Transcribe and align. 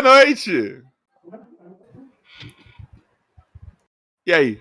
Boa 0.00 0.16
noite! 0.16 0.82
E 4.26 4.32
aí? 4.32 4.58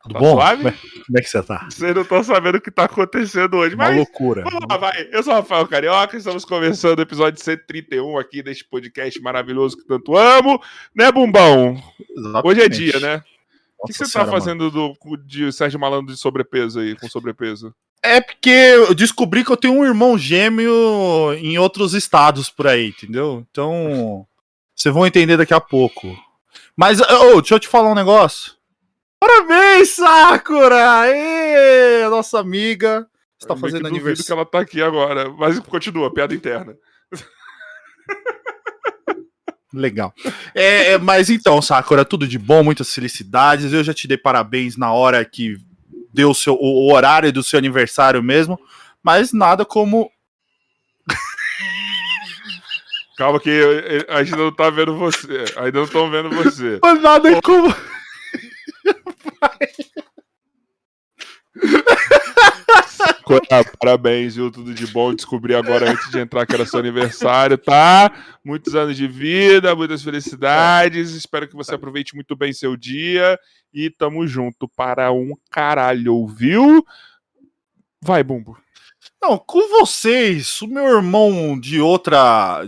Tudo 0.00 0.12
tá 0.12 0.20
bom? 0.20 0.34
Suave? 0.34 0.62
Como 0.62 1.18
é 1.18 1.20
que 1.20 1.28
você 1.28 1.42
tá? 1.42 1.66
Vocês 1.68 1.92
não 1.92 2.02
estão 2.02 2.22
sabendo 2.22 2.58
o 2.58 2.60
que 2.60 2.70
tá 2.70 2.84
acontecendo 2.84 3.56
hoje, 3.56 3.74
Uma 3.74 3.86
mas. 3.86 3.96
loucura. 3.96 4.44
Vamos 4.44 4.64
lá, 4.70 4.76
vai. 4.76 5.08
Eu 5.10 5.24
sou 5.24 5.32
o 5.32 5.36
Rafael 5.36 5.66
Carioca, 5.66 6.16
estamos 6.16 6.44
começando 6.44 7.00
o 7.00 7.02
episódio 7.02 7.42
131 7.42 8.16
aqui 8.16 8.44
deste 8.44 8.64
podcast 8.64 9.20
maravilhoso 9.20 9.76
que 9.76 9.84
tanto 9.84 10.16
amo, 10.16 10.62
né, 10.94 11.10
Bumbão? 11.10 11.82
Exatamente. 12.16 12.46
Hoje 12.46 12.60
é 12.60 12.68
dia, 12.68 13.00
né? 13.00 13.24
o 13.80 13.88
que, 13.88 13.92
você 13.92 14.08
tá 14.08 14.24
fazendo 14.24 14.70
do, 14.70 14.96
de 15.26 15.52
Sérgio 15.52 15.80
Malandro 15.80 16.14
de 16.14 16.20
sobrepeso 16.20 16.78
aí, 16.78 16.94
com 16.94 17.08
sobrepeso? 17.08 17.74
É 18.04 18.20
porque 18.20 18.50
eu 18.50 18.94
descobri 18.94 19.44
que 19.44 19.50
eu 19.50 19.56
tenho 19.56 19.74
um 19.74 19.84
irmão 19.84 20.16
gêmeo 20.16 21.34
em 21.34 21.58
outros 21.58 21.92
estados 21.92 22.48
por 22.48 22.68
aí, 22.68 22.90
entendeu? 22.90 23.44
Então, 23.50 24.24
vocês 24.76 24.94
vão 24.94 25.06
entender 25.06 25.38
daqui 25.38 25.54
a 25.54 25.60
pouco. 25.60 26.14
Mas, 26.76 27.00
oh, 27.00 27.40
deixa 27.40 27.54
eu 27.54 27.60
te 27.60 27.66
falar 27.66 27.90
um 27.90 27.94
negócio. 27.94 28.52
Parabéns, 29.18 29.96
Sakura! 29.96 31.00
Aê, 31.00 32.06
nossa 32.08 32.38
amiga. 32.38 33.08
Você 33.38 33.48
tá 33.48 33.56
fazendo 33.56 33.86
aniversário. 33.86 34.26
que 34.26 34.32
ela 34.32 34.44
tá 34.44 34.60
aqui 34.60 34.82
agora, 34.82 35.30
mas 35.30 35.58
continua, 35.60 36.12
piada 36.12 36.34
interna. 36.34 36.76
Legal. 39.72 40.12
É, 40.54 40.92
é, 40.92 40.98
mas 40.98 41.28
então, 41.28 41.60
Sakura, 41.60 42.04
tudo 42.04 42.26
de 42.26 42.38
bom, 42.38 42.62
muitas 42.62 42.92
felicidades. 42.92 43.72
Eu 43.72 43.82
já 43.82 43.92
te 43.92 44.06
dei 44.06 44.16
parabéns 44.16 44.76
na 44.76 44.92
hora 44.92 45.24
que 45.24 45.56
deu 46.12 46.30
o, 46.30 46.34
seu, 46.34 46.54
o 46.54 46.92
horário 46.92 47.32
do 47.32 47.42
seu 47.42 47.58
aniversário 47.58 48.22
mesmo, 48.22 48.58
mas 49.02 49.32
nada 49.32 49.64
como. 49.64 50.10
Calma 53.16 53.40
que 53.40 53.50
a 54.08 54.22
gente 54.22 54.36
não 54.36 54.52
tá 54.52 54.68
vendo 54.68 54.94
você. 54.96 55.46
Ainda 55.56 55.78
não 55.78 55.84
estão 55.84 56.10
vendo 56.10 56.30
você. 56.30 56.78
Mas 56.82 57.00
nada 57.00 57.40
como. 57.40 57.74
Parabéns, 63.80 64.36
viu? 64.36 64.50
Tudo 64.50 64.74
de 64.74 64.86
bom. 64.88 65.14
Descobri 65.14 65.54
agora 65.54 65.90
antes 65.90 66.10
de 66.10 66.18
entrar 66.18 66.44
que 66.46 66.54
era 66.54 66.66
seu 66.66 66.78
aniversário, 66.78 67.56
tá? 67.56 68.12
Muitos 68.44 68.74
anos 68.74 68.96
de 68.96 69.08
vida, 69.08 69.74
muitas 69.74 70.02
felicidades. 70.02 71.12
Espero 71.12 71.48
que 71.48 71.56
você 71.56 71.74
aproveite 71.74 72.14
muito 72.14 72.36
bem 72.36 72.52
seu 72.52 72.76
dia. 72.76 73.38
E 73.72 73.88
tamo 73.88 74.26
junto 74.26 74.68
para 74.68 75.10
um 75.10 75.32
caralho, 75.50 76.26
viu? 76.26 76.84
Vai, 78.02 78.22
Bumbo. 78.22 78.58
Não, 79.20 79.38
com 79.38 79.66
vocês, 79.68 80.60
o 80.60 80.66
meu 80.66 80.84
irmão 80.84 81.58
de 81.58 81.80
outra 81.80 82.62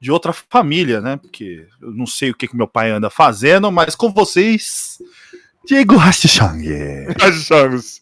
de 0.00 0.10
outra 0.12 0.32
família, 0.32 1.00
né? 1.00 1.16
Porque 1.16 1.66
eu 1.80 1.92
não 1.92 2.06
sei 2.06 2.30
o 2.30 2.34
que, 2.34 2.48
que 2.48 2.56
meu 2.56 2.68
pai 2.68 2.90
anda 2.90 3.10
fazendo, 3.10 3.70
mas 3.70 3.96
com 3.96 4.12
vocês, 4.12 4.98
Diego 5.66 5.96
Hashishang. 5.96 6.66
Hashishangos. 7.20 8.00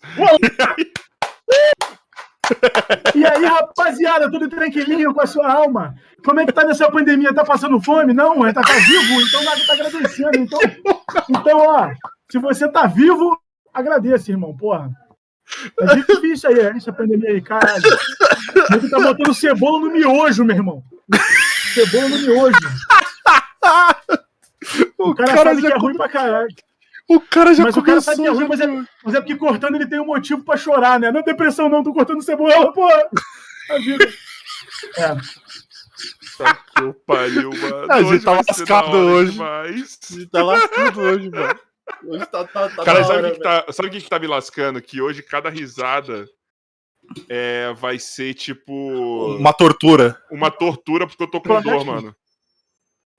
E 3.14 3.26
aí, 3.26 3.44
rapaziada, 3.44 4.30
tudo 4.30 4.48
tranquilinho 4.48 5.12
com 5.12 5.20
a 5.20 5.26
sua 5.26 5.50
alma? 5.50 5.94
Como 6.24 6.38
é 6.40 6.46
que 6.46 6.52
tá 6.52 6.64
nessa 6.64 6.90
pandemia? 6.90 7.35
Tá 7.35 7.44
passando 7.44 7.80
fome? 7.80 8.12
Não, 8.12 8.46
é, 8.46 8.52
tá, 8.52 8.61
tá 8.61 8.72
vivo, 8.72 9.20
então 9.20 9.42
nada 9.44 9.61
tá 9.66 9.72
agradecendo. 9.72 10.38
Então, 10.38 10.61
então, 11.28 11.59
ó, 11.59 11.90
se 12.30 12.38
você 12.38 12.68
tá 12.70 12.87
vivo, 12.87 13.37
agradeça, 13.72 14.30
irmão, 14.30 14.56
porra. 14.56 14.90
É 15.80 15.96
difícil 15.96 16.50
aí, 16.50 16.61
essa 16.76 16.92
pandemia 16.92 17.30
aí, 17.30 17.40
caralho. 17.40 17.82
Ele 18.72 18.88
tá 18.88 18.98
botando 18.98 19.35
cebola 19.35 19.80
no 19.80 19.92
miojo, 19.92 20.44
meu 20.44 20.56
irmão. 20.56 20.82
Cebola 21.76 22.08
no 22.08 22.18
miojo. 22.18 22.56
O, 24.98 25.10
o 25.10 25.14
cara, 25.14 25.34
cara 25.34 25.50
sabe 25.50 25.60
que 25.60 25.66
é 25.66 25.76
ruim 25.76 25.94
pra 25.94 26.08
caralho. 26.08 26.48
O 27.06 27.20
cara 27.20 27.54
já 27.54 27.64
mas 27.64 27.74
começou. 27.74 27.82
O 27.82 27.86
cara 27.86 28.00
sabe 28.00 28.22
que 28.22 28.26
é 28.26 28.30
ruim, 28.30 28.48
mas 28.48 28.60
é, 28.60 28.66
mas 29.04 29.14
é 29.14 29.20
porque 29.20 29.36
cortando 29.36 29.74
ele 29.74 29.86
tem 29.86 30.00
um 30.00 30.06
motivo 30.06 30.42
pra 30.42 30.56
chorar, 30.56 30.98
né? 30.98 31.12
Não 31.12 31.20
é 31.20 31.22
depressão, 31.22 31.68
não. 31.68 31.84
Tô 31.84 31.92
cortando 31.92 32.22
cebola, 32.22 32.72
pô. 32.72 32.88
A 32.88 33.78
vida. 33.78 34.08
É. 34.96 35.16
Tá 36.38 36.54
que 36.54 36.92
pariu, 37.06 37.50
mano. 37.50 37.86
A 37.92 38.02
gente 38.02 38.24
tá 38.24 38.32
lascado 38.32 38.96
hoje. 38.96 39.32
Demais. 39.32 39.98
A 40.10 40.14
gente 40.14 40.26
tá 40.30 40.42
lascado 40.42 41.00
hoje, 41.00 41.30
mano. 41.30 41.60
Hoje 42.04 42.26
tá, 42.26 42.44
tá, 42.44 42.68
tá 42.70 42.84
Cara, 42.84 43.04
sabe 43.04 43.20
o 43.20 43.30
que, 43.30 43.36
que, 43.36 43.42
tá, 43.42 43.66
sabe 43.70 43.90
que, 43.90 44.00
que 44.00 44.08
tá 44.08 44.18
me 44.18 44.26
lascando? 44.26 44.82
Que 44.82 45.00
hoje 45.00 45.22
cada 45.22 45.50
risada 45.50 46.26
é, 47.28 47.72
vai 47.74 47.98
ser 47.98 48.34
tipo. 48.34 49.36
Uma 49.36 49.52
tortura. 49.52 50.16
Uma 50.30 50.50
tortura 50.50 51.06
porque 51.06 51.22
eu 51.22 51.30
tô 51.30 51.40
com 51.40 51.60
dor, 51.60 51.84
mano. 51.84 52.14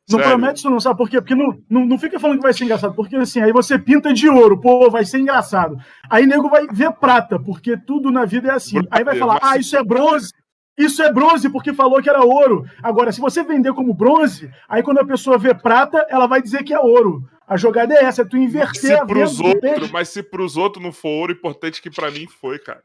Não 0.10 0.19
Sério? 0.19 0.38
promete 0.38 0.60
isso, 0.60 0.69
não, 0.69 0.80
sabe 0.80 0.97
por 0.97 1.10
quê? 1.10 1.19
Porque 1.19 1.36
não, 1.36 1.58
não, 1.69 1.86
não 1.86 2.00
fica 2.00 2.17
falando 2.17 2.38
que 2.38 2.43
vai 2.43 2.54
ser 2.54 2.63
engraçado, 2.63 2.95
porque 2.95 3.17
assim, 3.17 3.41
aí 3.41 3.52
você 3.52 3.78
pinta 3.78 4.13
de 4.13 4.30
ouro, 4.30 4.58
pô, 4.58 4.89
vai 4.89 5.04
ser 5.04 5.19
engraçado. 5.19 5.78
Aí 6.10 6.26
nego 6.26 6.50
vai 6.50 6.65
ver 6.71 6.93
prata, 6.93 7.38
porque 7.38 7.76
tudo 7.76 8.10
na 8.10 8.23
vida 8.23 8.50
é 8.50 8.54
assim. 8.54 8.78
Aí 8.89 9.04
vai 9.04 9.17
falar, 9.17 9.38
ah, 9.41 9.58
isso 9.58 9.76
é 9.76 9.84
bronze, 9.84 10.32
isso 10.78 11.04
é 11.04 11.12
bronze 11.12 11.50
porque 11.50 11.73
falou 11.73 12.02
que 12.02 12.10
era 12.10 12.23
ouro. 12.23 12.63
Agora, 12.82 13.12
se 13.12 13.19
você 13.19 13.43
vender 13.43 13.73
como 13.73 13.93
bronze, 13.93 14.50
aí 14.69 14.82
quando 14.82 15.00
a 15.00 15.06
pessoa 15.06 15.38
vê 15.38 15.54
prata, 15.54 16.06
ela 16.10 16.26
vai 16.26 16.41
dizer 16.41 16.63
que 16.63 16.73
é 16.73 16.80
ouro. 16.80 17.28
A 17.45 17.58
jogada 17.58 17.93
é 17.93 18.06
essa, 18.06 18.21
é 18.21 18.26
tu 18.26 18.38
inverter 18.38 18.80
se 18.80 18.93
a 18.93 19.06
pros 19.06 19.41
outros, 19.41 19.91
Mas 19.91 20.08
se 20.08 20.23
pros 20.23 20.56
outros 20.56 20.84
não 20.84 20.93
for 20.93 21.10
ouro, 21.10 21.34
importante 21.34 21.82
que 21.82 21.89
para 21.89 22.10
mim 22.12 22.28
foi, 22.28 22.60
cara. 22.60 22.82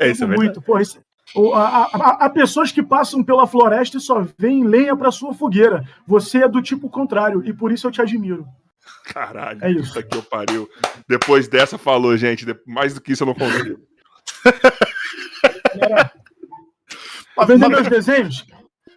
É 0.00 0.10
isso, 0.10 0.24
é 0.24 0.26
muito. 0.26 0.60
Pô, 0.62 0.78
isso, 0.78 1.00
Há 1.54 2.30
pessoas 2.30 2.72
que 2.72 2.82
passam 2.82 3.22
pela 3.22 3.46
floresta 3.46 3.98
e 3.98 4.00
só 4.00 4.26
veem 4.38 4.64
lenha 4.64 4.96
para 4.96 5.12
sua 5.12 5.34
fogueira. 5.34 5.84
Você 6.06 6.38
é 6.38 6.48
do 6.48 6.62
tipo 6.62 6.88
contrário 6.88 7.42
e 7.44 7.52
por 7.52 7.70
isso 7.70 7.86
eu 7.86 7.90
te 7.90 8.00
admiro. 8.00 8.46
Caralho, 9.04 9.62
é 9.62 9.70
isso. 9.70 10.02
que 10.02 10.16
eu 10.16 10.22
pariu. 10.22 10.68
Depois 11.06 11.46
dessa 11.46 11.76
falou, 11.76 12.16
gente. 12.16 12.46
Mais 12.66 12.94
do 12.94 13.00
que 13.00 13.12
isso 13.12 13.24
eu 13.24 13.26
não 13.26 13.34
consigo. 13.34 13.78
Tá 17.38 17.44
vendendo 17.44 17.70
meus 17.70 17.86
desenhos? 17.86 18.44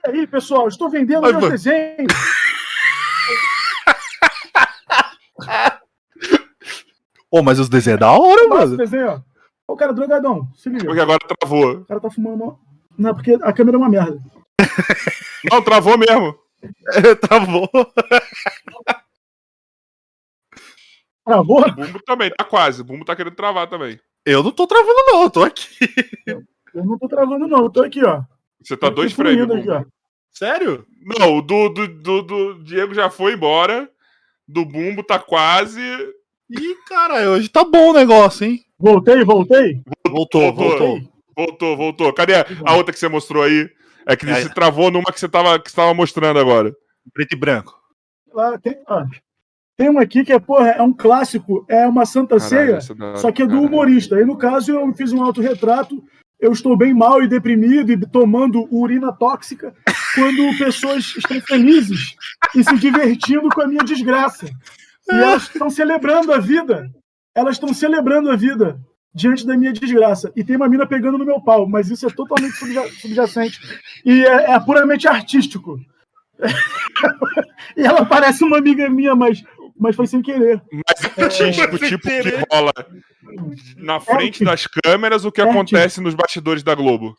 E 0.07 0.09
aí, 0.09 0.25
pessoal, 0.25 0.67
estou 0.67 0.89
vendendo 0.89 1.23
Ai, 1.25 1.31
meus 1.31 1.43
mano. 1.43 1.51
desenhos. 1.51 2.11
Ô, 7.29 7.37
oh, 7.37 7.43
mas 7.43 7.59
os 7.59 7.69
desenhos 7.69 7.97
é 7.97 7.99
da 7.99 8.11
hora, 8.11 8.47
mano. 8.47 8.77
Desenho, 8.77 9.23
Ô, 9.71 9.75
cara, 9.77 9.93
drogadão, 9.93 10.51
se 10.53 10.67
liga. 10.69 10.83
Porque 10.83 10.99
agora 10.99 11.17
travou. 11.39 11.71
O 11.77 11.85
cara 11.85 12.01
tá 12.01 12.11
fumando. 12.11 12.59
Não, 12.97 13.11
é 13.11 13.13
porque 13.13 13.39
a 13.41 13.53
câmera 13.53 13.77
é 13.77 13.79
uma 13.79 13.87
merda. 13.87 14.21
Não, 15.49 15.61
travou 15.61 15.97
mesmo. 15.97 16.37
travou. 17.21 17.69
Travou? 21.25 21.61
O 21.61 21.71
Bumbo 21.71 21.99
também, 22.05 22.29
tá 22.31 22.43
quase. 22.43 22.81
O 22.81 22.83
Bumbo 22.83 23.05
tá 23.05 23.15
querendo 23.15 23.33
travar 23.33 23.69
também. 23.69 23.97
Eu 24.25 24.43
não 24.43 24.51
tô 24.51 24.67
travando, 24.67 25.03
não, 25.07 25.23
eu 25.23 25.29
tô 25.29 25.41
aqui. 25.41 25.69
Eu 26.73 26.85
não 26.85 26.97
tô 26.99 27.07
travando, 27.07 27.47
não, 27.47 27.63
eu 27.63 27.69
tô 27.69 27.81
aqui, 27.81 28.03
ó. 28.03 28.23
Você 28.61 28.75
tá 28.75 28.89
dois 28.89 29.13
frames. 29.13 29.49
Aqui. 29.49 29.89
Sério? 30.31 30.85
Não, 30.99 31.37
o 31.37 31.41
do, 31.41 31.69
do, 31.69 31.87
do, 31.87 32.21
do 32.21 32.63
Diego 32.63 32.93
já 32.93 33.09
foi 33.09 33.33
embora. 33.33 33.89
Do 34.45 34.65
Bumbo 34.65 35.01
tá 35.01 35.17
quase. 35.17 35.81
Ih, 36.49 36.75
cara, 36.87 37.29
hoje 37.29 37.47
tá 37.47 37.63
bom 37.63 37.91
o 37.91 37.93
negócio, 37.93 38.45
hein? 38.45 38.65
Voltei, 38.81 39.23
voltei? 39.23 39.81
Voltou, 40.09 40.53
voltou. 40.53 41.01
Voltou, 41.37 41.77
voltou. 41.77 42.13
Cadê 42.13 42.33
a, 42.35 42.75
outra 42.75 42.91
que 42.91 42.99
você 42.99 43.07
mostrou 43.07 43.43
aí? 43.43 43.69
É 44.07 44.15
que 44.15 44.27
é. 44.27 44.41
se 44.41 44.53
travou 44.53 44.89
numa 44.89 45.11
que 45.11 45.19
você 45.19 45.29
tava, 45.29 45.59
que 45.59 45.69
você 45.69 45.75
tava 45.75 45.93
mostrando 45.93 46.39
agora. 46.39 46.73
Preto 47.13 47.33
e 47.33 47.35
branco. 47.35 47.79
Lá, 48.33 48.57
tem, 48.57 48.75
ó, 48.87 49.05
tem 49.77 49.89
uma 49.89 50.01
aqui 50.01 50.23
que 50.23 50.33
é, 50.33 50.39
porra, 50.39 50.69
é 50.69 50.81
um 50.81 50.93
clássico, 50.93 51.65
é 51.69 51.87
uma 51.87 52.05
Santa 52.05 52.37
Caralho, 52.37 52.81
Ceia, 52.81 52.97
é 53.13 53.17
só 53.17 53.31
que 53.31 53.43
é 53.43 53.47
do 53.47 53.61
humorista. 53.61 54.15
Aí, 54.15 54.25
no 54.25 54.37
caso, 54.37 54.71
eu 54.71 54.93
fiz 54.93 55.11
um 55.13 55.21
autorretrato, 55.21 56.03
eu 56.39 56.51
estou 56.51 56.75
bem 56.75 56.93
mal 56.93 57.21
e 57.21 57.27
deprimido 57.27 57.91
e 57.91 57.99
tomando 58.07 58.67
urina 58.71 59.11
tóxica, 59.11 59.73
quando 60.15 60.57
pessoas 60.57 61.13
estão 61.15 61.39
felizes 61.41 62.15
e 62.55 62.63
se 62.63 62.77
divertindo 62.77 63.47
com 63.49 63.61
a 63.61 63.67
minha 63.67 63.83
desgraça. 63.83 64.47
E 65.11 65.15
elas 65.15 65.43
estão 65.43 65.69
celebrando 65.69 66.33
a 66.33 66.39
vida 66.39 66.89
elas 67.35 67.55
estão 67.55 67.73
celebrando 67.73 68.29
a 68.29 68.35
vida 68.35 68.79
diante 69.13 69.45
da 69.45 69.57
minha 69.57 69.73
desgraça. 69.73 70.31
E 70.35 70.43
tem 70.43 70.55
uma 70.55 70.69
mina 70.69 70.85
pegando 70.85 71.17
no 71.17 71.25
meu 71.25 71.41
pau, 71.41 71.67
mas 71.67 71.89
isso 71.89 72.07
é 72.07 72.09
totalmente 72.09 72.53
subjacente. 72.99 73.59
E 74.05 74.23
é, 74.23 74.51
é 74.51 74.59
puramente 74.59 75.07
artístico. 75.07 75.79
e 77.77 77.81
ela 77.81 78.05
parece 78.05 78.43
uma 78.43 78.57
amiga 78.57 78.89
minha, 78.89 79.15
mas, 79.15 79.43
mas 79.77 79.95
foi 79.95 80.07
sem 80.07 80.21
querer. 80.21 80.61
Mas 80.71 81.17
é 81.17 81.23
artístico, 81.23 81.75
é, 81.75 81.89
tipo 81.89 82.07
que 82.07 82.45
rola 82.49 82.73
na 83.77 83.99
frente 83.99 84.43
é, 84.43 84.45
das 84.45 84.67
câmeras 84.67 85.25
o 85.25 85.31
que 85.31 85.41
é 85.41 85.43
acontece 85.43 86.01
nos 86.01 86.15
bastidores 86.15 86.63
da 86.63 86.75
Globo. 86.75 87.15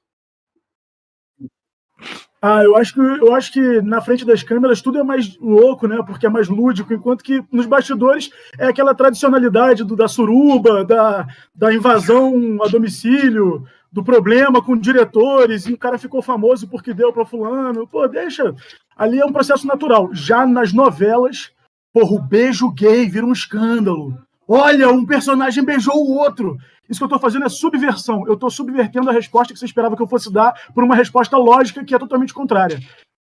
Ah, 2.45 2.65
eu 2.65 2.77
acho 2.77 2.95
que 2.95 3.01
eu 3.01 3.33
acho 3.37 3.53
que 3.53 3.81
na 3.83 4.01
frente 4.01 4.25
das 4.25 4.43
câmeras 4.43 4.83
tudo 4.83 4.99
é 4.99 5.05
mais 5.05 5.39
louco, 5.39 5.87
né? 5.87 5.99
Porque 6.05 6.27
é 6.27 6.29
mais 6.29 6.49
lúdico, 6.49 6.93
enquanto 6.93 7.23
que 7.23 7.41
nos 7.53 7.67
bastidores 7.67 8.31
é 8.59 8.67
aquela 8.67 8.97
tradicionalidade 8.97 9.85
do, 9.85 9.95
da 9.95 10.09
suruba, 10.09 10.85
da, 10.85 11.25
da 11.55 11.73
invasão 11.73 12.59
a 12.61 12.69
domicílio, 12.69 13.65
do 13.93 14.03
problema 14.03 14.61
com 14.61 14.77
diretores, 14.77 15.67
e 15.67 15.73
o 15.73 15.79
cara 15.79 15.99
ficou 15.99 16.21
famoso 16.21 16.67
porque 16.67 16.93
deu 16.93 17.13
para 17.13 17.25
fulano. 17.25 17.87
Pô, 17.87 18.09
deixa. 18.09 18.53
Ali 18.97 19.21
é 19.21 19.25
um 19.25 19.33
processo 19.33 19.65
natural. 19.65 20.13
Já 20.13 20.45
nas 20.45 20.73
novelas, 20.73 21.53
porra, 21.93 22.17
o 22.17 22.23
beijo 22.23 22.73
gay 22.73 23.09
vira 23.09 23.25
um 23.25 23.33
escândalo. 23.33 24.19
Olha, 24.49 24.91
um 24.91 25.07
personagem 25.07 25.65
beijou 25.65 25.95
o 25.95 26.19
outro. 26.19 26.57
Isso 26.89 26.99
que 26.99 27.05
eu 27.05 27.07
estou 27.07 27.19
fazendo 27.19 27.47
é 27.47 27.49
subversão. 27.49 28.27
Eu 28.27 28.35
estou 28.35 28.51
subvertendo 28.51 29.09
a 29.09 29.13
resposta 29.13 29.53
que 29.53 29.59
você 29.59 29.65
esperava 29.65 29.97
que 29.97 30.03
eu 30.03 30.07
fosse 30.07 30.33
dar 30.33 30.53
por 30.75 30.85
uma 30.85 30.95
resposta 30.95 31.37
lógica 31.37 31.85
que 31.85 31.95
é 31.95 31.99
totalmente 31.99 32.35
contrária. 32.35 32.81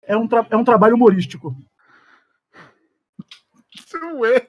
É 0.03 0.17
um, 0.17 0.29
é 0.51 0.57
um 0.57 0.65
trabalho 0.65 0.95
humorístico. 0.95 1.57
Não 3.95 4.25
é. 4.25 4.47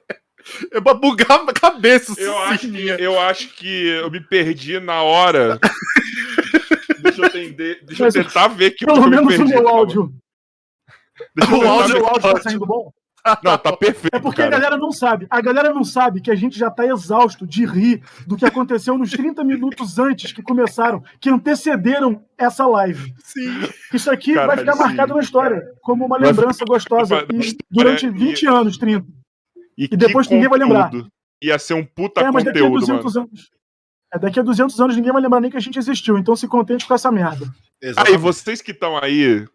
É 0.72 0.80
pra 0.80 0.94
bugar 0.94 1.48
a 1.48 1.52
cabeça. 1.52 2.14
Eu 2.18 2.38
acho, 2.38 2.70
que, 2.70 2.88
eu 2.88 3.20
acho 3.20 3.48
que 3.54 3.86
eu 3.88 4.10
me 4.10 4.20
perdi 4.20 4.78
na 4.80 5.02
hora. 5.02 5.58
deixa 7.02 7.22
eu, 7.22 7.26
entender, 7.26 7.84
deixa 7.84 8.06
eu 8.06 8.12
tentar 8.12 8.48
ver 8.48 8.70
que 8.72 8.86
Pelo 8.86 9.04
eu 9.04 9.10
menos 9.10 9.28
perdi, 9.28 9.42
o 9.42 9.48
meu 9.48 9.68
áudio. 9.68 10.14
Deixa 11.34 11.56
o 11.56 11.68
áudio, 11.68 12.02
o 12.02 12.06
áudio 12.06 12.22
tá 12.22 12.40
saindo 12.40 12.66
bom? 12.66 12.92
Não, 13.42 13.58
tá 13.58 13.76
perfeito. 13.76 14.14
É 14.14 14.20
porque 14.20 14.42
cara. 14.42 14.56
a 14.56 14.58
galera 14.58 14.76
não 14.76 14.92
sabe. 14.92 15.26
A 15.28 15.40
galera 15.40 15.72
não 15.72 15.84
sabe 15.84 16.20
que 16.20 16.30
a 16.30 16.34
gente 16.34 16.58
já 16.58 16.70
tá 16.70 16.86
exausto 16.86 17.46
de 17.46 17.64
rir 17.66 18.02
do 18.26 18.36
que 18.36 18.44
aconteceu 18.44 18.96
nos 18.96 19.10
30 19.10 19.44
minutos 19.44 19.98
antes 19.98 20.32
que 20.32 20.42
começaram, 20.42 21.02
que 21.20 21.28
antecederam 21.28 22.24
essa 22.36 22.66
live. 22.66 23.12
Sim. 23.22 23.68
Isso 23.92 24.10
aqui 24.10 24.34
Caralho, 24.34 24.48
vai 24.48 24.58
ficar 24.58 24.72
sim. 24.72 24.78
marcado 24.78 25.14
na 25.14 25.20
história, 25.20 25.62
como 25.82 26.06
uma 26.06 26.16
lembrança 26.16 26.64
gostosa 26.64 27.26
e, 27.32 27.56
durante 27.70 28.08
20 28.08 28.46
anos, 28.46 28.78
30. 28.78 29.06
E, 29.76 29.84
e 29.84 29.96
depois 29.96 30.28
ninguém 30.28 30.48
vai 30.48 30.58
lembrar. 30.58 30.90
Ia 31.42 31.58
ser 31.58 31.74
um 31.74 31.84
puta 31.84 32.20
é, 32.20 32.30
mas 32.30 32.44
daqui 32.44 32.58
conteúdo, 32.58 32.76
a 32.76 32.80
200 32.80 33.14
mano. 33.14 33.28
anos. 33.28 33.50
É, 34.12 34.18
daqui 34.18 34.40
a 34.40 34.42
200 34.42 34.80
anos 34.80 34.96
ninguém 34.96 35.12
vai 35.12 35.22
lembrar 35.22 35.40
nem 35.40 35.50
que 35.50 35.56
a 35.56 35.60
gente 35.60 35.78
existiu, 35.78 36.18
então 36.18 36.34
se 36.34 36.48
contente 36.48 36.86
com 36.86 36.94
essa 36.94 37.12
merda. 37.12 37.46
Aí, 37.96 38.16
vocês 38.16 38.60
que 38.60 38.72
estão 38.72 38.96
aí 38.96 39.46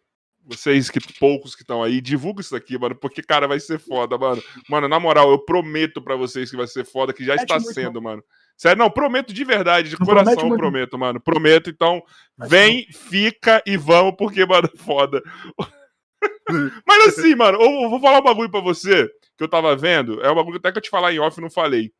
vocês 0.46 0.90
que 0.90 1.00
poucos 1.20 1.56
que 1.56 1.62
estão 1.64 1.82
aí, 1.82 2.02
divulga 2.02 2.42
isso 2.42 2.56
aqui, 2.56 2.78
mano, 2.78 2.96
porque, 2.96 3.22
cara, 3.22 3.48
vai 3.48 3.60
ser 3.60 3.80
foda, 3.80 4.18
mano. 4.18 4.42
Mano, 4.70 4.88
na 4.88 5.00
moral, 5.00 5.32
eu 5.32 5.40
prometo 5.40 6.02
para 6.02 6.16
vocês 6.16 6.52
que 6.52 6.58
vai 6.58 6.68
ser 6.68 6.86
foda, 6.86 7.14
que 7.14 7.24
já 7.24 7.36
está 7.36 7.60
sendo, 7.60 8.02
mano. 8.02 8.24
Sério, 8.58 8.78
não, 8.78 8.90
prometo 8.90 9.34
de 9.34 9.44
verdade, 9.44 9.90
de 9.90 9.98
coração, 9.98 10.50
eu 10.50 10.58
prometo, 10.58 10.98
mano. 10.98 11.20
Prometo, 11.20 11.70
então, 11.70 12.04
vem, 12.38 12.86
fica 12.92 13.64
e 13.66 13.78
vamos, 13.78 14.16
porque, 14.18 14.46
mano, 14.46 14.70
foda. 14.78 15.22
Mas 16.86 17.08
assim, 17.08 17.36
mano, 17.36 17.62
eu 17.62 17.90
vou 17.90 18.00
falar 18.00 18.20
um 18.20 18.24
bagulho 18.24 18.50
pra 18.50 18.60
você 18.60 19.10
que 19.38 19.44
eu 19.44 19.48
tava 19.48 19.76
vendo. 19.76 20.22
É 20.22 20.32
um 20.32 20.36
bagulho 20.36 20.58
até 20.58 20.72
que 20.72 20.78
eu 20.78 20.82
te 20.82 20.90
falar 20.90 21.14
em 21.14 21.20
off 21.20 21.38
e 21.40 21.42
não 21.42 21.50
falei. 21.50 21.92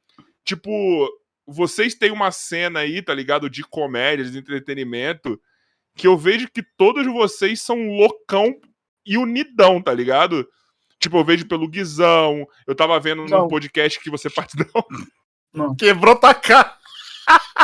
Tipo, 0.46 1.10
vocês 1.48 1.96
têm 1.96 2.12
uma 2.12 2.32
cena 2.32 2.80
aí, 2.80 3.02
tá 3.02 3.14
ligado? 3.14 3.50
De 3.50 3.64
comédia, 3.64 4.26
de 4.26 4.38
entretenimento 4.38 5.40
que 5.96 6.08
eu 6.08 6.18
vejo 6.18 6.50
que 6.50 6.64
todos 6.78 7.06
vocês 7.06 7.62
são 7.62 7.88
loucão 7.88 8.56
e 9.06 9.18
unidão, 9.18 9.82
tá 9.82 9.94
ligado? 9.94 10.48
Tipo, 11.00 11.18
eu 11.18 11.26
vejo 11.26 11.46
pelo 11.48 11.68
Guizão, 11.68 12.48
eu 12.66 12.74
tava 12.74 13.00
vendo 13.00 13.26
no 13.26 13.48
podcast 13.48 14.00
que 14.00 14.10
você 14.10 14.30
participou. 14.30 14.86
Não. 15.54 15.76
Quebrou 15.76 16.16
tua 16.16 16.34
cara. 16.34 16.76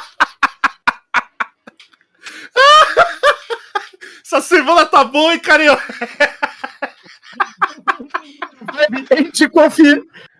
Essa 4.24 4.42
semana 4.42 4.86
tá 4.86 5.04
boa, 5.04 5.34
hein, 5.34 5.40
carioca? 5.40 5.84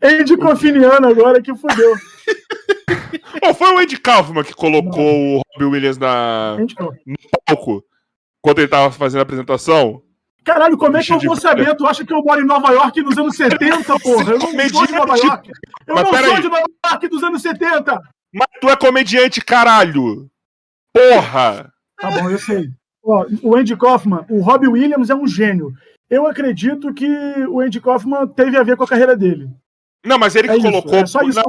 Andy 0.02 0.38
Confiniano 0.38 1.08
agora 1.08 1.42
que 1.42 1.56
fudeu. 1.56 1.96
Oh, 3.44 3.54
foi 3.54 3.74
o 3.74 3.78
Andy 3.80 3.98
Kaufman 3.98 4.44
que 4.44 4.54
colocou 4.54 4.92
não. 5.02 5.38
o 5.38 5.42
Robbie 5.54 5.66
Williams 5.66 5.98
na, 5.98 6.58
no 6.58 7.16
palco 7.46 7.84
quando 8.42 8.60
ele 8.60 8.68
tava 8.68 8.92
fazendo 8.92 9.20
a 9.20 9.24
apresentação. 9.24 10.02
Caralho, 10.44 10.78
como 10.78 10.98
é 10.98 11.04
que 11.04 11.14
eu 11.14 11.20
vou 11.20 11.36
saber? 11.36 11.76
Tu 11.76 11.86
acha 11.86 12.06
que 12.06 12.14
eu 12.14 12.24
moro 12.24 12.42
em 12.42 12.46
Nova 12.46 12.72
York 12.72 13.02
nos 13.02 13.18
anos 13.18 13.36
70, 13.38 14.00
porra? 14.00 14.32
Eu 14.32 14.40
não 14.40 14.70
sou 14.70 14.86
de 14.88 14.94
Nova 14.94 15.18
York. 15.18 15.52
Eu 15.88 15.96
Mas 15.96 16.04
não 16.04 16.14
sou 16.14 16.36
aí. 16.36 16.42
de 16.42 16.48
Nova 16.50 16.64
York 16.86 17.08
dos 17.08 17.24
anos 17.24 17.42
70. 17.42 18.02
Mas 18.34 18.48
tu 18.62 18.70
é 18.70 18.76
comediante, 18.76 19.42
caralho. 19.42 20.30
Porra! 20.94 21.72
Tá 22.00 22.12
bom, 22.12 22.30
eu 22.30 22.40
sei. 22.40 22.70
Ó, 23.04 23.26
o 23.44 23.56
Andy 23.56 23.76
Kaufman, 23.76 24.26
o 24.30 24.42
Robbie 24.42 24.68
Williams 24.68 25.10
é 25.10 25.16
um 25.16 25.28
gênio. 25.28 25.72
Eu 26.10 26.26
acredito 26.28 26.94
que 26.94 27.08
o 27.48 27.60
Andy 27.60 27.80
Kaufman 27.80 28.28
teve 28.28 28.58
a 28.58 28.64
ver 28.64 28.76
com 28.76 28.84
a 28.84 28.88
carreira 28.88 29.16
dele. 29.16 29.50
Não, 30.06 30.18
mas 30.18 30.36
ele 30.36 30.50
é 30.50 30.56
que 30.56 30.62
colocou. 30.62 30.96
É 30.96 31.06
só 31.06 31.22
isso 31.22 31.40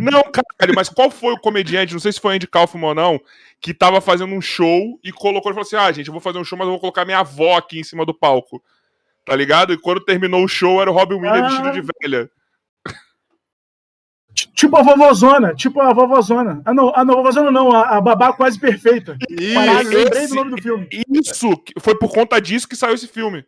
não. 0.00 0.10
Não, 0.10 0.22
caralho, 0.22 0.74
mas 0.74 0.88
qual 0.88 1.10
foi 1.10 1.34
o 1.34 1.38
comediante, 1.38 1.92
não 1.92 2.00
sei 2.00 2.12
se 2.12 2.20
foi 2.20 2.34
Andy 2.34 2.48
Kaufman 2.48 2.88
ou 2.88 2.94
não, 2.94 3.20
que 3.60 3.72
tava 3.72 4.00
fazendo 4.00 4.34
um 4.34 4.40
show 4.40 4.98
e 5.04 5.12
colocou 5.12 5.52
e 5.52 5.54
falou 5.54 5.66
assim: 5.66 5.76
ah, 5.76 5.92
gente, 5.92 6.08
eu 6.08 6.12
vou 6.12 6.20
fazer 6.20 6.38
um 6.38 6.44
show, 6.44 6.58
mas 6.58 6.66
eu 6.66 6.72
vou 6.72 6.80
colocar 6.80 7.04
minha 7.04 7.20
avó 7.20 7.56
aqui 7.56 7.78
em 7.78 7.84
cima 7.84 8.04
do 8.04 8.12
palco. 8.12 8.62
Tá 9.24 9.36
ligado? 9.36 9.72
E 9.72 9.78
quando 9.78 10.04
terminou 10.04 10.44
o 10.44 10.48
show, 10.48 10.82
era 10.82 10.90
o 10.90 10.94
Robin 10.94 11.14
Williams 11.14 11.52
ah. 11.52 11.62
vestido 11.62 11.72
de 11.72 11.92
velha. 12.02 12.30
Tipo 14.34 14.76
a 14.78 14.82
vovozona, 14.82 15.54
tipo 15.54 15.80
a 15.80 15.92
vovozona. 15.92 16.62
Ah, 16.64 16.74
não, 16.74 16.88
a 16.88 17.04
vovozona 17.04 17.50
não, 17.50 17.70
a, 17.70 17.98
a 17.98 18.00
babá 18.00 18.32
quase 18.32 18.58
perfeita. 18.58 19.16
Isso, 19.28 19.54
Caralho, 19.54 19.90
lembrei 19.90 20.26
do 20.26 20.34
nome 20.34 20.50
do 20.56 20.62
filme. 20.62 20.88
Isso, 21.08 21.50
foi 21.78 21.96
por 21.96 22.10
conta 22.10 22.40
disso 22.40 22.66
que 22.66 22.74
saiu 22.74 22.94
esse 22.94 23.06
filme. 23.06 23.44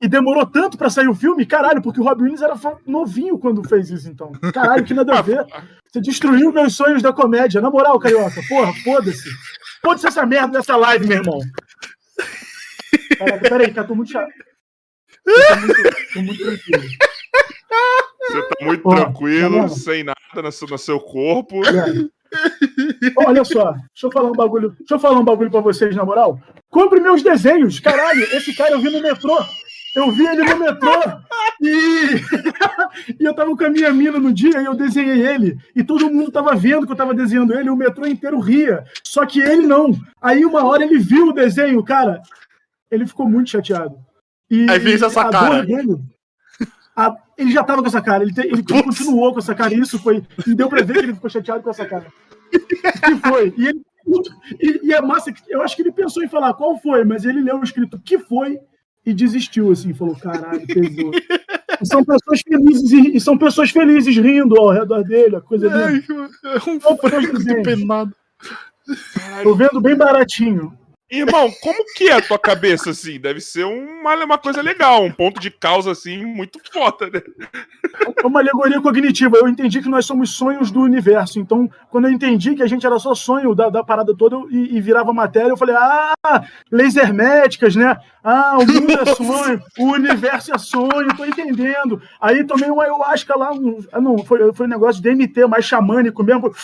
E 0.00 0.06
demorou 0.06 0.46
tanto 0.46 0.78
para 0.78 0.90
sair 0.90 1.08
o 1.08 1.14
filme, 1.14 1.44
caralho, 1.44 1.82
porque 1.82 2.00
o 2.00 2.04
Robin 2.04 2.22
Williams 2.22 2.42
era 2.42 2.54
novinho 2.86 3.36
quando 3.36 3.68
fez 3.68 3.90
isso, 3.90 4.08
então. 4.08 4.30
Caralho, 4.54 4.84
que 4.84 4.94
nada 4.94 5.18
a 5.18 5.22
ver. 5.22 5.44
Você 5.90 6.00
destruiu 6.00 6.52
meus 6.52 6.76
sonhos 6.76 7.02
da 7.02 7.12
comédia. 7.12 7.60
Na 7.60 7.68
moral, 7.68 7.98
Carioca, 7.98 8.40
porra, 8.48 8.72
foda-se. 8.84 9.28
Foda-se 9.82 10.06
essa 10.06 10.24
merda 10.24 10.58
dessa 10.58 10.76
live, 10.76 11.06
meu 11.06 11.18
irmão. 11.18 11.40
Caraca, 13.18 13.48
peraí, 13.48 13.72
cara, 13.72 13.88
tô 13.88 13.94
muito 13.96 14.12
chato. 14.12 14.30
Tô 15.24 15.56
muito, 15.56 15.82
tô 16.14 16.22
muito 16.22 16.44
tranquilo. 16.44 16.88
Você 18.28 18.42
tá 18.42 18.64
muito 18.64 18.82
porra, 18.82 19.00
tranquilo, 19.00 19.60
tá 19.62 19.68
sem 19.68 20.04
nada 20.04 20.42
no 20.42 20.52
seu, 20.52 20.68
no 20.68 20.78
seu 20.78 21.00
corpo. 21.00 21.60
É. 21.66 22.08
Olha 23.26 23.44
só, 23.44 23.72
deixa 23.72 24.06
eu 24.06 24.12
falar 24.12 24.30
um 24.30 24.34
bagulho. 24.34 24.70
Deixa 24.78 24.94
eu 24.94 24.98
falar 24.98 25.18
um 25.18 25.24
bagulho 25.24 25.50
pra 25.50 25.60
vocês, 25.60 25.96
na 25.96 26.04
moral. 26.04 26.38
Compre 26.70 27.00
meus 27.00 27.22
desenhos, 27.22 27.80
caralho. 27.80 28.22
Esse 28.34 28.54
cara 28.54 28.72
eu 28.72 28.80
vi 28.80 28.90
no 28.90 29.00
metrô. 29.00 29.38
Eu 29.94 30.10
vi 30.10 30.26
ele 30.26 30.42
no 30.44 30.58
metrô 30.58 30.92
e... 31.60 33.18
e 33.18 33.24
eu 33.24 33.34
tava 33.34 33.56
com 33.56 33.64
a 33.64 33.70
minha 33.70 33.92
mina 33.92 34.18
no 34.18 34.32
dia 34.32 34.60
e 34.60 34.64
eu 34.64 34.74
desenhei 34.74 35.26
ele. 35.26 35.58
E 35.74 35.82
todo 35.82 36.10
mundo 36.10 36.30
tava 36.30 36.54
vendo 36.54 36.86
que 36.86 36.92
eu 36.92 36.96
tava 36.96 37.14
desenhando 37.14 37.54
ele, 37.54 37.68
e 37.68 37.70
o 37.70 37.76
metrô 37.76 38.06
inteiro 38.06 38.38
ria. 38.38 38.84
Só 39.02 39.24
que 39.26 39.40
ele 39.40 39.66
não. 39.66 39.92
Aí 40.20 40.44
uma 40.44 40.64
hora 40.64 40.84
ele 40.84 40.98
viu 40.98 41.28
o 41.28 41.32
desenho, 41.32 41.82
cara. 41.82 42.22
Ele 42.90 43.06
ficou 43.06 43.28
muito 43.28 43.50
chateado. 43.50 43.96
E 44.50 44.68
Aí 44.70 44.80
fez 44.80 45.02
essa 45.02 45.28
cara. 45.28 45.64
Dele, 45.64 45.98
a... 46.96 47.14
ele 47.36 47.52
já 47.52 47.62
tava 47.62 47.82
com 47.82 47.88
essa 47.88 48.00
cara, 48.00 48.24
ele, 48.24 48.32
te... 48.32 48.40
ele 48.40 48.62
continuou 48.62 49.32
com 49.32 49.38
essa 49.38 49.54
cara, 49.54 49.74
e 49.74 49.80
isso 49.80 49.98
foi. 49.98 50.24
E 50.46 50.54
deu 50.54 50.68
pra 50.68 50.82
ver 50.82 50.94
que 50.94 50.98
ele 51.00 51.14
ficou 51.14 51.28
chateado 51.28 51.62
com 51.62 51.70
essa 51.70 51.84
cara. 51.84 52.06
que 52.50 53.28
foi? 53.28 53.54
E, 53.56 53.66
ele... 53.66 53.82
e, 54.60 54.88
e 54.88 54.92
é 54.92 55.00
massa, 55.02 55.32
eu 55.48 55.62
acho 55.62 55.76
que 55.76 55.82
ele 55.82 55.92
pensou 55.92 56.22
em 56.22 56.28
falar 56.28 56.54
qual 56.54 56.78
foi, 56.78 57.04
mas 57.04 57.24
ele 57.24 57.42
leu 57.42 57.58
o 57.58 57.64
escrito 57.64 58.00
que 58.00 58.18
foi 58.18 58.58
e 59.08 59.14
desistiu, 59.14 59.72
assim, 59.72 59.94
falou, 59.94 60.14
caralho, 60.14 60.66
pesou. 60.66 61.10
e 61.80 61.86
são 61.86 62.04
pessoas 62.04 62.42
felizes 62.46 62.90
e, 62.90 63.16
e, 63.16 63.20
são 63.20 63.38
pessoas 63.38 63.70
felizes 63.70 64.14
rindo 64.14 64.60
ao 64.60 64.70
redor 64.70 65.02
dele, 65.02 65.36
a 65.36 65.40
coisa 65.40 65.70
dele. 65.70 66.04
É, 66.44 66.56
um 66.70 66.78
frango 66.78 67.62
penado. 67.64 68.14
Tô 69.42 69.54
vendo 69.54 69.80
bem 69.80 69.96
baratinho. 69.96 70.76
Irmão, 71.10 71.50
como 71.62 71.82
que 71.96 72.10
é 72.10 72.12
a 72.12 72.20
tua 72.20 72.38
cabeça, 72.38 72.90
assim? 72.90 73.18
Deve 73.18 73.40
ser 73.40 73.64
uma, 73.64 74.14
uma 74.14 74.36
coisa 74.36 74.60
legal, 74.60 75.02
um 75.02 75.10
ponto 75.10 75.40
de 75.40 75.50
causa, 75.50 75.92
assim, 75.92 76.22
muito 76.22 76.60
foda, 76.70 77.08
né? 77.08 77.22
É 78.22 78.26
uma 78.26 78.40
alegoria 78.40 78.78
cognitiva. 78.78 79.38
Eu 79.38 79.48
entendi 79.48 79.80
que 79.80 79.88
nós 79.88 80.04
somos 80.04 80.32
sonhos 80.32 80.70
do 80.70 80.82
universo. 80.82 81.40
Então, 81.40 81.66
quando 81.90 82.08
eu 82.08 82.12
entendi 82.12 82.54
que 82.54 82.62
a 82.62 82.66
gente 82.66 82.84
era 82.84 82.98
só 82.98 83.14
sonho 83.14 83.54
da, 83.54 83.70
da 83.70 83.82
parada 83.82 84.14
toda 84.14 84.36
e, 84.50 84.76
e, 84.76 84.80
virava 84.82 85.10
matéria, 85.14 85.48
eu 85.48 85.56
falei, 85.56 85.74
ah, 85.76 86.12
leis 86.70 86.94
herméticas, 86.94 87.74
né? 87.74 87.96
Ah, 88.22 88.58
o 88.58 88.66
mundo 88.66 88.92
é 88.92 89.14
sonho, 89.14 89.62
o 89.78 89.84
universo 89.92 90.54
é 90.54 90.58
sonho, 90.58 91.16
tô 91.16 91.24
entendendo. 91.24 92.02
Aí 92.20 92.44
tomei 92.44 92.68
uma 92.68 92.82
ayahuasca 92.82 93.38
lá, 93.38 93.52
um, 93.52 93.78
ah, 93.92 94.00
não, 94.00 94.18
foi, 94.18 94.52
foi 94.52 94.66
um 94.66 94.70
negócio 94.70 95.00
de 95.00 95.08
DMT, 95.08 95.46
mais 95.46 95.64
xamânico 95.64 96.22
mesmo. 96.22 96.52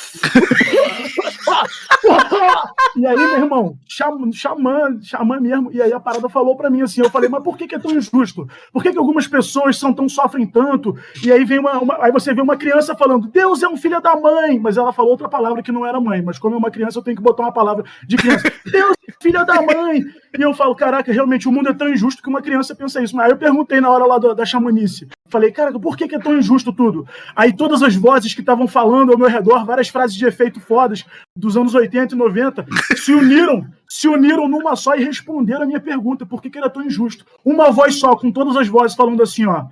e 2.97 3.07
aí, 3.07 3.17
meu 3.17 3.37
irmão, 3.37 3.79
xamã, 3.89 5.01
xamã 5.03 5.41
mesmo. 5.41 5.71
E 5.73 5.81
aí 5.81 5.93
a 5.93 6.01
parada 6.01 6.29
falou 6.29 6.57
para 6.57 6.71
mim 6.71 6.83
assim: 6.83 7.01
eu 7.01 7.11
falei, 7.11 7.29
mas 7.29 7.43
por 7.43 7.57
que, 7.57 7.67
que 7.67 7.75
é 7.75 7.79
tão 7.79 7.93
injusto? 7.93 8.49
Por 8.73 8.83
que, 8.83 8.93
que 8.93 8.99
algumas 8.99 9.27
pessoas 9.27 9.79
são 9.79 9.93
tão 9.93 10.09
sofrem 10.09 10.47
tanto? 10.47 10.97
E 11.25 11.31
aí 11.31 11.45
vem 11.45 11.59
uma, 11.59 11.79
uma, 11.79 12.05
Aí 12.05 12.11
você 12.11 12.35
vê 12.35 12.43
uma 12.43 12.57
criança 12.57 12.97
falando, 12.97 13.29
Deus 13.29 13.63
é 13.63 13.69
um 13.69 13.77
filho 13.77 14.01
da 14.01 14.17
mãe, 14.17 14.59
mas 14.59 14.77
ela 14.77 14.93
falou 14.93 15.13
outra 15.13 15.29
palavra 15.29 15.63
que 15.63 15.73
não 15.73 15.87
era 15.87 16.01
mãe. 16.01 16.23
Mas 16.23 16.39
como 16.39 16.55
é 16.55 16.59
uma 16.59 16.71
criança, 16.71 16.99
eu 16.99 17.03
tenho 17.03 17.17
que 17.17 17.23
botar 17.23 17.45
uma 17.45 17.53
palavra 17.53 17.85
de 18.07 18.17
criança. 18.17 18.53
Deus 18.71 18.95
é 19.09 19.13
filho 19.23 19.45
da 19.47 19.63
mãe. 19.63 20.03
E 20.37 20.43
eu 20.43 20.53
falo, 20.53 20.75
caraca, 20.75 21.13
realmente 21.13 21.49
o 21.49 21.53
mundo 21.53 21.69
é 21.69 21.75
tão 21.75 21.89
injusto 21.89 22.21
que 22.21 22.29
uma 22.29 22.43
criança 22.43 22.75
pensa 22.75 23.01
isso. 23.01 23.15
Mas 23.15 23.27
aí 23.27 23.33
eu 23.33 23.37
perguntei 23.37 23.81
na 23.81 23.89
hora 23.89 24.05
lá 24.05 24.19
do, 24.19 24.35
da 24.35 24.45
chamanice. 24.45 25.07
Falei, 25.29 25.53
cara, 25.53 25.73
por 25.79 25.97
que, 25.97 26.09
que, 26.09 26.17
é 26.17 26.19
tão 26.19 26.37
injusto 26.37 26.73
tudo? 26.73 27.07
Aí 27.37 27.55
todas 27.55 27.83
as 27.83 27.95
vozes 27.95 28.35
que 28.35 28.41
estavam 28.41 28.67
falando 28.67 29.13
ao 29.13 29.19
meu 29.19 29.29
redor, 29.29 29.65
várias 29.65 29.89
frases 29.89 30.17
de 30.17 30.27
efeito 30.27 30.61
fodas 30.61 31.05
dos 31.37 31.57
anos 31.57 31.75
80 31.75 32.15
e 32.15 32.19
90, 32.19 32.67
se 32.97 33.13
uniram, 33.13 33.65
se 33.89 34.09
uniram 34.09 34.49
numa 34.49 34.75
só 34.75 34.97
e 34.97 35.05
responderam 35.05 35.63
a 35.63 35.67
minha 35.67 35.81
pergunta, 35.81 36.27
por 36.27 36.43
que, 36.43 36.51
que 36.51 36.59
era 36.59 36.71
tão 36.71 36.83
injusto? 36.83 37.25
Uma 37.45 37.71
voz 37.71 37.97
só, 37.99 38.17
com 38.17 38.33
todas 38.33 38.57
as 38.57 38.67
vozes 38.67 38.97
falando 38.97 39.23
assim, 39.23 39.47
ó. 39.47 39.67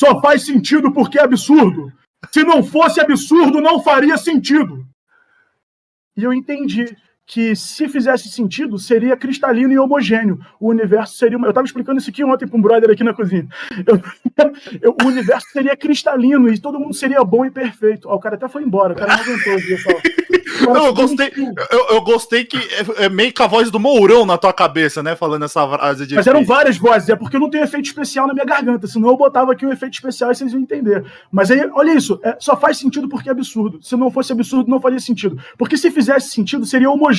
Só 0.00 0.20
faz 0.20 0.44
sentido 0.44 0.92
porque 0.92 1.18
é 1.18 1.22
absurdo. 1.22 1.92
Se 2.30 2.44
não 2.44 2.62
fosse 2.62 3.00
absurdo, 3.00 3.60
não 3.60 3.82
faria 3.82 4.16
sentido. 4.16 4.86
E 6.16 6.22
eu 6.22 6.32
entendi 6.32 6.96
que 7.26 7.56
se 7.56 7.88
fizesse 7.88 8.28
sentido, 8.28 8.78
seria 8.78 9.16
cristalino 9.16 9.72
e 9.72 9.78
homogêneo. 9.78 10.38
O 10.60 10.68
universo 10.68 11.16
seria. 11.16 11.38
Uma... 11.38 11.46
Eu 11.46 11.50
estava 11.50 11.66
explicando 11.66 11.98
isso 11.98 12.10
aqui 12.10 12.22
ontem 12.24 12.46
para 12.46 12.58
um 12.58 12.62
brother 12.62 12.90
aqui 12.90 13.02
na 13.02 13.14
cozinha. 13.14 13.46
Eu... 13.86 14.00
Eu... 14.82 14.96
o 15.02 15.06
universo 15.06 15.46
seria 15.52 15.76
cristalino 15.76 16.48
e 16.48 16.58
todo 16.58 16.78
mundo 16.78 16.94
seria 16.94 17.22
bom 17.24 17.44
e 17.44 17.50
perfeito. 17.50 18.08
Ó, 18.08 18.16
o 18.16 18.20
cara 18.20 18.34
até 18.34 18.48
foi 18.48 18.62
embora, 18.62 18.92
o 18.92 18.96
cara 18.96 19.16
não 19.16 19.22
aguentou. 19.22 20.00
Não, 20.60 20.86
eu 20.86 20.94
gostei, 20.94 21.32
eu, 21.70 21.86
eu, 21.90 22.00
gostei 22.02 22.44
que 22.44 22.56
é, 22.56 23.04
é, 23.04 23.08
meio 23.08 23.34
com 23.34 23.42
a 23.42 23.46
voz 23.46 23.70
do 23.70 23.80
Mourão 23.80 24.24
na 24.24 24.38
tua 24.38 24.52
cabeça, 24.52 25.02
né? 25.02 25.16
Falando 25.16 25.44
essa 25.44 25.66
frase 25.66 26.06
de. 26.06 26.14
Mas 26.14 26.26
eram 26.26 26.44
várias 26.44 26.76
vozes, 26.76 27.08
é 27.08 27.16
porque 27.16 27.36
eu 27.36 27.40
não 27.40 27.50
tenho 27.50 27.64
efeito 27.64 27.86
especial 27.86 28.26
na 28.26 28.34
minha 28.34 28.44
garganta, 28.44 28.86
senão 28.86 29.08
eu 29.08 29.16
botava 29.16 29.52
aqui 29.52 29.66
um 29.66 29.72
efeito 29.72 29.94
especial 29.94 30.30
e 30.30 30.34
vocês 30.34 30.52
iam 30.52 30.60
entender. 30.60 31.04
Mas 31.30 31.50
aí, 31.50 31.68
olha 31.72 31.92
isso, 31.92 32.20
é, 32.22 32.36
só 32.38 32.56
faz 32.56 32.78
sentido 32.78 33.08
porque 33.08 33.28
é 33.28 33.32
absurdo. 33.32 33.80
Se 33.82 33.96
não 33.96 34.10
fosse 34.10 34.32
absurdo, 34.32 34.70
não 34.70 34.80
faria 34.80 35.00
sentido. 35.00 35.38
Porque 35.58 35.76
se 35.76 35.90
fizesse 35.90 36.30
sentido, 36.30 36.64
seria 36.64 36.90
homogêneo. 36.90 37.13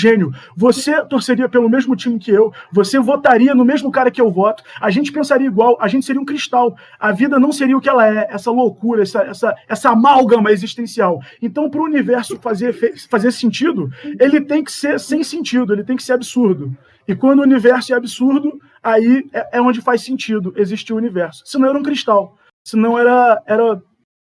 Você 0.55 1.03
torceria 1.05 1.49
pelo 1.49 1.69
mesmo 1.69 1.95
time 1.95 2.19
que 2.19 2.31
eu, 2.31 2.53
você 2.71 2.99
votaria 2.99 3.55
no 3.55 3.65
mesmo 3.65 3.91
cara 3.91 4.11
que 4.11 4.21
eu 4.21 4.29
voto, 4.29 4.63
a 4.79 4.89
gente 4.89 5.11
pensaria 5.11 5.47
igual, 5.47 5.77
a 5.79 5.87
gente 5.87 6.05
seria 6.05 6.21
um 6.21 6.25
cristal. 6.25 6.77
A 6.99 7.11
vida 7.11 7.39
não 7.39 7.51
seria 7.51 7.77
o 7.77 7.81
que 7.81 7.89
ela 7.89 8.07
é, 8.07 8.27
essa 8.29 8.51
loucura, 8.51 9.03
essa, 9.03 9.21
essa, 9.23 9.55
essa 9.67 9.89
amálgama 9.89 10.51
existencial. 10.51 11.19
Então, 11.41 11.69
para 11.69 11.81
o 11.81 11.85
universo 11.85 12.37
fazer, 12.39 12.73
fazer 13.09 13.31
sentido, 13.31 13.89
ele 14.19 14.41
tem 14.41 14.63
que 14.63 14.71
ser 14.71 14.99
sem 14.99 15.23
sentido, 15.23 15.73
ele 15.73 15.83
tem 15.83 15.95
que 15.95 16.03
ser 16.03 16.13
absurdo. 16.13 16.75
E 17.07 17.15
quando 17.15 17.39
o 17.39 17.43
universo 17.43 17.93
é 17.93 17.95
absurdo, 17.95 18.59
aí 18.81 19.27
é, 19.31 19.57
é 19.57 19.61
onde 19.61 19.81
faz 19.81 20.01
sentido 20.01 20.53
existir 20.55 20.93
o 20.93 20.97
universo. 20.97 21.43
Senão 21.45 21.69
era 21.69 21.77
um 21.77 21.83
cristal. 21.83 22.37
Senão 22.65 22.97
era, 22.97 23.41
era, 23.45 23.81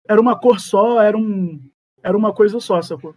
era 0.07 0.21
uma 0.21 0.39
cor 0.39 0.59
só, 0.59 1.01
era, 1.01 1.17
um, 1.17 1.59
era 2.03 2.15
uma 2.15 2.33
coisa 2.33 2.59
só, 2.59 2.81
sacou? 2.81 3.15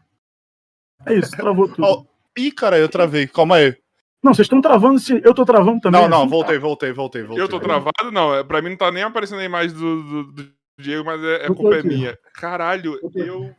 É 1.06 1.14
isso, 1.14 1.30
travou 1.32 1.68
tudo. 1.68 2.09
Ih, 2.38 2.52
cara, 2.52 2.78
eu 2.78 2.88
travei. 2.88 3.26
Calma 3.26 3.56
aí. 3.56 3.76
Não, 4.22 4.34
vocês 4.34 4.44
estão 4.44 4.60
travando 4.60 4.98
se. 4.98 5.20
Eu 5.24 5.34
tô 5.34 5.44
travando 5.44 5.80
também. 5.80 6.00
Não, 6.00 6.08
não, 6.08 6.20
assim? 6.22 6.28
voltei, 6.28 6.58
voltei, 6.58 6.92
voltei, 6.92 7.22
voltei. 7.22 7.42
Eu 7.42 7.48
tô 7.48 7.58
travado, 7.58 8.10
não. 8.12 8.34
É, 8.34 8.44
pra 8.44 8.60
mim 8.60 8.70
não 8.70 8.76
tá 8.76 8.90
nem 8.90 9.02
aparecendo 9.02 9.40
a 9.40 9.44
imagem 9.44 9.74
do, 9.74 10.02
do, 10.02 10.32
do 10.32 10.52
Diego, 10.78 11.04
mas 11.04 11.22
é, 11.24 11.46
é 11.46 11.48
culpa 11.48 11.76
é 11.76 11.82
minha. 11.82 12.18
Caralho, 12.34 12.98
eu. 13.02 13.24
eu... 13.24 13.56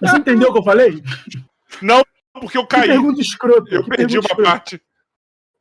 Você 0.00 0.16
entendeu 0.16 0.48
o 0.48 0.52
que 0.52 0.58
eu 0.58 0.64
falei? 0.64 1.02
Não, 1.82 2.02
porque 2.32 2.58
eu 2.58 2.66
caí. 2.66 2.82
Que 2.82 2.88
pergunta 2.88 3.20
escrota. 3.20 3.74
Eu 3.74 3.84
perdi 3.84 4.18
uma 4.18 4.26
escrota. 4.26 4.50
parte. 4.50 4.82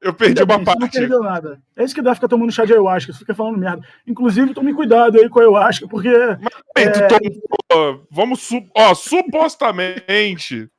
Eu 0.01 0.13
perdi 0.13 0.41
uma 0.41 0.63
parte. 0.63 0.79
Não 0.79 0.89
perdeu 0.89 1.21
nada. 1.21 1.61
É 1.75 1.83
isso 1.83 1.93
que 1.93 2.01
dá 2.01 2.15
ficar 2.15 2.27
tomando 2.29 2.51
chá 2.51 2.63
de 2.63 2.71
ayahuasca, 2.71 3.11
você 3.11 3.19
fica 3.19 3.35
falando 3.35 3.57
merda. 3.57 3.85
Inclusive, 4.07 4.53
tome 4.53 4.73
cuidado 4.73 5.19
aí 5.19 5.27
com 5.27 5.39
a 5.39 5.41
ayahuasca, 5.41 5.87
porque. 5.87 6.09
Mas, 6.75 6.87
é... 6.87 7.07
tomou, 7.07 8.07
vamos. 8.09 8.41
Su... 8.41 8.63
Ó, 8.75 8.95
supostamente. 8.95 10.69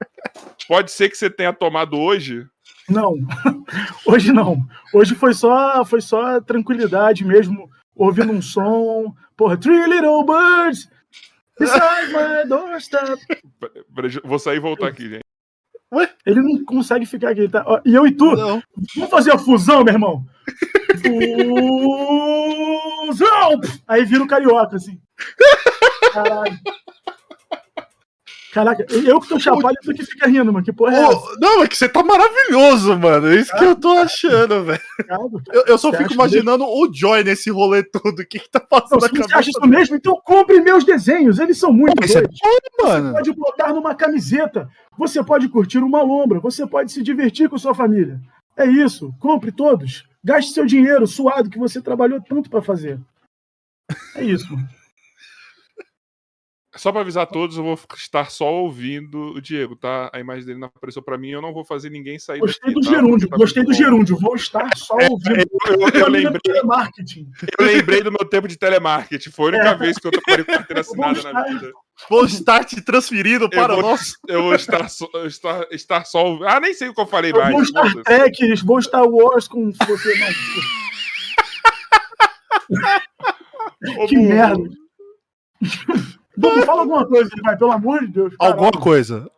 pode 0.66 0.90
ser 0.90 1.10
que 1.10 1.16
você 1.16 1.28
tenha 1.28 1.52
tomado 1.52 1.98
hoje. 1.98 2.46
Não, 2.88 3.14
hoje 4.06 4.32
não. 4.32 4.58
Hoje 4.92 5.14
foi 5.14 5.34
só, 5.34 5.84
foi 5.84 6.00
só 6.00 6.40
tranquilidade 6.40 7.24
mesmo, 7.24 7.70
ouvindo 7.94 8.32
um 8.32 8.40
som. 8.42 9.14
Porra, 9.36 9.56
Three 9.56 9.86
Little 9.86 10.24
Birds 10.24 10.88
beside 11.58 12.12
my 12.12 12.48
doorstep. 12.48 13.20
Vou 14.24 14.38
sair 14.38 14.56
e 14.56 14.60
voltar 14.60 14.88
aqui, 14.88 15.08
gente. 15.08 15.29
Ué? 15.92 16.08
Ele 16.24 16.40
não 16.40 16.64
consegue 16.64 17.04
ficar 17.04 17.30
aqui. 17.30 17.48
Tá? 17.48 17.64
E 17.84 17.94
eu 17.94 18.06
e 18.06 18.12
tu? 18.12 18.36
Não. 18.36 18.62
Vamos 18.96 19.10
fazer 19.10 19.32
a 19.32 19.38
fusão, 19.38 19.82
meu 19.82 19.94
irmão? 19.94 20.24
fusão! 23.06 23.60
Aí 23.86 24.04
vira 24.04 24.22
o 24.22 24.28
carioca, 24.28 24.76
assim. 24.76 25.00
Caralho. 26.12 26.58
Caraca, 28.52 28.84
eu 28.90 29.20
que 29.20 29.28
tô 29.28 29.38
chapado 29.38 29.74
e 29.80 29.84
tu 29.84 29.94
que 29.94 30.04
fica 30.04 30.26
rindo, 30.26 30.52
mano. 30.52 30.64
Que 30.64 30.72
porra 30.72 30.96
é 30.96 31.02
essa? 31.02 31.36
Não, 31.40 31.62
é 31.62 31.68
que 31.68 31.76
você 31.76 31.88
tá 31.88 32.02
maravilhoso, 32.02 32.98
mano. 32.98 33.28
É 33.28 33.36
isso 33.36 33.56
que 33.56 33.64
eu 33.64 33.76
tô 33.76 33.90
achando, 33.90 34.64
velho. 34.64 34.80
Eu, 35.52 35.66
eu, 35.66 35.78
só 35.78 35.92
fico 35.92 36.12
imaginando 36.12 36.64
mesmo? 36.64 36.82
o 36.82 36.92
Joy 36.92 37.22
nesse 37.22 37.48
rolê 37.50 37.82
todo. 37.84 38.20
O 38.20 38.26
que 38.26 38.40
que 38.40 38.50
tá 38.50 38.58
passando 38.58 39.02
na 39.02 39.08
cabeça? 39.08 39.28
Você 39.28 39.34
acha 39.34 39.50
isso 39.50 39.66
mesmo? 39.66 39.96
Então 39.96 40.20
compre 40.24 40.60
meus 40.60 40.84
desenhos. 40.84 41.38
Eles 41.38 41.58
são 41.58 41.72
muito 41.72 41.94
Pô, 41.96 42.04
é 42.04 42.22
bom, 42.22 42.88
mano. 42.88 43.08
Você 43.08 43.14
pode 43.14 43.32
botar 43.34 43.72
numa 43.72 43.94
camiseta. 43.94 44.68
Você 44.98 45.22
pode 45.22 45.48
curtir 45.48 45.78
uma 45.78 46.02
lombra. 46.02 46.40
Você 46.40 46.66
pode 46.66 46.90
se 46.90 47.02
divertir 47.02 47.48
com 47.48 47.56
sua 47.56 47.74
família. 47.74 48.20
É 48.56 48.66
isso. 48.66 49.14
Compre 49.20 49.52
todos. 49.52 50.04
Gaste 50.24 50.52
seu 50.52 50.66
dinheiro 50.66 51.06
suado 51.06 51.48
que 51.48 51.58
você 51.58 51.80
trabalhou 51.80 52.20
tanto 52.20 52.50
para 52.50 52.60
fazer. 52.60 52.98
É 54.16 54.24
isso, 54.24 54.52
mano. 54.52 54.79
Só 56.76 56.92
para 56.92 57.00
avisar 57.00 57.24
a 57.24 57.26
todos, 57.26 57.56
eu 57.56 57.64
vou 57.64 57.78
estar 57.96 58.30
só 58.30 58.46
ouvindo 58.46 59.34
o 59.34 59.40
Diego, 59.40 59.74
tá? 59.74 60.08
A 60.12 60.20
imagem 60.20 60.46
dele 60.46 60.60
não 60.60 60.68
apareceu 60.68 61.02
para 61.02 61.18
mim, 61.18 61.30
eu 61.30 61.42
não 61.42 61.52
vou 61.52 61.64
fazer 61.64 61.90
ninguém 61.90 62.16
sair 62.16 62.38
Gostei 62.38 62.72
daqui, 62.72 62.80
do 62.80 62.86
tá? 62.86 62.90
gerúndio, 62.96 63.28
tá 63.28 63.36
gostei 63.36 63.64
do 63.64 63.72
gerúndio, 63.72 64.16
vou 64.16 64.36
estar 64.36 64.68
só 64.76 64.96
é, 65.00 65.08
ouvindo. 65.10 65.40
Eu, 65.66 65.80
eu, 65.80 65.88
eu, 65.88 66.08
lembrei, 66.08 66.40
eu 67.58 67.66
lembrei 67.66 68.02
do 68.02 68.12
meu 68.12 68.24
tempo 68.24 68.46
de 68.46 68.56
telemarketing, 68.56 69.30
foi 69.30 69.46
a 69.46 69.48
única 69.48 69.68
é. 69.70 69.76
vez 69.76 69.98
que 69.98 70.06
eu 70.06 70.12
trabalhei 70.12 70.44
com 70.44 70.52
carteira 70.52 70.80
assinada 70.82 71.32
na 71.32 71.42
vida. 71.42 71.72
Vou 72.08 72.24
estar 72.24 72.64
te 72.64 72.80
transferindo 72.80 73.50
para 73.50 73.76
o 73.76 73.82
nosso. 73.82 74.14
Eu 74.28 74.44
vou 74.44 74.54
estar, 74.54 74.86
estar, 75.26 75.66
estar 75.72 76.04
só. 76.04 76.38
Ah, 76.44 76.60
nem 76.60 76.72
sei 76.72 76.88
o 76.88 76.94
que 76.94 77.00
eu 77.00 77.06
falei 77.06 77.32
eu 77.32 77.36
mais. 77.36 77.52
Vou 77.52 77.64
Star 77.64 77.92
Trek, 78.04 78.54
vou 78.64 78.80
Star 78.80 79.04
Wars 79.04 79.48
com 79.48 79.72
você 79.72 80.18
mais. 80.20 80.36
que 84.08 84.16
merda. 84.16 84.70
Vamos, 86.36 86.64
fala 86.64 86.80
alguma 86.80 87.06
coisa, 87.06 87.30
vai, 87.42 87.56
pelo 87.56 87.72
amor 87.72 88.00
de 88.00 88.08
Deus. 88.08 88.36
Caralho. 88.36 88.60
Alguma 88.64 88.82
coisa. 88.82 89.30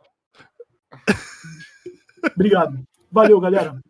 Obrigado. 2.35 2.79
Valeu, 3.11 3.41
galera. 3.41 3.81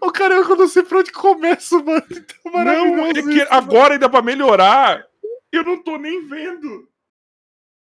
O 0.00 0.12
cara, 0.12 0.34
eu 0.34 0.56
não 0.56 0.68
sei 0.68 0.82
pra 0.82 0.98
onde 0.98 1.12
começa, 1.12 1.78
mano. 1.82 2.02
Tá 2.02 2.64
não, 2.64 3.06
é 3.06 3.12
que 3.14 3.42
agora 3.50 3.94
ainda 3.94 4.08
pra 4.08 4.22
melhorar, 4.22 5.04
eu 5.50 5.64
não 5.64 5.82
tô 5.82 5.96
nem 5.96 6.26
vendo. 6.26 6.88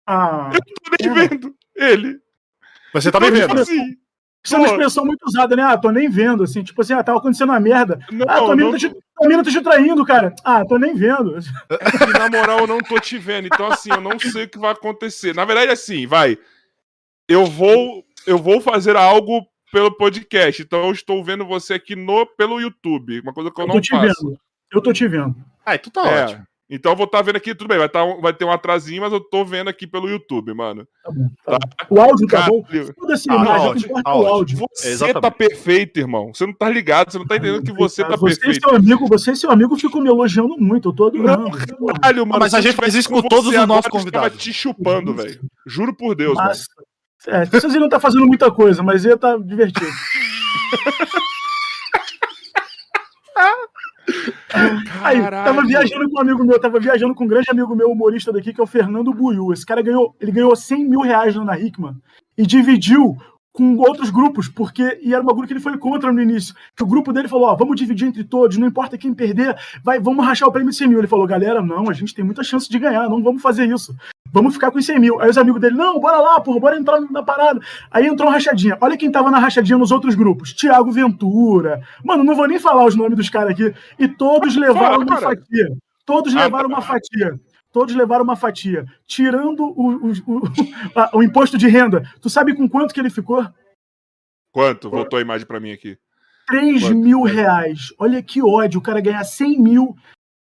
Ah, 0.05 0.51
eu 0.53 0.59
não 0.59 0.75
tô 0.83 0.91
nem 0.99 1.23
é. 1.23 1.27
vendo 1.27 1.55
ele. 1.75 2.21
Mas 2.93 3.03
você 3.03 3.11
tá 3.11 3.19
me 3.19 3.31
vendo. 3.31 3.59
Assim, 3.59 3.97
isso 4.43 4.55
é 4.55 4.57
uma 4.57 4.67
expressão 4.67 5.05
muito 5.05 5.23
usada, 5.25 5.55
né? 5.55 5.63
Ah, 5.63 5.77
tô 5.77 5.91
nem 5.91 6.09
vendo, 6.09 6.43
assim, 6.43 6.63
tipo 6.63 6.81
assim, 6.81 6.93
ah, 6.93 7.03
tava 7.03 7.19
acontecendo 7.19 7.49
uma 7.49 7.59
merda. 7.59 7.99
Não, 8.11 8.25
ah, 8.27 8.55
não... 8.55 8.71
tá 8.71 8.77
te, 8.77 8.89
tua 8.89 9.01
mina 9.27 9.43
tá 9.43 9.51
te 9.51 9.61
traindo, 9.61 10.05
cara. 10.05 10.33
Ah, 10.43 10.65
tô 10.65 10.77
nem 10.77 10.95
vendo. 10.95 11.35
É 11.37 11.39
na 12.17 12.29
moral, 12.29 12.59
eu 12.59 12.67
não 12.67 12.79
tô 12.79 12.99
te 12.99 13.17
vendo. 13.17 13.47
Então, 13.47 13.67
assim, 13.67 13.91
eu 13.91 14.01
não 14.01 14.17
sei 14.19 14.45
o 14.45 14.49
que 14.49 14.57
vai 14.57 14.71
acontecer. 14.71 15.35
Na 15.35 15.45
verdade, 15.45 15.71
assim, 15.71 16.07
vai. 16.07 16.37
Eu 17.27 17.45
vou, 17.45 18.03
eu 18.25 18.37
vou 18.37 18.59
fazer 18.61 18.95
algo 18.95 19.45
pelo 19.71 19.95
podcast. 19.95 20.61
Então, 20.61 20.85
eu 20.85 20.91
estou 20.91 21.23
vendo 21.23 21.45
você 21.45 21.75
aqui 21.75 21.95
no, 21.95 22.25
pelo 22.25 22.59
YouTube. 22.59 23.19
Uma 23.21 23.33
coisa 23.33 23.51
que 23.51 23.61
eu, 23.61 23.67
eu 23.67 23.67
não 23.67 23.83
faço. 23.83 24.27
Vendo. 24.27 24.39
Eu 24.71 24.81
tô 24.81 24.93
te 24.93 25.07
vendo. 25.07 25.35
Ah, 25.65 25.77
tu 25.77 25.91
tá 25.91 26.07
é. 26.07 26.23
ótimo. 26.23 26.47
Então 26.73 26.93
eu 26.93 26.95
vou 26.95 27.05
estar 27.05 27.17
tá 27.17 27.21
vendo 27.21 27.35
aqui, 27.35 27.53
tudo 27.53 27.67
bem, 27.67 27.77
vai, 27.77 27.89
tá, 27.89 27.99
vai 28.21 28.31
ter 28.31 28.45
um 28.45 28.51
atrasinho, 28.51 29.01
mas 29.01 29.11
eu 29.11 29.19
tô 29.19 29.43
vendo 29.43 29.67
aqui 29.67 29.85
pelo 29.85 30.07
YouTube, 30.09 30.53
mano. 30.53 30.87
Tá 31.03 31.11
bom, 31.11 31.29
tá 31.45 31.59
tá? 31.59 31.85
O 31.89 31.99
áudio 31.99 32.27
tá 32.29 32.41
bom? 32.43 32.63
Toda 32.97 33.13
essa 33.13 33.33
imagem, 33.33 33.91
o 33.91 34.09
áudio. 34.09 34.59
Você 34.73 35.09
é, 35.09 35.13
tá 35.13 35.29
perfeito, 35.29 35.99
irmão. 35.99 36.33
Você 36.33 36.45
não 36.45 36.53
tá 36.53 36.69
ligado, 36.69 37.11
você 37.11 37.17
não 37.17 37.27
tá 37.27 37.35
entendendo 37.35 37.61
que 37.61 37.73
você 37.73 38.03
tá 38.03 38.15
você 38.15 38.39
perfeito. 38.39 38.57
E 38.57 38.69
seu 38.69 38.77
amigo, 38.77 39.05
você 39.05 39.31
e 39.31 39.35
seu 39.35 39.51
amigo 39.51 39.77
ficam 39.77 39.99
me 39.99 40.07
elogiando 40.07 40.55
muito, 40.57 40.87
eu 40.87 40.93
tô 40.93 41.07
adorando. 41.07 41.49
Não, 41.49 41.87
caralho, 41.87 42.25
mano. 42.25 42.39
Mas 42.39 42.53
a 42.53 42.61
gente 42.61 42.75
faz 42.75 42.95
isso 42.95 43.09
com 43.09 43.21
todos 43.21 43.47
os 43.53 43.67
nossos 43.67 43.91
convidados. 43.91 44.41
te 44.41 44.53
chupando, 44.53 45.13
velho. 45.13 45.41
Juro 45.67 45.93
por 45.93 46.15
Deus, 46.15 46.37
Nossa. 46.37 46.63
mano. 47.27 47.41
É, 47.43 47.45
vocês 47.45 47.73
não 47.73 47.89
tá 47.89 47.99
fazendo 47.99 48.25
muita 48.25 48.49
coisa, 48.49 48.81
mas 48.81 49.03
ia 49.03 49.17
tá 49.17 49.37
divertido. 49.37 49.85
Aí, 55.03 55.21
tava 55.21 55.63
viajando 55.63 56.09
com 56.09 56.17
um 56.17 56.21
amigo 56.21 56.43
meu, 56.43 56.59
tava 56.59 56.79
viajando 56.79 57.15
com 57.15 57.23
um 57.23 57.27
grande 57.27 57.49
amigo 57.49 57.75
meu, 57.75 57.89
humorista 57.89 58.31
daqui, 58.31 58.53
que 58.53 58.61
é 58.61 58.63
o 58.63 58.67
Fernando 58.67 59.13
Buiu. 59.13 59.51
Esse 59.53 59.65
cara 59.65 59.81
ganhou, 59.81 60.15
ele 60.19 60.31
ganhou 60.31 60.55
100 60.55 60.89
mil 60.89 61.01
reais 61.01 61.35
na 61.35 61.59
Hickman 61.59 61.95
e 62.37 62.45
dividiu 62.45 63.17
com 63.53 63.75
outros 63.77 64.09
grupos, 64.09 64.47
porque 64.47 64.99
e 65.03 65.13
era 65.13 65.21
uma 65.21 65.33
grupo 65.33 65.47
que 65.47 65.53
ele 65.53 65.59
foi 65.59 65.77
contra 65.77 66.11
no 66.11 66.21
início. 66.21 66.55
Que 66.75 66.83
o 66.83 66.87
grupo 66.87 67.11
dele 67.11 67.27
falou: 67.27 67.47
ó, 67.47 67.55
vamos 67.55 67.75
dividir 67.75 68.07
entre 68.07 68.23
todos, 68.23 68.57
não 68.57 68.67
importa 68.67 68.97
quem 68.97 69.13
perder, 69.13 69.57
vai, 69.83 69.99
vamos 69.99 70.25
rachar 70.25 70.47
o 70.47 70.51
prêmio 70.51 70.71
de 70.71 70.77
100 70.77 70.87
mil. 70.87 70.99
Ele 70.99 71.07
falou: 71.07 71.27
galera, 71.27 71.61
não, 71.61 71.89
a 71.89 71.93
gente 71.93 72.13
tem 72.13 72.23
muita 72.23 72.43
chance 72.43 72.69
de 72.69 72.79
ganhar, 72.79 73.09
não 73.09 73.21
vamos 73.21 73.41
fazer 73.41 73.67
isso. 73.67 73.95
Vamos 74.31 74.53
ficar 74.53 74.71
com 74.71 74.79
os 74.79 74.85
100 74.85 74.99
mil. 74.99 75.19
Aí 75.19 75.29
os 75.29 75.37
amigos 75.37 75.59
dele, 75.59 75.75
não, 75.75 75.99
bora 75.99 76.19
lá, 76.19 76.39
porra, 76.39 76.59
bora 76.59 76.77
entrar 76.77 77.01
na 77.01 77.21
parada. 77.21 77.59
Aí 77.89 78.07
entrou 78.07 78.29
uma 78.29 78.33
rachadinha. 78.33 78.77
Olha 78.79 78.97
quem 78.97 79.11
tava 79.11 79.29
na 79.29 79.39
rachadinha 79.39 79.77
nos 79.77 79.91
outros 79.91 80.15
grupos. 80.15 80.53
Tiago 80.53 80.91
Ventura. 80.91 81.81
Mano, 82.03 82.23
não 82.23 82.35
vou 82.35 82.47
nem 82.47 82.59
falar 82.59 82.85
os 82.85 82.95
nomes 82.95 83.17
dos 83.17 83.29
caras 83.29 83.51
aqui. 83.51 83.73
E 83.99 84.07
todos 84.07 84.55
levaram 84.55 85.01
uma 85.01 85.17
fatia. 85.17 85.69
Todos 86.05 86.33
levaram 86.33 86.69
uma 86.69 86.81
fatia. 86.81 87.39
Todos 87.71 87.95
levaram 87.95 88.23
uma 88.23 88.35
fatia. 88.35 88.85
Tirando 89.05 89.63
o, 89.63 89.91
o, 89.91 90.11
o, 90.11 91.17
o, 91.17 91.23
imposto 91.23 91.57
de 91.57 91.67
renda. 91.67 92.03
Tu 92.21 92.29
sabe 92.29 92.55
com 92.55 92.67
quanto 92.67 92.93
que 92.93 92.99
ele 92.99 93.09
ficou? 93.09 93.45
Quanto? 94.51 94.89
Voltou 94.89 95.19
a 95.19 95.21
imagem 95.21 95.47
para 95.47 95.59
mim 95.59 95.71
aqui. 95.71 95.97
3 96.47 96.83
quanto? 96.83 96.95
mil 96.95 97.21
reais. 97.23 97.93
Olha 97.97 98.21
que 98.21 98.41
ódio. 98.41 98.79
O 98.79 98.83
cara 98.83 98.99
ganhar 98.99 99.23
100 99.23 99.61
mil 99.61 99.95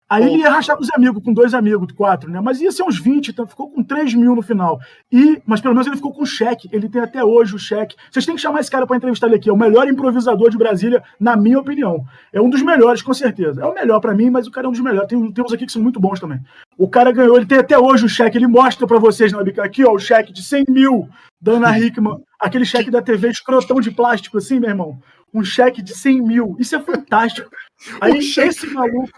Aí 0.08 0.22
ele 0.22 0.42
ia 0.42 0.50
rachar 0.50 0.76
com 0.76 0.82
os 0.82 0.90
amigos, 0.94 1.22
com 1.24 1.32
dois 1.32 1.54
amigos, 1.54 1.90
quatro, 1.92 2.30
né? 2.30 2.38
Mas 2.38 2.60
ia 2.60 2.70
ser 2.70 2.82
uns 2.82 3.00
20, 3.00 3.28
então 3.28 3.46
ficou 3.46 3.70
com 3.70 3.82
3 3.82 4.12
mil 4.14 4.36
no 4.36 4.42
final. 4.42 4.78
E, 5.10 5.40
mas 5.46 5.62
pelo 5.62 5.72
menos 5.72 5.86
ele 5.86 5.96
ficou 5.96 6.12
com 6.12 6.26
cheque. 6.26 6.68
Ele 6.70 6.90
tem 6.90 7.00
até 7.00 7.24
hoje 7.24 7.54
o 7.54 7.58
cheque. 7.58 7.96
Vocês 8.10 8.26
têm 8.26 8.34
que 8.34 8.40
chamar 8.40 8.60
esse 8.60 8.70
cara 8.70 8.86
para 8.86 8.96
entrevistar 8.96 9.28
ele 9.28 9.36
aqui. 9.36 9.48
É 9.48 9.52
o 9.52 9.56
melhor 9.56 9.88
improvisador 9.88 10.50
de 10.50 10.58
Brasília, 10.58 11.02
na 11.18 11.36
minha 11.36 11.58
opinião. 11.58 12.04
É 12.32 12.40
um 12.40 12.50
dos 12.50 12.60
melhores, 12.60 13.00
com 13.00 13.14
certeza. 13.14 13.62
É 13.62 13.64
o 13.64 13.72
melhor 13.72 13.98
para 13.98 14.14
mim, 14.14 14.28
mas 14.28 14.46
o 14.46 14.50
cara 14.50 14.66
é 14.66 14.68
um 14.68 14.72
dos 14.72 14.80
melhores. 14.80 15.08
Tem, 15.08 15.32
tem 15.32 15.44
uns 15.44 15.52
aqui 15.52 15.64
que 15.64 15.72
são 15.72 15.82
muito 15.82 15.98
bons 15.98 16.20
também. 16.20 16.38
O 16.76 16.86
cara 16.86 17.10
ganhou, 17.10 17.36
ele 17.36 17.46
tem 17.46 17.58
até 17.58 17.78
hoje 17.78 18.04
o 18.04 18.08
cheque. 18.08 18.36
Ele 18.36 18.46
mostra 18.46 18.86
para 18.86 18.98
vocês 18.98 19.32
na 19.32 19.42
bica 19.42 19.64
aqui, 19.64 19.84
ó, 19.84 19.92
o 19.92 19.98
cheque 19.98 20.34
de 20.34 20.42
100 20.42 20.64
mil 20.68 21.08
da 21.40 21.52
Ana 21.52 21.78
Hickman. 21.78 22.18
Aquele 22.38 22.66
cheque 22.66 22.90
da 22.90 23.00
TV 23.00 23.30
escrotão 23.30 23.80
de 23.80 23.90
plástico, 23.90 24.36
assim, 24.36 24.60
meu 24.60 24.68
irmão. 24.68 24.98
Um 25.32 25.42
cheque 25.42 25.80
de 25.80 25.94
100 25.94 26.22
mil. 26.22 26.56
Isso 26.58 26.76
é 26.76 26.80
fantástico. 26.80 27.50
Aí, 28.02 28.18
esse 28.18 28.66
maluco 28.66 29.10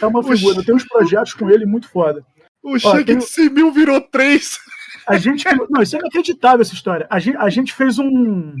é 0.00 0.06
uma 0.06 0.22
figura. 0.22 0.64
Tem 0.64 0.74
uns 0.74 0.86
projetos 0.86 1.34
com 1.34 1.50
ele 1.50 1.66
muito 1.66 1.88
foda. 1.88 2.24
O 2.62 2.78
cheque 2.78 3.04
tem... 3.04 3.18
de 3.18 3.24
100 3.24 3.50
mil 3.50 3.72
virou 3.72 4.00
3. 4.00 4.58
A 5.06 5.18
gente. 5.18 5.44
Não, 5.68 5.82
isso 5.82 5.96
é 5.96 5.98
inacreditável 5.98 6.62
essa 6.62 6.74
história. 6.74 7.06
A 7.10 7.18
gente, 7.18 7.36
a 7.36 7.48
gente 7.50 7.72
fez 7.72 7.98
um. 7.98 8.54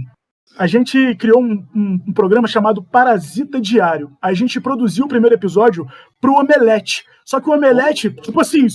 A 0.56 0.66
gente 0.66 1.16
criou 1.16 1.42
um, 1.42 1.66
um, 1.74 2.00
um, 2.08 2.12
programa 2.12 2.46
chamado 2.46 2.82
Parasita 2.82 3.60
Diário. 3.60 4.12
A 4.22 4.32
gente 4.32 4.60
produziu 4.60 5.06
o 5.06 5.08
primeiro 5.08 5.34
episódio 5.34 5.86
pro 6.20 6.34
Omelete. 6.34 7.04
Só 7.24 7.40
que 7.40 7.48
o 7.48 7.54
Omelete, 7.54 8.10
tipo 8.10 8.40
assim, 8.40 8.66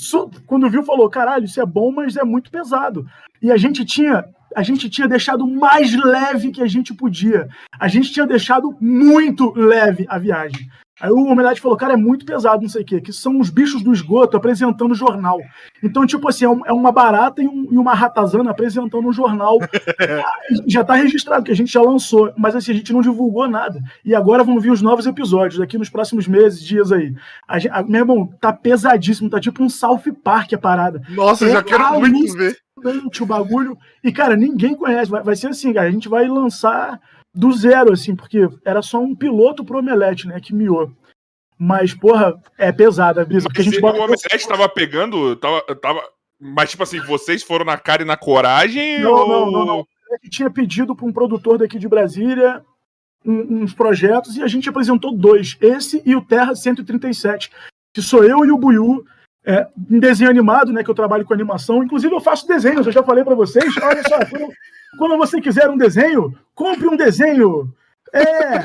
quando 0.46 0.70
viu, 0.70 0.84
falou: 0.84 1.10
caralho, 1.10 1.46
isso 1.46 1.62
é 1.62 1.66
bom, 1.66 1.92
mas 1.92 2.18
é 2.18 2.24
muito 2.24 2.52
pesado. 2.52 3.06
E 3.42 3.52
a 3.52 3.58
gente 3.58 3.86
tinha. 3.86 4.26
A 4.56 4.64
gente 4.64 4.90
tinha 4.90 5.08
deixado 5.08 5.46
mais 5.46 5.94
leve 5.96 6.52
que 6.52 6.62
a 6.62 6.68
gente 6.68 6.92
podia. 6.92 7.48
A 7.80 7.88
gente 7.88 8.12
tinha 8.12 8.26
deixado 8.26 8.76
muito 8.82 9.54
leve 9.56 10.08
a 10.10 10.18
viagem. 10.18 10.68
Aí 11.00 11.10
o 11.10 11.26
Omelete 11.26 11.62
falou, 11.62 11.78
cara, 11.78 11.94
é 11.94 11.98
muito 11.98 12.26
pesado, 12.26 12.62
não 12.62 12.70
sei 12.70 12.82
o 12.82 12.86
quê, 12.86 13.00
que 13.00 13.14
são 13.14 13.40
os 13.40 13.50
bichos 13.50 13.82
do 13.82 13.94
esgoto 13.94 14.36
apresentando 14.36 14.94
jornal. 14.94 15.40
Então, 15.82 16.06
tipo 16.06 16.28
assim, 16.28 16.46
é, 16.46 16.70
é 16.70 16.74
uma 16.74 16.92
barata 16.92 17.42
e, 17.42 17.48
um, 17.48 17.68
e 17.72 17.78
uma 17.78 17.94
ratazana 17.94 18.52
apresentando 18.52 19.08
um 19.08 19.14
jornal. 19.14 19.58
já 20.68 20.84
tá 20.84 20.96
registrado, 20.96 21.44
que 21.44 21.52
a 21.52 21.56
gente 21.56 21.72
já 21.72 21.82
lançou, 21.82 22.34
mas 22.38 22.56
assim, 22.56 22.72
a 22.72 22.76
gente 22.76 22.92
não 22.92 23.02
divulgou 23.02 23.48
nada. 23.48 23.80
E 24.04 24.14
agora 24.14 24.44
vão 24.44 24.60
vir 24.60 24.72
os 24.72 24.82
novos 24.82 25.08
episódios, 25.08 25.60
daqui 25.60 25.78
nos 25.78 25.90
próximos 25.90 26.28
meses, 26.28 26.62
dias 26.62 26.92
aí. 26.92 27.14
A, 27.48 27.80
a, 27.80 27.84
meu 27.84 28.02
irmão, 28.02 28.28
tá 28.40 28.52
pesadíssimo, 28.52 29.30
tá 29.30 29.40
tipo 29.40 29.64
um 29.64 29.70
South 29.70 30.04
Park 30.24 30.54
a 30.54 30.58
parada. 30.58 31.02
Nossa, 31.10 31.46
é 31.46 31.52
já 31.52 31.64
quero 31.64 32.00
muito 32.00 32.34
ver. 32.34 32.58
O 33.22 33.26
bagulho. 33.26 33.78
E, 34.04 34.12
cara, 34.12 34.36
ninguém 34.36 34.74
conhece. 34.74 35.12
Vai, 35.12 35.22
vai 35.22 35.36
ser 35.36 35.48
assim, 35.48 35.74
cara, 35.74 35.88
a 35.88 35.92
gente 35.92 36.08
vai 36.08 36.28
lançar 36.28 37.00
do 37.40 37.54
zero, 37.54 37.94
assim, 37.94 38.16
porque 38.16 38.50
era 38.66 38.82
só 38.82 39.00
um 39.00 39.16
piloto 39.16 39.64
pro 39.64 39.80
Omelete, 39.80 40.28
né, 40.28 40.42
que 40.42 40.54
miou. 40.54 40.92
Mas, 41.58 41.94
porra, 41.94 42.34
é 42.58 42.72
pesada 42.72 43.22
a 43.22 43.26
brisa. 43.26 43.48
Porque 43.48 43.62
a 43.62 43.64
gente 43.64 43.80
bota... 43.80 43.98
O 43.98 44.04
Omelete 44.04 44.48
tava 44.48 44.68
pegando, 44.68 45.36
tava, 45.38 45.62
tava... 45.76 46.04
Mas, 46.40 46.72
tipo 46.72 46.84
assim, 46.84 47.00
vocês 47.00 47.42
foram 47.42 47.66
na 47.66 47.78
cara 47.78 48.02
e 48.02 48.06
na 48.06 48.18
coragem? 48.18 49.00
Não, 49.00 49.12
ou... 49.12 49.28
não, 49.28 49.52
não, 49.52 49.66
não. 49.66 49.88
Ele 50.12 50.30
tinha 50.30 50.50
pedido 50.50 50.96
para 50.96 51.06
um 51.06 51.14
produtor 51.14 51.58
daqui 51.58 51.80
de 51.80 51.88
Brasília 51.88 52.64
uns 53.26 53.74
projetos 53.74 54.38
e 54.38 54.42
a 54.42 54.48
gente 54.48 54.70
apresentou 54.70 55.16
dois. 55.16 55.58
Esse 55.62 56.02
e 56.06 56.16
o 56.16 56.22
Terra 56.22 56.56
137, 56.56 57.52
que 57.94 58.02
sou 58.02 58.24
eu 58.24 58.46
e 58.46 58.52
o 58.52 58.58
Buiu, 58.58 59.06
é, 59.46 59.68
em 59.90 60.00
desenho 60.00 60.30
animado, 60.30 60.72
né, 60.72 60.84
que 60.84 60.90
eu 60.90 60.96
trabalho 60.96 61.26
com 61.26 61.34
animação. 61.34 61.84
Inclusive, 61.84 62.14
eu 62.14 62.22
faço 62.22 62.48
desenhos, 62.48 62.86
eu 62.86 62.92
já 62.92 63.04
falei 63.04 63.24
para 63.24 63.36
vocês. 63.36 63.76
Olha 63.78 64.04
só, 64.08 64.18
quando, 64.26 64.54
quando 64.98 65.18
você 65.18 65.42
quiser 65.42 65.70
um 65.70 65.78
desenho, 65.78 66.36
compre 66.54 66.88
um 66.88 66.98
desenho. 66.98 67.74
É, 68.14 68.60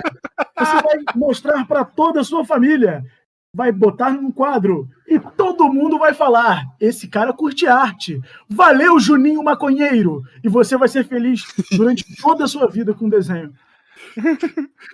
você 0.58 0.82
vai 0.82 0.98
mostrar 1.14 1.66
para 1.66 1.84
toda 1.84 2.20
a 2.20 2.24
sua 2.24 2.44
família, 2.44 3.04
vai 3.52 3.70
botar 3.70 4.10
num 4.10 4.32
quadro 4.32 4.88
e 5.06 5.18
todo 5.18 5.72
mundo 5.72 5.98
vai 5.98 6.14
falar: 6.14 6.64
esse 6.80 7.08
cara 7.08 7.32
curte 7.32 7.66
arte. 7.66 8.20
Valeu, 8.48 8.98
Juninho 8.98 9.42
Maconheiro! 9.42 10.22
E 10.42 10.48
você 10.48 10.76
vai 10.76 10.88
ser 10.88 11.04
feliz 11.04 11.44
durante 11.72 12.04
toda 12.20 12.44
a 12.44 12.48
sua 12.48 12.68
vida 12.68 12.94
com 12.94 13.06
o 13.06 13.10
desenho. 13.10 13.52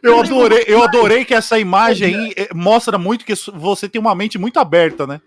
Eu 0.03 0.21
adorei, 0.21 0.65
eu 0.67 0.83
adorei 0.83 1.25
que 1.25 1.35
essa 1.35 1.59
imagem 1.59 2.15
aí 2.15 2.35
eh, 2.37 2.49
mostra 2.55 2.97
muito 2.99 3.25
que 3.25 3.35
você 3.53 3.89
tem 3.89 4.01
uma 4.01 4.15
mente 4.15 4.39
muito 4.39 4.59
aberta, 4.59 5.07
né? 5.07 5.21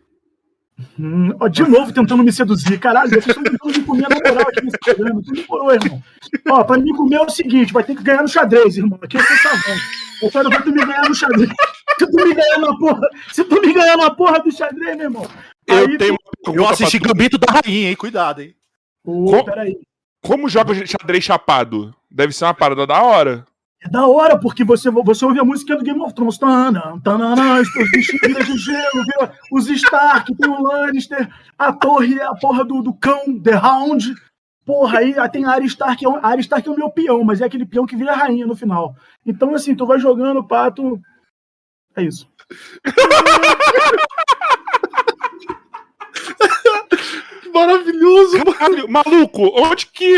Hum, 1.00 1.36
ó, 1.40 1.48
de 1.48 1.62
novo 1.64 1.94
tentando 1.94 2.24
me 2.24 2.32
seduzir. 2.32 2.80
Caralho, 2.80 3.10
vocês 3.10 3.28
estão 3.28 3.44
tentando 3.44 3.80
me 3.80 3.86
comer 3.86 4.08
na 4.10 4.16
moral 4.16 4.48
aqui 4.50 4.66
nesse 4.66 4.78
programa. 4.80 5.22
Tu 5.22 5.32
demorou, 5.32 5.74
irmão. 5.74 6.04
Ó, 6.50 6.64
pra 6.64 6.78
me 6.78 6.94
comer 6.96 7.16
é 7.16 7.22
o 7.22 7.30
seguinte: 7.30 7.74
vai 7.74 7.84
ter 7.84 7.96
que 7.96 8.04
ganhar 8.04 8.24
no 8.24 8.28
xadrez, 8.28 8.78
irmão. 8.78 9.00
Aqui 9.02 9.18
é 9.18 9.22
tá 9.22 9.52
bom. 9.54 10.26
Eu 10.26 10.32
quero 10.32 10.50
ver 10.50 10.64
tu 10.64 10.72
me 10.72 10.86
ganhar 10.86 11.08
no 11.08 11.16
xadrez. 11.16 11.50
Se 12.00 12.08
tu 12.08 12.16
me 12.16 12.34
ganhar 12.34 12.58
na 12.60 12.78
porra, 12.78 13.10
se 13.32 13.44
tu 13.44 13.62
me 13.62 13.74
ganhar 13.74 13.98
na 13.98 14.12
porra 14.12 14.40
do 14.40 14.52
xadrez, 14.52 14.98
meu 14.98 15.06
irmão. 15.06 15.28
Eu 15.68 15.98
tenho 15.98 16.18
tu... 16.44 16.56
Eu 16.56 16.68
assisti 16.68 17.00
Gambito 17.00 17.38
da 17.38 17.54
Rainha, 17.54 17.90
hein? 17.90 17.96
Cuidado, 17.96 18.42
hein? 18.42 18.56
Pô, 19.04 19.26
como, 19.26 19.46
peraí. 19.46 19.78
Como 20.22 20.50
joga 20.50 20.74
xadrez 20.86 21.24
chapado? 21.24 21.94
Deve 22.10 22.34
ser 22.34 22.46
uma 22.46 22.54
parada 22.54 22.88
da 22.88 23.02
hora. 23.02 23.46
É 23.84 23.90
da 23.90 24.08
hora, 24.08 24.40
porque 24.40 24.64
você, 24.64 24.90
você 24.90 25.26
ouve 25.26 25.40
a 25.40 25.44
música 25.44 25.76
do 25.76 25.84
Game 25.84 26.02
of 26.02 26.14
Thrones. 26.14 26.38
Tanã, 26.38 27.00
tanã, 27.04 27.60
os 27.60 27.68
viram 28.22 28.44
de 28.44 28.58
gelo, 28.58 29.04
vira 29.06 29.34
os 29.52 29.70
Stark, 29.70 30.34
tem 30.36 30.50
o 30.50 30.62
Lannister, 30.62 31.30
a 31.58 31.74
torre 31.74 32.18
é 32.18 32.24
a 32.24 32.34
porra 32.34 32.64
do, 32.64 32.82
do 32.82 32.94
cão, 32.94 33.40
The 33.42 33.56
Hound. 33.56 34.16
Porra, 34.66 35.00
aí 35.00 35.14
tem 35.30 35.44
a 35.44 35.52
Arya 35.52 35.68
Stark, 35.68 36.06
a 36.06 36.28
Arya 36.28 36.40
Stark 36.40 36.68
é 36.68 36.72
o 36.72 36.78
meu 36.78 36.90
peão, 36.90 37.22
mas 37.24 37.42
é 37.42 37.46
aquele 37.46 37.66
peão 37.66 37.86
que 37.86 37.98
vira 37.98 38.16
rainha 38.16 38.48
no 38.48 38.56
final. 38.56 38.96
Então, 39.26 39.54
assim, 39.54 39.76
tu 39.76 39.86
vai 39.86 40.00
jogando, 40.00 40.48
pato. 40.48 41.02
É 41.96 42.04
isso. 42.04 42.32
maravilhoso. 47.54 48.44
Caralho, 48.44 48.90
maluco, 48.90 49.52
onde 49.54 49.88
que. 49.88 50.16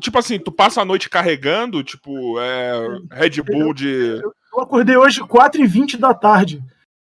Tipo 0.00 0.18
assim, 0.18 0.38
tu 0.38 0.50
passa 0.50 0.82
a 0.82 0.84
noite 0.84 1.08
carregando, 1.08 1.82
tipo, 1.82 2.38
é, 2.40 2.98
Red 3.12 3.42
Bull 3.42 3.72
de. 3.72 4.20
Eu 4.52 4.62
acordei 4.62 4.96
hoje 4.96 5.20
4h20 5.20 5.96
da 5.96 6.12
tarde, 6.14 6.62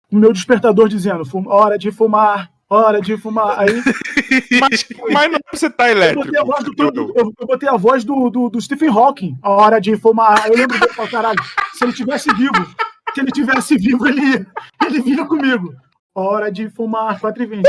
com 0.09 0.17
o 0.17 0.19
meu 0.19 0.33
despertador 0.33 0.89
dizendo: 0.89 1.23
hora 1.47 1.79
de 1.79 1.91
fumar, 1.91 2.51
hora 2.69 3.01
de 3.01 3.17
fumar. 3.17 3.61
Aí. 3.61 3.83
mas, 4.61 4.87
mas 5.13 5.31
não 5.31 5.39
você 5.53 5.71
tá 5.71 5.91
elétrico. 5.91 6.29
Eu 6.29 6.33
botei 6.33 6.41
a 6.41 6.45
voz 6.45 6.65
do, 6.65 6.83
eu, 6.83 7.13
eu, 7.15 7.33
eu 7.41 7.47
botei 7.47 7.69
a 7.69 7.77
voz 7.77 8.05
do, 8.05 8.31
do, 8.31 8.51
do, 8.51 8.61
Stephen 8.61 8.89
Hawking, 8.89 9.39
a 9.43 9.51
hora 9.51 9.81
de 9.81 9.97
fumar. 9.97 10.47
Eu 10.47 10.57
lembro 10.57 10.79
dele 10.79 10.93
pra 10.95 11.09
caralho. 11.09 11.43
Se 11.75 11.85
ele 11.85 11.93
tivesse 11.93 12.33
vivo, 12.35 12.67
se 13.15 13.21
ele 13.21 13.31
tivesse 13.31 13.77
vivo, 13.77 14.07
ele, 14.07 14.47
ele 14.85 15.01
vinha 15.01 15.25
comigo. 15.25 15.75
Hora 16.15 16.51
de 16.51 16.71
fumar, 16.71 17.21
4h20. 17.21 17.63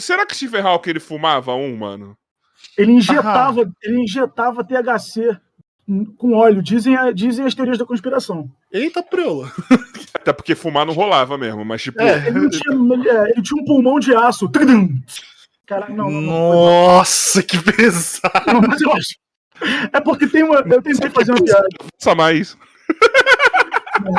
Será 0.00 0.26
que, 0.26 0.36
Stephen 0.36 0.60
Hawking 0.60 0.90
ele 0.90 1.00
fumava 1.00 1.54
um, 1.54 1.76
mano? 1.76 2.16
Ele 2.76 2.92
injetava, 2.92 3.70
ele 3.82 4.02
injetava 4.02 4.64
THC 4.64 5.38
com 6.18 6.34
óleo, 6.34 6.62
dizem, 6.62 6.94
dizem 7.14 7.46
as 7.46 7.54
teorias 7.54 7.78
da 7.78 7.86
conspiração. 7.86 8.50
Eita, 8.70 9.02
preula. 9.02 9.50
Até 10.14 10.32
porque 10.32 10.54
fumar 10.54 10.84
não 10.84 10.92
rolava 10.92 11.38
mesmo, 11.38 11.64
mas 11.64 11.82
tipo. 11.82 12.00
É, 12.00 12.28
ele, 12.28 12.50
tinha, 12.50 12.74
é, 13.10 13.30
ele, 13.30 13.42
tinha, 13.42 13.62
um 13.62 13.64
pulmão 13.64 13.98
de 13.98 14.14
aço. 14.14 14.50
Caralho, 15.66 15.94
não, 15.94 16.10
não, 16.10 16.22
Nossa, 16.22 17.42
que 17.42 17.58
pesado. 17.58 18.46
Não, 18.46 18.60
mas 18.60 18.80
eu 18.80 18.92
acho. 18.92 19.16
É 19.92 20.00
porque 20.00 20.26
tem 20.26 20.42
uma. 20.42 20.56
Eu 20.60 20.82
tentei 20.82 21.10
fazer 21.10 21.32
uma 21.32 21.42
piada. 21.42 21.66
Faça 21.98 22.14
mais. 22.14 22.56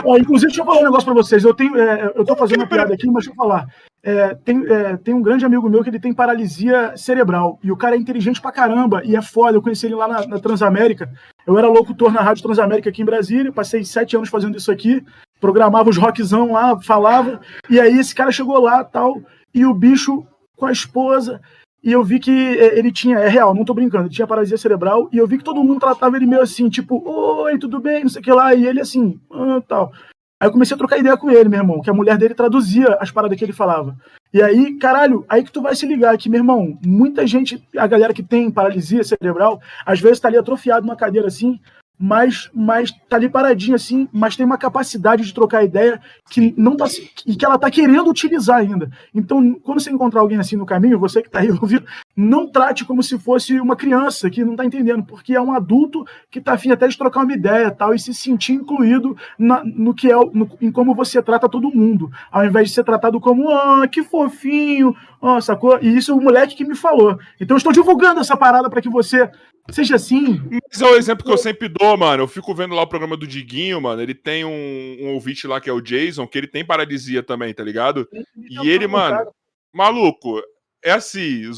Ó, 0.04 0.18
inclusive, 0.18 0.48
deixa 0.48 0.62
eu 0.62 0.66
falar 0.66 0.82
um 0.82 0.86
negócio 0.86 1.06
pra 1.06 1.14
vocês. 1.14 1.44
Eu, 1.44 1.54
tenho, 1.54 1.78
é, 1.78 2.12
eu 2.16 2.26
tô 2.26 2.36
fazendo 2.36 2.60
uma 2.60 2.68
piada 2.68 2.94
aqui, 2.94 3.06
mas 3.08 3.26
deixa 3.26 3.32
eu 3.32 3.36
falar. 3.36 3.68
É, 4.02 4.34
tem, 4.34 4.66
é, 4.66 4.97
tem 4.97 5.14
um 5.14 5.22
grande 5.22 5.45
amigo 5.45 5.70
meu 5.70 5.84
que 5.84 5.89
ele 5.89 6.00
tem 6.00 6.14
paralisia 6.14 6.95
cerebral. 6.95 7.60
E 7.64 7.72
o 7.72 7.78
cara 7.78 7.95
é 7.95 8.00
inteligente 8.00 8.41
pra 8.41 8.52
caramba 8.52 9.02
e 9.04 9.16
é 9.16 9.22
foda. 9.22 9.58
Eu 9.58 9.62
conheci 9.62 9.86
ele 9.86 9.95
lá 9.95 10.08
na, 10.08 10.26
na 10.26 10.39
Transamérica. 10.39 11.12
Eu 11.45 11.58
era 11.58 11.68
locutor 11.68 12.12
na 12.12 12.22
Rádio 12.22 12.43
Transamérica 12.43 12.89
aqui 12.89 13.02
em 13.02 13.06
Brasília. 13.06 13.52
Passei 13.52 13.84
sete 13.84 14.16
anos 14.16 14.30
fazendo 14.30 14.58
isso 14.58 14.72
aqui. 14.72 15.04
Programava 15.39 15.89
os 15.89 15.97
rockzão 15.97 16.54
lá, 16.54 16.80
falava. 16.82 17.41
E 17.70 17.80
aí 17.80 17.97
esse 17.97 18.16
cara 18.16 18.32
chegou 18.32 18.60
lá 18.60 18.84
tal. 18.84 19.22
E 19.54 19.66
o 19.66 19.74
bicho 19.74 20.26
com 20.56 20.66
a 20.66 20.72
esposa. 20.72 21.41
E 21.82 21.91
eu 21.91 22.04
vi 22.04 22.20
que 22.20 22.32
é, 22.32 22.78
ele 22.78 22.91
tinha, 22.91 23.18
é 23.20 23.30
real, 23.30 23.56
não 23.56 23.64
tô 23.64 23.74
brincando, 23.74 24.06
ele 24.06 24.14
tinha 24.14 24.28
paralisia 24.28 24.58
cerebral, 24.58 25.10
e 25.14 25.18
eu 25.18 25.26
vi 25.26 25.38
que 25.38 25.43
todo 25.45 25.64
mundo 25.64 25.80
tratava 25.80 26.18
ele 26.18 26.26
meio 26.26 26.41
assim, 26.41 26.70
tipo, 26.70 27.02
oi, 27.10 27.58
tudo 27.58 27.80
bem, 27.80 28.02
não 28.02 28.10
sei 28.10 28.20
o 28.20 28.24
que 28.24 28.32
lá, 28.32 28.54
e 28.54 28.68
ele 28.68 28.82
assim, 28.82 29.18
ah, 29.32 29.62
tal. 29.66 29.93
Aí 30.40 30.48
eu 30.48 30.52
comecei 30.54 30.74
a 30.74 30.78
trocar 30.78 30.98
ideia 30.98 31.18
com 31.18 31.30
ele, 31.30 31.50
meu 31.50 31.60
irmão, 31.60 31.82
que 31.82 31.90
a 31.90 31.94
mulher 31.94 32.18
dele 32.18 32.34
traduzia 32.34 32.98
as 33.02 33.12
paradas 33.12 33.38
que 33.38 33.44
ele 33.44 33.52
falava. 33.52 33.98
E 34.34 34.42
aí, 34.42 34.78
caralho, 34.78 35.26
aí 35.28 35.44
que 35.44 35.52
tu 35.52 35.62
vai 35.62 35.76
se 35.76 35.86
ligar 35.86 36.18
que, 36.18 36.30
meu 36.30 36.40
irmão, 36.40 36.80
muita 36.86 37.28
gente, 37.28 37.62
a 37.76 37.86
galera 37.86 38.14
que 38.14 38.24
tem 38.24 38.50
paralisia 38.50 39.04
cerebral, 39.04 39.60
às 39.86 40.00
vezes 40.00 40.20
tá 40.20 40.30
ali 40.30 40.38
atrofiado 40.38 40.86
numa 40.86 40.96
cadeira 40.96 41.28
assim, 41.28 41.60
mas, 42.00 42.50
mas 42.54 42.91
tá 43.10 43.18
ali 43.18 43.28
paradinha 43.28 43.76
assim, 43.76 44.08
mas 44.14 44.38
tem 44.38 44.45
uma 44.45 44.58
capacidade 44.58 45.26
de 45.26 45.34
trocar 45.34 45.66
ideia 45.66 46.00
que 46.30 46.54
não 46.58 46.78
tá 46.78 46.86
e 47.28 47.36
que 47.36 47.43
ela 47.43 47.58
tá 47.58 47.70
querendo 47.70 48.10
utilizar 48.10 48.60
ainda. 48.60 48.89
Então, 49.14 49.54
quando 49.56 49.82
você 49.82 49.91
encontrar 49.91 50.22
alguém 50.22 50.38
assim 50.38 50.56
no 50.56 50.66
caminho, 50.66 50.97
você 50.97 51.22
que 51.22 51.30
tá 51.30 51.39
aí 51.39 51.52
ouvindo, 51.62 51.84
não 52.16 52.50
trate 52.50 52.86
como 52.86 53.04
se 53.04 53.20
fosse 53.20 53.60
uma 53.60 53.76
criança 53.76 54.30
que 54.30 54.45
não 54.45 54.56
tá 54.56 54.64
entendendo, 54.64 55.04
porque 55.04 55.36
é 55.36 55.41
um 55.41 55.52
adulto 55.52 56.06
que 56.32 56.39
tá 56.39 56.54
afim 56.54 56.72
até 56.72 56.88
de 56.88 56.97
trocar 56.97 57.24
uma 57.24 57.34
ideia 57.34 57.70
tal 57.70 57.93
e 57.93 58.00
se 58.00 58.14
sentir 58.14 58.54
incluído 58.54 59.18
na, 59.38 59.62
no 59.66 59.93
que 59.93 60.10
é 60.10 60.16
no, 60.16 60.50
em 60.62 60.72
como 60.72 60.95
você 60.95 61.22
trata 61.22 61.50
todo 61.50 61.76
mundo, 61.76 62.10
ao 62.32 62.45
invés 62.45 62.70
de 62.70 62.76
ser 62.76 62.86
tratado 62.86 63.20
como 63.20 63.50
ah, 63.50 63.86
que 63.89 64.04
fofinho, 64.04 64.95
oh, 65.22 65.41
sacou? 65.41 65.78
E 65.82 65.97
isso 65.97 66.12
é 66.12 66.14
o 66.14 66.22
moleque 66.22 66.56
que 66.56 66.64
me 66.64 66.76
falou. 66.76 67.20
Então, 67.41 67.56
eu 67.56 67.58
estou 67.58 67.74
divulgando 67.74 68.22
essa 68.22 68.38
parada 68.38 68.70
para 68.70 68.82
que 68.82 68.89
você 68.89 69.30
Seja 69.72 69.95
assim. 69.95 70.41
Mas 70.49 70.82
é 70.82 70.86
o 70.86 70.95
exemplo 70.95 71.26
que 71.26 71.32
eu 71.32 71.38
sempre 71.38 71.67
dou, 71.67 71.97
mano. 71.97 72.24
Eu 72.24 72.28
fico 72.28 72.53
vendo 72.53 72.76
lá 72.76 72.82
o 72.82 72.88
programa 72.88 73.15
do 73.15 73.28
Diguinho, 73.28 73.82
mano. 73.82 74.01
Ele 74.01 74.13
tem 74.13 74.45
um, 74.45 74.97
um 75.01 75.13
ouvinte 75.13 75.47
lá 75.47 75.59
que 75.59 75.70
é 75.70 75.74
o 75.74 75.82
Jason, 75.82 76.28
que 76.28 76.38
ele 76.38 76.47
tem 76.47 76.65
paralisia 76.65 77.24
também, 77.24 77.53
tá 77.53 77.63
ligado? 77.63 78.07
E 78.36 78.70
ele, 78.70 78.88
mano, 78.88 79.32
maluco, 79.74 80.41
é 80.84 80.91
assim. 80.91 81.49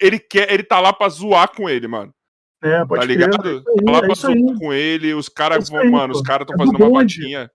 Ele 0.00 0.18
quer, 0.18 0.52
ele 0.52 0.62
tá 0.62 0.80
lá 0.80 0.92
pra 0.92 1.08
zoar 1.08 1.48
com 1.54 1.68
ele, 1.68 1.88
mano. 1.88 2.12
É, 2.62 2.84
pode 2.84 3.00
tá 3.00 3.06
ligado? 3.06 3.38
Crer, 3.38 3.56
é 3.56 3.84
tá 3.84 3.92
lá 3.92 4.00
pra 4.00 4.14
zoar 4.14 4.58
com 4.58 4.72
ele, 4.72 5.14
os 5.14 5.28
caras 5.28 5.68
vão, 5.68 5.90
mano, 5.90 6.14
os 6.14 6.22
caras 6.22 6.46
estão 6.48 6.54
é 6.54 6.66
fazendo 6.66 6.84
uma 6.84 7.00
patinha. 7.00 7.50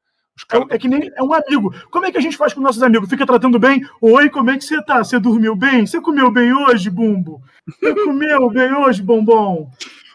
É, 0.52 0.76
é, 0.76 0.78
que 0.78 0.88
nem 0.88 1.12
é 1.16 1.24
um 1.24 1.34
amigo. 1.34 1.74
Como 1.90 2.06
é 2.06 2.12
que 2.12 2.18
a 2.18 2.22
gente 2.22 2.38
faz 2.38 2.54
com 2.54 2.62
nossos 2.62 2.84
amigos? 2.84 3.10
Fica 3.10 3.26
tratando 3.26 3.60
bem? 3.60 3.86
Oi, 4.02 4.30
como 4.30 4.50
é 4.50 4.58
que 4.58 4.64
você 4.64 4.82
tá? 4.84 5.04
Você 5.04 5.20
dormiu 5.20 5.56
bem? 5.56 5.86
Você 5.86 6.02
comeu 6.02 6.32
bem 6.32 6.54
hoje, 6.54 6.90
Bumbo? 6.90 7.42
Você 7.68 7.94
comeu 7.94 8.50
bem 8.50 8.74
hoje, 8.74 9.02
Bombom? 9.02 9.70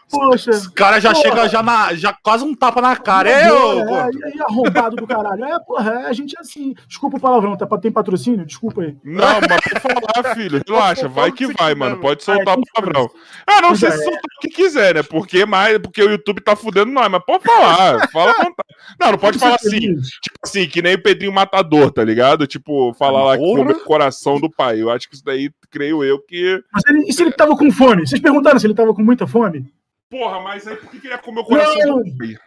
Poxa. 0.09 0.51
Os 0.51 0.67
caras 0.67 1.03
já 1.03 1.13
chegam 1.13 1.47
já, 1.49 1.61
na, 1.61 1.93
já 1.93 2.13
quase 2.13 2.43
um 2.43 2.55
tapa 2.55 2.81
na 2.81 2.95
cara. 2.95 3.29
É, 3.29 3.49
eu, 3.49 3.81
é, 3.81 4.09
é, 4.35 4.41
arrombado 4.41 4.95
do 4.95 5.05
caralho. 5.05 5.43
É, 5.43 5.59
porra, 5.59 5.91
é, 5.91 6.05
a 6.07 6.13
gente 6.13 6.35
é 6.37 6.39
assim. 6.39 6.73
Desculpa 6.87 7.17
o 7.17 7.19
palavrão, 7.19 7.57
tá, 7.57 7.67
tem 7.77 7.91
patrocínio? 7.91 8.45
Desculpa 8.45 8.81
aí. 8.81 8.95
Não, 9.03 9.39
mas 9.41 9.61
pode 9.61 9.79
falar, 9.81 10.35
filho. 10.35 10.61
Relaxa, 10.65 11.07
vai 11.07 11.31
que 11.31 11.47
vai, 11.47 11.75
mano. 11.75 11.97
Pode 11.97 12.23
soltar 12.23 12.57
o 12.57 12.61
palavrão. 12.73 13.09
Ah, 13.45 13.61
não, 13.61 13.75
sei 13.75 13.91
se 13.91 14.03
soltar 14.03 14.21
o 14.21 14.41
que 14.41 14.49
quiser, 14.49 14.95
né? 14.95 15.03
Porque, 15.03 15.45
mais, 15.45 15.77
porque 15.77 16.01
o 16.01 16.09
YouTube 16.09 16.41
tá 16.41 16.55
fudendo 16.55 16.91
nós, 16.91 17.09
mas 17.09 17.23
pode 17.25 17.43
falar. 17.43 18.07
Fala 18.09 18.31
à 18.31 18.43
vontade. 18.43 18.75
Não, 18.99 19.11
não 19.11 19.17
pode 19.17 19.37
falar 19.37 19.55
assim. 19.55 19.79
Tipo 19.79 20.39
assim, 20.43 20.67
que 20.67 20.81
nem 20.81 20.95
o 20.95 21.03
Pedrinho 21.03 21.33
Matador, 21.33 21.91
tá 21.91 22.03
ligado? 22.03 22.47
Tipo, 22.47 22.93
falar 22.93 23.23
lá 23.23 23.37
com 23.37 23.61
o 23.61 23.79
coração 23.83 24.39
do 24.39 24.49
pai. 24.49 24.81
Eu 24.81 24.89
acho 24.89 25.09
que 25.09 25.15
isso 25.15 25.25
daí, 25.25 25.51
creio 25.69 26.03
eu, 26.03 26.19
que. 26.19 26.61
Mas 26.71 26.83
ele, 26.87 27.09
e 27.09 27.13
se 27.13 27.21
ele 27.21 27.31
tava 27.31 27.57
com 27.57 27.69
fome? 27.71 28.07
Vocês 28.07 28.21
perguntaram 28.21 28.57
se 28.57 28.65
ele 28.65 28.73
tava 28.73 28.93
com 28.93 29.01
muita 29.01 29.27
fome? 29.27 29.65
Porra, 30.09 30.41
mas 30.41 30.67
aí 30.67 30.75
por 30.77 30.89
que, 30.89 30.99
que 30.99 31.07
ele 31.07 31.13
ia 31.13 31.19
comer 31.19 31.41
o 31.41 31.45
coração 31.45 31.85
não. 31.85 32.03
do 32.03 32.17
pai? 32.17 32.37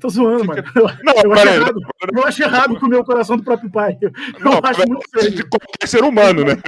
Tô 0.00 0.08
zoando, 0.10 0.44
mano. 0.44 0.62
Não, 1.02 1.14
eu, 1.24 1.32
acho 1.32 1.48
errado, 1.48 1.80
eu 2.14 2.26
acho 2.26 2.42
errado 2.42 2.80
comer 2.80 2.96
o 2.96 3.04
coração 3.04 3.36
do 3.38 3.42
próprio 3.42 3.70
pai. 3.70 3.96
Eu 4.02 4.12
não, 4.38 4.60
acho 4.62 4.86
muito 4.86 5.08
feio. 5.10 5.30
De 5.30 5.42
qualquer 5.44 5.86
ser 5.88 6.04
humano, 6.04 6.44
né? 6.44 6.58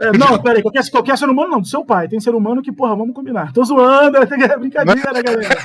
É, 0.00 0.10
não, 0.18 0.42
peraí, 0.42 0.60
qualquer, 0.60 0.88
qualquer 0.90 1.16
ser 1.16 1.28
humano 1.28 1.52
não, 1.52 1.60
do 1.60 1.68
seu 1.68 1.84
pai. 1.84 2.08
Tem 2.08 2.18
ser 2.18 2.34
humano 2.34 2.60
que, 2.60 2.72
porra, 2.72 2.96
vamos 2.96 3.14
combinar. 3.14 3.52
Tô 3.52 3.62
zoando, 3.62 4.16
é 4.18 4.26
brincadeira, 4.58 5.22
galera. 5.22 5.62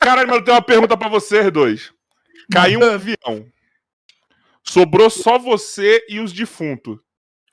Caralho, 0.00 0.28
mano, 0.28 0.40
eu 0.40 0.44
tenho 0.44 0.56
uma 0.56 0.62
pergunta 0.62 0.96
pra 0.96 1.08
vocês 1.08 1.52
dois. 1.52 1.92
Caiu 2.50 2.80
um 2.80 2.90
avião. 2.90 3.46
Sobrou 4.62 5.08
só 5.08 5.38
você 5.38 6.04
e 6.08 6.18
os 6.18 6.32
defuntos. 6.32 6.98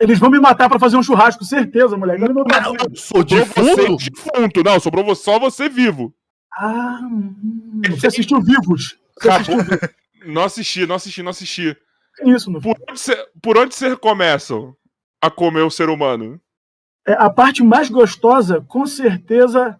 Eles 0.02 0.18
vão 0.18 0.32
me 0.32 0.40
matar 0.40 0.68
pra 0.68 0.80
fazer 0.80 0.98
um 0.98 1.04
churrasco, 1.04 1.46
certeza, 1.46 1.96
moleque. 1.96 2.24
Eu 2.24 2.34
não, 2.34 2.44
não 2.44 2.96
sou 2.96 3.24
defunto? 3.24 3.98
defunto? 3.98 4.64
Não, 4.64 4.80
sobrou 4.80 5.14
só 5.14 5.38
você 5.38 5.70
vivo. 5.70 6.12
Ah, 6.58 7.00
hum, 7.04 7.82
você 7.88 8.08
assistiu 8.08 8.42
Vivos? 8.42 8.98
Você 9.20 9.30
assistiu 9.30 9.58
Não 10.26 10.44
assisti, 10.44 10.86
não 10.86 10.96
assisti, 10.96 11.24
não 11.24 11.32
assisti. 11.32 11.78
Isso, 12.24 12.52
por 12.52 12.76
onde, 12.88 13.00
você, 13.00 13.28
por 13.42 13.58
onde 13.58 13.74
você 13.74 13.96
começa 13.96 14.54
a 15.20 15.32
comer 15.32 15.62
o 15.62 15.72
ser 15.72 15.90
humano? 15.90 16.40
É, 17.08 17.14
a 17.14 17.28
parte 17.28 17.64
mais 17.64 17.90
gostosa, 17.90 18.62
com 18.62 18.86
certeza, 18.86 19.80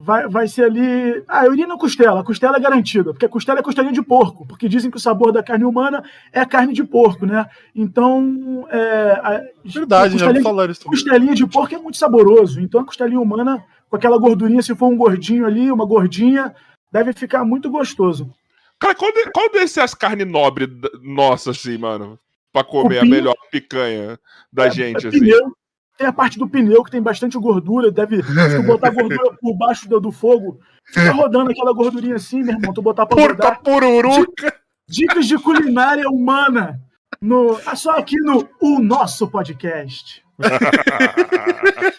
vai, 0.00 0.26
vai 0.26 0.48
ser 0.48 0.64
ali. 0.64 1.22
Ah, 1.28 1.44
eu 1.44 1.52
iria 1.52 1.66
na 1.66 1.76
costela. 1.76 2.20
A 2.20 2.24
costela 2.24 2.56
é 2.56 2.60
garantida, 2.60 3.12
porque 3.12 3.26
a 3.26 3.28
costela 3.28 3.60
é 3.60 3.62
costelinha 3.62 3.92
de 3.92 4.02
porco, 4.02 4.46
porque 4.46 4.68
dizem 4.68 4.90
que 4.90 4.96
o 4.96 5.00
sabor 5.00 5.30
da 5.30 5.42
carne 5.42 5.64
humana 5.64 6.02
é 6.32 6.44
carne 6.46 6.72
de 6.72 6.82
porco, 6.82 7.26
né? 7.26 7.46
Então. 7.74 8.66
É, 8.70 9.12
a, 9.22 9.42
Verdade, 9.62 10.16
já 10.16 10.32
vou 10.32 10.42
falar 10.42 10.70
isso. 10.70 10.84
Costelinha 10.84 11.34
de 11.34 11.46
porco 11.46 11.74
é 11.74 11.78
muito 11.78 11.98
saboroso. 11.98 12.60
Então 12.60 12.80
a 12.80 12.84
costelinha 12.84 13.20
humana, 13.20 13.62
com 13.90 13.96
aquela 13.96 14.18
gordurinha, 14.18 14.62
se 14.62 14.74
for 14.74 14.88
um 14.88 14.96
gordinho 14.96 15.44
ali, 15.44 15.70
uma 15.70 15.84
gordinha, 15.84 16.54
deve 16.90 17.12
ficar 17.12 17.44
muito 17.44 17.70
gostoso. 17.70 18.32
Cara, 18.78 18.94
qual, 18.94 19.12
de, 19.12 19.30
qual 19.30 19.46
as 19.84 19.94
carnes 19.94 20.26
nobres 20.26 20.68
nossas, 21.02 21.58
assim, 21.58 21.76
mano? 21.76 22.18
Pra 22.50 22.64
comer 22.64 22.98
a 22.98 23.04
melhor 23.04 23.36
picanha 23.50 24.18
da 24.50 24.66
é, 24.66 24.70
gente, 24.70 25.04
é 25.04 25.08
assim. 25.08 25.20
Pneu, 25.20 25.52
tem 26.00 26.08
a 26.08 26.12
parte 26.14 26.38
do 26.38 26.48
pneu 26.48 26.82
que 26.82 26.90
tem 26.90 27.02
bastante 27.02 27.36
gordura, 27.38 27.90
deve. 27.90 28.22
Se 28.22 28.56
tu 28.56 28.62
botar 28.62 28.88
gordura 28.90 29.36
por 29.38 29.54
baixo 29.54 29.86
do, 29.86 30.00
do 30.00 30.10
fogo, 30.10 30.58
fica 30.86 31.12
rodando 31.12 31.50
aquela 31.50 31.74
gordurinha 31.74 32.16
assim, 32.16 32.42
meu 32.42 32.54
irmão. 32.54 32.72
Tu 32.72 32.80
botar 32.80 33.04
pra 33.04 33.16
Porca 33.18 33.44
rodar. 33.44 33.60
pururuca! 33.62 34.54
Dicas 34.88 35.26
de 35.26 35.36
culinária 35.38 36.08
humana. 36.08 36.80
No, 37.20 37.60
só 37.76 37.98
aqui 37.98 38.16
no 38.16 38.48
O 38.62 38.78
Nosso 38.80 39.28
Podcast. 39.28 40.24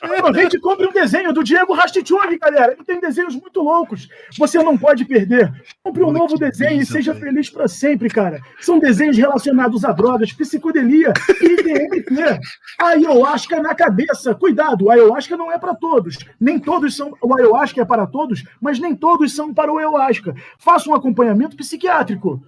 Aproveite 0.01 0.57
e 0.57 0.59
compre 0.59 0.87
um 0.87 0.91
desenho 0.91 1.33
do 1.33 1.43
Diego 1.43 1.73
Rastichung, 1.73 2.37
galera. 2.39 2.73
Ele 2.73 2.83
tem 2.83 2.99
desenhos 2.99 3.35
muito 3.35 3.61
loucos. 3.61 4.07
Você 4.37 4.61
não 4.61 4.77
pode 4.77 5.05
perder. 5.05 5.51
Compre 5.83 6.03
um 6.03 6.11
novo 6.11 6.37
desenho 6.37 6.81
e 6.81 6.85
seja 6.85 7.13
feliz 7.13 7.49
para 7.49 7.67
sempre, 7.67 8.09
cara. 8.09 8.39
São 8.59 8.79
desenhos 8.79 9.17
relacionados 9.17 9.85
a 9.85 9.91
drogas, 9.91 10.33
psicodelia 10.33 11.13
e 11.41 11.55
DMT. 11.63 12.39
Ayahuasca 12.79 13.61
na 13.61 13.73
cabeça. 13.75 14.35
Cuidado, 14.35 14.89
a 14.89 14.93
ayahuasca 14.93 15.37
não 15.37 15.51
é 15.51 15.57
para 15.57 15.75
todos. 15.75 16.17
Nem 16.39 16.59
todos 16.59 16.95
são. 16.95 17.13
O 17.21 17.35
ayahuasca 17.35 17.81
é 17.81 17.85
para 17.85 18.07
todos, 18.07 18.43
mas 18.59 18.79
nem 18.79 18.95
todos 18.95 19.33
são 19.33 19.53
para 19.53 19.71
o 19.71 19.77
ayahuasca. 19.77 20.35
Faça 20.59 20.89
um 20.89 20.95
acompanhamento 20.95 21.55
psiquiátrico. 21.55 22.41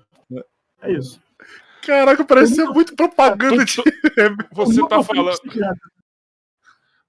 É 0.81 0.91
isso. 0.91 1.22
Caraca, 1.85 2.23
parece 2.23 2.55
ser 2.55 2.65
muito 2.65 2.95
propaganda 2.95 3.65
de. 3.65 3.75
Você 4.53 4.87
tá 4.87 5.03
falando. 5.03 5.37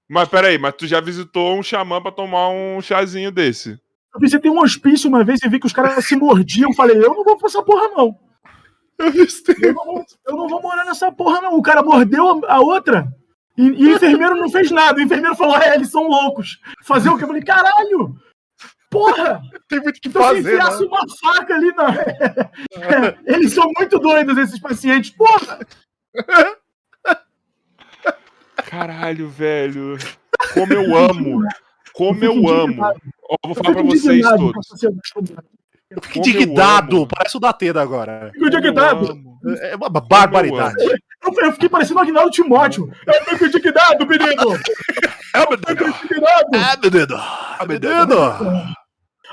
Mas 0.07 0.29
peraí, 0.29 0.57
mas 0.57 0.75
tu 0.75 0.85
já 0.85 1.01
visitou 1.01 1.57
um 1.57 1.63
xamã 1.63 2.01
pra 2.01 2.11
tomar 2.11 2.49
um 2.49 2.79
chazinho 2.81 3.31
desse? 3.31 3.79
Eu 4.13 4.19
visitei 4.19 4.51
um 4.51 4.59
hospício 4.59 5.09
uma 5.09 5.23
vez 5.23 5.39
e 5.43 5.49
vi 5.49 5.59
que 5.59 5.65
os 5.65 5.73
caras 5.73 6.05
se 6.05 6.15
mordiam. 6.15 6.73
Falei, 6.73 6.97
eu 6.97 7.13
não 7.13 7.23
vou 7.23 7.37
pra 7.37 7.47
essa 7.47 7.63
porra, 7.63 7.87
não. 7.89 8.17
Eu, 8.97 9.07
eu, 9.07 9.73
não 9.73 9.85
vou, 9.85 10.05
eu 10.27 10.35
não 10.37 10.47
vou 10.47 10.61
morar 10.61 10.85
nessa 10.85 11.11
porra, 11.11 11.41
não. 11.41 11.57
O 11.57 11.61
cara 11.61 11.81
mordeu 11.81 12.45
a 12.47 12.59
outra 12.59 13.07
e, 13.57 13.63
e 13.63 13.87
o 13.87 13.95
enfermeiro 13.95 14.35
não 14.35 14.49
fez 14.49 14.69
nada. 14.71 14.99
O 14.99 15.01
enfermeiro 15.01 15.35
falou, 15.35 15.57
é, 15.57 15.75
eles 15.75 15.89
são 15.89 16.07
loucos. 16.07 16.59
Fazer 16.83 17.09
o 17.09 17.17
que? 17.17 17.23
Eu 17.23 17.27
falei, 17.27 17.43
caralho! 17.43 18.15
Porra! 18.95 19.41
Tem 19.67 19.81
muito 19.81 19.99
que 19.99 20.07
então, 20.07 20.21
fazer. 20.21 20.63
Se 20.63 20.79
né? 20.79 20.87
uma 20.87 21.05
faca 21.21 21.53
ali, 21.53 21.69
não. 21.73 21.89
É, 21.89 23.17
eles 23.35 23.53
são 23.53 23.69
muito 23.77 23.99
doidos, 23.99 24.37
esses 24.37 24.57
pacientes. 24.57 25.11
Porra! 25.11 25.59
Caralho, 28.55 29.27
velho. 29.27 29.97
Como 30.53 30.71
eu 30.71 30.95
amo. 30.95 31.41
Como 31.93 32.23
eu 32.23 32.47
amo. 32.47 32.83
Ó, 33.29 33.35
vou 33.45 33.55
falar 33.55 33.73
pra 33.73 33.83
vocês 33.83 34.25
todos. 34.25 34.67
Eu 35.89 36.01
fico 36.01 36.19
indignado, 36.19 37.05
parece 37.05 37.35
o 37.35 37.39
Datena 37.39 37.81
agora. 37.81 38.31
Fico 38.33 38.47
indignado. 38.47 39.19
É 39.61 39.75
uma 39.75 39.89
barbaridade. 39.89 40.75
Eu, 40.83 41.43
eu, 41.43 41.51
fiquei 41.51 41.67
parecendo 41.67 41.99
o 41.99 42.01
Agnaldo 42.01 42.31
Timóteo. 42.31 42.89
Eu 43.05 43.25
fico 43.25 43.45
indignado, 43.45 44.07
menino. 44.07 44.55
É, 45.33 45.39
menino. 45.49 45.95
É, 46.53 46.77
menino. 46.77 46.85
É, 46.85 46.89
menino. 46.89 47.15
Ah, 47.17 47.65
menino! 47.67 48.75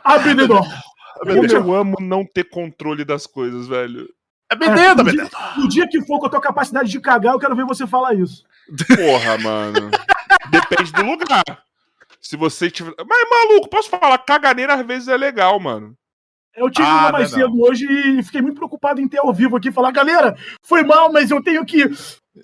Como 0.03 1.47
eu 1.47 1.75
amo 1.75 1.97
não 2.01 2.25
ter 2.25 2.45
controle 2.45 3.05
das 3.05 3.27
coisas, 3.27 3.69
velho. 3.69 4.09
É 4.51 4.57
menino, 4.57 4.79
é, 4.79 5.05
menino. 5.05 5.31
No 5.57 5.69
dia 5.69 5.89
que 5.89 6.03
for 6.03 6.19
com 6.19 6.27
a 6.27 6.31
tua 6.31 6.41
capacidade 6.41 6.91
de 6.91 7.01
cagar, 7.01 7.33
eu 7.33 7.39
quero 7.39 7.57
ver 7.57 7.65
você 7.65 7.87
falar 7.87 8.15
isso. 8.15 8.45
Porra, 8.89 9.39
mano. 9.39 9.91
Depende 10.51 10.93
do 10.93 11.03
lugar. 11.03 11.45
Se 12.21 12.37
você 12.37 12.71
tiver. 12.71 12.93
Mas, 12.99 13.29
maluco, 13.31 13.69
posso 13.69 13.89
falar? 13.89 14.19
Caganeira 14.19 14.75
às 14.75 14.87
vezes 14.87 15.09
é 15.09 15.17
legal, 15.17 15.59
mano. 15.59 15.95
Eu 16.55 16.71
tive 16.71 16.87
ah, 16.87 16.95
uma 16.95 17.13
mais 17.13 17.33
não, 17.33 17.39
cedo 17.39 17.57
não. 17.57 17.65
hoje 17.65 17.87
e 17.87 18.23
fiquei 18.23 18.43
muito 18.43 18.57
preocupado 18.57 19.01
em 19.01 19.09
ter 19.09 19.19
ao 19.19 19.33
vivo 19.33 19.57
aqui 19.57 19.73
falar, 19.73 19.91
galera, 19.91 20.37
foi 20.63 20.83
mal, 20.83 21.11
mas 21.11 21.31
eu 21.31 21.43
tenho 21.43 21.65
que. 21.65 21.91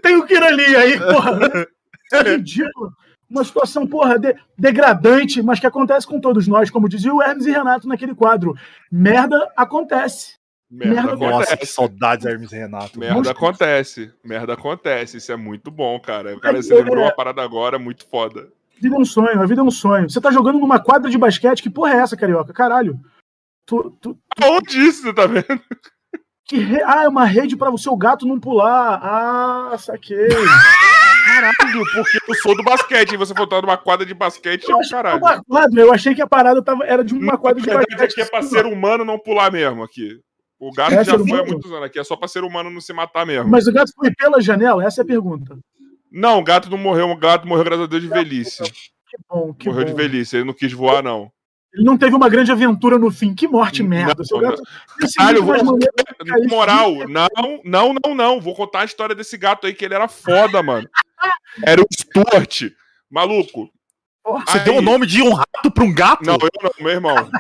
Tenho 0.03 0.25
que 0.25 0.35
ir 0.35 0.43
ali. 0.43 0.77
Aí, 0.77 0.99
porra. 0.99 1.39
É 2.11 2.23
ridículo 2.23 2.91
uma 3.31 3.45
situação, 3.45 3.87
porra, 3.87 4.19
de, 4.19 4.35
degradante, 4.57 5.43
mas 5.43 5.61
que 5.61 5.67
acontece 5.67 6.07
com 6.07 6.21
todos 6.21 6.49
nós, 6.49 6.71
como 6.71 6.89
dizia 6.89 7.13
o 7.13 7.23
Hermes 7.23 7.47
e 7.47 7.51
Renato 7.51 7.87
naquele 7.87 8.15
quadro. 8.15 8.55
Merda 8.91 9.51
acontece. 9.57 10.39
Merda, 10.71 10.95
merda 10.95 11.13
acontece. 11.13 11.33
Nossa, 11.33 11.57
que 11.57 11.67
saudades 11.67 12.27
Hermes 12.27 12.51
Renato. 12.51 12.99
Merda 12.99 13.17
Nossa. 13.17 13.31
acontece. 13.31 14.13
Merda 14.25 14.53
acontece. 14.55 15.17
Isso 15.17 15.33
é 15.33 15.37
muito 15.37 15.71
bom, 15.71 15.99
cara. 16.01 16.37
O 16.37 16.41
cara, 16.41 16.63
você 16.63 16.75
lembrou 16.75 17.05
uma 17.05 17.15
parada 17.15 17.43
agora 17.43 17.79
muito 17.79 18.07
foda. 18.07 18.49
A 18.77 18.81
vida 18.81 18.95
é 18.95 18.99
um 18.99 19.05
sonho, 19.05 19.43
a 19.43 19.47
vida 19.47 19.61
é 19.61 19.65
um 19.65 19.71
sonho. 19.71 20.09
Você 20.09 20.21
tá 20.21 20.31
jogando 20.31 20.59
numa 20.59 20.79
quadra 20.79 21.11
de 21.11 21.19
basquete, 21.19 21.63
que 21.63 21.71
porra 21.71 21.95
é 21.95 21.99
essa, 21.99 22.17
carioca? 22.17 22.53
Caralho. 22.53 22.99
Tu, 23.67 23.91
tu, 24.01 24.15
tu... 24.15 24.45
Aonde 24.45 24.79
isso 24.79 25.03
você 25.03 25.13
tá 25.13 25.27
vendo? 25.27 25.61
Re... 26.51 26.83
Ah, 26.83 27.05
é 27.05 27.09
uma 27.09 27.25
rede 27.25 27.57
para 27.57 27.71
o 27.71 27.79
seu 27.79 27.95
gato 27.97 28.27
não 28.27 28.39
pular. 28.39 29.01
Ah, 29.03 29.77
saquei. 29.79 30.29
Caralho, 31.39 31.85
porque 31.95 32.19
eu 32.29 32.35
sou 32.37 32.57
do 32.57 32.63
basquete 32.63 33.13
e 33.13 33.17
você 33.17 33.33
falou 33.33 33.63
numa 33.63 33.77
quadra 33.77 34.05
de 34.05 34.13
basquete, 34.13 34.69
eu 34.69 34.79
caralho. 34.91 35.19
Uma 35.19 35.43
quadra, 35.43 35.81
eu 35.81 35.93
achei 35.93 36.15
que 36.15 36.23
a 36.23 36.27
parada 36.27 36.63
tava, 36.63 36.85
era 36.85 37.05
de 37.05 37.15
uma 37.15 37.39
quadra 37.39 37.63
de 37.63 37.69
basquete. 37.69 38.03
Aqui 38.03 38.21
é 38.23 38.25
pra 38.25 38.43
ser 38.43 38.67
humano 38.67 39.05
não 39.05 39.19
pular 39.19 39.53
mesmo 39.53 39.83
aqui. 39.83 40.21
O 40.59 40.73
gato 40.73 40.95
é, 40.95 41.05
já 41.05 41.13
foi 41.13 41.23
humano? 41.23 41.43
há 41.43 41.47
muitos 41.47 41.71
anos 41.71 41.85
aqui, 41.85 42.01
é 42.01 42.05
só 42.05 42.17
pra 42.17 42.27
ser 42.27 42.43
humano 42.43 42.69
não 42.69 42.81
se 42.81 42.93
matar 42.93 43.25
mesmo. 43.25 43.49
Mas 43.49 43.69
o 43.69 43.73
gato 43.73 43.93
foi 43.95 44.13
pela 44.13 44.41
janela? 44.41 44.85
Essa 44.85 45.03
é 45.03 45.05
a 45.05 45.07
pergunta. 45.07 45.57
Não, 46.11 46.41
o 46.41 46.43
gato 46.45 46.69
não 46.69 46.79
morreu, 46.79 47.09
o 47.09 47.17
gato 47.17 47.47
morreu, 47.47 47.65
graças 47.65 47.85
a 47.85 47.87
Deus, 47.87 48.03
de 48.03 48.09
velhice. 48.09 48.65
Que 48.65 49.17
bom, 49.29 49.55
que 49.55 49.69
morreu 49.69 49.85
bom. 49.85 49.91
de 49.91 49.97
velhice, 49.97 50.37
ele 50.37 50.45
não 50.45 50.55
quis 50.55 50.73
voar, 50.73 51.03
não. 51.03 51.31
Ele 51.73 51.85
não 51.85 51.99
teve 51.99 52.17
uma 52.17 52.29
grande 52.29 52.51
aventura 52.51 52.99
no 52.99 53.11
fim. 53.11 53.35
Que 53.35 53.47
morte 53.47 53.83
merda. 53.83 54.23
Não, 54.31 54.41
gato... 54.41 54.63
Caralho, 55.17 55.45
vou... 55.45 55.79
Moral, 56.49 56.95
não, 57.09 57.29
não, 57.63 57.95
não, 58.05 58.15
não. 58.15 58.41
Vou 58.41 58.55
contar 58.55 58.81
a 58.81 58.85
história 58.85 59.15
desse 59.15 59.37
gato 59.37 59.67
aí, 59.67 59.75
que 59.75 59.85
ele 59.85 59.95
era 59.95 60.09
foda, 60.09 60.63
mano. 60.63 60.89
Era 61.65 61.81
o 61.81 61.87
Stuart. 61.93 62.71
Maluco. 63.11 63.71
Você 64.47 64.59
aí... 64.59 64.65
deu 64.65 64.77
o 64.77 64.83
nome 64.83 65.07
de 65.07 65.23
um 65.23 65.33
rato 65.33 65.71
pra 65.73 65.85
um 65.85 65.95
gato? 65.95 66.25
Não, 66.25 66.35
eu 66.35 66.51
não, 66.63 66.71
meu 66.81 66.93
irmão. 66.93 67.31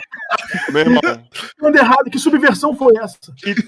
meu 0.70 0.81
irmão. 0.81 1.29
Quando 1.59 1.76
errado, 1.76 2.11
que 2.11 2.18
subversão 2.18 2.74
foi 2.74 2.97
essa? 2.97 3.18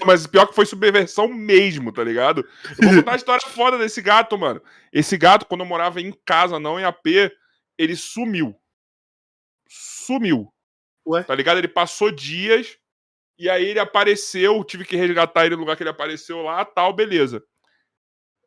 Mas 0.05 0.25
pior 0.25 0.47
que 0.47 0.55
foi 0.55 0.65
subversão 0.65 1.27
mesmo, 1.27 1.91
tá 1.91 2.03
ligado? 2.03 2.47
Eu 2.79 2.87
vou 2.87 2.97
contar 2.97 3.13
a 3.13 3.17
história 3.17 3.47
foda 3.47 3.77
desse 3.77 4.01
gato, 4.01 4.37
mano. 4.37 4.61
Esse 4.91 5.17
gato, 5.17 5.45
quando 5.45 5.61
eu 5.61 5.67
morava 5.67 6.01
em 6.01 6.11
casa, 6.25 6.59
não 6.59 6.79
em 6.79 6.83
AP, 6.83 7.05
ele 7.77 7.95
sumiu. 7.95 8.55
Sumiu. 9.69 10.51
Ué? 11.05 11.23
Tá 11.23 11.35
ligado? 11.35 11.57
Ele 11.57 11.67
passou 11.67 12.11
dias 12.11 12.77
e 13.37 13.49
aí 13.49 13.65
ele 13.65 13.79
apareceu, 13.79 14.63
tive 14.63 14.85
que 14.85 14.95
resgatar 14.95 15.45
ele 15.45 15.55
no 15.55 15.61
lugar 15.61 15.75
que 15.75 15.83
ele 15.83 15.89
apareceu 15.89 16.41
lá, 16.41 16.63
tal, 16.63 16.93
beleza. 16.93 17.43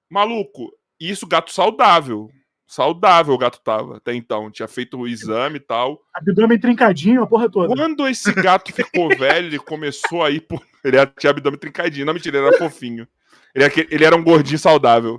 Maluco, 0.09 0.71
isso 1.01 1.27
gato 1.27 1.53
saudável. 1.53 2.31
Saudável 2.67 3.35
o 3.35 3.39
gato 3.39 3.61
tava 3.63 3.99
até 3.99 4.15
então. 4.15 4.51
Tinha 4.51 4.67
feito 4.67 4.99
o 4.99 5.07
exame 5.07 5.57
e 5.57 5.61
tal. 5.61 6.01
Abdômen 6.15 6.59
trincadinho, 6.59 7.23
a 7.23 7.27
porra 7.27 7.49
toda. 7.49 7.75
Quando 7.75 8.09
esse 8.09 8.33
gato 8.33 8.73
ficou 8.73 9.09
velho, 9.11 9.47
ele 9.47 9.59
começou 9.59 10.23
a 10.23 10.31
ir 10.31 10.41
por. 10.41 10.61
Ele 10.85 10.99
tinha 11.19 11.31
abdômen 11.31 11.59
trincadinho. 11.59 12.05
Não, 12.05 12.13
mentira, 12.13 12.37
ele 12.37 12.47
era 12.47 12.59
fofinho. 12.59 13.09
Ele, 13.55 13.65
ele 13.91 14.05
era 14.05 14.15
um 14.15 14.23
gordinho 14.23 14.59
saudável. 14.59 15.19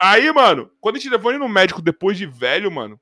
Aí, 0.00 0.30
mano, 0.30 0.70
quando 0.80 0.94
a 0.94 0.98
gente 1.00 1.10
levou 1.10 1.32
ele 1.32 1.40
no 1.40 1.48
médico 1.48 1.82
depois 1.82 2.16
de 2.16 2.24
velho, 2.24 2.70
mano, 2.70 3.00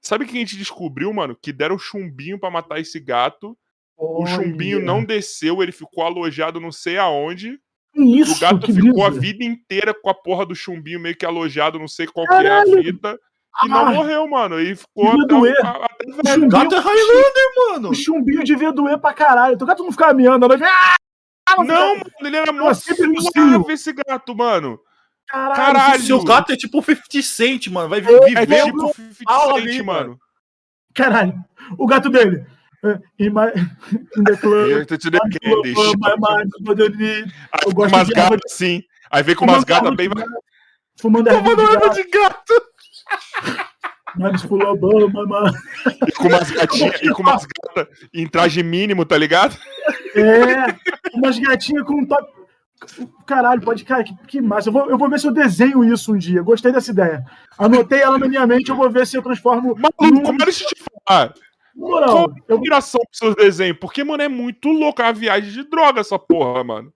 sabe 0.00 0.24
o 0.24 0.26
que 0.26 0.36
a 0.36 0.40
gente 0.40 0.56
descobriu, 0.56 1.12
mano? 1.12 1.36
Que 1.36 1.52
deram 1.52 1.78
chumbinho 1.78 2.38
para 2.38 2.50
matar 2.50 2.80
esse 2.80 2.98
gato. 2.98 3.54
O 3.94 4.26
chumbinho 4.26 4.80
não 4.80 5.04
desceu, 5.04 5.62
ele 5.62 5.70
ficou 5.70 6.02
alojado 6.02 6.58
não 6.58 6.72
sei 6.72 6.96
aonde. 6.96 7.60
Isso, 7.96 8.36
o 8.36 8.40
gato 8.40 8.72
ficou 8.72 9.04
a 9.04 9.10
vida 9.10 9.44
inteira 9.44 9.94
com 9.94 10.10
a 10.10 10.14
porra 10.14 10.44
do 10.44 10.54
chumbinho 10.54 10.98
meio 10.98 11.16
que 11.16 11.24
alojado, 11.24 11.78
não 11.78 11.86
sei 11.86 12.06
qual 12.06 12.26
que 12.26 12.34
é 12.34 12.50
a 12.50 12.64
fita. 12.64 13.18
E 13.62 13.68
não 13.68 13.94
morreu, 13.94 14.26
mano. 14.28 14.60
E 14.60 14.74
ficou 14.74 15.10
até, 15.10 15.26
doer. 15.26 15.56
até. 15.64 16.36
O 16.36 16.48
gato 16.48 16.74
é 16.74 16.78
Highlander, 16.78 17.52
mano. 17.68 17.90
O 17.90 17.94
chumbinho 17.94 18.42
devia 18.42 18.72
doer 18.72 18.98
pra 18.98 19.12
caralho. 19.12 19.54
O 19.54 19.66
gato 19.66 19.84
não 19.84 19.92
ficava 19.92 20.12
miando, 20.12 20.48
não. 20.48 20.56
Ah, 21.46 21.56
não, 21.58 21.64
não 21.64 21.96
mano, 21.96 22.10
ele 22.22 22.36
era 22.36 22.52
muito 22.52 22.74
suave 22.74 23.72
esse 23.72 23.92
gato, 23.92 24.34
mano. 24.34 24.80
Caralho, 25.28 25.54
caralho. 25.54 26.02
Seu 26.02 26.22
gato 26.24 26.52
é 26.52 26.56
tipo 26.56 26.82
50 26.82 27.22
Cent, 27.22 27.68
mano. 27.68 27.88
Vai 27.88 28.00
viver 28.00 28.36
é, 28.36 28.42
é 28.42 28.64
tipo 28.64 28.92
50 28.94 29.60
Cent, 29.60 29.84
mano. 29.84 30.18
Caralho. 30.94 31.34
O 31.78 31.86
gato 31.86 32.10
dele. 32.10 32.44
In, 33.18 33.30
my, 33.30 33.50
in 34.16 34.24
the 34.24 34.36
club. 34.36 34.70
Eu 34.70 34.86
tô 34.86 34.96
te 34.96 35.10
dando 35.10 35.22
candy. 35.22 35.74
Aí 37.52 37.74
com 37.74 37.86
umas 37.86 38.08
gatas 38.08 38.40
assim. 38.46 38.82
Aí 39.10 39.22
vem 39.22 39.34
com 39.34 39.44
umas 39.44 39.64
gatas 39.64 39.94
bem. 39.94 40.10
Fumando 41.00 41.28
erva 41.28 41.90
de 41.90 42.04
gato. 42.04 42.54
Mas 44.16 44.44
pulou 44.44 44.72
Obama, 44.72 45.26
mano. 45.26 45.52
E 46.06 46.12
com 46.12 46.28
umas 46.28 46.50
gatinhas, 46.50 47.02
e 47.02 47.10
com 47.10 47.22
umas 47.22 47.44
gatas 47.46 47.88
em 48.12 48.26
traje 48.28 48.62
mínimo, 48.62 49.04
tá 49.04 49.18
ligado? 49.18 49.56
É, 50.14 50.76
umas 51.14 51.38
gatinhas 51.38 51.84
com 51.84 51.94
um 51.94 52.06
top. 52.06 52.32
Caralho, 53.26 53.60
pode. 53.60 53.84
Cara, 53.84 54.04
que, 54.04 54.14
que 54.26 54.40
massa. 54.40 54.68
Eu 54.68 54.72
vou, 54.72 54.90
eu 54.90 54.98
vou 54.98 55.08
ver 55.08 55.18
se 55.18 55.26
eu 55.26 55.32
desenho 55.32 55.84
isso 55.84 56.12
um 56.12 56.18
dia. 56.18 56.42
Gostei 56.42 56.70
dessa 56.70 56.90
ideia. 56.90 57.24
Anotei 57.58 58.00
ela 58.00 58.18
na 58.18 58.28
minha 58.28 58.46
mente, 58.46 58.68
eu 58.68 58.76
vou 58.76 58.90
ver 58.90 59.06
se 59.06 59.16
eu 59.16 59.22
transformo. 59.22 59.74
Maluco, 59.74 60.22
como 60.22 60.42
é 60.42 60.46
que 60.46 60.52
te 60.52 60.76
falar? 61.06 61.34
Moral, 61.74 62.32
eu... 62.48 62.56
inspiração 62.56 63.00
pros 63.00 63.18
seus 63.18 63.34
desenhos? 63.34 63.78
Porque, 63.80 64.04
mano, 64.04 64.22
é 64.22 64.28
muito 64.28 64.68
louco 64.68 65.02
a 65.02 65.12
viagem 65.12 65.50
de 65.50 65.64
droga 65.64 66.00
essa 66.00 66.18
porra, 66.18 66.62
mano. 66.62 66.92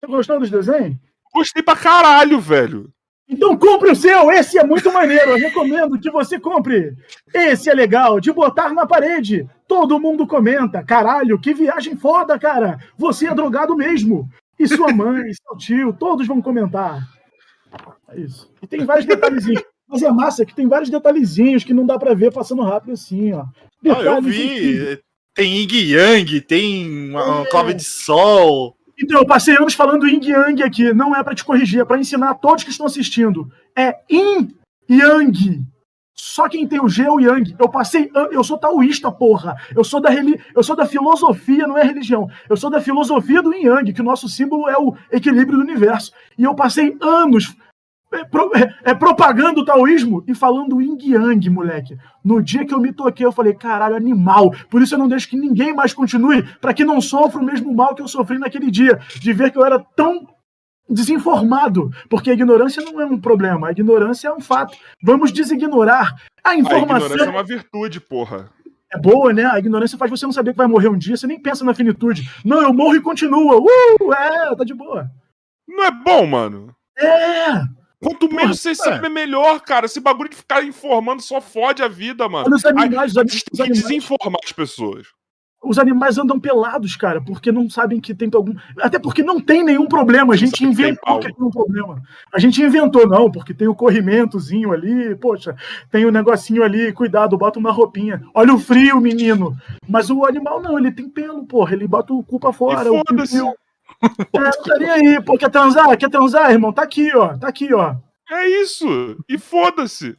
Você 0.00 0.10
gostou 0.10 0.40
dos 0.40 0.50
desenhos? 0.50 0.96
Gostei 1.32 1.62
pra 1.62 1.76
caralho, 1.76 2.40
velho. 2.40 2.92
Então 3.28 3.56
compre 3.56 3.90
o 3.90 3.96
seu, 3.96 4.30
esse 4.30 4.58
é 4.58 4.64
muito 4.64 4.92
maneiro. 4.92 5.30
Eu 5.30 5.38
recomendo 5.38 5.98
que 5.98 6.10
você 6.10 6.38
compre. 6.38 6.94
Esse 7.32 7.70
é 7.70 7.74
legal, 7.74 8.20
de 8.20 8.30
botar 8.30 8.72
na 8.72 8.86
parede. 8.86 9.48
Todo 9.66 9.98
mundo 9.98 10.26
comenta. 10.26 10.82
Caralho, 10.84 11.38
que 11.38 11.54
viagem 11.54 11.96
foda, 11.96 12.38
cara. 12.38 12.78
Você 12.98 13.26
é 13.26 13.34
drogado 13.34 13.74
mesmo. 13.74 14.28
E 14.58 14.68
sua 14.68 14.92
mãe, 14.92 15.24
seu 15.32 15.56
tio, 15.56 15.92
todos 15.92 16.26
vão 16.26 16.40
comentar. 16.40 17.02
É 18.08 18.20
isso. 18.20 18.50
E 18.62 18.66
tem 18.66 18.84
vários 18.84 19.06
detalhezinhos. 19.06 19.64
Mas 19.88 20.02
é 20.02 20.10
massa 20.10 20.44
que 20.44 20.54
tem 20.54 20.66
vários 20.66 20.90
detalhezinhos 20.90 21.64
que 21.64 21.74
não 21.74 21.86
dá 21.86 21.98
para 21.98 22.14
ver 22.14 22.32
passando 22.32 22.62
rápido 22.62 22.92
assim, 22.92 23.32
ó. 23.32 23.44
ah, 23.86 24.02
eu 24.02 24.22
vi. 24.22 24.98
Tem 25.34 25.52
Yin 25.52 25.90
Yang, 25.90 26.40
tem 26.42 27.10
uma, 27.10 27.42
é. 27.42 27.46
clave 27.46 27.74
de 27.74 27.82
sol. 27.82 28.76
Então, 28.96 29.18
eu 29.18 29.26
passei 29.26 29.56
anos 29.56 29.74
falando 29.74 30.06
Yin 30.06 30.20
Yang 30.22 30.62
aqui. 30.62 30.94
Não 30.94 31.14
é 31.14 31.22
para 31.24 31.34
te 31.34 31.44
corrigir, 31.44 31.80
é 31.80 31.84
para 31.84 31.98
ensinar 31.98 32.30
a 32.30 32.34
todos 32.34 32.62
que 32.62 32.70
estão 32.70 32.86
assistindo. 32.86 33.50
É 33.76 33.96
Yin 34.08 34.54
Yang. 34.88 35.64
Só 36.14 36.48
quem 36.48 36.66
tem 36.66 36.80
o 36.80 36.88
G 36.88 37.02
é 37.02 37.10
o 37.10 37.18
Yang. 37.18 37.56
Eu 37.58 37.68
passei, 37.68 38.08
eu 38.30 38.44
sou 38.44 38.56
taoísta, 38.56 39.10
porra. 39.10 39.56
Eu 39.74 39.82
sou 39.82 40.00
da 40.00 40.10
eu 40.54 40.62
sou 40.62 40.76
da 40.76 40.86
filosofia, 40.86 41.66
não 41.66 41.76
é 41.76 41.82
religião. 41.82 42.28
Eu 42.48 42.56
sou 42.56 42.70
da 42.70 42.80
filosofia 42.80 43.42
do 43.42 43.52
Yang, 43.52 43.92
que 43.92 44.00
o 44.00 44.04
nosso 44.04 44.28
símbolo 44.28 44.68
é 44.68 44.78
o 44.78 44.94
equilíbrio 45.10 45.58
do 45.58 45.64
universo. 45.64 46.12
E 46.38 46.44
eu 46.44 46.54
passei 46.54 46.96
anos 47.00 47.56
é, 48.14 48.24
pro, 48.24 48.50
é, 48.54 48.74
é, 48.84 48.94
propagando 48.94 49.60
o 49.60 49.64
taoísmo 49.64 50.24
e 50.26 50.34
falando 50.34 50.80
yin 50.80 50.96
yang, 51.00 51.50
moleque. 51.50 51.98
No 52.24 52.42
dia 52.42 52.64
que 52.64 52.72
eu 52.72 52.80
me 52.80 52.92
toquei, 52.92 53.26
eu 53.26 53.32
falei, 53.32 53.54
caralho, 53.54 53.96
animal. 53.96 54.54
Por 54.70 54.80
isso 54.82 54.94
eu 54.94 54.98
não 54.98 55.08
deixo 55.08 55.28
que 55.28 55.36
ninguém 55.36 55.74
mais 55.74 55.92
continue, 55.92 56.42
para 56.60 56.72
que 56.72 56.84
não 56.84 57.00
sofra 57.00 57.40
o 57.40 57.44
mesmo 57.44 57.74
mal 57.74 57.94
que 57.94 58.02
eu 58.02 58.08
sofri 58.08 58.38
naquele 58.38 58.70
dia, 58.70 58.98
de 59.20 59.32
ver 59.32 59.50
que 59.50 59.58
eu 59.58 59.64
era 59.64 59.78
tão 59.78 60.26
desinformado, 60.88 61.90
porque 62.08 62.30
a 62.30 62.34
ignorância 62.34 62.82
não 62.82 63.00
é 63.00 63.06
um 63.06 63.18
problema, 63.18 63.68
a 63.68 63.72
ignorância 63.72 64.28
é 64.28 64.32
um 64.32 64.40
fato. 64.40 64.76
Vamos 65.02 65.32
designorar 65.32 66.14
a 66.42 66.54
informação. 66.54 66.94
A 66.94 66.98
ignorância 66.98 67.24
é 67.24 67.30
uma 67.30 67.42
virtude, 67.42 68.00
porra. 68.00 68.50
É 68.92 68.98
boa, 68.98 69.32
né? 69.32 69.44
A 69.44 69.58
ignorância 69.58 69.98
faz 69.98 70.10
você 70.10 70.24
não 70.24 70.32
saber 70.32 70.52
que 70.52 70.58
vai 70.58 70.66
morrer 70.66 70.88
um 70.88 70.98
dia, 70.98 71.16
você 71.16 71.26
nem 71.26 71.40
pensa 71.40 71.64
na 71.64 71.74
finitude. 71.74 72.30
Não, 72.44 72.62
eu 72.62 72.72
morro 72.72 72.94
e 72.94 73.00
continua. 73.00 73.58
Uh, 73.58 74.12
é, 74.12 74.54
tá 74.54 74.62
de 74.62 74.74
boa. 74.74 75.10
Não 75.66 75.84
é 75.84 75.90
bom, 75.90 76.26
mano. 76.26 76.74
É. 76.96 77.83
Quanto 78.04 78.32
menos 78.32 78.60
você 78.60 78.74
sabe, 78.74 79.06
é 79.06 79.10
melhor, 79.10 79.60
cara. 79.60 79.86
Esse 79.86 80.00
bagulho 80.00 80.30
de 80.30 80.36
ficar 80.36 80.62
informando 80.62 81.22
só 81.22 81.40
fode 81.40 81.82
a 81.82 81.88
vida, 81.88 82.28
mano. 82.28 82.54
Os 82.54 82.64
animais, 82.64 83.16
a, 83.16 83.22
gente 83.22 83.44
tem 83.44 83.66
que 83.66 83.72
desinformar 83.72 84.40
as 84.44 84.52
pessoas. 84.52 85.06
Os 85.64 85.78
animais 85.78 86.18
andam 86.18 86.38
pelados, 86.38 86.94
cara, 86.94 87.22
porque 87.22 87.50
não 87.50 87.70
sabem 87.70 87.98
que 87.98 88.14
tem 88.14 88.28
algum. 88.34 88.52
Até 88.82 88.98
porque 88.98 89.22
não 89.22 89.40
tem 89.40 89.64
nenhum 89.64 89.86
problema. 89.86 90.34
A 90.34 90.36
gente 90.36 90.62
inventou 90.62 91.18
que 91.18 91.32
tem 91.32 91.46
um 91.46 91.50
problema. 91.50 92.02
A 92.32 92.38
gente 92.38 92.62
inventou, 92.62 93.08
não, 93.08 93.30
porque 93.30 93.54
tem 93.54 93.66
o 93.66 93.74
corrimentozinho 93.74 94.72
ali, 94.72 95.16
poxa, 95.16 95.56
tem 95.90 96.04
o 96.04 96.08
um 96.08 96.12
negocinho 96.12 96.62
ali, 96.62 96.92
cuidado, 96.92 97.38
bota 97.38 97.58
uma 97.58 97.72
roupinha. 97.72 98.20
Olha 98.34 98.52
o 98.52 98.58
frio, 98.58 99.00
menino. 99.00 99.56
Mas 99.88 100.10
o 100.10 100.26
animal 100.26 100.60
não, 100.60 100.78
ele 100.78 100.92
tem 100.92 101.08
pelo, 101.08 101.46
porra. 101.46 101.72
Ele 101.72 101.88
bota 101.88 102.12
o 102.12 102.22
cu 102.22 102.38
pra 102.38 102.52
fora. 102.52 102.84
Foda-se. 102.84 103.40
É, 104.32 104.40
não 104.40 104.50
tá 104.50 104.78
nem 104.78 104.90
aí, 104.90 105.22
pô. 105.22 105.36
Quer 105.36 105.50
transar? 105.50 105.96
Quer 105.96 106.10
transar, 106.10 106.50
irmão? 106.50 106.72
Tá 106.72 106.82
aqui, 106.82 107.14
ó. 107.14 107.36
Tá 107.36 107.48
aqui, 107.48 107.72
ó. 107.72 107.96
É 108.30 108.48
isso. 108.48 108.86
E 109.28 109.36
foda-se. 109.36 110.16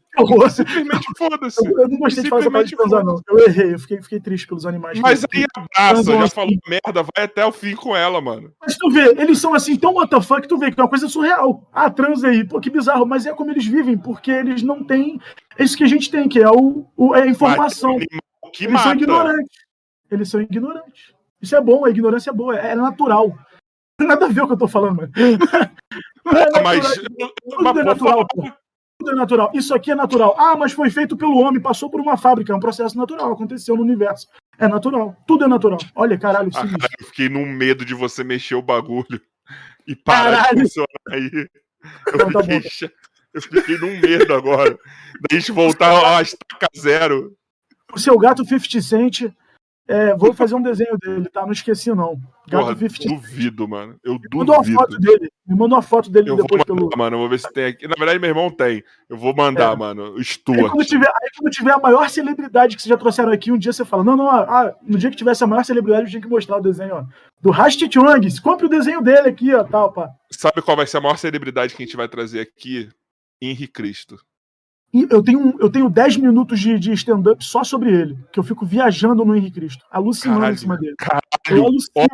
Simplesmente 0.50 1.08
foda-se. 1.18 1.66
Eu, 1.66 1.80
eu, 1.80 1.90
não 1.90 1.98
gostei 1.98 2.24
de 2.24 2.30
fazer 2.30 2.44
essa 2.44 2.52
parte 2.52 2.70
de 2.70 2.76
transar, 2.76 3.04
não. 3.04 3.20
Eu 3.28 3.40
errei. 3.48 3.74
Eu 3.74 3.80
fiquei, 3.80 4.02
fiquei 4.02 4.20
triste 4.20 4.48
pelos 4.48 4.66
animais. 4.66 5.00
Mas 5.00 5.26
aí 5.34 5.44
abraça, 5.56 6.04
já 6.04 6.24
assim. 6.24 6.36
falou 6.36 6.56
merda, 6.68 7.04
vai 7.16 7.26
até 7.26 7.44
o 7.46 7.52
fim 7.52 7.76
com 7.76 7.96
ela, 7.96 8.22
mano. 8.22 8.54
Mas 8.62 8.78
tu 8.78 8.92
vê, 8.92 9.10
eles 9.20 9.40
são 9.40 9.56
assim 9.56 9.76
tão 9.76 9.96
WTF 9.98 10.42
que 10.42 10.48
tu 10.48 10.58
vê 10.58 10.72
que 10.72 10.80
é 10.80 10.84
uma 10.84 10.90
coisa 10.90 11.10
surreal. 11.10 11.68
Ah, 11.74 11.90
transa 11.90 12.28
aí. 12.28 12.48
Pô, 12.48 12.60
que 12.60 12.70
bizarro. 12.70 13.08
Mas 13.08 13.26
é 13.26 13.34
como 13.34 13.50
eles 13.50 13.66
vivem, 13.66 13.98
porque 13.98 14.32
eles 14.32 14.62
não 14.62 14.84
têm 14.84 15.20
é 15.58 15.64
isso 15.64 15.78
que 15.78 15.84
a 15.84 15.88
gente 15.88 16.12
tem, 16.12 16.28
que 16.28 16.40
é, 16.40 16.50
o, 16.50 16.86
o 16.96 17.16
é 17.16 17.24
a 17.24 17.28
informação. 17.28 17.98
Que 18.54 18.66
eles 18.66 18.74
mata. 18.74 18.84
são 18.84 18.94
ignorantes. 18.94 19.58
Eles 20.12 20.30
são 20.30 20.42
ignorantes. 20.42 21.14
Isso 21.42 21.56
é 21.56 21.62
bom, 21.62 21.86
a 21.86 21.90
ignorância 21.90 22.30
é 22.30 22.34
boa, 22.34 22.56
é 22.58 22.76
natural. 22.76 23.36
Não 24.00 24.08
tem 24.08 24.08
nada 24.08 24.26
a 24.26 24.30
ver 24.30 24.42
o 24.42 24.48
que 24.48 24.54
eu 24.54 24.58
tô 24.58 24.68
falando, 24.68 24.98
mano. 24.98 25.12
É 26.28 26.62
mas. 26.64 26.84
Tudo 27.56 27.80
é 27.80 27.84
natural, 27.84 28.26
pô. 28.28 28.52
Tudo 28.98 29.12
é 29.12 29.16
natural. 29.16 29.52
Isso 29.54 29.76
aqui 29.76 29.92
é 29.92 29.96
natural. 29.96 30.36
Ah, 30.40 30.56
mas 30.58 30.72
foi 30.72 30.90
feito 30.90 31.16
pelo 31.16 31.38
homem, 31.38 31.62
passou 31.62 31.90
por 31.90 32.02
uma 32.02 32.18
fábrica. 32.18 32.52
É 32.52 32.56
um 32.56 32.60
processo 32.60 32.98
natural, 32.98 33.32
aconteceu 33.32 33.76
no 33.76 33.84
universo. 33.84 34.28
É 34.58 34.68
natural. 34.68 35.16
Tudo 35.28 35.46
é 35.46 35.48
natural. 35.48 35.78
Olha, 35.96 36.18
caralho. 36.18 36.50
Ah, 36.56 36.62
cara, 36.62 36.94
eu 37.00 37.06
fiquei 37.06 37.30
num 37.30 37.46
medo 37.46 37.86
de 37.86 37.94
você 37.94 38.24
mexer 38.24 38.56
o 38.56 38.62
bagulho 38.62 39.22
e 39.86 39.96
parar 39.96 40.38
caralho. 40.38 40.56
de 40.56 40.62
funcionar 40.64 40.88
aí. 41.12 41.32
Eu, 41.34 42.16
então, 42.16 42.32
tá 42.32 42.44
fiquei, 42.44 42.92
eu 43.34 43.42
fiquei 43.42 43.78
num 43.78 44.00
medo 44.00 44.34
agora. 44.34 44.72
Da 45.30 45.38
gente 45.38 45.52
voltar 45.52 46.18
a 46.18 46.22
estaca 46.24 46.68
zero. 46.76 47.36
O 47.94 48.00
seu 48.00 48.18
gato 48.18 48.44
50 48.44 48.82
Cent 48.82 49.32
é, 49.88 50.16
vou 50.16 50.34
fazer 50.34 50.56
um 50.56 50.62
desenho 50.62 50.98
dele, 50.98 51.30
tá? 51.30 51.44
Não 51.44 51.52
esqueci, 51.52 51.94
não. 51.94 52.20
Gato 52.48 52.76
Porra, 52.76 52.90
50 52.90 53.08
duvido, 53.08 53.68
mano. 53.68 53.96
Eu 54.04 54.16
duvido. 54.16 54.38
Mandou 54.38 54.56
uma 54.56 54.64
foto 54.64 54.98
dele. 54.98 55.30
Me 55.48 55.56
mandou 55.56 55.78
uma 55.78 55.82
foto 55.84 56.10
dele 56.10 56.30
eu 56.32 56.36
depois 56.36 56.60
mandar, 56.60 56.66
pelo. 56.66 56.90
Mano, 56.98 57.18
vou 57.20 57.30
ver 57.30 57.40
se 57.40 57.54
tem 57.54 57.66
aqui. 57.66 57.88
Na 57.88 57.94
verdade, 57.96 58.18
meu 58.18 58.30
irmão 58.30 58.50
tem. 58.50 58.84
Eu 59.08 59.16
vou 59.16 59.36
mandar, 59.36 59.74
é. 59.74 59.76
mano. 59.76 60.24
Stuart. 60.24 60.64
Aí 60.64 60.70
quando, 60.70 60.86
tiver, 60.86 61.08
aí 61.08 61.30
quando 61.38 61.52
tiver 61.52 61.72
a 61.72 61.78
maior 61.78 62.10
celebridade 62.10 62.76
que 62.76 62.82
vocês 62.82 62.90
já 62.90 62.98
trouxeram 62.98 63.32
aqui, 63.32 63.52
um 63.52 63.58
dia 63.58 63.72
você 63.72 63.86
fala: 63.86 64.04
Não, 64.04 64.18
não, 64.18 64.30
ah, 64.30 64.74
no 64.82 64.98
dia 64.98 65.12
que 65.12 65.18
tivesse 65.18 65.44
a 65.44 65.48
maior 65.48 65.64
celebridade, 65.64 66.06
eu 66.06 66.10
tinha 66.10 66.22
que 66.22 66.28
mostrar 66.28 66.58
o 66.58 66.62
desenho, 66.62 66.96
ó. 66.96 67.06
Do 67.40 67.52
Rasti 67.52 67.88
Chung. 67.92 68.42
Compre 68.42 68.66
o 68.66 68.70
desenho 68.70 69.02
dele 69.02 69.30
aqui, 69.30 69.54
ó, 69.54 69.64
tal, 69.64 69.94
pá. 69.94 70.10
Sabe 70.32 70.64
qual 70.64 70.78
vai 70.78 70.88
ser 70.88 70.98
a 70.98 71.02
maior 71.02 71.18
celebridade 71.18 71.76
que 71.76 71.84
a 71.84 71.86
gente 71.86 71.98
vai 71.98 72.08
trazer 72.08 72.40
aqui? 72.40 72.90
Henri 73.42 73.68
Cristo 73.68 74.18
eu 75.10 75.22
tenho, 75.22 75.56
eu 75.60 75.70
tenho 75.70 75.90
10 75.90 76.18
minutos 76.18 76.60
de, 76.60 76.80
de 76.80 76.94
stand-up 76.94 77.44
só 77.44 77.64
sobre 77.64 77.92
ele, 77.92 78.18
que 78.32 78.40
eu 78.40 78.44
fico 78.44 78.66
viajando 78.66 79.26
no 79.26 79.36
Henrique 79.36 79.60
Cristo, 79.60 79.84
alucinando 79.92 80.40
caralho, 80.40 80.54
em 80.54 80.58
cima 80.58 80.78
dele. 80.78 80.96
Caralho, 80.98 81.24
eu 81.50 81.66
alucino. 81.66 82.08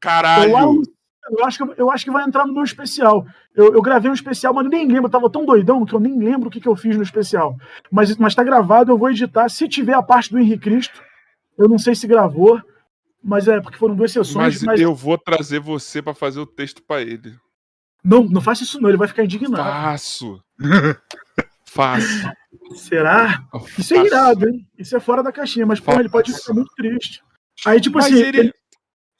caralho. 0.00 0.50
Eu, 0.50 0.56
alucino, 0.56 0.94
eu, 1.38 1.44
acho 1.44 1.58
que, 1.58 1.80
eu 1.80 1.90
acho 1.90 2.04
que 2.04 2.10
vai 2.10 2.24
entrar 2.24 2.46
no 2.46 2.54
meu 2.54 2.64
especial. 2.64 3.26
Eu, 3.54 3.74
eu 3.74 3.82
gravei 3.82 4.10
um 4.10 4.14
especial, 4.14 4.54
mas 4.54 4.66
nem 4.68 4.86
lembro, 4.86 5.06
eu 5.06 5.10
tava 5.10 5.28
tão 5.28 5.44
doidão 5.44 5.84
que 5.84 5.94
eu 5.94 6.00
nem 6.00 6.18
lembro 6.18 6.48
o 6.48 6.50
que, 6.50 6.60
que 6.60 6.68
eu 6.68 6.76
fiz 6.76 6.96
no 6.96 7.02
especial. 7.02 7.56
Mas, 7.90 8.16
mas 8.16 8.34
tá 8.34 8.42
gravado, 8.42 8.90
eu 8.90 8.98
vou 8.98 9.10
editar. 9.10 9.48
Se 9.48 9.68
tiver 9.68 9.94
a 9.94 10.02
parte 10.02 10.30
do 10.30 10.38
Henrique 10.38 10.64
Cristo, 10.64 11.02
eu 11.58 11.68
não 11.68 11.78
sei 11.78 11.94
se 11.94 12.06
gravou, 12.06 12.60
mas 13.22 13.46
é 13.46 13.60
porque 13.60 13.76
foram 13.78 13.94
duas 13.94 14.12
sessões. 14.12 14.54
Mas, 14.54 14.62
mas... 14.62 14.80
eu 14.80 14.94
vou 14.94 15.18
trazer 15.18 15.60
você 15.60 16.00
para 16.00 16.14
fazer 16.14 16.40
o 16.40 16.46
texto 16.46 16.82
para 16.82 17.02
ele. 17.02 17.36
Não, 18.02 18.24
não 18.24 18.40
faça 18.40 18.62
isso 18.62 18.80
não, 18.80 18.88
ele 18.88 18.96
vai 18.96 19.08
ficar 19.08 19.24
indignado. 19.24 19.62
Faço. 19.62 20.42
Fácil. 21.72 22.32
Será? 22.74 23.44
Isso 23.78 23.94
é 23.94 24.04
irado, 24.04 24.48
hein? 24.48 24.66
Isso 24.76 24.96
é 24.96 25.00
fora 25.00 25.22
da 25.22 25.30
caixinha, 25.30 25.64
mas 25.64 25.78
porra, 25.78 26.00
ele 26.00 26.08
pode 26.08 26.32
ficar 26.32 26.52
muito 26.52 26.72
triste. 26.74 27.22
Aí, 27.64 27.80
tipo 27.80 27.96
mas 27.96 28.06
assim. 28.06 28.16
Ele, 28.16 28.38
ele... 28.38 28.54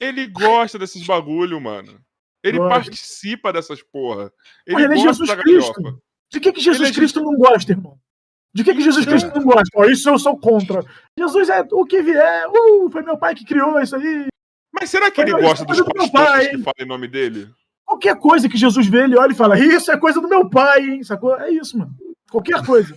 ele 0.01 0.27
gosta 0.27 0.77
desses 0.77 1.07
bagulho, 1.07 1.61
mano. 1.61 2.01
Ele 2.43 2.59
gosta. 2.59 2.75
participa 2.75 3.53
dessas 3.53 3.83
porra. 3.83 4.33
Ele 4.67 4.75
mas 4.75 4.85
ele 4.85 4.95
é 4.95 4.97
Jesus 4.97 5.35
Cristo. 5.35 6.03
De 6.33 6.41
que, 6.41 6.53
que 6.53 6.61
Jesus 6.61 6.91
é 6.91 6.93
Cristo 6.93 7.21
não 7.21 7.37
gosta, 7.37 7.71
irmão? 7.71 7.99
De 8.53 8.65
que, 8.65 8.75
que 8.75 8.83
Jesus 8.83 9.07
Cristo 9.07 9.31
não 9.33 9.45
gosta? 9.45 9.69
Oh, 9.77 9.85
isso 9.85 10.09
eu 10.09 10.19
sou 10.19 10.37
contra. 10.37 10.85
Jesus 11.17 11.49
é 11.51 11.65
o 11.71 11.85
que 11.85 12.03
vier. 12.03 12.49
Uh, 12.49 12.91
foi 12.91 13.03
meu 13.03 13.17
pai 13.17 13.35
que 13.35 13.45
criou 13.45 13.81
isso 13.81 13.95
aí. 13.95 14.27
Mas 14.73 14.91
será 14.91 15.09
que 15.09 15.23
foi 15.23 15.31
ele 15.31 15.41
gosta 15.41 15.65
dos 15.65 15.81
pastores 15.81 16.11
pai, 16.11 16.49
que 16.49 16.59
falam 16.59 16.75
em 16.81 16.87
nome 16.87 17.07
dele? 17.07 17.49
Qualquer 17.85 18.17
coisa 18.17 18.49
que 18.49 18.57
Jesus 18.57 18.89
vê, 18.89 19.05
ele 19.05 19.17
olha 19.17 19.33
e 19.33 19.37
fala: 19.37 19.59
Isso 19.59 19.93
é 19.93 19.97
coisa 19.97 20.21
do 20.21 20.29
meu 20.29 20.49
pai, 20.49 20.81
hein? 20.81 21.03
Sacou? 21.05 21.37
É 21.41 21.51
isso, 21.51 21.79
mano. 21.79 21.95
Qualquer 22.31 22.65
coisa. 22.65 22.95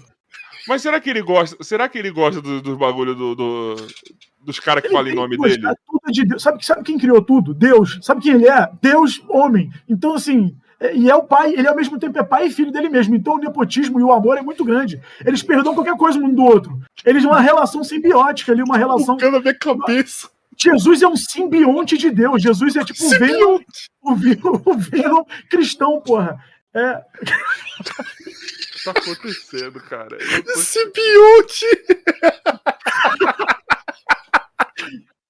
Mas 0.67 0.81
será 0.81 0.99
que 0.99 1.09
ele 1.09 1.21
gosta? 1.21 1.61
Será 1.63 1.89
que 1.89 1.97
ele 1.97 2.11
gosta 2.11 2.41
dos 2.41 2.61
do 2.61 2.77
bagulho 2.77 3.13
do, 3.13 3.35
do, 3.35 3.75
dos 4.39 4.59
caras 4.59 4.83
que 4.83 4.89
falam 4.89 5.11
em 5.11 5.15
nome 5.15 5.37
dele? 5.37 5.61
De. 6.07 6.39
Sabe, 6.39 6.65
sabe 6.65 6.83
quem 6.83 6.97
criou 6.97 7.21
tudo? 7.21 7.53
Deus. 7.53 7.99
Sabe 8.01 8.21
quem 8.21 8.33
ele 8.33 8.47
é? 8.47 8.69
Deus, 8.81 9.21
homem. 9.27 9.69
Então, 9.89 10.13
assim, 10.13 10.55
é, 10.83 10.95
e 10.95 11.09
é 11.09 11.15
o 11.15 11.23
pai, 11.23 11.53
ele 11.53 11.67
ao 11.67 11.75
mesmo 11.75 11.97
tempo 11.97 12.19
é 12.19 12.23
pai 12.23 12.47
e 12.47 12.51
filho 12.51 12.71
dele 12.71 12.89
mesmo. 12.89 13.15
Então 13.15 13.35
o 13.35 13.39
nepotismo 13.39 13.99
e 13.99 14.03
o 14.03 14.11
amor 14.11 14.37
é 14.37 14.41
muito 14.41 14.65
grande. 14.65 15.01
Eles 15.25 15.41
perdoam 15.41 15.73
qualquer 15.73 15.95
coisa 15.95 16.19
um 16.19 16.33
do 16.33 16.43
outro. 16.43 16.77
Eles 17.05 17.23
uma 17.23 17.39
relação 17.39 17.83
simbiótica 17.83 18.51
ali, 18.51 18.61
uma 18.61 18.77
relação. 18.77 19.15
na 19.15 19.39
minha 19.39 19.53
cabeça. 19.53 20.29
Jesus 20.57 21.01
é 21.01 21.07
um 21.07 21.15
simbionte 21.15 21.97
de 21.97 22.11
Deus. 22.11 22.41
Jesus 22.41 22.75
é 22.75 22.83
tipo 22.83 23.03
o 23.03 23.09
Venom, 23.09 23.59
o 24.01 24.15
Venom, 24.15 24.61
o 24.65 24.73
Venom 24.77 25.23
cristão, 25.49 26.01
porra. 26.01 26.37
É 26.75 27.01
tá 28.83 28.91
acontecendo, 28.91 29.79
cara? 29.81 30.17
Tô... 30.17 30.57
Simbionte! 30.57 31.65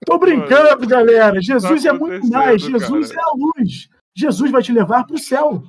Tô 0.06 0.18
brincando, 0.18 0.82
Mano, 0.82 0.88
galera. 0.88 1.42
Jesus 1.42 1.84
tá 1.84 1.90
é 1.90 1.94
muito 1.94 2.28
mais. 2.28 2.62
Jesus 2.62 3.12
cara. 3.12 3.22
é 3.22 3.24
a 3.24 3.34
luz. 3.36 3.90
Jesus 4.16 4.52
vai 4.52 4.62
te 4.62 4.72
levar 4.72 5.06
pro 5.06 5.18
céu. 5.18 5.64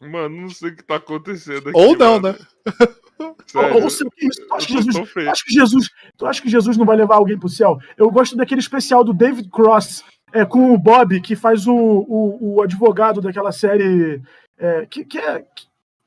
Mano, 0.00 0.42
não 0.42 0.48
sei 0.48 0.70
o 0.70 0.76
que 0.76 0.84
tá 0.84 0.96
acontecendo 0.96 1.68
aqui. 1.68 1.78
Ou 1.78 1.96
não, 1.96 2.20
mano. 2.20 2.38
né? 2.38 2.46
Sério, 3.46 3.82
Ou, 3.82 3.90
se, 3.90 4.04
tu, 4.04 4.54
acha 4.54 4.66
que 4.66 4.72
Jesus, 4.74 5.12
tu, 5.12 5.28
acha 5.28 5.44
que 5.44 5.52
Jesus, 5.52 5.90
tu 6.16 6.26
acha 6.26 6.42
que 6.42 6.48
Jesus 6.48 6.76
não 6.76 6.86
vai 6.86 6.96
levar 6.96 7.16
alguém 7.16 7.38
pro 7.38 7.48
céu? 7.48 7.78
Eu 7.96 8.10
gosto 8.10 8.36
daquele 8.36 8.60
especial 8.60 9.02
do 9.02 9.12
David 9.12 9.48
Cross 9.50 10.04
é, 10.32 10.44
com 10.44 10.72
o 10.72 10.78
Bob, 10.78 11.20
que 11.20 11.34
faz 11.34 11.66
o, 11.66 11.74
o, 11.74 12.56
o 12.56 12.62
advogado 12.62 13.20
daquela 13.20 13.50
série. 13.50 14.22
É, 14.56 14.86
que, 14.86 15.04
que, 15.04 15.18
é, 15.18 15.40
que 15.40 15.66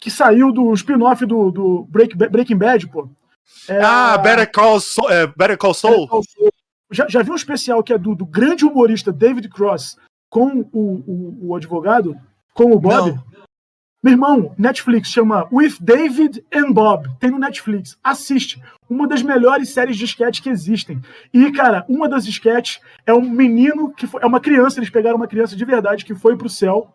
saiu 0.10 0.52
do 0.52 0.74
spin-off 0.74 1.26
do, 1.26 1.52
do 1.52 1.84
Break, 1.90 2.16
Breaking 2.16 2.58
Bad, 2.58 2.88
pô. 2.88 3.10
É, 3.68 3.80
ah, 3.82 4.18
Better 4.18 4.52
Call, 4.52 4.80
Soul, 4.80 5.12
é, 5.12 5.28
Better 5.28 5.58
Call 5.58 5.74
Saul. 5.74 5.94
Better 5.94 6.10
Call 6.10 6.24
Saul. 6.24 6.50
Já, 6.92 7.08
já 7.08 7.22
vi 7.22 7.32
um 7.32 7.36
especial 7.36 7.84
que 7.84 7.94
é 7.94 7.98
do, 7.98 8.16
do 8.16 8.26
grande 8.26 8.66
humorista 8.66 9.14
David 9.14 9.48
Cross 9.50 9.98
com 10.30 10.68
o, 10.72 10.80
o, 11.06 11.48
o 11.50 11.56
advogado, 11.56 12.16
com 12.54 12.72
o 12.72 12.80
Bob. 12.80 13.12
Não. 13.12 13.32
Meu 14.04 14.14
irmão, 14.14 14.56
Netflix 14.58 15.10
chama 15.10 15.48
With 15.52 15.76
David 15.80 16.44
and 16.52 16.72
Bob. 16.72 17.08
Tem 17.20 17.30
no 17.30 17.38
Netflix. 17.38 17.98
Assiste. 18.04 18.62
Uma 18.90 19.08
das 19.08 19.22
melhores 19.22 19.70
séries 19.70 19.96
de 19.96 20.06
sketch 20.06 20.42
que 20.42 20.50
existem. 20.50 21.00
E, 21.32 21.52
cara, 21.52 21.86
uma 21.88 22.10
das 22.10 22.26
sketches 22.26 22.82
é 23.06 23.14
um 23.14 23.22
menino 23.22 23.94
que 23.94 24.08
foi, 24.08 24.22
é 24.24 24.26
uma 24.26 24.40
criança. 24.40 24.80
Eles 24.80 24.90
pegaram 24.90 25.18
uma 25.18 25.28
criança 25.28 25.56
de 25.56 25.64
verdade 25.64 26.04
que 26.04 26.16
foi 26.16 26.36
pro 26.36 26.50
céu. 26.50 26.92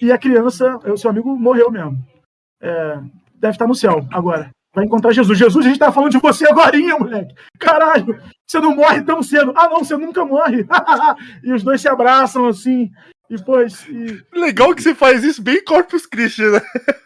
E 0.00 0.10
a 0.10 0.16
criança, 0.16 0.78
o 0.90 0.96
seu 0.96 1.10
amigo 1.10 1.36
morreu 1.36 1.70
mesmo 1.70 2.02
é, 2.60 2.98
deve 3.34 3.54
estar 3.54 3.66
no 3.66 3.74
céu 3.74 4.06
agora. 4.12 4.50
Vai 4.74 4.84
encontrar 4.84 5.12
Jesus. 5.12 5.38
Jesus, 5.38 5.64
a 5.64 5.68
gente 5.68 5.78
tá 5.78 5.90
falando 5.90 6.12
de 6.12 6.18
você 6.18 6.46
agora, 6.46 6.76
moleque. 6.98 7.34
Caralho, 7.58 8.20
você 8.46 8.60
não 8.60 8.76
morre 8.76 9.02
tão 9.02 9.22
cedo. 9.22 9.52
Ah, 9.56 9.68
não, 9.68 9.78
você 9.78 9.96
nunca 9.96 10.24
morre. 10.24 10.66
e 11.42 11.52
os 11.52 11.62
dois 11.62 11.80
se 11.80 11.88
abraçam 11.88 12.46
assim. 12.46 12.90
E 13.30 13.36
depois. 13.36 13.86
E... 13.88 14.22
Legal 14.32 14.74
que 14.74 14.82
você 14.82 14.94
faz 14.94 15.24
isso 15.24 15.42
bem 15.42 15.64
Corpus 15.64 16.06
Christi, 16.06 16.42
né? 16.42 16.60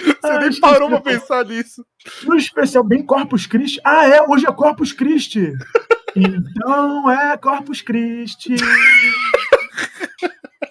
Você 0.00 0.26
ah, 0.26 0.40
nem 0.40 0.60
parou 0.60 0.88
pra 0.88 1.00
pensar 1.00 1.44
nisso. 1.44 1.84
No 2.24 2.36
especial, 2.36 2.82
bem 2.82 3.04
Corpus 3.04 3.46
Christi. 3.46 3.80
Ah, 3.84 4.06
é? 4.06 4.22
Hoje 4.22 4.46
é 4.46 4.52
Corpus 4.52 4.92
Christi. 4.92 5.52
então 6.16 7.10
é 7.10 7.36
Corpus 7.36 7.80
Christi. 7.82 8.54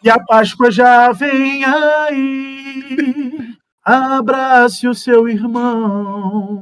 E 0.03 0.09
a 0.09 0.19
Páscoa 0.23 0.71
já 0.71 1.11
vem 1.11 1.63
aí. 1.63 3.55
Abrace 3.83 4.87
o 4.87 4.93
seu 4.93 5.27
irmão. 5.27 6.61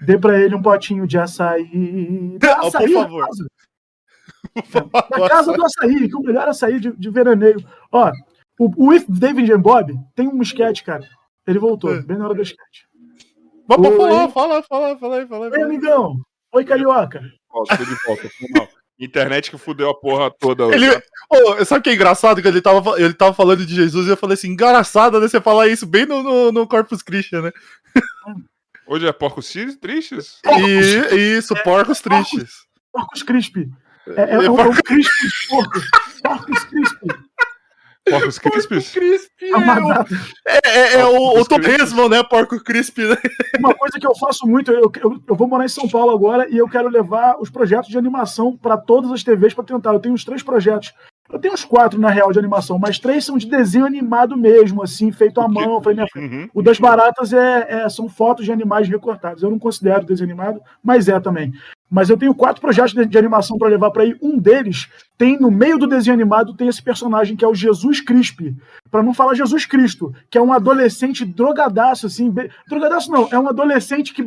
Dê 0.00 0.18
para 0.18 0.40
ele 0.40 0.54
um 0.54 0.62
potinho 0.62 1.06
de 1.06 1.18
açaí. 1.18 2.38
Oh, 2.42 2.66
açaí 2.66 2.92
por 2.92 3.02
favor. 3.02 3.26
Na 5.10 5.28
casa, 5.28 5.28
casa 5.28 5.52
do 5.52 5.64
açaí, 5.64 6.08
que 6.08 6.14
é 6.14 6.18
o 6.18 6.22
melhor 6.22 6.48
açaí 6.48 6.80
de, 6.80 6.92
de 6.96 7.10
veraneio. 7.10 7.62
Ó, 7.92 8.10
o, 8.58 8.84
o 8.84 8.88
With 8.88 9.04
David 9.08 9.52
and 9.52 9.60
Bob 9.60 9.94
tem 10.14 10.28
um 10.28 10.40
sketch, 10.42 10.82
cara. 10.82 11.06
Ele 11.46 11.58
voltou, 11.58 11.94
é. 11.94 12.02
bem 12.02 12.16
na 12.16 12.24
hora 12.24 12.34
do 12.34 12.42
sketch. 12.42 12.84
Vamos 13.68 13.96
falar, 13.96 14.28
fala, 14.30 14.62
fala, 14.62 14.98
fala 14.98 15.16
aí, 15.18 15.26
fala 15.26 15.46
aí. 15.46 15.52
Oi, 15.52 15.62
amigão. 15.62 16.16
Oi, 16.52 16.64
carioca. 16.64 17.20
Volta, 17.50 17.76
de 17.76 18.04
volta. 18.06 18.30
Internet 18.98 19.50
que 19.50 19.58
fudeu 19.58 19.90
a 19.90 19.94
porra 19.94 20.30
toda. 20.30 20.64
Ele, 20.74 20.86
oh, 21.30 21.64
sabe 21.64 21.80
o 21.80 21.82
que 21.82 21.90
é 21.90 21.94
engraçado? 21.94 22.40
Que 22.40 22.48
ele 22.48 22.62
tava, 22.62 22.98
ele 23.00 23.12
tava 23.12 23.34
falando 23.34 23.64
de 23.66 23.74
Jesus 23.74 24.06
e 24.06 24.10
eu 24.10 24.16
falei 24.16 24.34
assim, 24.34 24.48
engraçado, 24.48 25.20
né? 25.20 25.28
Você 25.28 25.40
falar 25.40 25.68
isso 25.68 25.86
bem 25.86 26.06
no, 26.06 26.22
no, 26.22 26.52
no 26.52 26.66
Corpus 26.66 27.02
Christi, 27.02 27.36
né? 27.36 27.52
Hoje 28.86 29.06
é 29.06 29.12
porcos 29.12 29.52
tristes? 29.80 30.40
E, 30.46 31.36
isso, 31.36 31.56
é, 31.56 31.62
porcos 31.62 32.00
tristes. 32.00 32.36
Porcos, 32.40 32.66
porcos 32.92 33.22
crisp. 33.22 33.68
É, 34.06 34.22
é, 34.22 34.24
é, 34.24 34.34
é, 34.34 34.44
é 34.46 34.50
um 34.50 34.72
crisp 34.72 35.12
de 35.22 35.48
porco. 35.48 35.80
Porcos 36.22 36.64
crisp. 36.64 36.96
Porcos 38.08 38.38
Crispis? 38.38 38.94
É, 40.46 40.58
é, 40.64 40.78
é, 40.96 41.00
é 41.00 41.06
o, 41.06 41.40
o 41.40 41.44
torresmo, 41.44 42.08
né? 42.08 42.22
Porco 42.22 42.62
Crisp, 42.62 42.98
né? 42.98 43.16
Uma 43.58 43.74
coisa 43.74 43.98
que 43.98 44.06
eu 44.06 44.14
faço 44.14 44.46
muito, 44.46 44.70
eu, 44.70 44.90
eu, 45.02 45.22
eu, 45.26 45.34
vou 45.34 45.48
morar 45.48 45.64
em 45.64 45.68
São 45.68 45.88
Paulo 45.88 46.12
agora 46.12 46.48
e 46.48 46.56
eu 46.56 46.68
quero 46.68 46.88
levar 46.88 47.36
os 47.40 47.50
projetos 47.50 47.88
de 47.88 47.98
animação 47.98 48.56
para 48.56 48.76
todas 48.76 49.10
as 49.10 49.24
TVs 49.24 49.54
para 49.54 49.64
tentar. 49.64 49.92
Eu 49.92 50.00
tenho 50.00 50.14
uns 50.14 50.24
três 50.24 50.42
projetos. 50.42 50.94
Eu 51.30 51.40
tenho 51.40 51.54
uns 51.54 51.64
quatro, 51.64 51.98
na 51.98 52.08
real, 52.08 52.30
de 52.30 52.38
animação, 52.38 52.78
mas 52.78 53.00
três 53.00 53.24
são 53.24 53.36
de 53.36 53.46
desenho 53.46 53.84
animado 53.84 54.36
mesmo, 54.36 54.82
assim, 54.82 55.10
feito 55.10 55.40
à 55.40 55.48
mão. 55.48 55.82
Falei, 55.82 55.96
minha... 55.96 56.06
Uhum. 56.24 56.48
O 56.54 56.62
das 56.62 56.78
baratas 56.78 57.32
é, 57.32 57.66
é, 57.68 57.88
são 57.88 58.08
fotos 58.08 58.44
de 58.44 58.52
animais 58.52 58.88
recortados. 58.88 59.42
Eu 59.42 59.50
não 59.50 59.58
considero 59.58 60.06
desenho 60.06 60.30
animado, 60.30 60.60
mas 60.82 61.08
é 61.08 61.18
também. 61.18 61.52
Mas 61.90 62.10
eu 62.10 62.16
tenho 62.16 62.34
quatro 62.34 62.60
projetos 62.60 62.92
de, 62.92 63.06
de 63.06 63.18
animação 63.18 63.56
para 63.58 63.68
levar 63.68 63.90
para 63.90 64.02
aí. 64.02 64.16
Um 64.20 64.38
deles 64.38 64.88
tem, 65.18 65.38
no 65.38 65.50
meio 65.50 65.78
do 65.78 65.86
desenho 65.86 66.14
animado, 66.14 66.54
tem 66.54 66.68
esse 66.68 66.82
personagem 66.82 67.36
que 67.36 67.44
é 67.44 67.48
o 67.48 67.54
Jesus 67.54 68.00
Crispe. 68.02 68.54
Para 68.90 69.02
não 69.02 69.14
falar 69.14 69.34
Jesus 69.34 69.64
Cristo, 69.64 70.14
que 70.30 70.36
é 70.36 70.42
um 70.42 70.52
adolescente 70.52 71.24
drogadaço, 71.24 72.06
assim. 72.06 72.30
Be... 72.30 72.50
Drogadaço 72.68 73.10
não, 73.10 73.28
é 73.30 73.38
um 73.38 73.48
adolescente 73.48 74.12
que. 74.12 74.24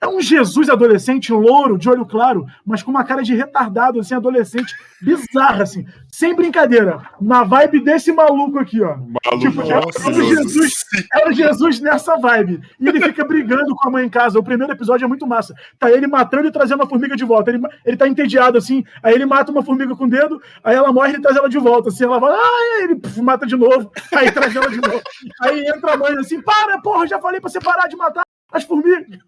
É 0.00 0.08
um 0.08 0.20
Jesus 0.20 0.68
adolescente, 0.68 1.32
louro, 1.32 1.78
de 1.78 1.88
olho 1.88 2.06
claro, 2.06 2.46
mas 2.64 2.82
com 2.82 2.90
uma 2.90 3.04
cara 3.04 3.22
de 3.22 3.34
retardado, 3.34 4.00
assim, 4.00 4.14
adolescente, 4.14 4.74
bizarra, 5.00 5.62
assim. 5.62 5.86
Sem 6.10 6.34
brincadeira. 6.34 7.02
Na 7.20 7.44
vibe 7.44 7.80
desse 7.80 8.10
maluco 8.12 8.58
aqui, 8.58 8.80
ó. 8.82 8.96
Maluco, 8.96 9.38
tipo, 9.38 9.60
é, 9.62 9.78
o 9.78 10.12
Jesus, 10.12 10.72
é 11.12 11.28
o 11.28 11.32
Jesus 11.32 11.80
nessa 11.80 12.16
vibe. 12.16 12.60
E 12.80 12.88
ele 12.88 13.00
fica 13.00 13.24
brigando 13.24 13.74
com 13.76 13.88
a 13.88 13.92
mãe 13.92 14.06
em 14.06 14.10
casa. 14.10 14.38
O 14.38 14.44
primeiro 14.44 14.72
episódio 14.72 15.04
é 15.04 15.08
muito 15.08 15.26
massa. 15.26 15.54
Tá 15.78 15.90
ele 15.90 16.06
matando 16.06 16.48
e 16.48 16.52
trazendo 16.52 16.82
a 16.82 16.86
formiga 16.92 17.16
de 17.16 17.24
volta. 17.24 17.50
Ele, 17.50 17.62
ele 17.84 17.96
tá 17.96 18.06
entediado, 18.06 18.58
assim. 18.58 18.84
Aí 19.02 19.14
ele 19.14 19.24
mata 19.24 19.50
uma 19.50 19.64
formiga 19.64 19.96
com 19.96 20.04
o 20.04 20.10
dedo, 20.10 20.40
aí 20.62 20.76
ela 20.76 20.92
morre 20.92 21.10
e 21.10 21.14
ele 21.14 21.22
traz 21.22 21.36
ela 21.36 21.48
de 21.48 21.58
volta. 21.58 21.88
Assim, 21.88 22.04
ela 22.04 22.18
vai, 22.18 22.32
ah, 22.32 22.82
ele 22.82 22.96
puf, 22.96 23.20
mata 23.22 23.46
de 23.46 23.56
novo. 23.56 23.90
Aí 24.14 24.30
traz 24.30 24.54
ela 24.54 24.68
de 24.68 24.80
novo. 24.80 25.00
Aí 25.40 25.66
entra 25.66 25.94
a 25.94 25.96
mãe 25.96 26.12
assim, 26.18 26.40
para, 26.42 26.80
porra, 26.80 27.06
já 27.06 27.18
falei 27.18 27.40
pra 27.40 27.48
você 27.48 27.60
parar 27.60 27.88
de 27.88 27.96
matar 27.96 28.22
as 28.52 28.64
formigas. 28.64 29.18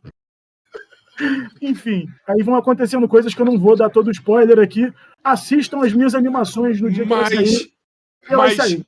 Enfim, 1.62 2.08
aí 2.26 2.42
vão 2.42 2.56
acontecendo 2.56 3.08
coisas 3.08 3.32
que 3.32 3.40
eu 3.40 3.46
não 3.46 3.56
vou 3.56 3.76
dar 3.76 3.88
todo 3.88 4.10
spoiler 4.10 4.58
aqui. 4.58 4.92
Assistam 5.22 5.84
as 5.84 5.92
minhas 5.92 6.12
animações 6.12 6.80
no 6.80 6.90
dia 6.90 7.06
mas, 7.06 7.28
que 7.28 7.36
vai 7.36 7.46
sair. 7.46 7.74
Mas, 8.30 8.56
sair. 8.56 8.86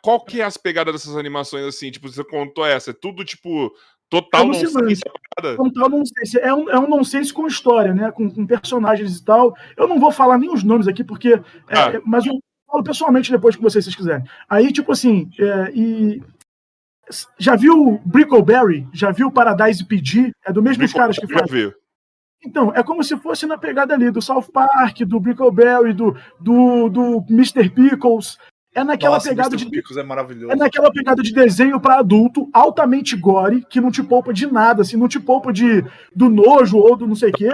qual 0.00 0.24
que 0.24 0.40
é 0.40 0.44
as 0.44 0.56
pegadas 0.56 0.94
dessas 0.94 1.14
animações 1.14 1.66
assim? 1.66 1.90
Tipo, 1.90 2.08
você 2.08 2.24
contou 2.24 2.64
essa, 2.64 2.90
é 2.90 2.94
tudo 2.94 3.22
tipo 3.22 3.70
total 4.12 4.46
nonsense. 4.46 5.02
Total 5.56 5.88
nonsense. 5.88 6.38
É 6.38 6.52
um, 6.52 6.68
é 6.68 6.78
um 6.78 6.86
nonsense 6.86 7.32
com 7.32 7.46
história, 7.46 7.94
né? 7.94 8.10
Com, 8.12 8.30
com, 8.30 8.46
personagens 8.46 9.16
e 9.16 9.24
tal. 9.24 9.56
Eu 9.74 9.88
não 9.88 9.98
vou 9.98 10.12
falar 10.12 10.36
nem 10.36 10.52
os 10.52 10.62
nomes 10.62 10.86
aqui, 10.86 11.02
porque. 11.02 11.32
É, 11.68 11.78
ah. 11.78 11.92
É, 11.94 12.02
mas 12.04 12.26
eu 12.26 12.38
falo 12.70 12.84
pessoalmente 12.84 13.30
depois 13.30 13.56
com 13.56 13.62
vocês, 13.62 13.82
se 13.84 13.90
vocês 13.90 13.96
quiserem. 13.96 14.26
Aí, 14.50 14.70
tipo 14.70 14.92
assim, 14.92 15.30
é, 15.40 15.72
e 15.74 16.22
já 17.38 17.56
viu 17.56 18.00
Brickleberry? 18.04 18.86
Já 18.92 19.10
viu 19.10 19.30
Paradise 19.30 19.84
PD? 19.86 20.32
É 20.46 20.52
do 20.52 20.62
mesmo 20.62 20.86
caras 20.92 21.16
que 21.16 21.26
faz. 21.26 21.50
Já 21.50 21.56
vi. 21.56 21.74
Então, 22.44 22.72
é 22.74 22.82
como 22.82 23.02
se 23.04 23.16
fosse 23.16 23.46
na 23.46 23.56
pegada 23.56 23.94
ali 23.94 24.10
do 24.10 24.20
South 24.20 24.50
Park, 24.52 24.98
do 25.02 25.20
Brickleberry, 25.20 25.92
do, 25.92 26.16
do, 26.40 26.88
do 26.88 27.24
Mr. 27.30 27.70
Pickles. 27.70 28.36
É 28.74 28.82
naquela 28.82 29.16
Nossa, 29.16 29.28
pegada 29.28 29.54
de. 29.54 29.68
Pickles 29.68 29.98
é 29.98 30.02
maravilhoso. 30.02 30.52
É 30.52 30.56
naquela 30.56 30.90
pegada 30.90 31.22
de 31.22 31.32
desenho 31.32 31.78
para 31.78 31.98
adulto, 31.98 32.48
altamente 32.52 33.14
gore, 33.16 33.66
que 33.68 33.80
não 33.80 33.90
te 33.90 34.02
poupa 34.02 34.32
de 34.32 34.50
nada, 34.50 34.80
assim, 34.80 34.96
não 34.96 35.08
te 35.08 35.20
poupa 35.20 35.52
de, 35.52 35.84
do 36.14 36.30
nojo 36.30 36.78
ou 36.78 36.96
do 36.96 37.06
não 37.06 37.14
sei 37.14 37.30
o 37.30 37.32
quê, 37.32 37.50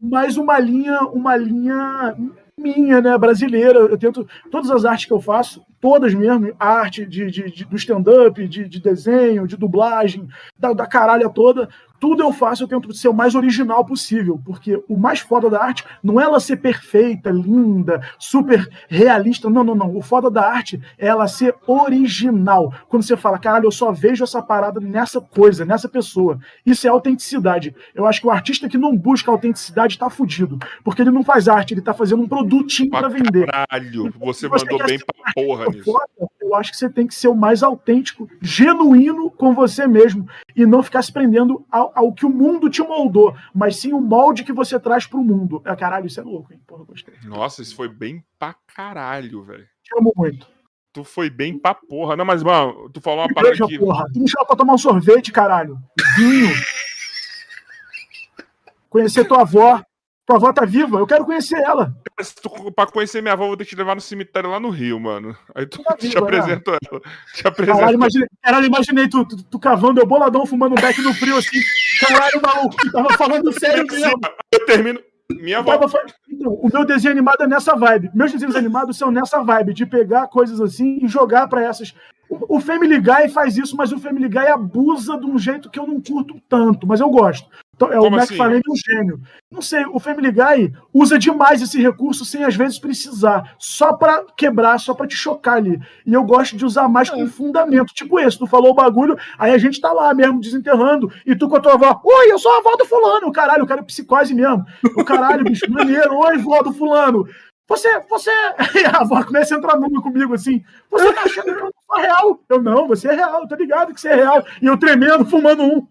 mas 0.00 0.36
uma 0.36 0.58
linha, 0.60 1.00
uma 1.08 1.36
linha 1.36 2.14
minha, 2.56 3.00
né, 3.00 3.18
brasileira. 3.18 3.80
Eu 3.80 3.98
tento. 3.98 4.26
Todas 4.50 4.70
as 4.70 4.84
artes 4.84 5.06
que 5.06 5.12
eu 5.12 5.20
faço, 5.20 5.64
todas 5.84 6.14
mesmo, 6.14 6.50
arte 6.58 7.04
de, 7.04 7.30
de, 7.30 7.50
de 7.50 7.64
do 7.66 7.76
stand-up, 7.76 8.48
de, 8.48 8.66
de, 8.66 8.80
desenho, 8.80 9.46
de 9.46 9.54
dublagem, 9.54 10.26
da, 10.58 10.72
da 10.72 10.86
caralha 10.86 11.28
toda, 11.28 11.68
tudo 12.04 12.22
eu 12.22 12.32
faço, 12.32 12.62
eu 12.62 12.68
tento 12.68 12.92
ser 12.92 13.08
o 13.08 13.14
mais 13.14 13.34
original 13.34 13.82
possível, 13.82 14.38
porque 14.44 14.82
o 14.88 14.96
mais 14.96 15.20
foda 15.20 15.48
da 15.48 15.62
arte 15.62 15.84
não 16.02 16.20
é 16.20 16.24
ela 16.24 16.38
ser 16.38 16.58
perfeita, 16.58 17.30
linda, 17.30 18.02
super 18.18 18.68
realista. 18.88 19.48
Não, 19.48 19.64
não, 19.64 19.74
não. 19.74 19.96
O 19.96 20.02
foda 20.02 20.30
da 20.30 20.46
arte 20.46 20.78
é 20.98 21.06
ela 21.06 21.26
ser 21.26 21.54
original. 21.66 22.72
Quando 22.90 23.04
você 23.04 23.16
fala, 23.16 23.38
caralho, 23.38 23.66
eu 23.66 23.70
só 23.70 23.90
vejo 23.90 24.22
essa 24.22 24.42
parada 24.42 24.80
nessa 24.80 25.18
coisa, 25.18 25.64
nessa 25.64 25.88
pessoa. 25.88 26.38
Isso 26.66 26.86
é 26.86 26.90
autenticidade. 26.90 27.74
Eu 27.94 28.06
acho 28.06 28.20
que 28.20 28.26
o 28.26 28.30
artista 28.30 28.68
que 28.68 28.76
não 28.76 28.94
busca 28.94 29.30
autenticidade 29.30 29.98
tá 29.98 30.10
fudido, 30.10 30.58
porque 30.84 31.00
ele 31.00 31.10
não 31.10 31.24
faz 31.24 31.48
arte, 31.48 31.72
ele 31.72 31.80
tá 31.80 31.94
fazendo 31.94 32.22
um 32.22 32.28
produtinho 32.28 32.90
para 32.90 33.08
vender. 33.08 33.46
Caralho, 33.46 34.12
você, 34.18 34.46
você 34.46 34.64
mandou 34.66 34.86
bem 34.86 34.98
pra 34.98 35.32
porra 35.32 35.66
nisso. 35.74 35.84
Foda, 35.84 36.08
eu 36.40 36.54
acho 36.54 36.70
que 36.70 36.76
você 36.76 36.88
tem 36.88 37.06
que 37.06 37.14
ser 37.14 37.28
o 37.28 37.34
mais 37.34 37.62
autêntico, 37.62 38.28
genuíno 38.40 39.30
com 39.30 39.54
você 39.54 39.86
mesmo 39.86 40.28
e 40.56 40.66
não 40.66 40.82
ficar 40.82 41.02
se 41.02 41.12
prendendo 41.12 41.64
ao, 41.70 41.92
ao 41.94 42.12
que 42.12 42.26
o 42.26 42.30
mundo 42.30 42.70
te 42.70 42.82
moldou, 42.82 43.34
mas 43.54 43.76
sim 43.76 43.92
o 43.92 44.00
molde 44.00 44.44
que 44.44 44.52
você 44.52 44.78
traz 44.78 45.06
pro 45.06 45.22
mundo. 45.22 45.62
É, 45.64 45.74
caralho, 45.76 46.06
isso 46.06 46.20
é 46.20 46.22
louco, 46.22 46.52
hein? 46.52 46.60
Porra, 46.66 46.84
gostei. 46.84 47.14
Nossa, 47.24 47.62
isso 47.62 47.74
foi 47.74 47.88
bem 47.88 48.24
pra 48.38 48.54
caralho, 48.74 49.42
velho. 49.42 49.66
Te 49.82 49.98
amo 49.98 50.12
muito. 50.16 50.46
Tu 50.92 51.02
foi 51.02 51.28
bem 51.28 51.58
pra 51.58 51.74
porra. 51.74 52.14
Não, 52.14 52.24
mas, 52.24 52.42
mano, 52.42 52.88
tu 52.90 53.00
falou 53.00 53.20
uma 53.20 53.34
parada 53.34 53.64
aqui. 53.64 53.78
Porra. 53.78 54.04
Tu 54.12 54.20
me 54.20 54.30
chama 54.30 54.46
pra 54.46 54.54
tomar 54.54 54.74
um 54.74 54.78
sorvete, 54.78 55.32
caralho. 55.32 55.76
Vinho. 56.16 56.54
Conhecer 58.88 59.26
tua 59.26 59.40
avó. 59.40 59.82
Tua 60.26 60.36
avó 60.36 60.52
tá 60.54 60.64
viva, 60.64 60.98
eu 60.98 61.06
quero 61.06 61.26
conhecer 61.26 61.58
ela. 61.58 61.94
Tu, 62.40 62.72
pra 62.72 62.86
conhecer 62.86 63.20
minha 63.20 63.34
avó, 63.34 63.44
eu 63.44 63.48
vou 63.48 63.56
ter 63.58 63.64
que 63.64 63.70
te 63.70 63.76
levar 63.76 63.94
no 63.94 64.00
cemitério 64.00 64.50
lá 64.50 64.58
no 64.58 64.70
Rio, 64.70 64.98
mano. 64.98 65.36
Aí 65.54 65.66
tu 65.66 65.82
tá 65.82 65.94
te 65.96 66.08
viva, 66.08 66.20
apresento 66.20 66.70
né? 66.70 66.78
ela. 66.90 67.00
Te 67.34 67.46
apresento. 67.46 67.78
Caralho, 67.78 67.94
imaginei, 67.94 68.28
caralho, 68.42 68.66
imaginei 68.66 69.08
tu, 69.08 69.24
tu, 69.26 69.42
tu, 69.42 69.58
cavando, 69.58 70.00
eu 70.00 70.06
boladão, 70.06 70.46
fumando 70.46 70.72
um 70.72 70.80
beck 70.80 70.98
no 71.02 71.12
frio, 71.12 71.36
assim. 71.36 71.60
Caralho, 72.00 72.40
maluco, 72.40 72.74
tu 72.76 72.90
tava 72.90 73.12
falando 73.18 73.52
sério 73.52 73.84
mesmo. 73.86 74.18
Eu 74.50 74.64
termino. 74.64 75.00
Minha 75.30 75.58
avó. 75.58 75.80
Então, 76.28 76.52
o 76.52 76.68
meu 76.72 76.84
desenho 76.86 77.12
animado 77.12 77.42
é 77.42 77.46
nessa 77.46 77.74
vibe. 77.74 78.10
Meus 78.14 78.32
desenhos 78.32 78.56
animados 78.56 78.96
são 78.96 79.10
nessa 79.10 79.42
vibe, 79.42 79.74
de 79.74 79.84
pegar 79.84 80.28
coisas 80.28 80.60
assim 80.60 81.00
e 81.02 81.08
jogar 81.08 81.48
para 81.48 81.62
essas. 81.64 81.94
O 82.28 82.60
Family 82.60 82.98
Guy 82.98 83.28
faz 83.28 83.56
isso, 83.56 83.76
mas 83.76 83.92
o 83.92 83.98
Family 83.98 84.28
Guy 84.28 84.46
abusa 84.48 85.18
de 85.18 85.26
um 85.26 85.38
jeito 85.38 85.70
que 85.70 85.78
eu 85.78 85.86
não 85.86 86.00
curto 86.00 86.40
tanto, 86.48 86.86
mas 86.86 87.00
eu 87.00 87.10
gosto. 87.10 87.48
Então, 87.74 87.92
é 87.92 87.96
Como 87.96 88.16
o 88.16 88.20
McFarlane 88.20 88.62
assim? 88.64 88.68
é 88.68 88.72
um 88.72 88.76
gênio. 88.76 89.20
Não 89.50 89.60
sei, 89.60 89.84
o 89.86 89.98
Family 89.98 90.30
Guy 90.30 90.72
usa 90.92 91.18
demais 91.18 91.60
esse 91.60 91.80
recurso 91.80 92.24
sem 92.24 92.44
às 92.44 92.54
vezes 92.54 92.78
precisar, 92.78 93.54
só 93.58 93.92
para 93.92 94.24
quebrar, 94.36 94.78
só 94.78 94.94
para 94.94 95.06
te 95.06 95.16
chocar 95.16 95.56
ali. 95.56 95.80
E 96.06 96.14
eu 96.14 96.22
gosto 96.22 96.56
de 96.56 96.64
usar 96.64 96.88
mais 96.88 97.08
é. 97.08 97.12
com 97.12 97.26
fundamento, 97.26 97.92
tipo 97.92 98.18
esse, 98.18 98.38
tu 98.38 98.46
falou 98.46 98.70
o 98.70 98.74
bagulho, 98.74 99.16
aí 99.38 99.52
a 99.52 99.58
gente 99.58 99.80
tá 99.80 99.92
lá 99.92 100.14
mesmo 100.14 100.40
desenterrando, 100.40 101.12
e 101.26 101.34
tu 101.34 101.48
com 101.48 101.56
a 101.56 101.60
tua 101.60 101.74
avó, 101.74 102.00
oi, 102.04 102.32
eu 102.32 102.38
sou 102.38 102.52
a 102.52 102.58
avó 102.58 102.76
do 102.76 102.84
fulano, 102.86 103.32
caralho, 103.32 103.64
o 103.64 103.66
cara 103.66 103.80
é 103.80 103.84
psicose 103.84 104.34
mesmo. 104.34 104.64
O 104.96 105.04
caralho, 105.04 105.44
bicho, 105.44 105.66
maneiro, 105.70 106.16
oi, 106.16 106.38
vó 106.38 106.62
do 106.62 106.72
fulano. 106.72 107.26
Você, 107.66 107.88
você. 108.10 108.30
a 108.92 109.00
avó 109.00 109.24
começa 109.24 109.54
a 109.54 109.58
entrar 109.58 109.76
numa 109.78 110.02
comigo 110.02 110.34
assim. 110.34 110.62
Você 110.90 111.12
tá 111.12 111.22
achando 111.22 111.44
que 111.44 111.50
eu 111.50 111.64
não 111.64 111.70
sou 111.86 111.96
real? 111.96 112.40
Eu 112.48 112.62
não, 112.62 112.86
você 112.86 113.08
é 113.08 113.14
real, 113.14 113.48
tô 113.48 113.54
ligado 113.54 113.94
que 113.94 114.00
você 114.00 114.08
é 114.08 114.16
real. 114.16 114.44
E 114.60 114.66
eu 114.66 114.76
tremendo, 114.78 115.24
fumando 115.24 115.62
um 115.62 115.86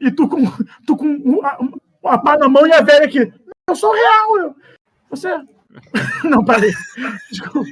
e 0.00 0.10
tu 0.10 0.28
com, 0.28 0.44
tu 0.86 0.96
com 0.96 1.40
a, 1.44 2.14
a 2.14 2.18
pá 2.18 2.38
na 2.38 2.48
mão 2.48 2.66
e 2.66 2.72
a 2.72 2.80
velha 2.80 3.04
aqui. 3.04 3.32
Eu 3.68 3.76
sou 3.76 3.92
real, 3.92 4.38
eu. 4.38 4.56
Você. 5.10 5.28
Não, 6.24 6.44
parei. 6.44 6.72
Desculpa. 7.30 7.68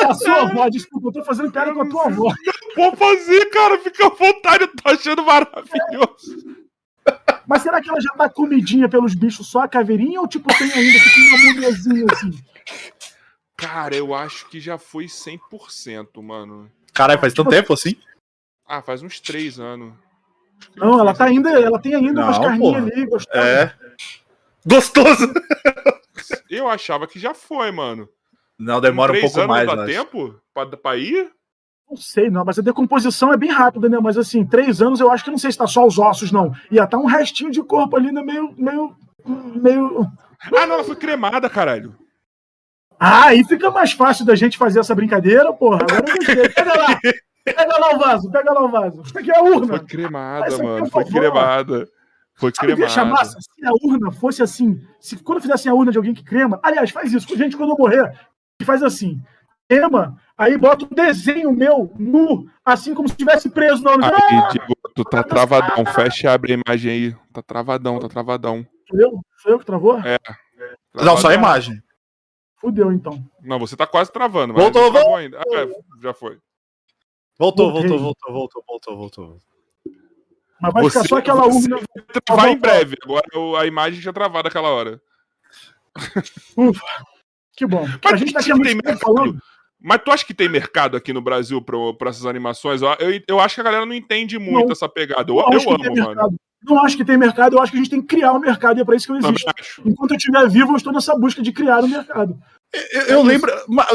É 0.00 0.04
a 0.10 0.14
sua 0.14 0.42
avó, 0.42 0.68
desculpa, 0.68 1.08
eu 1.08 1.12
tô 1.12 1.24
fazendo 1.24 1.52
piada 1.52 1.72
com 1.72 1.82
a 1.82 1.88
tua 1.88 2.06
avó. 2.06 2.32
Vou 2.76 2.96
fazer, 2.96 3.46
cara, 3.46 3.78
fica 3.78 4.06
à 4.06 4.10
vontade, 4.10 4.64
eu 4.64 4.68
tô 4.68 4.88
achando 4.88 5.24
maravilhoso. 5.24 6.56
Mas 7.46 7.62
será 7.62 7.80
que 7.80 7.90
ela 7.90 8.00
já 8.00 8.10
tá 8.14 8.28
comidinha 8.28 8.88
pelos 8.88 9.14
bichos 9.14 9.46
só 9.46 9.60
a 9.60 9.68
caveirinha 9.68 10.20
ou 10.20 10.28
tipo 10.28 10.48
tem 10.56 10.72
ainda 10.72 10.98
que 10.98 11.14
tem 11.14 11.28
uma 11.28 11.52
mulherzinha 11.52 12.06
assim? 12.10 12.30
Cara, 13.56 13.94
eu 13.94 14.14
acho 14.14 14.48
que 14.48 14.58
já 14.58 14.78
foi 14.78 15.06
100%, 15.06 16.22
mano. 16.22 16.70
Caralho, 16.92 17.20
faz 17.20 17.34
tanto 17.34 17.50
tipo, 17.50 17.60
tempo 17.60 17.72
assim? 17.72 17.96
Ah, 18.66 18.80
faz 18.80 19.02
uns 19.02 19.20
três 19.20 19.60
anos. 19.60 19.92
Não, 20.76 20.98
ela 20.98 21.14
tá 21.14 21.24
ainda, 21.24 21.50
ela 21.50 21.78
tem 21.78 21.94
ainda 21.94 22.20
não, 22.20 22.28
umas 22.28 22.38
carninhas 22.38 22.86
ali, 22.86 23.06
gostosas. 23.06 23.44
É. 23.44 23.72
Gostoso! 24.66 25.32
Eu 26.48 26.68
achava 26.68 27.06
que 27.06 27.18
já 27.18 27.34
foi, 27.34 27.70
mano. 27.70 28.08
Não, 28.58 28.80
demora 28.80 29.12
um 29.12 29.20
pouco 29.20 29.48
mais. 29.48 29.66
Dá 29.66 29.84
tempo 29.84 30.40
pra, 30.54 30.66
pra 30.66 30.96
ir? 30.96 31.30
Não 31.90 31.96
sei, 31.96 32.30
não, 32.30 32.44
mas 32.44 32.58
a 32.58 32.62
decomposição 32.62 33.32
é 33.32 33.36
bem 33.36 33.50
rápida, 33.50 33.88
né? 33.88 33.98
Mas 34.00 34.16
assim, 34.16 34.46
três 34.46 34.80
anos 34.80 35.00
eu 35.00 35.10
acho 35.10 35.24
que 35.24 35.30
não 35.30 35.38
sei 35.38 35.52
se 35.52 35.58
tá 35.58 35.66
só 35.66 35.86
os 35.86 35.98
ossos, 35.98 36.30
não. 36.30 36.54
Ia 36.70 36.86
tá 36.86 36.96
um 36.96 37.06
restinho 37.06 37.50
de 37.50 37.62
corpo 37.62 37.96
ali, 37.96 38.12
né? 38.12 38.22
Meio. 38.22 38.54
meio. 38.56 38.96
meio. 39.26 40.10
Ah, 40.56 40.66
não, 40.66 40.76
ela 40.76 40.84
foi 40.84 40.96
cremada, 40.96 41.50
caralho. 41.50 41.94
Ah, 42.98 43.26
aí 43.26 43.44
fica 43.44 43.70
mais 43.70 43.92
fácil 43.92 44.24
da 44.24 44.34
gente 44.34 44.56
fazer 44.56 44.80
essa 44.80 44.94
brincadeira, 44.94 45.52
porra. 45.52 45.80
Agora 45.82 46.04
eu 46.08 46.16
gostei. 46.16 46.48
Pega 46.54 46.78
lá. 46.78 47.00
Pega 47.44 47.78
lá 47.78 47.94
o 47.94 47.98
vaso, 47.98 48.30
pega 48.30 48.52
lá 48.52 48.62
o 48.62 48.68
vaso. 48.68 49.02
Isso 49.02 49.18
aqui 49.18 49.30
é 49.30 49.38
a 49.38 49.42
urna. 49.42 49.78
Foi 49.78 49.86
cremada, 49.86 50.58
mano. 50.58 50.90
Foi 50.90 51.04
cremada. 51.04 51.88
Foi 52.34 52.52
Sabe 52.54 52.68
cremada. 52.68 52.86
Deixa 52.86 53.04
massa? 53.04 53.38
Se 53.40 53.66
a 53.66 53.70
urna 53.82 54.12
fosse 54.12 54.42
assim, 54.42 54.80
se 55.00 55.16
quando 55.16 55.40
fizesse 55.40 55.68
a 55.68 55.74
urna 55.74 55.90
de 55.90 55.98
alguém 55.98 56.14
que 56.14 56.22
crema, 56.22 56.60
aliás, 56.62 56.90
faz 56.90 57.12
isso. 57.12 57.36
Gente, 57.36 57.56
quando 57.56 57.70
eu 57.70 57.76
morrer, 57.76 58.12
faz 58.62 58.82
assim. 58.82 59.20
Crema, 59.68 60.18
aí 60.36 60.58
bota 60.58 60.84
um 60.84 60.94
desenho 60.94 61.50
meu 61.50 61.92
nu, 61.98 62.46
assim 62.64 62.94
como 62.94 63.08
se 63.08 63.14
estivesse 63.14 63.48
preso 63.48 63.82
na 63.82 63.92
urna. 63.92 64.06
Aí, 64.08 64.48
Diego, 64.52 64.74
tu 64.94 65.04
tá 65.04 65.22
travadão. 65.22 65.84
Fecha 65.86 66.26
e 66.26 66.30
abre 66.30 66.52
a 66.52 66.58
imagem 66.64 66.92
aí. 66.92 67.16
Tá 67.32 67.42
travadão, 67.42 67.98
tá 67.98 68.08
travadão. 68.08 68.66
Eu? 68.92 69.20
Foi 69.42 69.52
eu 69.52 69.58
que 69.58 69.64
travou? 69.64 69.98
É. 70.00 70.18
Travadão. 70.18 71.14
Não, 71.14 71.16
só 71.16 71.28
a 71.28 71.34
imagem. 71.34 71.82
Fudeu, 72.60 72.92
então. 72.92 73.24
Não, 73.42 73.58
você 73.58 73.76
tá 73.76 73.86
quase 73.86 74.12
travando. 74.12 74.54
Mas 74.54 74.62
voltou, 74.62 74.92
voltou. 74.92 75.16
Ainda. 75.16 75.38
Ah, 75.38 75.60
é, 75.60 75.68
já 76.00 76.14
foi. 76.14 76.38
Voltou, 77.38 77.72
voltou, 77.72 77.98
voltou, 77.98 78.32
voltou, 78.32 78.64
voltou, 78.66 78.96
voltou. 78.96 79.38
Mas 80.60 80.72
vai 80.72 80.82
você, 80.84 80.98
ficar 80.98 81.08
só 81.08 81.16
aquela 81.16 81.46
urna. 81.46 81.80
Vai 82.30 82.52
em 82.52 82.58
breve. 82.58 82.96
Agora 83.02 83.26
a 83.60 83.66
imagem 83.66 84.00
já 84.00 84.12
travada 84.12 84.48
aquela 84.48 84.68
hora. 84.68 85.00
Ufa. 86.56 86.86
Que 87.56 87.66
bom. 87.66 87.86
Mas 88.02 88.12
a 88.12 88.16
gente 88.16 88.32
tá 88.32 88.40
aqui 88.40 88.52
tem 88.62 88.96
falando. 88.96 89.38
Mas 89.80 90.00
tu 90.04 90.12
acha 90.12 90.24
que 90.24 90.32
tem 90.32 90.48
mercado 90.48 90.96
aqui 90.96 91.12
no 91.12 91.20
Brasil 91.20 91.60
para 91.60 92.08
essas 92.08 92.24
animações? 92.24 92.80
Eu, 92.80 92.88
eu, 93.00 93.20
eu, 93.26 93.40
acho 93.40 93.56
que 93.56 93.60
a 93.60 93.64
galera 93.64 93.84
não 93.84 93.94
entende 93.94 94.38
muito 94.38 94.66
não, 94.66 94.72
essa 94.72 94.88
pegada. 94.88 95.30
Eu, 95.30 95.38
eu 95.38 95.70
amo, 95.70 95.96
mano. 95.96 96.38
Não 96.64 96.78
acho 96.84 96.96
que 96.96 97.04
tem 97.04 97.16
mercado, 97.16 97.56
eu 97.56 97.60
acho 97.60 97.72
que 97.72 97.78
a 97.78 97.80
gente 97.80 97.90
tem 97.90 98.00
que 98.00 98.06
criar 98.06 98.32
o 98.32 98.36
um 98.36 98.40
mercado 98.40 98.78
e 98.78 98.82
é 98.82 98.84
para 98.84 98.94
isso 98.94 99.06
que 99.06 99.12
eu 99.12 99.16
existo. 99.16 99.50
Enquanto 99.84 100.12
eu 100.12 100.16
estiver 100.16 100.48
vivo, 100.48 100.70
eu 100.70 100.76
estou 100.76 100.92
nessa 100.92 101.18
busca 101.18 101.42
de 101.42 101.50
criar 101.50 101.82
o 101.82 101.86
um 101.86 101.88
mercado. 101.88 102.38
Eu, 102.92 103.02
eu 103.02 103.22
lembro, 103.22 103.52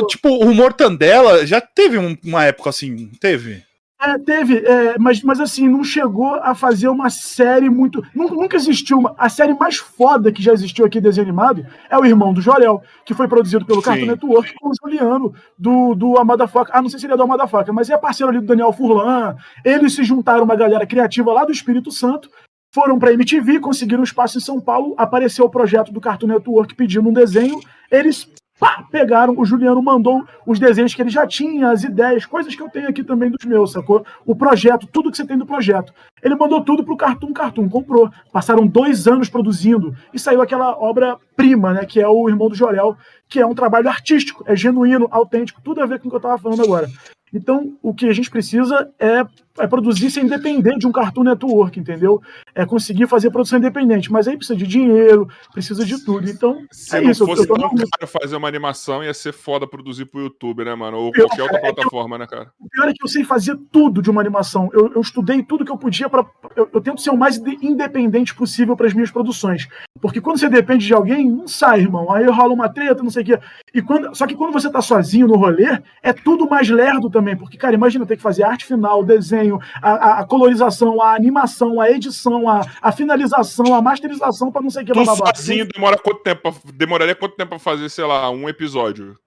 tipo, 0.07 0.29
o 0.29 0.53
Mortandela 0.53 1.45
já 1.45 1.59
teve 1.59 1.97
uma 2.23 2.45
época 2.45 2.69
assim, 2.69 3.09
teve? 3.19 3.63
É, 3.99 4.15
teve, 4.19 4.57
é, 4.59 4.95
mas, 4.99 5.23
mas 5.23 5.39
assim, 5.39 5.67
não 5.67 5.83
chegou 5.83 6.35
a 6.35 6.53
fazer 6.53 6.87
uma 6.87 7.09
série 7.09 7.67
muito. 7.67 8.03
Nunca, 8.13 8.55
existiu 8.55 8.99
uma. 8.99 9.15
A 9.17 9.27
série 9.27 9.55
mais 9.55 9.77
foda 9.77 10.31
que 10.31 10.41
já 10.41 10.53
existiu 10.53 10.85
aqui 10.85 11.01
desenho 11.01 11.25
animado 11.25 11.65
é 11.89 11.97
o 11.97 12.05
Irmão 12.05 12.31
do 12.31 12.39
Jorel, 12.39 12.83
que 13.03 13.15
foi 13.15 13.27
produzido 13.27 13.65
pelo. 13.65 13.81
Cartoon 13.81 14.05
Network 14.05 14.53
com 14.59 14.69
o 14.69 14.73
Juliano 14.79 15.33
do, 15.57 15.95
do 15.95 16.17
Amada 16.19 16.47
Faca. 16.47 16.73
Ah, 16.75 16.81
não 16.81 16.89
sei 16.89 16.99
se 16.99 17.07
ele 17.07 17.13
é 17.13 17.17
do 17.17 17.23
Amada 17.23 17.47
Faca, 17.47 17.73
mas 17.73 17.89
é 17.89 17.97
parceiro 17.97 18.29
ali 18.29 18.39
do 18.39 18.45
Daniel 18.45 18.71
Furlan. 18.71 19.35
Eles 19.65 19.95
se 19.95 20.03
juntaram 20.03 20.43
uma 20.43 20.55
galera 20.55 20.85
criativa 20.85 21.33
lá 21.33 21.43
do 21.43 21.51
Espírito 21.51 21.91
Santo, 21.91 22.29
foram 22.71 22.99
pra 22.99 23.13
MTV, 23.13 23.59
conseguiram 23.59 24.03
espaço 24.03 24.37
em 24.37 24.41
São 24.41 24.61
Paulo, 24.61 24.93
apareceu 24.95 25.45
o 25.45 25.49
projeto 25.49 25.91
do 25.91 25.99
Cartoon 25.99 26.27
Network 26.27 26.75
pedindo 26.75 27.09
um 27.09 27.13
desenho. 27.13 27.59
Eles 27.91 28.29
pá, 28.59 28.85
pegaram, 28.91 29.35
o 29.37 29.45
Juliano 29.45 29.81
mandou 29.81 30.25
os 30.45 30.59
desenhos 30.59 30.93
que 30.93 31.01
ele 31.01 31.09
já 31.09 31.25
tinha, 31.27 31.69
as 31.69 31.83
ideias, 31.83 32.25
coisas 32.25 32.55
que 32.55 32.61
eu 32.61 32.69
tenho 32.69 32.89
aqui 32.89 33.03
também 33.03 33.29
dos 33.29 33.45
meus, 33.45 33.71
sacou? 33.71 34.05
O 34.25 34.35
projeto, 34.35 34.87
tudo 34.87 35.11
que 35.11 35.17
você 35.17 35.25
tem 35.25 35.37
do 35.37 35.45
projeto. 35.45 35.93
Ele 36.21 36.35
mandou 36.35 36.63
tudo 36.63 36.83
pro 36.83 36.97
Cartoon, 36.97 37.31
Cartoon 37.31 37.69
comprou. 37.69 38.09
Passaram 38.31 38.65
dois 38.65 39.07
anos 39.07 39.29
produzindo 39.29 39.95
e 40.13 40.19
saiu 40.19 40.41
aquela 40.41 40.77
obra-prima, 40.77 41.73
né, 41.73 41.85
que 41.85 41.99
é 41.99 42.07
o 42.07 42.27
Irmão 42.27 42.49
do 42.49 42.55
Jorel, 42.55 42.97
que 43.29 43.39
é 43.39 43.45
um 43.45 43.55
trabalho 43.55 43.89
artístico, 43.89 44.43
é 44.47 44.55
genuíno, 44.55 45.07
autêntico, 45.11 45.61
tudo 45.63 45.81
a 45.81 45.85
ver 45.85 45.99
com 45.99 46.07
o 46.07 46.09
que 46.09 46.17
eu 46.17 46.21
tava 46.21 46.37
falando 46.37 46.63
agora. 46.63 46.87
Então, 47.33 47.77
o 47.83 47.93
que 47.93 48.07
a 48.07 48.13
gente 48.13 48.29
precisa 48.29 48.89
é, 48.97 49.25
é, 49.59 49.67
produzir 49.67 50.11
sem 50.11 50.25
depender 50.25 50.77
de 50.77 50.87
um 50.87 50.91
Cartoon 50.91 51.23
Network, 51.23 51.79
entendeu? 51.79 52.21
É 52.53 52.65
conseguir 52.65 53.07
fazer 53.07 53.31
produção 53.31 53.59
independente. 53.59 54.11
Mas 54.11 54.27
aí 54.27 54.37
precisa 54.37 54.57
de 54.57 54.67
dinheiro, 54.67 55.27
precisa 55.53 55.85
de 55.85 56.03
tudo. 56.03 56.29
Então, 56.29 56.59
Se 56.71 56.97
é 56.97 57.01
não 57.01 57.11
isso, 57.11 57.25
fosse 57.25 57.47
tão 57.47 57.55
caro 57.57 58.07
fazer 58.07 58.35
uma 58.35 58.47
animação, 58.47 59.03
ia 59.03 59.13
ser 59.13 59.33
foda 59.33 59.67
produzir 59.67 60.05
pro 60.05 60.21
YouTube, 60.21 60.63
né, 60.63 60.75
mano? 60.75 60.97
Ou 60.97 61.11
qualquer 61.11 61.41
outra 61.41 61.57
é 61.57 61.61
plataforma, 61.61 62.15
eu, 62.15 62.19
né, 62.19 62.27
cara? 62.27 62.51
O 62.59 62.69
pior 62.69 62.89
é 62.89 62.93
que 62.93 63.03
eu 63.03 63.07
sei 63.07 63.23
fazer 63.23 63.57
tudo 63.71 64.01
de 64.01 64.09
uma 64.09 64.21
animação. 64.21 64.69
Eu, 64.73 64.93
eu 64.93 65.01
estudei 65.01 65.43
tudo 65.43 65.65
que 65.65 65.71
eu 65.71 65.77
podia 65.77 66.09
para 66.09 66.25
eu, 66.55 66.69
eu, 66.73 66.81
tento 66.81 67.01
ser 67.01 67.11
o 67.11 67.17
mais 67.17 67.37
independente 67.61 68.33
possível 68.33 68.75
para 68.75 68.87
as 68.87 68.93
minhas 68.93 69.11
produções. 69.11 69.67
Porque 70.01 70.21
quando 70.21 70.39
você 70.39 70.49
depende 70.49 70.85
de 70.85 70.93
alguém, 70.93 71.29
não 71.29 71.47
sai, 71.47 71.81
irmão. 71.81 72.11
Aí 72.11 72.25
rola 72.25 72.53
uma 72.53 72.69
treta, 72.69 73.03
não 73.03 73.09
sei 73.09 73.23
o 73.23 73.25
quê. 73.25 73.39
E 73.73 73.81
quando, 73.81 74.15
só 74.15 74.25
que 74.25 74.35
quando 74.35 74.53
você 74.53 74.69
tá 74.71 74.81
sozinho 74.81 75.27
no 75.27 75.35
rolê, 75.35 75.79
é 76.01 76.13
tudo 76.13 76.49
mais 76.49 76.69
lerdo 76.69 77.09
também, 77.09 77.35
porque, 77.35 77.57
cara, 77.57 77.75
imagina 77.75 78.05
ter 78.05 78.15
que 78.15 78.21
fazer 78.21 78.43
arte 78.43 78.65
final, 78.65 79.03
desenho, 79.03 79.46
a, 79.81 79.91
a, 79.91 80.19
a 80.19 80.25
colorização, 80.25 81.01
a 81.01 81.13
animação, 81.13 81.79
a 81.79 81.89
edição, 81.89 82.49
a, 82.49 82.61
a 82.81 82.91
finalização, 82.91 83.73
a 83.73 83.81
masterização 83.81 84.51
para 84.51 84.61
não 84.61 84.69
sei 84.69 84.83
o 84.83 84.85
que. 84.85 84.93
Tu 84.93 85.05
sozinho 85.05 85.67
demora 85.67 85.97
quanto 85.97 86.21
tempo? 86.21 86.53
Demoraria 86.73 87.15
quanto 87.15 87.35
tempo 87.35 87.49
pra 87.49 87.59
fazer, 87.59 87.89
sei 87.89 88.05
lá, 88.05 88.29
um 88.29 88.47
episódio? 88.47 89.17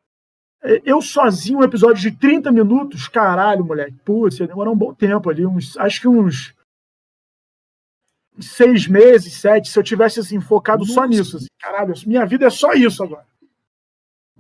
É, 0.63 0.83
eu 0.85 1.01
sozinho, 1.01 1.61
um 1.61 1.65
episódio 1.65 2.03
de 2.03 2.17
30 2.17 2.53
minutos, 2.53 3.09
caralho, 3.09 3.65
moleque. 3.65 3.97
Putz, 4.05 4.39
ia 4.39 4.47
demorar 4.47 4.71
um 4.71 4.77
bom 4.77 4.93
tempo 4.93 5.31
ali, 5.31 5.47
uns, 5.47 5.77
acho 5.79 6.03
que 6.03 6.09
uns 6.09 6.55
seis 8.39 8.87
meses, 8.87 9.35
sete, 9.35 9.69
se 9.69 9.79
eu 9.79 9.83
tivesse 9.83 10.21
assim, 10.21 10.41
focado 10.41 10.81
Nossa. 10.81 10.95
só 10.95 11.05
nisso. 11.05 11.37
Assim, 11.37 11.47
caralho, 11.59 11.95
minha 12.07 12.27
vida 12.27 12.47
é 12.47 12.51
só 12.51 12.73
isso 12.73 13.03
agora. 13.03 13.25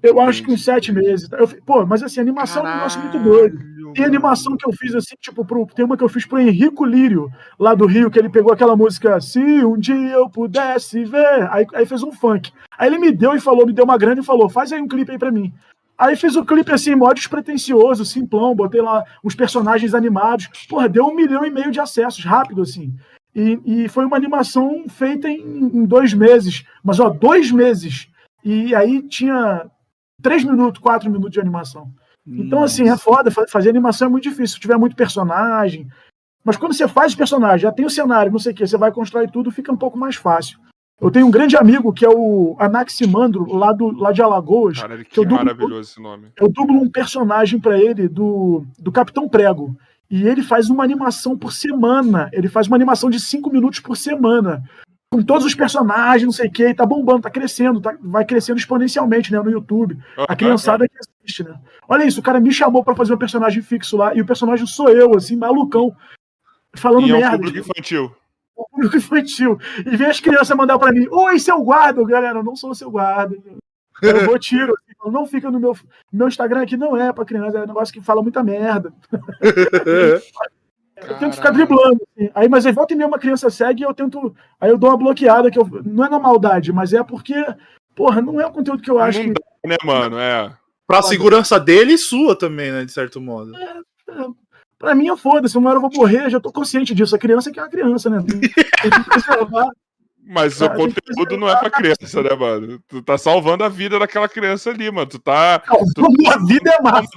Eu 0.03 0.21
acho 0.21 0.43
que 0.43 0.51
uns 0.51 0.65
sete 0.65 0.93
meses. 0.93 1.29
Eu, 1.33 1.49
pô, 1.65 1.85
mas 1.85 2.03
assim, 2.03 2.21
animação 2.21 2.63
Caralho, 2.63 2.73
é 2.73 2.75
um 2.75 2.79
negócio 2.79 3.01
muito 3.01 3.19
doido. 3.19 3.71
Tem 3.95 4.05
animação 4.05 4.57
que 4.57 4.67
eu 4.67 4.73
fiz 4.73 4.95
assim, 4.95 5.17
tipo, 5.21 5.45
pro, 5.45 5.67
tem 5.67 5.85
uma 5.85 5.97
que 5.97 6.05
eu 6.05 6.09
fiz 6.09 6.25
pro 6.25 6.39
Henrico 6.39 6.85
Lírio, 6.85 7.31
lá 7.59 7.75
do 7.75 7.87
Rio, 7.87 8.11
que 8.11 8.19
ele 8.19 8.29
pegou 8.29 8.53
aquela 8.53 8.77
música 8.77 9.21
Se 9.21 9.41
um 9.41 9.77
dia 9.77 9.95
eu 9.95 10.29
pudesse 10.31 11.05
ver. 11.05 11.49
Aí, 11.51 11.67
aí 11.75 11.87
fez 11.87 12.03
um 12.03 12.13
funk. 12.13 12.53
Aí 12.79 12.89
ele 12.89 12.99
me 12.99 13.13
deu 13.13 13.35
e 13.35 13.41
falou, 13.41 13.67
me 13.67 13.73
deu 13.73 13.85
uma 13.85 13.99
grana 13.99 14.21
e 14.21 14.25
falou: 14.25 14.49
faz 14.49 14.73
aí 14.73 14.81
um 14.81 14.89
clipe 14.89 15.11
aí 15.11 15.19
pra 15.19 15.31
mim. 15.31 15.53
Aí 15.99 16.17
fiz 16.17 16.35
o 16.35 16.41
um 16.41 16.45
clipe 16.47 16.73
assim, 16.73 16.95
mó 16.95 17.13
despretensioso, 17.13 18.07
simplão, 18.07 18.55
botei 18.55 18.81
lá 18.81 19.05
uns 19.23 19.35
personagens 19.35 19.95
animados. 19.95 20.49
Porra, 20.69 20.89
deu 20.89 21.07
um 21.07 21.15
milhão 21.15 21.45
e 21.45 21.51
meio 21.51 21.71
de 21.71 21.79
acessos, 21.79 22.25
rápido 22.25 22.63
assim. 22.63 22.95
E, 23.35 23.61
e 23.67 23.89
foi 23.89 24.07
uma 24.07 24.17
animação 24.17 24.85
feita 24.89 25.29
em, 25.29 25.43
em 25.43 25.85
dois 25.85 26.15
meses. 26.15 26.65
Mas, 26.83 26.99
ó, 26.99 27.11
dois 27.11 27.53
meses. 27.53 28.09
E 28.43 28.75
aí 28.75 29.03
tinha 29.03 29.71
três 30.23 30.45
minutos, 30.45 30.81
quatro 30.81 31.11
minutos 31.11 31.33
de 31.33 31.41
animação. 31.41 31.91
Então, 32.27 32.63
assim, 32.63 32.89
é 32.89 32.97
foda. 32.97 33.31
Fazer 33.31 33.71
animação 33.71 34.07
é 34.07 34.11
muito 34.11 34.25
difícil. 34.25 34.55
Se 34.55 34.61
tiver 34.61 34.77
muito 34.77 34.95
personagem. 34.95 35.89
Mas 36.45 36.57
quando 36.57 36.75
você 36.75 36.87
faz 36.87 37.15
personagem, 37.15 37.61
já 37.61 37.73
tem 37.73 37.85
o 37.85 37.91
cenário, 37.91 38.33
não 38.33 38.39
sei 38.39 38.53
o 38.53 38.55
que, 38.55 38.67
você 38.67 38.77
vai 38.79 38.91
constrói 38.91 39.29
tudo, 39.29 39.51
fica 39.51 39.71
um 39.71 39.77
pouco 39.77 39.99
mais 39.99 40.17
fácil. 40.17 40.59
Eu 41.01 41.11
tenho 41.11 41.27
um 41.27 41.31
grande 41.31 41.57
amigo 41.57 41.93
que 41.93 42.05
é 42.05 42.09
o 42.09 42.57
Anaximandro, 42.59 43.45
lá, 43.55 43.73
do, 43.73 43.91
lá 43.91 44.13
de 44.13 44.23
Alagoas. 44.23 44.81
Cara, 44.81 44.99
que, 44.99 45.05
que 45.05 45.17
dublo, 45.17 45.37
maravilhoso 45.37 45.91
esse 45.91 46.01
nome. 46.01 46.29
Eu 46.39 46.49
dublo 46.49 46.81
um 46.81 46.91
personagem 46.91 47.59
para 47.59 47.79
ele 47.79 48.07
do, 48.07 48.65
do 48.79 48.93
Capitão 48.93 49.29
Prego. 49.29 49.75
E 50.11 50.27
ele 50.27 50.43
faz 50.43 50.69
uma 50.69 50.85
animação 50.85 51.39
por 51.39 51.53
semana. 51.53 52.29
Ele 52.33 52.49
faz 52.49 52.67
uma 52.67 52.77
animação 52.77 53.09
de 53.09 53.21
cinco 53.21 53.51
minutos 53.51 53.81
por 53.81 53.97
semana 53.97 54.63
com 55.13 55.23
todos 55.23 55.45
os 55.45 55.55
personagens, 55.55 56.23
não 56.23 56.33
sei 56.33 56.49
o 56.49 56.53
que, 56.53 56.69
e 56.69 56.75
tá 56.75 56.87
bombando, 56.87 57.23
tá 57.23 57.31
crescendo, 57.31 57.81
tá, 57.81 57.97
vai 58.01 58.25
crescendo 58.25 58.59
exponencialmente, 58.59 59.33
né, 59.33 59.41
no 59.41 59.51
YouTube. 59.51 59.99
A 60.17 60.37
criançada 60.37 60.87
que 60.89 60.95
assiste, 60.97 61.43
né? 61.43 61.59
Olha 61.89 62.05
isso, 62.05 62.21
o 62.21 62.23
cara 62.23 62.39
me 62.39 62.53
chamou 62.53 62.85
para 62.85 62.95
fazer 62.95 63.13
um 63.13 63.19
personagem 63.19 63.61
fixo 63.61 63.97
lá, 63.97 64.15
e 64.15 64.21
o 64.21 64.27
personagem 64.27 64.67
sou 64.67 64.89
eu, 64.89 65.17
assim, 65.17 65.35
malucão, 65.35 65.95
falando 66.75 67.09
e 67.09 67.13
merda. 67.13 67.27
É 67.27 67.31
um 67.31 67.39
público 67.39 67.59
infantil. 67.59 68.17
Um 68.57 68.65
público 68.71 68.97
infantil. 68.97 69.59
E 69.85 69.97
vem 69.97 70.07
as 70.07 70.21
crianças 70.21 70.57
mandar 70.57 70.79
para 70.79 70.93
mim, 70.93 71.09
oi, 71.11 71.41
seu 71.41 71.61
guarda, 71.61 72.05
galera, 72.05 72.39
eu 72.39 72.45
não 72.45 72.55
sou 72.55 72.73
seu 72.73 72.89
guarda. 72.89 73.37
Eu 74.01 74.27
vou 74.27 74.39
tiro, 74.39 74.73
assim, 74.73 75.11
não 75.11 75.27
fica 75.27 75.51
no 75.51 75.59
meu, 75.59 75.77
meu 76.13 76.29
Instagram 76.29 76.63
aqui, 76.63 76.77
não 76.77 76.97
é 76.97 77.13
pra 77.13 77.25
criança, 77.25 77.59
é 77.59 77.65
um 77.65 77.67
negócio 77.67 77.93
que 77.93 78.01
fala 78.01 78.23
muita 78.23 78.45
merda. 78.45 78.93
Eu 81.09 81.19
tento 81.19 81.37
ficar 81.37 81.51
driblando. 81.51 81.99
Assim. 82.17 82.31
Aí, 82.35 82.49
mas 82.49 82.67
aí 82.67 82.73
volta 82.73 82.93
e 82.93 82.97
meia 82.97 83.09
uma 83.09 83.19
criança 83.19 83.51
segue 83.51 83.83
e 83.83 83.87
eu 83.87 83.95
tento. 83.95 84.35
Aí 84.61 84.71
eu 84.71 84.79
dou 84.79 84.91
uma 84.91 84.97
bloqueada, 84.97 85.51
que 85.51 85.59
eu, 85.59 85.69
não 85.85 86.05
é 86.05 86.09
na 86.09 86.19
maldade, 86.19 86.73
mas 86.73 86.93
é 86.93 87.03
porque, 87.03 87.35
porra, 87.95 88.21
não 88.21 88.41
é 88.41 88.47
o 88.47 88.53
conteúdo 88.53 88.83
que 88.83 88.91
eu 88.91 88.99
acho. 88.99 89.23
Não 89.23 89.33
dá, 89.33 89.41
que... 89.63 89.69
né, 89.69 89.77
mano? 89.85 90.19
É. 90.19 90.55
Pra 90.87 91.03
segurança 91.03 91.59
dele 91.59 91.93
e 91.93 91.99
sua 91.99 92.37
também, 92.37 92.73
né? 92.73 92.85
De 92.85 92.93
certo 92.93 93.21
modo. 93.21 93.55
É, 93.57 93.79
é, 94.09 94.27
pra 94.79 94.95
mim, 94.95 95.09
é 95.09 95.17
foda-se. 95.17 95.57
Uma 95.57 95.71
hora 95.71 95.77
eu 95.77 95.83
vou 95.83 95.91
morrer, 95.95 96.29
já 96.29 96.41
tô 96.41 96.53
consciente 96.53 96.95
disso. 96.95 97.15
A 97.15 97.19
criança 97.19 97.49
é 97.49 97.53
que 97.53 97.61
é 97.61 97.63
uma 97.63 97.69
criança, 97.69 98.11
né? 98.11 98.25
Tem, 98.27 98.41
tem 98.41 98.51
que 98.51 99.05
preservar. 99.09 99.69
Mas 100.33 100.61
o 100.61 100.71
conteúdo 100.71 101.37
não 101.37 101.49
é 101.49 101.57
pra 101.57 101.71
criança, 101.71 102.23
né, 102.23 102.35
mano? 102.37 102.81
Tu 102.87 103.03
tá 103.03 103.19
salvando 103.19 103.65
a 103.65 103.69
vida 103.69 103.99
daquela 103.99 104.29
criança 104.29 104.71
ali, 104.71 104.91
mano. 104.91 105.07
Tu 105.07 105.19
tá. 105.19 105.63
Não, 105.69 105.81
tu... 105.95 106.07
A 106.31 106.39
vida 106.47 106.71
é 106.71 106.83
massa. 106.83 107.09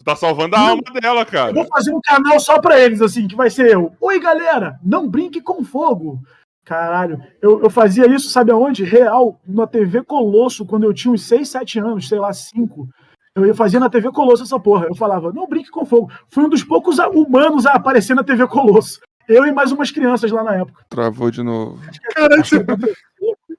Tu 0.00 0.04
tá 0.04 0.16
salvando 0.16 0.56
a 0.56 0.58
não, 0.58 0.68
alma 0.68 0.82
dela, 0.98 1.26
cara. 1.26 1.50
Eu 1.50 1.54
vou 1.56 1.66
fazer 1.66 1.92
um 1.92 2.00
canal 2.00 2.40
só 2.40 2.58
pra 2.58 2.80
eles, 2.80 3.02
assim, 3.02 3.28
que 3.28 3.36
vai 3.36 3.50
ser 3.50 3.70
eu. 3.70 3.92
Oi, 4.00 4.18
galera, 4.18 4.80
não 4.82 5.06
brinque 5.06 5.42
com 5.42 5.62
fogo. 5.62 6.18
Caralho, 6.64 7.22
eu, 7.42 7.62
eu 7.62 7.68
fazia 7.68 8.06
isso, 8.06 8.30
sabe 8.30 8.50
aonde? 8.50 8.82
Real, 8.82 9.38
na 9.46 9.66
TV 9.66 10.02
Colosso, 10.02 10.64
quando 10.64 10.84
eu 10.84 10.94
tinha 10.94 11.12
uns 11.12 11.24
6, 11.24 11.46
7 11.46 11.78
anos, 11.80 12.08
sei 12.08 12.18
lá, 12.18 12.32
5. 12.32 12.88
Eu 13.34 13.54
fazia 13.54 13.78
na 13.78 13.90
TV 13.90 14.10
Colosso 14.10 14.42
essa 14.42 14.58
porra. 14.58 14.86
Eu 14.86 14.94
falava, 14.94 15.34
não 15.34 15.46
brinque 15.46 15.70
com 15.70 15.84
fogo. 15.84 16.10
Fui 16.30 16.44
um 16.44 16.48
dos 16.48 16.64
poucos 16.64 16.98
humanos 16.98 17.66
a 17.66 17.72
aparecer 17.72 18.14
na 18.14 18.24
TV 18.24 18.46
Colosso. 18.46 19.00
Eu 19.28 19.44
e 19.44 19.52
mais 19.52 19.70
umas 19.70 19.90
crianças 19.90 20.32
lá 20.32 20.42
na 20.42 20.54
época. 20.54 20.82
Travou 20.88 21.30
de 21.30 21.42
novo. 21.42 21.78
Caralho, 22.14 22.42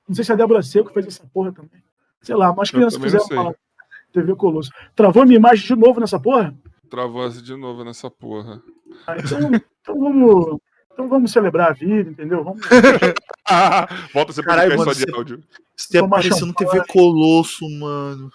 não 0.07 0.15
sei 0.15 0.25
se 0.25 0.31
a 0.31 0.35
Débora 0.35 0.63
Seco 0.63 0.91
fez 0.91 1.05
essa 1.05 1.23
porra 1.31 1.51
também. 1.51 1.83
Sei 2.19 2.35
lá, 2.35 2.51
mas 2.51 2.71
crianças 2.71 2.99
fizeram 2.99 3.27
falar. 3.27 3.53
TV 4.11 4.35
Colosso. 4.35 4.71
Travou 4.95 5.25
minha 5.25 5.37
imagem 5.37 5.65
de 5.65 5.75
novo 5.75 5.99
nessa 5.99 6.19
porra? 6.19 6.53
Travou 6.89 7.29
de 7.29 7.55
novo 7.55 7.83
nessa 7.83 8.09
porra. 8.09 8.61
Ah, 9.07 9.15
então, 9.17 9.39
então, 9.81 9.99
vamos. 9.99 10.59
Então 10.93 11.07
vamos 11.07 11.31
celebrar 11.31 11.69
a 11.69 11.73
vida, 11.73 12.09
entendeu? 12.09 12.43
Vamos... 12.43 12.61
Volta 14.13 14.31
a 14.31 14.33
ser 14.33 14.43
Caralho, 14.43 14.77
mano, 14.77 14.93
de 14.93 15.05
áudio. 15.13 15.43
Você 15.75 15.97
apareceu 15.97 16.45
no 16.45 16.53
TV 16.53 16.83
Colosso, 16.87 17.65
mano. 17.79 18.29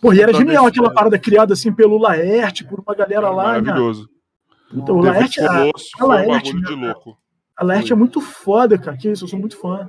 Pô, 0.00 0.12
e 0.12 0.20
era 0.20 0.32
genial 0.32 0.66
aquela 0.66 0.92
parada 0.92 1.18
criada 1.18 1.54
assim 1.54 1.72
pelo 1.72 1.98
Laerte, 1.98 2.64
por 2.64 2.80
uma 2.80 2.94
galera 2.94 3.26
é 3.26 3.30
lá. 3.30 3.52
Né? 3.52 3.60
Maravilhoso. 3.60 4.02
Né? 4.02 4.08
Então, 4.82 4.96
o 4.96 5.02
Laerte, 5.02 5.40
Colosso, 5.40 5.90
a, 5.98 6.02
a 6.02 6.06
Laerte, 6.06 6.56
um 6.56 6.60
de 6.60 6.74
louco. 6.74 7.18
A 7.56 7.64
Laerte 7.64 7.92
é 7.92 7.96
muito 7.96 8.20
foda, 8.20 8.76
cara. 8.76 8.96
Que 8.96 9.10
isso, 9.10 9.24
eu 9.24 9.28
sou 9.28 9.38
muito 9.38 9.56
fã. 9.56 9.88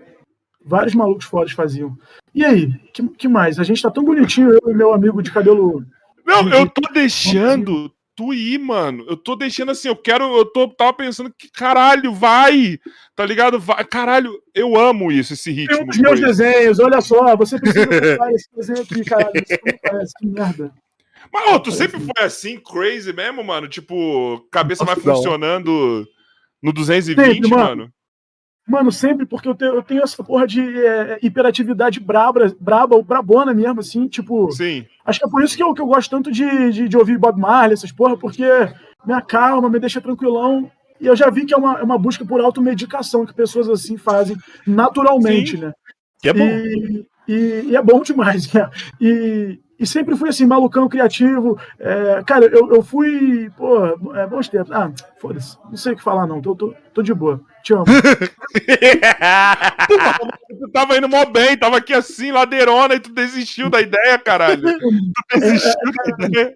Vários 0.64 0.93
malucos 0.93 1.26
fodas 1.26 1.51
faziam. 1.51 1.97
E 2.34 2.43
aí, 2.43 2.72
que, 2.93 3.07
que 3.10 3.28
mais? 3.28 3.60
A 3.60 3.64
gente 3.64 3.82
tá 3.82 3.89
tão 3.89 4.03
bonitinho, 4.03 4.51
eu 4.51 4.72
e 4.72 4.74
meu 4.74 4.93
amigo 4.93 5.22
de 5.22 5.32
cabelo. 5.32 5.84
Não, 6.26 6.47
eu 6.49 6.70
tô 6.70 6.91
deixando 6.93 7.91
tu 8.20 8.34
ir, 8.34 8.60
mano. 8.60 9.05
Eu 9.07 9.16
tô 9.16 9.34
deixando 9.34 9.72
assim, 9.72 9.88
eu 9.88 9.95
quero, 9.95 10.26
eu 10.38 10.45
tô, 10.45 10.68
tava 10.68 10.91
pensando 10.91 11.34
que 11.36 11.49
caralho, 11.49 12.14
vai, 12.14 12.78
tá 13.16 13.26
ligado? 13.26 13.57
Vai, 13.57 13.84
caralho, 13.86 14.38
eu 14.53 14.78
amo 14.78 15.10
isso, 15.10 15.34
esse 15.34 15.49
ritmo. 15.51 15.89
Os 15.89 15.97
meus 15.97 16.20
desenhos, 16.20 16.80
olha 16.80 16.99
só, 16.99 17.36
você 17.38 17.57
precisa 17.57 17.88
comprar 17.88 18.34
esse 18.34 18.49
desenho 18.53 18.82
aqui, 18.82 19.05
caralho, 19.05 19.32
isso 19.36 19.57
não 19.66 19.78
parece, 19.82 20.14
que 20.20 20.28
merda. 20.28 20.74
Mas, 21.32 21.53
ô, 21.53 21.60
tu 21.60 21.72
sempre 21.72 21.99
foi 21.99 22.26
assim, 22.26 22.60
crazy 22.60 23.14
mesmo, 23.14 23.41
mano? 23.41 23.70
Tipo, 23.70 24.45
cabeça 24.51 24.84
Nossa, 24.84 24.99
mais 24.99 25.18
funcionando 25.18 26.05
no 26.62 26.74
220, 26.74 27.34
sempre, 27.34 27.49
mano. 27.49 27.64
mano. 27.64 27.93
Mano, 28.70 28.91
sempre, 28.91 29.26
porque 29.26 29.49
eu 29.49 29.55
tenho, 29.55 29.74
eu 29.74 29.82
tenho 29.82 30.03
essa 30.03 30.24
porra 30.24 30.45
de 30.45 30.61
é, 30.61 31.17
hiperatividade 31.24 31.99
braba, 31.99 32.53
braba, 32.59 33.01
brabona 33.01 33.51
mesmo, 33.51 33.80
assim, 33.80 34.07
tipo. 34.07 34.51
Sim. 34.51 34.86
Acho 35.03 35.20
que 35.20 35.26
é 35.26 35.30
por 35.30 35.43
isso 35.43 35.57
que 35.57 35.63
eu, 35.63 35.74
que 35.74 35.82
eu 35.82 35.88
gosto 35.88 36.11
tanto 36.11 36.32
de, 36.32 36.72
de, 36.72 36.88
de 36.88 36.95
ouvir 36.95 37.17
Bob 37.17 37.39
Marley, 37.39 37.74
essas 37.74 37.91
porra, 37.91 38.15
porque 38.15 38.43
me 39.03 39.13
acalma, 39.13 39.72
me 39.72 39.80
deixa 39.80 39.99
tranquilão. 39.99 40.72
E 41.01 41.07
eu 41.07 41.15
já 41.15 41.32
vi 41.32 41.47
que 41.47 41.53
é 41.53 41.57
uma, 41.57 41.80
é 41.80 41.84
uma 41.84 41.97
busca 41.97 42.24
por 42.24 42.39
automedicação 42.41 43.26
que 43.26 43.34
pessoas 43.34 43.67
assim 43.70 43.97
fazem 43.97 44.38
naturalmente, 44.67 45.57
Sim. 45.57 45.63
né? 45.63 45.74
Que 46.22 46.30
é 46.30 46.34
bom. 46.34 46.45
E, 46.45 47.05
e, 47.28 47.61
e 47.70 47.76
é 47.76 47.82
bom 47.82 48.03
demais, 48.03 48.51
né? 48.53 48.70
E, 49.01 49.59
e 49.80 49.88
sempre 49.88 50.17
fui 50.17 50.30
assim, 50.30 50.45
malucão, 50.45 50.89
criativo. 50.89 51.57
É, 51.80 52.21
cara, 52.25 52.45
eu, 52.45 52.69
eu 52.73 52.84
fui, 52.84 53.49
pô, 53.55 54.13
é, 54.13 54.27
bons 54.27 54.49
tempos. 54.49 54.71
Ah, 54.71 54.91
foda-se, 55.19 55.57
não 55.69 55.77
sei 55.77 55.93
o 55.93 55.95
que 55.95 56.03
falar, 56.03 56.27
não. 56.27 56.41
Tô, 56.41 56.53
tô, 56.53 56.73
tô 56.93 57.01
de 57.01 57.13
boa. 57.13 57.39
Te 57.63 57.73
amo. 57.73 57.86
tu 60.59 60.71
tava 60.71 60.97
indo 60.97 61.07
mó 61.07 61.23
bem, 61.25 61.57
tava 61.57 61.77
aqui 61.77 61.93
assim, 61.93 62.32
ladeirona, 62.32 62.95
e 62.95 62.99
tu 62.99 63.11
desistiu 63.11 63.69
da 63.69 63.80
ideia, 63.82 64.17
caralho. 64.19 64.63
Tu 65.30 65.39
desistiu 65.39 65.71
é, 65.71 65.91
da 66.17 66.27
ideia. 66.27 66.55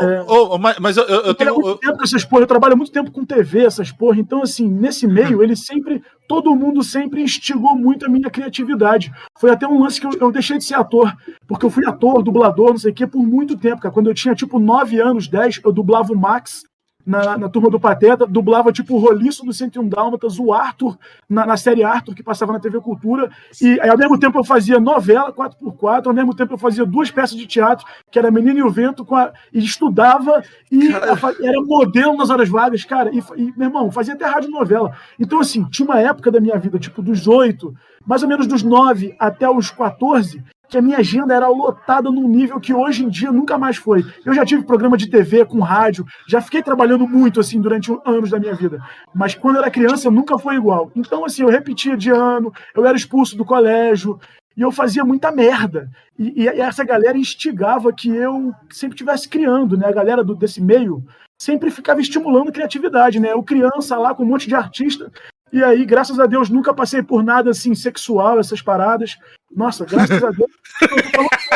É, 0.00 0.22
oh, 0.28 0.58
mas, 0.58 0.78
mas 0.78 0.96
eu, 0.96 1.04
eu, 1.04 1.20
eu 1.22 1.34
tenho. 1.34 1.54
Muito 1.54 1.78
tempo 1.78 2.02
essas 2.02 2.24
porra, 2.24 2.42
eu 2.42 2.46
trabalho 2.46 2.76
muito 2.76 2.92
tempo 2.92 3.10
com 3.10 3.24
TV, 3.24 3.64
essas 3.64 3.90
porra. 3.90 4.20
Então, 4.20 4.42
assim, 4.42 4.68
nesse 4.68 5.06
meio, 5.06 5.42
ele 5.42 5.56
sempre. 5.56 6.02
Todo 6.28 6.54
mundo 6.56 6.82
sempre 6.82 7.22
instigou 7.22 7.76
muito 7.76 8.04
a 8.04 8.08
minha 8.08 8.28
criatividade. 8.28 9.12
Foi 9.38 9.50
até 9.50 9.66
um 9.66 9.80
lance 9.80 10.00
que 10.00 10.06
eu, 10.06 10.12
eu 10.20 10.32
deixei 10.32 10.58
de 10.58 10.64
ser 10.64 10.74
ator, 10.74 11.14
porque 11.46 11.64
eu 11.64 11.70
fui 11.70 11.86
ator, 11.86 12.22
dublador, 12.22 12.70
não 12.70 12.78
sei 12.78 12.90
o 12.90 12.94
quê, 12.94 13.06
por 13.06 13.22
muito 13.22 13.56
tempo, 13.56 13.80
cara. 13.80 13.94
Quando 13.94 14.10
eu 14.10 14.14
tinha 14.14 14.34
tipo 14.34 14.58
9 14.58 15.00
anos, 15.00 15.28
10, 15.28 15.60
eu 15.64 15.72
dublava 15.72 16.12
o 16.12 16.18
Max 16.18 16.62
na, 17.06 17.38
na 17.38 17.48
turma 17.48 17.70
do 17.70 17.78
Pateta, 17.78 18.26
dublava 18.26 18.72
tipo 18.72 18.94
o 18.94 18.98
Roliço 18.98 19.44
do 19.44 19.52
101 19.52 19.88
Dálmatas, 19.88 20.40
o 20.40 20.52
Arthur, 20.52 20.98
na, 21.28 21.46
na, 21.46 21.56
série 21.56 21.84
Arthur, 21.84 22.14
que 22.14 22.22
passava 22.22 22.52
na 22.52 22.58
TV 22.58 22.80
Cultura, 22.80 23.30
e 23.62 23.80
aí, 23.80 23.88
ao 23.88 23.96
mesmo 23.96 24.18
tempo 24.18 24.38
eu 24.38 24.44
fazia 24.44 24.80
novela 24.80 25.32
4x4, 25.32 26.08
ao 26.08 26.12
mesmo 26.12 26.34
tempo 26.34 26.54
eu 26.54 26.58
fazia 26.58 26.84
duas 26.84 27.10
peças 27.10 27.36
de 27.36 27.46
teatro, 27.46 27.86
que 28.10 28.18
era 28.18 28.30
Menino 28.30 28.58
e 28.58 28.62
o 28.62 28.70
Vento, 28.70 29.06
a, 29.14 29.32
e 29.52 29.60
estudava, 29.60 30.42
e 30.70 30.88
a, 30.92 31.46
era 31.46 31.60
modelo 31.62 32.16
nas 32.16 32.28
horas 32.28 32.48
vagas, 32.48 32.84
cara, 32.84 33.10
e, 33.14 33.18
e, 33.36 33.52
meu 33.56 33.68
irmão, 33.68 33.90
fazia 33.92 34.14
até 34.14 34.26
rádio 34.26 34.50
novela. 34.50 34.92
Então, 35.18 35.38
assim, 35.38 35.64
tinha 35.64 35.86
uma 35.86 36.00
época 36.00 36.30
da 36.30 36.40
minha 36.40 36.58
vida, 36.58 36.78
tipo, 36.78 37.00
dos 37.00 37.28
oito, 37.28 37.72
mais 38.04 38.22
ou 38.22 38.28
menos 38.28 38.46
dos 38.46 38.62
nove 38.62 39.14
até 39.18 39.48
os 39.48 39.70
14, 39.70 40.42
que 40.68 40.76
a 40.76 40.82
minha 40.82 40.98
agenda 40.98 41.34
era 41.34 41.48
lotada 41.48 42.10
num 42.10 42.28
nível 42.28 42.60
que 42.60 42.74
hoje 42.74 43.04
em 43.04 43.08
dia 43.08 43.30
nunca 43.30 43.56
mais 43.58 43.76
foi. 43.76 44.04
Eu 44.24 44.34
já 44.34 44.44
tive 44.44 44.64
programa 44.64 44.96
de 44.96 45.08
TV 45.08 45.44
com 45.44 45.60
rádio, 45.60 46.04
já 46.28 46.40
fiquei 46.40 46.62
trabalhando 46.62 47.06
muito 47.06 47.40
assim 47.40 47.60
durante 47.60 47.96
anos 48.04 48.30
da 48.30 48.38
minha 48.38 48.54
vida, 48.54 48.80
mas 49.14 49.34
quando 49.34 49.58
era 49.58 49.70
criança 49.70 50.10
nunca 50.10 50.38
foi 50.38 50.56
igual. 50.56 50.90
Então 50.94 51.24
assim, 51.24 51.42
eu 51.42 51.48
repetia 51.48 51.96
de 51.96 52.10
ano, 52.10 52.52
eu 52.74 52.84
era 52.84 52.96
expulso 52.96 53.36
do 53.36 53.44
colégio 53.44 54.18
e 54.56 54.62
eu 54.62 54.72
fazia 54.72 55.04
muita 55.04 55.30
merda. 55.30 55.90
E, 56.18 56.42
e 56.42 56.48
essa 56.48 56.84
galera 56.84 57.16
instigava 57.16 57.92
que 57.92 58.08
eu 58.08 58.52
sempre 58.70 58.94
estivesse 58.94 59.28
criando, 59.28 59.76
né? 59.76 59.86
A 59.86 59.92
galera 59.92 60.24
do, 60.24 60.34
desse 60.34 60.62
meio 60.62 61.04
sempre 61.38 61.70
ficava 61.70 62.00
estimulando 62.00 62.52
criatividade, 62.52 63.20
né? 63.20 63.32
Eu 63.32 63.42
criança 63.42 63.98
lá 63.98 64.14
com 64.14 64.22
um 64.22 64.26
monte 64.26 64.48
de 64.48 64.54
artista 64.54 65.12
e 65.52 65.62
aí, 65.62 65.84
graças 65.84 66.18
a 66.18 66.26
Deus, 66.26 66.50
nunca 66.50 66.74
passei 66.74 67.02
por 67.02 67.22
nada 67.22 67.50
assim 67.50 67.74
sexual, 67.74 68.38
essas 68.38 68.60
paradas. 68.60 69.16
Nossa, 69.56 69.86
graças 69.86 70.22
a 70.22 70.30
Deus. 70.30 70.50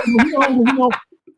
não 0.06 0.24
ri 0.24 0.32
não, 0.32 0.40
não 0.40 0.64
ri 0.64 0.72
não. 0.72 0.88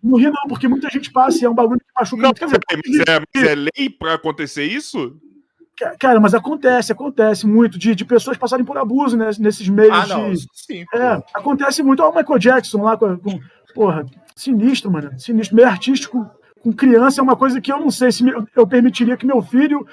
Não 0.02 0.18
ri 0.18 0.26
não, 0.26 0.48
porque 0.48 0.66
muita 0.66 0.88
gente 0.88 1.12
passa 1.12 1.38
e 1.38 1.44
é 1.44 1.50
um 1.50 1.54
bagulho 1.54 1.80
que 1.80 1.86
machuca. 1.94 2.22
Não, 2.22 2.32
Quer 2.32 2.46
dizer, 2.46 2.60
mas, 2.70 3.44
é, 3.44 3.52
é 3.52 3.54
lei 3.54 3.90
para 3.90 4.14
acontecer 4.14 4.64
isso? 4.64 5.16
Cara, 5.98 6.20
mas 6.20 6.34
acontece, 6.34 6.92
acontece 6.92 7.46
muito 7.46 7.78
de, 7.78 7.94
de 7.94 8.04
pessoas 8.04 8.36
passarem 8.36 8.64
por 8.64 8.76
abuso 8.78 9.16
né, 9.16 9.30
nesses 9.38 9.68
meios 9.68 9.92
ah, 9.92 10.06
não, 10.06 10.32
de. 10.32 10.38
Sim, 10.52 10.84
é, 10.94 11.22
acontece 11.34 11.82
muito. 11.82 12.02
Olha 12.02 12.12
o 12.12 12.16
Michael 12.16 12.38
Jackson 12.38 12.82
lá 12.82 12.96
com, 12.96 13.16
com. 13.18 13.40
Porra, 13.74 14.06
sinistro, 14.36 14.90
mano. 14.90 15.18
Sinistro. 15.18 15.56
Meio 15.56 15.68
artístico 15.68 16.30
com 16.62 16.72
criança 16.72 17.20
é 17.20 17.22
uma 17.22 17.36
coisa 17.36 17.60
que 17.60 17.72
eu 17.72 17.80
não 17.80 17.90
sei 17.90 18.12
se 18.12 18.24
eu 18.54 18.66
permitiria 18.66 19.16
que 19.16 19.26
meu 19.26 19.42
filho 19.42 19.86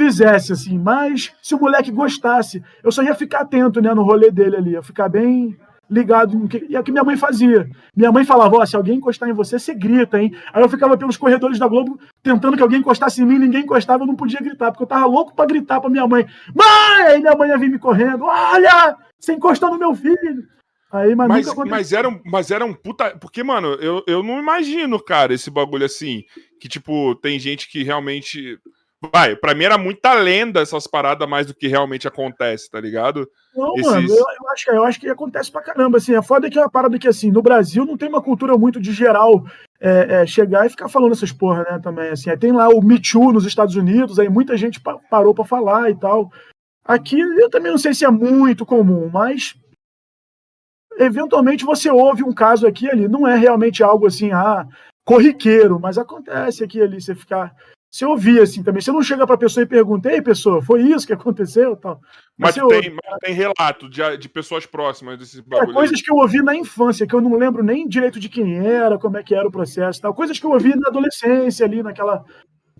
fizesse, 0.00 0.52
assim. 0.52 0.78
Mas 0.78 1.32
se 1.42 1.54
o 1.54 1.60
moleque 1.60 1.90
gostasse, 1.90 2.62
eu 2.82 2.92
só 2.92 3.02
ia 3.02 3.14
ficar 3.14 3.40
atento, 3.40 3.80
né, 3.80 3.92
no 3.92 4.02
rolê 4.02 4.30
dele 4.30 4.56
ali. 4.56 4.70
Ia 4.72 4.82
ficar 4.82 5.08
bem 5.08 5.56
ligado 5.90 6.36
no 6.36 6.48
que. 6.48 6.66
E 6.68 6.76
é 6.76 6.80
o 6.80 6.82
que 6.82 6.92
minha 6.92 7.04
mãe 7.04 7.16
fazia. 7.16 7.68
Minha 7.96 8.12
mãe 8.12 8.24
falava: 8.24 8.56
Ó, 8.56 8.66
se 8.66 8.76
alguém 8.76 8.96
encostar 8.96 9.28
em 9.28 9.32
você, 9.32 9.58
você 9.58 9.74
grita, 9.74 10.20
hein? 10.20 10.34
Aí 10.52 10.62
eu 10.62 10.68
ficava 10.68 10.96
pelos 10.96 11.16
corredores 11.16 11.58
da 11.58 11.68
Globo 11.68 11.98
tentando 12.22 12.56
que 12.56 12.62
alguém 12.62 12.80
encostasse 12.80 13.22
em 13.22 13.26
mim, 13.26 13.38
ninguém 13.38 13.62
encostava, 13.62 14.02
eu 14.02 14.06
não 14.06 14.16
podia 14.16 14.40
gritar, 14.40 14.70
porque 14.70 14.82
eu 14.82 14.88
tava 14.88 15.06
louco 15.06 15.34
para 15.34 15.46
gritar 15.46 15.80
pra 15.80 15.90
minha 15.90 16.06
mãe: 16.06 16.26
Mãe! 16.54 17.06
Aí 17.06 17.20
minha 17.20 17.34
mãe 17.36 17.48
ia 17.48 17.58
vir 17.58 17.70
me 17.70 17.78
correndo: 17.78 18.24
Olha! 18.24 18.96
Você 19.18 19.32
encostou 19.32 19.70
no 19.70 19.78
meu 19.78 19.94
filho! 19.94 20.54
Aí, 20.94 21.12
mas, 21.16 21.26
mas, 21.26 21.54
mas, 21.68 21.92
era, 21.92 22.08
um, 22.08 22.20
mas 22.24 22.50
era 22.52 22.64
um 22.64 22.72
puta. 22.72 23.16
Porque, 23.18 23.42
mano, 23.42 23.74
eu, 23.80 24.04
eu 24.06 24.22
não 24.22 24.38
imagino, 24.38 25.02
cara, 25.02 25.34
esse 25.34 25.50
bagulho 25.50 25.84
assim. 25.84 26.22
Que, 26.60 26.68
tipo, 26.68 27.16
tem 27.16 27.36
gente 27.36 27.68
que 27.68 27.82
realmente 27.82 28.60
Vai, 29.12 29.34
pra 29.34 29.54
mim 29.54 29.64
era 29.64 29.76
muita 29.78 30.12
lenda 30.14 30.60
essas 30.60 30.86
paradas 30.86 31.28
mais 31.28 31.46
do 31.46 31.54
que 31.54 31.66
realmente 31.66 32.06
acontece, 32.06 32.70
tá 32.70 32.80
ligado? 32.80 33.28
Não, 33.54 33.74
Esses... 33.74 33.90
mano, 33.90 34.08
eu, 34.08 34.16
eu, 34.16 34.50
acho, 34.50 34.70
eu 34.70 34.84
acho 34.84 35.00
que 35.00 35.08
acontece 35.08 35.50
pra 35.50 35.62
caramba, 35.62 35.98
assim, 35.98 36.14
a 36.14 36.22
foda 36.22 36.46
é 36.46 36.50
que 36.50 36.58
é 36.58 36.62
uma 36.62 36.70
parada 36.70 36.98
que, 36.98 37.08
assim, 37.08 37.30
no 37.30 37.42
Brasil 37.42 37.84
não 37.84 37.96
tem 37.96 38.08
uma 38.08 38.22
cultura 38.22 38.56
muito 38.56 38.80
de 38.80 38.92
geral 38.92 39.44
é, 39.80 40.22
é, 40.22 40.26
chegar 40.26 40.66
e 40.66 40.70
ficar 40.70 40.88
falando 40.88 41.12
essas 41.12 41.32
porra, 41.32 41.64
né, 41.64 41.80
também, 41.82 42.10
assim, 42.10 42.30
aí 42.30 42.36
tem 42.36 42.52
lá 42.52 42.68
o 42.68 42.82
Me 42.82 43.00
Too 43.00 43.32
nos 43.32 43.46
Estados 43.46 43.76
Unidos, 43.76 44.18
aí 44.18 44.28
muita 44.28 44.56
gente 44.56 44.80
pa 44.80 44.98
parou 45.10 45.34
pra 45.34 45.44
falar 45.44 45.90
e 45.90 45.94
tal. 45.94 46.30
Aqui, 46.84 47.18
eu 47.18 47.50
também 47.50 47.72
não 47.72 47.78
sei 47.78 47.94
se 47.94 48.04
é 48.04 48.10
muito 48.10 48.66
comum, 48.66 49.08
mas 49.12 49.54
eventualmente 50.98 51.64
você 51.64 51.90
ouve 51.90 52.22
um 52.22 52.32
caso 52.32 52.66
aqui 52.66 52.88
ali, 52.88 53.08
não 53.08 53.26
é 53.26 53.36
realmente 53.36 53.82
algo 53.82 54.06
assim, 54.06 54.30
ah, 54.32 54.66
corriqueiro, 55.04 55.78
mas 55.80 55.98
acontece 55.98 56.62
aqui 56.62 56.80
ali, 56.80 57.00
você 57.00 57.14
ficar 57.14 57.54
você 57.94 58.04
ouvia 58.04 58.42
assim 58.42 58.60
também. 58.60 58.82
Você 58.82 58.90
não 58.90 59.04
chega 59.04 59.24
para 59.24 59.36
a 59.36 59.38
pessoa 59.38 59.62
e 59.62 59.68
pergunta, 59.68 60.10
ei, 60.10 60.20
pessoa, 60.20 60.60
foi 60.60 60.82
isso 60.82 61.06
que 61.06 61.12
aconteceu? 61.12 61.76
Tal. 61.76 62.00
Mas, 62.36 62.56
mas, 62.56 62.66
tem, 62.66 62.90
mas 62.90 63.18
tem, 63.20 63.32
relato 63.32 63.88
de, 63.88 64.16
de 64.16 64.28
pessoas 64.28 64.66
próximas 64.66 65.16
desses 65.16 65.40
é, 65.40 65.66
Coisas 65.72 66.02
que 66.02 66.10
eu 66.10 66.16
ouvi 66.16 66.42
na 66.42 66.56
infância, 66.56 67.06
que 67.06 67.14
eu 67.14 67.20
não 67.20 67.38
lembro 67.38 67.62
nem 67.62 67.86
direito 67.86 68.18
de 68.18 68.28
quem 68.28 68.56
era, 68.58 68.98
como 68.98 69.16
é 69.16 69.22
que 69.22 69.32
era 69.32 69.46
o 69.46 69.52
processo 69.52 70.00
tal. 70.00 70.12
Coisas 70.12 70.40
que 70.40 70.44
eu 70.44 70.50
ouvi 70.50 70.74
na 70.74 70.88
adolescência 70.88 71.64
ali, 71.64 71.84
naquela 71.84 72.24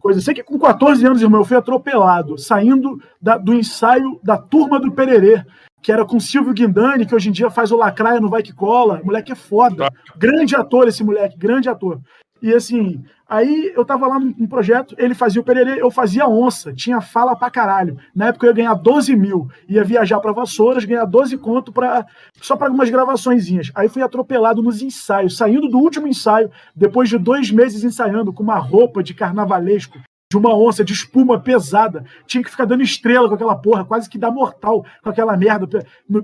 coisa. 0.01 0.21
Sei 0.21 0.35
que 0.35 0.43
com 0.43 0.59
14 0.59 1.07
anos, 1.07 1.23
irmão, 1.23 1.43
eu 1.43 1.45
fui 1.45 1.57
atropelado, 1.57 2.37
saindo 2.37 3.01
da, 3.23 3.39
do 3.39 3.55
ensaio 3.55 4.19
da 4.21 4.37
turma 4.37 4.81
do 4.81 4.91
Pererê, 4.91 5.45
que 5.81 5.93
era 5.93 6.05
com 6.05 6.19
Silvio 6.19 6.53
Guindani, 6.53 7.07
que 7.07 7.15
hoje 7.15 7.29
em 7.29 7.33
dia 7.33 7.51
faz 7.51 7.71
o 7.71 7.77
Lacraia 7.77 8.21
no 8.21 8.29
Vai 8.29 8.43
Que 8.43 8.53
Cola. 8.53 9.01
O 9.01 9.07
moleque 9.07 9.31
é 9.31 9.37
foda. 9.37 9.89
Tá. 9.89 9.91
Grande 10.17 10.57
ator 10.57 10.89
esse 10.89 11.05
moleque, 11.05 11.39
grande 11.39 11.69
ator. 11.69 12.01
E 12.45 12.53
assim, 12.53 13.03
aí 13.27 13.73
eu 13.75 13.87
tava 13.87 14.07
lá 14.07 14.21
num 14.21 14.47
projeto, 14.47 14.95
ele 14.99 15.15
fazia 15.15 15.41
o 15.41 15.45
pererê, 15.45 15.81
eu 15.81 15.91
fazia 15.91 16.29
onça, 16.29 16.75
tinha 16.75 17.01
fala 17.01 17.35
pra 17.35 17.51
caralho. 17.51 17.97
Na 18.15 18.27
época 18.27 18.45
eu 18.45 18.51
ia 18.51 18.57
ganhar 18.57 18.75
12 18.75 19.17
mil, 19.17 19.49
ia 19.67 19.83
viajar 19.83 20.21
pra 20.21 20.31
Vassouras, 20.31 20.85
ganhar 20.85 21.07
12 21.07 21.39
conto 21.39 21.73
pra, 21.73 22.05
só 22.43 22.55
para 22.55 22.67
algumas 22.67 22.91
gravaçõezinhas. 22.91 23.73
Aí 23.75 23.89
fui 23.89 24.03
atropelado 24.03 24.63
nos 24.63 24.83
ensaios, 24.83 25.39
saindo 25.39 25.71
do 25.71 25.79
último 25.79 26.07
ensaio, 26.07 26.51
depois 26.77 27.09
de 27.09 27.17
dois 27.17 27.51
meses 27.51 27.83
ensaiando 27.83 28.31
com 28.31 28.43
uma 28.43 28.59
roupa 28.59 29.03
de 29.03 29.15
carnavalesco, 29.15 29.99
de 30.31 30.37
uma 30.37 30.55
onça 30.55 30.85
de 30.85 30.93
espuma 30.93 31.41
pesada. 31.41 32.05
Tinha 32.27 32.45
que 32.45 32.51
ficar 32.51 32.67
dando 32.67 32.83
estrela 32.83 33.27
com 33.27 33.37
aquela 33.37 33.57
porra, 33.57 33.87
quase 33.87 34.07
que 34.07 34.19
dá 34.19 34.31
mortal 34.31 34.85
com 35.03 35.09
aquela 35.09 35.35
merda 35.35 35.67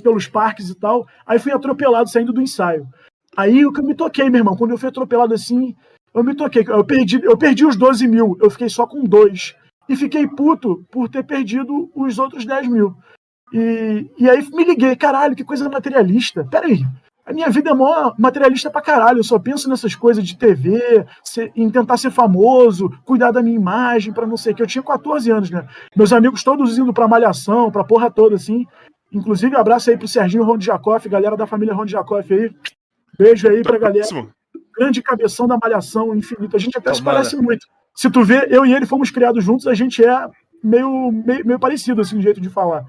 pelos 0.02 0.28
parques 0.28 0.68
e 0.68 0.78
tal. 0.78 1.06
Aí 1.26 1.38
fui 1.38 1.50
atropelado 1.50 2.10
saindo 2.10 2.30
do 2.30 2.42
ensaio. 2.42 2.86
Aí 3.36 3.64
o 3.64 3.72
que 3.72 3.80
eu 3.80 3.84
me 3.84 3.94
toquei, 3.94 4.28
meu 4.28 4.40
irmão, 4.40 4.56
quando 4.56 4.72
eu 4.72 4.78
fui 4.78 4.88
atropelado 4.88 5.32
assim, 5.32 5.74
eu 6.14 6.24
me 6.24 6.34
toquei. 6.34 6.64
Eu 6.66 6.84
perdi, 6.84 7.20
eu 7.22 7.36
perdi 7.36 7.64
os 7.64 7.76
12 7.76 8.06
mil, 8.08 8.36
eu 8.40 8.50
fiquei 8.50 8.68
só 8.68 8.86
com 8.86 9.04
dois. 9.04 9.54
E 9.88 9.96
fiquei 9.96 10.26
puto 10.26 10.84
por 10.90 11.08
ter 11.08 11.24
perdido 11.24 11.90
os 11.94 12.18
outros 12.18 12.44
10 12.44 12.68
mil. 12.68 12.94
E, 13.52 14.08
e 14.18 14.30
aí 14.30 14.46
me 14.50 14.64
liguei, 14.64 14.94
caralho, 14.94 15.34
que 15.34 15.44
coisa 15.44 15.68
materialista. 15.68 16.46
Peraí, 16.48 16.84
a 17.26 17.32
minha 17.32 17.50
vida 17.50 17.70
é 17.70 17.74
mó 17.74 18.12
materialista 18.18 18.70
pra 18.70 18.80
caralho. 18.82 19.18
Eu 19.18 19.24
só 19.24 19.38
penso 19.38 19.68
nessas 19.68 19.94
coisas 19.94 20.24
de 20.24 20.36
TV, 20.36 21.04
ser, 21.24 21.52
em 21.56 21.68
tentar 21.70 21.96
ser 21.96 22.11
famoso, 22.11 22.90
cuidar 23.04 23.30
da 23.30 23.42
minha 23.42 23.56
imagem, 23.56 24.12
para 24.12 24.26
não 24.26 24.36
sei 24.36 24.52
o 24.52 24.56
que. 24.56 24.62
Eu 24.62 24.66
tinha 24.66 24.82
14 24.82 25.30
anos, 25.30 25.50
né? 25.50 25.66
Meus 25.96 26.12
amigos 26.12 26.44
todos 26.44 26.78
indo 26.78 26.92
pra 26.92 27.08
malhação, 27.08 27.70
pra 27.70 27.84
porra 27.84 28.11
toda, 28.11 28.36
assim. 28.36 28.66
Inclusive, 29.12 29.56
abraço 29.56 29.90
aí 29.90 29.96
pro 29.96 30.06
Serginho 30.06 30.44
Ron 30.44 30.61
Jacoff, 30.61 31.08
galera 31.08 31.36
da 31.36 31.46
família 31.46 31.74
Ron 31.74 31.86
Jacoff 31.86 32.32
aí. 32.32 32.50
Beijo 33.18 33.48
aí 33.48 33.62
pra 33.62 33.78
galera 33.78 34.06
grande 34.76 35.03
cabeção 35.03 35.46
da 35.46 35.59
malhação 35.61 36.14
infinito. 36.14 36.57
A 36.57 36.59
gente 36.59 36.76
até 36.76 36.92
se 36.94 37.03
parece 37.03 37.36
muito. 37.36 37.66
se 37.94 38.11
tu 38.11 38.24
vê, 38.24 38.48
eu 38.51 38.64
e 38.64 38.72
ele 38.72 38.86
fomos 38.86 39.11
criados 39.11 39.44
juntos, 39.44 39.66
a 39.66 39.74
gente 39.74 40.05
é 40.05 40.28
meio, 40.62 41.12
meio, 41.12 41.46
meio 41.46 41.59
parecido, 41.59 42.01
assim, 42.01 42.18
o 42.18 42.22
jeito 42.22 42.40
de 42.40 42.48
falar. 42.48 42.84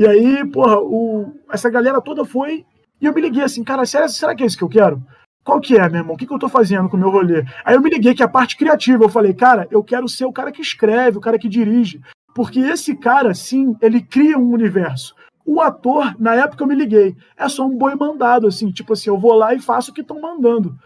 E 0.00 0.06
aí, 0.06 0.44
porra, 0.50 0.78
o, 0.78 1.32
essa 1.50 1.70
galera 1.70 2.00
toda 2.00 2.24
foi. 2.24 2.64
E 3.00 3.06
eu 3.06 3.14
me 3.14 3.20
liguei 3.20 3.42
assim, 3.42 3.62
cara, 3.62 3.84
será, 3.84 4.08
será 4.08 4.34
que 4.34 4.42
é 4.42 4.46
isso 4.46 4.56
que 4.56 4.64
eu 4.64 4.68
quero? 4.68 5.02
Qual 5.44 5.60
que 5.60 5.76
é, 5.76 5.88
meu 5.88 6.00
irmão? 6.00 6.14
O 6.14 6.18
que, 6.18 6.26
que 6.26 6.34
eu 6.34 6.38
tô 6.38 6.48
fazendo 6.48 6.88
com 6.88 6.96
o 6.96 7.00
meu 7.00 7.10
rolê? 7.10 7.44
Aí 7.64 7.74
eu 7.74 7.80
me 7.80 7.88
liguei 7.88 8.14
que 8.14 8.22
a 8.22 8.28
parte 8.28 8.56
criativa, 8.56 9.04
eu 9.04 9.08
falei, 9.08 9.32
cara, 9.32 9.68
eu 9.70 9.82
quero 9.82 10.08
ser 10.08 10.24
o 10.24 10.32
cara 10.32 10.50
que 10.50 10.60
escreve, 10.60 11.18
o 11.18 11.20
cara 11.20 11.38
que 11.38 11.48
dirige. 11.48 12.00
Porque 12.34 12.58
esse 12.58 12.96
cara, 12.96 13.32
sim, 13.32 13.76
ele 13.80 14.02
cria 14.02 14.36
um 14.36 14.50
universo. 14.50 15.14
O 15.46 15.60
ator, 15.60 16.14
na 16.18 16.34
época 16.34 16.64
eu 16.64 16.66
me 16.66 16.74
liguei, 16.74 17.16
é 17.36 17.48
só 17.48 17.64
um 17.64 17.78
boi 17.78 17.94
mandado, 17.94 18.48
assim, 18.48 18.72
tipo 18.72 18.92
assim, 18.92 19.08
eu 19.08 19.16
vou 19.16 19.34
lá 19.34 19.54
e 19.54 19.60
faço 19.60 19.92
o 19.92 19.94
que 19.94 20.00
estão 20.00 20.20
mandando. 20.20 20.76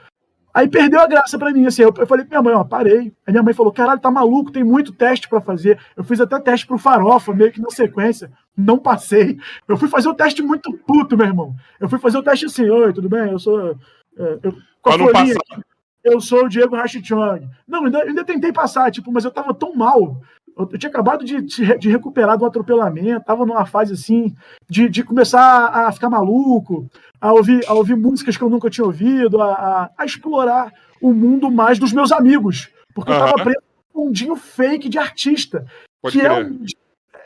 Aí 0.53 0.69
perdeu 0.69 1.01
a 1.01 1.07
graça 1.07 1.39
para 1.39 1.53
mim, 1.53 1.67
assim, 1.67 1.83
eu, 1.83 1.95
eu 1.97 2.07
falei 2.07 2.25
pra 2.25 2.41
minha 2.41 2.53
mãe, 2.53 2.61
ó, 2.61 2.65
parei. 2.65 3.13
Aí 3.27 3.33
minha 3.33 3.43
mãe 3.43 3.55
falou, 3.55 3.73
caralho, 3.73 4.01
tá 4.01 4.11
maluco, 4.11 4.51
tem 4.51 4.65
muito 4.65 4.93
teste 4.93 5.29
para 5.29 5.41
fazer. 5.41 5.79
Eu 5.97 6.03
fiz 6.03 6.21
até 6.21 6.39
teste 6.41 6.67
pro 6.67 6.79
Farofa, 6.79 7.33
meio 7.33 7.53
que 7.53 7.61
na 7.61 7.71
sequência, 7.71 8.31
não 8.57 8.79
passei. 8.79 9.39
Eu 9.69 9.77
fui 9.77 9.89
fazer 9.89 10.09
o 10.09 10.15
teste 10.15 10.43
muito 10.43 10.73
puto, 10.87 11.17
meu 11.17 11.27
irmão. 11.27 11.55
Eu 11.79 11.89
fui 11.89 11.99
fazer 11.99 12.19
o 12.19 12.23
teste 12.23 12.47
assim, 12.47 12.69
oi, 12.69 12.93
tudo 12.93 13.09
bem? 13.09 13.31
Eu 13.31 13.39
sou... 13.39 13.77
É, 14.19 14.39
eu, 14.43 14.57
com 14.83 14.91
a 14.91 14.99
não 14.99 15.13
passar. 15.13 15.63
Eu 16.03 16.21
sou 16.21 16.47
o 16.47 16.49
Diego 16.49 16.75
Rachichong. 16.75 17.47
Não, 17.69 17.85
ainda, 17.85 18.03
ainda 18.03 18.25
tentei 18.25 18.53
passar, 18.53 18.91
tipo, 18.91 19.13
mas 19.13 19.25
eu 19.25 19.31
tava 19.31 19.53
tão 19.53 19.75
mal 19.75 20.21
eu 20.57 20.79
tinha 20.79 20.91
acabado 20.91 21.25
de, 21.25 21.41
de 21.41 21.89
recuperar 21.89 22.37
do 22.37 22.45
atropelamento, 22.45 23.21
estava 23.21 23.47
numa 23.47 23.65
fase 23.65 23.95
assim 23.95 24.35
de, 24.69 24.89
de 24.89 25.03
começar 25.03 25.67
a 25.67 25.93
ficar 25.93 26.11
maluco, 26.11 26.91
a 27.21 27.33
ouvir, 27.33 27.65
a 27.67 27.75
ouvir 27.75 27.97
músicas 27.97 28.37
que 28.37 28.43
eu 28.43 28.51
nunca 28.51 28.71
tinha 28.71 28.85
ouvido, 28.85 29.41
a, 29.43 29.53
a, 29.53 29.91
a 29.99 30.05
explorar 30.05 30.73
o 31.01 31.13
mundo 31.13 31.51
mais 31.51 31.79
dos 31.79 31.93
meus 31.93 32.13
amigos. 32.13 32.71
Porque 32.95 33.11
eu 33.11 33.15
estava 33.17 33.43
preso 33.43 33.63
num 33.95 34.05
mundinho 34.07 34.37
fake 34.37 34.89
de 34.89 34.99
artista. 34.99 35.67
Pode 36.03 36.19
que 36.19 36.25
é 36.25 36.29
crer. 36.29 36.39
é 36.39 36.45
um 36.45 36.65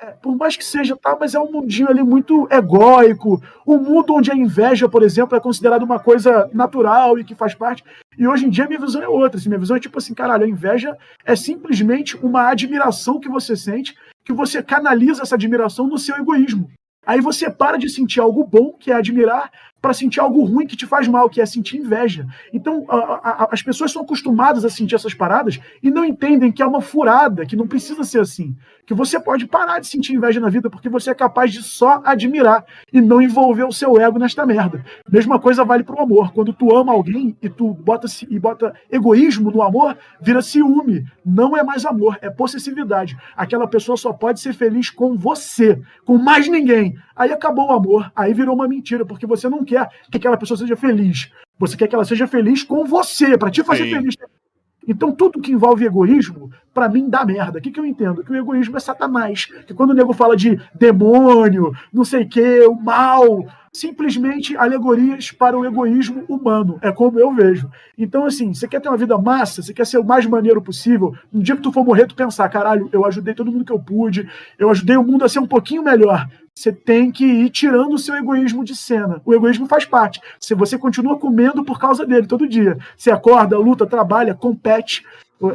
é, 0.05 0.11
por 0.11 0.37
mais 0.37 0.55
que 0.55 0.65
seja, 0.65 0.95
tá, 0.97 1.17
mas 1.19 1.35
é 1.35 1.41
um 1.41 1.51
mundinho 1.51 1.89
ali 1.89 2.03
muito 2.03 2.47
egóico. 2.51 3.43
Um 3.67 3.79
mundo 3.79 4.15
onde 4.15 4.31
a 4.31 4.37
inveja, 4.37 4.87
por 4.87 5.03
exemplo, 5.03 5.37
é 5.37 5.41
considerada 5.41 5.85
uma 5.85 5.99
coisa 5.99 6.51
natural 6.53 7.19
e 7.19 7.25
que 7.25 7.35
faz 7.35 7.55
parte. 7.55 7.83
E 8.19 8.27
hoje 8.27 8.45
em 8.45 8.51
dia 8.51 8.67
minha 8.67 8.81
visão 8.81 9.03
é 9.03 9.09
outra. 9.09 9.39
Assim, 9.39 9.49
minha 9.49 9.59
visão 9.59 9.77
é 9.77 9.81
tipo 9.81 9.97
assim, 9.97 10.13
caralho, 10.13 10.45
a 10.45 10.49
inveja 10.49 10.97
é 11.25 11.35
simplesmente 11.35 12.17
uma 12.19 12.49
admiração 12.49 13.19
que 13.19 13.29
você 13.29 13.57
sente, 13.57 13.95
que 14.25 14.33
você 14.33 14.63
canaliza 14.63 15.23
essa 15.23 15.37
admiração 15.37 15.87
no 15.87 15.97
seu 15.97 16.17
egoísmo. 16.17 16.71
Aí 17.07 17.21
você 17.21 17.51
para 17.51 17.79
de 17.79 17.89
sentir 17.89 18.21
algo 18.21 18.45
bom, 18.45 18.73
que 18.73 18.91
é 18.91 18.95
admirar, 18.95 19.51
para 19.85 19.93
sentir 19.93 20.18
algo 20.18 20.43
ruim 20.45 20.66
que 20.66 20.78
te 20.78 20.87
faz 20.87 21.07
mal, 21.07 21.28
que 21.28 21.43
é 21.43 21.45
sentir 21.45 21.76
inveja. 21.76 22.26
Então, 22.55 22.87
a, 22.89 22.97
a, 22.97 23.49
as 23.53 23.62
pessoas 23.62 23.93
são 23.93 24.01
acostumadas 24.01 24.64
a 24.64 24.70
sentir 24.70 24.95
essas 24.95 25.12
paradas 25.12 25.61
e 25.82 25.91
não 25.91 26.03
entendem 26.03 26.51
que 26.51 26.62
é 26.62 26.66
uma 26.66 26.80
furada, 26.80 27.45
que 27.45 27.55
não 27.55 27.68
precisa 27.68 28.03
ser 28.03 28.20
assim. 28.20 28.57
Que 28.87 28.95
você 28.95 29.20
pode 29.20 29.47
parar 29.47 29.80
de 29.80 29.87
sentir 29.87 30.14
inveja 30.14 30.41
na 30.41 30.49
vida 30.49 30.70
porque 30.70 30.89
você 30.89 31.11
é 31.11 31.14
capaz 31.14 31.53
de 31.53 31.62
só 31.62 32.01
admirar 32.03 32.64
e 32.91 32.99
não 32.99 33.20
envolver 33.20 33.64
o 33.64 33.72
seu 33.72 34.01
ego 34.01 34.18
nesta 34.18 34.47
merda. 34.47 34.82
Mesma 35.11 35.39
coisa 35.39 35.64
vale 35.64 35.85
pro 35.85 36.01
amor. 36.01 36.32
Quando 36.32 36.55
tu 36.55 36.74
ama 36.74 36.93
alguém 36.93 37.37
e 37.43 37.51
tu 37.51 37.74
bota, 37.74 38.07
e 38.30 38.39
bota 38.39 38.74
egoísmo 38.91 39.51
no 39.51 39.61
amor, 39.61 39.99
vira 40.18 40.41
ciúme. 40.41 41.05
Não 41.24 41.55
é 41.55 41.62
mais 41.62 41.85
amor, 41.85 42.18
é 42.22 42.30
possessividade. 42.30 43.18
Aquela 43.37 43.66
pessoa 43.66 43.99
só 43.99 44.14
pode 44.14 44.41
ser 44.41 44.55
feliz 44.55 44.89
com 44.89 45.14
você, 45.14 45.78
com 46.07 46.16
mais 46.16 46.49
ninguém. 46.49 46.97
Aí 47.16 47.32
acabou 47.32 47.68
o 47.68 47.72
amor, 47.72 48.11
aí 48.14 48.35
virou 48.35 48.55
uma 48.55 48.66
mentira, 48.66 49.07
porque 49.07 49.26
você 49.26 49.49
não 49.49 49.64
quer 49.64 49.74
quer 49.75 49.89
que 50.11 50.16
aquela 50.18 50.37
pessoa 50.37 50.57
seja 50.57 50.77
feliz. 50.77 51.31
Você 51.59 51.77
quer 51.77 51.89
que 51.89 51.95
ela 51.95 52.05
seja 52.05 52.27
feliz 52.27 52.62
com 52.62 52.85
você, 52.85 53.37
para 53.39 53.51
te 53.51 53.62
fazer 53.62 53.85
Sim. 53.85 53.91
feliz. 53.91 54.16
Então, 54.87 55.12
tudo 55.12 55.41
que 55.41 55.53
envolve 55.53 55.85
egoísmo, 55.85 56.51
para 56.72 56.89
mim, 56.89 57.09
dá 57.09 57.25
merda. 57.25 57.59
O 57.59 57.62
que, 57.62 57.70
que 57.70 57.81
eu 57.81 57.87
entendo? 57.87 58.22
Que 58.22 58.33
o 58.33 58.37
egoísmo 58.37 58.77
é 58.77 58.81
satanás. 58.81 59.47
Que 59.66 59.72
quando 59.72 59.91
o 59.91 59.95
nego 59.95 60.12
fala 60.12 60.37
de 60.37 60.61
demônio, 60.75 61.72
não 61.93 62.05
sei 62.05 62.25
o 62.25 62.29
quê, 62.29 62.61
o 62.66 62.75
mal, 62.75 63.47
simplesmente 63.72 64.57
alegorias 64.57 65.31
para 65.33 65.59
o 65.59 65.64
egoísmo 65.64 66.25
humano. 66.29 66.79
É 66.83 66.93
como 66.93 67.18
eu 67.18 67.33
vejo. 67.33 67.70
Então, 67.97 68.27
assim, 68.27 68.53
você 68.53 68.68
quer 68.68 68.81
ter 68.81 68.89
uma 68.89 68.99
vida 68.99 69.16
massa, 69.16 69.62
você 69.62 69.72
quer 69.72 69.87
ser 69.87 69.99
o 69.99 70.05
mais 70.05 70.27
maneiro 70.27 70.61
possível, 70.61 71.14
no 71.33 71.43
dia 71.43 71.57
que 71.57 71.62
tu 71.62 71.72
for 71.72 71.85
morrer, 71.85 72.07
tu 72.07 72.14
pensar, 72.14 72.49
caralho, 72.51 72.91
eu 72.93 73.07
ajudei 73.07 73.33
todo 73.33 73.51
mundo 73.51 73.64
que 73.64 73.72
eu 73.72 73.79
pude, 73.79 74.29
eu 74.59 74.68
ajudei 74.68 74.97
o 74.97 75.03
mundo 75.03 75.25
a 75.25 75.29
ser 75.29 75.39
um 75.39 75.47
pouquinho 75.47 75.83
melhor 75.83 76.29
você 76.55 76.73
tem 76.73 77.11
que 77.11 77.25
ir 77.25 77.51
tirando 77.51 77.95
o 77.95 77.99
seu 77.99 78.15
egoísmo 78.15 78.65
de 78.65 78.77
cena. 78.77 79.21
O 79.25 79.35
egoísmo 79.35 79.67
faz 79.67 79.85
parte. 79.85 80.21
Se 80.39 80.55
você 80.55 80.79
continua 80.79 81.19
comendo 81.19 81.65
por 81.65 81.81
causa 81.81 82.07
dele 82.07 82.29
todo 82.29 82.49
dia, 82.49 82.79
você 82.97 83.11
acorda, 83.11 83.59
luta, 83.59 83.85
trabalha, 83.85 84.35
compete. 84.35 85.05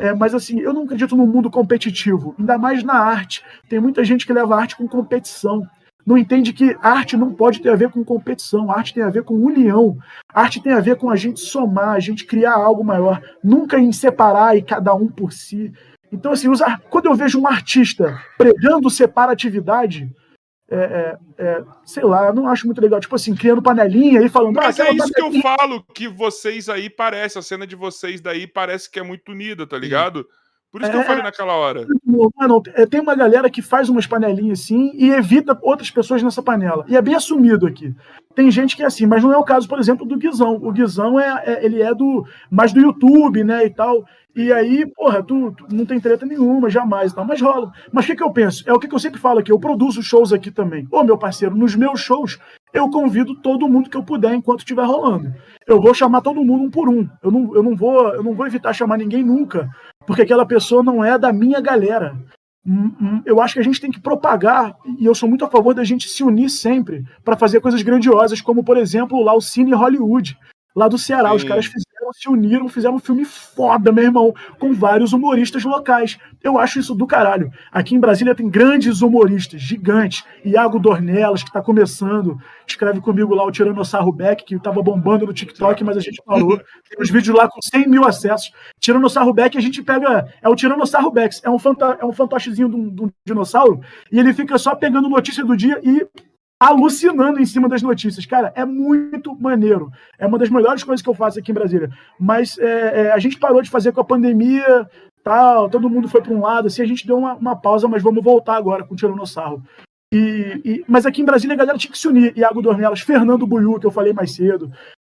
É, 0.01 0.13
mas 0.13 0.35
assim, 0.35 0.59
eu 0.59 0.73
não 0.73 0.83
acredito 0.83 1.15
num 1.15 1.25
mundo 1.25 1.49
competitivo, 1.49 2.35
ainda 2.37 2.57
mais 2.57 2.83
na 2.83 2.95
arte. 2.95 3.43
Tem 3.69 3.79
muita 3.79 4.03
gente 4.03 4.27
que 4.27 4.33
leva 4.33 4.59
arte 4.59 4.75
com 4.75 4.87
competição. 4.87 5.65
Não 6.05 6.17
entende 6.17 6.51
que 6.51 6.77
arte 6.81 7.15
não 7.15 7.33
pode 7.33 7.61
ter 7.61 7.69
a 7.69 7.75
ver 7.75 7.89
com 7.89 8.03
competição, 8.03 8.69
arte 8.71 8.93
tem 8.93 9.03
a 9.03 9.09
ver 9.09 9.23
com 9.23 9.35
união, 9.35 9.97
arte 10.33 10.61
tem 10.61 10.73
a 10.73 10.79
ver 10.79 10.95
com 10.95 11.09
a 11.09 11.15
gente 11.15 11.39
somar, 11.39 11.89
a 11.89 11.99
gente 11.99 12.25
criar 12.25 12.55
algo 12.55 12.83
maior, 12.83 13.21
nunca 13.43 13.79
em 13.79 13.91
separar 13.91 14.57
e 14.57 14.61
cada 14.61 14.93
um 14.93 15.07
por 15.07 15.31
si. 15.31 15.71
Então, 16.11 16.31
assim, 16.31 16.47
quando 16.89 17.05
eu 17.05 17.15
vejo 17.15 17.39
um 17.39 17.47
artista 17.47 18.19
pregando 18.37 18.89
separatividade, 18.89 20.09
é, 20.71 21.17
é, 21.37 21.43
é, 21.43 21.63
sei 21.83 22.03
lá, 22.03 22.27
eu 22.27 22.33
não 22.33 22.47
acho 22.47 22.65
muito 22.65 22.81
legal. 22.81 22.99
Tipo 22.99 23.15
assim, 23.15 23.35
criando 23.35 23.61
panelinha 23.61 24.21
e 24.21 24.29
falando. 24.29 24.55
Mas 24.55 24.79
ah, 24.79 24.87
é 24.87 24.93
isso 24.93 25.11
panelinha. 25.13 25.31
que 25.31 25.37
eu 25.37 25.41
falo, 25.41 25.83
que 25.93 26.07
vocês 26.07 26.69
aí 26.69 26.89
parece, 26.89 27.39
a 27.39 27.41
cena 27.41 27.65
de 27.65 27.75
vocês 27.75 28.21
daí 28.21 28.45
parece 28.45 28.89
que 28.89 28.99
é 28.99 29.03
muito 29.03 29.31
unida, 29.31 29.65
tá 29.65 29.77
ligado? 29.77 30.25
Por 30.71 30.81
isso 30.81 30.91
que 30.91 30.97
eu 30.97 31.03
falei 31.03 31.21
é, 31.21 31.23
naquela 31.23 31.53
hora. 31.53 31.87
Não, 32.05 32.61
é, 32.75 32.85
tem 32.85 32.99
uma 32.99 33.15
galera 33.15 33.49
que 33.49 33.61
faz 33.61 33.89
umas 33.89 34.05
panelinhas 34.05 34.61
assim 34.61 34.91
e 34.93 35.09
evita 35.09 35.57
outras 35.63 35.89
pessoas 35.89 36.21
nessa 36.21 36.43
panela. 36.43 36.85
E 36.87 36.95
é 36.95 37.01
bem 37.01 37.15
assumido 37.15 37.65
aqui. 37.65 37.95
Tem 38.35 38.49
gente 38.51 38.75
que 38.75 38.83
é 38.83 38.85
assim, 38.85 39.05
mas 39.05 39.23
não 39.23 39.33
é 39.33 39.37
o 39.37 39.43
caso, 39.43 39.67
por 39.67 39.79
exemplo, 39.79 40.05
do 40.05 40.17
Guizão. 40.17 40.55
O 40.61 40.71
Guizão 40.71 41.19
é, 41.19 41.43
é 41.45 41.65
ele 41.65 41.81
é 41.81 41.93
do 41.93 42.25
mais 42.49 42.71
do 42.71 42.79
YouTube, 42.79 43.43
né, 43.43 43.65
e 43.65 43.69
tal. 43.69 44.05
E 44.35 44.53
aí, 44.53 44.85
porra, 44.95 45.23
tu, 45.23 45.51
tu 45.51 45.65
não 45.75 45.85
tem 45.85 45.99
treta 45.99 46.25
nenhuma, 46.25 46.69
jamais, 46.69 47.11
tal, 47.11 47.25
mas 47.25 47.41
rola. 47.41 47.71
Mas 47.91 48.05
o 48.05 48.07
que, 48.07 48.15
que 48.15 48.23
eu 48.23 48.31
penso? 48.31 48.63
É 48.67 48.71
o 48.71 48.79
que, 48.79 48.87
que 48.87 48.93
eu 48.93 48.99
sempre 48.99 49.19
falo 49.19 49.39
aqui, 49.39 49.51
eu 49.51 49.59
produzo 49.59 50.03
shows 50.03 50.31
aqui 50.31 50.51
também. 50.51 50.87
Ô, 50.91 51.03
meu 51.03 51.17
parceiro, 51.17 51.55
nos 51.55 51.75
meus 51.75 51.99
shows, 51.99 52.39
eu 52.71 52.89
convido 52.89 53.35
todo 53.41 53.67
mundo 53.67 53.89
que 53.89 53.97
eu 53.97 54.03
puder 54.03 54.33
enquanto 54.33 54.59
estiver 54.59 54.85
rolando. 54.85 55.33
Eu 55.67 55.81
vou 55.81 55.93
chamar 55.93 56.21
todo 56.21 56.43
mundo 56.45 56.63
um 56.63 56.69
por 56.69 56.87
um. 56.87 57.09
Eu 57.23 57.31
não, 57.31 57.55
eu 57.55 57.63
não, 57.63 57.75
vou, 57.75 58.13
eu 58.13 58.23
não 58.23 58.33
vou 58.33 58.45
evitar 58.45 58.71
chamar 58.71 58.97
ninguém 58.97 59.23
nunca, 59.23 59.67
porque 60.05 60.21
aquela 60.21 60.45
pessoa 60.45 60.83
não 60.83 61.03
é 61.03 61.17
da 61.17 61.33
minha 61.33 61.59
galera. 61.59 62.15
Hum, 62.65 62.91
hum, 63.01 63.21
eu 63.25 63.41
acho 63.41 63.53
que 63.53 63.59
a 63.59 63.63
gente 63.63 63.79
tem 63.79 63.89
que 63.89 64.01
propagar, 64.01 64.75
e 64.99 65.05
eu 65.05 65.15
sou 65.15 65.29
muito 65.29 65.45
a 65.45 65.49
favor 65.49 65.73
da 65.73 65.83
gente 65.83 66.09
se 66.09 66.23
unir 66.23 66.49
sempre 66.49 67.03
para 67.23 67.37
fazer 67.37 67.61
coisas 67.61 67.81
grandiosas, 67.81 68.41
como, 68.41 68.63
por 68.63 68.77
exemplo, 68.77 69.23
lá 69.23 69.33
o 69.33 69.41
Cine 69.41 69.73
Hollywood, 69.73 70.37
lá 70.75 70.87
do 70.87 70.97
Ceará. 70.97 71.29
Sim. 71.29 71.35
Os 71.37 71.43
caras 71.43 71.65
fizeram 71.65 71.88
se 72.13 72.29
uniram, 72.29 72.67
fizeram 72.67 72.95
um 72.95 72.99
filme 72.99 73.25
foda, 73.25 73.91
meu 73.91 74.03
irmão, 74.03 74.33
com 74.59 74.73
vários 74.73 75.13
humoristas 75.13 75.63
locais. 75.63 76.17
Eu 76.43 76.57
acho 76.57 76.79
isso 76.79 76.95
do 76.95 77.05
caralho. 77.05 77.51
Aqui 77.71 77.95
em 77.95 77.99
Brasília 77.99 78.35
tem 78.35 78.49
grandes 78.49 79.01
humoristas, 79.01 79.61
gigantes. 79.61 80.23
Iago 80.43 80.79
Dornelas, 80.79 81.43
que 81.43 81.51
tá 81.51 81.61
começando, 81.61 82.37
escreve 82.67 83.01
comigo 83.01 83.33
lá 83.33 83.45
o 83.45 83.51
Tiranossauro 83.51 84.11
Beck, 84.11 84.43
que 84.43 84.59
tava 84.59 84.81
bombando 84.81 85.25
no 85.25 85.33
TikTok, 85.33 85.83
mas 85.83 85.97
a 85.97 86.01
gente 86.01 86.21
falou. 86.25 86.57
Tem 86.57 86.99
uns 86.99 87.09
vídeos 87.09 87.35
lá 87.35 87.47
com 87.47 87.59
100 87.61 87.87
mil 87.87 88.05
acessos. 88.05 88.51
Tiranossauro 88.79 89.33
Beck, 89.33 89.57
a 89.57 89.61
gente 89.61 89.83
pega. 89.83 90.27
É 90.41 90.49
o 90.49 90.55
Tiranossauro 90.55 91.11
Beck, 91.11 91.39
é 91.43 91.49
um, 91.49 91.59
fanta, 91.59 91.97
é 91.99 92.05
um 92.05 92.13
fantochezinho 92.13 92.69
de 92.69 92.75
um, 92.75 92.89
de 92.89 93.03
um 93.03 93.09
dinossauro, 93.25 93.81
e 94.11 94.19
ele 94.19 94.33
fica 94.33 94.57
só 94.57 94.75
pegando 94.75 95.09
notícia 95.09 95.43
do 95.43 95.55
dia 95.55 95.79
e 95.83 96.05
alucinando 96.59 97.39
em 97.39 97.45
cima 97.45 97.69
das 97.69 97.81
notícias. 97.81 98.25
Cara, 98.25 98.51
é 98.55 98.65
muito 98.65 99.33
maneiro. 99.39 99.91
É 100.17 100.27
uma 100.27 100.37
das 100.37 100.49
melhores 100.49 100.83
coisas 100.83 101.01
que 101.01 101.09
eu 101.09 101.13
faço 101.13 101.39
aqui 101.39 101.51
em 101.51 101.53
Brasília. 101.55 101.89
Mas 102.19 102.57
é, 102.57 103.03
é, 103.03 103.11
a 103.11 103.19
gente 103.19 103.39
parou 103.39 103.61
de 103.61 103.69
fazer 103.69 103.93
com 103.93 104.01
a 104.01 104.05
pandemia, 104.05 104.87
tal, 105.23 105.69
todo 105.69 105.89
mundo 105.89 106.09
foi 106.09 106.21
para 106.21 106.33
um 106.33 106.41
lado, 106.41 106.67
assim, 106.67 106.81
a 106.81 106.85
gente 106.85 107.07
deu 107.07 107.17
uma, 107.17 107.35
uma, 107.35 107.55
pausa, 107.55 107.87
mas 107.87 108.03
vamos 108.03 108.23
voltar 108.23 108.55
agora 108.55 108.83
com 108.83 108.93
o 108.93 108.97
Tiranossauro. 108.97 109.63
E, 110.11 110.61
e, 110.65 110.85
mas 110.87 111.05
aqui 111.05 111.21
em 111.21 111.25
Brasília 111.25 111.53
a 111.53 111.57
galera 111.57 111.77
tinha 111.77 111.91
que 111.91 111.97
se 111.97 112.07
unir. 112.07 112.35
Iago 112.35 112.61
Dornelas, 112.61 113.01
Fernando 113.01 113.47
Buiu, 113.47 113.79
que 113.79 113.85
eu 113.85 113.91
falei 113.91 114.11
mais 114.11 114.31
cedo. 114.31 114.71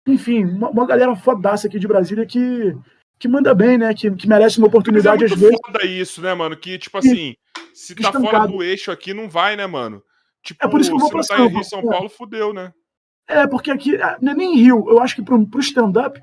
Enfim, 0.07 0.45
uma, 0.45 0.71
uma 0.71 0.87
galera 0.87 1.15
fodaça 1.17 1.67
aqui 1.67 1.79
de 1.79 1.89
Brasília 1.89 2.25
que, 2.25 2.75
que 3.19 3.29
manda 3.29 3.55
bem, 3.55 3.77
né? 3.77 3.93
Que, 3.93 4.11
que 4.13 4.29
merece 4.29 4.59
uma 4.59 4.69
oportunidade 4.69 5.23
mas 5.23 5.33
é 5.33 5.37
muito 5.37 5.45
às 5.45 5.51
vezes. 5.51 5.61
foda 5.67 5.85
isso, 5.85 6.23
né, 6.23 6.33
mano? 6.33 6.57
Que, 6.57 6.79
tipo 6.79 6.97
assim, 6.97 7.35
se 7.73 7.95
tá 7.97 8.13
fora 8.13 8.47
do 8.47 8.63
eixo 8.63 8.93
aqui, 8.93 9.13
não 9.13 9.29
vai, 9.29 9.57
né, 9.57 9.67
mano? 9.67 10.01
Tipo, 10.45 10.65
é 10.65 10.69
por 10.69 10.81
isso 10.81 10.91
que 10.91 10.97
eu 10.97 11.01
vou 11.01 11.11
pra 11.11 11.23
tá 11.23 11.41
em 11.41 11.49
Rio, 11.49 11.65
São 11.65 11.83
Paulo, 11.83 12.09
fudeu, 12.09 12.53
né? 12.53 12.73
É, 13.27 13.47
porque 13.47 13.71
aqui, 13.71 13.97
ah, 13.97 14.19
não 14.21 14.33
é 14.33 14.35
nem 14.35 14.57
Rio, 14.57 14.85
eu 14.89 15.01
acho 15.01 15.17
que 15.17 15.23
pro, 15.23 15.47
pro 15.47 15.61
stand-up, 15.61 16.21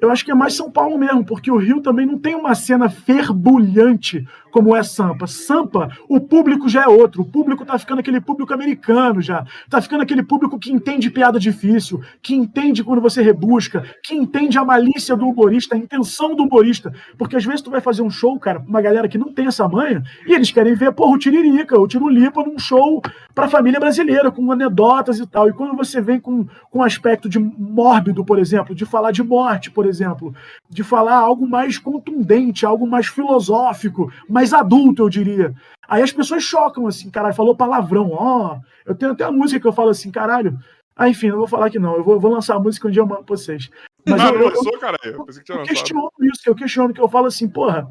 eu 0.00 0.10
acho 0.10 0.24
que 0.24 0.30
é 0.30 0.34
mais 0.34 0.54
São 0.54 0.70
Paulo 0.70 0.96
mesmo, 0.96 1.24
porque 1.24 1.50
o 1.50 1.56
Rio 1.56 1.80
também 1.82 2.06
não 2.06 2.18
tem 2.18 2.36
uma 2.36 2.54
cena 2.54 2.88
ferbulhante 2.88 4.24
como 4.54 4.76
é 4.76 4.84
Sampa. 4.84 5.26
Sampa, 5.26 5.88
o 6.08 6.20
público 6.20 6.68
já 6.68 6.84
é 6.84 6.86
outro. 6.86 7.22
O 7.22 7.24
público 7.24 7.66
tá 7.66 7.76
ficando 7.76 7.98
aquele 7.98 8.20
público 8.20 8.54
americano 8.54 9.20
já. 9.20 9.44
Tá 9.68 9.82
ficando 9.82 10.04
aquele 10.04 10.22
público 10.22 10.60
que 10.60 10.70
entende 10.70 11.10
piada 11.10 11.40
difícil, 11.40 12.00
que 12.22 12.36
entende 12.36 12.84
quando 12.84 13.02
você 13.02 13.20
rebusca, 13.20 13.82
que 14.00 14.14
entende 14.14 14.56
a 14.56 14.64
malícia 14.64 15.16
do 15.16 15.26
humorista, 15.26 15.74
a 15.74 15.78
intenção 15.78 16.36
do 16.36 16.44
humorista. 16.44 16.92
Porque 17.18 17.34
às 17.34 17.44
vezes 17.44 17.62
tu 17.62 17.70
vai 17.72 17.80
fazer 17.80 18.02
um 18.02 18.10
show, 18.10 18.38
cara, 18.38 18.60
uma 18.60 18.80
galera 18.80 19.08
que 19.08 19.18
não 19.18 19.32
tem 19.32 19.48
essa 19.48 19.66
manha, 19.66 20.04
e 20.24 20.32
eles 20.32 20.52
querem 20.52 20.76
ver, 20.76 20.92
porra, 20.92 21.16
o 21.16 21.18
Tiririca, 21.18 21.76
o 21.76 21.88
Tirulipa 21.88 22.44
num 22.44 22.56
show 22.56 23.02
pra 23.34 23.48
família 23.48 23.80
brasileira, 23.80 24.30
com 24.30 24.52
anedotas 24.52 25.18
e 25.18 25.26
tal. 25.26 25.48
E 25.48 25.52
quando 25.52 25.76
você 25.76 26.00
vem 26.00 26.20
com, 26.20 26.46
com 26.70 26.78
um 26.78 26.84
aspecto 26.84 27.28
de 27.28 27.40
mórbido, 27.40 28.24
por 28.24 28.38
exemplo, 28.38 28.72
de 28.72 28.86
falar 28.86 29.10
de 29.10 29.24
morte, 29.24 29.68
por 29.68 29.84
exemplo, 29.84 30.32
de 30.70 30.84
falar 30.84 31.16
algo 31.16 31.44
mais 31.44 31.76
contundente, 31.76 32.64
algo 32.64 32.86
mais 32.86 33.08
filosófico, 33.08 34.12
mais 34.28 34.43
mais 34.44 34.52
adulto, 34.52 35.02
eu 35.02 35.08
diria. 35.08 35.54
Aí 35.88 36.02
as 36.02 36.12
pessoas 36.12 36.42
chocam 36.42 36.86
assim, 36.86 37.10
caralho, 37.10 37.34
falou 37.34 37.56
palavrão, 37.56 38.10
ó. 38.12 38.58
Eu 38.84 38.94
tenho 38.94 39.12
até 39.12 39.24
a 39.24 39.32
música 39.32 39.60
que 39.60 39.66
eu 39.66 39.72
falo 39.72 39.90
assim, 39.90 40.10
caralho. 40.10 40.58
Ah, 40.94 41.08
enfim, 41.08 41.28
não 41.28 41.38
vou 41.38 41.48
falar 41.48 41.70
que 41.70 41.78
não. 41.78 41.96
Eu 41.96 42.04
vou, 42.04 42.20
vou 42.20 42.30
lançar 42.30 42.56
a 42.56 42.60
música 42.60 42.86
um 42.86 42.90
dia 42.90 43.02
eu 43.02 43.06
mando 43.06 43.24
pra 43.24 43.36
vocês. 43.36 43.70
Mas 44.06 44.22
não, 44.22 44.34
eu, 44.34 44.40
eu, 44.40 44.48
lançou, 44.48 44.78
caralho. 44.78 44.98
Eu, 45.04 45.24
pensei 45.24 45.42
que 45.42 45.46
tinha 45.46 45.58
eu 45.58 45.64
questiono 45.64 46.10
isso, 46.20 46.42
eu 46.46 46.54
questiono 46.54 46.94
que 46.94 47.00
eu 47.00 47.08
falo 47.08 47.26
assim, 47.26 47.48
porra. 47.48 47.90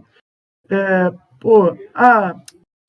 É, 0.70 1.12
pô, 1.40 1.76
ah, 1.94 2.36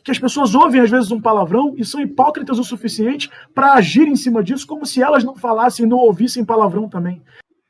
que 0.05 0.11
as 0.11 0.19
pessoas 0.19 0.55
ouvem 0.55 0.81
às 0.81 0.91
vezes 0.91 1.11
um 1.11 1.21
palavrão 1.21 1.75
e 1.77 1.85
são 1.85 2.01
hipócritas 2.01 2.59
o 2.59 2.65
suficiente 2.65 3.31
para 3.55 3.73
agir 3.73 4.07
em 4.07 4.17
cima 4.17 4.45
disso 4.45 4.67
como 4.67 4.85
se 4.85 5.03
elas 5.03 5.25
não 5.25 5.35
falassem, 5.35 5.87
não 5.87 5.97
ouvissem 5.97 6.45
palavrão 6.45 6.89
também. 6.89 7.23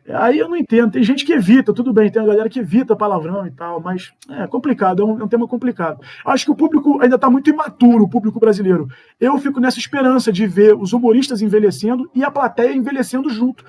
Aí 0.09 0.39
eu 0.39 0.49
não 0.49 0.57
entendo. 0.57 0.93
Tem 0.93 1.03
gente 1.03 1.25
que 1.25 1.33
evita, 1.33 1.73
tudo 1.73 1.93
bem, 1.93 2.11
tem 2.11 2.21
a 2.21 2.27
galera 2.27 2.49
que 2.49 2.59
evita 2.59 2.95
palavrão 2.95 3.47
e 3.47 3.51
tal, 3.51 3.81
mas 3.81 4.13
é 4.31 4.47
complicado, 4.47 5.03
é 5.03 5.05
um, 5.05 5.21
é 5.21 5.25
um 5.25 5.29
tema 5.29 5.49
complicado. 5.49 6.01
Acho 6.25 6.45
que 6.45 6.51
o 6.51 6.57
público 6.57 7.01
ainda 7.01 7.17
está 7.17 7.31
muito 7.31 7.49
imaturo, 7.49 8.05
o 8.05 8.09
público 8.09 8.39
brasileiro. 8.39 8.89
Eu 9.19 9.39
fico 9.39 9.61
nessa 9.61 9.79
esperança 9.79 10.31
de 10.31 10.47
ver 10.47 10.75
os 10.75 10.93
humoristas 10.93 11.41
envelhecendo 11.41 12.11
e 12.15 12.23
a 12.23 12.31
plateia 12.31 12.75
envelhecendo 12.75 13.31
junto. 13.31 13.65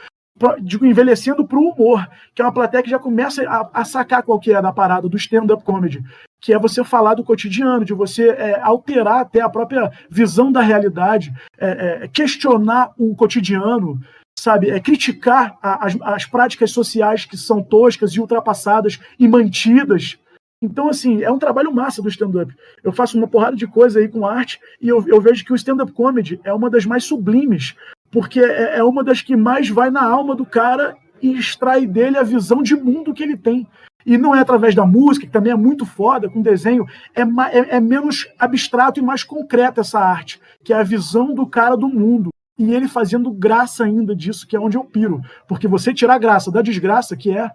Digo, 0.62 0.86
envelhecendo 0.86 1.48
para 1.48 1.58
o 1.58 1.70
humor, 1.70 2.06
que 2.34 2.42
é 2.42 2.46
uma 2.46 2.52
plateia 2.52 2.84
que 2.84 2.90
já 2.90 3.00
começa 3.00 3.42
a, 3.50 3.70
a 3.74 3.86
sacar 3.86 4.22
qual 4.22 4.38
que 4.38 4.52
é 4.52 4.62
da 4.62 4.74
parada 4.74 5.08
do 5.08 5.16
stand-up 5.16 5.64
comedy, 5.64 6.04
que 6.42 6.54
é 6.54 6.60
você 6.60 6.84
falar 6.84 7.14
do 7.14 7.24
cotidiano, 7.24 7.86
de 7.86 7.94
você 7.94 8.32
é, 8.32 8.60
alterar 8.60 9.22
até 9.22 9.40
a 9.40 9.50
própria 9.50 9.90
visão 10.10 10.52
da 10.52 10.60
realidade, 10.60 11.34
é, 11.58 12.04
é, 12.04 12.08
questionar 12.10 12.92
o 12.98 13.16
cotidiano, 13.16 13.98
sabe, 14.46 14.70
é 14.70 14.80
criticar 14.80 15.58
a, 15.60 15.88
as, 15.88 15.98
as 16.02 16.26
práticas 16.26 16.70
sociais 16.70 17.26
que 17.26 17.36
são 17.36 17.64
toscas 17.64 18.12
e 18.12 18.20
ultrapassadas 18.20 19.00
e 19.18 19.28
mantidas. 19.28 20.20
Então, 20.62 20.88
assim, 20.88 21.24
é 21.24 21.32
um 21.32 21.40
trabalho 21.40 21.74
massa 21.74 22.00
do 22.00 22.10
stand-up. 22.10 22.54
Eu 22.84 22.92
faço 22.92 23.18
uma 23.18 23.28
porrada 23.28 23.56
de 23.56 23.66
coisa 23.66 24.00
aí 24.00 24.08
com 24.08 24.26
arte 24.26 24.60
e 24.80 24.88
eu, 24.88 25.04
eu 25.08 25.20
vejo 25.20 25.44
que 25.44 25.52
o 25.52 25.56
stand-up 25.56 25.92
comedy 25.92 26.40
é 26.44 26.54
uma 26.54 26.70
das 26.70 26.86
mais 26.86 27.04
sublimes, 27.06 27.76
porque 28.12 28.40
é, 28.40 28.78
é 28.78 28.84
uma 28.84 29.04
das 29.04 29.20
que 29.22 29.36
mais 29.36 29.68
vai 29.68 29.90
na 29.90 30.04
alma 30.04 30.36
do 30.36 30.46
cara 30.46 30.96
e 31.22 31.36
extrai 31.38 31.88
dele 31.88 32.18
a 32.18 32.24
visão 32.24 32.62
de 32.62 32.76
mundo 32.76 33.16
que 33.16 33.24
ele 33.24 33.36
tem. 33.36 33.68
E 34.06 34.16
não 34.16 34.36
é 34.36 34.40
através 34.40 34.76
da 34.76 34.86
música, 34.86 35.26
que 35.26 35.32
também 35.32 35.54
é 35.54 35.58
muito 35.58 35.88
foda, 35.88 36.30
com 36.30 36.40
desenho, 36.40 36.86
é, 37.16 37.22
é, 37.22 37.78
é 37.78 37.80
menos 37.80 38.28
abstrato 38.38 39.00
e 39.00 39.04
mais 39.04 39.24
concreta 39.24 39.82
essa 39.82 40.00
arte, 40.00 40.40
que 40.64 40.72
é 40.72 40.76
a 40.76 40.84
visão 40.84 41.34
do 41.34 41.48
cara 41.48 41.76
do 41.76 41.90
mundo 41.90 42.30
e 42.58 42.74
ele 42.74 42.88
fazendo 42.88 43.32
graça 43.32 43.84
ainda 43.84 44.16
disso, 44.16 44.48
que 44.48 44.56
é 44.56 44.60
onde 44.60 44.78
eu 44.78 44.84
piro. 44.84 45.22
Porque 45.48 45.68
você 45.68 45.94
tirar 45.94 46.18
graça 46.18 46.52
da 46.52 46.62
desgraça, 46.62 47.16
que 47.16 47.32
é. 47.32 47.50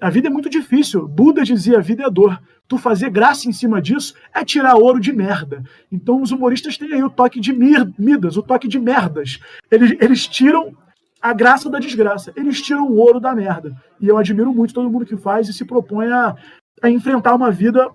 A 0.00 0.10
vida 0.10 0.28
é 0.28 0.30
muito 0.30 0.48
difícil. 0.48 1.06
Buda 1.06 1.42
dizia: 1.42 1.78
a 1.78 1.82
vida 1.82 2.04
é 2.04 2.10
dor. 2.10 2.40
Tu 2.66 2.78
fazer 2.78 3.10
graça 3.10 3.48
em 3.48 3.52
cima 3.52 3.80
disso 3.80 4.14
é 4.32 4.44
tirar 4.44 4.76
ouro 4.76 5.00
de 5.00 5.12
merda. 5.12 5.62
Então 5.90 6.22
os 6.22 6.30
humoristas 6.30 6.76
têm 6.76 6.92
aí 6.92 7.02
o 7.02 7.10
toque 7.10 7.40
de 7.40 7.52
mir, 7.52 7.90
Midas, 7.98 8.36
o 8.36 8.42
toque 8.42 8.68
de 8.68 8.78
merdas. 8.78 9.40
Eles, 9.70 9.96
eles 10.00 10.26
tiram 10.26 10.76
a 11.20 11.32
graça 11.32 11.68
da 11.68 11.78
desgraça. 11.78 12.32
Eles 12.36 12.60
tiram 12.60 12.86
o 12.86 12.96
ouro 12.96 13.18
da 13.18 13.34
merda. 13.34 13.74
E 14.00 14.06
eu 14.06 14.16
admiro 14.16 14.52
muito 14.52 14.74
todo 14.74 14.90
mundo 14.90 15.06
que 15.06 15.16
faz 15.16 15.48
e 15.48 15.52
se 15.52 15.64
propõe 15.64 16.06
a, 16.12 16.36
a 16.82 16.90
enfrentar 16.90 17.34
uma 17.34 17.50
vida 17.50 17.88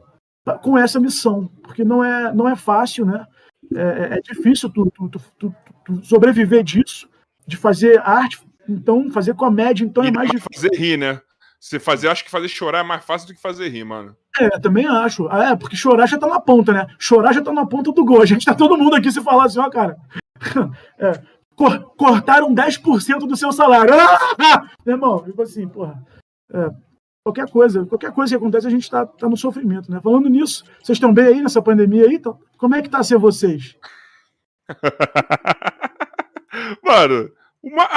com 0.61 0.77
essa 0.77 0.99
missão. 0.99 1.49
Porque 1.63 1.83
não 1.83 2.03
é, 2.03 2.33
não 2.33 2.49
é 2.49 2.55
fácil, 2.55 3.05
né? 3.05 3.25
É, 3.75 3.81
é, 3.81 4.17
é 4.17 4.21
difícil 4.21 4.69
tu, 4.69 4.91
tu, 4.91 5.09
tu, 5.09 5.21
tu, 5.39 5.55
sobreviver 6.03 6.63
disso, 6.63 7.09
de 7.45 7.57
fazer 7.57 7.99
arte, 7.99 8.41
então 8.67 9.09
fazer 9.11 9.35
comédia, 9.35 9.83
então 9.83 10.03
é 10.03 10.07
e 10.07 10.09
é 10.09 10.11
mais 10.13 10.29
difícil. 10.29 10.49
Fazer 10.53 10.75
rir, 10.75 10.97
né? 10.97 11.21
Você 11.59 11.79
fazer, 11.79 12.09
acho 12.09 12.25
que 12.25 12.31
fazer 12.31 12.49
chorar 12.49 12.79
é 12.79 12.83
mais 12.83 13.05
fácil 13.05 13.27
do 13.27 13.33
que 13.33 13.41
fazer 13.41 13.69
rir, 13.69 13.85
mano. 13.85 14.15
É, 14.37 14.49
também 14.59 14.85
acho. 14.85 15.27
Ah, 15.29 15.51
é, 15.51 15.55
porque 15.55 15.77
chorar 15.77 16.07
já 16.07 16.17
tá 16.17 16.27
na 16.27 16.39
ponta, 16.39 16.73
né? 16.73 16.87
Chorar 16.99 17.31
já 17.33 17.41
tá 17.41 17.53
na 17.53 17.65
ponta 17.65 17.91
do 17.91 18.03
gol. 18.03 18.21
A 18.21 18.25
gente 18.25 18.45
tá 18.45 18.53
todo 18.53 18.77
mundo 18.77 18.95
aqui 18.95 19.09
se 19.09 19.21
falar 19.21 19.45
assim, 19.45 19.59
ó, 19.59 19.69
cara. 19.69 19.97
É, 20.99 21.21
cor, 21.55 21.95
cortaram 21.95 22.53
10% 22.53 23.19
do 23.19 23.37
seu 23.37 23.53
salário. 23.53 23.93
Ah! 23.93 24.69
Meu 24.85 24.95
irmão, 24.95 25.23
tipo 25.23 25.41
assim, 25.41 25.65
porra. 25.67 26.03
É, 26.53 26.69
qualquer 27.23 27.49
coisa, 27.49 27.85
qualquer 27.85 28.11
coisa 28.11 28.31
que 28.31 28.37
acontece, 28.37 28.67
a 28.67 28.69
gente 28.69 28.89
tá, 28.89 29.05
tá 29.05 29.29
no 29.29 29.37
sofrimento, 29.37 29.89
né? 29.89 30.01
Falando 30.03 30.29
nisso, 30.29 30.65
vocês 30.81 30.97
estão 30.97 31.13
bem 31.13 31.25
aí 31.27 31.41
nessa 31.41 31.61
pandemia 31.61 32.03
aí? 32.03 32.15
Então, 32.15 32.37
como 32.57 32.75
é 32.75 32.81
que 32.81 32.89
tá 32.89 33.01
ser 33.01 33.17
vocês? 33.17 33.77
mano, 36.83 37.31
uma, 37.61 37.87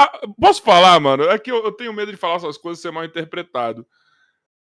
posso 0.41 0.63
falar, 0.63 0.99
mano? 1.01 1.25
É 1.25 1.39
que 1.39 1.51
eu, 1.51 1.65
eu, 1.65 1.73
tenho 1.73 1.93
medo 1.93 2.11
de 2.11 2.17
falar 2.17 2.37
essas 2.37 2.57
coisas 2.57 2.81
ser 2.81 2.91
mal 2.91 3.05
interpretado. 3.05 3.87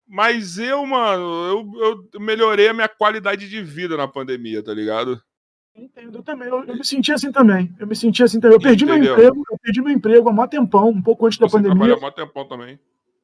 Mas 0.08 0.58
eu, 0.58 0.86
mano, 0.86 1.24
eu, 1.48 2.08
eu 2.14 2.22
melhorei 2.22 2.68
a 2.68 2.74
minha 2.74 2.90
qualidade 2.90 3.50
de 3.50 3.62
vida 3.62 3.98
na 3.98 4.08
pandemia, 4.08 4.62
tá 4.62 4.74
ligado? 4.74 5.22
Entendo, 5.76 6.20
eu 6.20 6.24
também. 6.24 6.48
Eu, 6.48 6.64
eu, 6.66 6.76
me 6.76 6.86
senti 6.86 7.12
assim 7.12 7.32
também. 7.32 7.74
Eu 7.80 7.88
me 7.88 7.96
senti 7.96 8.22
assim 8.22 8.40
também. 8.40 8.58
Eu 8.58 8.62
perdi 8.62 8.84
Entendeu? 8.84 9.04
meu 9.04 9.14
emprego, 9.14 9.44
eu 9.50 9.58
perdi 9.58 9.82
meu 9.82 9.92
emprego 9.92 10.30
há 10.30 10.32
mó 10.32 10.46
tempão, 10.46 10.90
um 10.90 11.02
pouco 11.02 11.26
antes 11.26 11.40
da 11.40 11.48
Você 11.48 11.58
pandemia. 11.58 11.96
Há 11.96 12.00
mó 12.00 12.12
tempão 12.12 12.48
também. 12.48 12.80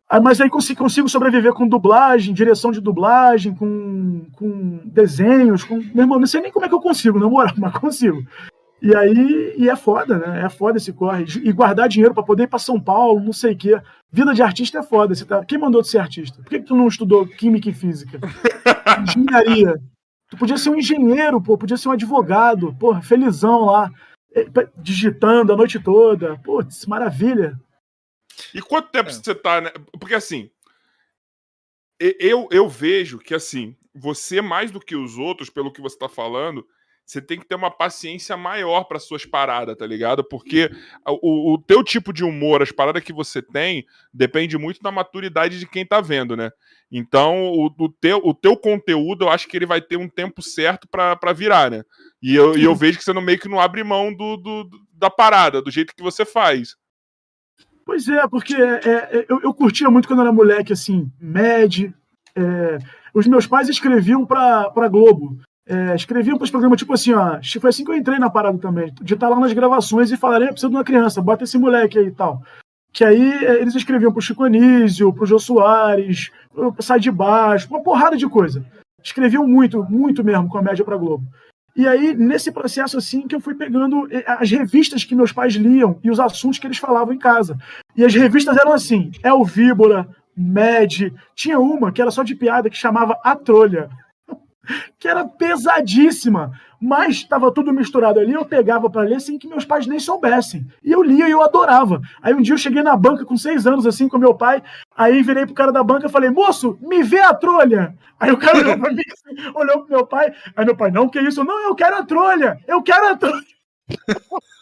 Ah, 0.09 0.19
mas 0.19 0.41
aí 0.41 0.49
consigo, 0.49 0.79
consigo 0.79 1.07
sobreviver 1.07 1.53
com 1.53 1.67
dublagem, 1.67 2.33
direção 2.33 2.71
de 2.71 2.81
dublagem, 2.81 3.53
com, 3.53 4.25
com 4.33 4.81
desenhos, 4.85 5.63
com. 5.63 5.75
Meu 5.75 6.05
irmão, 6.05 6.19
não 6.19 6.25
sei 6.25 6.41
nem 6.41 6.51
como 6.51 6.65
é 6.65 6.69
que 6.69 6.73
eu 6.73 6.81
consigo, 6.81 7.19
na 7.19 7.29
moral, 7.29 7.53
mas 7.55 7.77
consigo. 7.77 8.25
E 8.81 8.95
aí, 8.95 9.55
e 9.57 9.69
é 9.69 9.75
foda, 9.75 10.17
né? 10.17 10.45
É 10.45 10.49
foda 10.49 10.77
esse 10.77 10.93
corre. 10.93 11.25
E 11.43 11.51
guardar 11.51 11.89
dinheiro 11.89 12.13
para 12.13 12.23
poder 12.23 12.43
ir 12.43 12.47
para 12.47 12.59
São 12.59 12.79
Paulo, 12.79 13.19
não 13.19 13.33
sei 13.33 13.53
o 13.53 13.57
quê. 13.57 13.81
Vida 14.11 14.33
de 14.33 14.41
artista 14.41 14.79
é 14.79 14.83
foda. 14.83 15.13
Você 15.13 15.25
tá... 15.25 15.43
Quem 15.43 15.57
mandou 15.57 15.81
tu 15.81 15.87
ser 15.87 15.99
artista? 15.99 16.41
Por 16.41 16.49
que, 16.49 16.59
que 16.59 16.65
tu 16.65 16.75
não 16.75 16.87
estudou 16.87 17.27
química 17.27 17.69
e 17.69 17.73
física? 17.73 18.19
Engenharia. 19.03 19.75
Tu 20.29 20.37
podia 20.37 20.57
ser 20.57 20.69
um 20.69 20.77
engenheiro, 20.77 21.41
pô, 21.41 21.57
podia 21.57 21.75
ser 21.75 21.89
um 21.89 21.93
advogado, 21.93 22.73
pô, 22.79 22.99
felizão 23.01 23.65
lá, 23.65 23.91
eh, 24.33 24.45
digitando 24.77 25.51
a 25.51 25.57
noite 25.57 25.79
toda. 25.79 26.37
Putz, 26.39 26.85
maravilha. 26.85 27.59
E 28.53 28.61
quanto 28.61 28.91
tempo 28.91 29.09
é. 29.09 29.11
você 29.11 29.35
tá, 29.35 29.59
né? 29.59 29.71
Porque 29.99 30.15
assim, 30.15 30.49
eu, 31.99 32.47
eu 32.51 32.69
vejo 32.69 33.19
que 33.19 33.33
assim, 33.33 33.75
você 33.93 34.41
mais 34.41 34.71
do 34.71 34.79
que 34.79 34.95
os 34.95 35.17
outros, 35.17 35.49
pelo 35.49 35.71
que 35.71 35.81
você 35.81 35.97
tá 35.97 36.07
falando, 36.07 36.65
você 37.09 37.19
tem 37.19 37.39
que 37.39 37.47
ter 37.47 37.55
uma 37.55 37.71
paciência 37.71 38.37
maior 38.37 38.83
para 38.83 38.99
suas 38.99 39.25
paradas, 39.25 39.75
tá 39.75 39.83
ligado? 39.83 40.23
Porque 40.23 40.69
o, 41.07 41.53
o 41.53 41.57
teu 41.57 41.83
tipo 41.83 42.13
de 42.13 42.23
humor, 42.23 42.61
as 42.61 42.71
paradas 42.71 43.03
que 43.03 43.11
você 43.11 43.41
tem, 43.41 43.83
depende 44.13 44.59
muito 44.59 44.79
da 44.79 44.91
maturidade 44.91 45.57
de 45.57 45.65
quem 45.65 45.83
tá 45.83 46.01
vendo, 46.01 46.37
né? 46.37 46.51
Então, 46.91 47.47
o, 47.47 47.65
o, 47.65 47.89
teu, 47.89 48.21
o 48.23 48.31
teu 48.31 48.55
conteúdo, 48.55 49.25
eu 49.25 49.29
acho 49.29 49.47
que 49.47 49.57
ele 49.57 49.65
vai 49.65 49.81
ter 49.81 49.97
um 49.97 50.07
tempo 50.07 50.43
certo 50.43 50.87
para 50.87 51.33
virar, 51.33 51.71
né? 51.71 51.83
E 52.21 52.35
eu, 52.35 52.55
e 52.55 52.63
eu 52.63 52.75
vejo 52.75 52.99
que 52.99 53.03
você 53.03 53.11
não, 53.11 53.23
meio 53.23 53.39
que 53.39 53.49
não 53.49 53.59
abre 53.59 53.83
mão 53.83 54.13
do, 54.13 54.37
do, 54.37 54.69
da 54.93 55.09
parada, 55.09 55.63
do 55.63 55.71
jeito 55.71 55.95
que 55.95 56.03
você 56.03 56.23
faz. 56.23 56.75
Pois 57.83 58.07
é, 58.07 58.27
porque 58.27 58.53
é, 58.53 58.85
é, 58.85 59.25
eu, 59.27 59.41
eu, 59.41 59.51
curtia 59.51 59.89
muito 59.89 60.07
quando 60.07 60.21
era 60.21 60.31
moleque, 60.31 60.73
assim, 60.73 61.11
Mad. 61.19 61.91
É, 62.35 62.77
os 63.15 63.25
meus 63.25 63.47
pais 63.47 63.67
escreviam 63.67 64.27
para 64.27 64.87
Globo. 64.87 65.39
É, 65.71 65.95
escreviam 65.95 66.35
para 66.35 66.45
os 66.45 66.49
programas, 66.49 66.79
tipo 66.79 66.91
assim, 66.91 67.13
ó. 67.13 67.39
Foi 67.61 67.69
assim 67.69 67.85
que 67.85 67.91
eu 67.91 67.95
entrei 67.95 68.17
na 68.17 68.27
parada 68.27 68.57
também. 68.57 68.91
De 69.03 69.13
estar 69.13 69.29
lá 69.29 69.39
nas 69.39 69.53
gravações 69.53 70.11
e 70.11 70.17
falarem, 70.17 70.47
precisa 70.47 70.67
de 70.67 70.75
uma 70.75 70.83
criança, 70.83 71.21
bota 71.21 71.43
esse 71.43 71.59
moleque 71.59 71.99
aí 71.99 72.07
e 72.07 72.11
tal. 72.11 72.41
Que 72.91 73.05
aí 73.05 73.45
é, 73.45 73.61
eles 73.61 73.75
escreviam 73.75 74.11
pro 74.11 74.19
Chico 74.19 74.43
Anísio, 74.43 75.13
pro 75.13 75.27
Jô 75.27 75.37
Soares, 75.37 76.31
pro 76.51 76.73
Sai 76.79 76.99
de 76.99 77.11
Baixo, 77.11 77.67
uma 77.69 77.83
porrada 77.83 78.17
de 78.17 78.27
coisa. 78.27 78.65
Escreviam 79.03 79.47
muito, 79.47 79.85
muito 79.87 80.23
mesmo 80.23 80.49
comédia 80.49 80.83
para 80.83 80.97
Globo. 80.97 81.23
E 81.75 81.87
aí, 81.87 82.15
nesse 82.15 82.51
processo, 82.51 82.97
assim, 82.97 83.27
que 83.27 83.35
eu 83.35 83.39
fui 83.39 83.53
pegando 83.53 84.07
as 84.25 84.49
revistas 84.49 85.03
que 85.03 85.15
meus 85.15 85.31
pais 85.31 85.53
liam 85.53 85.99
e 86.03 86.09
os 86.09 86.19
assuntos 86.19 86.57
que 86.57 86.65
eles 86.65 86.79
falavam 86.79 87.13
em 87.13 87.19
casa. 87.19 87.55
E 87.95 88.03
as 88.03 88.13
revistas 88.13 88.57
eram 88.57 88.73
assim: 88.73 89.11
El 89.23 89.45
Víbora, 89.45 90.07
Med, 90.35 91.13
tinha 91.35 91.59
uma 91.59 91.91
que 91.91 92.01
era 92.01 92.09
só 92.09 92.23
de 92.23 92.33
piada 92.33 92.71
que 92.71 92.75
chamava 92.75 93.19
A 93.23 93.35
Trolha. 93.35 93.87
Que 94.97 95.07
era 95.07 95.25
pesadíssima, 95.25 96.51
mas 96.79 97.17
estava 97.17 97.51
tudo 97.51 97.73
misturado 97.73 98.19
ali. 98.19 98.33
Eu 98.33 98.45
pegava 98.45 98.89
para 98.89 99.01
ler 99.01 99.19
sem 99.19 99.37
que 99.37 99.47
meus 99.47 99.65
pais 99.65 99.85
nem 99.85 99.99
soubessem. 99.99 100.65
E 100.83 100.91
eu 100.91 101.03
lia 101.03 101.27
e 101.27 101.31
eu 101.31 101.43
adorava. 101.43 102.01
Aí 102.21 102.33
um 102.33 102.41
dia 102.41 102.53
eu 102.53 102.57
cheguei 102.57 102.81
na 102.81 102.95
banca 102.95 103.25
com 103.25 103.35
seis 103.35 103.67
anos, 103.67 103.85
assim, 103.85 104.07
com 104.07 104.17
meu 104.17 104.33
pai. 104.33 104.63
Aí 104.95 105.21
virei 105.21 105.45
pro 105.45 105.55
cara 105.55 105.71
da 105.71 105.83
banca 105.83 106.07
e 106.07 106.11
falei, 106.11 106.29
moço, 106.29 106.77
me 106.81 107.03
vê 107.03 107.19
a 107.19 107.33
trolha. 107.33 107.95
Aí 108.19 108.31
o 108.31 108.37
cara 108.37 108.59
olhou 108.59 108.77
pra 108.77 108.91
mim, 108.91 109.03
assim, 109.11 109.51
olhou 109.55 109.81
pro 109.81 109.95
meu 109.97 110.05
pai. 110.05 110.33
Aí 110.55 110.65
meu 110.65 110.75
pai, 110.75 110.91
não, 110.91 111.09
que 111.09 111.19
isso? 111.19 111.43
Não, 111.43 111.65
eu 111.65 111.75
quero 111.75 111.97
a 111.97 112.03
trolha, 112.03 112.59
eu 112.67 112.81
quero 112.81 113.07
a 113.07 113.15
trolha. 113.15 113.43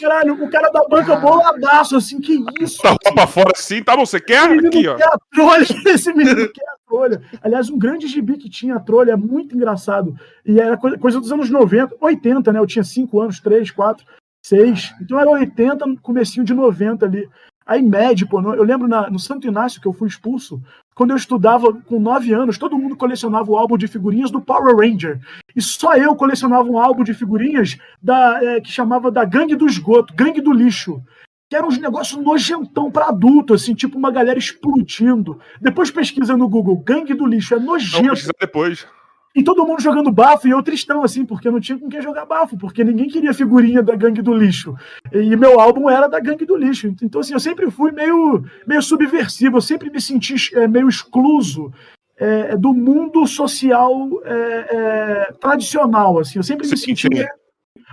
Caralho, 0.00 0.42
o 0.42 0.50
cara 0.50 0.70
da 0.70 0.86
banca 0.88 1.16
boladaço, 1.16 1.96
assim, 1.96 2.20
que 2.20 2.44
isso? 2.60 2.82
Tá 2.82 3.12
pra 3.12 3.26
fora 3.26 3.52
assim, 3.54 3.82
tá 3.82 3.96
bom, 3.96 4.04
você 4.04 4.20
quer? 4.20 4.50
Aqui, 4.50 4.86
ó. 4.86 4.96
Quer 4.96 5.08
a 5.08 5.18
trolha, 5.32 5.66
esse 5.86 6.12
menino 6.12 6.48
quer 6.48 6.64
a 6.64 6.76
trolha. 6.86 7.22
Aliás, 7.42 7.70
um 7.70 7.78
grande 7.78 8.06
gibi 8.06 8.36
que 8.36 8.48
tinha 8.48 8.76
a 8.76 8.80
trolha, 8.80 9.12
é 9.12 9.16
muito 9.16 9.54
engraçado. 9.54 10.14
E 10.44 10.60
era 10.60 10.76
coisa, 10.76 10.98
coisa 10.98 11.20
dos 11.20 11.32
anos 11.32 11.50
90, 11.50 11.96
80, 12.00 12.52
né? 12.52 12.58
Eu 12.58 12.66
tinha 12.66 12.84
5 12.84 13.20
anos, 13.20 13.40
3, 13.40 13.70
4, 13.70 14.04
6. 14.42 14.94
Então 15.00 15.18
era 15.18 15.30
80, 15.30 15.84
comecinho 16.02 16.44
de 16.44 16.54
90 16.54 17.06
ali. 17.06 17.28
Aí 17.66 17.82
médico, 17.82 18.40
eu 18.40 18.64
lembro 18.64 18.88
na, 18.88 19.08
no 19.08 19.18
Santo 19.18 19.46
Inácio 19.46 19.80
que 19.80 19.86
eu 19.86 19.92
fui 19.92 20.08
expulso, 20.08 20.60
quando 20.94 21.10
eu 21.10 21.16
estudava 21.16 21.72
com 21.72 21.98
9 21.98 22.32
anos, 22.32 22.58
todo 22.58 22.78
mundo 22.78 22.96
colecionava 22.96 23.50
o 23.50 23.56
álbum 23.56 23.76
de 23.78 23.88
figurinhas 23.88 24.30
do 24.30 24.40
Power 24.40 24.76
Ranger. 24.76 25.20
E 25.54 25.62
só 25.62 25.96
eu 25.96 26.14
colecionava 26.14 26.68
um 26.68 26.78
álbum 26.78 27.02
de 27.02 27.14
figurinhas 27.14 27.78
da, 28.02 28.38
é, 28.42 28.60
que 28.60 28.70
chamava 28.70 29.10
da 29.10 29.24
Gangue 29.24 29.56
do 29.56 29.66
Esgoto, 29.66 30.14
Gangue 30.14 30.40
do 30.40 30.52
Lixo. 30.52 31.02
Que 31.48 31.56
eram 31.56 31.68
uns 31.68 31.78
negócios 31.78 32.22
nojentão 32.22 32.90
para 32.90 33.08
adulto, 33.08 33.54
assim, 33.54 33.74
tipo 33.74 33.98
uma 33.98 34.10
galera 34.10 34.38
explodindo. 34.38 35.40
Depois 35.60 35.90
pesquisa 35.90 36.36
no 36.36 36.48
Google, 36.48 36.76
Gangue 36.76 37.14
do 37.14 37.26
Lixo, 37.26 37.54
é 37.54 37.58
nojento. 37.58 38.06
Não, 38.06 38.32
depois. 38.40 38.86
E 39.34 39.44
todo 39.44 39.64
mundo 39.64 39.80
jogando 39.80 40.10
bafo 40.10 40.48
e 40.48 40.50
eu 40.50 40.62
tristão, 40.62 41.04
assim, 41.04 41.24
porque 41.24 41.50
não 41.50 41.60
tinha 41.60 41.78
com 41.78 41.88
quem 41.88 42.02
jogar 42.02 42.26
bafo, 42.26 42.58
porque 42.58 42.82
ninguém 42.82 43.08
queria 43.08 43.32
figurinha 43.32 43.80
da 43.80 43.94
gangue 43.94 44.22
do 44.22 44.34
lixo. 44.34 44.74
E 45.12 45.36
meu 45.36 45.60
álbum 45.60 45.88
era 45.88 46.08
da 46.08 46.18
gangue 46.18 46.44
do 46.44 46.56
lixo. 46.56 46.88
Então, 47.00 47.20
assim, 47.20 47.32
eu 47.32 47.40
sempre 47.40 47.70
fui 47.70 47.92
meio, 47.92 48.44
meio 48.66 48.82
subversivo, 48.82 49.58
eu 49.58 49.60
sempre 49.60 49.88
me 49.88 50.00
senti 50.00 50.34
é, 50.56 50.66
meio 50.66 50.88
excluso 50.88 51.72
é, 52.18 52.56
do 52.56 52.74
mundo 52.74 53.24
social 53.26 54.08
é, 54.24 54.66
é 54.70 55.32
tradicional, 55.40 56.18
assim. 56.18 56.40
Eu 56.40 56.42
sempre 56.42 56.68
me 56.68 56.76
senti. 56.76 57.08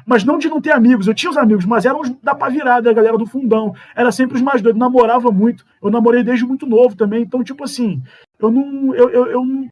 Mas 0.07 0.23
não 0.23 0.39
de 0.39 0.49
não 0.49 0.59
ter 0.59 0.72
amigos. 0.72 1.05
Eu 1.05 1.14
tinha 1.14 1.30
os 1.30 1.38
amigos, 1.38 1.65
mas 1.65 1.85
eram 1.85 2.01
os 2.01 2.09
da 2.23 2.34
pá 2.34 2.49
virada, 2.49 2.89
a 2.89 2.93
galera 2.93 3.18
do 3.18 3.26
fundão. 3.27 3.76
Era 3.95 4.11
sempre 4.11 4.38
os 4.38 4.41
mais 4.41 4.61
doidos. 4.61 4.80
Namorava 4.80 5.31
muito. 5.31 5.64
Eu 5.84 5.91
namorei 5.91 6.23
desde 6.23 6.45
muito 6.45 6.65
novo 6.65 6.95
também. 6.95 7.22
Então, 7.22 7.43
tipo 7.43 7.64
assim, 7.64 8.01
eu 8.39 8.49
não. 8.49 8.95
Eu, 8.95 9.09
eu, 9.09 9.26
eu 9.27 9.68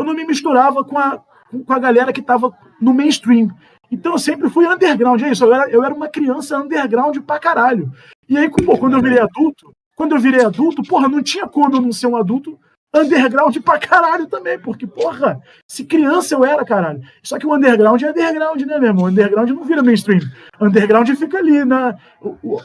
eu 0.00 0.04
não 0.04 0.14
me 0.14 0.24
misturava 0.24 0.84
com 0.84 0.98
a, 0.98 1.22
com 1.66 1.72
a 1.72 1.78
galera 1.78 2.12
que 2.12 2.20
estava 2.20 2.52
no 2.80 2.92
mainstream. 2.94 3.48
Então 3.90 4.12
eu 4.12 4.18
sempre 4.18 4.48
fui 4.48 4.66
underground, 4.66 5.20
é 5.22 5.30
isso. 5.30 5.44
Eu 5.44 5.52
era, 5.52 5.70
eu 5.70 5.84
era 5.84 5.94
uma 5.94 6.08
criança 6.08 6.58
underground 6.58 7.18
pra 7.18 7.38
caralho. 7.38 7.90
E 8.28 8.36
aí, 8.38 8.48
pô, 8.50 8.78
quando 8.78 8.96
eu 8.96 9.02
virei 9.02 9.18
adulto, 9.18 9.72
quando 9.96 10.14
eu 10.14 10.20
virei 10.20 10.44
adulto, 10.44 10.82
porra, 10.82 11.08
não 11.08 11.22
tinha 11.22 11.46
como 11.46 11.76
eu 11.76 11.80
não 11.80 11.92
ser 11.92 12.06
um 12.06 12.16
adulto 12.16 12.58
underground 12.94 13.56
pra 13.58 13.78
caralho 13.78 14.26
também, 14.26 14.58
porque, 14.58 14.86
porra, 14.86 15.40
se 15.68 15.84
criança 15.84 16.34
eu 16.34 16.44
era, 16.44 16.64
caralho. 16.64 17.00
Só 17.22 17.38
que 17.38 17.46
o 17.46 17.54
underground 17.54 18.02
é 18.02 18.10
underground, 18.10 18.60
né, 18.62 18.78
meu 18.78 18.88
irmão? 18.88 19.06
Underground 19.06 19.50
não 19.50 19.64
vira 19.64 19.82
mainstream. 19.82 20.20
Underground 20.60 21.08
fica 21.10 21.38
ali, 21.38 21.64
né? 21.64 21.96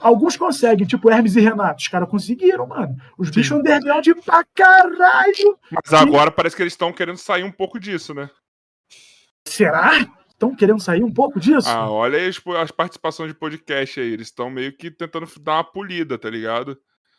Alguns 0.01 0.35
conseguem, 0.35 0.87
tipo 0.87 1.09
Hermes 1.09 1.35
e 1.35 1.41
Renato. 1.41 1.81
Os 1.81 1.87
caras 1.87 2.09
conseguiram, 2.09 2.67
mano. 2.67 2.95
Os 3.17 3.27
Sim. 3.27 3.33
bichos 3.35 3.57
underground 3.57 4.07
pra 4.25 4.43
caralho. 4.55 5.57
Mas 5.71 5.93
agora 5.93 6.31
parece 6.31 6.55
que 6.55 6.63
eles 6.63 6.73
estão 6.73 6.91
querendo 6.91 7.17
sair 7.17 7.43
um 7.43 7.51
pouco 7.51 7.79
disso, 7.79 8.13
né? 8.13 8.29
Será? 9.47 9.91
Estão 10.29 10.53
querendo 10.53 10.81
sair 10.81 11.03
um 11.03 11.13
pouco 11.13 11.39
disso? 11.39 11.69
Ah, 11.69 11.89
olha 11.89 12.17
aí 12.17 12.27
as, 12.27 12.41
as 12.61 12.71
participações 12.71 13.31
de 13.31 13.37
podcast 13.37 13.99
aí. 13.99 14.11
Eles 14.11 14.27
estão 14.27 14.49
meio 14.49 14.75
que 14.75 14.91
tentando 14.91 15.27
dar 15.39 15.53
uma 15.53 15.63
polida, 15.63 16.17
tá 16.17 16.29
ligado? 16.29 16.77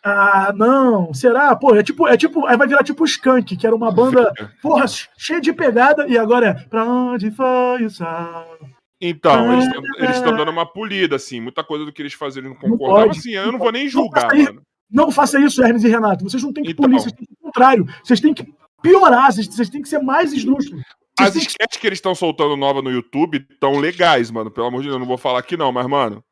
Ah, 0.09 0.53
não, 0.55 1.13
será? 1.13 1.57
Pô, 1.57 1.75
é 1.75 1.83
tipo, 1.83 2.07
é 2.07 2.17
tipo, 2.17 2.47
aí 2.47 2.57
vai 2.57 2.69
virar 2.69 2.85
tipo 2.85 3.05
Skank, 3.05 3.57
que 3.57 3.67
era 3.67 3.75
uma 3.75 3.91
banda, 3.91 4.33
porra, 4.63 4.85
cheia 5.19 5.41
de 5.41 5.53
pegada, 5.53 6.07
e 6.07 6.17
agora 6.17 6.47
é 6.47 6.55
pra 6.55 6.85
onde 6.85 7.29
foi 7.33 7.85
o 7.85 7.91
sal? 7.91 8.57
Então, 9.01 9.53
eles 9.99 10.15
estão 10.15 10.37
dando 10.37 10.53
uma 10.53 10.65
polida, 10.65 11.17
assim, 11.17 11.41
muita 11.41 11.65
coisa 11.65 11.85
do 11.85 11.93
que 11.93 12.01
eles 12.01 12.13
faziam 12.13 12.45
não 12.45 12.55
concordava, 12.55 13.11
assim, 13.11 13.33
eu 13.33 13.51
não 13.51 13.59
vou 13.59 13.73
nem 13.73 13.89
julgar, 13.89 14.33
não 14.33 14.45
mano. 14.45 14.63
Não 14.89 15.11
faça 15.11 15.41
isso, 15.41 15.61
Hermes 15.61 15.83
e 15.83 15.89
Renato, 15.89 16.23
vocês 16.23 16.41
não 16.41 16.53
têm 16.53 16.63
que 16.63 16.71
então, 16.71 16.85
polir, 16.85 17.01
vocês 17.01 17.13
têm 17.13 17.27
que 17.27 17.35
contrário, 17.43 17.85
vocês 18.05 18.21
têm 18.21 18.33
que 18.33 18.47
piorar, 18.81 19.33
vocês, 19.33 19.49
vocês 19.49 19.69
têm 19.69 19.83
que 19.83 19.89
ser 19.89 19.99
mais 19.99 20.33
esdrúxulos. 20.33 20.85
As 21.19 21.35
sketches 21.35 21.81
que 21.81 21.87
eles 21.87 21.99
estão 21.99 22.15
soltando 22.15 22.57
nova 22.57 22.81
no 22.81 22.93
YouTube 22.93 23.45
estão 23.51 23.81
legais, 23.81 24.31
mano, 24.31 24.53
pelo 24.53 24.69
amor 24.69 24.83
de 24.83 24.85
Deus, 24.85 24.95
eu 24.95 25.01
não 25.01 25.07
vou 25.07 25.19
falar 25.19 25.41
aqui 25.41 25.57
não, 25.57 25.73
mas, 25.73 25.87
mano, 25.89 26.23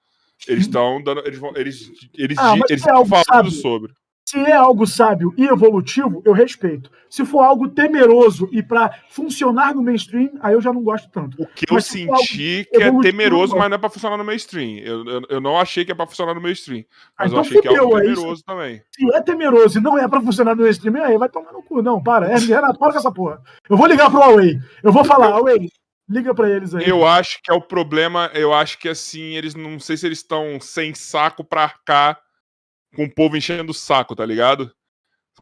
eles 0.46 0.64
estão 0.64 1.02
dando. 1.02 1.26
Eles 1.26 1.38
vão. 1.38 1.52
Eles, 1.56 1.90
eles, 2.14 2.38
ah, 2.38 2.54
eles 2.54 2.70
é 2.70 2.74
estão 2.74 3.04
falando 3.06 3.24
sábio. 3.24 3.50
sobre. 3.50 3.92
Se 4.26 4.38
é 4.38 4.52
algo 4.52 4.86
sábio 4.86 5.34
e 5.36 5.44
evolutivo, 5.44 6.22
eu 6.24 6.32
respeito. 6.32 6.90
Se 7.10 7.26
for 7.26 7.42
algo 7.42 7.68
temeroso 7.68 8.48
e 8.50 8.62
para 8.62 8.90
funcionar 9.10 9.74
no 9.74 9.82
mainstream, 9.82 10.30
aí 10.40 10.54
eu 10.54 10.62
já 10.62 10.72
não 10.72 10.82
gosto 10.82 11.10
tanto. 11.10 11.40
O 11.40 11.46
que 11.46 11.66
mas 11.70 11.94
eu 11.94 12.16
senti 12.16 12.66
que 12.72 12.82
é 12.82 12.90
temeroso, 13.02 13.54
mas 13.54 13.68
não 13.68 13.76
é 13.76 13.78
para 13.78 13.90
funcionar 13.90 14.16
no 14.16 14.24
mainstream. 14.24 14.78
Eu, 14.78 15.04
eu, 15.04 15.22
eu, 15.28 15.40
não 15.40 15.60
achei 15.60 15.84
que 15.84 15.92
é 15.92 15.94
para 15.94 16.06
funcionar 16.06 16.34
no 16.34 16.40
mainstream. 16.40 16.84
Mas 17.18 17.26
ah, 17.26 17.26
então 17.26 17.36
eu 17.36 17.40
achei 17.42 17.60
que 17.60 17.68
é 17.68 17.76
algo 17.76 18.00
temeroso 18.00 18.42
é 18.42 18.50
também. 18.50 18.82
Se 18.92 19.14
é 19.14 19.20
temeroso 19.20 19.78
e 19.78 19.82
não 19.82 19.98
é 19.98 20.08
para 20.08 20.22
funcionar 20.22 20.56
no 20.56 20.62
mainstream, 20.62 21.04
aí 21.04 21.18
vai 21.18 21.28
tomar 21.28 21.52
no 21.52 21.62
cu. 21.62 21.82
Não, 21.82 22.02
para. 22.02 22.26
É, 22.32 22.36
Renato, 22.38 22.78
para 22.78 22.92
com 22.92 22.98
essa 22.98 23.12
porra. 23.12 23.42
Eu 23.68 23.76
vou 23.76 23.86
ligar 23.86 24.10
pro 24.10 24.20
Huawei. 24.20 24.58
Eu 24.82 24.90
vou 24.90 25.04
falar, 25.04 25.28
Huawei, 25.28 25.68
Liga 26.08 26.34
para 26.34 26.50
eles 26.50 26.74
aí. 26.74 26.86
Eu 26.86 27.06
acho 27.06 27.40
que 27.42 27.50
é 27.50 27.54
o 27.54 27.62
problema. 27.62 28.30
Eu 28.34 28.52
acho 28.52 28.78
que 28.78 28.88
assim, 28.88 29.34
eles 29.36 29.54
não 29.54 29.80
sei 29.80 29.96
se 29.96 30.06
eles 30.06 30.18
estão 30.18 30.60
sem 30.60 30.94
saco 30.94 31.42
pra 31.42 31.62
arcar 31.62 32.20
com 32.94 33.04
o 33.04 33.12
povo 33.12 33.36
enchendo 33.36 33.72
o 33.72 33.74
saco, 33.74 34.14
tá 34.14 34.24
ligado? 34.24 34.70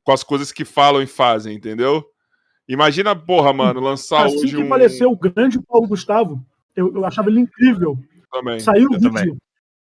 Com 0.05 0.13
as 0.13 0.23
coisas 0.23 0.53
que 0.53 0.65
falam 0.65 1.03
e 1.03 1.07
fazem, 1.07 1.57
entendeu? 1.57 2.05
Imagina, 2.69 3.15
porra, 3.15 3.53
mano, 3.53 3.81
lançar 3.81 4.27
assim 4.27 4.37
hoje 4.37 4.57
que 4.57 4.63
um. 4.63 4.69
faleceu 4.69 5.11
o 5.11 5.19
grande 5.19 5.61
Paulo 5.61 5.89
Gustavo, 5.89 6.45
eu, 6.77 6.95
eu 6.95 7.05
achava 7.05 7.29
ele 7.29 7.41
incrível. 7.41 7.99
Também. 8.31 8.61
Saiu 8.61 8.89
o 8.89 8.95
vídeo. 8.95 9.13
Também. 9.13 9.37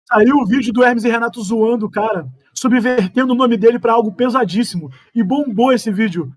Saiu 0.06 0.36
o 0.36 0.46
vídeo 0.46 0.72
do 0.72 0.84
Hermes 0.84 1.04
e 1.04 1.08
Renato 1.08 1.42
zoando 1.42 1.86
o 1.86 1.90
cara, 1.90 2.26
subvertendo 2.52 3.32
o 3.32 3.36
nome 3.36 3.56
dele 3.56 3.78
para 3.78 3.94
algo 3.94 4.12
pesadíssimo. 4.12 4.92
E 5.14 5.22
bombou 5.22 5.72
esse 5.72 5.90
vídeo 5.90 6.30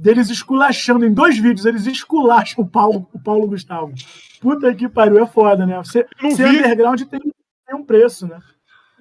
deles 0.00 0.30
esculachando 0.30 1.04
em 1.04 1.12
dois 1.12 1.38
vídeos, 1.38 1.66
eles 1.66 1.86
esculacham 1.86 2.64
o 2.64 2.66
Paulo, 2.66 3.08
o 3.12 3.20
Paulo 3.20 3.46
Gustavo. 3.46 3.92
Puta 4.40 4.74
que 4.74 4.88
pariu, 4.88 5.22
é 5.22 5.26
foda, 5.26 5.66
né? 5.66 5.76
Você, 5.78 6.06
ser 6.34 6.48
underground 6.48 7.02
tem, 7.02 7.20
tem, 7.20 7.76
um 7.76 7.84
preço, 7.84 8.26
né? 8.26 8.40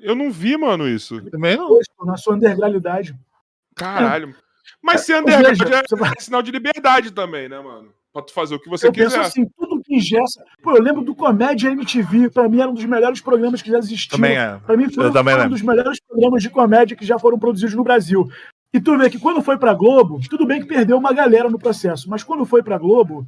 Eu 0.01 0.13
não 0.13 0.29
vi, 0.29 0.57
mano, 0.57 0.87
isso. 0.87 1.21
Também 1.29 1.55
não. 1.55 1.79
Na 2.05 2.17
sua 2.17 2.35
undergroundidade. 2.35 3.15
Caralho. 3.75 4.29
É. 4.29 4.33
Mas 4.81 5.01
ser 5.01 5.21
underground 5.21 5.57
veja, 5.57 5.75
é, 5.75 6.17
é 6.17 6.21
sinal 6.21 6.41
de 6.41 6.51
liberdade 6.51 7.11
também, 7.11 7.47
né, 7.47 7.59
mano? 7.59 7.93
Pra 8.11 8.21
tu 8.21 8.33
fazer 8.33 8.55
o 8.55 8.59
que 8.59 8.69
você 8.69 8.87
eu 8.87 8.91
quiser. 8.91 9.05
Penso 9.05 9.19
assim, 9.21 9.45
tudo 9.57 9.81
que 9.83 9.95
ingessa. 9.95 10.43
Pô, 10.61 10.75
eu 10.75 10.81
lembro 10.81 11.01
do 11.01 11.15
Comédia 11.15 11.69
MTV, 11.69 12.29
pra 12.29 12.49
mim 12.49 12.59
era 12.59 12.69
um 12.69 12.73
dos 12.73 12.85
melhores 12.85 13.21
programas 13.21 13.61
que 13.61 13.69
já 13.69 13.77
existiam. 13.77 14.17
Também 14.17 14.37
é. 14.37 14.57
Pra 14.65 14.75
mim 14.75 14.91
foi 14.91 15.05
um, 15.05 15.45
um 15.45 15.49
dos 15.49 15.61
melhores 15.61 15.99
programas 16.01 16.41
de 16.41 16.49
comédia 16.49 16.97
que 16.97 17.05
já 17.05 17.19
foram 17.19 17.39
produzidos 17.39 17.75
no 17.75 17.83
Brasil. 17.83 18.27
E 18.73 18.79
tu 18.79 18.97
vê 18.97 19.09
que 19.09 19.19
quando 19.19 19.41
foi 19.41 19.57
para 19.57 19.73
Globo, 19.73 20.19
tudo 20.29 20.45
bem 20.45 20.61
que 20.61 20.67
perdeu 20.67 20.97
uma 20.97 21.11
galera 21.11 21.49
no 21.49 21.57
processo, 21.57 22.09
mas 22.09 22.23
quando 22.23 22.45
foi 22.45 22.61
para 22.61 22.77
Globo, 22.77 23.25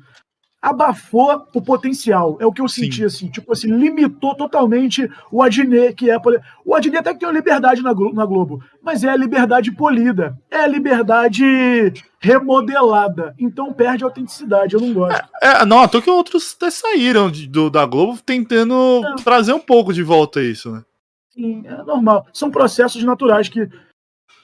abafou 0.62 1.48
o 1.56 1.62
potencial. 1.62 2.38
É 2.40 2.46
o 2.46 2.52
que 2.52 2.62
eu 2.62 2.68
senti, 2.68 2.98
Sim. 2.98 3.06
assim. 3.06 3.30
Tipo 3.30 3.52
assim, 3.52 3.68
limitou 3.76 4.36
totalmente 4.36 5.10
o 5.32 5.42
Adnet, 5.42 5.96
que 5.96 6.12
é. 6.12 6.18
O 6.64 6.76
Adnet 6.76 7.00
até 7.00 7.14
que 7.14 7.20
tem 7.20 7.28
uma 7.28 7.34
liberdade 7.34 7.82
na 7.82 7.94
Globo, 7.94 8.64
mas 8.84 9.04
é 9.04 9.10
a 9.10 9.16
liberdade 9.16 9.72
polida. 9.72 10.38
É 10.52 10.58
a 10.58 10.68
liberdade 10.68 11.92
remodelada. 12.20 13.34
Então 13.40 13.74
perde 13.74 14.04
a 14.04 14.08
autenticidade. 14.08 14.76
Eu 14.76 14.82
não 14.82 14.94
gosto. 14.94 15.28
É, 15.42 15.64
é 15.64 15.66
não, 15.66 15.80
até 15.80 16.00
que 16.00 16.10
outros 16.10 16.56
até 16.56 16.70
saíram 16.70 17.32
de, 17.32 17.48
do, 17.48 17.70
da 17.72 17.86
Globo 17.86 18.20
tentando 18.24 19.02
é. 19.04 19.24
trazer 19.24 19.54
um 19.54 19.60
pouco 19.60 19.92
de 19.92 20.04
volta 20.04 20.42
isso, 20.42 20.72
né? 20.72 20.84
Sim, 21.32 21.64
é 21.66 21.84
normal. 21.84 22.28
São 22.32 22.52
processos 22.52 23.04
naturais 23.04 23.50
que 23.50 23.68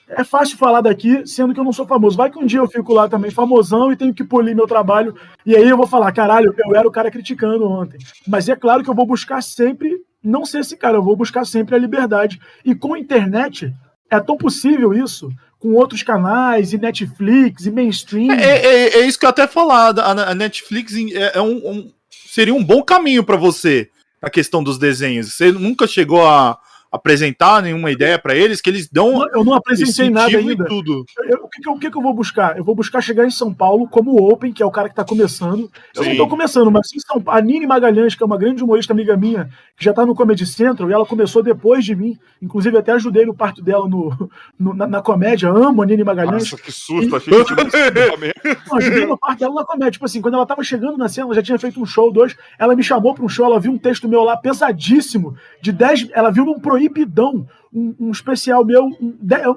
é 0.10 0.24
fácil 0.24 0.58
falar 0.58 0.82
daqui, 0.82 1.26
sendo 1.26 1.54
que 1.54 1.60
eu 1.60 1.64
não 1.64 1.74
sou 1.74 1.86
famoso. 1.86 2.16
Vai 2.16 2.30
que 2.30 2.40
um 2.40 2.46
dia 2.46 2.60
eu 2.60 2.68
fico 2.68 2.94
lá 2.94 3.10
também 3.10 3.30
famosão 3.30 3.92
e 3.92 3.98
tenho 3.98 4.14
que 4.14 4.24
polir 4.24 4.56
meu 4.56 4.68
trabalho, 4.68 5.16
e 5.46 5.56
aí 5.56 5.68
eu 5.68 5.78
vou 5.78 5.88
falar, 5.88 6.12
caralho, 6.12 6.54
eu 6.58 6.76
era 6.76 6.88
o 6.88 6.92
cara 6.92 7.12
criticando 7.12 7.70
ontem. 7.70 7.98
Mas 8.28 8.48
é 8.48 8.56
claro 8.56 8.84
que 8.84 8.90
eu 8.90 8.96
vou 8.96 9.06
buscar 9.06 9.42
sempre 9.42 9.98
não 10.24 10.46
ser 10.46 10.60
esse 10.60 10.78
cara, 10.78 10.98
eu 10.98 11.04
vou 11.04 11.16
buscar 11.16 11.46
sempre 11.46 11.76
a 11.76 11.80
liberdade. 11.80 12.40
E 12.64 12.74
com 12.74 12.94
a 12.94 13.00
internet, 13.00 13.74
é 14.10 14.20
tão 14.20 14.38
possível 14.38 14.94
isso, 14.94 15.30
com 15.60 15.74
outros 15.74 16.04
canais, 16.04 16.74
e 16.74 16.78
Netflix, 16.78 17.66
e 17.66 17.72
mainstream. 17.72 18.32
É, 18.32 18.58
é, 18.58 19.00
é 19.00 19.08
isso 19.08 19.20
que 19.20 19.26
eu 19.26 19.30
até 19.30 19.48
falar, 19.48 19.98
a, 20.00 20.34
Netflix 20.34 20.94
é, 20.96 21.38
é 21.38 21.42
um, 21.42 21.70
um, 21.70 21.92
seria 22.10 22.54
um 22.54 22.64
bom 22.64 22.82
caminho 22.82 23.24
para 23.24 23.36
você, 23.36 23.90
a 24.22 24.30
questão 24.30 24.64
dos 24.64 24.78
desenhos. 24.78 25.34
Você 25.34 25.52
nunca 25.52 25.86
chegou 25.86 26.26
a 26.26 26.58
apresentar 26.92 27.62
nenhuma 27.62 27.92
ideia 27.92 28.18
para 28.18 28.36
eles, 28.36 28.62
que 28.62 28.70
eles 28.70 28.90
dão. 28.90 29.28
Eu 29.34 29.44
não 29.44 29.54
apresentei 29.54 30.10
nada 30.10 30.38
ainda. 30.38 30.66
Tudo. 30.66 31.04
Eu, 31.24 31.44
o, 31.44 31.50
que, 31.50 31.62
que, 31.62 31.70
o 31.70 31.80
que, 31.80 31.92
que, 31.92 31.98
eu 31.98 32.02
vou 32.02 32.14
buscar? 32.14 32.58
Eu 32.58 32.64
vou 32.64 32.76
buscar 32.76 33.02
chegar 33.02 33.26
em 33.26 33.32
São 33.32 33.54
Paulo 33.54 33.88
como 33.88 34.16
Open, 34.30 34.54
que 34.54 34.64
é 34.64 34.66
o 34.66 34.72
cara 34.72 34.88
que 34.88 34.94
está 34.94 35.04
começando. 35.04 35.70
Eu 35.96 36.02
Sim. 36.02 36.06
não 36.06 36.12
estou 36.12 36.28
começando, 36.28 36.72
mas 36.72 36.88
em 36.94 37.00
São 37.00 37.22
A 37.28 37.42
Nini 37.42 37.68
Magalhães, 37.68 38.16
que 38.16 38.24
é 38.24 38.26
uma 38.26 38.38
grande 38.38 38.64
humorista 38.64 38.94
amiga 38.94 39.16
minha, 39.18 39.50
que 39.78 39.84
já 39.84 39.92
está 39.92 40.06
no 40.06 40.16
Comedy 40.16 40.46
Central, 40.46 40.90
e 40.90 40.94
ela 40.94 41.06
começou 41.06 41.44
depois 41.44 41.84
de 41.84 41.96
mim. 41.96 42.18
Inclusive, 42.42 42.78
até 42.78 42.92
ajudei 42.92 43.26
no 43.26 43.34
parto 43.34 43.62
dela 43.62 43.88
no, 43.88 44.30
no 44.60 44.74
na, 44.74 44.88
na, 44.88 45.02
comédia. 45.02 45.50
Amo 45.50 45.82
a 45.82 45.86
Nini 45.86 46.04
Magalhães. 46.04 46.52
Nossa, 46.52 46.58
que 46.58 46.72
susto, 46.72 47.16
achei 47.16 47.34
que 47.34 47.46
tinha 47.46 47.92
não, 47.92 48.78
ajudei 48.78 49.06
no 49.06 49.18
parto 49.18 49.40
dela 49.40 49.54
na 49.56 49.66
comédia. 49.66 49.92
Tipo 49.92 50.06
assim, 50.06 50.22
quando 50.22 50.36
ela 50.36 50.44
estava 50.44 50.64
chegando 50.64 50.98
na 50.98 51.10
cena, 51.10 51.28
ela 51.28 51.36
já 51.36 51.44
tinha 51.44 51.60
feito 51.60 51.82
um 51.82 51.86
show, 51.86 52.12
dois. 52.12 52.36
Ela 52.60 52.76
me 52.76 52.84
chamou 52.84 53.14
para 53.14 53.26
um 53.26 53.30
show, 53.30 53.46
ela 53.46 53.60
viu 53.60 53.72
um 53.72 53.78
texto 53.78 54.08
meu 54.08 54.24
lá 54.24 54.38
pesadíssimo, 54.38 55.36
de 55.62 55.72
10. 55.72 56.10
Ela 56.14 56.32
viu 56.32 56.46
num 56.46 56.60
proibidão 56.78 57.48
um, 57.74 57.96
um 58.00 58.12
especial 58.12 58.64
meu, 58.64 58.90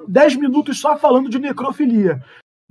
10 0.07 0.35
minutos 0.37 0.79
só 0.79 0.97
falando 0.97 1.29
de 1.29 1.39
necrofilia. 1.39 2.21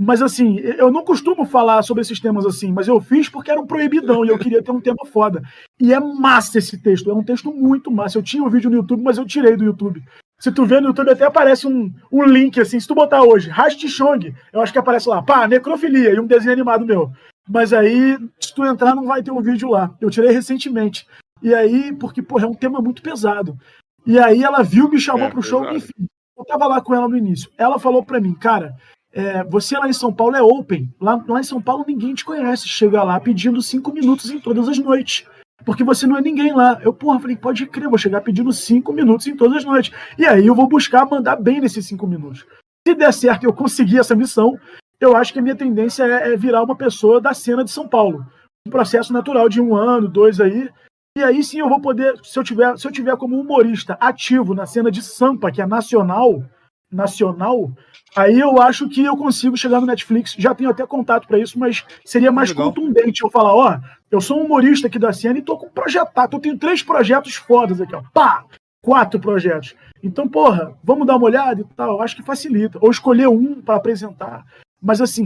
Mas 0.02 0.22
assim, 0.22 0.58
eu 0.58 0.90
não 0.90 1.04
costumo 1.04 1.44
falar 1.44 1.82
sobre 1.82 2.00
esses 2.00 2.18
temas 2.18 2.46
assim, 2.46 2.72
mas 2.72 2.88
eu 2.88 2.98
fiz 3.00 3.28
porque 3.28 3.50
era 3.50 3.60
um 3.60 3.66
proibidão 3.66 4.24
e 4.24 4.28
eu 4.28 4.38
queria 4.38 4.62
ter 4.62 4.70
um 4.70 4.80
tema 4.80 5.04
foda. 5.04 5.42
E 5.78 5.92
é 5.92 6.00
massa 6.00 6.58
esse 6.58 6.78
texto, 6.78 7.10
é 7.10 7.14
um 7.14 7.22
texto 7.22 7.52
muito 7.52 7.90
massa. 7.90 8.16
Eu 8.16 8.22
tinha 8.22 8.42
um 8.42 8.48
vídeo 8.48 8.70
no 8.70 8.76
YouTube, 8.76 9.02
mas 9.02 9.18
eu 9.18 9.26
tirei 9.26 9.56
do 9.56 9.64
YouTube. 9.64 10.02
Se 10.40 10.50
tu 10.50 10.64
vê 10.64 10.80
no 10.80 10.88
YouTube, 10.88 11.10
até 11.10 11.26
aparece 11.26 11.66
um, 11.66 11.92
um 12.10 12.24
link 12.24 12.58
assim. 12.58 12.80
Se 12.80 12.88
tu 12.88 12.94
botar 12.94 13.22
hoje, 13.22 13.50
Chong, 13.88 14.34
eu 14.54 14.62
acho 14.62 14.72
que 14.72 14.78
aparece 14.78 15.06
lá, 15.06 15.22
pá, 15.22 15.46
necrofilia 15.46 16.14
e 16.14 16.18
um 16.18 16.26
desenho 16.26 16.54
animado 16.54 16.86
meu. 16.86 17.12
Mas 17.46 17.74
aí, 17.74 18.16
se 18.40 18.54
tu 18.54 18.64
entrar, 18.64 18.94
não 18.94 19.04
vai 19.04 19.22
ter 19.22 19.32
um 19.32 19.42
vídeo 19.42 19.68
lá. 19.68 19.94
Eu 20.00 20.08
tirei 20.08 20.30
recentemente. 20.30 21.06
E 21.42 21.54
aí, 21.54 21.92
porque, 21.94 22.22
porra, 22.22 22.44
é 22.44 22.48
um 22.48 22.54
tema 22.54 22.80
muito 22.80 23.02
pesado. 23.02 23.58
E 24.06 24.18
aí 24.18 24.42
ela 24.42 24.62
viu, 24.62 24.88
me 24.88 24.98
chamou 24.98 25.26
é, 25.26 25.30
pro 25.30 25.42
show, 25.42 25.60
exato. 25.60 25.76
enfim. 25.76 26.06
Eu 26.36 26.44
tava 26.44 26.66
lá 26.66 26.80
com 26.80 26.94
ela 26.94 27.08
no 27.08 27.16
início. 27.16 27.50
Ela 27.58 27.78
falou 27.78 28.02
para 28.02 28.20
mim, 28.20 28.34
cara, 28.34 28.74
é, 29.12 29.44
você 29.44 29.76
lá 29.76 29.88
em 29.88 29.92
São 29.92 30.12
Paulo 30.12 30.36
é 30.36 30.42
open. 30.42 30.92
Lá, 31.00 31.22
lá 31.28 31.40
em 31.40 31.44
São 31.44 31.60
Paulo 31.60 31.84
ninguém 31.86 32.14
te 32.14 32.24
conhece. 32.24 32.68
Chega 32.68 33.02
lá 33.02 33.20
pedindo 33.20 33.60
cinco 33.60 33.92
minutos 33.92 34.30
em 34.30 34.40
todas 34.40 34.68
as 34.68 34.78
noites. 34.78 35.26
Porque 35.64 35.84
você 35.84 36.06
não 36.06 36.16
é 36.16 36.20
ninguém 36.20 36.54
lá. 36.54 36.80
Eu, 36.82 36.92
porra, 36.92 37.20
falei, 37.20 37.36
pode 37.36 37.66
crer, 37.66 37.88
vou 37.88 37.98
chegar 37.98 38.22
pedindo 38.22 38.52
cinco 38.52 38.92
minutos 38.92 39.26
em 39.26 39.36
todas 39.36 39.58
as 39.58 39.64
noites. 39.64 39.92
E 40.18 40.26
aí 40.26 40.46
eu 40.46 40.54
vou 40.54 40.66
buscar 40.66 41.06
mandar 41.06 41.36
bem 41.36 41.60
nesses 41.60 41.86
cinco 41.86 42.06
minutos. 42.06 42.46
Se 42.86 42.94
der 42.94 43.12
certo 43.12 43.44
eu 43.44 43.52
conseguir 43.52 43.98
essa 43.98 44.16
missão, 44.16 44.58
eu 44.98 45.14
acho 45.14 45.32
que 45.32 45.38
a 45.38 45.42
minha 45.42 45.56
tendência 45.56 46.04
é, 46.04 46.32
é 46.32 46.36
virar 46.36 46.62
uma 46.62 46.76
pessoa 46.76 47.20
da 47.20 47.34
cena 47.34 47.62
de 47.62 47.70
São 47.70 47.86
Paulo. 47.86 48.24
Um 48.66 48.70
processo 48.70 49.12
natural 49.12 49.48
de 49.48 49.60
um 49.60 49.74
ano, 49.74 50.08
dois 50.08 50.40
aí, 50.40 50.70
e 51.16 51.22
aí 51.22 51.42
sim 51.42 51.58
eu 51.58 51.68
vou 51.68 51.80
poder, 51.80 52.14
se 52.22 52.38
eu 52.38 52.44
tiver, 52.44 52.78
se 52.78 52.86
eu 52.86 52.92
tiver 52.92 53.16
como 53.16 53.40
humorista 53.40 53.96
ativo 54.00 54.54
na 54.54 54.66
cena 54.66 54.90
de 54.90 55.02
Sampa, 55.02 55.50
que 55.50 55.60
é 55.60 55.66
nacional, 55.66 56.44
nacional, 56.90 57.70
aí 58.16 58.38
eu 58.38 58.60
acho 58.60 58.88
que 58.88 59.04
eu 59.04 59.16
consigo 59.16 59.56
chegar 59.56 59.80
no 59.80 59.86
Netflix. 59.86 60.34
Já 60.38 60.54
tenho 60.54 60.70
até 60.70 60.86
contato 60.86 61.26
para 61.26 61.38
isso, 61.38 61.58
mas 61.58 61.84
seria 62.04 62.32
mais 62.32 62.50
Legal. 62.50 62.66
contundente 62.66 63.22
eu 63.22 63.30
falar, 63.30 63.54
ó, 63.54 63.78
eu 64.10 64.20
sou 64.20 64.40
um 64.40 64.44
humorista 64.44 64.86
aqui 64.86 64.98
da 64.98 65.12
cena 65.12 65.38
e 65.38 65.42
tô 65.42 65.56
com 65.56 65.68
projetado, 65.68 66.36
eu 66.36 66.40
tenho 66.40 66.58
três 66.58 66.82
projetos 66.82 67.34
fodas 67.34 67.80
aqui, 67.80 67.94
ó. 67.94 68.02
Pá! 68.12 68.44
Quatro 68.82 69.20
projetos. 69.20 69.74
Então, 70.02 70.26
porra, 70.26 70.74
vamos 70.82 71.06
dar 71.06 71.16
uma 71.16 71.26
olhada 71.26 71.60
e 71.60 71.64
tal. 71.76 72.00
Acho 72.00 72.16
que 72.16 72.22
facilita. 72.22 72.78
Ou 72.80 72.90
escolher 72.90 73.28
um 73.28 73.60
para 73.60 73.76
apresentar. 73.76 74.42
Mas 74.80 75.02
assim, 75.02 75.24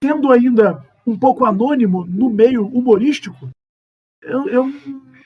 tendo 0.00 0.32
ainda 0.32 0.84
um 1.06 1.16
pouco 1.16 1.44
anônimo 1.44 2.04
no 2.04 2.28
meio 2.28 2.66
humorístico, 2.66 3.48
eu, 4.20 4.48
eu 4.48 4.72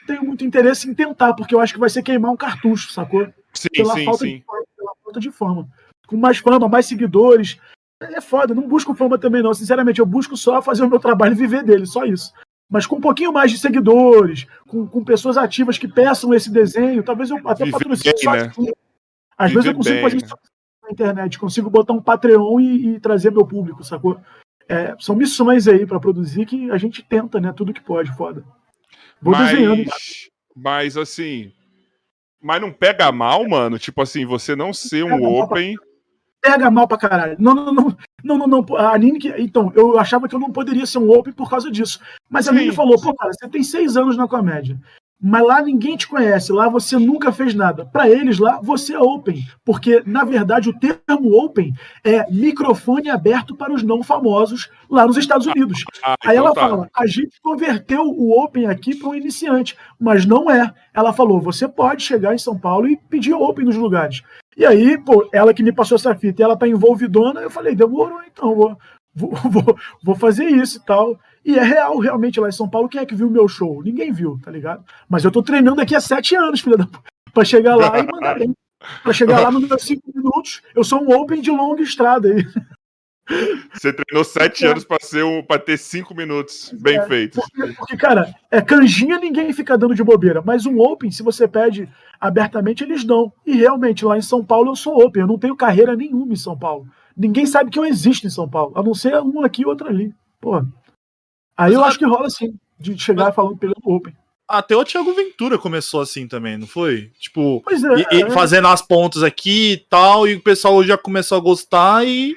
tenho 0.06 0.24
muito 0.24 0.44
interesse 0.44 0.88
em 0.88 0.94
tentar, 0.94 1.34
porque 1.34 1.54
eu 1.54 1.60
acho 1.60 1.72
que 1.72 1.80
vai 1.80 1.90
ser 1.90 2.02
queimar 2.02 2.30
um 2.30 2.36
cartucho, 2.36 2.92
sacou? 2.92 3.26
Sim, 3.54 3.68
pela 3.72 3.94
sim, 3.94 4.04
falta 4.04 4.24
sim. 4.24 4.36
De, 4.38 4.44
pela 4.76 4.92
falta 5.02 5.20
de 5.20 5.30
fama. 5.30 5.68
Com 6.06 6.16
mais 6.16 6.38
fama, 6.38 6.68
mais 6.68 6.86
seguidores. 6.86 7.58
É 8.00 8.20
foda, 8.20 8.54
não 8.54 8.66
busco 8.66 8.94
fama 8.94 9.18
também, 9.18 9.42
não. 9.42 9.54
Sinceramente, 9.54 10.00
eu 10.00 10.06
busco 10.06 10.36
só 10.36 10.60
fazer 10.60 10.82
o 10.82 10.88
meu 10.88 10.98
trabalho 10.98 11.32
e 11.32 11.36
viver 11.36 11.62
dele, 11.62 11.86
só 11.86 12.04
isso. 12.04 12.32
Mas 12.68 12.86
com 12.86 12.96
um 12.96 13.00
pouquinho 13.00 13.32
mais 13.32 13.50
de 13.50 13.58
seguidores, 13.58 14.46
com, 14.66 14.86
com 14.86 15.04
pessoas 15.04 15.36
ativas 15.36 15.76
que 15.76 15.86
peçam 15.86 16.32
esse 16.32 16.50
desenho, 16.50 17.02
talvez 17.02 17.30
eu 17.30 17.36
até 17.44 17.70
patrocine 17.70 18.14
só 18.16 18.32
né? 18.32 18.42
Assim. 18.46 18.72
Às 19.36 19.50
Viver 19.50 19.62
vezes 19.62 19.66
eu 19.66 19.74
consigo 19.74 19.94
bem, 19.94 20.02
fazer 20.02 20.16
né? 20.16 20.22
isso 20.24 20.34
na 20.82 20.90
internet, 20.90 21.38
consigo 21.38 21.70
botar 21.70 21.92
um 21.92 22.00
Patreon 22.00 22.60
e, 22.60 22.94
e 22.94 23.00
trazer 23.00 23.30
meu 23.30 23.46
público, 23.46 23.84
sacou? 23.84 24.18
É, 24.68 24.94
são 24.98 25.14
missões 25.14 25.68
aí 25.68 25.86
para 25.86 26.00
produzir 26.00 26.46
que 26.46 26.70
a 26.70 26.78
gente 26.78 27.02
tenta, 27.02 27.38
né? 27.40 27.52
Tudo 27.52 27.74
que 27.74 27.80
pode, 27.80 28.10
foda. 28.16 28.42
Vou 29.22 29.32
mas, 29.32 29.50
desenhando. 29.50 29.90
Mas 30.56 30.96
assim. 30.96 31.52
Mas 32.42 32.60
não 32.60 32.72
pega 32.72 33.10
mal, 33.12 33.48
mano? 33.48 33.78
Tipo 33.78 34.02
assim, 34.02 34.26
você 34.26 34.56
não 34.56 34.72
ser 34.72 35.04
um 35.04 35.24
open. 35.24 35.76
Pega 36.40 36.68
mal 36.72 36.88
pra 36.88 36.98
caralho. 36.98 37.36
Não, 37.38 37.54
não, 37.54 37.72
não. 37.72 37.96
Não, 38.24 38.38
não, 38.38 38.46
não. 38.46 38.76
A 38.76 38.98
Nini, 38.98 39.18
que, 39.18 39.28
então, 39.38 39.72
eu 39.76 39.98
achava 39.98 40.28
que 40.28 40.34
eu 40.34 40.40
não 40.40 40.50
poderia 40.50 40.84
ser 40.86 40.98
um 40.98 41.10
open 41.10 41.32
por 41.32 41.48
causa 41.48 41.70
disso. 41.70 42.00
Mas 42.28 42.48
a 42.48 42.52
Nini 42.52 42.74
falou, 42.74 43.00
pô, 43.00 43.14
cara, 43.14 43.32
você 43.32 43.48
tem 43.48 43.62
seis 43.62 43.96
anos 43.96 44.16
na 44.16 44.26
comédia 44.26 44.78
mas 45.22 45.46
lá 45.46 45.62
ninguém 45.62 45.96
te 45.96 46.08
conhece, 46.08 46.52
lá 46.52 46.68
você 46.68 46.98
nunca 46.98 47.30
fez 47.30 47.54
nada. 47.54 47.86
Para 47.86 48.10
eles 48.10 48.40
lá 48.40 48.58
você 48.60 48.94
é 48.94 48.98
open, 48.98 49.40
porque 49.64 50.02
na 50.04 50.24
verdade 50.24 50.68
o 50.68 50.76
termo 50.76 51.32
open 51.44 51.72
é 52.02 52.28
microfone 52.28 53.08
aberto 53.08 53.54
para 53.54 53.72
os 53.72 53.84
não 53.84 54.02
famosos 54.02 54.68
lá 54.90 55.06
nos 55.06 55.16
Estados 55.16 55.46
Unidos. 55.46 55.84
Ah, 56.02 56.16
Aí 56.24 56.36
então 56.36 56.46
ela 56.46 56.54
tá. 56.54 56.60
fala: 56.60 56.90
a 56.96 57.06
gente 57.06 57.40
converteu 57.40 58.02
o 58.02 58.42
open 58.42 58.66
aqui 58.66 58.96
para 58.96 59.10
um 59.10 59.14
iniciante, 59.14 59.76
mas 59.98 60.26
não 60.26 60.50
é. 60.50 60.74
Ela 60.92 61.12
falou: 61.12 61.40
você 61.40 61.68
pode 61.68 62.02
chegar 62.02 62.34
em 62.34 62.38
São 62.38 62.58
Paulo 62.58 62.88
e 62.88 62.96
pedir 62.96 63.32
open 63.32 63.64
nos 63.64 63.76
lugares. 63.76 64.22
E 64.56 64.66
aí, 64.66 64.98
pô, 64.98 65.28
ela 65.32 65.54
que 65.54 65.62
me 65.62 65.72
passou 65.72 65.94
essa 65.94 66.14
fita, 66.16 66.42
ela 66.42 66.56
tá 66.56 66.66
envolvidona, 66.66 67.40
eu 67.40 67.50
falei: 67.50 67.76
demorou, 67.76 68.20
então 68.24 68.56
vou, 68.56 68.76
vou, 69.14 69.30
vou, 69.44 69.76
vou 70.02 70.14
fazer 70.16 70.46
isso 70.46 70.78
e 70.78 70.84
tal. 70.84 71.16
E 71.44 71.58
é 71.58 71.62
real, 71.62 71.98
realmente, 71.98 72.38
lá 72.38 72.48
em 72.48 72.52
São 72.52 72.68
Paulo, 72.68 72.88
quem 72.88 73.00
é 73.00 73.06
que 73.06 73.14
viu 73.14 73.26
o 73.26 73.30
meu 73.30 73.48
show? 73.48 73.82
Ninguém 73.82 74.12
viu, 74.12 74.38
tá 74.42 74.50
ligado? 74.50 74.84
Mas 75.08 75.24
eu 75.24 75.30
tô 75.30 75.42
treinando 75.42 75.80
aqui 75.80 75.94
há 75.94 76.00
sete 76.00 76.36
anos, 76.36 76.60
filha 76.60 76.76
da 76.76 76.88
pra 77.32 77.44
chegar 77.44 77.76
lá 77.76 77.98
e 77.98 78.06
mandar 78.06 78.38
bem. 78.38 78.54
Pra 79.02 79.12
chegar 79.12 79.40
lá 79.40 79.50
nos 79.50 79.66
meus 79.66 79.82
cinco 79.82 80.10
minutos, 80.14 80.60
eu 80.74 80.84
sou 80.84 81.02
um 81.02 81.16
open 81.16 81.40
de 81.40 81.50
longa 81.50 81.82
estrada 81.82 82.28
aí. 82.28 82.44
Você 83.72 83.92
treinou 83.92 84.24
sete 84.24 84.64
é. 84.64 84.68
anos 84.68 84.84
pra, 84.84 84.98
ser 85.00 85.24
um, 85.24 85.42
pra 85.42 85.58
ter 85.58 85.78
cinco 85.78 86.14
minutos 86.14 86.74
bem 86.80 86.98
é, 86.98 87.06
feitos. 87.06 87.40
Porque, 87.40 87.72
porque, 87.74 87.96
cara, 87.96 88.34
é 88.50 88.60
canjinha 88.60 89.18
ninguém 89.18 89.52
fica 89.52 89.78
dando 89.78 89.94
de 89.94 90.02
bobeira, 90.02 90.42
mas 90.44 90.66
um 90.66 90.78
open, 90.80 91.10
se 91.10 91.22
você 91.22 91.46
pede 91.46 91.88
abertamente, 92.20 92.82
eles 92.82 93.04
dão. 93.04 93.32
E 93.46 93.54
realmente, 93.56 94.04
lá 94.04 94.18
em 94.18 94.22
São 94.22 94.44
Paulo 94.44 94.72
eu 94.72 94.76
sou 94.76 95.00
open, 95.04 95.22
eu 95.22 95.28
não 95.28 95.38
tenho 95.38 95.56
carreira 95.56 95.94
nenhuma 95.94 96.32
em 96.32 96.36
São 96.36 96.58
Paulo. 96.58 96.86
Ninguém 97.16 97.46
sabe 97.46 97.70
que 97.70 97.78
eu 97.78 97.84
existo 97.84 98.26
em 98.26 98.30
São 98.30 98.48
Paulo, 98.48 98.72
a 98.76 98.82
não 98.82 98.94
ser 98.94 99.14
um 99.22 99.44
aqui 99.44 99.62
e 99.62 99.66
outro 99.66 99.88
ali. 99.88 100.12
Pô. 100.40 100.62
Aí 101.56 101.74
eu 101.74 101.84
acho 101.84 101.98
que 101.98 102.06
rola 102.06 102.26
assim, 102.26 102.54
de 102.78 102.98
chegar 102.98 103.26
mas... 103.26 103.34
falando 103.34 103.56
pelo 103.56 103.74
Open. 103.84 104.14
Até 104.48 104.76
o 104.76 104.84
Thiago 104.84 105.14
Ventura 105.14 105.56
começou 105.56 106.00
assim 106.00 106.26
também, 106.28 106.58
não 106.58 106.66
foi? 106.66 107.10
Tipo, 107.18 107.62
é, 107.70 108.16
e, 108.16 108.22
é. 108.22 108.30
fazendo 108.30 108.68
as 108.68 108.82
pontas 108.82 109.22
aqui 109.22 109.72
e 109.72 109.76
tal, 109.76 110.28
e 110.28 110.34
o 110.34 110.42
pessoal 110.42 110.82
já 110.84 110.98
começou 110.98 111.38
a 111.38 111.40
gostar 111.40 112.06
e 112.06 112.36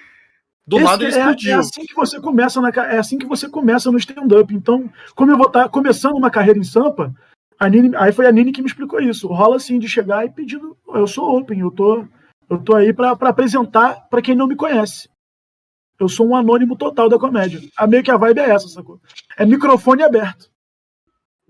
do 0.68 0.78
Esse, 0.78 0.86
nada 0.86 1.04
ele 1.04 1.14
é, 1.14 1.18
explodiu. 1.18 1.52
É 1.52 1.56
assim 1.56 1.86
que 1.86 1.94
você 1.94 2.20
começa 2.20 2.62
na, 2.62 2.70
é 2.70 2.98
assim 2.98 3.18
que 3.18 3.26
você 3.26 3.50
começa 3.50 3.92
no 3.92 3.98
stand-up. 3.98 4.54
Então, 4.54 4.90
como 5.14 5.32
eu 5.32 5.38
vou 5.38 5.48
estar 5.48 5.64
tá 5.64 5.70
começando 5.70 6.16
uma 6.16 6.32
carreira 6.32 6.58
em 6.58 6.64
Sampa, 6.64 7.14
a 7.60 7.70
Nini, 7.70 7.96
aí 7.96 8.12
foi 8.12 8.26
a 8.26 8.32
Nini 8.32 8.52
que 8.52 8.62
me 8.62 8.68
explicou 8.68 9.00
isso. 9.00 9.28
Rola 9.28 9.58
assim 9.58 9.78
de 9.78 9.88
chegar 9.88 10.26
e 10.26 10.30
pedindo, 10.30 10.76
eu 10.88 11.08
sou 11.08 11.38
open, 11.38 11.60
eu 11.60 11.72
tô, 11.72 12.06
eu 12.50 12.58
tô 12.58 12.76
aí 12.76 12.94
para 12.94 13.12
apresentar 13.12 14.08
para 14.10 14.22
quem 14.22 14.36
não 14.36 14.48
me 14.48 14.56
conhece. 14.56 15.10
Eu 16.00 16.10
sou 16.10 16.28
um 16.28 16.36
anônimo 16.36 16.76
total 16.76 17.08
da 17.08 17.18
comédia. 17.18 17.62
A 17.78 17.88
meio 17.88 18.04
que 18.04 18.12
a 18.12 18.18
vibe 18.18 18.40
é 18.40 18.50
essa, 18.50 18.68
sacou? 18.68 19.00
É 19.38 19.46
microfone 19.46 20.04
aberto. 20.04 20.52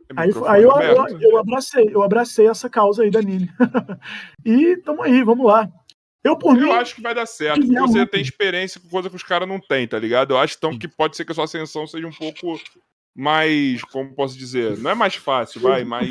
É 0.10 0.22
aí, 0.22 0.32
aí 0.48 0.64
eu, 0.64 0.72
aberto. 0.72 1.14
Eu, 1.14 1.32
eu, 1.32 1.38
abracei, 1.38 1.90
eu 1.92 2.04
abracei 2.04 2.48
essa 2.48 2.70
causa 2.70 3.04
aí 3.04 3.10
da 3.10 3.22
Nini. 3.22 3.50
e 4.46 4.78
tamo 4.78 5.02
aí, 5.02 5.24
vamos 5.24 5.48
lá. 5.48 5.68
Eu, 6.24 6.38
por 6.38 6.58
eu 6.58 6.64
mim, 6.64 6.72
acho 6.72 6.96
que 6.96 7.02
vai 7.02 7.14
dar 7.14 7.26
certo, 7.28 7.62
porque 7.62 7.80
você 7.80 7.98
muito. 7.98 8.10
tem 8.10 8.22
experiência 8.22 8.82
com 8.82 8.90
coisa 8.90 9.10
que 9.10 9.16
os 9.16 9.24
caras 9.24 9.48
não 9.48 9.60
têm, 9.60 9.88
tá 9.88 10.00
ligado? 10.00 10.34
Eu 10.34 10.40
acho 10.40 10.56
então 10.58 10.78
que 10.78 10.88
pode 10.88 11.16
ser 11.16 11.24
que 11.24 11.32
a 11.32 11.36
sua 11.36 11.44
ascensão 11.44 11.86
seja 11.86 12.08
um 12.08 12.12
pouco 12.12 12.60
mais, 13.16 13.84
como 13.84 14.16
posso 14.16 14.36
dizer, 14.36 14.76
não 14.80 14.90
é 14.90 14.96
mais 14.96 15.16
fácil, 15.16 15.62
vai, 15.62 15.84
mais 15.84 16.10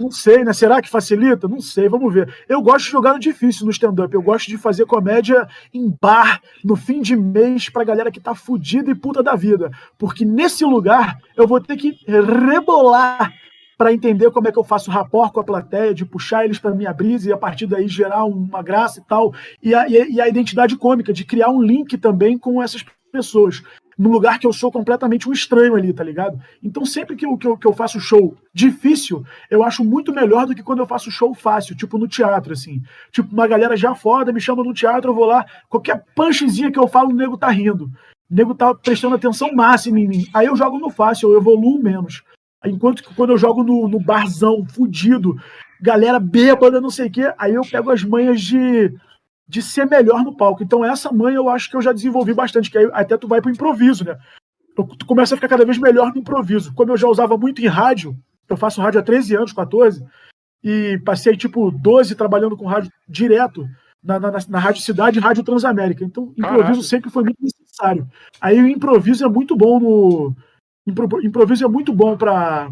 não 0.00 0.10
sei, 0.10 0.44
né? 0.44 0.52
Será 0.52 0.80
que 0.80 0.88
facilita? 0.88 1.46
Não 1.46 1.60
sei, 1.60 1.88
vamos 1.88 2.12
ver. 2.12 2.34
Eu 2.48 2.62
gosto 2.62 2.86
de 2.86 2.92
jogar 2.92 3.12
no 3.12 3.18
difícil 3.18 3.66
no 3.66 3.70
stand-up. 3.70 4.12
Eu 4.12 4.22
gosto 4.22 4.48
de 4.48 4.56
fazer 4.56 4.86
comédia 4.86 5.46
em 5.72 5.94
bar, 6.00 6.40
no 6.64 6.76
fim 6.76 7.00
de 7.00 7.14
mês, 7.14 7.68
pra 7.68 7.84
galera 7.84 8.10
que 8.10 8.20
tá 8.20 8.34
fudida 8.34 8.90
e 8.90 8.94
puta 8.94 9.22
da 9.22 9.34
vida. 9.34 9.70
Porque 9.98 10.24
nesse 10.24 10.64
lugar 10.64 11.18
eu 11.36 11.46
vou 11.46 11.60
ter 11.60 11.76
que 11.76 11.98
rebolar 12.06 13.32
para 13.76 13.92
entender 13.92 14.30
como 14.30 14.46
é 14.46 14.52
que 14.52 14.58
eu 14.58 14.64
faço 14.64 14.90
rapport 14.90 15.32
com 15.32 15.40
a 15.40 15.44
plateia, 15.44 15.92
de 15.92 16.04
puxar 16.04 16.44
eles 16.44 16.58
para 16.58 16.74
minha 16.74 16.92
brisa 16.92 17.28
e 17.28 17.32
a 17.32 17.36
partir 17.36 17.66
daí 17.66 17.88
gerar 17.88 18.24
uma 18.24 18.62
graça 18.62 19.00
e 19.00 19.02
tal. 19.02 19.34
E 19.62 19.74
a, 19.74 19.88
e 19.88 20.20
a 20.20 20.28
identidade 20.28 20.76
cômica, 20.76 21.12
de 21.12 21.24
criar 21.24 21.50
um 21.50 21.60
link 21.60 21.98
também 21.98 22.38
com 22.38 22.62
essas 22.62 22.84
pessoas. 23.10 23.62
Num 23.98 24.10
lugar 24.10 24.38
que 24.38 24.46
eu 24.46 24.52
sou 24.52 24.70
completamente 24.70 25.28
um 25.28 25.32
estranho 25.32 25.74
ali, 25.74 25.92
tá 25.92 26.02
ligado? 26.02 26.40
Então 26.62 26.84
sempre 26.84 27.16
que 27.16 27.26
eu, 27.26 27.36
que 27.36 27.46
eu, 27.46 27.56
que 27.56 27.66
eu 27.66 27.72
faço 27.72 28.00
show 28.00 28.36
difícil, 28.52 29.24
eu 29.50 29.62
acho 29.62 29.84
muito 29.84 30.12
melhor 30.12 30.46
do 30.46 30.54
que 30.54 30.62
quando 30.62 30.80
eu 30.80 30.86
faço 30.86 31.10
show 31.10 31.34
fácil, 31.34 31.76
tipo 31.76 31.98
no 31.98 32.08
teatro, 32.08 32.52
assim. 32.52 32.82
Tipo, 33.10 33.32
uma 33.32 33.46
galera 33.46 33.76
já 33.76 33.94
foda 33.94 34.32
me 34.32 34.40
chama 34.40 34.64
no 34.64 34.74
teatro, 34.74 35.10
eu 35.10 35.14
vou 35.14 35.26
lá, 35.26 35.44
qualquer 35.68 36.04
punchzinha 36.14 36.70
que 36.70 36.78
eu 36.78 36.88
falo, 36.88 37.10
o 37.10 37.14
nego 37.14 37.36
tá 37.36 37.48
rindo. 37.48 37.84
O 38.30 38.34
nego 38.34 38.54
tá 38.54 38.74
prestando 38.74 39.14
atenção 39.14 39.54
máxima 39.54 40.00
em 40.00 40.08
mim. 40.08 40.26
Aí 40.32 40.46
eu 40.46 40.56
jogo 40.56 40.78
no 40.78 40.90
fácil, 40.90 41.30
eu 41.30 41.38
evoluo 41.38 41.82
menos. 41.82 42.22
Enquanto 42.64 43.02
que 43.02 43.14
quando 43.14 43.30
eu 43.30 43.38
jogo 43.38 43.62
no, 43.62 43.88
no 43.88 43.98
barzão, 43.98 44.64
fudido, 44.64 45.36
galera 45.80 46.20
bêbada, 46.20 46.80
não 46.80 46.90
sei 46.90 47.08
o 47.08 47.10
quê, 47.10 47.32
aí 47.36 47.54
eu 47.54 47.62
pego 47.62 47.90
as 47.90 48.04
manhas 48.04 48.40
de 48.40 48.94
de 49.48 49.60
ser 49.62 49.86
melhor 49.86 50.22
no 50.22 50.36
palco. 50.36 50.62
Então, 50.62 50.84
essa 50.84 51.12
manha 51.12 51.36
eu 51.36 51.48
acho 51.48 51.70
que 51.70 51.76
eu 51.76 51.82
já 51.82 51.92
desenvolvi 51.92 52.32
bastante, 52.32 52.70
que 52.70 52.78
aí 52.78 52.88
até 52.92 53.16
tu 53.16 53.28
vai 53.28 53.40
pro 53.40 53.50
improviso, 53.50 54.04
né? 54.04 54.18
Tu 54.74 55.06
começa 55.06 55.34
a 55.34 55.36
ficar 55.36 55.48
cada 55.48 55.64
vez 55.64 55.76
melhor 55.78 56.12
no 56.12 56.18
improviso. 56.20 56.72
Como 56.74 56.92
eu 56.92 56.96
já 56.96 57.06
usava 57.06 57.36
muito 57.36 57.60
em 57.60 57.66
rádio, 57.66 58.16
eu 58.48 58.56
faço 58.56 58.80
rádio 58.80 59.00
há 59.00 59.02
13 59.02 59.36
anos, 59.36 59.52
14, 59.52 60.02
e 60.64 60.98
passei 61.04 61.36
tipo 61.36 61.70
12 61.70 62.14
trabalhando 62.14 62.56
com 62.56 62.66
rádio 62.66 62.90
direto 63.06 63.68
na, 64.02 64.18
na, 64.18 64.32
na 64.48 64.58
Rádio 64.58 64.82
Cidade 64.82 65.18
e 65.18 65.22
Rádio 65.22 65.44
Transamérica. 65.44 66.04
Então, 66.04 66.32
improviso 66.36 66.64
Caraca. 66.64 66.82
sempre 66.82 67.10
foi 67.10 67.22
muito 67.22 67.38
necessário. 67.40 68.08
Aí 68.40 68.60
o 68.60 68.66
improviso 68.66 69.24
é 69.24 69.28
muito 69.28 69.56
bom 69.56 69.78
no. 69.78 70.36
Improviso 71.22 71.64
é 71.64 71.68
muito 71.68 71.92
bom 71.92 72.16
para 72.16 72.68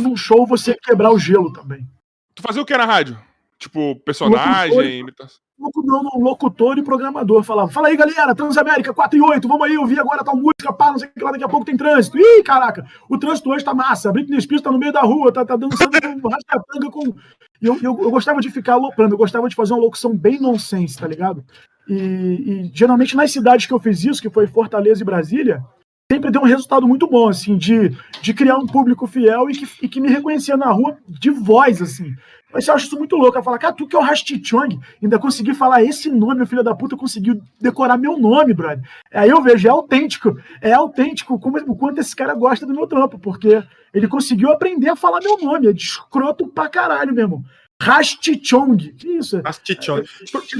num 0.00 0.16
show 0.16 0.46
você 0.46 0.74
quebrar 0.74 1.10
o 1.10 1.18
gelo 1.18 1.52
também. 1.52 1.86
Tu 2.34 2.42
fazia 2.42 2.62
o 2.62 2.66
que 2.66 2.76
na 2.76 2.86
rádio? 2.86 3.18
Tipo, 3.58 3.96
personagem, 3.96 5.00
imitação? 5.00 5.45
Não, 5.58 6.20
locutor 6.20 6.78
e 6.78 6.82
programador 6.82 7.42
falava: 7.42 7.70
Fala 7.70 7.88
aí, 7.88 7.96
galera, 7.96 8.34
Transamérica 8.34 8.92
4 8.92 9.18
e 9.18 9.22
8, 9.22 9.48
vamos 9.48 9.66
aí 9.66 9.76
ouvir 9.78 9.98
agora 9.98 10.22
tal 10.22 10.36
música, 10.36 10.72
pá, 10.72 10.90
não 10.90 10.98
sei 10.98 11.08
o 11.08 11.12
que 11.12 11.24
lá, 11.24 11.32
daqui 11.32 11.44
a 11.44 11.48
pouco 11.48 11.64
tem 11.64 11.76
trânsito. 11.76 12.18
Ih, 12.18 12.42
caraca, 12.42 12.86
o 13.08 13.18
trânsito 13.18 13.50
hoje 13.50 13.64
tá 13.64 13.74
massa. 13.74 14.08
A 14.10 14.12
Britney 14.12 14.40
Spears 14.40 14.62
tá 14.62 14.70
no 14.70 14.78
meio 14.78 14.92
da 14.92 15.00
rua, 15.00 15.32
tá, 15.32 15.44
tá 15.44 15.56
dançando 15.56 15.90
com 16.20 16.28
rascatanga 16.28 16.90
com. 16.90 17.14
E 17.60 17.66
eu, 17.66 17.74
eu, 17.82 17.98
eu, 18.02 18.10
gostava 18.10 18.40
de 18.40 18.50
ficar 18.50 18.74
aloprando, 18.74 19.14
eu 19.14 19.18
gostava 19.18 19.48
de 19.48 19.54
fazer 19.54 19.72
uma 19.72 19.80
locução 19.80 20.14
bem 20.14 20.38
nonsense, 20.38 20.98
tá 20.98 21.06
ligado? 21.06 21.42
E, 21.88 21.94
e 21.94 22.70
geralmente 22.74 23.16
nas 23.16 23.32
cidades 23.32 23.66
que 23.66 23.72
eu 23.72 23.78
fiz 23.78 24.04
isso, 24.04 24.20
que 24.20 24.28
foi 24.28 24.46
Fortaleza 24.46 25.02
e 25.02 25.06
Brasília, 25.06 25.64
sempre 26.10 26.30
deu 26.30 26.40
um 26.40 26.46
resultado 26.46 26.86
muito 26.86 27.06
bom, 27.06 27.28
assim, 27.28 27.56
de, 27.56 27.96
de 28.22 28.32
criar 28.32 28.58
um 28.58 28.66
público 28.66 29.06
fiel 29.06 29.50
e 29.50 29.54
que, 29.54 29.68
e 29.82 29.88
que 29.88 30.00
me 30.00 30.08
reconhecia 30.08 30.56
na 30.56 30.70
rua 30.70 30.96
de 31.08 31.30
voz, 31.30 31.82
assim. 31.82 32.14
Mas 32.52 32.68
eu 32.68 32.74
acho 32.74 32.86
isso 32.86 32.96
muito 32.96 33.16
louco. 33.16 33.36
Ela 33.36 33.44
fala, 33.44 33.58
cara, 33.58 33.74
tu 33.74 33.86
que 33.86 33.96
é 33.96 33.98
o 33.98 34.02
Rastichong, 34.02 34.78
ainda 35.02 35.18
consegui 35.18 35.52
falar 35.52 35.82
esse 35.82 36.08
nome, 36.10 36.46
filho 36.46 36.62
da 36.62 36.74
puta, 36.74 36.96
conseguiu 36.96 37.42
decorar 37.60 37.98
meu 37.98 38.16
nome, 38.16 38.54
brother. 38.54 38.82
Aí 39.12 39.28
eu 39.28 39.42
vejo, 39.42 39.66
é 39.66 39.70
autêntico. 39.70 40.38
É 40.62 40.72
autêntico 40.72 41.38
como, 41.40 41.58
o 41.58 41.76
quanto 41.76 42.00
esse 42.00 42.14
cara 42.14 42.34
gosta 42.34 42.64
do 42.64 42.72
meu 42.72 42.86
trampo, 42.86 43.18
porque 43.18 43.62
ele 43.92 44.08
conseguiu 44.08 44.50
aprender 44.50 44.88
a 44.88 44.96
falar 44.96 45.20
meu 45.20 45.36
nome. 45.36 45.66
É 45.66 45.72
de 45.72 45.82
escroto 45.82 46.46
pra 46.46 46.68
caralho 46.68 47.12
mesmo. 47.12 47.44
Rastichong. 47.82 48.92
Que 48.92 49.08
isso? 49.18 49.42
Rastichong. 49.44 50.04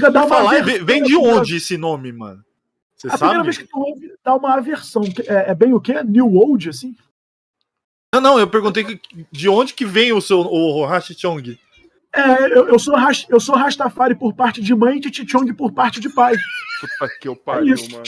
É, 0.03 0.11
dá 0.11 0.27
falar, 0.27 0.61
vem 0.61 1.01
de 1.01 1.15
onde 1.15 1.55
esse 1.55 1.77
nome, 1.77 2.11
mano? 2.11 2.43
Você 2.97 3.07
a 3.07 3.11
sabe? 3.11 3.19
primeira 3.19 3.43
vez 3.43 3.57
que 3.57 3.67
tu 3.67 3.79
ouve, 3.79 4.13
dá 4.23 4.35
uma 4.35 4.55
aversão. 4.55 5.03
É, 5.27 5.51
é 5.51 5.55
bem 5.55 5.73
o 5.73 5.79
quê? 5.79 6.01
New 6.03 6.33
Old, 6.33 6.69
assim? 6.69 6.95
Não, 8.13 8.21
não, 8.21 8.39
eu 8.39 8.49
perguntei 8.49 8.83
que, 8.83 8.99
de 9.31 9.47
onde 9.47 9.73
que 9.73 9.85
vem 9.85 10.11
o 10.11 10.21
seu 10.21 10.39
o 10.39 10.85
Rastichong? 10.85 11.59
É, 12.15 12.45
eu, 12.57 12.67
eu, 12.69 12.79
sou 12.79 12.95
eu 13.29 13.39
sou 13.39 13.55
Rastafari 13.55 14.15
por 14.15 14.33
parte 14.33 14.61
de 14.61 14.73
mãe 14.73 14.97
e 14.97 15.01
Titichong 15.01 15.53
por 15.53 15.71
parte 15.71 15.99
de 15.99 16.09
pai. 16.09 16.35
Puta 16.79 17.13
que 17.19 17.27
eu 17.27 17.35
pariu, 17.35 17.75
é 17.75 17.91
mano. 17.91 18.03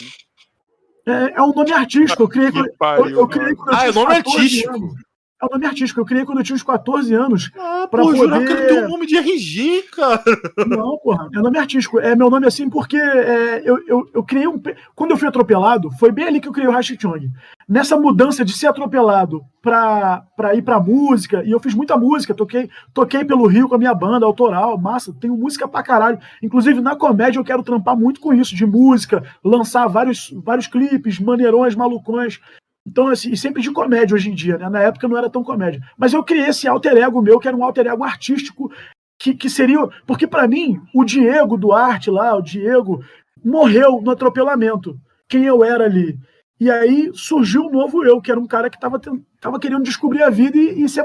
É, 1.05 1.37
é 1.37 1.41
um 1.43 1.53
nome 1.53 1.71
artístico. 1.71 2.23
Eu 2.23 2.29
criei, 2.29 2.51
pariu, 2.79 3.05
eu, 3.05 3.19
eu 3.19 3.27
criei 3.27 3.53
ah, 3.67 3.87
é 3.87 3.91
nome 3.91 4.15
artístico. 4.15 4.73
Anos. 4.73 4.93
É 5.41 5.45
um 5.45 5.49
nome 5.49 5.65
artístico. 5.65 6.01
Eu 6.01 6.05
criei 6.05 6.25
quando 6.25 6.39
eu 6.39 6.43
tinha 6.43 6.55
uns 6.55 6.63
14 6.63 7.13
anos. 7.13 7.49
Ah, 7.57 7.87
pra 7.89 8.03
pô, 8.03 8.11
poder... 8.13 8.45
que 8.45 8.51
ele 8.51 8.67
tem 8.67 8.83
um 8.83 8.89
nome 8.89 9.05
de 9.05 9.17
RG, 9.17 9.83
cara. 9.83 10.23
Não, 10.67 10.97
porra. 10.97 11.29
É 11.33 11.39
nome 11.39 11.57
artístico. 11.57 11.99
É 11.99 12.13
meu 12.15 12.29
nome 12.29 12.45
assim 12.45 12.69
porque 12.69 12.97
é, 12.97 13.61
eu, 13.63 13.79
eu, 13.87 14.09
eu 14.13 14.23
criei 14.23 14.47
um. 14.47 14.61
Quando 14.93 15.11
eu 15.11 15.17
fui 15.17 15.27
atropelado, 15.27 15.89
foi 15.91 16.11
bem 16.11 16.25
ali 16.25 16.41
que 16.41 16.47
eu 16.47 16.51
criei 16.51 16.67
o 16.67 16.71
Hashichong. 16.71 17.31
Nessa 17.67 17.95
mudança 17.97 18.43
de 18.43 18.51
ser 18.51 18.67
atropelado 18.67 19.41
pra, 19.61 20.23
pra 20.35 20.55
ir 20.55 20.61
pra 20.61 20.79
música, 20.79 21.43
e 21.45 21.51
eu 21.51 21.59
fiz 21.59 21.73
muita 21.73 21.95
música, 21.95 22.33
toquei, 22.33 22.69
toquei 22.93 23.23
pelo 23.23 23.47
Rio 23.47 23.69
com 23.69 23.75
a 23.75 23.77
minha 23.77 23.93
banda 23.93 24.25
autoral, 24.25 24.77
massa, 24.77 25.13
tenho 25.19 25.37
música 25.37 25.67
pra 25.67 25.83
caralho. 25.83 26.19
Inclusive, 26.41 26.81
na 26.81 26.95
comédia 26.95 27.39
eu 27.39 27.43
quero 27.43 27.63
trampar 27.63 27.95
muito 27.95 28.19
com 28.19 28.33
isso, 28.33 28.55
de 28.55 28.65
música, 28.65 29.23
lançar 29.43 29.87
vários, 29.87 30.33
vários 30.43 30.67
clipes, 30.67 31.19
maneirões, 31.19 31.75
malucões. 31.75 32.39
Então, 32.87 33.07
assim, 33.07 33.35
sempre 33.35 33.61
de 33.61 33.71
comédia 33.71 34.15
hoje 34.15 34.29
em 34.29 34.35
dia, 34.35 34.57
né? 34.57 34.69
Na 34.69 34.81
época 34.81 35.07
não 35.07 35.17
era 35.17 35.29
tão 35.29 35.43
comédia. 35.43 35.81
Mas 35.97 36.13
eu 36.13 36.23
criei 36.23 36.47
esse 36.47 36.67
alter 36.67 36.97
ego 36.97 37.21
meu, 37.21 37.39
que 37.39 37.47
era 37.47 37.55
um 37.55 37.63
alter 37.63 37.87
ego 37.87 38.03
artístico, 38.03 38.71
que, 39.19 39.33
que 39.33 39.49
seria. 39.49 39.79
Porque, 40.07 40.25
para 40.25 40.47
mim, 40.47 40.81
o 40.93 41.03
Diego 41.03 41.57
Duarte 41.57 42.09
lá, 42.09 42.35
o 42.35 42.41
Diego, 42.41 43.03
morreu 43.43 44.01
no 44.01 44.11
atropelamento. 44.11 44.97
Quem 45.27 45.45
eu 45.45 45.63
era 45.63 45.85
ali. 45.85 46.17
E 46.59 46.69
aí 46.69 47.09
surgiu 47.13 47.63
um 47.63 47.69
novo 47.69 48.03
eu, 48.03 48.21
que 48.21 48.31
era 48.31 48.39
um 48.39 48.47
cara 48.47 48.69
que 48.69 48.75
estava 48.75 48.99
tava 49.39 49.59
querendo 49.59 49.83
descobrir 49.83 50.23
a 50.23 50.29
vida 50.29 50.57
e, 50.57 50.83
e, 50.83 50.89
se, 50.89 51.01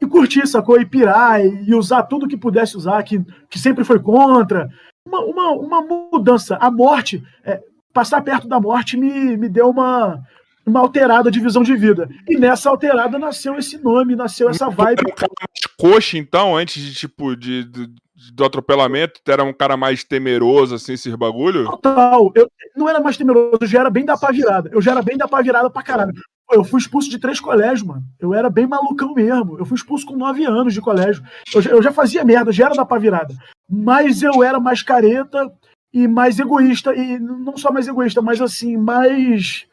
e 0.00 0.06
curtir, 0.06 0.46
sacou? 0.46 0.80
E 0.80 0.86
pirar, 0.86 1.44
e, 1.44 1.74
usar 1.74 2.02
tudo 2.04 2.26
que 2.26 2.36
pudesse 2.36 2.76
usar, 2.76 3.02
que, 3.02 3.24
que 3.48 3.58
sempre 3.58 3.84
foi 3.84 4.00
contra. 4.00 4.68
Uma, 5.06 5.20
uma, 5.20 5.50
uma 5.52 5.82
mudança. 5.82 6.56
A 6.56 6.70
morte, 6.70 7.22
é, 7.44 7.60
passar 7.92 8.22
perto 8.22 8.48
da 8.48 8.60
morte 8.60 8.96
me, 8.96 9.36
me 9.36 9.48
deu 9.48 9.70
uma, 9.70 10.20
uma 10.68 10.80
alterada 10.80 11.30
de 11.30 11.40
visão 11.40 11.62
de 11.62 11.74
vida. 11.76 12.08
E 12.28 12.36
nessa 12.36 12.70
alterada 12.70 13.18
nasceu 13.18 13.56
esse 13.56 13.78
nome, 13.78 14.14
nasceu 14.14 14.48
essa 14.48 14.68
vibe. 14.68 15.00
Era 15.00 15.12
um 15.12 15.16
cara 15.16 15.32
mais 15.40 15.92
coxa, 15.92 16.18
então, 16.18 16.56
antes 16.56 16.82
de 16.82 16.94
tipo 16.94 17.34
de, 17.34 17.64
de, 17.64 17.90
do 18.32 18.44
atropelamento, 18.44 19.20
era 19.26 19.44
um 19.44 19.52
cara 19.52 19.76
mais 19.76 20.04
temeroso, 20.04 20.74
assim, 20.74 20.92
esses 20.92 21.14
bagulho? 21.14 21.64
Total. 21.64 22.32
Eu 22.34 22.50
não 22.76 22.88
era 22.88 23.00
mais 23.00 23.16
temeroso, 23.16 23.58
eu 23.60 23.66
já 23.66 23.80
era 23.80 23.90
bem 23.90 24.04
da 24.04 24.16
pá 24.16 24.30
virada. 24.30 24.70
Eu 24.72 24.80
já 24.80 24.92
era 24.92 25.02
bem 25.02 25.16
da 25.16 25.28
pá 25.28 25.40
virada 25.40 25.70
pra 25.70 25.82
caralho. 25.82 26.12
Eu 26.50 26.64
fui 26.64 26.80
expulso 26.80 27.10
de 27.10 27.18
três 27.18 27.38
colégios, 27.38 27.82
mano. 27.82 28.02
Eu 28.18 28.32
era 28.32 28.48
bem 28.48 28.66
malucão 28.66 29.12
mesmo. 29.12 29.58
Eu 29.58 29.66
fui 29.66 29.76
expulso 29.76 30.06
com 30.06 30.16
nove 30.16 30.44
anos 30.46 30.72
de 30.72 30.80
colégio. 30.80 31.22
Eu 31.54 31.60
já, 31.60 31.70
eu 31.70 31.82
já 31.82 31.92
fazia 31.92 32.24
merda, 32.24 32.50
já 32.50 32.66
era 32.66 32.74
da 32.74 32.86
pá 32.86 32.98
virada. 32.98 33.34
Mas 33.68 34.22
eu 34.22 34.42
era 34.42 34.58
mais 34.58 34.82
careta 34.82 35.52
e 35.92 36.08
mais 36.08 36.38
egoísta. 36.38 36.94
E 36.94 37.18
não 37.18 37.56
só 37.56 37.70
mais 37.70 37.86
egoísta, 37.86 38.22
mas 38.22 38.40
assim, 38.40 38.78
mais 38.78 39.67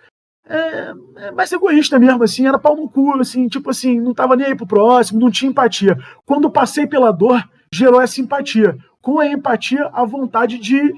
é, 0.48 0.94
é, 1.18 1.32
mais 1.32 1.52
egoísta 1.52 1.98
mesmo, 1.98 2.24
assim, 2.24 2.48
era 2.48 2.60
pau 2.60 2.76
no 2.76 2.88
cu, 2.90 3.20
assim, 3.20 3.48
tipo 3.48 3.70
assim, 3.70 4.00
não 4.00 4.14
tava 4.14 4.36
nem 4.36 4.48
aí 4.48 4.56
pro 4.56 4.68
próximo, 4.68 5.20
não 5.20 5.32
tinha 5.32 5.50
empatia. 5.50 5.98
Quando 6.26 6.52
passei 6.52 6.86
pela 6.86 7.12
dor, 7.12 7.44
gerou 7.74 8.02
essa 8.02 8.22
empatia. 8.22 8.78
Com 9.02 9.20
a 9.20 9.28
empatia, 9.28 9.90
a 9.94 10.06
vontade 10.06 10.58
de, 10.60 10.94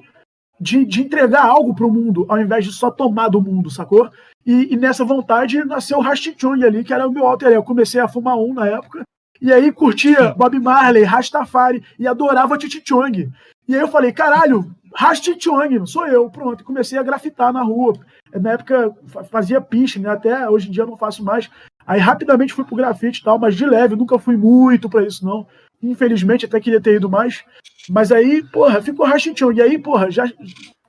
de, 0.60 0.86
de 0.86 1.02
entregar 1.02 1.46
algo 1.46 1.74
pro 1.74 1.92
mundo, 1.92 2.26
ao 2.28 2.40
invés 2.40 2.66
de 2.66 2.74
só 2.74 2.92
tomar 2.92 3.30
do 3.30 3.42
mundo, 3.42 3.70
sacou? 3.70 4.10
E, 4.46 4.74
e 4.74 4.78
nessa 4.78 5.04
vontade 5.04 5.64
nasceu 5.66 5.98
o 5.98 6.02
Rastichung 6.02 6.64
ali, 6.64 6.84
que 6.84 6.94
era 6.94 7.08
o 7.08 7.12
meu 7.12 7.26
alter 7.26 7.52
Eu 7.52 7.64
comecei 7.64 8.00
a 8.00 8.08
fumar 8.08 8.38
um 8.38 8.54
na 8.54 8.68
época, 8.68 9.04
e 9.42 9.54
aí 9.54 9.72
curtia 9.72 10.34
Bob 10.36 10.60
Marley, 10.60 11.04
Rastafari, 11.04 11.84
e 12.00 12.08
adorava 12.08 12.58
Titi 12.58 12.82
Chong. 12.86 13.30
E 13.68 13.76
aí 13.76 13.82
eu 13.82 13.88
falei, 13.88 14.12
caralho, 14.12 14.72
Rastichong, 14.96 15.86
sou 15.86 16.08
eu, 16.08 16.30
pronto. 16.30 16.64
Comecei 16.64 16.98
a 16.98 17.04
grafitar 17.04 17.52
na 17.52 17.62
rua. 17.62 17.94
Na 18.34 18.52
época 18.52 18.96
fazia 19.30 19.62
piche, 19.62 20.00
né? 20.00 20.10
Até 20.10 20.50
hoje 20.50 20.70
em 20.70 20.72
dia 20.72 20.86
não 20.86 20.98
faço 20.98 21.24
mais. 21.24 21.50
Aí 21.86 22.00
rapidamente 22.00 22.54
fui 22.54 22.66
pro 22.66 22.76
grafite 22.76 23.22
e 23.22 23.24
tal, 23.24 23.40
mas 23.40 23.56
de 23.56 23.66
leve, 23.66 23.96
nunca 23.96 24.20
fui 24.20 24.36
muito 24.36 24.90
para 24.90 25.06
isso, 25.06 25.26
não. 25.26 25.48
Infelizmente, 25.82 26.46
até 26.46 26.60
queria 26.60 26.82
ter 26.82 26.96
ido 26.96 27.10
mais. 27.10 27.44
Mas 27.90 28.12
aí, 28.12 28.44
porra, 28.44 28.82
ficou 28.82 29.06
Rastichong. 29.06 29.58
E 29.58 29.62
aí, 29.62 29.78
porra, 29.78 30.10
já, 30.12 30.26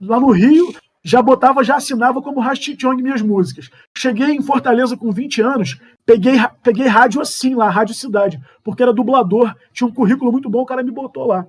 lá 0.00 0.18
no 0.18 0.30
Rio, 0.30 0.74
já 1.04 1.22
botava, 1.22 1.62
já 1.62 1.76
assinava 1.76 2.20
como 2.20 2.40
Rastichong 2.40 3.00
minhas 3.02 3.22
músicas. 3.22 3.70
Cheguei 3.96 4.30
em 4.30 4.42
Fortaleza 4.42 4.96
com 4.96 5.12
20 5.12 5.40
anos, 5.40 5.80
peguei, 6.04 6.34
peguei 6.62 6.86
rádio 6.86 7.20
assim 7.20 7.54
lá, 7.54 7.68
Rádio 7.70 7.94
Cidade, 7.94 8.40
porque 8.64 8.82
era 8.82 8.92
dublador, 8.92 9.54
tinha 9.72 9.86
um 9.86 9.92
currículo 9.92 10.32
muito 10.32 10.50
bom, 10.50 10.62
o 10.62 10.66
cara 10.66 10.82
me 10.82 10.90
botou 10.90 11.26
lá. 11.26 11.46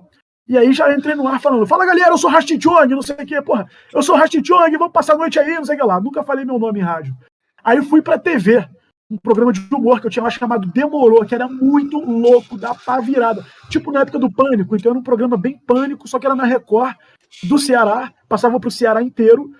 E 0.50 0.58
aí 0.58 0.72
já 0.72 0.92
entrei 0.92 1.14
no 1.14 1.28
ar 1.28 1.40
falando: 1.40 1.64
Fala 1.64 1.86
galera, 1.86 2.10
eu 2.10 2.18
sou 2.18 2.28
Rastichong, 2.28 2.88
não 2.88 3.02
sei 3.02 3.14
o 3.14 3.24
que, 3.24 3.40
porra, 3.40 3.68
eu 3.94 4.02
sou 4.02 4.16
Rastichong, 4.16 4.76
vamos 4.76 4.92
passar 4.92 5.14
a 5.14 5.16
noite 5.16 5.38
aí, 5.38 5.54
não 5.54 5.64
sei 5.64 5.76
o 5.76 5.78
que 5.78 5.86
lá. 5.86 6.00
Nunca 6.00 6.24
falei 6.24 6.44
meu 6.44 6.58
nome 6.58 6.80
em 6.80 6.82
rádio. 6.82 7.14
Aí 7.62 7.80
fui 7.82 8.02
pra 8.02 8.18
TV, 8.18 8.66
um 9.08 9.16
programa 9.16 9.52
de 9.52 9.60
humor 9.72 10.00
que 10.00 10.08
eu 10.08 10.10
tinha 10.10 10.24
lá 10.24 10.28
chamado 10.28 10.66
Demorou, 10.66 11.24
que 11.24 11.36
era 11.36 11.46
muito 11.46 12.00
louco, 12.00 12.58
da 12.58 12.74
pá 12.74 12.98
virada. 12.98 13.46
Tipo 13.68 13.92
na 13.92 14.00
época 14.00 14.18
do 14.18 14.28
Pânico, 14.28 14.74
então 14.74 14.90
era 14.90 14.98
um 14.98 15.04
programa 15.04 15.36
bem 15.36 15.56
pânico, 15.56 16.08
só 16.08 16.18
que 16.18 16.26
era 16.26 16.34
na 16.34 16.44
Record 16.44 16.96
do 17.44 17.56
Ceará, 17.56 18.12
passava 18.28 18.58
pro 18.58 18.72
Ceará 18.72 19.00
inteiro, 19.00 19.52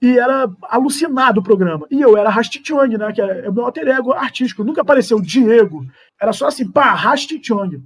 e 0.00 0.16
era 0.16 0.48
alucinado 0.62 1.40
o 1.40 1.42
programa. 1.42 1.88
E 1.90 2.00
eu 2.00 2.16
era 2.16 2.30
Rastichong, 2.30 2.96
né, 2.96 3.12
que 3.12 3.20
é 3.20 3.48
o 3.48 3.52
meu 3.52 3.64
alter 3.64 3.88
ego 3.88 4.12
artístico. 4.12 4.62
Nunca 4.62 4.82
apareceu 4.82 5.20
Diego, 5.20 5.84
era 6.20 6.32
só 6.32 6.46
assim, 6.46 6.70
pá, 6.70 6.92
Rastichong. 6.92 7.82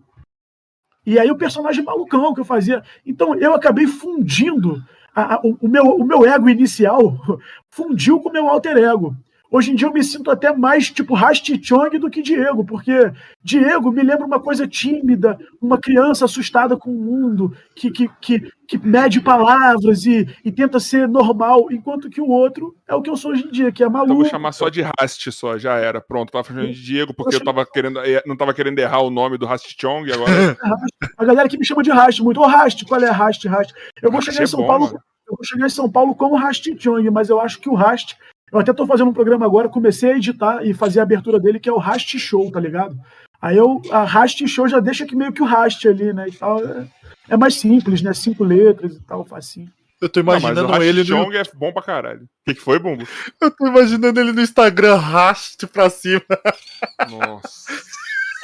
E 1.05 1.19
aí 1.19 1.31
o 1.31 1.37
personagem 1.37 1.85
malucão 1.85 2.35
que 2.35 2.41
eu 2.41 2.45
fazia. 2.45 2.83
Então 3.05 3.35
eu 3.35 3.55
acabei 3.55 3.87
fundindo 3.87 4.83
a, 5.15 5.35
a, 5.35 5.41
o, 5.43 5.69
meu, 5.69 5.85
o 5.85 6.05
meu 6.05 6.27
ego 6.27 6.49
inicial 6.49 7.17
fundiu 7.69 8.21
com 8.21 8.29
o 8.29 8.33
meu 8.33 8.49
alter 8.49 8.77
ego. 8.77 9.17
Hoje 9.51 9.73
em 9.73 9.75
dia 9.75 9.89
eu 9.89 9.93
me 9.93 10.05
sinto 10.05 10.31
até 10.31 10.55
mais 10.55 10.91
tipo 10.91 11.13
Rasti 11.13 11.61
Chong 11.61 11.99
do 11.99 12.09
que 12.09 12.23
Diego, 12.23 12.65
porque 12.65 13.13
Diego 13.43 13.91
me 13.91 14.03
lembra 14.03 14.25
uma 14.25 14.39
coisa 14.39 14.67
tímida, 14.67 15.37
uma 15.61 15.77
criança 15.77 16.25
assustada 16.25 16.77
com 16.77 16.91
o 16.91 17.03
mundo, 17.03 17.53
que, 17.75 17.91
que, 17.91 18.09
que, 18.21 18.53
que 18.69 18.79
mede 18.79 19.21
palavras 19.21 20.07
e, 20.07 20.29
e 20.45 20.53
tenta 20.53 20.79
ser 20.79 21.09
normal, 21.09 21.67
enquanto 21.73 22.09
que 22.09 22.21
o 22.21 22.29
outro 22.29 22.77
é 22.87 22.95
o 22.95 23.03
que 23.03 23.11
eu 23.11 23.17
sou 23.17 23.33
hoje 23.33 23.45
em 23.45 23.51
dia, 23.51 23.73
que 23.73 23.83
é 23.83 23.89
maluco. 23.89 24.13
Então 24.13 24.23
vou 24.23 24.31
chamar 24.31 24.53
só 24.53 24.69
de 24.69 24.83
Rast 24.83 25.33
só, 25.33 25.59
já 25.59 25.75
era. 25.77 26.01
Pronto, 26.01 26.31
tava 26.31 26.47
chamando 26.47 26.73
de 26.73 26.83
Diego 26.83 27.13
porque 27.13 27.35
eu 27.35 27.43
tava 27.43 27.67
querendo, 27.67 27.99
eh, 28.01 28.23
não 28.25 28.37
tava 28.37 28.55
querendo 28.55 28.79
errar 28.79 29.01
o 29.01 29.11
nome 29.11 29.37
do 29.37 29.47
Rasti 29.47 29.75
Chong 29.77 30.13
agora. 30.13 30.31
A 31.19 31.25
galera 31.25 31.49
que 31.49 31.59
me 31.59 31.67
chama 31.67 31.83
de 31.83 31.91
Rast 31.91 32.21
muito. 32.21 32.41
Ô, 32.41 32.47
Rast, 32.47 32.85
qual 32.85 33.03
é 33.03 33.11
Rast, 33.11 33.45
Rast? 33.49 33.75
Eu 34.01 34.13
vou 34.13 34.23
chegar 34.23 34.41
em 34.41 34.45
é 34.45 34.47
São 34.47 34.61
bom, 34.61 34.67
Paulo. 34.69 34.85
Mano. 34.87 35.01
Eu 35.29 35.37
vou 35.37 35.45
chegar 35.45 35.67
em 35.67 35.71
São 35.71 35.91
Paulo 35.91 36.15
como 36.15 36.37
Rast 36.37 36.67
Chong, 36.79 37.11
mas 37.11 37.29
eu 37.29 37.41
acho 37.41 37.59
que 37.59 37.69
o 37.69 37.75
Rast 37.75 38.17
eu 38.53 38.59
até 38.59 38.73
tô 38.73 38.87
fazendo 38.87 39.11
um 39.11 39.15
programa 39.15 39.47
agora, 39.47 39.69
comecei 39.69 40.13
a 40.13 40.17
editar 40.17 40.65
e 40.65 40.75
fazer 40.75 41.01
a 41.01 41.05
abertura 41.05 41.39
dele, 41.39 41.61
que 41.61 41.69
é 41.69 41.73
o 41.73 41.79
Rast 41.79 42.19
Show, 42.19 42.51
tá 42.51 42.59
ligado? 42.59 42.97
Aí 43.41 43.57
eu, 43.57 43.81
a 43.91 44.05
Rast 44.05 44.47
Show 44.47 44.69
já 44.69 44.81
deixa 44.81 45.07
que 45.07 45.17
meio 45.17 45.33
que 45.33 45.43
o 45.43 45.47
Rast 45.47 45.87
ali, 45.87 46.13
né? 46.13 46.27
E 46.29 46.33
tal. 46.33 46.65
É, 46.65 46.87
é 47.31 47.37
mais 47.37 47.55
simples, 47.55 48.03
né? 48.03 48.13
Cinco 48.13 48.45
letras 48.45 48.97
e 48.97 49.01
tal, 49.01 49.25
facinho. 49.25 49.71
Eu 50.01 50.09
tô 50.09 50.21
imaginando 50.21 50.67
não, 50.67 50.83
ele 50.83 51.05
no. 51.05 51.33
é 51.35 51.43
bom 51.55 51.73
pra 51.73 51.83
caralho. 51.83 52.23
O 52.23 52.29
que, 52.47 52.55
que 52.55 52.61
foi, 52.61 52.79
Bumbo? 52.79 53.07
Eu 53.41 53.51
tô 53.51 53.67
imaginando 53.67 54.19
ele 54.19 54.33
no 54.33 54.41
Instagram, 54.41 54.97
rast 54.97 55.67
pra 55.67 55.91
cima. 55.91 56.23
Nossa. 57.11 57.51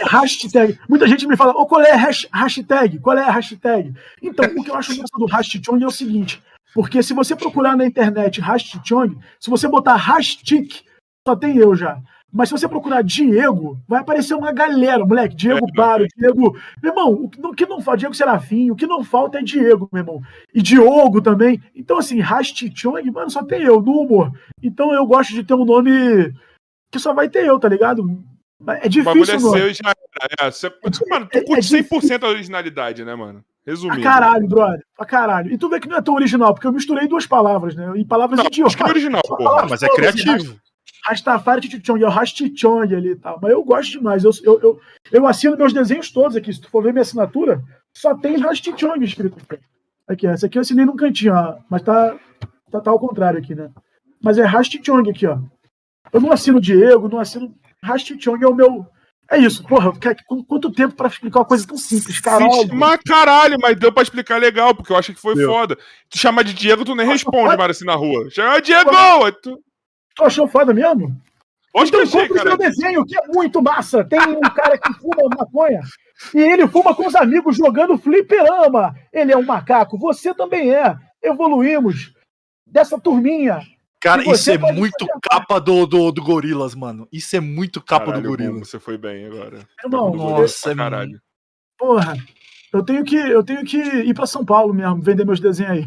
hashtag. 0.03 0.79
Muita 0.87 1.09
gente 1.09 1.27
me 1.27 1.35
fala, 1.35 1.55
oh, 1.57 1.65
qual 1.65 1.81
é 1.81 1.93
a 1.93 1.97
hashtag? 1.97 2.99
Qual 2.99 3.17
é 3.17 3.23
a 3.23 3.31
hashtag? 3.31 3.95
Então, 4.23 4.45
o 4.45 4.63
que 4.63 4.71
eu 4.71 4.75
acho 4.75 4.91
massa 4.91 5.19
do 5.19 5.25
hashtag 5.25 5.83
é 5.83 5.87
o 5.87 5.91
seguinte: 5.91 6.43
porque 6.77 7.03
se 7.03 7.15
você 7.15 7.35
procurar 7.35 7.75
na 7.75 7.87
internet 7.87 8.39
Chong, 8.85 9.17
se 9.41 9.49
você 9.49 9.67
botar 9.67 9.95
Hastik, 9.95 10.85
só 11.27 11.35
tem 11.35 11.57
eu 11.57 11.75
já. 11.75 11.99
Mas 12.31 12.51
se 12.51 12.53
você 12.53 12.69
procurar 12.69 13.01
Diego, 13.01 13.81
vai 13.89 14.03
aparecer 14.03 14.35
uma 14.35 14.53
galera, 14.53 15.03
moleque. 15.07 15.35
Diego 15.35 15.67
Baro, 15.75 16.05
Diego. 16.15 16.55
Meu 16.83 16.93
irmão, 16.93 17.31
o 17.39 17.55
que 17.55 17.65
não 17.65 17.81
falta, 17.81 18.01
Diego 18.01 18.15
Serafim, 18.15 18.71
o 18.71 18.77
que 18.77 18.87
não 18.87 19.03
falta 19.03 19.39
é 19.39 19.43
Diego, 19.43 19.89
meu 19.91 20.03
irmão. 20.03 20.23
E 20.53 20.61
Diogo 20.61 21.23
também. 21.23 21.63
Então, 21.75 21.97
assim, 21.97 22.21
Chong, 22.75 23.11
mano, 23.11 23.31
só 23.31 23.43
tem 23.43 23.63
eu 23.63 23.81
no 23.81 24.03
humor. 24.03 24.31
Então 24.63 24.93
eu 24.93 25.07
gosto 25.07 25.33
de 25.33 25.43
ter 25.43 25.55
um 25.55 25.65
nome 25.65 25.91
que 26.93 26.99
só 26.99 27.15
vai 27.15 27.31
ter 27.31 27.47
eu, 27.47 27.59
tá 27.59 27.71
ligado? 27.71 28.23
É 28.83 28.87
difícil. 28.87 29.01
O 29.01 29.05
bagulho 29.15 29.33
é 29.33 29.39
seu 29.39 29.73
já 29.73 29.95
é. 30.43 30.51
Você, 30.51 30.71
mano, 31.09 31.27
tu 31.33 31.43
curte 31.43 31.75
é, 31.75 31.79
é 31.79 31.83
100% 31.83 32.23
a 32.23 32.29
originalidade, 32.29 33.03
né, 33.03 33.15
mano? 33.15 33.43
Resumindo. 33.67 34.01
Pra 34.01 34.13
caralho, 34.13 34.47
brother. 34.47 34.85
Pra 34.97 35.07
caralho. 35.07 35.53
E 35.53 35.59
tu 35.59 35.69
vê 35.69 35.81
que 35.81 35.89
não 35.89 35.97
é 35.97 36.03
tão 36.03 36.15
original, 36.15 36.55
porque 36.55 36.67
eu 36.67 36.73
misturei 36.73 37.09
duas 37.09 37.27
palavras, 37.27 37.75
né? 37.75 37.93
E 37.97 38.05
palavras 38.05 38.39
não, 38.39 38.47
idiotas. 38.47 38.75
Acho 38.75 38.77
que 38.77 38.89
é 38.89 38.93
original, 38.93 39.23
porra. 39.23 39.63
Ah, 39.63 39.67
mas 39.69 39.83
é 39.83 39.89
criativo. 39.89 40.57
Rastafari 41.05 41.61
Titichong, 41.61 42.03
é 42.03 42.07
o 42.07 42.11
Rastichong 42.11 42.95
ali 42.95 43.11
e 43.11 43.17
tal. 43.17 43.39
Mas 43.43 43.51
eu 43.51 43.65
gosto 43.65 43.93
demais. 43.93 44.25
Eu, 44.25 44.31
eu, 44.43 44.61
eu, 44.61 44.81
eu, 45.13 45.27
assino 45.27 45.57
meus 45.57 45.73
desenhos 45.73 46.11
todos 46.11 46.37
aqui. 46.37 46.53
Se 46.53 46.61
tu 46.61 46.71
for 46.71 46.83
ver 46.83 46.93
minha 46.93 47.03
assinatura, 47.03 47.63
só 47.97 48.15
tem 48.15 48.39
Rastichong 48.39 49.05
escrito 49.05 49.37
aqui. 49.49 49.63
Aqui, 50.09 50.27
essa 50.27 50.47
aqui 50.47 50.59
eu 50.59 50.63
assinei 50.63 50.85
num 50.85 50.97
cantinho, 50.97 51.35
ó. 51.35 51.59
Mas 51.69 51.83
tá, 51.83 52.17
tá, 52.71 52.81
tá 52.81 52.91
ao 52.91 53.01
contrário 53.01 53.39
aqui, 53.39 53.55
né? 53.55 53.71
Mas 54.23 54.39
é 54.39 54.45
Rastichong 54.45 55.11
aqui, 55.11 55.27
ó. 55.27 55.39
Eu 56.13 56.21
não 56.21 56.31
assino 56.31 56.61
Diego, 56.61 57.09
não 57.09 57.19
assino. 57.19 57.53
Rastichong 57.83 58.43
é 58.45 58.49
o 58.49 58.55
meu 58.55 58.87
é 59.31 59.39
isso, 59.39 59.65
porra, 59.65 59.93
quanto 60.47 60.73
tempo 60.73 60.95
pra 60.95 61.09
explicar 61.09 61.41
uma 61.41 61.45
coisa 61.45 61.67
tão 61.67 61.77
simples, 61.77 62.21
caralho? 62.21 62.73
Mas 62.73 63.01
caralho, 63.05 63.57
mas 63.61 63.77
deu 63.77 63.93
pra 63.93 64.03
explicar 64.03 64.41
legal, 64.41 64.75
porque 64.75 64.93
eu 64.93 64.97
acho 64.97 65.13
que 65.13 65.21
foi 65.21 65.35
Deu. 65.35 65.51
foda. 65.51 65.77
Tu 66.09 66.19
chama 66.19 66.45
de 66.45 66.55
Diego, 66.55 66.85
tu 66.85 66.95
nem 66.95 67.07
responde 67.07 67.57
mais 67.57 67.71
assim 67.71 67.85
na 67.85 67.95
rua. 67.95 68.31
Chama 68.31 68.63
Diego! 68.63 68.91
Tu... 69.43 69.59
tu 70.15 70.25
achou 70.25 70.47
foda 70.47 70.73
mesmo? 70.73 71.21
Onde 71.75 71.89
então, 71.89 72.01
eu 72.01 72.07
achei, 72.07 72.29
cara? 72.29 72.57
desenho, 72.57 73.05
que 73.05 73.19
é 73.19 73.27
muito 73.27 73.61
massa. 73.61 74.05
Tem 74.05 74.21
um 74.21 74.41
cara 74.55 74.79
que 74.79 74.93
fuma 74.95 75.29
maconha 75.37 75.81
e 76.35 76.39
ele 76.39 76.67
fuma 76.69 76.95
com 76.95 77.07
os 77.07 77.15
amigos 77.15 77.57
jogando 77.57 77.99
fliperama. 77.99 78.95
Ele 79.13 79.33
é 79.33 79.37
um 79.37 79.45
macaco, 79.45 79.99
você 79.99 80.33
também 80.33 80.73
é. 80.73 80.97
Evoluímos 81.23 82.13
dessa 82.67 82.99
turminha 82.99 83.61
Cara, 84.07 84.23
isso 84.31 84.51
é 84.51 84.59
muito 84.59 85.07
capa 85.21 85.61
do, 85.61 85.85
do, 85.85 86.13
do 86.13 86.23
Gorilas, 86.23 86.77
mano. 86.77 87.09
Isso 87.13 87.35
é 87.35 87.41
muito 87.41 87.83
capa 87.83 88.07
caralho, 88.07 88.23
do 88.23 88.29
Gorilas. 88.29 88.69
Você 88.69 88.79
foi 88.79 88.97
bem 88.97 89.27
agora. 89.27 89.67
Irmão, 89.85 90.15
nossa, 90.15 90.71
é 90.71 90.75
caralho. 90.77 91.21
Porra, 91.77 92.17
eu 92.73 92.85
tenho 92.85 93.05
que 93.05 93.17
eu 93.17 93.43
tenho 93.43 93.65
que 93.65 93.77
ir 93.77 94.15
para 94.15 94.27
São 94.27 94.45
Paulo 94.45 94.73
mesmo, 94.73 95.03
vender 95.03 95.25
meus 95.25 95.41
desenhos 95.41 95.73
aí. 95.73 95.87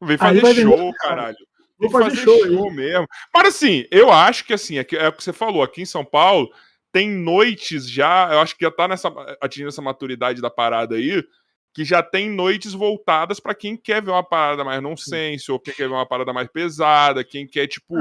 Vem 0.00 0.16
fazer 0.16 0.46
aí 0.46 0.54
show, 0.54 0.76
vender... 0.76 0.94
caralho. 0.98 1.36
Vou 1.78 1.90
fazer, 1.90 2.10
fazer 2.10 2.22
show, 2.22 2.46
show 2.46 2.70
mesmo. 2.72 3.06
Mas 3.34 3.48
assim, 3.48 3.84
eu 3.90 4.12
acho 4.12 4.44
que 4.44 4.54
assim, 4.54 4.78
é, 4.78 4.86
é 4.92 5.08
o 5.08 5.12
que 5.12 5.24
você 5.24 5.32
falou, 5.32 5.62
aqui 5.62 5.82
em 5.82 5.86
São 5.86 6.04
Paulo 6.04 6.48
tem 6.92 7.10
noites 7.10 7.90
já, 7.90 8.30
eu 8.32 8.40
acho 8.40 8.56
que 8.56 8.64
já 8.64 8.70
tá 8.70 8.88
nessa 8.88 9.12
atingindo 9.40 9.68
essa 9.68 9.82
maturidade 9.82 10.40
da 10.40 10.48
parada 10.48 10.94
aí, 10.94 11.22
que 11.76 11.84
já 11.84 12.02
tem 12.02 12.30
noites 12.30 12.72
voltadas 12.72 13.38
para 13.38 13.54
quem 13.54 13.76
quer 13.76 14.02
ver 14.02 14.10
uma 14.10 14.24
parada 14.24 14.64
mais 14.64 14.82
nonsense, 14.82 15.52
ou 15.52 15.60
quem 15.60 15.74
quer 15.74 15.86
ver 15.86 15.94
uma 15.94 16.06
parada 16.06 16.32
mais 16.32 16.48
pesada, 16.48 17.22
quem 17.22 17.46
quer, 17.46 17.66
tipo. 17.66 17.94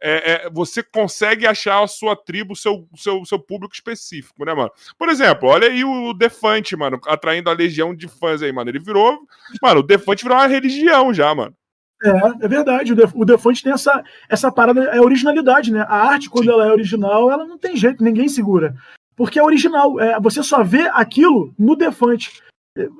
É, 0.00 0.46
é, 0.46 0.50
você 0.50 0.80
consegue 0.80 1.44
achar 1.44 1.82
a 1.82 1.88
sua 1.88 2.14
tribo, 2.14 2.52
o 2.52 2.56
seu, 2.56 2.86
seu, 2.94 3.24
seu 3.24 3.36
público 3.36 3.74
específico, 3.74 4.44
né, 4.44 4.54
mano? 4.54 4.70
Por 4.96 5.08
exemplo, 5.08 5.48
olha 5.48 5.66
aí 5.66 5.82
o 5.82 6.14
Defante, 6.14 6.76
mano, 6.76 7.00
atraindo 7.08 7.50
a 7.50 7.52
legião 7.52 7.92
de 7.92 8.06
fãs 8.06 8.40
aí, 8.40 8.52
mano. 8.52 8.70
Ele 8.70 8.78
virou. 8.78 9.18
Mano, 9.60 9.80
o 9.80 9.82
Defante 9.82 10.22
virou 10.22 10.38
uma 10.38 10.46
religião 10.46 11.12
já, 11.12 11.34
mano. 11.34 11.52
É, 12.00 12.44
é 12.44 12.48
verdade. 12.48 12.92
O 12.92 13.24
Defante 13.24 13.64
tem 13.64 13.72
essa, 13.72 14.04
essa 14.28 14.52
parada, 14.52 14.84
é 14.84 15.00
originalidade, 15.00 15.72
né? 15.72 15.84
A 15.88 15.96
arte, 16.10 16.30
quando 16.30 16.44
Sim. 16.44 16.52
ela 16.52 16.68
é 16.68 16.70
original, 16.70 17.32
ela 17.32 17.44
não 17.44 17.58
tem 17.58 17.76
jeito, 17.76 18.04
ninguém 18.04 18.28
segura. 18.28 18.76
Porque 19.16 19.40
é 19.40 19.42
original. 19.42 19.98
É, 19.98 20.20
você 20.20 20.40
só 20.44 20.62
vê 20.62 20.82
aquilo 20.92 21.52
no 21.58 21.74
Defante 21.74 22.46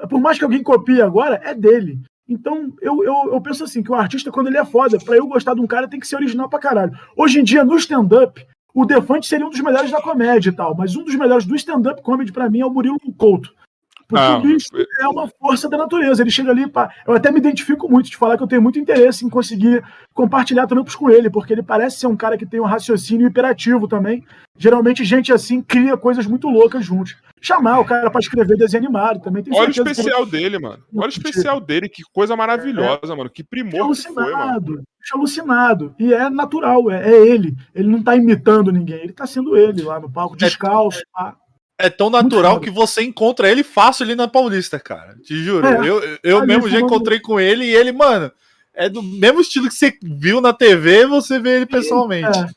por 0.09 0.21
mais 0.21 0.39
que 0.39 0.45
alguém 0.45 0.63
copie 0.63 1.01
agora, 1.01 1.41
é 1.45 1.55
dele. 1.55 2.01
Então, 2.29 2.73
eu, 2.83 3.03
eu, 3.03 3.33
eu 3.33 3.41
penso 3.41 3.65
assim, 3.65 3.83
que 3.83 3.91
o 3.91 3.95
artista, 3.95 4.31
quando 4.31 4.49
ele 4.49 4.59
é 4.59 4.65
foda, 4.65 4.99
pra 4.99 5.17
eu 5.17 5.27
gostar 5.27 5.55
de 5.55 5.61
um 5.61 5.67
cara, 5.67 5.89
tem 5.89 5.99
que 5.99 6.07
ser 6.07 6.17
original 6.17 6.49
pra 6.49 6.59
caralho. 6.59 6.93
Hoje 7.17 7.41
em 7.41 7.45
dia, 7.45 7.65
no 7.65 7.77
stand-up, 7.77 8.47
o 8.75 8.85
Defante 8.85 9.27
seria 9.27 9.47
um 9.47 9.51
dos 9.51 9.61
melhores 9.61 9.91
da 9.91 10.03
comédia 10.03 10.51
e 10.51 10.53
tal, 10.53 10.75
mas 10.77 10.95
um 10.95 11.03
dos 11.03 11.15
melhores 11.15 11.47
do 11.47 11.57
stand-up 11.57 12.03
comedy 12.03 12.31
para 12.31 12.51
mim 12.51 12.61
é 12.61 12.67
o 12.67 12.71
Murilo 12.71 12.99
Couto. 13.17 13.55
Porque 14.09 14.25
ah, 14.25 14.41
isso 14.57 14.71
é 15.01 15.07
uma 15.07 15.29
força 15.29 15.69
da 15.69 15.77
natureza. 15.77 16.23
Ele 16.23 16.31
chega 16.31 16.51
ali, 16.51 16.67
pra... 16.67 16.91
eu 17.07 17.13
até 17.13 17.31
me 17.31 17.39
identifico 17.39 17.87
muito 17.91 18.09
de 18.09 18.17
falar 18.17 18.39
que 18.39 18.43
eu 18.43 18.47
tenho 18.47 18.63
muito 18.63 18.79
interesse 18.79 19.25
em 19.25 19.29
conseguir 19.29 19.85
compartilhar 20.15 20.67
trampos 20.67 20.97
com 20.97 21.11
ele, 21.11 21.29
porque 21.29 21.53
ele 21.53 21.63
parece 21.63 21.99
ser 21.99 22.07
um 22.07 22.17
cara 22.17 22.39
que 22.39 22.47
tem 22.47 22.59
um 22.59 22.65
raciocínio 22.65 23.27
hiperativo 23.27 23.87
também. 23.87 24.25
Geralmente, 24.57 25.05
gente 25.05 25.31
assim 25.31 25.61
cria 25.61 25.95
coisas 25.95 26.27
muito 26.27 26.49
loucas 26.49 26.85
juntos. 26.85 27.17
Chamar 27.41 27.79
o 27.81 27.85
cara 27.85 28.11
para 28.11 28.19
escrever 28.19 28.57
desenho 28.57 28.85
animado 28.85 29.21
também. 29.21 29.43
Tem 29.43 29.55
Olha 29.55 29.69
o 29.69 29.71
especial 29.71 30.25
que... 30.25 30.33
dele, 30.33 30.59
mano. 30.59 30.83
Olha 30.97 31.07
o 31.07 31.11
especial 31.11 31.61
dele, 31.61 31.89
que 31.89 32.03
coisa 32.11 32.35
maravilhosa, 32.35 33.13
é. 33.13 33.15
mano. 33.15 33.31
Que 33.31 33.45
primor 33.45 33.83
alucinado, 33.83 34.25
que 34.25 34.33
foi, 34.33 34.33
mano. 34.33 34.85
alucinado. 35.13 35.95
E 35.99 36.15
é 36.15 36.31
natural, 36.31 36.91
é, 36.91 37.13
é, 37.13 37.27
ele. 37.27 37.55
Ele 37.75 37.89
não 37.89 38.03
tá 38.03 38.17
imitando 38.17 38.73
ninguém, 38.73 39.03
ele 39.03 39.13
tá 39.13 39.27
sendo 39.27 39.55
ele 39.55 39.83
lá 39.83 40.01
no 40.01 40.11
palco, 40.11 40.35
é 40.35 40.39
descalço. 40.39 41.03
É, 41.17 41.33
é 41.79 41.89
tão 41.89 42.11
natural 42.11 42.59
que 42.61 42.71
você 42.71 43.03
encontra 43.03 43.49
ele 43.49 43.63
fácil 43.63 44.05
ali 44.05 44.17
na 44.17 44.27
Paulista, 44.27 44.81
cara. 44.81 45.15
Te 45.23 45.37
juro. 45.43 45.67
É, 45.67 45.89
eu 45.89 46.19
eu 46.23 46.47
mesmo 46.47 46.69
já 46.69 46.81
encontrei 46.81 47.21
com 47.21 47.39
ele 47.39 47.65
e 47.65 47.75
ele, 47.75 47.93
mano, 47.93 48.33
é 48.75 48.89
do 48.89 49.03
mesmo 49.03 49.41
estilo 49.41 49.69
que 49.69 49.75
você 49.75 49.97
viu 50.03 50.41
na 50.41 50.53
TV, 50.53 51.07
você 51.07 51.39
vê 51.39 51.57
ele 51.57 51.67
pessoalmente. 51.67 52.39
É. 52.39 52.49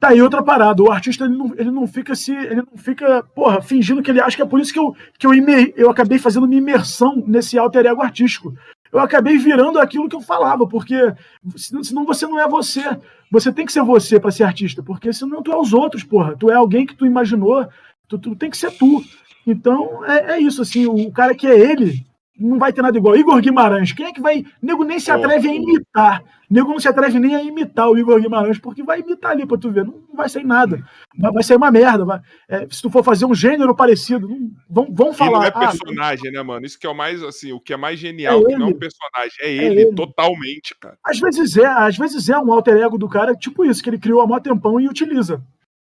Tá 0.00 0.08
aí 0.08 0.22
outra 0.22 0.42
parada. 0.42 0.80
O 0.80 0.92
artista 0.92 1.24
ele 1.24 1.36
não, 1.36 1.52
ele 1.56 1.70
não 1.70 1.86
fica 1.86 2.14
se. 2.14 2.32
Ele 2.32 2.62
não 2.62 2.76
fica, 2.76 3.24
porra, 3.34 3.60
fingindo 3.60 4.02
que 4.02 4.10
ele. 4.10 4.20
Acho 4.20 4.36
que 4.36 4.42
é 4.42 4.46
por 4.46 4.60
isso 4.60 4.72
que 4.72 4.78
eu, 4.78 4.94
que 5.18 5.26
eu, 5.26 5.34
imer, 5.34 5.72
eu 5.76 5.90
acabei 5.90 6.18
fazendo 6.18 6.44
uma 6.44 6.54
imersão 6.54 7.22
nesse 7.26 7.58
alter 7.58 7.86
ego 7.86 8.00
artístico. 8.00 8.54
Eu 8.92 9.00
acabei 9.00 9.36
virando 9.36 9.78
aquilo 9.78 10.08
que 10.08 10.16
eu 10.16 10.20
falava, 10.20 10.66
porque 10.66 11.12
senão 11.56 12.04
você 12.04 12.26
não 12.26 12.40
é 12.40 12.48
você. 12.48 12.82
Você 13.30 13.52
tem 13.52 13.66
que 13.66 13.72
ser 13.72 13.82
você 13.82 14.18
para 14.18 14.30
ser 14.30 14.44
artista, 14.44 14.82
porque 14.82 15.12
senão 15.12 15.42
tu 15.42 15.52
é 15.52 15.60
os 15.60 15.74
outros, 15.74 16.02
porra. 16.02 16.34
Tu 16.36 16.50
é 16.50 16.54
alguém 16.54 16.86
que 16.86 16.94
tu 16.94 17.04
imaginou 17.04 17.68
Tu, 18.08 18.18
tu 18.18 18.36
tem 18.36 18.50
que 18.50 18.56
ser 18.56 18.70
tu. 18.72 19.04
Então, 19.46 20.04
é, 20.04 20.32
é, 20.32 20.40
isso, 20.40 20.62
assim, 20.62 20.86
o 20.86 21.10
cara 21.10 21.34
que 21.34 21.46
é 21.46 21.58
ele 21.58 22.06
não 22.38 22.58
vai 22.58 22.72
ter 22.72 22.82
nada 22.82 22.96
igual. 22.96 23.16
Igor 23.16 23.40
Guimarães, 23.40 23.92
quem 23.92 24.06
é 24.06 24.12
que 24.12 24.20
vai. 24.20 24.44
Nego 24.62 24.84
nem 24.84 25.00
se 25.00 25.10
atreve 25.10 25.48
a 25.48 25.54
imitar. 25.54 26.22
Nego 26.48 26.70
não 26.70 26.80
se 26.80 26.88
atreve 26.88 27.18
nem 27.18 27.34
a 27.34 27.42
imitar 27.42 27.90
o 27.90 27.98
Igor 27.98 28.20
Guimarães, 28.20 28.58
porque 28.58 28.82
vai 28.82 29.00
imitar 29.00 29.32
ali 29.32 29.44
pra 29.44 29.58
tu 29.58 29.70
ver. 29.70 29.84
Não, 29.84 29.94
não 30.08 30.14
vai 30.14 30.28
sair 30.28 30.44
nada. 30.44 30.82
Vai, 31.18 31.32
vai 31.32 31.42
sair 31.42 31.56
uma 31.56 31.70
merda. 31.70 32.04
Vai, 32.04 32.20
é, 32.48 32.66
se 32.70 32.80
tu 32.80 32.88
for 32.88 33.02
fazer 33.02 33.26
um 33.26 33.34
gênero 33.34 33.74
parecido, 33.74 34.28
não, 34.28 34.50
vão, 34.70 34.86
vão 34.94 35.12
falar. 35.12 35.30
E 35.30 35.32
não 35.32 35.44
é 35.44 35.48
ah, 35.48 35.58
personagem, 35.58 36.28
ah, 36.28 36.32
né, 36.32 36.42
mano? 36.42 36.64
Isso 36.64 36.78
que 36.78 36.86
é 36.86 36.90
o 36.90 36.94
mais, 36.94 37.22
assim, 37.22 37.52
o 37.52 37.60
que 37.60 37.72
é 37.72 37.76
mais 37.76 37.98
genial, 37.98 38.40
é 38.40 38.44
que 38.44 38.56
não 38.56 38.68
é 38.68 38.70
um 38.70 38.78
personagem, 38.78 39.36
é, 39.40 39.48
é 39.48 39.52
ele, 39.52 39.80
ele, 39.82 39.94
totalmente, 39.94 40.76
cara. 40.80 40.96
Às 41.04 41.18
vezes 41.18 41.56
é, 41.56 41.66
às 41.66 41.98
vezes 41.98 42.28
é 42.28 42.38
um 42.38 42.52
alter 42.52 42.76
ego 42.76 42.96
do 42.96 43.08
cara, 43.08 43.34
tipo 43.34 43.64
isso, 43.64 43.82
que 43.82 43.90
ele 43.90 43.98
criou 43.98 44.20
há 44.20 44.26
mó 44.26 44.38
tempão 44.38 44.80
e 44.80 44.88
utiliza. 44.88 45.42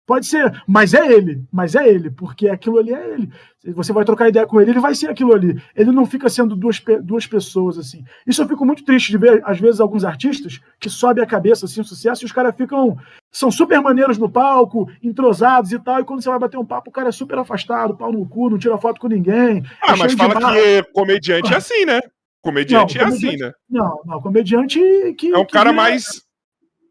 Pode 0.09 0.25
ser, 0.25 0.63
mas 0.65 0.95
é 0.95 1.05
ele, 1.05 1.43
mas 1.51 1.75
é 1.75 1.87
ele, 1.87 2.09
porque 2.09 2.49
aquilo 2.49 2.79
ali 2.79 2.91
é 2.91 3.13
ele. 3.13 3.31
Você 3.75 3.93
vai 3.93 4.03
trocar 4.03 4.27
ideia 4.27 4.47
com 4.47 4.59
ele, 4.59 4.71
ele 4.71 4.79
vai 4.79 4.95
ser 4.95 5.07
aquilo 5.07 5.35
ali. 5.35 5.61
Ele 5.75 5.91
não 5.91 6.03
fica 6.03 6.27
sendo 6.27 6.55
duas, 6.55 6.81
duas 7.03 7.27
pessoas 7.27 7.77
assim. 7.77 8.03
Isso 8.25 8.41
eu 8.41 8.47
fico 8.47 8.65
muito 8.65 8.83
triste 8.83 9.11
de 9.11 9.19
ver, 9.19 9.39
às 9.45 9.59
vezes, 9.59 9.79
alguns 9.79 10.03
artistas 10.03 10.59
que 10.79 10.89
sobem 10.89 11.23
a 11.23 11.27
cabeça 11.27 11.67
assim, 11.67 11.81
o 11.81 11.85
sucesso, 11.85 12.23
e 12.23 12.25
os 12.25 12.31
caras 12.31 12.55
ficam. 12.55 12.97
São 13.31 13.51
super 13.51 13.79
maneiros 13.81 14.17
no 14.17 14.27
palco, 14.27 14.89
entrosados 15.03 15.71
e 15.73 15.77
tal, 15.77 15.99
e 15.99 16.03
quando 16.03 16.23
você 16.23 16.29
vai 16.31 16.39
bater 16.39 16.57
um 16.57 16.65
papo, 16.65 16.89
o 16.89 16.93
cara 16.93 17.09
é 17.09 17.11
super 17.11 17.37
afastado, 17.37 17.95
pau 17.95 18.11
no 18.11 18.27
cu, 18.27 18.49
não 18.49 18.57
tira 18.57 18.79
foto 18.79 18.99
com 18.99 19.07
ninguém. 19.07 19.63
Ah, 19.79 19.93
é 19.93 19.95
mas 19.95 20.13
fala 20.13 20.53
que 20.53 20.83
comediante 20.91 21.53
é 21.53 21.57
assim, 21.57 21.85
né? 21.85 21.99
Comediante 22.41 22.97
não, 22.97 23.05
é 23.05 23.07
assim, 23.07 23.37
né? 23.37 23.51
Não, 23.69 24.01
não, 24.07 24.19
comediante 24.19 24.79
que. 25.19 25.31
É 25.31 25.37
um 25.37 25.45
que 25.45 25.53
cara 25.53 25.71
mais. 25.71 26.23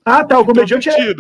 Ah, 0.05 0.25
tá, 0.25 0.39
o 0.39 0.45
comediante 0.45 0.89
é. 0.89 1.15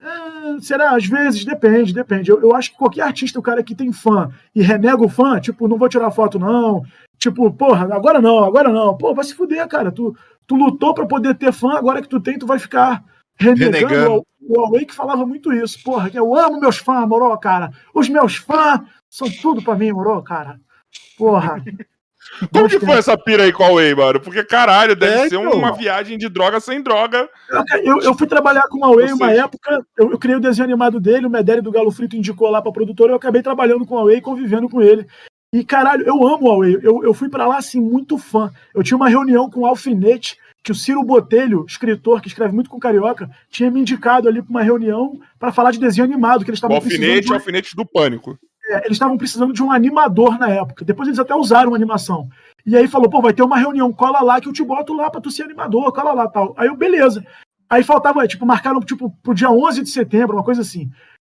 É, 0.00 0.60
será? 0.60 0.94
Às 0.94 1.06
vezes, 1.06 1.44
depende, 1.44 1.94
depende. 1.94 2.30
Eu, 2.30 2.40
eu, 2.42 2.54
acho 2.54 2.70
que 2.70 2.76
qualquer 2.76 3.02
artista, 3.02 3.38
o 3.38 3.42
cara 3.42 3.62
que 3.62 3.74
tem 3.74 3.92
fã 3.92 4.30
e 4.54 4.62
renega 4.62 5.02
o 5.02 5.08
fã, 5.08 5.40
tipo, 5.40 5.66
não 5.66 5.78
vou 5.78 5.88
tirar 5.88 6.10
foto, 6.10 6.38
não. 6.38 6.82
Tipo, 7.18 7.50
porra, 7.50 7.94
agora 7.94 8.20
não, 8.20 8.44
agora 8.44 8.70
não. 8.70 8.96
Pô, 8.96 9.14
vai 9.14 9.24
se 9.24 9.34
fuder, 9.34 9.66
cara. 9.68 9.90
Tu, 9.90 10.14
tu 10.46 10.54
lutou 10.54 10.92
para 10.92 11.06
poder 11.06 11.34
ter 11.34 11.52
fã, 11.52 11.74
agora 11.76 12.02
que 12.02 12.08
tu 12.08 12.20
tem, 12.20 12.38
tu 12.38 12.46
vai 12.46 12.58
ficar 12.58 13.02
renegando. 13.38 13.76
renegando. 13.76 14.14
O, 14.16 14.26
o 14.40 14.60
Huawei 14.60 14.84
que 14.84 14.94
falava 14.94 15.24
muito 15.26 15.52
isso. 15.52 15.82
Porra, 15.82 16.10
que 16.10 16.18
eu 16.18 16.34
amo 16.36 16.60
meus 16.60 16.76
fãs, 16.76 17.08
moro, 17.08 17.36
cara. 17.38 17.70
Os 17.94 18.08
meus 18.08 18.36
fãs 18.36 18.80
são 19.08 19.28
tudo 19.40 19.62
para 19.62 19.76
mim, 19.76 19.92
moro, 19.92 20.22
cara. 20.22 20.60
Porra. 21.16 21.62
Como 22.52 22.68
que 22.68 22.80
foi 22.80 22.98
essa 22.98 23.16
pira 23.16 23.44
aí 23.44 23.52
com 23.52 23.62
a 23.62 23.68
Huawei, 23.68 23.94
mano? 23.94 24.20
Porque, 24.20 24.44
caralho, 24.44 24.94
deve 24.94 25.14
é, 25.14 25.28
ser 25.28 25.36
então. 25.36 25.52
uma 25.52 25.72
viagem 25.72 26.18
de 26.18 26.28
droga 26.28 26.60
sem 26.60 26.82
droga. 26.82 27.28
Eu, 27.82 28.00
eu 28.00 28.14
fui 28.14 28.26
trabalhar 28.26 28.68
com 28.68 28.84
a 28.84 28.88
Huawei 28.88 29.12
uma 29.12 29.32
época, 29.32 29.84
eu, 29.96 30.10
eu, 30.10 30.18
criei 30.18 30.36
o 30.36 30.40
desenho 30.40 30.64
animado 30.64 31.00
dele, 31.00 31.26
o 31.26 31.30
Medellín 31.30 31.62
do 31.62 31.72
Galo 31.72 31.90
Frito 31.90 32.16
indicou 32.16 32.50
lá 32.50 32.60
pra 32.60 32.72
produtora, 32.72 33.12
eu 33.12 33.16
acabei 33.16 33.42
trabalhando 33.42 33.86
com 33.86 33.96
a 33.96 34.00
Huawei, 34.00 34.20
convivendo 34.20 34.68
com 34.68 34.82
ele. 34.82 35.06
E, 35.52 35.64
caralho, 35.64 36.06
eu 36.06 36.26
amo 36.26 36.50
a 36.50 36.54
Huawei. 36.54 36.78
Eu, 36.82 37.02
eu 37.02 37.14
fui 37.14 37.28
para 37.28 37.46
lá, 37.46 37.56
assim, 37.56 37.80
muito 37.80 38.18
fã. 38.18 38.50
Eu 38.74 38.82
tinha 38.82 38.96
uma 38.96 39.08
reunião 39.08 39.48
com 39.48 39.60
o 39.60 39.66
Alfinete, 39.66 40.36
que 40.62 40.72
o 40.72 40.74
Ciro 40.74 41.02
Botelho, 41.04 41.64
escritor 41.66 42.20
que 42.20 42.28
escreve 42.28 42.52
muito 42.52 42.68
com 42.68 42.80
carioca, 42.80 43.30
tinha 43.48 43.70
me 43.70 43.80
indicado 43.80 44.28
ali 44.28 44.42
para 44.42 44.50
uma 44.50 44.62
reunião 44.62 45.20
para 45.38 45.52
falar 45.52 45.70
de 45.70 45.78
desenho 45.78 46.04
animado, 46.04 46.44
que 46.44 46.50
eles 46.50 46.58
estavam 46.58 46.76
Alfinete, 46.76 47.28
de... 47.28 47.32
alfinete 47.32 47.76
do 47.76 47.86
pânico. 47.86 48.36
É, 48.68 48.78
eles 48.78 48.92
estavam 48.92 49.16
precisando 49.16 49.52
de 49.52 49.62
um 49.62 49.70
animador 49.70 50.38
na 50.38 50.48
época. 50.48 50.84
Depois 50.84 51.08
eles 51.08 51.18
até 51.18 51.34
usaram 51.34 51.74
animação. 51.74 52.28
E 52.64 52.76
aí 52.76 52.88
falou, 52.88 53.08
pô, 53.08 53.22
vai 53.22 53.32
ter 53.32 53.42
uma 53.42 53.58
reunião, 53.58 53.92
cola 53.92 54.20
lá 54.20 54.40
que 54.40 54.48
eu 54.48 54.52
te 54.52 54.64
boto 54.64 54.92
lá 54.92 55.08
pra 55.08 55.20
tu 55.20 55.30
ser 55.30 55.44
animador, 55.44 55.92
cola 55.92 56.12
lá 56.12 56.28
tal. 56.28 56.52
Aí 56.56 56.66
eu, 56.66 56.76
beleza. 56.76 57.24
Aí 57.70 57.82
faltava, 57.82 58.26
tipo, 58.26 58.44
marcaram 58.44 58.80
tipo, 58.80 59.10
pro 59.22 59.34
dia 59.34 59.50
11 59.50 59.82
de 59.82 59.90
setembro, 59.90 60.36
uma 60.36 60.44
coisa 60.44 60.62
assim. 60.62 60.90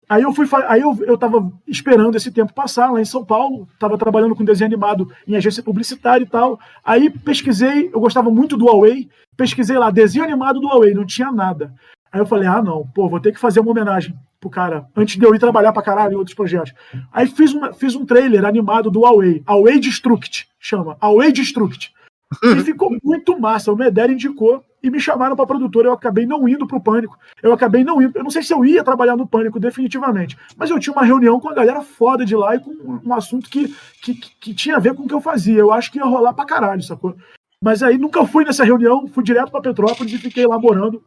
Aí 0.08 0.22
eu 0.22 0.32
fui, 0.32 0.46
aí 0.68 0.82
eu, 0.82 0.96
eu 1.06 1.16
tava 1.16 1.50
esperando 1.66 2.16
esse 2.16 2.30
tempo 2.30 2.52
passar 2.52 2.90
lá 2.90 3.00
em 3.00 3.04
São 3.04 3.24
Paulo, 3.24 3.66
tava 3.78 3.96
trabalhando 3.96 4.34
com 4.34 4.44
desenho 4.44 4.68
animado 4.68 5.10
em 5.26 5.34
agência 5.34 5.62
publicitária 5.62 6.24
e 6.24 6.28
tal. 6.28 6.58
Aí 6.84 7.08
pesquisei, 7.08 7.90
eu 7.92 8.00
gostava 8.00 8.30
muito 8.30 8.56
do 8.56 8.66
Huawei, 8.66 9.08
pesquisei 9.36 9.78
lá, 9.78 9.90
desenho 9.90 10.24
animado 10.24 10.60
do 10.60 10.68
Huawei, 10.68 10.92
não 10.92 11.06
tinha 11.06 11.32
nada. 11.32 11.72
Aí 12.14 12.20
eu 12.20 12.26
falei, 12.26 12.46
ah, 12.46 12.62
não, 12.62 12.86
pô, 12.94 13.08
vou 13.08 13.18
ter 13.18 13.32
que 13.32 13.40
fazer 13.40 13.58
uma 13.58 13.72
homenagem 13.72 14.14
pro 14.40 14.48
cara, 14.48 14.86
antes 14.94 15.18
de 15.18 15.26
eu 15.26 15.34
ir 15.34 15.40
trabalhar 15.40 15.72
pra 15.72 15.82
caralho 15.82 16.12
em 16.12 16.16
outros 16.16 16.36
projetos. 16.36 16.72
Aí 17.12 17.26
fiz, 17.26 17.52
uma, 17.52 17.72
fiz 17.72 17.96
um 17.96 18.06
trailer 18.06 18.44
animado 18.44 18.88
do 18.88 19.00
Huawei, 19.00 19.42
Huawei 19.44 19.80
Destruct, 19.80 20.46
chama, 20.60 20.96
Huawei 21.02 21.32
Destruct. 21.32 21.92
E 22.40 22.60
ficou 22.62 22.96
muito 23.02 23.36
massa. 23.36 23.72
O 23.72 23.76
Medera 23.76 24.12
indicou 24.12 24.62
e 24.80 24.90
me 24.90 25.00
chamaram 25.00 25.34
para 25.34 25.44
produtora. 25.44 25.88
Eu 25.88 25.92
acabei 25.92 26.24
não 26.24 26.48
indo 26.48 26.68
pro 26.68 26.80
Pânico. 26.80 27.18
Eu 27.42 27.52
acabei 27.52 27.82
não 27.82 28.00
indo. 28.00 28.16
Eu 28.16 28.22
não 28.22 28.30
sei 28.30 28.44
se 28.44 28.54
eu 28.54 28.64
ia 28.64 28.84
trabalhar 28.84 29.16
no 29.16 29.26
Pânico 29.26 29.58
definitivamente, 29.58 30.38
mas 30.56 30.70
eu 30.70 30.78
tinha 30.78 30.92
uma 30.92 31.04
reunião 31.04 31.40
com 31.40 31.48
a 31.48 31.54
galera 31.54 31.82
foda 31.82 32.24
de 32.24 32.36
lá 32.36 32.54
e 32.54 32.60
com 32.60 33.00
um 33.04 33.12
assunto 33.12 33.50
que, 33.50 33.74
que, 34.00 34.14
que 34.14 34.54
tinha 34.54 34.76
a 34.76 34.80
ver 34.80 34.94
com 34.94 35.02
o 35.02 35.08
que 35.08 35.14
eu 35.14 35.20
fazia. 35.20 35.58
Eu 35.58 35.72
acho 35.72 35.90
que 35.90 35.98
ia 35.98 36.04
rolar 36.04 36.32
pra 36.32 36.46
caralho, 36.46 36.80
sacou? 36.80 37.16
Mas 37.60 37.82
aí 37.82 37.98
nunca 37.98 38.24
fui 38.24 38.44
nessa 38.44 38.62
reunião, 38.62 39.08
fui 39.08 39.24
direto 39.24 39.50
para 39.50 39.62
Petrópolis 39.62 40.12
e 40.12 40.18
fiquei 40.18 40.46
lá 40.46 40.60
morando 40.60 41.02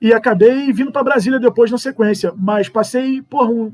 e 0.00 0.12
acabei 0.12 0.72
vindo 0.72 0.92
para 0.92 1.04
Brasília 1.04 1.40
depois 1.40 1.70
na 1.70 1.78
sequência. 1.78 2.32
Mas 2.36 2.68
passei, 2.68 3.22
por 3.22 3.48
um, 3.48 3.72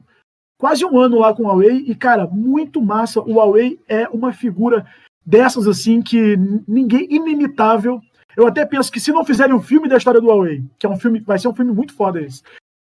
quase 0.59 0.85
um 0.85 0.99
ano 0.99 1.19
lá 1.19 1.35
com 1.35 1.45
o 1.45 1.47
Huawei 1.47 1.85
e, 1.87 1.95
cara, 1.95 2.27
muito 2.27 2.81
massa. 2.81 3.21
O 3.21 3.35
Huawei 3.35 3.81
é 3.89 4.09
uma 4.09 4.33
figura 4.33 4.87
dessas, 5.25 5.67
assim, 5.67 6.03
que 6.03 6.37
ninguém, 6.67 7.07
inimitável. 7.11 8.01
Eu 8.37 8.47
até 8.47 8.65
penso 8.65 8.93
que 8.93 9.01
se 9.01 9.13
não 9.13 9.25
fizerem 9.25 9.55
um 9.55 9.63
filme 9.63 9.89
da 9.89 9.97
história 9.97 10.21
do 10.21 10.29
Huawei, 10.29 10.65
que 10.79 10.87
é 10.87 10.89
um 10.89 10.99
filme, 10.99 11.21
vai 11.21 11.39
ser 11.39 11.49
um 11.49 11.55
filme 11.55 11.73
muito 11.73 11.93
foda 11.95 12.21
esse, 12.21 12.43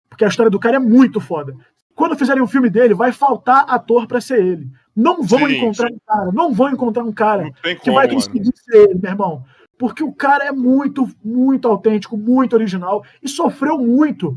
porque 0.09 0.25
a 0.25 0.29
história 0.29 0.51
do 0.51 0.61
cara 0.61 0.77
é 0.77 0.81
muito 0.81 1.21
foda. 1.21 1.55
Quando 1.95 2.17
fizerem 2.17 2.43
um 2.43 2.47
filme 2.47 2.71
dele, 2.71 2.95
vai 2.95 3.13
faltar 3.13 3.67
ator 3.69 4.07
para 4.07 4.21
ser 4.21 4.43
ele. 4.45 4.71
Não 4.95 5.23
vão 5.23 5.47
sim, 5.47 5.57
encontrar 5.57 5.89
sim. 5.89 5.95
um 5.95 5.99
cara, 6.07 6.33
não 6.33 6.53
vão 6.53 6.71
encontrar 6.71 7.05
um 7.05 7.13
cara 7.13 7.51
que 7.63 7.77
como, 7.77 7.97
vai 7.97 8.09
conseguir 8.09 8.41
mano. 8.41 8.53
ser 8.57 8.77
ele, 8.77 8.99
meu 8.99 9.11
irmão 9.11 9.45
porque 9.83 10.05
o 10.05 10.13
cara 10.13 10.45
é 10.45 10.53
muito, 10.53 11.09
muito 11.25 11.67
autêntico, 11.67 12.17
muito 12.17 12.53
original 12.53 13.05
e 13.21 13.29
sofreu 13.29 13.77
muito 13.77 14.37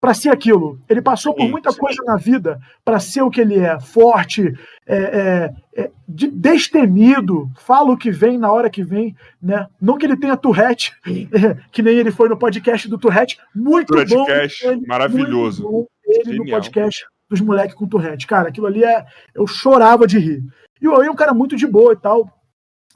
para 0.00 0.14
ser 0.14 0.28
aquilo. 0.28 0.78
Ele 0.88 1.02
passou 1.02 1.34
por 1.34 1.48
muita 1.48 1.74
coisa 1.74 2.00
na 2.04 2.14
vida 2.14 2.60
para 2.84 3.00
ser 3.00 3.22
o 3.22 3.28
que 3.28 3.40
ele 3.40 3.58
é, 3.58 3.80
forte, 3.80 4.54
é, 4.86 4.96
é, 4.96 5.82
é, 5.82 5.90
destemido, 6.06 7.50
fala 7.56 7.90
o 7.90 7.96
que 7.96 8.12
vem 8.12 8.38
na 8.38 8.52
hora 8.52 8.70
que 8.70 8.84
vem, 8.84 9.16
né? 9.42 9.66
Não 9.82 9.98
que 9.98 10.06
ele 10.06 10.16
tenha 10.16 10.36
Tourette, 10.36 10.92
que 11.72 11.82
nem 11.82 11.96
ele 11.96 12.12
foi 12.12 12.28
no 12.28 12.38
podcast 12.38 12.88
do 12.88 12.96
Tourette, 12.96 13.40
muito 13.52 13.88
Tourette 13.88 14.14
bom. 14.14 14.26
Ele, 14.28 14.86
maravilhoso. 14.86 15.64
Bom 15.64 15.86
ele 16.06 16.24
Genial. 16.24 16.44
no 16.44 16.50
podcast 16.52 17.04
dos 17.28 17.40
moleques 17.40 17.74
com 17.74 17.88
Tourette. 17.88 18.28
Cara, 18.28 18.50
aquilo 18.50 18.68
ali 18.68 18.84
é. 18.84 19.04
Eu 19.34 19.44
chorava 19.44 20.06
de 20.06 20.20
rir. 20.20 20.44
E 20.80 20.86
o 20.86 20.92
Owen 20.92 21.08
é 21.08 21.10
um 21.10 21.16
cara 21.16 21.34
muito 21.34 21.56
de 21.56 21.66
boa 21.66 21.94
e 21.94 21.96
tal. 21.96 22.30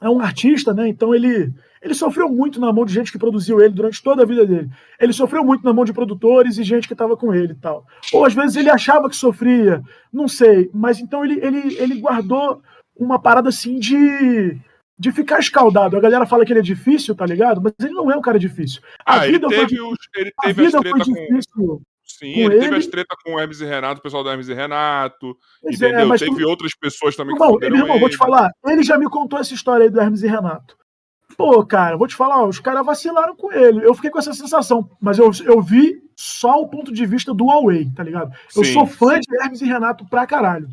É 0.01 0.09
um 0.09 0.21
artista, 0.21 0.73
né? 0.73 0.87
Então 0.87 1.13
ele 1.13 1.53
ele 1.81 1.93
sofreu 1.93 2.29
muito 2.29 2.59
na 2.59 2.73
mão 2.73 2.85
de 2.85 2.93
gente 2.93 3.11
que 3.11 3.17
produziu 3.17 3.61
ele 3.61 3.73
durante 3.73 4.03
toda 4.03 4.23
a 4.23 4.25
vida 4.25 4.45
dele. 4.45 4.69
Ele 4.99 5.13
sofreu 5.13 5.43
muito 5.43 5.63
na 5.63 5.73
mão 5.73 5.85
de 5.85 5.93
produtores 5.93 6.57
e 6.57 6.63
gente 6.63 6.87
que 6.87 6.93
estava 6.93 7.15
com 7.15 7.33
ele 7.33 7.53
e 7.53 7.55
tal. 7.55 7.85
Ou 8.11 8.25
às 8.25 8.33
vezes 8.33 8.55
ele 8.55 8.69
achava 8.69 9.09
que 9.09 9.15
sofria, 9.15 9.81
não 10.11 10.27
sei. 10.27 10.69
Mas 10.73 10.99
então 10.99 11.23
ele, 11.23 11.39
ele, 11.41 11.77
ele 11.77 11.99
guardou 11.99 12.61
uma 12.95 13.19
parada 13.19 13.47
assim 13.49 13.79
de, 13.79 14.57
de 14.97 15.11
ficar 15.11 15.39
escaldado. 15.39 15.95
A 15.95 16.01
galera 16.01 16.25
fala 16.25 16.45
que 16.45 16.51
ele 16.51 16.59
é 16.59 16.63
difícil, 16.63 17.15
tá 17.15 17.25
ligado? 17.25 17.61
Mas 17.61 17.73
ele 17.79 17.93
não 17.93 18.11
é 18.11 18.17
um 18.17 18.21
cara 18.21 18.37
difícil. 18.37 18.81
A 19.05 19.15
ah, 19.15 19.19
vida 19.19 19.47
ele 19.47 19.55
teve, 19.55 19.77
foi, 19.77 19.91
os, 19.91 19.97
ele 20.15 20.31
teve 20.41 20.61
a 20.61 20.65
vida 20.65 20.81
foi 20.81 20.99
difícil. 20.99 21.53
Com... 21.55 21.81
Sim, 22.03 22.31
ele, 22.31 22.55
ele, 22.55 22.59
teve 22.59 22.75
as 22.75 22.87
treta 22.87 23.15
com 23.23 23.35
o 23.35 23.39
Hermes 23.39 23.61
e 23.61 23.65
Renato, 23.65 23.99
o 23.99 24.03
pessoal 24.03 24.23
do 24.23 24.29
Hermes 24.29 24.49
e 24.49 24.53
Renato. 24.53 25.37
Pois 25.61 25.81
é, 25.81 25.87
entendeu? 25.87 26.13
É, 26.13 26.17
teve 26.17 26.41
tu... 26.41 26.49
outras 26.49 26.75
pessoas 26.75 27.15
também 27.15 27.33
que 27.33 27.39
Bom, 27.39 27.57
ele, 27.61 27.77
irmão, 27.77 27.99
vou 27.99 28.09
te 28.09 28.17
falar, 28.17 28.51
ele 28.65 28.83
já 28.83 28.97
me 28.97 29.09
contou 29.09 29.39
essa 29.39 29.53
história 29.53 29.85
aí 29.85 29.89
do 29.89 30.01
Hermes 30.01 30.23
e 30.23 30.27
Renato. 30.27 30.78
Pô, 31.39 31.65
cara, 31.65 31.95
vou 31.95 32.05
te 32.05 32.17
falar, 32.17 32.43
os 32.43 32.59
caras 32.59 32.85
vacilaram 32.85 33.33
com 33.33 33.49
ele. 33.49 33.81
Eu 33.81 33.95
fiquei 33.95 34.09
com 34.09 34.19
essa 34.19 34.33
sensação, 34.33 34.89
mas 34.99 35.17
eu, 35.17 35.31
eu 35.45 35.61
vi 35.61 36.03
só 36.13 36.59
o 36.59 36.67
ponto 36.67 36.91
de 36.91 37.05
vista 37.05 37.33
do 37.33 37.45
Huawei, 37.45 37.89
tá 37.95 38.03
ligado? 38.03 38.33
Eu 38.53 38.65
sim, 38.65 38.73
sou 38.73 38.85
fã 38.85 39.13
sim. 39.13 39.21
de 39.21 39.41
Hermes 39.41 39.61
e 39.61 39.65
Renato 39.65 40.05
pra 40.09 40.27
caralho. 40.27 40.67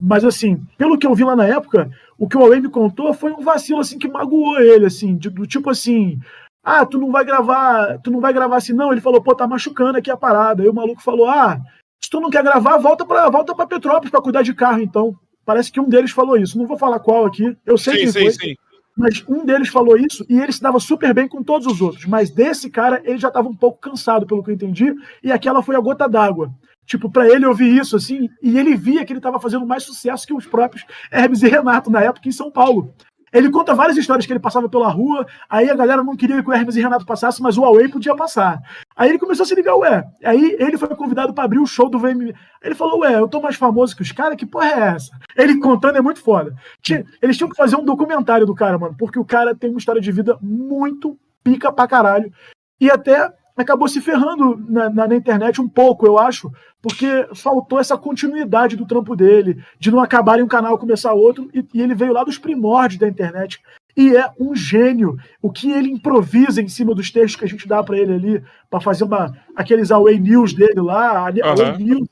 Mas 0.00 0.24
assim, 0.24 0.64
pelo 0.78 0.96
que 0.96 1.08
eu 1.08 1.12
vi 1.12 1.24
lá 1.24 1.34
na 1.34 1.44
época, 1.44 1.90
o 2.16 2.28
que 2.28 2.36
o 2.36 2.40
Huawei 2.40 2.60
me 2.60 2.68
contou 2.68 3.12
foi 3.12 3.32
um 3.32 3.40
vacilo 3.40 3.80
assim 3.80 3.98
que 3.98 4.06
magoou 4.06 4.60
ele, 4.60 4.86
assim, 4.86 5.16
de, 5.16 5.28
do 5.28 5.44
tipo 5.44 5.68
assim, 5.70 6.20
ah, 6.62 6.86
tu 6.86 6.98
não 6.98 7.10
vai 7.10 7.24
gravar, 7.24 7.98
tu 7.98 8.08
não 8.08 8.20
vai 8.20 8.32
gravar 8.32 8.58
assim, 8.58 8.72
não. 8.72 8.92
Ele 8.92 9.00
falou, 9.00 9.20
pô, 9.20 9.34
tá 9.34 9.48
machucando 9.48 9.98
aqui 9.98 10.08
a 10.08 10.16
parada. 10.16 10.62
Aí 10.62 10.68
o 10.68 10.74
maluco 10.74 11.02
falou, 11.02 11.28
ah, 11.28 11.60
se 12.00 12.08
tu 12.08 12.20
não 12.20 12.30
quer 12.30 12.44
gravar, 12.44 12.78
volta 12.78 13.04
pra, 13.04 13.28
volta 13.28 13.56
pra 13.56 13.66
Petrópolis 13.66 14.12
pra 14.12 14.22
cuidar 14.22 14.42
de 14.42 14.54
carro, 14.54 14.82
então. 14.82 15.16
Parece 15.44 15.72
que 15.72 15.80
um 15.80 15.88
deles 15.88 16.12
falou 16.12 16.36
isso. 16.36 16.56
Não 16.56 16.68
vou 16.68 16.78
falar 16.78 17.00
qual 17.00 17.26
aqui. 17.26 17.56
Eu 17.66 17.76
sei 17.76 17.94
sim, 17.94 17.98
quem 17.98 18.12
sim, 18.12 18.20
foi. 18.20 18.30
Sim. 18.30 18.54
Mas 18.96 19.24
um 19.26 19.44
deles 19.44 19.68
falou 19.68 19.96
isso 19.96 20.24
e 20.28 20.38
ele 20.38 20.52
se 20.52 20.60
dava 20.60 20.78
super 20.78 21.14
bem 21.14 21.26
com 21.26 21.42
todos 21.42 21.66
os 21.66 21.80
outros. 21.80 22.04
Mas 22.04 22.30
desse 22.30 22.70
cara, 22.70 23.00
ele 23.04 23.18
já 23.18 23.28
estava 23.28 23.48
um 23.48 23.56
pouco 23.56 23.80
cansado, 23.80 24.26
pelo 24.26 24.42
que 24.42 24.50
eu 24.50 24.54
entendi, 24.54 24.94
e 25.22 25.32
aquela 25.32 25.62
foi 25.62 25.76
a 25.76 25.80
gota 25.80 26.08
d'água. 26.08 26.52
Tipo, 26.84 27.10
para 27.10 27.28
ele 27.28 27.46
ouvir 27.46 27.74
isso, 27.76 27.96
assim, 27.96 28.28
e 28.42 28.58
ele 28.58 28.76
via 28.76 29.04
que 29.04 29.12
ele 29.12 29.18
estava 29.18 29.40
fazendo 29.40 29.66
mais 29.66 29.84
sucesso 29.84 30.26
que 30.26 30.34
os 30.34 30.46
próprios 30.46 30.84
Hermes 31.10 31.42
e 31.42 31.48
Renato 31.48 31.90
na 31.90 32.02
época 32.02 32.28
em 32.28 32.32
São 32.32 32.50
Paulo. 32.50 32.92
Ele 33.32 33.50
conta 33.50 33.74
várias 33.74 33.96
histórias 33.96 34.26
que 34.26 34.32
ele 34.32 34.40
passava 34.40 34.68
pela 34.68 34.88
rua, 34.88 35.26
aí 35.48 35.70
a 35.70 35.74
galera 35.74 36.04
não 36.04 36.16
queria 36.16 36.42
que 36.42 36.50
o 36.50 36.52
Hermes 36.52 36.76
e 36.76 36.82
Renato 36.82 37.06
passassem, 37.06 37.42
mas 37.42 37.56
o 37.56 37.62
Huawei 37.62 37.88
podia 37.88 38.14
passar. 38.14 38.60
Aí 38.94 39.08
ele 39.08 39.18
começou 39.18 39.44
a 39.44 39.46
se 39.46 39.54
ligar, 39.54 39.74
ué. 39.76 40.04
Aí 40.22 40.56
ele 40.58 40.76
foi 40.76 40.88
convidado 40.88 41.32
para 41.32 41.44
abrir 41.44 41.58
o 41.58 41.66
show 41.66 41.88
do 41.88 41.98
VMB. 41.98 42.34
Ele 42.62 42.74
falou, 42.74 43.00
ué, 43.00 43.14
eu 43.14 43.26
tô 43.26 43.40
mais 43.40 43.56
famoso 43.56 43.96
que 43.96 44.02
os 44.02 44.12
caras, 44.12 44.36
que 44.36 44.44
porra 44.44 44.66
é 44.66 44.80
essa? 44.94 45.10
Ele 45.36 45.58
contando 45.58 45.96
é 45.96 46.02
muito 46.02 46.20
foda. 46.20 46.54
Eles 47.22 47.36
tinham 47.36 47.48
que 47.48 47.56
fazer 47.56 47.76
um 47.76 47.84
documentário 47.84 48.44
do 48.44 48.54
cara, 48.54 48.78
mano, 48.78 48.94
porque 48.98 49.18
o 49.18 49.24
cara 49.24 49.54
tem 49.54 49.70
uma 49.70 49.78
história 49.78 50.00
de 50.00 50.12
vida 50.12 50.38
muito 50.42 51.18
pica 51.42 51.72
pra 51.72 51.88
caralho. 51.88 52.30
E 52.80 52.90
até 52.90 53.32
acabou 53.56 53.88
se 53.88 54.00
ferrando 54.00 54.56
na, 54.68 54.88
na, 54.88 55.08
na, 55.08 55.14
internet 55.14 55.60
um 55.60 55.68
pouco, 55.68 56.06
eu 56.06 56.18
acho, 56.18 56.50
porque 56.80 57.28
faltou 57.34 57.78
essa 57.78 57.96
continuidade 57.96 58.76
do 58.76 58.86
trampo 58.86 59.14
dele, 59.14 59.62
de 59.78 59.90
não 59.90 60.00
acabar 60.00 60.38
em 60.38 60.42
um 60.42 60.48
canal 60.48 60.74
e 60.74 60.78
começar 60.78 61.12
outro, 61.12 61.48
e, 61.52 61.64
e, 61.74 61.82
ele 61.82 61.94
veio 61.94 62.12
lá 62.12 62.24
dos 62.24 62.38
primórdios 62.38 63.00
da 63.00 63.08
internet. 63.08 63.60
e 63.96 64.16
é 64.16 64.30
um 64.40 64.54
gênio. 64.54 65.18
O 65.40 65.50
que 65.50 65.70
ele 65.70 65.90
improvisa 65.90 66.62
em 66.62 66.68
cima 66.68 66.94
dos 66.94 67.10
textos 67.10 67.36
que 67.36 67.44
a 67.44 67.48
gente 67.48 67.68
dá 67.68 67.82
para 67.82 67.98
ele 67.98 68.14
ali, 68.14 68.42
para 68.70 68.80
fazer 68.80 69.04
uma, 69.04 69.36
aqueles 69.54 69.90
Away 69.90 70.18
News 70.18 70.54
dele 70.54 70.80
lá, 70.80 71.30
uhum. 71.30 71.44
Away 71.44 71.78
News, 71.78 72.08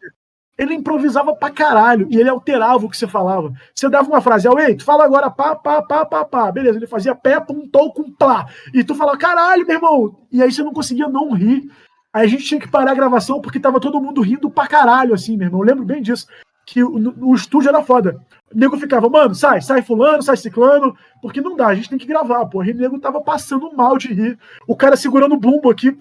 ele 0.60 0.74
improvisava 0.74 1.34
pra 1.34 1.48
caralho 1.48 2.06
e 2.10 2.20
ele 2.20 2.28
alterava 2.28 2.84
o 2.84 2.90
que 2.90 2.96
você 2.96 3.06
falava. 3.06 3.50
Você 3.74 3.88
dava 3.88 4.06
uma 4.06 4.20
frase, 4.20 4.46
Away, 4.46 4.76
tu 4.76 4.84
fala 4.84 5.04
agora 5.04 5.30
pá, 5.30 5.56
pá, 5.56 5.80
pá, 5.80 6.04
pá, 6.04 6.22
pá. 6.22 6.52
Beleza, 6.52 6.78
ele 6.78 6.86
fazia 6.86 7.14
pé, 7.14 7.40
pum, 7.40 7.66
com 7.72 8.12
plá. 8.12 8.46
E 8.74 8.84
tu 8.84 8.94
fala, 8.94 9.16
caralho, 9.16 9.66
meu 9.66 9.76
irmão. 9.76 10.18
E 10.30 10.42
aí 10.42 10.52
você 10.52 10.62
não 10.62 10.74
conseguia 10.74 11.08
não 11.08 11.32
rir. 11.32 11.70
Aí 12.12 12.26
a 12.26 12.28
gente 12.28 12.44
tinha 12.44 12.60
que 12.60 12.68
parar 12.68 12.90
a 12.90 12.94
gravação 12.94 13.40
porque 13.40 13.58
tava 13.58 13.80
todo 13.80 14.02
mundo 14.02 14.20
rindo 14.20 14.50
pra 14.50 14.66
caralho, 14.66 15.14
assim, 15.14 15.34
meu 15.34 15.46
irmão. 15.46 15.62
Eu 15.62 15.66
lembro 15.66 15.84
bem 15.84 16.02
disso. 16.02 16.26
Que 16.66 16.84
o, 16.84 17.14
o 17.22 17.34
estúdio 17.34 17.70
era 17.70 17.82
foda. 17.82 18.20
O 18.54 18.58
nego 18.58 18.76
ficava, 18.76 19.08
mano, 19.08 19.34
sai, 19.34 19.62
sai 19.62 19.80
fulano, 19.80 20.22
sai 20.22 20.36
ciclano, 20.36 20.94
porque 21.22 21.40
não 21.40 21.56
dá, 21.56 21.68
a 21.68 21.74
gente 21.74 21.88
tem 21.88 21.98
que 21.98 22.06
gravar, 22.06 22.44
pô. 22.44 22.62
E 22.62 22.72
o 22.72 22.76
nego 22.76 23.00
tava 23.00 23.22
passando 23.22 23.72
mal 23.74 23.96
de 23.96 24.12
rir. 24.12 24.38
O 24.68 24.76
cara 24.76 24.94
segurando 24.94 25.36
o 25.36 25.40
bumbo 25.40 25.70
aqui. 25.70 25.96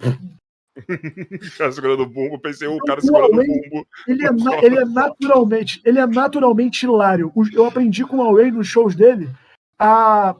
o 0.76 1.58
cara 1.58 1.72
segurando 1.72 2.02
o 2.02 2.06
bumbo, 2.06 2.38
pensei, 2.38 2.68
o 2.68 2.78
cara 2.78 3.00
segurando 3.00 3.32
o 3.32 3.36
bumbo. 3.36 3.86
Ele 4.06 4.24
é, 4.24 4.64
ele 4.64 4.78
é 4.78 4.84
naturalmente, 4.84 5.80
ele 5.84 5.98
é 5.98 6.06
naturalmente 6.06 6.84
hilário. 6.84 7.32
Eu 7.52 7.66
aprendi 7.66 8.04
com 8.04 8.16
o 8.16 8.20
Huawei 8.20 8.50
nos 8.50 8.66
shows 8.66 8.94
dele 8.94 9.28
a, 9.78 10.36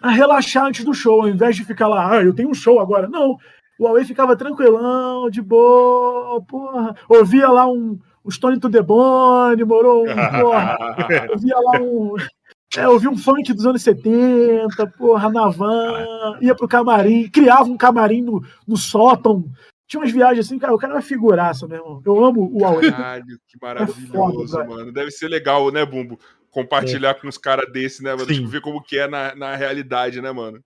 a 0.00 0.10
relaxar 0.10 0.64
antes 0.64 0.84
do 0.84 0.94
show, 0.94 1.22
ao 1.22 1.28
invés 1.28 1.54
de 1.54 1.64
ficar 1.64 1.86
lá, 1.86 2.18
ah, 2.18 2.22
eu 2.22 2.34
tenho 2.34 2.50
um 2.50 2.54
show 2.54 2.80
agora. 2.80 3.08
Não, 3.08 3.36
o 3.78 3.84
Huawei 3.84 4.04
ficava 4.04 4.36
tranquilão, 4.36 5.28
de 5.30 5.42
boa, 5.42 6.42
porra. 6.42 6.94
Ouvia 7.08 7.48
lá 7.48 7.66
um, 7.66 7.98
o 8.22 8.30
Stone 8.30 8.58
to 8.58 8.70
the 8.70 8.82
Bone, 8.82 9.62
morou 9.64 10.04
um, 10.04 10.06
porra. 10.40 10.78
Ouvia 11.30 11.56
lá 11.56 11.80
um. 11.80 12.14
É, 12.76 12.88
ouvia 12.88 13.10
um 13.10 13.16
funk 13.16 13.52
dos 13.52 13.66
anos 13.66 13.82
70, 13.82 14.86
porra, 14.98 15.30
na 15.30 15.48
van, 15.48 16.38
ia 16.40 16.54
pro 16.54 16.66
camarim, 16.66 17.28
criava 17.28 17.64
um 17.64 17.76
camarim 17.76 18.22
no, 18.22 18.44
no 18.66 18.76
sótão. 18.76 19.44
Tinha 19.86 20.00
umas 20.00 20.10
viagens 20.10 20.46
assim, 20.46 20.58
cara, 20.58 20.74
o 20.74 20.78
cara 20.78 20.94
é 20.94 20.96
uma 20.96 21.02
figuraça, 21.02 21.68
meu 21.68 21.78
irmão. 21.78 22.02
Eu 22.04 22.24
amo 22.24 22.50
o 22.52 22.62
Huawei. 22.62 22.90
Caralho, 22.90 23.38
que 23.46 23.58
maravilhoso, 23.60 24.58
é 24.58 24.64
foda, 24.64 24.64
mano. 24.64 24.92
Deve 24.92 25.10
ser 25.10 25.28
legal, 25.28 25.70
né, 25.70 25.84
Bumbo? 25.84 26.18
Compartilhar 26.50 27.10
é. 27.10 27.14
com 27.14 27.28
uns 27.28 27.38
caras 27.38 27.70
desses, 27.70 28.00
né, 28.00 28.14
mano? 28.14 28.26
Tipo, 28.26 28.48
ver 28.48 28.60
como 28.60 28.82
que 28.82 28.98
é 28.98 29.06
na, 29.06 29.34
na 29.34 29.54
realidade, 29.54 30.20
né, 30.20 30.32
mano? 30.32 30.60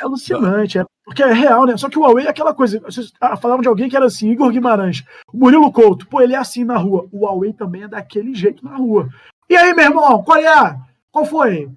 É 0.00 0.04
alucinante, 0.04 0.78
é, 0.78 0.84
porque 1.04 1.22
é 1.22 1.32
real, 1.32 1.66
né? 1.66 1.76
Só 1.76 1.88
que 1.88 1.98
o 1.98 2.02
Huawei 2.02 2.26
é 2.26 2.30
aquela 2.30 2.54
coisa. 2.54 2.80
Vocês 2.80 3.12
ah, 3.20 3.36
falaram 3.36 3.62
de 3.62 3.68
alguém 3.68 3.88
que 3.88 3.96
era 3.96 4.06
assim, 4.06 4.30
Igor 4.30 4.50
Guimarães, 4.50 5.04
o 5.32 5.36
Murilo 5.36 5.72
Couto, 5.72 6.06
pô, 6.06 6.20
ele 6.20 6.34
é 6.34 6.38
assim 6.38 6.64
na 6.64 6.76
rua. 6.76 7.08
O 7.12 7.24
Huawei 7.24 7.52
também 7.52 7.82
é 7.82 7.88
daquele 7.88 8.34
jeito 8.34 8.64
na 8.64 8.76
rua. 8.76 9.08
E 9.50 9.56
aí, 9.56 9.74
meu 9.74 9.84
irmão, 9.84 10.22
qual 10.22 10.38
é? 10.38 10.78
Qual 11.12 11.24
foi? 11.24 11.68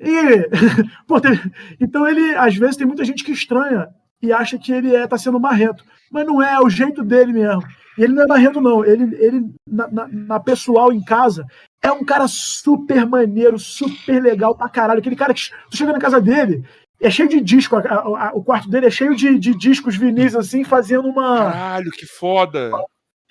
E, 0.00 0.48
pô, 1.06 1.20
tem... 1.20 1.32
então 1.80 2.08
ele, 2.08 2.34
às 2.36 2.56
vezes, 2.56 2.76
tem 2.76 2.86
muita 2.86 3.04
gente 3.04 3.24
que 3.24 3.32
estranha 3.32 3.88
e 4.22 4.32
acha 4.32 4.58
que 4.58 4.72
ele 4.72 4.94
é, 4.94 5.06
tá 5.06 5.18
sendo 5.18 5.38
marrento. 5.38 5.84
Mas 6.10 6.26
não 6.26 6.42
é, 6.42 6.54
é 6.54 6.60
o 6.60 6.70
jeito 6.70 7.02
dele 7.02 7.32
mesmo. 7.32 7.62
E 7.98 8.02
ele 8.02 8.12
não 8.12 8.22
é 8.22 8.26
marrento, 8.26 8.60
não. 8.60 8.84
Ele, 8.84 9.14
ele 9.16 9.54
na, 9.68 9.88
na, 9.88 10.08
na, 10.08 10.40
pessoal 10.40 10.92
em 10.92 11.02
casa, 11.02 11.44
é 11.82 11.92
um 11.92 12.04
cara 12.04 12.26
super 12.26 13.06
maneiro, 13.06 13.58
super 13.58 14.22
legal 14.22 14.54
pra 14.56 14.68
caralho. 14.68 15.00
Aquele 15.00 15.16
cara 15.16 15.34
que 15.34 15.50
tu 15.70 15.76
chega 15.76 15.92
na 15.92 15.98
casa 15.98 16.20
dele 16.20 16.64
é 17.00 17.10
cheio 17.10 17.28
de 17.28 17.40
disco, 17.40 17.76
a, 17.76 17.80
a, 17.80 18.30
o 18.34 18.42
quarto 18.42 18.68
dele 18.70 18.86
é 18.86 18.90
cheio 18.90 19.14
de, 19.14 19.38
de 19.38 19.56
discos 19.56 19.96
vinis, 19.96 20.34
assim, 20.34 20.64
fazendo 20.64 21.08
uma. 21.08 21.50
Caralho, 21.50 21.90
que 21.90 22.06
foda! 22.06 22.70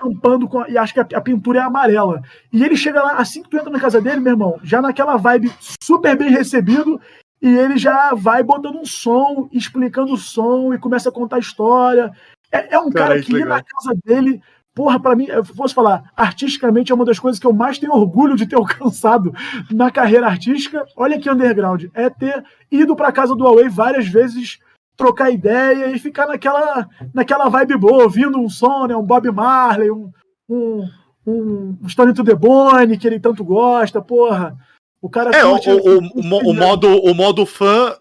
Tampando 0.03 0.47
com. 0.47 0.65
E 0.67 0.77
acho 0.77 0.93
que 0.93 0.99
a, 0.99 1.07
a, 1.15 1.21
pintura 1.21 1.59
é 1.59 1.61
amarela. 1.61 2.21
E 2.51 2.63
ele 2.63 2.75
chega 2.75 3.01
lá, 3.01 3.13
assim 3.13 3.41
que 3.41 3.49
tu 3.49 3.57
entra 3.57 3.69
na 3.69 3.80
casa 3.80 4.01
dele, 4.01 4.19
meu 4.19 4.34
irmão, 4.34 4.59
já 4.63 4.81
naquela 4.81 5.15
vibe 5.15 5.51
super 5.81 6.17
bem 6.17 6.30
recebido, 6.30 6.99
e 7.41 7.47
ele 7.47 7.77
já 7.77 8.13
vai 8.13 8.43
botando 8.43 8.75
um 8.75 8.85
som, 8.85 9.47
explicando 9.51 10.13
o 10.13 10.17
som 10.17 10.73
e 10.73 10.77
começa 10.77 11.09
a 11.09 11.11
contar 11.11 11.38
a 11.38 11.39
história. 11.39 12.11
É, 12.51 12.75
é 12.75 12.80
um 12.80 12.91
cara, 12.91 13.09
cara 13.09 13.21
que 13.21 13.34
ir 13.34 13.45
na 13.45 13.63
casa 13.63 13.95
dele 14.03 14.41
porra, 14.73 14.99
para 14.99 15.15
mim, 15.15 15.27
eu 15.27 15.43
fosse 15.43 15.73
falar, 15.73 16.11
artisticamente 16.15 16.91
é 16.91 16.95
uma 16.95 17.05
das 17.05 17.19
coisas 17.19 17.39
que 17.39 17.45
eu 17.45 17.53
mais 17.53 17.77
tenho 17.77 17.93
orgulho 17.93 18.35
de 18.35 18.47
ter 18.47 18.55
alcançado 18.57 19.34
na 19.71 19.91
carreira 19.91 20.27
artística. 20.27 20.85
Olha 20.97 21.19
que 21.19 21.30
underground, 21.30 21.85
é 21.93 22.09
ter 22.09 22.43
ido 22.71 22.95
para 22.95 23.11
casa 23.11 23.35
do 23.35 23.43
Huawei 23.43 23.69
várias 23.69 24.07
vezes, 24.07 24.59
trocar 24.95 25.32
ideia 25.32 25.91
e 25.91 25.99
ficar 25.99 26.28
naquela, 26.28 26.88
naquela 27.14 27.49
vibe 27.49 27.78
boa, 27.78 28.03
ouvindo 28.03 28.40
um 28.40 28.49
som, 28.49 28.88
né, 28.88 28.95
um 28.95 29.03
Bob 29.03 29.30
Marley, 29.32 29.90
um, 29.90 30.11
um, 30.49 30.90
um, 31.26 31.90
Stone 31.90 32.14
to 32.14 32.24
the 32.24 32.36
Bone, 32.36 32.98
que 32.98 33.07
ele 33.07 33.20
tanto 33.20 33.44
gosta, 33.44 34.02
porra. 34.02 34.56
O 35.02 35.10
cara 35.10 35.32
é, 35.32 35.44
o, 35.44 35.56
o, 35.56 35.99
o, 35.99 36.49
o, 36.49 36.53
modo, 36.53 36.88
o 36.88 37.14
modo 37.14 37.45
fã 37.45 37.95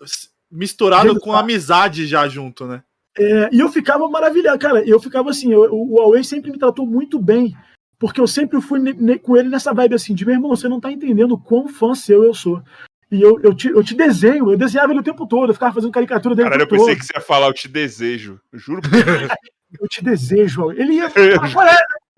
misturado 0.51 1.19
com 1.19 1.33
amizade 1.33 2.07
já 2.07 2.29
junto, 2.29 2.67
né? 2.67 2.83
É, 3.19 3.51
e 3.53 3.61
eu 3.61 3.69
ficava 3.69 4.09
maravilhado, 4.09 4.59
cara. 4.59 4.87
Eu 4.87 5.01
ficava 5.01 5.31
assim, 5.31 5.53
eu, 5.53 5.63
o 5.73 5.97
Huawei 5.97 6.23
sempre 6.23 6.51
me 6.51 6.59
tratou 6.59 6.87
muito 6.87 7.19
bem, 7.19 7.57
porque 7.99 8.21
eu 8.21 8.27
sempre 8.27 8.61
fui 8.61 8.81
com 9.19 9.37
ele 9.37 9.49
nessa 9.49 9.73
vibe 9.75 9.95
assim, 9.95 10.15
de 10.15 10.25
meu 10.25 10.35
irmão, 10.35 10.51
você 10.51 10.69
não 10.69 10.81
tá 10.81 10.91
entendendo 10.91 11.39
quão 11.39 11.69
fã 11.69 11.95
seu 11.95 12.23
eu 12.23 12.35
sou. 12.35 12.63
E 13.13 13.21
eu, 13.21 13.39
eu, 13.43 13.55
te, 13.55 13.69
eu 13.69 13.85
te 13.85 13.95
desenho, 13.95 14.51
eu 14.51 14.57
desenhava 14.57 14.91
ele 14.91 15.01
o 15.01 15.05
tempo 15.05 15.27
todo, 15.27 15.51
eu 15.51 15.55
ficava 15.55 15.75
fazendo 15.75 15.93
caricatura 15.93 16.35
dele. 16.35 16.49
Caralho, 16.49 16.63
eu 16.63 16.69
pensei 16.69 16.87
todo. 16.87 16.99
que 16.99 17.05
você 17.05 17.13
ia 17.15 17.21
falar, 17.21 17.47
eu 17.47 17.53
te 17.53 17.69
desejo. 17.69 18.41
Eu 18.51 18.59
juro 18.59 18.81
por 18.81 18.91
Eu 19.81 19.89
te 19.89 20.03
desejo, 20.03 20.71
Ele 20.73 20.95
ia. 20.95 21.11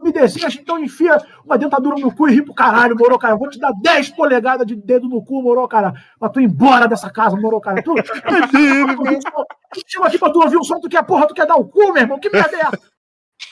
me 0.00 0.12
deseja, 0.12 0.60
então 0.60 0.78
enfia 0.78 1.16
uma 1.44 1.56
dentadura 1.58 1.96
no 1.96 2.14
cu 2.14 2.28
e 2.28 2.34
ri 2.34 2.42
pro 2.42 2.54
caralho, 2.54 2.96
moro, 2.96 3.18
cara. 3.18 3.34
Eu 3.34 3.38
vou 3.38 3.50
te 3.50 3.58
dar 3.58 3.72
10 3.72 4.10
polegadas 4.10 4.66
de 4.66 4.76
dedo 4.76 5.08
no 5.08 5.24
cu, 5.24 5.42
moro, 5.42 5.66
cara. 5.66 5.94
Pra 6.18 6.28
tu 6.28 6.40
ir 6.40 6.44
embora 6.44 6.86
dessa 6.86 7.10
casa, 7.10 7.36
moro, 7.36 7.60
cara. 7.60 7.82
Tu, 7.82 7.92
tu 7.94 9.82
chegou 9.86 10.06
aqui 10.06 10.18
pra 10.18 10.30
tu 10.30 10.40
ouvir 10.40 10.56
o 10.56 10.64
som, 10.64 10.80
tu 10.80 10.88
quer, 10.88 11.02
porra, 11.04 11.26
tu 11.26 11.34
quer 11.34 11.46
dar 11.46 11.56
o 11.56 11.64
cu, 11.64 11.92
meu 11.92 12.02
irmão? 12.02 12.20
Que 12.20 12.30
merda 12.30 12.56
é 12.56 12.60
essa? 12.60 12.80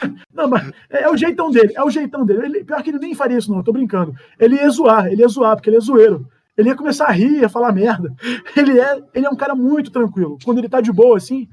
Não, 0.32 0.48
mas 0.48 0.69
é, 0.90 1.02
é, 1.02 1.10
o 1.10 1.16
jeitão 1.16 1.51
dele, 1.51 1.73
é 1.74 1.82
o 1.82 1.90
jeitão 1.90 2.24
dele. 2.24 2.44
Ele, 2.47 2.64
pior 2.64 2.82
que 2.82 2.90
ele 2.90 2.98
nem 2.98 3.14
faria 3.14 3.39
isso, 3.39 3.51
não, 3.51 3.59
eu 3.59 3.64
tô 3.64 3.73
brincando. 3.73 4.14
Ele 4.39 4.56
ia 4.56 4.70
zoar, 4.70 5.06
ele 5.06 5.23
ia 5.23 5.28
zoar, 5.28 5.56
porque 5.56 5.70
ele 5.70 5.77
é 5.77 5.81
zoeiro. 5.81 6.28
Ele 6.57 6.69
ia 6.69 6.77
começar 6.77 7.07
a 7.07 7.12
rir, 7.12 7.41
ia 7.41 7.49
falar 7.49 7.73
merda. 7.73 8.15
Ele 8.57 8.79
é, 8.79 9.03
ele 9.15 9.27
é 9.27 9.31
um 9.31 9.37
cara 9.37 9.55
muito 9.55 9.91
tranquilo. 9.91 10.39
Quando 10.45 10.59
ele 10.59 10.69
tá 10.69 10.81
de 10.81 10.93
boa, 10.93 11.16
assim, 11.16 11.49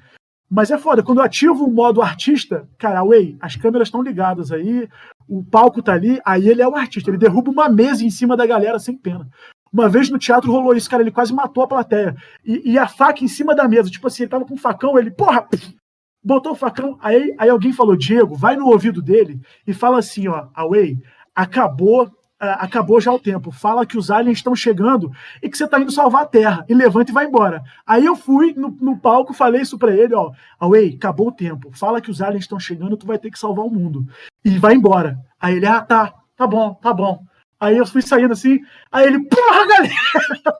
mas 0.50 0.72
é 0.72 0.78
foda, 0.78 1.04
quando 1.04 1.20
eu 1.20 1.24
ativo 1.24 1.64
o 1.64 1.72
modo 1.72 2.02
artista, 2.02 2.68
cara, 2.78 3.04
Way, 3.04 3.38
as 3.40 3.56
câmeras 3.56 3.88
estão 3.88 4.02
ligadas 4.02 4.52
aí, 4.52 4.90
o 5.28 5.44
palco 5.44 5.82
tá 5.82 5.94
ali, 5.94 6.20
aí 6.26 6.50
ele 6.50 6.62
é 6.62 6.68
o 6.68 6.76
artista, 6.76 7.12
ele 7.12 7.18
derruba 7.18 7.52
uma 7.52 7.70
mesa 7.70 8.04
em 8.04 8.10
cima 8.10 8.36
da 8.36 8.48
galera 8.48 8.80
sem 8.80 8.98
pena. 8.98 9.30
Uma 9.72 9.88
vez 9.88 10.10
no 10.10 10.18
teatro 10.18 10.52
rolou 10.52 10.76
isso, 10.76 10.90
cara, 10.90 11.04
ele 11.04 11.12
quase 11.12 11.32
matou 11.32 11.64
a 11.64 11.68
plateia. 11.68 12.16
E, 12.44 12.72
e 12.72 12.78
a 12.80 12.88
faca 12.88 13.24
em 13.24 13.28
cima 13.28 13.54
da 13.54 13.68
mesa, 13.68 13.92
tipo 13.92 14.08
assim, 14.08 14.24
ele 14.24 14.32
tava 14.32 14.44
com 14.44 14.56
um 14.56 14.58
facão, 14.58 14.98
ele, 14.98 15.12
porra, 15.12 15.48
botou 16.24 16.54
o 16.54 16.56
facão, 16.56 16.98
aí, 17.00 17.36
aí 17.38 17.50
alguém 17.50 17.72
falou, 17.72 17.96
Diego, 17.96 18.34
vai 18.36 18.56
no 18.56 18.66
ouvido 18.66 19.04
dele 19.04 19.40
e 19.68 19.74
fala 19.74 20.00
assim, 20.00 20.28
ó, 20.28 20.48
Away, 20.56 20.98
acabou 21.36 22.12
acabou 22.40 23.02
já 23.02 23.12
o 23.12 23.20
tempo. 23.20 23.52
Fala 23.52 23.86
que 23.86 23.98
os 23.98 24.10
aliens 24.10 24.38
estão 24.38 24.56
chegando 24.56 25.12
e 25.44 25.50
que 25.50 25.58
você 25.58 25.66
está 25.66 25.80
indo 25.80 25.92
salvar 25.92 26.24
a 26.24 26.28
Terra. 26.28 26.66
E 26.70 26.74
levanta 26.74 27.12
e 27.12 27.14
vai 27.14 27.26
embora. 27.26 27.62
Aí 27.86 28.06
eu 28.06 28.16
fui 28.16 28.54
no, 28.54 28.70
no 28.80 28.98
palco, 28.98 29.34
falei 29.34 29.62
isso 29.62 29.78
para 29.78 29.96
ele, 29.96 30.16
ó. 30.16 30.32
Away, 30.60 30.96
acabou 30.96 31.28
o 31.28 31.34
tempo. 31.34 31.72
Fala 31.74 32.02
que 32.02 32.10
os 32.10 32.22
aliens 32.22 32.46
estão 32.46 32.60
chegando, 32.60 32.98
tu 32.98 33.06
vai 33.06 33.20
ter 33.20 33.30
que 33.30 33.40
salvar 33.40 33.66
o 33.66 33.70
mundo. 33.70 34.06
E 34.44 34.58
vai 34.58 34.74
embora. 34.74 35.20
Aí 35.40 35.56
ele, 35.56 35.66
ah, 35.66 35.82
tá, 35.82 36.14
tá 36.36 36.48
bom, 36.48 36.74
tá 36.76 36.94
bom. 36.94 37.24
Aí 37.60 37.78
eu 37.78 37.86
fui 37.86 38.02
saindo 38.02 38.32
assim, 38.32 38.60
aí 38.90 39.06
ele, 39.06 39.20
porra, 39.26 39.68
galera! 39.68 40.60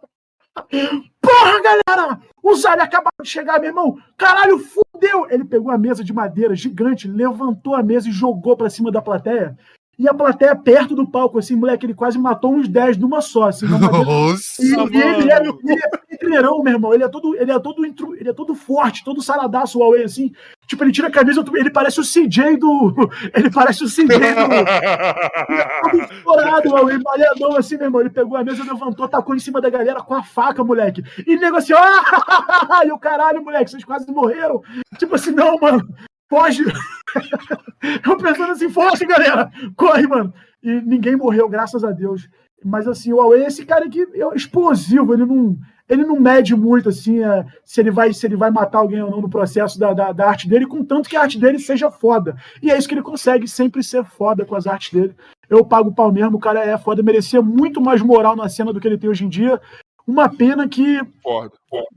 Porra, 1.22 1.62
galera! 1.62 2.20
Os 2.44 2.66
aliens 2.66 2.88
acabaram 2.88 3.24
de 3.24 3.30
chegar, 3.30 3.60
meu 3.60 3.70
irmão! 3.70 3.98
Caralho, 4.18 4.60
fudeu! 4.60 5.26
Ele 5.30 5.46
pegou 5.46 5.72
a 5.72 5.78
mesa 5.78 6.04
de 6.04 6.12
madeira 6.12 6.54
gigante, 6.56 7.08
levantou 7.08 7.76
a 7.76 7.84
mesa 7.84 8.10
e 8.10 8.12
jogou 8.12 8.58
para 8.58 8.70
cima 8.70 8.92
da 8.92 9.02
plateia 9.02 9.58
e 10.00 10.08
a 10.08 10.14
plateia 10.14 10.56
perto 10.56 10.96
do 10.96 11.06
palco, 11.06 11.38
assim, 11.38 11.58
moleque, 11.58 11.86
ele 11.86 11.94
quase 11.94 12.18
matou 12.18 12.54
uns 12.54 12.70
10 12.70 12.96
numa 12.98 13.20
só, 13.20 13.50
assim. 13.50 13.68
Nossa, 13.68 14.64
e, 14.64 14.68
e 14.68 15.02
ele, 15.02 15.30
é, 15.30 15.42
ele 15.42 15.74
é 15.74 15.98
pedreirão, 16.08 16.64
meu 16.64 16.74
irmão, 16.74 16.94
ele 16.94 17.04
é 17.04 17.10
todo, 17.10 17.36
ele 17.36 17.52
é 17.52 17.60
todo, 17.60 17.86
ele 17.86 18.30
é 18.30 18.34
todo 18.34 18.56
forte, 18.56 19.04
todo 19.04 19.22
saradaço, 19.22 19.78
o 19.78 19.82
Huawei, 19.82 20.06
assim. 20.06 20.32
Tipo, 20.66 20.86
ele 20.86 20.94
tira 20.94 21.10
a 21.10 21.12
camisa, 21.12 21.44
ele 21.54 21.70
parece 21.70 22.00
o 22.00 22.04
CJ 22.04 22.56
do... 22.58 23.10
Ele 23.36 23.50
parece 23.50 23.84
o 23.84 23.88
CJ 23.88 24.08
do... 24.08 24.16
ele 24.16 24.26
é 24.26 25.68
todo 25.82 26.14
estourado, 26.14 26.70
o 26.70 26.72
Huawei, 26.72 26.98
malhadão, 27.04 27.58
assim, 27.58 27.76
meu 27.76 27.88
irmão. 27.88 28.02
Ele 28.02 28.10
pegou 28.10 28.38
a 28.38 28.44
mesa, 28.44 28.64
levantou, 28.64 29.08
tacou 29.08 29.36
em 29.36 29.40
cima 29.40 29.60
da 29.60 29.70
galera 29.70 30.02
com 30.02 30.14
a 30.14 30.24
faca, 30.24 30.64
moleque. 30.64 31.04
E 31.28 31.36
nego 31.36 31.58
assim, 31.58 31.74
ah! 31.74 32.84
e 32.86 32.92
o 32.92 33.00
caralho, 33.00 33.44
moleque, 33.44 33.72
vocês 33.72 33.84
quase 33.84 34.10
morreram. 34.12 34.62
Tipo 34.98 35.16
assim, 35.16 35.32
não, 35.32 35.58
mano, 35.58 35.86
foge! 36.30 36.64
eu 38.06 38.18
pensando 38.18 38.52
assim, 38.52 38.70
foge, 38.70 39.06
galera! 39.06 39.52
Corre, 39.76 40.08
mano! 40.08 40.34
E 40.62 40.70
ninguém 40.82 41.16
morreu, 41.16 41.50
graças 41.50 41.84
a 41.84 41.92
Deus. 41.92 42.30
Mas 42.64 42.88
assim, 42.88 43.14
o 43.14 43.18
Huawei 43.18 43.44
é 43.44 43.48
esse 43.48 43.66
cara 43.66 43.90
que 43.90 44.02
é 44.02 44.36
explosivo, 44.36 45.14
ele 45.14 45.26
não, 45.26 45.58
ele 45.88 46.04
não 46.04 46.20
mede 46.20 46.56
muito 46.56 46.90
assim 46.90 47.24
é, 47.24 47.46
se, 47.64 47.80
ele 47.80 47.90
vai, 47.90 48.14
se 48.14 48.26
ele 48.26 48.36
vai 48.36 48.52
matar 48.52 48.80
alguém 48.80 49.02
ou 49.02 49.10
não 49.10 49.22
no 49.22 49.30
processo 49.30 49.80
da, 49.80 49.94
da, 49.94 50.12
da, 50.12 50.28
arte 50.28 50.48
dele, 50.48 50.68
contanto 50.68 51.10
que 51.10 51.16
a 51.16 51.22
arte 51.22 51.40
dele 51.40 51.58
seja 51.58 51.90
foda. 51.90 52.36
E 52.62 52.70
é 52.70 52.78
isso 52.78 52.88
que 52.88 52.94
ele 52.94 53.02
consegue, 53.02 53.48
sempre 53.48 53.82
ser 53.82 54.04
foda 54.04 54.46
com 54.46 54.56
as 54.56 54.68
artes 54.68 54.92
dele. 54.92 55.16
Eu 55.50 55.66
pago 55.66 55.90
o 55.90 55.94
pau 55.94 56.12
mesmo, 56.12 56.38
o 56.38 56.40
cara 56.40 56.64
é 56.64 56.78
foda, 56.78 57.02
merecia 57.02 57.42
muito 57.42 57.82
mais 57.82 58.02
moral 58.02 58.36
na 58.36 58.50
cena 58.50 58.74
do 58.74 58.80
que 58.80 58.88
ele 58.88 58.98
tem 58.98 59.10
hoje 59.10 59.26
em 59.26 59.30
dia. 59.30 59.60
Uma 60.08 60.28
pena 60.28 60.68
que 60.68 61.00
o 61.24 61.50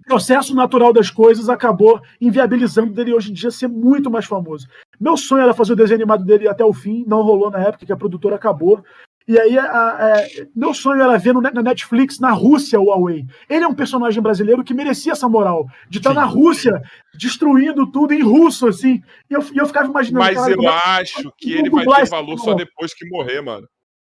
processo 0.06 0.54
natural 0.54 0.92
das 0.92 1.10
coisas 1.10 1.48
acabou 1.48 2.00
inviabilizando 2.20 2.92
dele 2.92 3.14
hoje 3.14 3.30
em 3.30 3.34
dia 3.34 3.50
ser 3.50 3.68
muito 3.68 4.10
mais 4.10 4.26
famoso. 4.26 4.68
Meu 5.00 5.16
sonho 5.16 5.42
era 5.42 5.54
fazer 5.54 5.72
o 5.72 5.76
desenho 5.76 6.00
animado 6.00 6.24
dele 6.24 6.46
até 6.46 6.64
o 6.64 6.72
fim, 6.72 7.04
não 7.06 7.22
rolou 7.22 7.50
na 7.50 7.60
época 7.60 7.86
que 7.86 7.92
a 7.92 7.96
produtora 7.96 8.36
acabou. 8.36 8.84
E 9.26 9.38
aí, 9.38 9.56
a, 9.56 9.64
a, 9.64 10.26
meu 10.54 10.74
sonho 10.74 11.00
era 11.00 11.16
ver 11.16 11.32
no, 11.32 11.40
na 11.40 11.62
Netflix, 11.62 12.18
na 12.18 12.32
Rússia, 12.32 12.80
o 12.80 12.86
Huawei. 12.86 13.24
Ele 13.48 13.64
é 13.64 13.68
um 13.68 13.74
personagem 13.74 14.20
brasileiro 14.20 14.64
que 14.64 14.74
merecia 14.74 15.12
essa 15.12 15.28
moral, 15.28 15.66
de 15.88 15.98
estar 15.98 16.12
na 16.12 16.24
Rússia, 16.24 16.82
destruindo 17.14 17.90
tudo 17.90 18.12
em 18.12 18.22
russo, 18.22 18.66
assim. 18.66 19.00
E 19.30 19.34
eu, 19.34 19.44
eu 19.54 19.66
ficava 19.66 19.88
imaginando. 19.88 20.24
Mas 20.24 20.36
cara, 20.36 20.52
eu 20.52 20.68
acho 20.68 21.32
que 21.38 21.52
ele 21.52 21.70
vai 21.70 21.84
ter 21.86 22.08
valor 22.08 22.38
só 22.38 22.54
depois 22.54 22.92
que 22.94 23.08
morrer, 23.08 23.40
mano. 23.40 23.66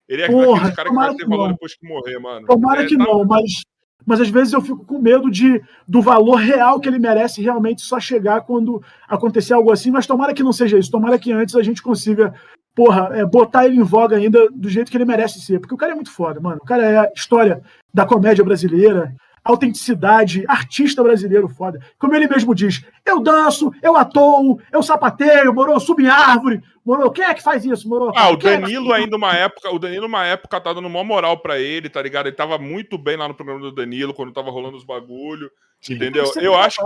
Ele 0.08 0.22
é 0.22 0.26
Porra, 0.26 0.58
aquele 0.58 0.76
cara 0.76 0.88
que 0.90 0.94
vai 0.94 1.14
ter 1.14 1.26
valor 1.26 1.48
depois 1.52 1.74
que 1.76 1.88
morrer, 1.88 2.18
mano. 2.18 2.46
Tomara 2.46 2.82
é, 2.82 2.86
que 2.86 2.98
tá... 2.98 3.04
não, 3.04 3.24
mas 3.24 3.62
mas 4.06 4.20
às 4.20 4.28
vezes 4.28 4.52
eu 4.52 4.60
fico 4.60 4.84
com 4.84 4.98
medo 4.98 5.30
de 5.30 5.62
do 5.86 6.00
valor 6.02 6.36
real 6.36 6.80
que 6.80 6.88
ele 6.88 6.98
merece 6.98 7.42
realmente 7.42 7.82
só 7.82 7.98
chegar 7.98 8.42
quando 8.42 8.82
acontecer 9.08 9.54
algo 9.54 9.72
assim, 9.72 9.90
mas 9.90 10.06
tomara 10.06 10.34
que 10.34 10.42
não 10.42 10.52
seja 10.52 10.78
isso, 10.78 10.90
tomara 10.90 11.18
que 11.18 11.32
antes 11.32 11.56
a 11.56 11.62
gente 11.62 11.82
consiga, 11.82 12.34
porra, 12.74 13.10
é, 13.12 13.24
botar 13.24 13.66
ele 13.66 13.76
em 13.76 13.82
voga 13.82 14.16
ainda 14.16 14.48
do 14.50 14.68
jeito 14.68 14.90
que 14.90 14.96
ele 14.96 15.04
merece 15.04 15.40
ser, 15.40 15.58
porque 15.58 15.74
o 15.74 15.78
cara 15.78 15.92
é 15.92 15.94
muito 15.94 16.10
foda, 16.10 16.40
mano, 16.40 16.60
o 16.62 16.66
cara 16.66 16.84
é 16.84 16.98
a 16.98 17.10
história 17.14 17.62
da 17.92 18.04
comédia 18.04 18.44
brasileira, 18.44 19.14
autenticidade, 19.44 20.44
artista 20.48 21.02
brasileiro 21.02 21.46
foda. 21.48 21.78
Como 21.98 22.14
ele 22.14 22.26
mesmo 22.26 22.54
diz, 22.54 22.82
eu 23.04 23.20
danço, 23.20 23.70
eu 23.82 23.94
atoo, 23.94 24.58
eu 24.72 24.82
sapateio, 24.82 25.52
moro, 25.52 25.78
subo 25.78 26.00
em 26.00 26.08
árvore, 26.08 26.62
moro, 26.84 27.10
quem 27.10 27.24
é 27.24 27.34
que 27.34 27.42
faz 27.42 27.64
isso, 27.64 27.88
moro? 27.88 28.12
Ah, 28.14 28.30
o 28.30 28.34
é 28.34 28.36
Danilo 28.36 28.92
é 28.92 28.98
ainda 28.98 29.16
uma 29.16 29.32
época, 29.34 29.70
o 29.70 29.78
Danilo 29.78 30.06
uma 30.06 30.26
época 30.26 30.60
tá 30.60 30.72
dando 30.72 30.86
uma 30.86 31.04
moral 31.04 31.38
para 31.38 31.58
ele, 31.58 31.88
tá 31.88 32.02
ligado? 32.02 32.26
Ele 32.26 32.36
tava 32.36 32.58
muito 32.58 32.98
bem 32.98 33.16
lá 33.16 33.26
no 33.28 33.34
programa 33.34 33.60
do 33.60 33.72
Danilo, 33.72 34.14
quando 34.14 34.32
tava 34.32 34.50
rolando 34.50 34.76
os 34.76 34.84
bagulho, 34.84 35.50
Sim. 35.80 35.94
entendeu? 35.94 36.30
Eu 36.36 36.54
acho, 36.54 36.80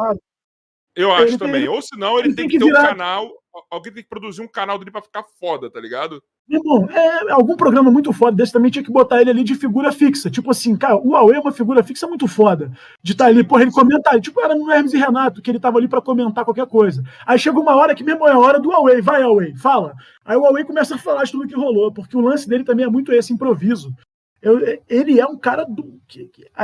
eu 0.94 1.12
acho 1.12 1.28
ele 1.28 1.38
também. 1.38 1.62
Tem, 1.62 1.68
Ou 1.68 1.82
senão 1.82 2.18
ele, 2.18 2.28
ele 2.28 2.34
tem, 2.34 2.48
tem, 2.48 2.58
que, 2.58 2.64
ter 2.64 2.64
virar... 2.64 2.82
um 2.82 2.86
canal, 2.86 3.30
alguém 3.70 3.92
tem 3.92 4.02
que 4.02 4.08
produzir 4.08 4.42
um 4.42 4.48
canal 4.48 4.78
dele 4.78 4.90
pra 4.90 5.02
ficar 5.02 5.24
foda, 5.40 5.70
tá 5.70 5.80
ligado? 5.80 6.22
Bom, 6.48 6.86
é, 6.90 7.30
algum 7.30 7.56
programa 7.56 7.90
muito 7.90 8.10
foda 8.12 8.36
desse 8.36 8.52
também 8.52 8.70
tinha 8.70 8.82
que 8.82 8.90
botar 8.90 9.20
ele 9.20 9.30
ali 9.30 9.44
de 9.44 9.54
figura 9.54 9.92
fixa. 9.92 10.30
Tipo 10.30 10.50
assim, 10.50 10.74
cara, 10.76 10.96
o 10.96 11.10
Huawei 11.10 11.36
é 11.36 11.40
uma 11.40 11.52
figura 11.52 11.82
fixa 11.82 12.06
muito 12.06 12.26
foda. 12.26 12.72
De 13.02 13.12
estar 13.12 13.24
tá 13.24 13.30
ali, 13.30 13.44
porra, 13.44 13.62
ele 13.62 13.70
comentar. 13.70 14.18
Tipo, 14.18 14.40
era 14.40 14.54
no 14.54 14.70
Hermes 14.70 14.94
e 14.94 14.98
Renato, 14.98 15.42
que 15.42 15.50
ele 15.50 15.60
tava 15.60 15.76
ali 15.78 15.86
para 15.86 16.00
comentar 16.00 16.44
qualquer 16.44 16.66
coisa. 16.66 17.02
Aí 17.26 17.38
chega 17.38 17.60
uma 17.60 17.76
hora 17.76 17.94
que 17.94 18.02
mesmo 18.02 18.26
é 18.26 18.32
a 18.32 18.38
hora 18.38 18.58
do 18.58 18.70
Huawei. 18.70 19.02
Vai, 19.02 19.22
Huawei, 19.22 19.54
fala. 19.56 19.94
Aí 20.24 20.36
o 20.36 20.40
Huawei 20.40 20.64
começa 20.64 20.94
a 20.94 20.98
falar 20.98 21.24
de 21.24 21.32
tudo 21.32 21.46
que 21.46 21.54
rolou, 21.54 21.92
porque 21.92 22.16
o 22.16 22.20
lance 22.20 22.48
dele 22.48 22.64
também 22.64 22.86
é 22.86 22.88
muito 22.88 23.12
esse 23.12 23.32
improviso. 23.32 23.92
Eu, 24.40 24.60
ele 24.88 25.20
é 25.20 25.26
um 25.26 25.36
cara 25.36 25.64
do. 25.64 26.00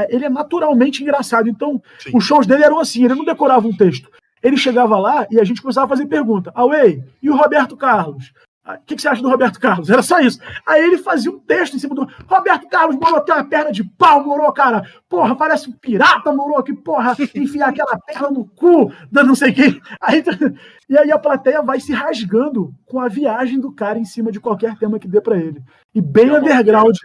Ele 0.08 0.24
é 0.24 0.30
naturalmente 0.30 1.02
engraçado. 1.02 1.48
Então, 1.48 1.82
Sim. 1.98 2.12
os 2.14 2.24
shows 2.24 2.46
dele 2.46 2.64
eram 2.64 2.78
assim, 2.78 3.04
ele 3.04 3.14
não 3.14 3.24
decorava 3.24 3.66
um 3.66 3.76
texto. 3.76 4.08
Ele 4.44 4.58
chegava 4.58 4.98
lá 4.98 5.26
e 5.30 5.40
a 5.40 5.44
gente 5.44 5.62
começava 5.62 5.86
a 5.86 5.88
fazer 5.88 6.04
pergunta. 6.04 6.52
Away, 6.54 7.02
e 7.22 7.30
o 7.30 7.36
Roberto 7.36 7.78
Carlos? 7.78 8.30
O 8.66 8.70
ah, 8.70 8.78
que, 8.78 8.96
que, 8.96 9.02
você 9.02 9.08
acha 9.08 9.20
do 9.20 9.28
Roberto 9.28 9.60
Carlos? 9.60 9.90
Era 9.90 10.02
só 10.02 10.20
isso. 10.20 10.38
Aí 10.66 10.82
ele 10.82 10.96
fazia 10.96 11.30
um 11.30 11.38
texto 11.38 11.76
em 11.76 11.78
cima 11.78 11.94
do. 11.94 12.08
Roberto 12.26 12.66
Carlos, 12.66 12.96
morou, 12.96 13.20
tem 13.20 13.34
uma 13.34 13.44
perna 13.44 13.70
de 13.70 13.84
pau, 13.84 14.24
morou, 14.24 14.50
cara. 14.54 14.88
Porra, 15.06 15.36
parece 15.36 15.68
um 15.68 15.72
pirata, 15.72 16.32
morou, 16.32 16.62
que 16.62 16.72
porra, 16.72 17.14
enfiar 17.34 17.68
aquela 17.68 17.98
perna 17.98 18.30
no 18.30 18.46
cu, 18.46 18.90
dando 19.12 19.28
não 19.28 19.34
sei 19.34 19.52
quem. 19.52 19.78
Aí, 20.00 20.24
e 20.88 20.96
aí 20.96 21.12
a 21.12 21.18
plateia 21.18 21.60
vai 21.60 21.78
se 21.78 21.92
rasgando 21.92 22.74
com 22.86 22.98
a 23.00 23.08
viagem 23.08 23.60
do 23.60 23.70
cara 23.70 23.98
em 23.98 24.04
cima 24.06 24.32
de 24.32 24.40
qualquer 24.40 24.78
tema 24.78 24.98
que 24.98 25.08
dê 25.08 25.20
para 25.20 25.36
ele. 25.36 25.62
E 25.94 26.00
bem 26.00 26.28
é 26.28 26.38
underground, 26.38 26.96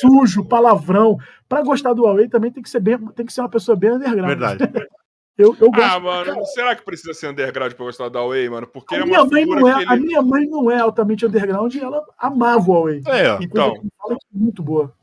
sujo, 0.00 0.44
palavrão. 0.44 1.16
Para 1.48 1.62
gostar 1.62 1.92
do 1.92 2.02
Huawei 2.02 2.28
também 2.28 2.50
tem 2.50 2.62
que 2.62 2.70
ser 2.70 2.80
bem, 2.80 2.98
tem 3.14 3.24
que 3.24 3.32
ser 3.32 3.40
uma 3.40 3.48
pessoa 3.48 3.76
bem 3.76 3.92
underground. 3.92 4.36
Verdade. 4.36 4.64
Eu, 5.36 5.56
eu 5.60 5.70
gosto. 5.70 5.82
Ah, 5.82 5.98
mano, 5.98 6.44
será 6.46 6.76
que 6.76 6.84
precisa 6.84 7.12
ser 7.12 7.28
underground 7.28 7.72
pra 7.72 7.84
gostar 7.84 8.08
da 8.08 8.20
Huawei, 8.20 8.48
mano? 8.48 8.66
Porque 8.68 8.94
a 8.94 8.98
é 8.98 9.04
minha 9.04 9.24
mãe 9.24 9.44
não 9.44 9.68
é, 9.68 9.82
ele... 9.82 9.92
A 9.92 9.96
minha 9.96 10.22
mãe 10.22 10.46
não 10.46 10.70
é 10.70 10.78
altamente 10.78 11.26
underground 11.26 11.74
e 11.74 11.80
ela 11.80 12.04
amava 12.18 12.70
o 12.70 12.72
Huawei. 12.72 13.02
É, 13.06 13.42
então. 13.42 13.74
Fala 13.98 14.16
que 14.16 14.26
é 14.34 14.38
muito 14.38 14.62
boa. 14.62 14.94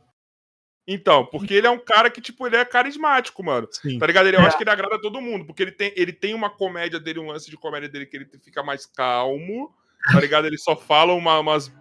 Então, 0.88 1.26
porque 1.26 1.53
ele 1.53 1.68
é 1.68 1.70
um 1.70 1.78
cara 1.78 2.10
que, 2.10 2.20
tipo, 2.20 2.48
ele 2.48 2.56
é 2.56 2.66
carismático, 2.66 3.44
mano. 3.44 3.68
Sim. 3.72 3.99
Tá 3.99 4.08
ligado? 4.08 4.28
Ele, 4.28 4.38
eu 4.38 4.41
é. 4.41 4.45
acho 4.45 4.58
que 4.58 4.64
ele 4.64 4.70
agrada 4.70 4.99
todo 5.02 5.22
mundo, 5.22 5.45
porque 5.45 5.64
ele 5.64 5.72
tem, 5.72 5.94
ele 5.95 6.14
tem 6.14 6.34
uma 6.34 6.49
comédia 6.49 6.99
dele, 6.99 7.20
um 7.20 7.28
lance 7.28 7.49
de 7.49 7.58
comédia 7.58 7.90
dele 7.90 8.06
que 8.06 8.18
ele 8.18 8.26
fica 8.44 8.64
mais 8.64 8.86
calmo, 8.86 9.74
tá 10.12 10.20
ligado? 10.20 10.48
Ele 10.48 10.58
só 10.58 10.76
fala 10.76 11.14
uma, 11.14 11.40
umas 11.40 11.72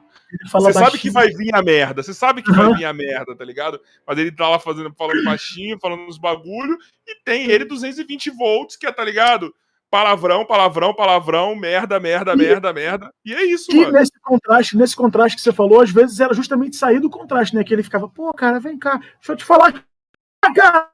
você 0.53 0.73
sabe 0.73 0.99
que 0.99 1.11
vai 1.11 1.29
vir 1.29 1.55
a 1.55 1.63
merda, 1.63 2.03
você 2.03 2.15
sabe 2.15 2.43
que 2.43 2.51
uhum. 2.51 2.57
vai 2.57 2.75
vir 2.75 2.85
a 2.85 2.93
merda, 2.93 3.35
tá 3.37 3.45
ligado? 3.45 3.81
Mas 4.07 4.19
ele 4.19 4.33
tá 4.33 4.49
lá 4.49 4.59
fazendo, 4.59 4.93
falando 4.97 5.25
baixinho, 5.25 5.79
falando 5.81 6.03
uns 6.03 6.19
bagulho, 6.19 6.77
e 7.07 7.17
tem 7.25 7.51
ele 7.51 7.65
220 7.65 8.31
volts, 8.31 8.77
que 8.77 8.87
é, 8.87 8.93
tá 8.93 9.05
ligado? 9.05 9.55
Palavrão, 9.91 10.47
palavrão, 10.47 10.95
palavrão, 10.95 11.57
merda, 11.57 11.99
merda, 11.99 12.33
e, 12.33 12.37
merda, 12.37 12.73
merda. 12.73 13.13
E 13.25 13.35
é 13.35 13.45
isso, 13.45 13.73
e 13.73 13.77
mano. 13.77 13.93
nesse 13.93 14.13
contraste, 14.23 14.77
nesse 14.77 14.95
contraste 14.95 15.37
que 15.37 15.43
você 15.43 15.53
falou, 15.53 15.81
às 15.81 15.91
vezes 15.91 16.21
era 16.21 16.33
justamente 16.33 16.77
sair 16.77 17.01
do 17.01 17.11
contraste, 17.11 17.57
né? 17.57 17.65
Que 17.65 17.75
ele 17.75 17.83
ficava, 17.83 18.09
pô, 18.09 18.33
cara, 18.33 18.61
vem 18.61 18.79
cá, 18.79 18.99
deixa 18.99 19.33
eu 19.33 19.37
te 19.37 19.45
falar. 19.45 19.85
Cara, 20.55 20.91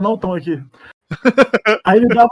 não 0.00 0.14
estão 0.14 0.32
aqui. 0.32 0.62
Aí 1.84 1.98
ele 1.98 2.08
dava. 2.08 2.30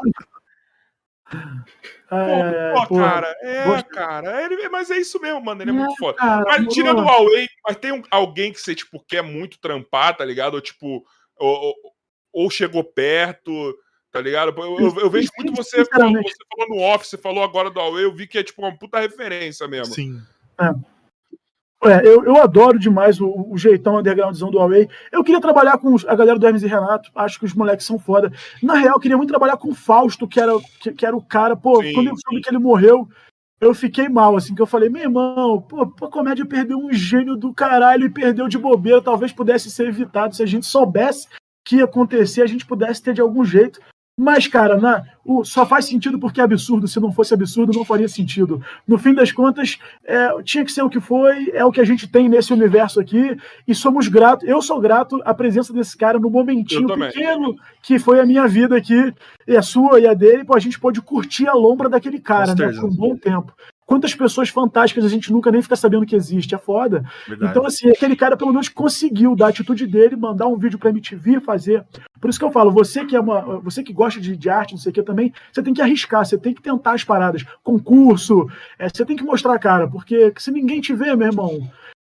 É, 2.10 2.72
pô, 2.74 2.86
pô, 2.86 2.96
cara, 2.98 3.34
é, 3.42 3.82
cara. 3.84 4.44
Ele, 4.44 4.68
mas 4.68 4.90
é 4.90 4.98
isso 4.98 5.20
mesmo, 5.20 5.40
mano. 5.42 5.62
Ele 5.62 5.70
é, 5.70 5.74
é 5.74 5.76
muito 5.76 5.96
foda. 5.96 6.18
Cara, 6.18 6.44
mas 6.46 6.72
tirando 6.72 7.00
o 7.00 7.04
Huawei, 7.04 7.48
mas 7.66 7.76
tem 7.76 7.92
um, 7.92 8.02
alguém 8.10 8.52
que 8.52 8.60
você, 8.60 8.74
tipo, 8.74 9.02
quer 9.06 9.22
muito 9.22 9.58
trampar, 9.58 10.16
tá 10.16 10.24
ligado? 10.24 10.54
Ou, 10.54 10.60
tipo, 10.60 11.04
ou, 11.36 11.74
ou 12.32 12.50
chegou 12.50 12.84
perto, 12.84 13.76
tá 14.12 14.20
ligado? 14.20 14.54
Eu, 14.56 14.78
eu, 14.78 15.00
eu 15.00 15.10
vejo 15.10 15.30
muito 15.38 15.54
você, 15.56 15.84
você 15.84 15.90
falou 15.90 16.68
no 16.68 16.78
off, 16.78 17.06
você 17.06 17.16
falou 17.16 17.42
agora 17.42 17.70
do 17.70 17.80
Huawei, 17.80 18.04
eu 18.04 18.14
vi 18.14 18.26
que 18.26 18.38
é, 18.38 18.44
tipo, 18.44 18.62
uma 18.62 18.76
puta 18.76 19.00
referência 19.00 19.66
mesmo. 19.66 19.94
Sim. 19.94 20.22
É. 20.60 20.93
É, 21.84 22.06
eu, 22.06 22.24
eu 22.24 22.40
adoro 22.40 22.78
demais 22.78 23.20
o, 23.20 23.46
o 23.50 23.58
jeitão 23.58 23.98
undergroundzão 23.98 24.50
do 24.50 24.58
Huawei. 24.58 24.88
Eu 25.12 25.22
queria 25.22 25.40
trabalhar 25.40 25.78
com 25.78 25.94
a 26.06 26.14
galera 26.14 26.38
do 26.38 26.46
Hermes 26.46 26.62
e 26.62 26.66
Renato, 26.66 27.10
acho 27.14 27.38
que 27.38 27.44
os 27.44 27.54
moleques 27.54 27.86
são 27.86 27.98
foda. 27.98 28.32
Na 28.62 28.74
real, 28.74 28.94
eu 28.94 29.00
queria 29.00 29.16
muito 29.16 29.30
trabalhar 29.30 29.56
com 29.56 29.68
o 29.68 29.74
Fausto, 29.74 30.26
que 30.26 30.40
era, 30.40 30.52
que, 30.80 30.92
que 30.92 31.06
era 31.06 31.16
o 31.16 31.22
cara. 31.22 31.54
Pô, 31.54 31.82
Sim. 31.82 31.92
quando 31.92 32.08
eu 32.08 32.16
soube 32.16 32.40
que 32.40 32.48
ele 32.48 32.58
morreu, 32.58 33.08
eu 33.60 33.74
fiquei 33.74 34.08
mal, 34.08 34.36
assim, 34.36 34.54
que 34.54 34.62
eu 34.62 34.66
falei, 34.66 34.88
meu 34.88 35.02
irmão, 35.02 35.60
pô, 35.60 35.82
a 35.82 36.10
comédia 36.10 36.44
perdeu 36.44 36.78
um 36.78 36.92
gênio 36.92 37.36
do 37.36 37.52
caralho 37.52 38.06
e 38.06 38.10
perdeu 38.10 38.48
de 38.48 38.58
bobeira, 38.58 39.00
talvez 39.00 39.32
pudesse 39.32 39.70
ser 39.70 39.88
evitado 39.88 40.34
se 40.34 40.42
a 40.42 40.46
gente 40.46 40.66
soubesse 40.66 41.28
que 41.64 41.76
ia 41.76 41.84
acontecer, 41.84 42.42
a 42.42 42.46
gente 42.46 42.66
pudesse 42.66 43.02
ter 43.02 43.14
de 43.14 43.20
algum 43.20 43.44
jeito 43.44 43.80
mas, 44.16 44.46
cara, 44.46 44.76
na, 44.76 45.04
o, 45.24 45.44
só 45.44 45.66
faz 45.66 45.86
sentido 45.86 46.20
porque 46.20 46.40
é 46.40 46.44
absurdo. 46.44 46.86
Se 46.86 47.00
não 47.00 47.12
fosse 47.12 47.34
absurdo, 47.34 47.72
não 47.72 47.84
faria 47.84 48.06
sentido. 48.06 48.62
No 48.86 48.96
fim 48.96 49.12
das 49.12 49.32
contas, 49.32 49.78
é, 50.04 50.42
tinha 50.42 50.64
que 50.64 50.70
ser 50.70 50.82
o 50.82 50.88
que 50.88 51.00
foi, 51.00 51.50
é 51.52 51.64
o 51.64 51.72
que 51.72 51.80
a 51.80 51.84
gente 51.84 52.06
tem 52.06 52.28
nesse 52.28 52.52
universo 52.52 53.00
aqui, 53.00 53.36
e 53.66 53.74
somos 53.74 54.06
gratos. 54.06 54.48
Eu 54.48 54.62
sou 54.62 54.80
grato 54.80 55.20
à 55.24 55.34
presença 55.34 55.72
desse 55.72 55.96
cara 55.96 56.18
no 56.18 56.30
momentinho 56.30 56.86
pequeno 56.86 57.56
que 57.82 57.98
foi 57.98 58.20
a 58.20 58.26
minha 58.26 58.46
vida 58.46 58.76
aqui, 58.76 59.12
e 59.48 59.56
a 59.56 59.62
sua 59.62 59.98
e 59.98 60.06
a 60.06 60.14
dele, 60.14 60.44
pô, 60.44 60.56
a 60.56 60.60
gente 60.60 60.78
pôde 60.78 61.02
curtir 61.02 61.48
a 61.48 61.54
lombra 61.54 61.88
daquele 61.88 62.20
cara, 62.20 62.54
né, 62.54 62.72
por 62.72 62.84
um 62.84 62.94
bom 62.94 63.16
tempo. 63.16 63.52
Quantas 63.86 64.14
pessoas 64.14 64.48
fantásticas 64.48 65.04
a 65.04 65.08
gente 65.08 65.30
nunca 65.30 65.50
nem 65.50 65.60
fica 65.60 65.76
sabendo 65.76 66.06
que 66.06 66.16
existe, 66.16 66.54
é 66.54 66.58
foda. 66.58 67.04
Verdade. 67.28 67.50
Então, 67.50 67.66
assim, 67.66 67.90
aquele 67.90 68.16
cara 68.16 68.36
pelo 68.36 68.50
menos 68.50 68.68
conseguiu 68.68 69.36
dar 69.36 69.46
a 69.46 69.48
atitude 69.50 69.86
dele, 69.86 70.16
mandar 70.16 70.46
um 70.46 70.56
vídeo 70.56 70.78
pra 70.78 70.90
MTV, 70.90 71.40
fazer. 71.40 71.84
Por 72.20 72.30
isso 72.30 72.38
que 72.38 72.44
eu 72.44 72.50
falo, 72.50 72.70
você 72.70 73.04
que 73.04 73.14
é 73.14 73.20
uma. 73.20 73.60
Você 73.60 73.82
que 73.82 73.92
gosta 73.92 74.20
de, 74.20 74.36
de 74.36 74.48
arte, 74.48 74.72
não 74.72 74.78
sei 74.78 74.90
o 74.90 74.92
que 74.94 75.02
também, 75.02 75.32
você 75.52 75.62
tem 75.62 75.74
que 75.74 75.82
arriscar, 75.82 76.24
você 76.24 76.38
tem 76.38 76.54
que 76.54 76.62
tentar 76.62 76.94
as 76.94 77.04
paradas. 77.04 77.44
Concurso, 77.62 78.48
é, 78.78 78.88
você 78.88 79.04
tem 79.04 79.16
que 79.16 79.24
mostrar 79.24 79.54
a 79.54 79.58
cara, 79.58 79.86
porque 79.86 80.32
se 80.38 80.50
ninguém 80.50 80.80
te 80.80 80.94
vê, 80.94 81.14
meu 81.14 81.28
irmão, 81.28 81.60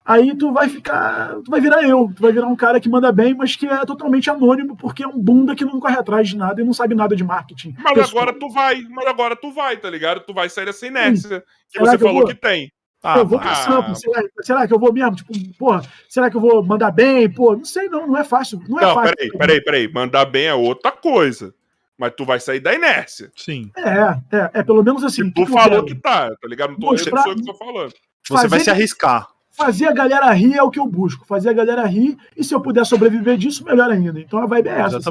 aí 0.09 0.35
tu 0.35 0.51
vai 0.51 0.71
ficar. 0.71 1.35
Tu 1.45 1.51
vai 1.51 1.61
virar 1.61 1.83
eu, 1.83 2.11
tu 2.17 2.23
vai 2.23 2.33
virar 2.33 2.47
um 2.47 2.57
cara 2.57 2.81
que 2.81 2.89
manda 2.89 3.13
bem, 3.13 3.35
mas 3.35 3.55
que 3.55 3.67
é 3.67 3.85
totalmente 3.85 4.31
anônimo, 4.31 4.75
porque 4.75 5.05
é 5.05 5.07
um 5.07 5.19
bunda 5.19 5.55
que 5.55 5.67
não 5.67 5.79
corre 5.79 5.99
atrás 5.99 6.31
de 6.31 6.37
nada 6.37 6.63
e 6.63 6.65
não 6.65 6.73
sabe 6.73 6.95
nada 6.95 7.15
de 7.15 7.23
marketing. 7.23 7.75
Mas 7.79 7.93
pessoal. 7.93 8.23
agora 8.23 8.39
tu 8.39 8.49
vai, 8.49 8.81
mas 8.89 9.07
agora 9.07 9.37
tu 9.37 9.53
vai, 9.53 9.77
tá 9.77 9.91
ligado? 9.91 10.21
Tu 10.21 10.33
vai 10.33 10.49
sair 10.49 10.65
dessa 10.65 10.87
inércia 10.87 11.45
que 11.71 11.79
você 11.79 11.99
que 11.99 12.03
falou 12.03 12.27
que 12.27 12.35
tem. 12.35 12.73
Ah, 13.01 13.19
eu 13.19 13.27
vou 13.27 13.39
pro 13.39 13.49
ah, 13.49 13.95
será, 13.95 14.23
será, 14.41 14.67
que 14.67 14.75
eu 14.75 14.79
vou 14.79 14.93
mesmo? 14.93 15.15
Tipo, 15.15 15.33
porra, 15.57 15.83
será 16.09 16.29
que 16.29 16.37
eu 16.37 16.41
vou 16.41 16.65
mandar 16.65 16.91
bem? 16.91 17.31
Pô, 17.31 17.55
não 17.55 17.65
sei, 17.65 17.89
não, 17.89 18.09
não 18.09 18.17
é 18.17 18.25
fácil. 18.25 18.61
Não, 18.67 18.81
é 18.81 18.83
não 18.83 18.95
fácil. 18.95 19.15
Peraí, 19.15 19.31
peraí, 19.39 19.65
peraí. 19.65 19.93
Mandar 19.93 20.25
bem 20.25 20.47
é 20.47 20.55
outra 20.55 20.91
coisa. 20.91 21.55
Mas 21.97 22.13
tu 22.17 22.25
vai 22.25 22.41
sair 22.41 22.59
da 22.59 22.75
inércia. 22.75 23.31
Sim. 23.37 23.71
É, 23.77 24.37
é, 24.37 24.51
é 24.55 24.63
pelo 24.65 24.83
menos 24.83 25.05
assim. 25.05 25.31
tu 25.31 25.47
falou 25.47 25.85
que 25.85 25.95
tá, 25.95 26.29
tá 26.29 26.49
ligado? 26.49 26.71
Não 26.71 26.79
tô 26.79 26.87
mostrar, 26.87 27.29
eu 27.29 27.37
que 27.37 27.45
tô 27.45 27.55
falando. 27.55 27.93
Você 28.29 28.49
vai 28.49 28.61
se 28.61 28.71
arriscar 28.71 29.29
fazer 29.59 29.87
a 29.87 29.93
galera 29.93 30.33
rir 30.33 30.55
é 30.55 30.63
o 30.63 30.71
que 30.71 30.79
eu 30.79 30.87
busco. 30.87 31.27
Fazer 31.27 31.49
a 31.49 31.53
galera 31.53 31.85
rir, 31.85 32.17
e 32.37 32.45
se 32.45 32.55
eu 32.55 32.61
puder 32.61 32.87
sobreviver 32.87 33.37
disso, 33.37 33.65
melhor 33.65 33.91
ainda. 33.91 34.21
Então 34.21 34.39
a 34.39 34.47
vibe 34.47 34.69
é 34.69 34.81
essa. 34.81 34.99
Assim, 34.99 35.11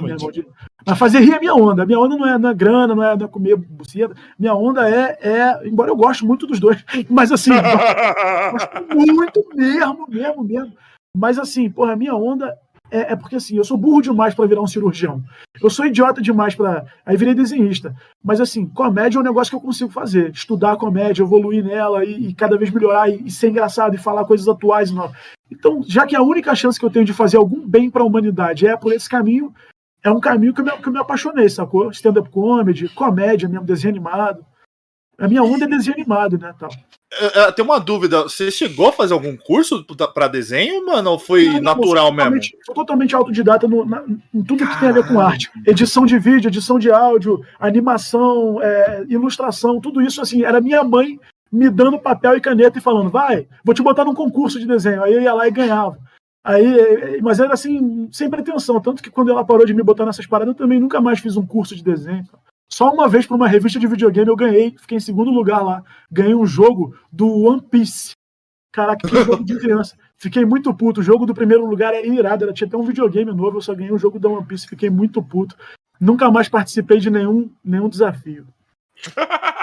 Mas 0.85 0.97
fazer 0.97 1.19
rir 1.19 1.33
é 1.33 1.39
minha 1.39 1.53
onda. 1.53 1.85
Minha 1.85 1.99
onda 1.99 2.15
não 2.15 2.25
é 2.25 2.37
na 2.37 2.53
grana, 2.53 2.95
não 2.95 3.03
é, 3.03 3.15
não 3.15 3.25
é 3.25 3.29
comer 3.29 3.57
buceta. 3.57 4.15
Minha 4.39 4.55
onda 4.55 4.89
é, 4.89 5.17
é. 5.21 5.67
Embora 5.67 5.91
eu 5.91 5.95
goste 5.95 6.25
muito 6.25 6.47
dos 6.47 6.59
dois. 6.59 6.83
Mas 7.09 7.31
assim, 7.31 7.51
gosto 8.51 8.95
muito 9.13 9.43
mesmo, 9.53 10.07
mesmo, 10.07 10.43
mesmo. 10.43 10.73
Mas 11.15 11.37
assim, 11.37 11.69
porra, 11.69 11.93
a 11.93 11.95
minha 11.95 12.15
onda 12.15 12.55
é, 12.89 13.13
é, 13.13 13.15
porque 13.15 13.35
assim, 13.35 13.55
eu 13.57 13.63
sou 13.63 13.77
burro 13.77 14.01
demais 14.01 14.33
para 14.33 14.47
virar 14.47 14.61
um 14.61 14.67
cirurgião. 14.67 15.21
Eu 15.61 15.69
sou 15.69 15.85
idiota 15.85 16.21
demais 16.21 16.55
para. 16.55 16.85
Aí 17.05 17.17
virei 17.17 17.33
desenhista. 17.33 17.95
Mas 18.23 18.39
assim, 18.39 18.65
comédia 18.65 19.17
é 19.17 19.21
um 19.21 19.23
negócio 19.23 19.51
que 19.51 19.55
eu 19.55 19.61
consigo 19.61 19.91
fazer. 19.91 20.31
Estudar 20.31 20.73
a 20.73 20.77
comédia, 20.77 21.23
evoluir 21.23 21.63
nela 21.63 22.05
e, 22.05 22.29
e 22.29 22.33
cada 22.33 22.57
vez 22.57 22.71
melhorar 22.71 23.09
e, 23.09 23.23
e, 23.25 23.31
ser 23.31 23.49
engraçado 23.49 23.95
e 23.95 23.97
falar 23.97 24.25
coisas 24.25 24.47
atuais. 24.47 24.91
Então, 25.51 25.81
já 25.85 26.05
que 26.05 26.15
a 26.15 26.21
única 26.21 26.55
chance 26.55 26.79
que 26.79 26.85
eu 26.85 26.89
tenho 26.89 27.05
de 27.05 27.13
fazer 27.13 27.37
algum 27.37 27.67
bem 27.67 27.89
para 27.89 28.03
a 28.03 28.05
humanidade 28.05 28.65
é 28.65 28.75
por 28.75 28.93
esse 28.93 29.09
caminho, 29.09 29.53
é 30.03 30.11
um 30.11 30.19
caminho 30.19 30.53
que 30.53 30.61
eu 30.61 30.65
me, 30.65 30.71
que 30.71 30.87
eu 30.87 30.93
me 30.93 30.99
apaixonei, 30.99 31.49
sacou? 31.49 31.89
Stand-up 31.91 32.29
comedy, 32.29 32.87
comédia 32.89 33.49
mesmo, 33.49 33.65
desenho 33.65 33.93
animado. 33.93 34.45
A 35.19 35.27
minha 35.27 35.43
onda 35.43 35.65
é 35.65 35.67
desenho 35.67 35.95
animado, 35.95 36.37
né? 36.37 36.53
Tal. 36.59 36.69
Eu, 37.33 37.51
tenho 37.51 37.67
uma 37.67 37.79
dúvida. 37.79 38.23
Você 38.23 38.51
chegou 38.51 38.89
a 38.89 38.91
fazer 38.91 39.13
algum 39.13 39.35
curso 39.35 39.83
para 40.13 40.27
desenho, 40.27 40.85
mano? 40.85 41.11
Ou 41.11 41.19
foi 41.19 41.45
não, 41.45 41.61
natural 41.61 42.13
não, 42.13 42.29
mesmo? 42.29 42.57
Sou 42.63 42.75
totalmente 42.75 43.15
autodidata 43.15 43.67
no, 43.67 43.83
na, 43.83 44.03
em 44.33 44.43
tudo 44.43 44.59
Caramba. 44.59 44.73
que 44.73 44.79
tem 44.79 44.89
a 44.89 44.91
ver 44.91 45.07
com 45.07 45.19
arte. 45.19 45.49
Edição 45.65 46.05
de 46.05 46.19
vídeo, 46.19 46.49
edição 46.49 46.77
de 46.77 46.91
áudio, 46.91 47.41
animação, 47.59 48.61
é, 48.61 49.05
ilustração, 49.09 49.81
tudo 49.81 50.01
isso, 50.01 50.21
assim, 50.21 50.43
era 50.43 50.61
minha 50.61 50.83
mãe 50.83 51.19
me 51.51 51.69
dando 51.69 51.97
papel 51.97 52.35
e 52.35 52.41
caneta 52.41 52.77
e 52.77 52.81
falando, 52.81 53.09
vai, 53.09 53.47
vou 53.63 53.73
te 53.73 53.81
botar 53.81 54.05
num 54.05 54.13
concurso 54.13 54.59
de 54.59 54.67
desenho. 54.67 55.01
Aí 55.01 55.13
eu 55.13 55.21
ia 55.21 55.33
lá 55.33 55.47
e 55.47 55.51
ganhava. 55.51 55.97
Aí, 56.43 57.19
mas 57.21 57.39
era 57.39 57.53
assim, 57.53 58.07
sem 58.11 58.29
pretensão. 58.29 58.79
Tanto 58.79 59.01
que 59.01 59.09
quando 59.09 59.31
ela 59.31 59.43
parou 59.43 59.65
de 59.65 59.73
me 59.73 59.83
botar 59.83 60.05
nessas 60.05 60.27
paradas, 60.27 60.53
eu 60.53 60.57
também 60.57 60.79
nunca 60.79 61.01
mais 61.01 61.19
fiz 61.19 61.35
um 61.35 61.45
curso 61.45 61.75
de 61.75 61.83
desenho. 61.83 62.23
Só 62.69 62.91
uma 62.91 63.07
vez 63.07 63.25
para 63.25 63.35
uma 63.35 63.47
revista 63.47 63.79
de 63.79 63.87
videogame 63.87 64.27
eu 64.29 64.35
ganhei, 64.35 64.75
fiquei 64.77 64.97
em 64.97 65.01
segundo 65.01 65.31
lugar 65.31 65.63
lá. 65.63 65.83
Ganhei 66.11 66.35
um 66.35 66.45
jogo 66.45 66.97
do 67.11 67.27
One 67.43 67.61
Piece. 67.61 68.11
Caraca, 68.73 69.07
que 69.07 69.15
jogo 69.23 69.43
de 69.43 69.57
criança. 69.57 69.97
Fiquei 70.17 70.43
muito 70.45 70.73
puto. 70.73 70.99
O 70.99 71.03
jogo 71.03 71.25
do 71.25 71.33
primeiro 71.33 71.65
lugar 71.65 71.93
era 71.93 72.05
irado. 72.05 72.43
Era, 72.43 72.53
tinha 72.53 72.67
até 72.67 72.75
um 72.75 72.83
videogame 72.83 73.31
novo, 73.33 73.57
eu 73.57 73.61
só 73.61 73.73
ganhei 73.73 73.93
um 73.93 73.97
jogo 73.97 74.19
da 74.19 74.29
One 74.29 74.45
Piece. 74.45 74.67
Fiquei 74.67 74.89
muito 74.89 75.23
puto. 75.23 75.55
Nunca 75.99 76.29
mais 76.29 76.49
participei 76.49 76.99
de 76.99 77.09
nenhum, 77.09 77.49
nenhum 77.63 77.89
desafio. 77.89 78.45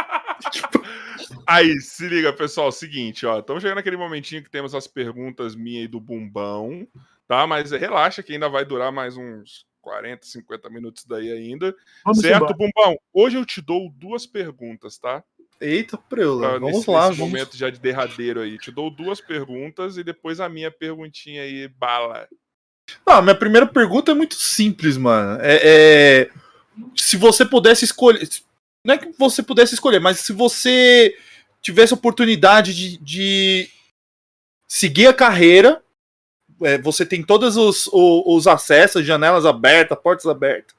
Aí, 1.47 1.79
se 1.81 2.09
liga, 2.09 2.33
pessoal. 2.33 2.73
Seguinte, 2.73 3.27
ó. 3.27 3.39
Estamos 3.39 3.63
chegando 3.63 3.77
naquele 3.77 3.97
momentinho 3.97 4.43
que 4.43 4.51
temos 4.51 4.75
as 4.75 4.87
perguntas 4.87 5.55
minha 5.55 5.83
e 5.83 5.89
do 5.89 6.01
Bumbão, 6.01 6.87
tá? 7.29 7.47
Mas 7.47 7.71
relaxa 7.71 8.23
que 8.23 8.33
ainda 8.33 8.49
vai 8.49 8.65
durar 8.65 8.91
mais 8.91 9.17
uns 9.17 9.67
40, 9.85 10.27
50 10.27 10.71
minutos 10.71 11.05
daí 11.05 11.31
ainda. 11.31 11.77
Vamos 12.03 12.21
certo, 12.21 12.37
embora. 12.37 12.55
Bumbão? 12.55 12.99
Hoje 13.13 13.37
eu 13.37 13.45
te 13.45 13.61
dou 13.61 13.91
duas 13.91 14.27
perguntas, 14.27 14.97
tá? 14.97 15.23
Eita, 15.61 15.99
preula, 15.99 16.59
vamos 16.59 16.79
nesse, 16.79 16.91
lá. 16.91 17.09
Nesse 17.09 17.19
vamos... 17.19 17.33
momento 17.33 17.57
já 17.57 17.69
de 17.69 17.79
derradeiro 17.79 18.41
aí. 18.41 18.59
Te 18.59 18.73
dou 18.73 18.91
duas 18.91 19.21
perguntas 19.21 19.99
e 19.99 20.03
depois 20.03 20.41
a 20.41 20.49
minha 20.49 20.71
perguntinha 20.71 21.43
aí, 21.43 21.69
bala. 21.69 22.27
Não, 23.07 23.23
minha 23.23 23.35
primeira 23.35 23.67
pergunta 23.67 24.11
é 24.11 24.15
muito 24.15 24.35
simples, 24.35 24.97
mano. 24.97 25.39
É, 25.43 25.61
é... 25.63 26.31
Se 26.97 27.17
você 27.17 27.45
pudesse 27.45 27.85
escolher. 27.85 28.27
Não 28.85 28.95
é 28.95 28.99
que 28.99 29.13
você 29.19 29.43
pudesse 29.43 29.75
escolher, 29.75 30.01
mas 30.01 30.21
se 30.21 30.33
você 30.33 31.17
tivesse 31.63 31.95
a 31.95 31.97
oportunidade 31.97 32.75
de, 32.75 32.99
de 32.99 33.71
seguir 34.69 35.07
a 35.07 35.15
carreira 35.15 35.84
é, 36.65 36.79
você 36.79 37.05
tem 37.05 37.23
todos 37.23 37.57
os, 37.57 37.87
os, 37.89 38.23
os, 38.27 38.47
acessos, 38.47 39.05
janelas 39.05 39.47
abertas, 39.47 39.99
portas 39.99 40.27
abertas. 40.27 40.75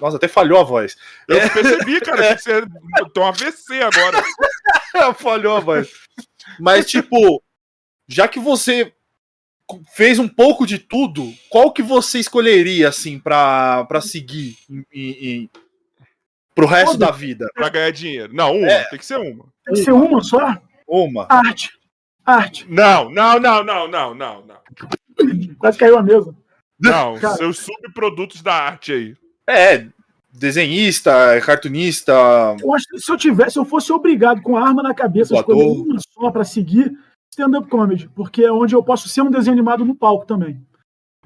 Nossa, 0.00 0.16
até 0.16 0.28
falhou 0.28 0.60
a 0.60 0.64
voz. 0.64 0.96
Eu 1.26 1.38
é. 1.38 1.48
percebi, 1.48 2.00
cara, 2.00 2.36
que 2.36 2.42
você 2.42 2.62
tem 3.14 3.22
um 3.22 3.26
AVC 3.26 3.82
agora. 3.82 5.14
falhou 5.14 5.56
a 5.56 5.60
voz. 5.60 5.88
Mas, 6.60 6.86
tipo, 6.86 7.42
já 8.06 8.28
que 8.28 8.38
você 8.38 8.92
fez 9.94 10.18
um 10.18 10.28
pouco 10.28 10.66
de 10.66 10.78
tudo, 10.78 11.32
qual 11.48 11.72
que 11.72 11.82
você 11.82 12.18
escolheria, 12.18 12.88
assim, 12.88 13.18
pra, 13.18 13.84
pra 13.86 14.00
seguir 14.00 14.56
em, 14.70 14.84
em, 14.92 15.50
pro 16.54 16.66
resto 16.66 16.92
Toda. 16.92 17.06
da 17.06 17.12
vida? 17.12 17.48
Pra 17.54 17.68
ganhar 17.68 17.90
dinheiro. 17.90 18.34
Não, 18.34 18.56
uma, 18.56 18.70
é. 18.70 18.84
tem 18.84 18.98
que 18.98 19.06
ser 19.06 19.16
uma. 19.16 19.46
Tem 19.64 19.74
que 19.74 19.82
ser 19.82 19.92
uma 19.92 20.22
só? 20.22 20.56
Uma. 20.86 21.26
Arte. 21.28 21.75
Arte. 22.26 22.66
Não, 22.68 23.08
não, 23.08 23.38
não, 23.38 23.62
não, 23.62 23.88
não, 23.88 24.14
não, 24.14 24.44
não. 24.44 25.56
Quase 25.58 25.78
caiu 25.78 25.96
a 25.96 26.02
mesa. 26.02 26.34
Não, 26.78 27.18
Cara. 27.18 27.36
seus 27.36 27.60
subprodutos 27.60 28.42
da 28.42 28.52
arte 28.52 28.92
aí. 28.92 29.14
É, 29.48 29.86
desenhista, 30.32 31.40
cartunista. 31.40 32.12
Eu 32.60 32.74
acho 32.74 32.86
que 32.88 32.98
se 32.98 33.10
eu 33.10 33.16
tivesse, 33.16 33.52
se 33.52 33.58
eu 33.58 33.64
fosse 33.64 33.92
obrigado 33.92 34.42
com 34.42 34.56
a 34.56 34.66
arma 34.66 34.82
na 34.82 34.94
cabeça, 34.94 35.34
escolher 35.34 35.64
uma 35.64 35.98
só 36.12 36.30
para 36.30 36.44
seguir, 36.44 36.92
stand-up 37.30 37.68
comedy, 37.68 38.10
porque 38.14 38.42
é 38.42 38.52
onde 38.52 38.74
eu 38.74 38.82
posso 38.82 39.08
ser 39.08 39.22
um 39.22 39.30
desenho 39.30 39.54
animado 39.54 39.84
no 39.84 39.94
palco 39.94 40.26
também. 40.26 40.60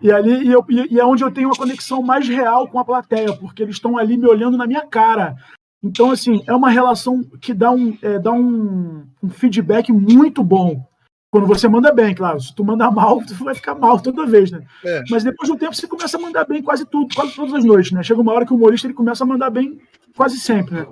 E 0.02 0.10
ali 0.10 0.46
e, 0.46 0.52
eu, 0.52 0.64
e 0.68 0.98
é 0.98 1.04
onde 1.04 1.24
eu 1.24 1.30
tenho 1.30 1.48
uma 1.48 1.56
conexão 1.56 2.02
mais 2.02 2.28
real 2.28 2.68
com 2.68 2.78
a 2.78 2.84
plateia, 2.84 3.34
porque 3.36 3.62
eles 3.62 3.76
estão 3.76 3.98
ali 3.98 4.16
me 4.16 4.26
olhando 4.26 4.56
na 4.56 4.66
minha 4.66 4.86
cara. 4.86 5.34
Então, 5.82 6.10
assim, 6.10 6.42
é 6.46 6.54
uma 6.54 6.70
relação 6.70 7.22
que 7.40 7.54
dá 7.54 7.70
um, 7.70 7.96
é, 8.02 8.18
dá 8.18 8.32
um, 8.32 9.06
um 9.22 9.30
feedback 9.30 9.90
muito 9.90 10.44
bom. 10.44 10.86
Quando 11.30 11.46
você 11.46 11.68
manda 11.68 11.92
bem, 11.92 12.14
claro. 12.14 12.40
Se 12.40 12.54
tu 12.54 12.64
manda 12.64 12.90
mal, 12.90 13.24
tu 13.24 13.34
vai 13.44 13.54
ficar 13.54 13.74
mal 13.74 14.00
toda 14.00 14.26
vez, 14.26 14.50
né? 14.50 14.66
É. 14.84 15.02
Mas 15.08 15.22
depois 15.22 15.48
de 15.48 15.54
um 15.54 15.58
tempo 15.58 15.74
você 15.74 15.86
começa 15.86 16.16
a 16.16 16.20
mandar 16.20 16.44
bem 16.44 16.62
quase 16.62 16.84
tudo, 16.84 17.14
quase 17.14 17.34
todas 17.34 17.54
as 17.54 17.64
noites, 17.64 17.92
né? 17.92 18.02
Chega 18.02 18.20
uma 18.20 18.32
hora 18.32 18.44
que 18.44 18.52
o 18.52 18.56
humorista 18.56 18.86
ele 18.86 18.94
começa 18.94 19.22
a 19.22 19.26
mandar 19.26 19.50
bem 19.50 19.80
quase 20.16 20.40
sempre, 20.40 20.74
né? 20.74 20.86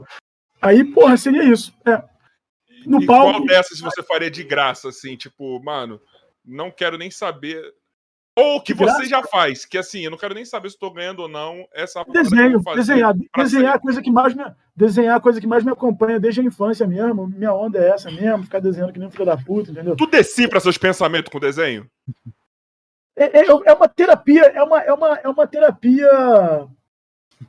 Aí, 0.62 0.84
porra, 0.84 1.16
seria 1.16 1.44
isso. 1.44 1.72
É. 1.86 2.02
No 2.86 3.02
e 3.02 3.06
palco, 3.06 3.32
qual 3.32 3.46
dessas 3.46 3.80
você 3.80 4.02
faria 4.02 4.30
de 4.30 4.44
graça, 4.44 4.88
assim, 4.88 5.16
tipo, 5.16 5.60
mano, 5.62 6.00
não 6.44 6.70
quero 6.70 6.96
nem 6.96 7.10
saber 7.10 7.60
ou 8.38 8.60
que 8.60 8.72
você 8.72 9.04
já 9.04 9.20
faz, 9.24 9.64
que 9.64 9.76
assim, 9.76 10.04
eu 10.04 10.12
não 10.12 10.18
quero 10.18 10.32
nem 10.32 10.44
saber 10.44 10.68
se 10.68 10.76
estou 10.76 10.92
ganhando 10.92 11.22
ou 11.22 11.28
não 11.28 11.66
essa 11.74 12.04
Desenho, 12.04 12.62
desenhar, 12.76 13.12
desenhar 13.36 13.74
a 13.74 13.78
coisa 13.80 14.00
que 14.00 14.12
mais 14.12 14.32
me 14.32 14.44
desenhar 14.78 15.16
a 15.16 15.20
coisa 15.20 15.40
que 15.40 15.46
mais 15.46 15.64
me 15.64 15.72
acompanha 15.72 16.20
desde 16.20 16.40
a 16.40 16.44
infância 16.44 16.86
mesmo. 16.86 17.26
Minha 17.26 17.52
onda 17.52 17.80
é 17.80 17.88
essa 17.88 18.10
mesmo, 18.12 18.44
ficar 18.44 18.60
desenhando 18.60 18.92
que 18.92 18.98
nem 19.00 19.08
um 19.08 19.10
filho 19.10 19.26
da 19.26 19.36
puta, 19.36 19.72
entendeu? 19.72 19.96
Tu 19.96 20.06
decifra 20.06 20.60
seus 20.60 20.78
pensamentos 20.78 21.32
com 21.32 21.40
desenho? 21.40 21.90
É, 23.16 23.40
é, 23.40 23.46
é, 23.46 23.72
uma 23.74 23.88
terapia, 23.88 24.42
é 24.42 24.62
uma, 24.62 24.80
é 24.80 24.92
uma, 24.92 25.14
é 25.16 25.28
uma 25.28 25.46
terapia. 25.48 26.08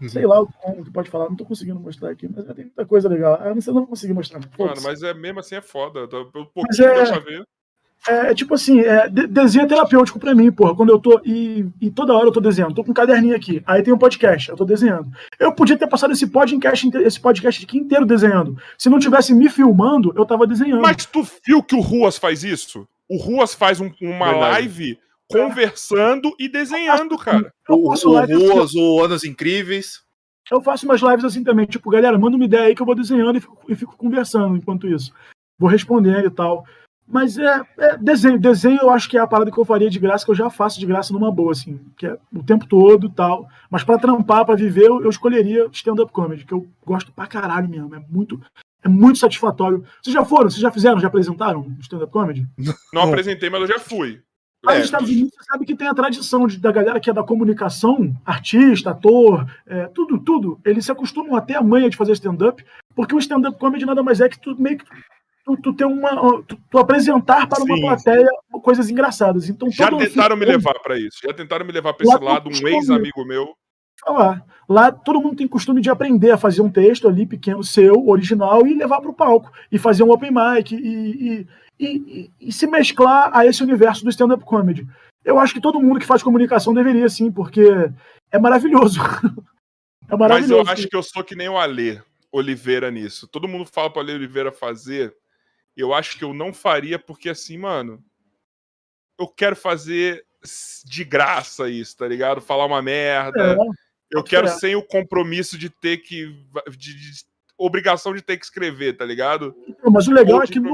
Sei 0.07 0.25
lá 0.25 0.43
como 0.43 0.83
tu 0.83 0.91
pode 0.91 1.09
falar, 1.09 1.29
não 1.29 1.35
tô 1.35 1.45
conseguindo 1.45 1.79
mostrar 1.79 2.09
aqui, 2.09 2.27
mas 2.27 2.45
tem 2.55 2.65
muita 2.65 2.85
coisa 2.87 3.07
legal. 3.07 3.39
Eu 3.43 3.53
não 3.53 3.61
sei, 3.61 3.73
não 3.73 3.81
vou 3.81 3.89
conseguir 3.89 4.13
mostrar. 4.13 4.39
Mano, 4.57 4.81
mas 4.81 5.03
é 5.03 5.13
mesmo 5.13 5.39
assim 5.39 5.55
é 5.55 5.61
foda. 5.61 6.07
Pelo 6.07 6.31
pouquinho 6.31 6.65
mas 6.67 6.79
é... 6.79 7.05
pra 7.05 7.19
ver. 7.19 7.47
É, 8.07 8.31
é, 8.31 8.33
tipo 8.33 8.53
assim, 8.53 8.79
é, 8.79 9.09
desenho 9.09 9.65
é 9.65 9.67
terapêutico 9.67 10.19
pra 10.19 10.33
mim, 10.33 10.51
porra. 10.51 10.75
Quando 10.75 10.89
eu 10.89 10.99
tô. 10.99 11.19
E, 11.25 11.65
e, 11.81 11.91
toda 11.91 12.13
hora 12.13 12.27
eu 12.27 12.31
tô 12.31 12.39
desenhando. 12.39 12.75
Tô 12.75 12.83
com 12.83 12.91
um 12.91 12.93
caderninho 12.93 13.35
aqui. 13.35 13.61
Aí 13.65 13.83
tem 13.83 13.93
um 13.93 13.97
podcast, 13.97 14.49
eu 14.49 14.55
tô 14.55 14.63
desenhando. 14.63 15.11
Eu 15.39 15.51
podia 15.51 15.77
ter 15.77 15.87
passado 15.87 16.13
esse 16.13 16.27
podcast, 16.27 16.89
esse 16.97 17.19
podcast 17.19 17.63
aqui 17.63 17.77
inteiro 17.77 18.05
desenhando. 18.05 18.57
Se 18.77 18.89
não 18.89 18.99
tivesse 18.99 19.33
me 19.33 19.49
filmando, 19.49 20.13
eu 20.15 20.25
tava 20.25 20.47
desenhando. 20.47 20.81
Mas 20.81 21.05
tu 21.05 21.27
viu 21.45 21.61
que 21.61 21.75
o 21.75 21.81
Ruas 21.81 22.17
faz 22.17 22.43
isso? 22.43 22.87
O 23.07 23.17
Ruas 23.17 23.53
faz 23.53 23.81
um, 23.81 23.91
uma 24.01 24.31
live 24.31 24.97
conversando 25.27 26.33
e 26.39 26.47
desenhando, 26.47 27.17
cara. 27.17 27.53
O, 27.67 27.75
o 27.75 27.87
Ruas, 27.89 28.73
o 28.75 29.03
Anos 29.03 29.23
Incríveis. 29.23 30.01
Eu 30.49 30.61
faço 30.61 30.85
umas 30.85 31.01
lives 31.01 31.23
assim 31.23 31.43
também, 31.43 31.65
tipo, 31.65 31.89
galera, 31.91 32.17
manda 32.17 32.35
uma 32.35 32.45
ideia 32.45 32.63
aí 32.63 32.75
que 32.75 32.81
eu 32.81 32.85
vou 32.85 32.95
desenhando 32.95 33.37
e 33.37 33.41
fico, 33.41 33.57
e 33.69 33.75
fico 33.75 33.95
conversando 33.95 34.57
enquanto 34.57 34.87
isso. 34.87 35.13
Vou 35.59 35.69
respondendo 35.69 36.25
e 36.25 36.31
tal. 36.31 36.65
Mas 37.09 37.37
é, 37.37 37.61
é, 37.79 37.97
desenho. 37.97 38.39
Desenho 38.39 38.79
eu 38.81 38.89
acho 38.91 39.09
que 39.09 39.17
é 39.17 39.19
a 39.19 39.27
parada 39.27 39.51
que 39.51 39.57
eu 39.57 39.65
faria 39.65 39.89
de 39.89 39.99
graça, 39.99 40.23
que 40.23 40.29
eu 40.29 40.35
já 40.35 40.49
faço 40.49 40.79
de 40.79 40.85
graça 40.85 41.11
numa 41.11 41.31
boa, 41.31 41.51
assim, 41.51 41.79
que 41.97 42.05
é 42.05 42.15
o 42.31 42.43
tempo 42.43 42.67
todo 42.67 43.07
e 43.07 43.11
tal. 43.11 43.49
Mas 43.69 43.83
para 43.83 43.97
trampar, 43.97 44.45
para 44.45 44.55
viver, 44.55 44.85
eu, 44.85 45.01
eu 45.01 45.09
escolheria 45.09 45.67
stand-up 45.71 46.11
comedy, 46.11 46.45
que 46.45 46.53
eu 46.53 46.67
gosto 46.85 47.11
pra 47.11 47.25
caralho 47.25 47.67
mesmo. 47.67 47.93
É 47.95 47.99
muito, 48.07 48.39
é 48.83 48.87
muito 48.87 49.17
satisfatório. 49.17 49.83
Vocês 50.01 50.13
já 50.13 50.23
foram? 50.23 50.51
Vocês 50.51 50.61
já 50.61 50.71
fizeram? 50.71 50.99
Já 50.99 51.07
apresentaram 51.07 51.75
stand-up 51.79 52.13
comedy? 52.13 52.47
Não 52.93 53.01
apresentei, 53.01 53.49
mas 53.49 53.61
eu 53.61 53.67
já 53.67 53.79
fui. 53.79 54.21
Mas 54.63 54.75
nos 54.75 54.85
Estados 54.85 55.09
Unidos, 55.09 55.31
você 55.33 55.43
sabe 55.45 55.65
que 55.65 55.75
tem 55.75 55.87
a 55.87 55.93
tradição 55.93 56.45
de, 56.45 56.59
da 56.59 56.71
galera 56.71 56.99
que 56.99 57.09
é 57.09 57.13
da 57.13 57.23
comunicação, 57.23 58.13
artista, 58.25 58.91
ator, 58.91 59.49
é, 59.65 59.87
tudo, 59.87 60.19
tudo. 60.19 60.59
Eles 60.65 60.85
se 60.85 60.91
acostumam 60.91 61.35
até 61.35 61.55
a 61.55 61.63
manha 61.63 61.89
de 61.89 61.95
fazer 61.95 62.11
stand-up, 62.11 62.63
porque 62.93 63.15
o 63.15 63.19
stand-up 63.19 63.57
comedy 63.57 63.85
nada 63.85 64.03
mais 64.03 64.19
é 64.19 64.27
que 64.27 64.39
tu 64.39 64.59
meio 64.61 64.77
que 64.77 64.85
tu, 65.55 65.61
tu 65.61 65.73
ter 65.73 65.85
uma. 65.85 66.43
Tu, 66.43 66.57
tu 66.69 66.77
apresentar 66.77 67.47
para 67.47 67.59
Sim. 67.59 67.71
uma 67.71 67.79
plateia 67.81 68.27
coisas 68.61 68.89
engraçadas. 68.89 69.49
Então, 69.49 69.69
já 69.71 69.89
tentaram 69.89 70.35
me 70.35 70.45
levar 70.45 70.79
para 70.79 70.97
isso. 70.97 71.19
Já 71.23 71.33
tentaram 71.33 71.65
me 71.65 71.71
levar 71.71 71.93
para 71.93 72.05
esse 72.05 72.23
lado, 72.23 72.49
um 72.49 72.67
ex-amigo 72.67 73.25
meu. 73.25 73.53
Lá, 74.07 74.41
lá 74.67 74.91
todo 74.91 75.19
mundo 75.19 75.35
tem 75.35 75.47
costume 75.47 75.81
de 75.81 75.89
aprender 75.89 76.31
a 76.31 76.37
fazer 76.37 76.61
um 76.61 76.69
texto 76.69 77.07
ali 77.07 77.25
pequeno 77.25 77.63
seu, 77.63 78.07
original, 78.07 78.65
e 78.65 78.73
levar 78.73 79.01
para 79.01 79.09
o 79.09 79.13
palco. 79.13 79.51
E 79.71 79.77
fazer 79.77 80.03
um 80.03 80.11
open 80.11 80.31
mic. 80.31 80.73
E, 80.73 80.77
e, 80.77 81.47
e, 81.79 82.31
e, 82.39 82.51
se 82.51 82.67
mesclar 82.67 83.29
a 83.33 83.45
esse 83.45 83.63
universo 83.63 84.03
do 84.03 84.09
stand-up 84.09 84.43
comedy. 84.43 84.87
Eu 85.23 85.37
acho 85.39 85.53
que 85.53 85.61
todo 85.61 85.79
mundo 85.79 85.99
que 85.99 86.05
faz 86.05 86.23
comunicação 86.23 86.73
deveria, 86.73 87.09
sim, 87.09 87.31
porque 87.31 87.61
é 88.31 88.39
maravilhoso. 88.39 88.99
é 90.09 90.15
maravilhoso. 90.15 90.57
Mas 90.57 90.67
eu 90.67 90.73
acho 90.73 90.87
que 90.87 90.95
eu 90.95 91.03
sou 91.03 91.23
que 91.23 91.35
nem 91.35 91.49
o 91.49 91.57
Alê 91.57 91.99
Oliveira 92.31 92.89
nisso. 92.91 93.27
Todo 93.27 93.47
mundo 93.47 93.65
fala 93.65 93.89
para 93.89 93.99
o 93.99 94.03
Alê 94.03 94.13
Oliveira 94.13 94.51
fazer 94.51 95.13
eu 95.81 95.93
acho 95.93 96.17
que 96.17 96.23
eu 96.23 96.33
não 96.33 96.53
faria 96.53 96.99
porque 96.99 97.29
assim, 97.29 97.57
mano, 97.57 98.03
eu 99.19 99.27
quero 99.27 99.55
fazer 99.55 100.25
de 100.85 101.03
graça 101.03 101.69
isso, 101.69 101.97
tá 101.97 102.07
ligado? 102.07 102.41
Falar 102.41 102.65
uma 102.65 102.81
merda. 102.81 103.53
É, 103.53 103.57
eu 104.11 104.23
quero 104.23 104.47
é. 104.47 104.49
sem 104.49 104.75
o 104.75 104.83
compromisso 104.83 105.57
de 105.57 105.69
ter 105.69 105.97
que. 105.97 106.27
De, 106.69 106.93
de, 106.95 107.29
obrigação 107.59 108.13
de 108.13 108.21
ter 108.21 108.37
que 108.37 108.45
escrever, 108.45 108.95
tá 108.95 109.03
ligado? 109.03 109.53
Mas 109.91 110.07
o 110.07 110.13
legal 110.13 110.41
é 110.41 110.47
que 110.47 110.61
no, 110.61 110.73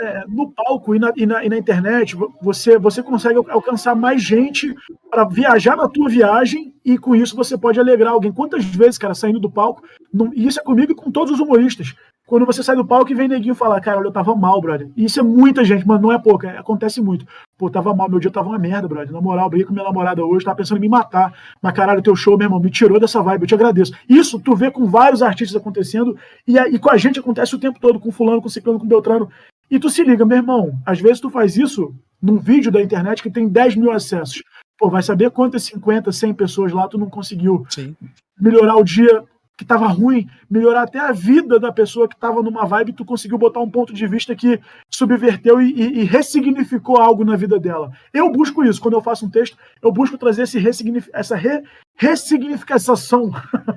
é, 0.00 0.24
no, 0.28 0.52
palco 0.52 0.94
e 0.94 0.98
na, 1.00 1.12
e, 1.16 1.26
na, 1.26 1.44
e 1.44 1.48
na, 1.48 1.58
internet 1.58 2.16
você, 2.40 2.78
você 2.78 3.02
consegue 3.02 3.40
alcançar 3.50 3.96
mais 3.96 4.22
gente 4.22 4.72
para 5.10 5.24
viajar 5.24 5.76
na 5.76 5.88
tua 5.88 6.08
viagem 6.08 6.72
e 6.84 6.96
com 6.96 7.16
isso 7.16 7.34
você 7.34 7.58
pode 7.58 7.80
alegrar 7.80 8.12
alguém. 8.12 8.32
Quantas 8.32 8.64
vezes, 8.64 8.96
cara, 8.96 9.12
saindo 9.12 9.40
do 9.40 9.50
palco, 9.50 9.82
não, 10.14 10.32
e 10.32 10.46
isso 10.46 10.60
é 10.60 10.62
comigo 10.62 10.92
e 10.92 10.94
com 10.94 11.10
todos 11.10 11.34
os 11.34 11.40
humoristas. 11.40 11.96
Quando 12.30 12.46
você 12.46 12.62
sai 12.62 12.76
do 12.76 12.84
palco 12.84 13.10
e 13.10 13.14
vem 13.16 13.26
neguinho 13.26 13.56
falar, 13.56 13.80
cara, 13.80 14.00
eu 14.00 14.12
tava 14.12 14.36
mal, 14.36 14.60
brother. 14.60 14.88
E 14.96 15.04
isso 15.04 15.18
é 15.18 15.22
muita 15.22 15.64
gente, 15.64 15.84
mano, 15.84 16.02
não 16.02 16.12
é 16.12 16.18
pouca, 16.18 16.48
é, 16.48 16.58
acontece 16.58 17.00
muito. 17.00 17.26
Pô, 17.58 17.68
tava 17.68 17.92
mal, 17.92 18.08
meu 18.08 18.20
dia 18.20 18.30
tava 18.30 18.50
uma 18.50 18.56
merda, 18.56 18.86
brother. 18.86 19.12
Na 19.12 19.20
moral, 19.20 19.50
briguei 19.50 19.66
com 19.66 19.72
minha 19.72 19.84
namorada 19.84 20.24
hoje, 20.24 20.44
tava 20.44 20.56
pensando 20.56 20.78
em 20.78 20.82
me 20.82 20.88
matar. 20.88 21.34
Mas 21.60 21.72
caralho, 21.72 22.00
teu 22.00 22.14
show, 22.14 22.38
meu 22.38 22.46
irmão, 22.46 22.60
me 22.60 22.70
tirou 22.70 23.00
dessa 23.00 23.20
vibe, 23.20 23.42
eu 23.42 23.48
te 23.48 23.54
agradeço. 23.56 23.94
Isso 24.08 24.38
tu 24.38 24.54
vê 24.54 24.70
com 24.70 24.86
vários 24.86 25.24
artistas 25.24 25.60
acontecendo 25.60 26.16
e, 26.46 26.56
e 26.56 26.78
com 26.78 26.88
a 26.88 26.96
gente 26.96 27.18
acontece 27.18 27.52
o 27.56 27.58
tempo 27.58 27.80
todo, 27.80 27.98
com 27.98 28.12
fulano, 28.12 28.40
com 28.40 28.48
ciclano, 28.48 28.78
com 28.78 28.86
beltrano. 28.86 29.28
E 29.68 29.80
tu 29.80 29.90
se 29.90 30.04
liga, 30.04 30.24
meu 30.24 30.36
irmão, 30.36 30.70
às 30.86 31.00
vezes 31.00 31.18
tu 31.18 31.30
faz 31.30 31.56
isso 31.56 31.92
num 32.22 32.38
vídeo 32.38 32.70
da 32.70 32.80
internet 32.80 33.24
que 33.24 33.30
tem 33.30 33.48
10 33.48 33.74
mil 33.74 33.90
acessos. 33.90 34.40
Pô, 34.78 34.88
vai 34.88 35.02
saber 35.02 35.32
quantas 35.32 35.64
50, 35.64 36.12
100 36.12 36.34
pessoas 36.34 36.70
lá 36.70 36.86
tu 36.86 36.96
não 36.96 37.10
conseguiu 37.10 37.66
Sim. 37.68 37.96
melhorar 38.40 38.76
o 38.76 38.84
dia 38.84 39.24
que 39.60 39.64
estava 39.64 39.86
ruim, 39.88 40.26
melhorar 40.48 40.84
até 40.84 40.98
a 40.98 41.12
vida 41.12 41.60
da 41.60 41.70
pessoa 41.70 42.08
que 42.08 42.14
estava 42.14 42.42
numa 42.42 42.64
vibe, 42.64 42.94
tu 42.94 43.04
conseguiu 43.04 43.36
botar 43.36 43.60
um 43.60 43.70
ponto 43.70 43.92
de 43.92 44.06
vista 44.06 44.34
que 44.34 44.58
subverteu 44.90 45.60
e, 45.60 45.70
e, 45.70 46.00
e, 46.00 46.04
ressignificou 46.04 46.96
algo 46.96 47.26
na 47.26 47.36
vida 47.36 47.60
dela. 47.60 47.92
Eu 48.10 48.32
busco 48.32 48.64
isso, 48.64 48.80
quando 48.80 48.94
eu 48.94 49.02
faço 49.02 49.26
um 49.26 49.28
texto, 49.28 49.58
eu 49.82 49.92
busco 49.92 50.16
trazer 50.16 50.44
esse 50.44 50.58
ressignific, 50.58 51.10
essa 51.14 51.36
re, 51.36 51.62
ressignificação 51.94 53.30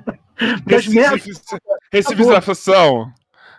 das 0.66 0.86
merdas. 0.86 1.22
Ressignificação. 1.92 3.12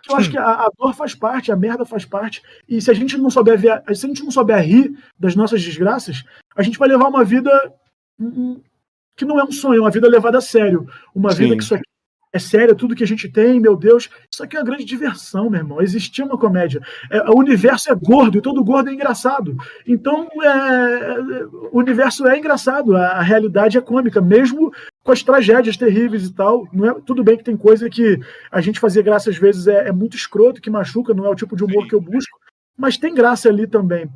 Eu 0.08 0.16
acho 0.16 0.28
que 0.28 0.38
a, 0.38 0.50
a, 0.50 0.70
dor 0.76 0.92
faz 0.94 1.14
parte, 1.14 1.52
a 1.52 1.56
merda 1.56 1.84
faz 1.84 2.04
parte. 2.04 2.42
E 2.68 2.82
se 2.82 2.90
a 2.90 2.94
gente 2.94 3.16
não 3.16 3.30
souber 3.30 3.56
ver, 3.56 3.84
se 3.94 4.04
a 4.04 4.08
gente 4.08 4.24
não 4.24 4.32
souber 4.32 4.60
rir 4.64 4.98
das 5.16 5.36
nossas 5.36 5.62
desgraças, 5.62 6.24
a 6.56 6.62
gente 6.62 6.76
vai 6.76 6.88
levar 6.88 7.06
uma 7.06 7.24
vida 7.24 7.52
que 9.16 9.24
não 9.24 9.38
é 9.38 9.44
um 9.44 9.52
sonho, 9.52 9.78
é 9.78 9.80
uma 9.80 9.90
vida 9.92 10.08
levada 10.08 10.38
a 10.38 10.40
sério. 10.40 10.88
Uma 11.14 11.30
Sim. 11.30 11.44
vida 11.44 11.56
que 11.56 11.64
só 11.64 11.76
é 12.36 12.38
sério 12.38 12.74
tudo 12.74 12.94
que 12.94 13.02
a 13.02 13.06
gente 13.06 13.28
tem, 13.28 13.58
meu 13.58 13.76
Deus. 13.76 14.08
Isso 14.30 14.42
aqui 14.42 14.56
é 14.56 14.60
uma 14.60 14.64
grande 14.64 14.84
diversão, 14.84 15.50
meu 15.50 15.60
irmão. 15.60 15.82
Existia 15.82 16.24
uma 16.24 16.38
comédia. 16.38 16.80
É, 17.10 17.22
o 17.30 17.38
universo 17.38 17.90
é 17.90 17.94
gordo 17.94 18.38
e 18.38 18.40
todo 18.40 18.64
gordo 18.64 18.90
é 18.90 18.92
engraçado. 18.92 19.56
Então, 19.86 20.28
é, 20.42 21.44
o 21.72 21.78
universo 21.78 22.26
é 22.26 22.38
engraçado, 22.38 22.96
a, 22.96 23.06
a, 23.12 23.22
realidade 23.22 23.76
é 23.76 23.80
cômica, 23.80 24.20
mesmo 24.20 24.72
com 25.02 25.12
as 25.12 25.22
tragédias 25.22 25.76
terríveis 25.76 26.26
e 26.26 26.34
tal. 26.34 26.68
Não 26.72 26.90
é, 26.90 26.94
tudo 27.04 27.24
bem 27.24 27.36
que 27.36 27.44
tem 27.44 27.56
coisa 27.56 27.90
que 27.90 28.18
a 28.50 28.60
gente 28.60 28.80
fazer 28.80 29.02
graça 29.02 29.30
às 29.30 29.36
vezes 29.36 29.66
é, 29.66 29.88
é 29.88 29.92
muito 29.92 30.16
escroto, 30.16 30.60
que 30.60 30.70
machuca, 30.70 31.14
não 31.14 31.26
é 31.26 31.30
o 31.30 31.34
tipo 31.34 31.56
de 31.56 31.64
humor 31.64 31.82
Sim. 31.82 31.88
que 31.88 31.94
eu 31.94 32.00
busco. 32.00 32.38
Mas 32.78 32.98
tem 32.98 33.14
graça 33.14 33.48
ali 33.48 33.66
também. 33.66 34.06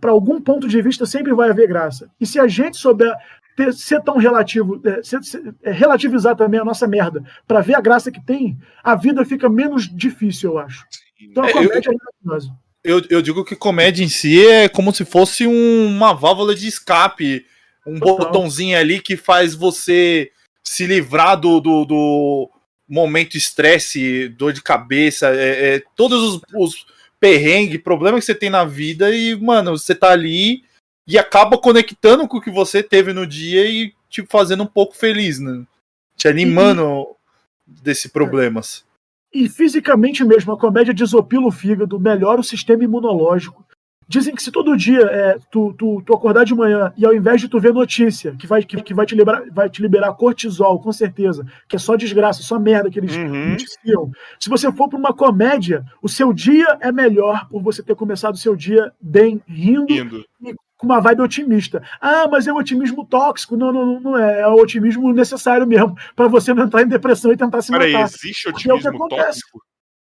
Para 0.00 0.12
algum 0.12 0.40
ponto 0.40 0.68
de 0.68 0.80
vista 0.80 1.04
sempre 1.04 1.34
vai 1.34 1.50
haver 1.50 1.66
graça. 1.66 2.08
E 2.20 2.26
se 2.26 2.38
a 2.38 2.46
gente 2.46 2.76
souber 2.76 3.12
ter, 3.56 3.72
ser 3.72 4.02
tão 4.02 4.18
relativo, 4.18 4.80
é, 4.84 5.02
ser, 5.02 5.24
ser, 5.24 5.54
é, 5.62 5.72
relativizar 5.72 6.36
também 6.36 6.60
a 6.60 6.64
nossa 6.64 6.86
merda, 6.86 7.24
para 7.48 7.62
ver 7.62 7.74
a 7.74 7.80
graça 7.80 8.12
que 8.12 8.24
tem, 8.24 8.58
a 8.84 8.94
vida 8.94 9.24
fica 9.24 9.48
menos 9.48 9.88
difícil, 9.88 10.52
eu 10.52 10.58
acho. 10.58 10.84
Então 11.20 11.42
a 11.42 11.48
é, 11.48 11.52
comédia 11.52 11.88
eu, 11.88 11.92
é 11.92 11.96
maravilhosa. 11.96 12.56
Eu, 12.84 13.02
eu 13.08 13.22
digo 13.22 13.44
que 13.44 13.56
comédia 13.56 14.04
em 14.04 14.08
si 14.08 14.46
é 14.46 14.68
como 14.68 14.94
se 14.94 15.04
fosse 15.04 15.46
um, 15.46 15.86
uma 15.86 16.12
válvula 16.12 16.54
de 16.54 16.68
escape, 16.68 17.44
um 17.86 17.98
Total. 17.98 18.18
botãozinho 18.18 18.78
ali 18.78 19.00
que 19.00 19.16
faz 19.16 19.54
você 19.54 20.30
se 20.62 20.86
livrar 20.86 21.40
do, 21.40 21.60
do, 21.60 21.84
do 21.84 22.50
momento 22.88 23.36
estresse, 23.36 24.28
dor 24.28 24.52
de 24.52 24.62
cabeça, 24.62 25.28
é, 25.30 25.76
é 25.76 25.82
todos 25.96 26.22
os, 26.22 26.40
os 26.54 26.86
perrengues, 27.18 27.82
problemas 27.82 28.20
que 28.20 28.26
você 28.26 28.34
tem 28.34 28.50
na 28.50 28.64
vida 28.64 29.10
e, 29.10 29.34
mano, 29.36 29.76
você 29.76 29.94
tá 29.94 30.10
ali 30.10 30.62
e 31.06 31.18
acaba 31.18 31.56
conectando 31.56 32.26
com 32.26 32.38
o 32.38 32.40
que 32.40 32.50
você 32.50 32.82
teve 32.82 33.12
no 33.12 33.26
dia 33.26 33.68
e 33.68 33.92
te 34.08 34.24
fazendo 34.26 34.64
um 34.64 34.66
pouco 34.66 34.96
feliz, 34.96 35.38
né? 35.38 35.64
Te 36.16 36.26
animando 36.28 37.06
e, 37.68 37.80
desses 37.82 38.10
problemas. 38.10 38.84
E 39.32 39.48
fisicamente 39.48 40.24
mesmo, 40.24 40.52
a 40.52 40.58
comédia 40.58 40.94
desopila 40.94 41.46
o 41.46 41.52
fígado, 41.52 42.00
melhora 42.00 42.40
o 42.40 42.44
sistema 42.44 42.82
imunológico. 42.82 43.64
Dizem 44.08 44.34
que 44.36 44.42
se 44.42 44.52
todo 44.52 44.76
dia 44.76 45.00
é, 45.00 45.38
tu, 45.50 45.74
tu, 45.76 46.00
tu, 46.02 46.14
acordar 46.14 46.44
de 46.44 46.54
manhã 46.54 46.92
e 46.96 47.04
ao 47.04 47.12
invés 47.12 47.40
de 47.40 47.48
tu 47.48 47.58
ver 47.58 47.74
notícia 47.74 48.36
que 48.38 48.46
vai, 48.46 48.62
que, 48.62 48.80
que 48.80 48.94
vai, 48.94 49.04
te, 49.04 49.16
liberar, 49.16 49.42
vai 49.50 49.68
te 49.68 49.82
liberar 49.82 50.14
cortisol, 50.14 50.80
com 50.80 50.92
certeza, 50.92 51.44
que 51.68 51.74
é 51.74 51.78
só 51.78 51.96
desgraça, 51.96 52.40
só 52.42 52.56
merda 52.56 52.88
que 52.88 53.00
eles 53.00 53.16
uhum. 53.16 53.50
noticiam. 53.50 54.12
Se 54.38 54.48
você 54.48 54.70
for 54.70 54.88
para 54.88 54.98
uma 54.98 55.12
comédia, 55.12 55.84
o 56.00 56.08
seu 56.08 56.32
dia 56.32 56.78
é 56.80 56.92
melhor 56.92 57.48
por 57.48 57.60
você 57.60 57.82
ter 57.82 57.96
começado 57.96 58.34
o 58.34 58.38
seu 58.38 58.54
dia 58.54 58.92
bem, 59.00 59.42
rindo, 59.44 59.92
rindo. 59.92 60.24
e 60.40 60.54
com 60.76 60.86
uma 60.86 61.00
vibe 61.00 61.22
otimista. 61.22 61.82
Ah, 62.00 62.28
mas 62.30 62.46
é 62.46 62.52
um 62.52 62.56
otimismo 62.56 63.04
tóxico. 63.04 63.56
Não, 63.56 63.72
não, 63.72 64.00
não 64.00 64.18
é. 64.18 64.40
É 64.40 64.48
o 64.48 64.54
otimismo 64.54 65.12
necessário 65.12 65.66
mesmo, 65.66 65.96
para 66.14 66.28
você 66.28 66.52
não 66.52 66.64
entrar 66.64 66.82
em 66.82 66.88
depressão 66.88 67.32
e 67.32 67.36
tentar 67.36 67.62
se 67.62 67.72
Peraí, 67.72 67.92
matar. 67.92 68.06
existe 68.06 68.48
otimismo 68.48 69.06
é 69.06 69.08
tóxico? 69.08 69.60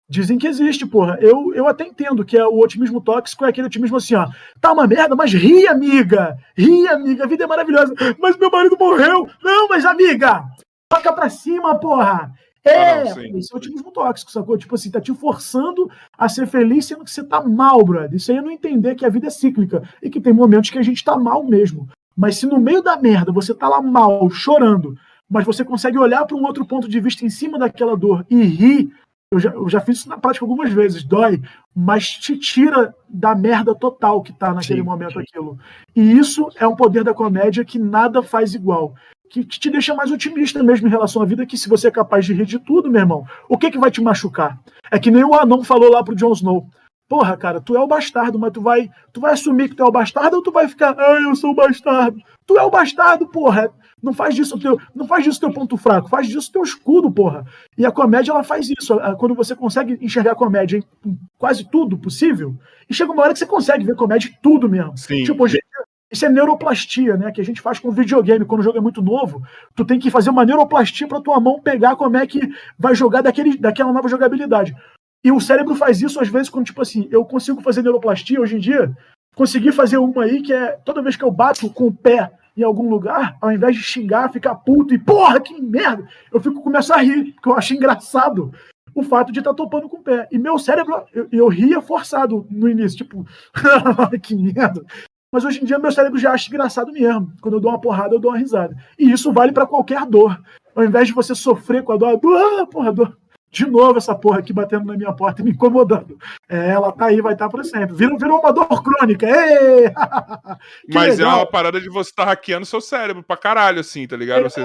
Dizem 0.10 0.38
que 0.38 0.48
existe, 0.48 0.85
porra. 0.85 1.18
Eu, 1.19 1.53
eu 1.53 1.68
até 1.68 1.85
entendo 1.85 2.23
que 2.23 2.38
é 2.38 2.45
o 2.45 2.60
otimismo 2.60 3.02
tóxico 3.02 3.44
é 3.44 3.49
aquele 3.49 3.68
otimismo 3.68 3.98
assim, 3.98 4.15
ó. 4.15 4.27
Tá 4.61 4.72
uma 4.72 4.88
merda, 4.88 5.18
mas 5.18 5.34
ri, 5.34 5.68
amiga. 5.68 6.38
Ri, 6.56 6.88
amiga. 6.88 7.26
A 7.26 7.27
vida 7.27 7.44
é 7.44 7.48
maravilhosa. 7.48 7.94
Mas 8.18 8.38
meu 8.38 8.49
marido 8.49 8.77
morreu. 8.80 9.27
Não, 9.44 9.68
mas 9.68 9.84
amiga, 9.84 10.45
toca 10.89 11.11
pra 11.11 11.30
cima, 11.30 11.77
porra. 11.77 12.31
É, 12.69 13.11
ah, 13.11 13.15
não, 13.15 13.39
esse 13.39 13.52
é 13.52 13.56
o 13.56 13.57
otimismo 13.57 13.91
tóxico, 13.91 14.31
sacou? 14.31 14.57
Tipo 14.57 14.76
assim, 14.76 14.91
tá 14.91 15.02
te 15.02 15.14
forçando 15.14 15.89
a 16.18 16.27
ser 16.27 16.48
feliz 16.48 16.85
sendo 16.85 17.03
que 17.03 17.11
você 17.11 17.23
tá 17.23 17.41
mal, 17.41 17.84
brother. 17.84 18.15
Isso 18.15 18.31
aí 18.31 18.38
é 18.38 18.41
não 18.41 18.52
entender 18.52 18.95
que 18.95 19.06
a 19.06 19.10
vida 19.10 19.27
é 19.27 19.30
cíclica 19.30 19.84
e 20.02 20.10
que 20.10 20.22
tem 20.22 20.34
momentos 20.34 20.69
que 20.69 20.80
a 20.80 20.84
gente 20.84 21.03
tá 21.03 21.18
mal 21.18 21.44
mesmo. 21.44 21.88
Mas 22.15 22.38
se 22.38 22.45
no 22.45 22.60
meio 22.60 22.81
da 22.81 22.98
merda 22.98 23.31
você 23.31 23.53
tá 23.53 23.68
lá 23.68 23.81
mal, 23.81 24.30
chorando, 24.30 24.98
mas 25.30 25.45
você 25.45 25.64
consegue 25.64 25.98
olhar 25.98 26.26
para 26.26 26.35
um 26.35 26.44
outro 26.44 26.65
ponto 26.65 26.88
de 26.88 26.99
vista 26.99 27.26
em 27.26 27.30
cima 27.30 27.60
daquela 27.60 27.95
dor 27.95 28.26
e 28.30 28.41
rir, 28.41 28.91
eu 29.30 29.39
já, 29.39 29.52
eu 29.52 29.69
já 29.69 29.81
fiz 29.81 29.99
isso 29.99 30.10
na 30.10 30.18
prática 30.18 30.45
algumas 30.45 30.72
vezes, 30.72 31.03
dói, 31.03 31.41
mas 31.76 32.10
te 32.10 32.38
tira 32.38 32.95
da 33.10 33.35
merda 33.35 33.76
total 33.76 34.22
que 34.22 34.31
tá 34.31 34.53
naquele 34.53 34.80
sim, 34.80 34.85
momento 34.85 35.14
sim. 35.14 35.19
aquilo. 35.19 35.60
E 35.95 36.18
isso 36.18 36.49
é 36.56 36.68
um 36.68 36.76
poder 36.76 37.03
da 37.03 37.14
comédia 37.14 37.65
que 37.65 37.77
nada 37.77 38.23
faz 38.23 38.53
igual 38.53 38.95
que, 39.30 39.44
que, 39.44 39.60
te 39.60 39.70
deixa 39.70 39.94
mais 39.94 40.12
otimista 40.12 40.62
mesmo 40.64 40.88
em 40.88 40.91
relação 40.91 41.22
à 41.22 41.26
vida, 41.26 41.45
que 41.45 41.58
se 41.58 41.70
você 41.70 41.88
é 41.88 41.91
capaz 41.91 42.26
de 42.26 42.34
rir 42.34 42.45
de 42.45 42.60
tudo, 42.60 42.90
meu 42.90 43.02
irmão, 43.02 43.26
o 43.49 43.58
que 43.58 43.72
que 43.72 43.78
vai 43.78 43.91
te 43.91 44.02
machucar? 44.02 44.60
É 44.91 44.99
que 44.99 45.12
nem 45.12 45.24
o 45.24 45.34
anão 45.34 45.64
falou 45.64 45.91
lá 45.91 46.04
pro 46.04 46.16
Jon 46.16 46.32
Snow. 46.32 46.68
Porra, 47.08 47.38
cara, 47.38 47.62
tu 47.62 47.76
é 47.76 47.80
o 47.80 47.88
bastardo, 47.88 48.38
mas 48.38 48.52
tu 48.52 48.62
vai, 48.62 48.90
tu 49.14 49.22
vai 49.22 49.32
assumir 49.32 49.70
que 49.70 49.76
tu 49.76 49.84
é 49.84 49.86
o 49.86 49.91
bastardo 49.91 50.36
ou 50.38 50.44
tu 50.44 50.52
vai 50.52 50.68
ficar, 50.68 50.94
ah, 50.99 51.20
eu 51.22 51.36
sou 51.36 51.52
o 51.52 51.56
bastardo? 51.56 52.20
Tu 52.45 52.58
é 52.58 52.64
o 52.64 52.70
bastardo, 52.70 53.28
porra. 53.28 53.72
Não 54.04 54.14
faz 54.14 54.36
disso 54.36 54.60
teu, 54.60 54.80
não 54.94 55.08
faz 55.08 55.24
disso 55.24 55.40
teu 55.40 55.52
ponto 55.52 55.76
fraco, 55.76 56.10
faz 56.10 56.28
disso 56.28 56.52
teu 56.52 56.62
escudo, 56.62 57.10
porra. 57.10 57.45
E 57.78 57.86
a 57.86 57.91
comédia 57.91 58.32
ela 58.32 58.44
faz 58.44 58.70
isso. 58.70 58.99
Quando 59.18 59.34
você 59.34 59.56
consegue 59.56 59.98
enxergar 60.02 60.34
a 60.34 60.36
comédia 60.36 60.78
em 60.78 61.18
quase 61.38 61.68
tudo 61.70 61.98
possível, 61.98 62.56
e 62.90 62.94
chega 62.94 63.12
uma 63.12 63.24
hora 63.24 63.34
que 63.34 63.40
você 63.40 63.45
consegue 63.45 63.86
ver 63.86 63.95
comédia 63.95 64.30
em 64.30 64.38
tudo 64.41 64.70
mesmo. 64.70 64.95
Sim. 64.98 65.24
Tipo, 65.24 65.44
hoje 65.44 65.60
isso 66.12 66.26
é 66.26 66.30
neuroplastia, 66.30 67.18
né? 67.18 67.32
Que 67.32 67.42
a 67.42 67.46
gente 67.46 67.62
faz 67.62 67.80
com 67.80 67.92
videogame. 67.92 68.46
Quando 68.46 68.62
o 68.62 68.64
jogo 68.64 68.78
é 68.78 68.82
muito 68.82 69.02
novo, 69.02 69.42
tu 69.76 69.84
tem 69.84 70.00
que 70.00 70.10
fazer 70.10 70.30
uma 70.30 70.46
neuroplastia 70.46 71.08
para 71.08 71.22
tua 71.22 71.40
mão 71.40 71.62
pegar 71.62 71.96
como 71.96 72.18
é 72.18 72.26
que 72.26 72.40
vai 72.80 72.96
jogar 72.96 73.22
daquele, 73.22 73.58
daquela 73.58 73.92
nova 73.92 74.08
jogabilidade. 74.08 74.76
E 75.24 75.32
o 75.32 75.42
cérebro 75.42 75.76
faz 75.76 76.02
isso 76.02 76.20
às 76.22 76.30
vezes 76.30 76.50
quando, 76.50 76.66
tipo 76.66 76.82
assim, 76.82 77.08
eu 77.12 77.26
consigo 77.26 77.62
fazer 77.62 77.82
neuroplastia 77.82 78.40
hoje 78.40 78.56
em 78.56 78.60
dia. 78.60 78.96
Consegui 79.36 79.72
fazer 79.72 79.98
uma 79.98 80.24
aí 80.24 80.42
que 80.42 80.54
é 80.54 80.72
toda 80.84 81.02
vez 81.02 81.16
que 81.16 81.24
eu 81.24 81.32
bato 81.32 81.70
com 81.70 81.88
o 81.88 81.94
pé 81.94 82.32
em 82.56 82.64
algum 82.64 82.90
lugar, 82.90 83.38
ao 83.40 83.52
invés 83.52 83.76
de 83.76 83.84
xingar, 83.84 84.32
ficar 84.32 84.56
puto 84.56 84.94
e 84.94 84.98
porra, 84.98 85.40
que 85.40 85.62
merda, 85.62 86.08
eu 86.34 86.40
fico 86.40 86.64
começo 86.64 86.92
a 86.92 86.98
rir, 86.98 87.34
porque 87.34 87.50
eu 87.50 87.54
acho 87.56 87.76
engraçado 87.76 88.52
o 88.96 89.04
fato 89.04 89.32
de 89.32 89.40
estar 89.40 89.52
tá 89.52 89.56
topando 89.56 89.88
com 89.88 89.98
o 89.98 90.02
pé. 90.02 90.28
E 90.32 90.40
meu 90.40 90.58
cérebro, 90.58 91.06
eu, 91.14 91.28
eu 91.32 91.48
ria 91.48 91.80
forçado 91.82 92.48
no 92.50 92.68
início, 92.68 92.98
tipo, 92.98 93.24
que 94.24 94.36
merda. 94.36 94.84
Mas 95.38 95.46
hoje 95.46 95.62
em 95.62 95.66
dia 95.66 95.78
meu 95.78 95.92
cérebro 95.92 96.18
já 96.18 96.32
acha 96.32 96.50
engraçado 96.50 96.92
mesmo. 96.92 97.32
Quando 97.40 97.58
eu 97.58 97.60
dou 97.60 97.70
uma 97.70 97.80
porrada, 97.80 98.16
eu 98.16 98.20
dou 98.20 98.32
uma 98.32 98.40
risada. 98.40 98.76
E 98.98 99.12
isso 99.12 99.32
vale 99.32 99.52
para 99.52 99.68
qualquer 99.68 100.04
dor. 100.04 100.42
Ao 100.76 100.84
invés 100.84 101.08
de 101.08 101.14
você 101.14 101.36
sofrer 101.36 101.84
com 101.84 101.92
a 101.92 101.96
dor, 101.96 102.18
dor, 102.18 102.60
ah, 102.60 102.66
porra, 102.66 102.92
dor. 102.92 103.16
De 103.52 103.64
novo 103.68 104.00
essa 104.00 104.16
porra 104.16 104.40
aqui 104.40 104.52
batendo 104.52 104.86
na 104.86 104.98
minha 104.98 105.14
porta 105.14 105.44
e 105.44 105.46
me 105.46 105.52
incomodando. 105.52 106.18
É, 106.50 106.72
ela 106.72 106.92
tá 106.92 107.06
aí, 107.06 107.22
vai 107.22 107.34
estar 107.34 107.46
tá 107.46 107.52
para 107.52 107.64
sempre. 107.64 107.96
Virou, 107.96 108.18
virou 108.18 108.40
uma 108.40 108.52
dor 108.52 108.82
crônica. 108.82 109.28
Mas 110.92 111.20
legal. 111.20 111.34
é 111.34 111.36
uma 111.36 111.46
parada 111.46 111.80
de 111.80 111.88
você 111.88 112.10
estar 112.10 112.26
tá 112.26 112.32
hackeando 112.32 112.66
seu 112.66 112.82
cérebro 112.82 113.22
pra 113.22 113.38
caralho, 113.38 113.80
assim, 113.80 114.08
tá 114.08 114.18
ligado? 114.18 114.40
É, 114.40 114.50
você... 114.50 114.62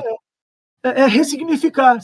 é, 0.82 1.03
é 1.03 1.07
ressignificar, 1.07 1.99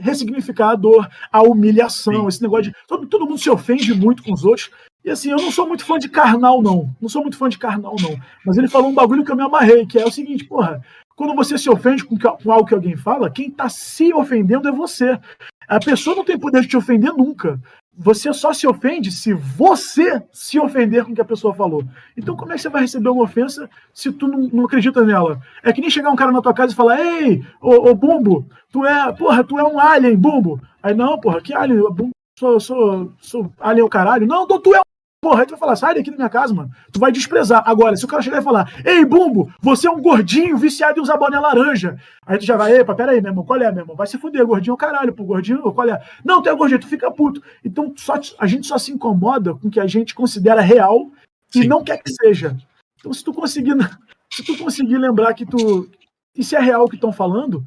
ressignificar 0.00 0.70
a 0.70 0.74
dor, 0.74 1.08
a 1.30 1.40
humilhação, 1.40 2.22
Sim. 2.22 2.26
esse 2.26 2.42
negócio 2.42 2.64
de. 2.64 2.74
Todo, 2.88 3.06
todo 3.06 3.26
mundo 3.26 3.38
se 3.38 3.48
ofende 3.48 3.94
muito 3.94 4.24
com 4.24 4.32
os 4.32 4.44
outros. 4.44 4.72
E 5.08 5.10
assim, 5.10 5.30
eu 5.30 5.38
não 5.38 5.50
sou 5.50 5.66
muito 5.66 5.86
fã 5.86 5.98
de 5.98 6.06
carnal, 6.06 6.60
não. 6.60 6.94
Não 7.00 7.08
sou 7.08 7.22
muito 7.22 7.38
fã 7.38 7.48
de 7.48 7.56
carnal, 7.56 7.96
não. 7.98 8.14
Mas 8.44 8.58
ele 8.58 8.68
falou 8.68 8.90
um 8.90 8.94
bagulho 8.94 9.24
que 9.24 9.32
eu 9.32 9.36
me 9.36 9.42
amarrei, 9.42 9.86
que 9.86 9.98
é 9.98 10.04
o 10.04 10.12
seguinte, 10.12 10.44
porra, 10.44 10.82
quando 11.16 11.34
você 11.34 11.56
se 11.56 11.70
ofende 11.70 12.04
com, 12.04 12.14
com 12.18 12.52
algo 12.52 12.66
que 12.66 12.74
alguém 12.74 12.94
fala, 12.94 13.30
quem 13.30 13.50
tá 13.50 13.70
se 13.70 14.12
ofendendo 14.12 14.68
é 14.68 14.70
você. 14.70 15.18
A 15.66 15.80
pessoa 15.80 16.14
não 16.14 16.26
tem 16.26 16.38
poder 16.38 16.60
de 16.60 16.68
te 16.68 16.76
ofender 16.76 17.10
nunca. 17.14 17.58
Você 17.96 18.34
só 18.34 18.52
se 18.52 18.66
ofende 18.66 19.10
se 19.10 19.32
você 19.32 20.22
se 20.30 20.60
ofender 20.60 21.06
com 21.06 21.12
o 21.12 21.14
que 21.14 21.22
a 21.22 21.24
pessoa 21.24 21.54
falou. 21.54 21.82
Então, 22.14 22.36
como 22.36 22.52
é 22.52 22.56
que 22.56 22.60
você 22.60 22.68
vai 22.68 22.82
receber 22.82 23.08
uma 23.08 23.24
ofensa 23.24 23.68
se 23.94 24.12
tu 24.12 24.28
não, 24.28 24.40
não 24.40 24.66
acredita 24.66 25.02
nela? 25.02 25.40
É 25.62 25.72
que 25.72 25.80
nem 25.80 25.88
chegar 25.88 26.10
um 26.10 26.16
cara 26.16 26.32
na 26.32 26.42
tua 26.42 26.52
casa 26.52 26.74
e 26.74 26.76
falar: 26.76 27.00
Ei, 27.00 27.42
ô, 27.62 27.88
ô 27.88 27.94
Bumbo, 27.94 28.46
tu 28.70 28.84
é, 28.84 29.10
porra, 29.14 29.42
tu 29.42 29.58
é 29.58 29.64
um 29.64 29.80
alien, 29.80 30.16
Bumbo. 30.16 30.60
Aí, 30.82 30.92
não, 30.92 31.18
porra, 31.18 31.40
que 31.40 31.54
alien? 31.54 31.80
Bumbo, 31.80 32.10
sou, 32.38 32.60
sou, 32.60 33.12
sou 33.18 33.50
alien 33.58 33.86
o 33.86 33.88
caralho. 33.88 34.26
Não, 34.26 34.46
tu 34.46 34.74
é 34.74 34.78
um 34.78 34.87
Porra, 35.20 35.40
aí 35.40 35.46
tu 35.46 35.50
vai 35.50 35.58
falar, 35.58 35.74
sai 35.74 35.94
daqui 35.96 36.10
da 36.12 36.16
minha 36.16 36.28
casa, 36.28 36.54
mano. 36.54 36.70
Tu 36.92 37.00
vai 37.00 37.10
desprezar. 37.10 37.62
Agora, 37.66 37.96
se 37.96 38.04
o 38.04 38.08
cara 38.08 38.22
chegar 38.22 38.40
e 38.40 38.44
falar, 38.44 38.72
ei, 38.84 39.04
Bumbo, 39.04 39.52
você 39.60 39.88
é 39.88 39.90
um 39.90 40.00
gordinho 40.00 40.56
viciado 40.56 40.98
em 40.98 41.02
usar 41.02 41.16
boné 41.16 41.40
laranja. 41.40 41.96
Aí 42.24 42.38
tu 42.38 42.44
já 42.44 42.56
vai, 42.56 42.76
epa, 42.76 42.94
pera 42.94 43.10
aí, 43.10 43.20
meu 43.20 43.30
irmão, 43.30 43.44
qual 43.44 43.60
é, 43.60 43.70
meu 43.72 43.82
irmão? 43.82 43.96
Vai 43.96 44.06
se 44.06 44.16
fuder, 44.16 44.46
gordinho, 44.46 44.76
caralho, 44.76 45.12
pô, 45.12 45.24
gordinho, 45.24 45.60
qual 45.72 45.88
é? 45.88 46.00
Não, 46.24 46.40
tu 46.40 46.48
é 46.48 46.54
gordinho, 46.54 46.80
tu 46.80 46.86
fica 46.86 47.10
puto. 47.10 47.42
Então, 47.64 47.92
só, 47.96 48.14
a 48.38 48.46
gente 48.46 48.68
só 48.68 48.78
se 48.78 48.92
incomoda 48.92 49.54
com 49.54 49.66
o 49.66 49.70
que 49.70 49.80
a 49.80 49.88
gente 49.88 50.14
considera 50.14 50.60
real 50.60 51.10
e 51.52 51.62
Sim. 51.62 51.68
não 51.68 51.82
quer 51.82 52.00
que 52.00 52.12
seja. 52.12 52.56
Então, 53.00 53.12
se 53.12 53.24
tu 53.24 53.34
conseguir, 53.34 53.74
se 54.32 54.44
tu 54.44 54.56
conseguir 54.56 54.98
lembrar 54.98 55.34
que 55.34 55.44
tu, 55.44 55.90
e 56.36 56.44
se 56.44 56.54
é 56.54 56.60
real 56.60 56.84
o 56.84 56.88
que 56.88 56.94
estão 56.94 57.12
falando, 57.12 57.64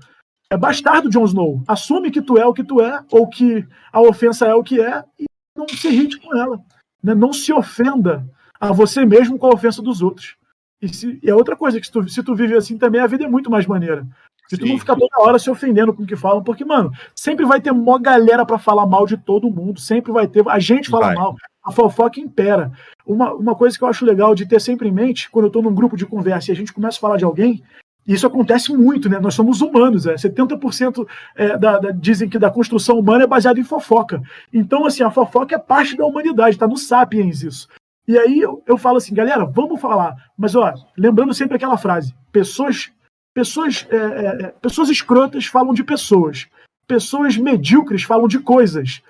é 0.49 0.55
bastardo 0.55 1.09
Jon 1.09 1.25
Snow. 1.25 1.61
Assume 1.67 2.11
que 2.11 2.21
tu 2.21 2.37
é 2.37 2.45
o 2.45 2.53
que 2.53 2.63
tu 2.63 2.79
é, 2.79 3.03
ou 3.11 3.27
que 3.27 3.67
a 3.91 3.99
ofensa 3.99 4.45
é 4.45 4.53
o 4.53 4.63
que 4.63 4.79
é, 4.79 5.03
e 5.19 5.25
não 5.53 5.67
se 5.67 5.89
irrite 5.89 6.17
com 6.17 6.33
ela. 6.37 6.57
Né? 7.03 7.13
Não 7.13 7.33
se 7.33 7.51
ofenda 7.51 8.25
a 8.59 8.71
você 8.71 9.05
mesmo 9.05 9.37
com 9.37 9.47
a 9.47 9.53
ofensa 9.53 9.81
dos 9.81 10.01
outros. 10.01 10.35
E, 10.81 10.89
se, 10.89 11.19
e 11.21 11.29
é 11.29 11.35
outra 11.35 11.55
coisa, 11.55 11.79
que 11.79 11.85
se 11.85 11.91
tu, 11.91 12.07
se 12.09 12.23
tu 12.23 12.35
vive 12.35 12.55
assim 12.55 12.77
também, 12.77 13.01
a 13.01 13.07
vida 13.07 13.23
é 13.25 13.27
muito 13.27 13.49
mais 13.49 13.65
maneira. 13.65 14.05
Se 14.49 14.57
tu 14.57 14.65
não 14.65 14.77
ficar 14.77 14.97
toda 14.97 15.21
hora 15.21 15.39
se 15.39 15.49
ofendendo 15.49 15.93
com 15.93 16.03
o 16.03 16.05
que 16.05 16.15
falam, 16.15 16.43
porque, 16.43 16.65
mano, 16.65 16.91
sempre 17.15 17.45
vai 17.45 17.61
ter 17.61 17.71
uma 17.71 17.97
galera 17.97 18.45
para 18.45 18.57
falar 18.57 18.85
mal 18.85 19.05
de 19.05 19.15
todo 19.15 19.49
mundo, 19.49 19.79
sempre 19.79 20.11
vai 20.11 20.27
ter. 20.27 20.43
A 20.49 20.59
gente 20.59 20.89
fala 20.89 21.07
vai. 21.07 21.15
mal, 21.15 21.35
a 21.63 21.71
fofoca 21.71 22.19
impera. 22.19 22.69
Uma, 23.05 23.33
uma 23.33 23.55
coisa 23.55 23.77
que 23.77 23.83
eu 23.83 23.87
acho 23.87 24.03
legal 24.03 24.35
de 24.35 24.45
ter 24.45 24.59
sempre 24.59 24.89
em 24.89 24.91
mente, 24.91 25.29
quando 25.29 25.45
eu 25.45 25.51
tô 25.51 25.61
num 25.61 25.73
grupo 25.73 25.95
de 25.95 26.05
conversa 26.05 26.51
e 26.51 26.53
a 26.53 26.55
gente 26.55 26.73
começa 26.73 26.97
a 26.97 26.99
falar 26.99 27.15
de 27.15 27.23
alguém, 27.23 27.63
isso 28.07 28.25
acontece 28.25 28.73
muito, 28.75 29.09
né? 29.09 29.19
Nós 29.19 29.35
somos 29.35 29.61
humanos, 29.61 30.07
é. 30.07 30.15
70% 30.15 31.07
é, 31.35 31.57
da, 31.57 31.77
da, 31.77 31.91
dizem 31.91 32.27
que 32.27 32.39
da 32.39 32.49
construção 32.49 32.97
humana 32.97 33.23
é 33.23 33.27
baseada 33.27 33.59
em 33.59 33.63
fofoca. 33.63 34.21
Então, 34.51 34.85
assim, 34.85 35.03
a 35.03 35.11
fofoca 35.11 35.55
é 35.55 35.59
parte 35.59 35.95
da 35.95 36.05
humanidade, 36.05 36.57
tá 36.57 36.67
no 36.67 36.77
Sapiens 36.77 37.43
isso. 37.43 37.67
E 38.07 38.17
aí 38.17 38.39
eu, 38.39 38.63
eu 38.65 38.77
falo 38.77 38.97
assim, 38.97 39.13
galera, 39.13 39.45
vamos 39.45 39.79
falar. 39.79 40.15
Mas, 40.37 40.55
ó, 40.55 40.73
lembrando 40.97 41.33
sempre 41.33 41.55
aquela 41.55 41.77
frase: 41.77 42.13
pessoas, 42.31 42.91
pessoas, 43.33 43.87
é, 43.89 43.95
é, 43.95 44.45
é 44.45 44.47
pessoas 44.61 44.89
escrotas 44.89 45.45
falam 45.45 45.73
de 45.73 45.83
pessoas, 45.83 46.47
pessoas 46.87 47.37
medíocres 47.37 48.03
falam 48.03 48.27
de 48.27 48.39
coisas. 48.39 49.01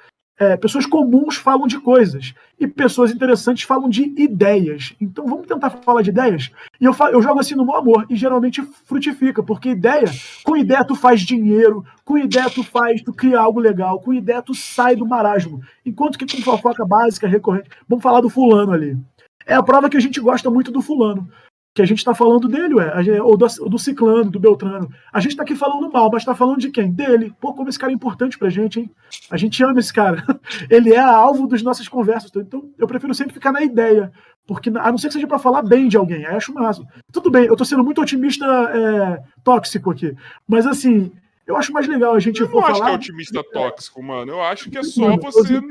É, 0.41 0.57
pessoas 0.57 0.87
comuns 0.87 1.35
falam 1.35 1.67
de 1.67 1.79
coisas 1.79 2.33
e 2.59 2.65
pessoas 2.65 3.11
interessantes 3.11 3.63
falam 3.63 3.87
de 3.87 4.05
ideias. 4.19 4.91
Então 4.99 5.23
vamos 5.23 5.45
tentar 5.45 5.69
falar 5.69 6.01
de 6.01 6.09
ideias. 6.09 6.49
E 6.79 6.85
eu, 6.85 6.95
eu 7.11 7.21
jogo 7.21 7.39
assim 7.39 7.53
no 7.53 7.63
meu 7.63 7.75
amor 7.75 8.07
e 8.09 8.15
geralmente 8.15 8.59
frutifica, 8.63 9.43
porque 9.43 9.69
ideia, 9.69 10.07
com 10.43 10.57
ideia 10.57 10.83
tu 10.83 10.95
faz 10.95 11.21
dinheiro, 11.21 11.85
com 12.03 12.17
ideia 12.17 12.49
tu 12.49 12.63
faz, 12.63 13.03
tu 13.03 13.13
cria 13.13 13.39
algo 13.39 13.59
legal, 13.59 13.99
com 13.99 14.11
ideia 14.11 14.41
tu 14.41 14.55
sai 14.55 14.95
do 14.95 15.05
marasmo. 15.05 15.61
Enquanto 15.85 16.17
que 16.17 16.25
com 16.25 16.41
fofoca 16.41 16.83
básica, 16.83 17.27
recorrente, 17.27 17.69
vamos 17.87 18.01
falar 18.01 18.21
do 18.21 18.29
fulano 18.29 18.71
ali. 18.71 18.97
É 19.45 19.53
a 19.53 19.61
prova 19.61 19.91
que 19.91 19.97
a 19.97 20.01
gente 20.01 20.19
gosta 20.19 20.49
muito 20.49 20.71
do 20.71 20.81
fulano 20.81 21.29
que 21.73 21.81
a 21.81 21.85
gente 21.85 21.99
está 21.99 22.13
falando 22.13 22.49
dele, 22.49 22.75
ué, 22.75 23.21
ou 23.21 23.37
do, 23.37 23.47
do 23.47 23.79
Ciclano, 23.79 24.29
do 24.29 24.39
Beltrano. 24.39 24.89
A 25.11 25.21
gente 25.21 25.31
está 25.31 25.43
aqui 25.43 25.55
falando 25.55 25.89
mal, 25.89 26.09
mas 26.11 26.21
está 26.21 26.35
falando 26.35 26.59
de 26.59 26.69
quem? 26.69 26.91
Dele. 26.91 27.33
Pô, 27.39 27.53
como 27.53 27.69
esse 27.69 27.79
cara 27.79 27.93
é 27.93 27.95
importante 27.95 28.37
pra 28.37 28.49
gente, 28.49 28.81
hein? 28.81 28.91
A 29.29 29.37
gente 29.37 29.63
ama 29.63 29.79
esse 29.79 29.93
cara. 29.93 30.23
Ele 30.69 30.93
é 30.93 30.99
alvo 30.99 31.47
das 31.47 31.61
nossas 31.61 31.87
conversas. 31.87 32.29
Então, 32.35 32.69
eu 32.77 32.87
prefiro 32.87 33.13
sempre 33.13 33.33
ficar 33.33 33.53
na 33.53 33.61
ideia. 33.61 34.11
Porque, 34.45 34.69
a 34.69 34.91
não 34.91 34.97
ser 34.97 35.07
que 35.07 35.13
seja 35.13 35.27
para 35.27 35.39
falar 35.39 35.61
bem 35.61 35.87
de 35.87 35.95
alguém, 35.95 36.25
aí 36.25 36.35
acho 36.35 36.53
massa. 36.53 36.83
Tudo 37.11 37.31
bem, 37.31 37.45
eu 37.45 37.55
tô 37.55 37.63
sendo 37.63 37.85
muito 37.85 38.01
otimista 38.01 38.45
é, 38.45 39.23
tóxico 39.41 39.91
aqui. 39.91 40.13
Mas, 40.45 40.67
assim, 40.67 41.09
eu 41.47 41.55
acho 41.55 41.71
mais 41.71 41.87
legal 41.87 42.13
a 42.13 42.19
gente. 42.19 42.41
Eu 42.41 42.49
não 42.49 42.59
acho 42.59 42.79
falar... 42.79 42.85
que 42.85 42.91
é 42.91 42.95
otimista 42.95 43.43
tóxico, 43.49 44.03
mano. 44.03 44.29
Eu 44.33 44.41
acho 44.41 44.69
que 44.69 44.77
é 44.77 44.83
só 44.83 45.01
mano, 45.01 45.21
você. 45.21 45.61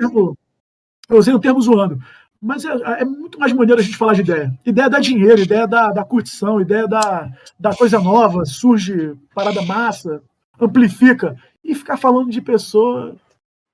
Eu 1.11 1.19
usei 1.19 1.35
o 1.35 1.41
termo 1.41 1.61
zoando. 1.61 1.99
Mas 2.43 2.65
é, 2.65 2.71
é, 2.71 3.05
muito 3.05 3.39
mais 3.39 3.53
maneiro 3.53 3.81
a 3.81 3.85
gente 3.85 3.97
falar 3.97 4.15
de 4.15 4.23
ideia. 4.23 4.53
Ideia 4.65 4.89
dá 4.89 4.99
dinheiro, 4.99 5.43
ideia 5.43 5.67
da, 5.67 5.91
da 5.91 6.05
curtição, 6.05 6.61
ideia 6.61 6.89
da, 6.89 7.29
da 7.59 7.75
coisa 7.75 8.01
nova, 8.01 8.47
surge 8.47 9.15
parada 9.35 9.61
massa, 9.63 10.23
amplifica. 10.59 11.37
E 11.63 11.75
ficar 11.75 11.99
falando 11.99 12.31
de 12.31 12.41
pessoa. 12.41 13.15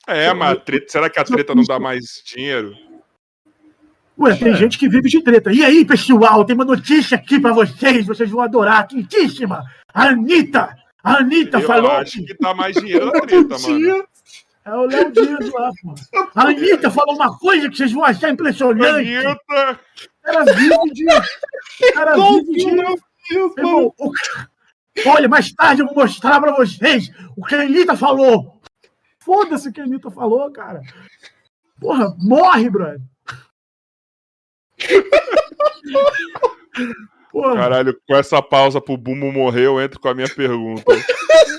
É, 0.09 0.35
mas 0.35 0.61
treta, 0.65 0.87
será 0.89 1.09
que 1.09 1.19
a 1.21 1.25
treta 1.25 1.55
não 1.55 1.63
dá 1.63 1.79
mais 1.79 2.23
dinheiro? 2.27 2.75
Ué, 4.19 4.35
tem 4.35 4.53
é. 4.53 4.57
gente 4.57 4.79
que 4.79 4.89
vive 4.89 5.09
de 5.09 5.23
treta. 5.23 5.53
E 5.53 5.65
aí, 5.65 5.85
pessoal, 5.85 6.45
tem 6.45 6.55
uma 6.57 6.65
notícia 6.65 7.17
aqui 7.17 7.39
para 7.39 7.53
vocês, 7.53 8.07
vocês 8.07 8.29
vão 8.29 8.41
adorar, 8.41 8.89
quentíssima. 8.89 9.63
A 9.95 10.09
Anitta! 10.09 10.75
A 11.05 11.19
Anitta 11.19 11.59
Eu 11.59 11.67
falou. 11.67 11.93
Acho 11.93 12.25
que 12.25 12.35
dá 12.41 12.53
mais 12.53 12.75
dinheiro 12.75 13.07
na 13.07 13.21
treta, 13.21 13.59
mano. 13.63 14.07
É 14.67 14.75
o 14.75 14.85
Léo 14.85 15.13
Dias 15.13 15.53
lá, 15.53 15.71
pô. 15.81 15.95
A 16.35 16.49
Anitta 16.49 16.91
falou 16.91 17.15
uma 17.15 17.39
coisa 17.39 17.71
que 17.71 17.77
vocês 17.77 17.93
vão 17.93 18.05
achar 18.05 18.31
impressionante. 18.31 19.15
Anitta! 19.15 19.81
Cara 20.23 20.45
vive 20.45 20.93
de. 20.93 21.93
Cara 21.95 22.17
vive 22.17 22.53
de. 22.53 22.97
Irmão, 23.31 23.95
o... 23.97 24.13
Olha, 25.07 25.29
mais 25.29 25.53
tarde 25.53 25.83
eu 25.83 25.87
vou 25.87 25.95
mostrar 25.95 26.41
pra 26.41 26.57
vocês 26.57 27.13
o 27.37 27.45
que 27.45 27.55
a 27.55 27.61
Anitta 27.61 27.97
falou. 27.97 28.61
Foda-se 29.21 29.69
o 29.69 29.73
que 29.73 29.81
a 29.81 29.85
Anitta 29.85 30.11
falou, 30.11 30.51
cara. 30.51 30.83
Porra, 31.81 32.13
morre, 32.19 32.69
brother. 32.69 33.01
Porra. 37.37 37.55
Caralho, 37.55 38.01
com 38.09 38.17
essa 38.17 38.41
pausa 38.41 38.81
pro 38.81 38.97
Bumbo 38.97 39.31
morrer, 39.31 39.67
eu 39.67 39.79
entro 39.79 40.01
com 40.01 40.09
a 40.09 40.15
minha 40.15 40.27
pergunta. 40.27 40.83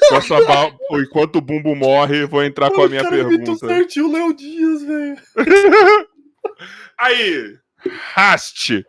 com 0.09 0.15
essa 0.15 0.41
pausa, 0.43 0.75
enquanto 0.93 1.35
o 1.35 1.41
Bumbo 1.41 1.75
morre, 1.75 2.25
vou 2.25 2.43
entrar 2.43 2.71
com 2.71 2.81
a 2.81 2.89
minha 2.89 3.07
pergunta. 3.07 3.55
certinho 3.67 4.07
o 4.07 4.11
Léo 4.11 4.33
Dias, 4.33 4.81
velho. 4.81 5.17
Aí, 6.99 7.55
Rast. 8.15 8.83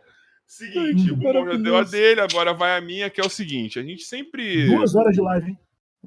Seguinte, 0.47 1.03
Ai, 1.05 1.11
o 1.11 1.15
Bumbo 1.15 1.51
já 1.51 1.57
deu 1.57 1.77
a 1.77 1.83
dele, 1.83 2.21
agora 2.21 2.55
vai 2.55 2.75
a 2.75 2.81
minha, 2.81 3.07
que 3.07 3.21
é 3.21 3.23
o 3.23 3.29
seguinte: 3.29 3.77
a 3.77 3.83
gente 3.83 4.01
sempre. 4.01 4.65
Duas 4.65 4.95
horas 4.95 5.13
de 5.13 5.21
live, 5.21 5.51
hein? 5.51 5.59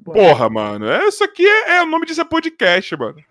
Porra, 0.03 0.49
mano. 0.49 0.85
Isso 1.07 1.23
aqui 1.23 1.47
é, 1.47 1.77
é 1.77 1.81
o 1.81 1.85
nome 1.85 2.05
disso 2.05 2.19
é 2.19 2.25
podcast, 2.25 2.93
mano. 2.97 3.23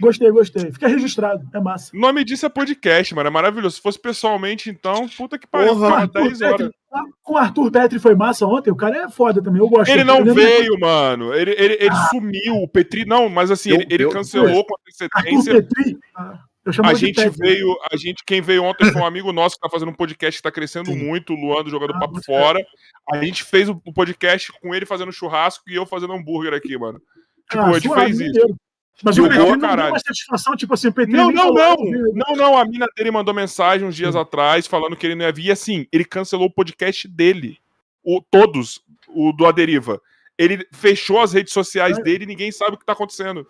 Gostei, 0.00 0.30
gostei. 0.30 0.72
Fica 0.72 0.86
registrado, 0.86 1.44
é 1.52 1.60
massa. 1.60 1.90
O 1.94 1.98
nome 1.98 2.24
disso 2.24 2.46
é 2.46 2.48
podcast, 2.48 3.14
mano. 3.14 3.26
É 3.26 3.30
maravilhoso. 3.30 3.76
Se 3.76 3.82
fosse 3.82 4.00
pessoalmente, 4.00 4.70
então, 4.70 5.08
puta 5.08 5.36
que 5.36 5.46
pariu. 5.46 5.74
Porra, 5.74 6.06
10 6.06 6.40
horas. 6.42 6.70
Ah, 6.92 7.02
com 7.22 7.34
o 7.34 7.36
Arthur 7.36 7.70
Petri 7.70 7.98
foi 7.98 8.14
massa 8.14 8.46
ontem. 8.46 8.70
O 8.70 8.76
cara 8.76 9.04
é 9.04 9.08
foda 9.10 9.42
também. 9.42 9.60
Eu 9.60 9.68
gosto. 9.68 9.90
Ele 9.90 10.04
não 10.04 10.24
veio, 10.24 10.78
mano. 10.78 11.34
Ele, 11.34 11.50
ele, 11.50 11.74
ele 11.74 11.90
ah. 11.90 12.08
sumiu. 12.10 12.54
O 12.62 12.68
Petri, 12.68 13.04
não, 13.04 13.28
mas 13.28 13.50
assim, 13.50 13.72
ele, 13.72 13.86
ele 13.90 14.08
cancelou 14.08 14.64
com 14.64 14.74
antecedência. 14.80 15.52
Arthur 15.52 15.68
Petri? 15.68 15.98
Ah. 16.16 16.38
a 16.84 16.94
gente 16.94 17.28
veio, 17.30 17.76
a 17.90 17.96
gente, 17.96 18.22
quem 18.24 18.40
veio 18.40 18.62
ontem 18.62 18.92
foi 18.92 19.02
um 19.02 19.06
amigo 19.06 19.32
nosso 19.32 19.56
que 19.56 19.62
tá 19.62 19.68
fazendo 19.68 19.90
um 19.90 19.94
podcast 19.94 20.38
que 20.38 20.42
tá 20.42 20.52
crescendo 20.52 20.92
Sim. 20.92 21.04
muito, 21.04 21.34
o 21.34 21.36
Luan 21.36 21.64
do 21.64 21.70
Jogador 21.70 21.96
ah, 21.96 22.00
Papo 22.00 22.22
Fora. 22.24 22.64
A 23.12 23.18
gente 23.18 23.42
fez 23.42 23.68
o 23.68 23.74
podcast 23.92 24.52
com 24.62 24.72
ele 24.72 24.86
fazendo 24.86 25.10
churrasco 25.10 25.64
e 25.68 25.74
eu 25.74 25.84
fazendo 25.84 26.12
hambúrguer 26.12 26.54
aqui, 26.54 26.78
mano. 26.78 27.02
Tipo, 27.50 27.62
ah, 27.62 27.68
a 27.70 27.78
gente 27.78 27.94
fez 27.94 28.20
isso. 28.20 28.56
Mas 29.02 29.16
o 29.16 29.22
Petri 29.22 29.38
não 29.38 29.58
deu 29.58 29.88
uma 29.88 29.98
satisfação, 29.98 30.56
tipo 30.56 30.74
assim, 30.74 30.88
o 30.88 30.92
Petri 30.92 31.12
Não, 31.12 31.30
não, 31.30 31.52
não. 31.52 31.76
Não, 32.14 32.36
não. 32.36 32.58
A 32.58 32.64
mina 32.64 32.86
dele 32.96 33.10
mandou 33.10 33.32
mensagem 33.32 33.86
uns 33.86 33.94
dias 33.94 34.16
atrás 34.16 34.66
falando 34.66 34.96
que 34.96 35.06
ele 35.06 35.14
não 35.14 35.24
ia 35.24 35.32
vir. 35.32 35.46
E 35.46 35.50
assim, 35.52 35.86
ele 35.92 36.04
cancelou 36.04 36.46
o 36.46 36.52
podcast 36.52 37.06
dele. 37.06 37.58
O, 38.02 38.20
todos, 38.20 38.80
o 39.08 39.32
do 39.32 39.46
Aderiva. 39.46 40.00
Ele 40.36 40.66
fechou 40.72 41.20
as 41.20 41.32
redes 41.32 41.52
sociais 41.52 41.98
é. 41.98 42.02
dele 42.02 42.24
e 42.24 42.26
ninguém 42.26 42.50
sabe 42.50 42.74
o 42.74 42.78
que 42.78 42.84
tá 42.84 42.92
acontecendo. 42.92 43.46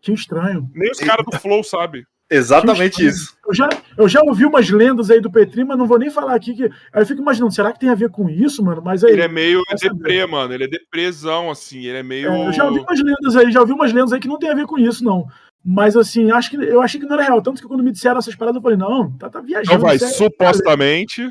Que 0.00 0.12
estranho. 0.12 0.70
Nem 0.74 0.90
os 0.90 0.98
caras 0.98 1.26
do 1.26 1.38
Flow 1.38 1.62
sabem. 1.62 2.06
Exatamente 2.30 3.04
isso. 3.04 3.36
Eu 3.46 3.52
já, 3.52 3.68
eu 3.98 4.08
já 4.08 4.22
ouvi 4.22 4.46
umas 4.46 4.70
lendas 4.70 5.10
aí 5.10 5.20
do 5.20 5.30
Petri, 5.30 5.64
mas 5.64 5.76
não 5.76 5.86
vou 5.86 5.98
nem 5.98 6.10
falar 6.10 6.36
aqui. 6.36 6.54
Que... 6.54 6.64
Aí 6.92 7.02
eu 7.02 7.06
fico 7.06 7.20
imaginando, 7.20 7.52
será 7.52 7.72
que 7.72 7.80
tem 7.80 7.88
a 7.88 7.94
ver 7.94 8.08
com 8.10 8.30
isso, 8.30 8.62
mano? 8.64 8.80
Mas 8.84 9.02
aí, 9.02 9.12
ele 9.12 9.22
é 9.22 9.28
meio 9.28 9.60
deprê, 9.80 10.24
mano. 10.24 10.54
Ele 10.54 10.64
é 10.64 10.68
depressão, 10.68 11.50
assim. 11.50 11.84
Ele 11.84 11.98
é 11.98 12.02
meio. 12.02 12.30
É, 12.30 12.46
eu 12.46 12.52
já 12.52 12.64
ouvi 12.64 12.78
umas 12.78 13.00
lendas 13.00 13.36
aí, 13.36 13.50
já 13.50 13.60
ouvi 13.60 13.72
umas 13.72 13.92
lendas 13.92 14.12
aí 14.12 14.20
que 14.20 14.28
não 14.28 14.38
tem 14.38 14.50
a 14.50 14.54
ver 14.54 14.66
com 14.66 14.78
isso, 14.78 15.02
não. 15.02 15.26
Mas 15.64 15.96
assim, 15.96 16.30
acho 16.30 16.50
que 16.50 16.56
eu 16.56 16.80
achei 16.80 17.00
que 17.00 17.06
não 17.06 17.16
era 17.16 17.24
real. 17.24 17.42
Tanto 17.42 17.60
que 17.60 17.66
quando 17.66 17.82
me 17.82 17.92
disseram 17.92 18.18
essas 18.18 18.34
paradas, 18.36 18.56
eu 18.56 18.62
falei, 18.62 18.78
não, 18.78 19.10
tá, 19.18 19.28
tá 19.28 19.40
viajando. 19.40 19.72
Não 19.72 19.80
vai, 19.80 19.98
sério, 19.98 20.14
supostamente. 20.14 21.30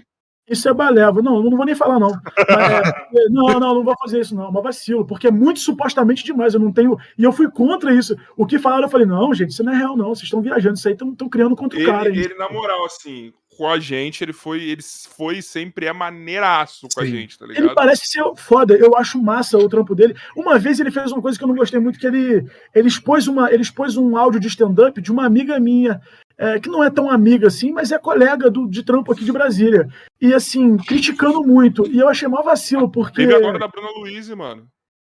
Isso 0.49 0.67
é 0.67 0.73
balela. 0.73 1.21
Não, 1.21 1.43
não 1.43 1.57
vou 1.57 1.65
nem 1.65 1.75
falar, 1.75 1.99
não. 1.99 2.11
É, 2.11 3.29
não, 3.29 3.59
não, 3.59 3.75
não 3.75 3.83
vou 3.83 3.95
fazer 3.97 4.21
isso, 4.21 4.35
não. 4.35 4.51
Mas 4.51 4.63
vacilo, 4.63 5.05
porque 5.05 5.27
é 5.27 5.31
muito 5.31 5.59
supostamente 5.59 6.23
demais. 6.23 6.53
Eu 6.53 6.59
não 6.59 6.71
tenho. 6.71 6.97
E 7.17 7.23
eu 7.23 7.31
fui 7.31 7.49
contra 7.49 7.93
isso. 7.93 8.15
O 8.35 8.45
que 8.45 8.59
falaram, 8.59 8.83
eu 8.83 8.89
falei, 8.89 9.05
não, 9.05 9.33
gente, 9.33 9.49
isso 9.51 9.63
não 9.63 9.73
é 9.73 9.77
real, 9.77 9.95
não. 9.95 10.09
Vocês 10.09 10.23
estão 10.23 10.41
viajando, 10.41 10.75
isso 10.75 10.87
aí 10.87 10.93
estão 10.93 11.29
criando 11.29 11.55
contra 11.55 11.77
o 11.77 11.81
ele, 11.81 11.91
cara. 11.91 12.09
Ele, 12.09 12.33
na 12.35 12.49
moral, 12.49 12.85
assim, 12.85 13.31
com 13.59 13.67
a 13.67 13.77
gente, 13.77 14.23
ele 14.23 14.31
foi, 14.31 14.63
ele 14.63 14.81
foi 14.81 15.41
sempre 15.41 15.85
é 15.85 15.91
maneiraço 15.91 16.87
com 16.93 17.01
Sim. 17.01 17.07
a 17.07 17.09
gente, 17.09 17.37
tá 17.37 17.45
ligado? 17.45 17.65
Ele 17.65 17.75
parece 17.75 18.03
ser 18.05 18.23
foda. 18.37 18.73
Eu 18.73 18.95
acho 18.95 19.21
massa 19.21 19.57
o 19.57 19.67
trampo 19.67 19.93
dele. 19.93 20.15
Uma 20.33 20.57
vez 20.57 20.79
ele 20.79 20.91
fez 20.91 21.11
uma 21.11 21.21
coisa 21.21 21.37
que 21.37 21.43
eu 21.43 21.47
não 21.49 21.55
gostei 21.55 21.79
muito, 21.79 21.99
que 21.99 22.07
ele, 22.07 22.45
ele 22.73 22.87
expôs 22.87 23.27
uma, 23.27 23.51
ele 23.51 23.61
expôs 23.61 23.97
um 23.97 24.15
áudio 24.15 24.39
de 24.39 24.47
stand-up 24.47 25.01
de 25.01 25.11
uma 25.11 25.25
amiga 25.25 25.59
minha 25.59 26.01
é, 26.39 26.57
que 26.57 26.69
não 26.69 26.81
é 26.81 26.89
tão 26.89 27.11
amiga 27.11 27.47
assim, 27.47 27.73
mas 27.73 27.91
é 27.91 27.99
colega 27.99 28.49
do, 28.49 28.65
de 28.65 28.81
trampo 28.81 29.11
aqui 29.11 29.25
de 29.25 29.31
Brasília. 29.31 29.89
E 30.21 30.33
assim, 30.33 30.77
criticando 30.77 31.43
muito. 31.43 31.85
E 31.85 31.99
eu 31.99 32.07
achei 32.07 32.29
mó 32.29 32.41
vacilo, 32.41 32.89
porque. 32.89 33.25
Teve 33.27 33.35
agora 33.35 33.59
da 33.59 33.67
Bruna 33.67 33.89
Luiz, 33.99 34.29
mano. 34.29 34.65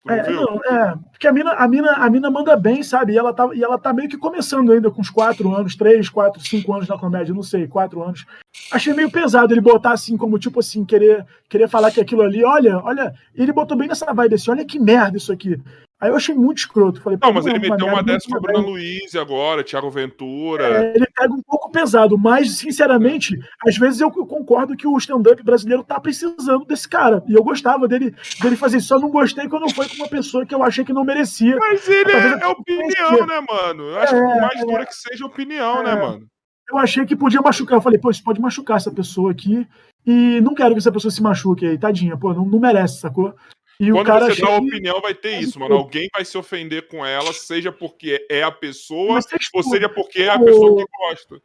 É, 0.05 0.29
não, 0.29 0.59
é, 0.65 0.95
porque 1.11 1.25
a 1.25 1.31
mina, 1.31 1.51
a, 1.53 1.65
mina, 1.65 1.91
a 1.93 2.09
mina 2.09 2.29
manda 2.29 2.57
bem, 2.57 2.83
sabe? 2.83 3.13
E 3.13 3.17
ela, 3.17 3.33
tá, 3.33 3.49
e 3.53 3.63
ela 3.63 3.77
tá 3.77 3.93
meio 3.93 4.09
que 4.09 4.17
começando 4.17 4.73
ainda 4.73 4.91
com 4.91 4.99
uns 4.99 5.09
4 5.09 5.55
anos, 5.55 5.77
3, 5.77 6.09
4, 6.09 6.41
5 6.41 6.73
anos 6.73 6.89
na 6.89 6.97
comédia, 6.97 7.33
não 7.33 7.41
sei, 7.41 7.69
4 7.69 8.03
anos. 8.03 8.25
Achei 8.69 8.93
meio 8.93 9.09
pesado 9.09 9.53
ele 9.53 9.61
botar 9.61 9.93
assim, 9.93 10.17
como 10.17 10.37
tipo 10.37 10.59
assim, 10.59 10.83
querer, 10.83 11.25
querer 11.47 11.69
falar 11.69 11.89
que 11.89 12.01
aquilo 12.01 12.21
ali, 12.21 12.43
olha, 12.43 12.79
olha, 12.79 13.13
ele 13.33 13.53
botou 13.53 13.77
bem 13.77 13.87
nessa 13.87 14.13
vibe 14.13 14.35
assim, 14.35 14.51
olha 14.51 14.65
que 14.65 14.77
merda 14.77 15.15
isso 15.15 15.31
aqui. 15.31 15.57
Aí 16.03 16.09
eu 16.09 16.17
achei 16.17 16.35
muito 16.35 16.57
escroto. 16.57 16.99
Falei, 17.01 17.17
não, 17.21 17.31
mas 17.31 17.45
ele 17.45 17.59
meteu 17.59 17.88
uma, 17.88 17.93
uma 17.93 18.03
dessa 18.03 18.27
com 18.27 18.35
a 18.35 18.39
Bruna 18.41 18.59
Luiz 18.59 19.15
agora, 19.15 19.63
Thiago 19.63 19.89
Ventura. 19.89 20.65
É, 20.65 20.95
ele 20.97 21.07
pega 21.15 21.34
um 21.34 21.41
pouco 21.41 21.71
pesado, 21.71 22.17
mas, 22.17 22.57
sinceramente, 22.57 23.39
às 23.65 23.77
vezes 23.77 24.01
eu 24.01 24.11
concordo 24.11 24.75
que 24.75 24.85
o 24.85 24.97
stand-up 24.97 25.41
brasileiro 25.41 25.81
tá 25.81 25.97
precisando 26.01 26.65
desse 26.65 26.89
cara. 26.89 27.23
E 27.25 27.34
eu 27.34 27.41
gostava 27.41 27.88
dele, 27.88 28.13
dele 28.41 28.57
fazer 28.57 28.80
isso. 28.80 28.89
Só 28.89 28.99
não 28.99 29.09
gostei 29.09 29.47
quando 29.47 29.73
foi 29.73 29.88
com 29.88 29.95
uma 29.95 30.09
pessoa 30.09 30.45
que 30.45 30.53
eu 30.53 30.61
achei 30.61 30.84
que 30.84 30.91
não 30.91 31.05
merecia. 31.05 31.55
Mas 31.55 31.88
ele 31.88 32.11
é, 32.11 32.34
é 32.34 32.47
opinião, 32.47 33.25
né, 33.25 33.41
mano? 33.49 33.84
Eu 33.84 33.99
acho 33.99 34.13
é, 34.13 34.19
que 34.19 34.25
por 34.25 34.41
mais 34.41 34.59
dura 34.59 34.85
que 34.85 34.95
seja 34.95 35.25
opinião, 35.25 35.84
né, 35.84 35.91
é, 35.91 35.95
mano? 35.95 36.27
Eu 36.69 36.77
achei 36.80 37.05
que 37.05 37.15
podia 37.15 37.41
machucar. 37.41 37.77
Eu 37.77 37.81
falei, 37.81 37.97
pô, 37.97 38.11
isso 38.11 38.25
pode 38.25 38.41
machucar 38.41 38.75
essa 38.75 38.91
pessoa 38.91 39.31
aqui. 39.31 39.65
E 40.05 40.41
não 40.41 40.53
quero 40.53 40.73
que 40.73 40.80
essa 40.80 40.91
pessoa 40.91 41.11
se 41.13 41.23
machuque 41.23 41.65
aí, 41.65 41.77
tadinha, 41.77 42.17
pô, 42.17 42.34
não, 42.34 42.43
não 42.43 42.59
merece, 42.59 42.99
sacou? 42.99 43.34
E 43.79 43.91
Quando 43.91 44.07
você 44.07 44.41
dá 44.41 44.57
opinião, 44.57 45.01
vai 45.01 45.13
ter 45.13 45.39
isso, 45.39 45.59
mano. 45.59 45.75
Alguém 45.75 46.07
vai 46.13 46.23
se 46.23 46.37
ofender 46.37 46.87
com 46.87 47.05
ela, 47.05 47.33
seja 47.33 47.71
porque 47.71 48.25
é 48.29 48.43
a 48.43 48.51
pessoa, 48.51 49.19
ou 49.53 49.63
seja 49.63 49.89
porque 49.89 50.23
é 50.23 50.29
a 50.29 50.39
pessoa 50.39 50.77
que 50.77 50.91
gosta. 50.97 51.41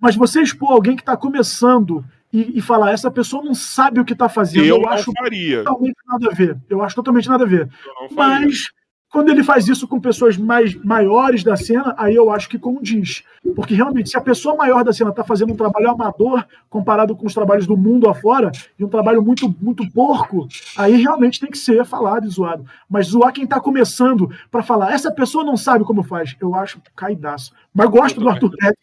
Mas 0.00 0.16
você 0.16 0.42
expor 0.42 0.72
alguém 0.72 0.96
que 0.96 1.02
está 1.02 1.16
começando 1.16 2.04
e, 2.32 2.58
e, 2.58 2.60
falar, 2.60 2.92
essa 2.92 3.10
pessoa 3.10 3.44
não 3.44 3.54
sabe 3.54 4.00
o 4.00 4.04
que 4.04 4.14
está 4.14 4.28
fazendo, 4.28 4.64
eu, 4.64 4.80
eu 4.80 4.88
acho 4.88 5.12
faria. 5.12 5.58
totalmente 5.62 5.96
nada 6.06 6.28
a 6.28 6.34
ver. 6.34 6.58
Eu 6.68 6.82
acho 6.82 6.94
totalmente 6.96 7.28
nada 7.28 7.44
a 7.44 7.46
ver. 7.46 7.68
Mas 8.10 8.68
quando 9.12 9.28
ele 9.28 9.44
faz 9.44 9.68
isso 9.68 9.86
com 9.86 10.00
pessoas 10.00 10.38
mais 10.38 10.74
maiores 10.74 11.44
da 11.44 11.54
cena, 11.54 11.94
aí 11.98 12.14
eu 12.14 12.30
acho 12.30 12.48
que 12.48 12.58
condiz. 12.58 13.22
Porque 13.54 13.74
realmente, 13.74 14.08
se 14.08 14.16
a 14.16 14.22
pessoa 14.22 14.56
maior 14.56 14.82
da 14.82 14.92
cena 14.92 15.10
está 15.10 15.22
fazendo 15.22 15.52
um 15.52 15.56
trabalho 15.56 15.90
amador 15.90 16.46
comparado 16.70 17.14
com 17.14 17.26
os 17.26 17.34
trabalhos 17.34 17.66
do 17.66 17.76
mundo 17.76 18.08
afora, 18.08 18.50
e 18.78 18.82
um 18.82 18.88
trabalho 18.88 19.22
muito, 19.22 19.54
muito 19.60 19.86
porco, 19.92 20.48
aí 20.78 20.96
realmente 20.96 21.38
tem 21.38 21.50
que 21.50 21.58
ser 21.58 21.84
falado 21.84 22.26
e 22.26 22.30
zoado. 22.30 22.64
Mas 22.88 23.08
zoar 23.08 23.34
quem 23.34 23.44
está 23.44 23.60
começando 23.60 24.30
para 24.50 24.62
falar, 24.62 24.94
essa 24.94 25.12
pessoa 25.12 25.44
não 25.44 25.58
sabe 25.58 25.84
como 25.84 26.02
faz, 26.02 26.34
eu 26.40 26.54
acho 26.54 26.80
caidaço. 26.96 27.52
Mas 27.74 27.88
gosto 27.90 28.20
do 28.20 28.28
Arthur 28.28 28.50
Beck. 28.50 28.76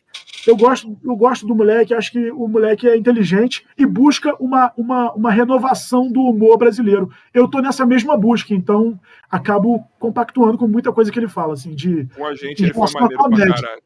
Eu 0.47 0.55
gosto, 0.55 0.97
eu 1.03 1.15
gosto 1.15 1.45
do 1.45 1.53
moleque, 1.53 1.93
acho 1.93 2.11
que 2.11 2.31
o 2.31 2.47
moleque 2.47 2.87
é 2.87 2.95
inteligente 2.95 3.65
e 3.77 3.85
busca 3.85 4.35
uma, 4.41 4.71
uma, 4.77 5.11
uma 5.13 5.31
renovação 5.31 6.11
do 6.11 6.21
humor 6.21 6.57
brasileiro. 6.57 7.11
Eu 7.33 7.47
tô 7.47 7.59
nessa 7.59 7.85
mesma 7.85 8.17
busca, 8.17 8.53
então 8.53 8.99
acabo 9.29 9.85
compactuando 9.99 10.57
com 10.57 10.67
muita 10.67 10.91
coisa 10.93 11.11
que 11.11 11.19
ele 11.19 11.27
fala, 11.27 11.53
assim, 11.53 11.75
de. 11.75 12.07
Com 12.15 12.25
a 12.25 12.33
gente, 12.33 12.63
ele 12.63 12.73
foi 12.73 12.87
maneiro 12.93 13.23
pra 13.29 13.37
caralho. 13.37 13.81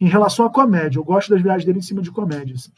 Em 0.00 0.08
relação 0.08 0.46
à 0.46 0.50
comédia, 0.50 0.98
eu 0.98 1.04
gosto 1.04 1.28
das 1.28 1.42
viagens 1.42 1.64
dele 1.64 1.78
em 1.78 1.82
cima 1.82 2.02
de 2.02 2.10
comédias. 2.10 2.60
Assim. 2.60 2.72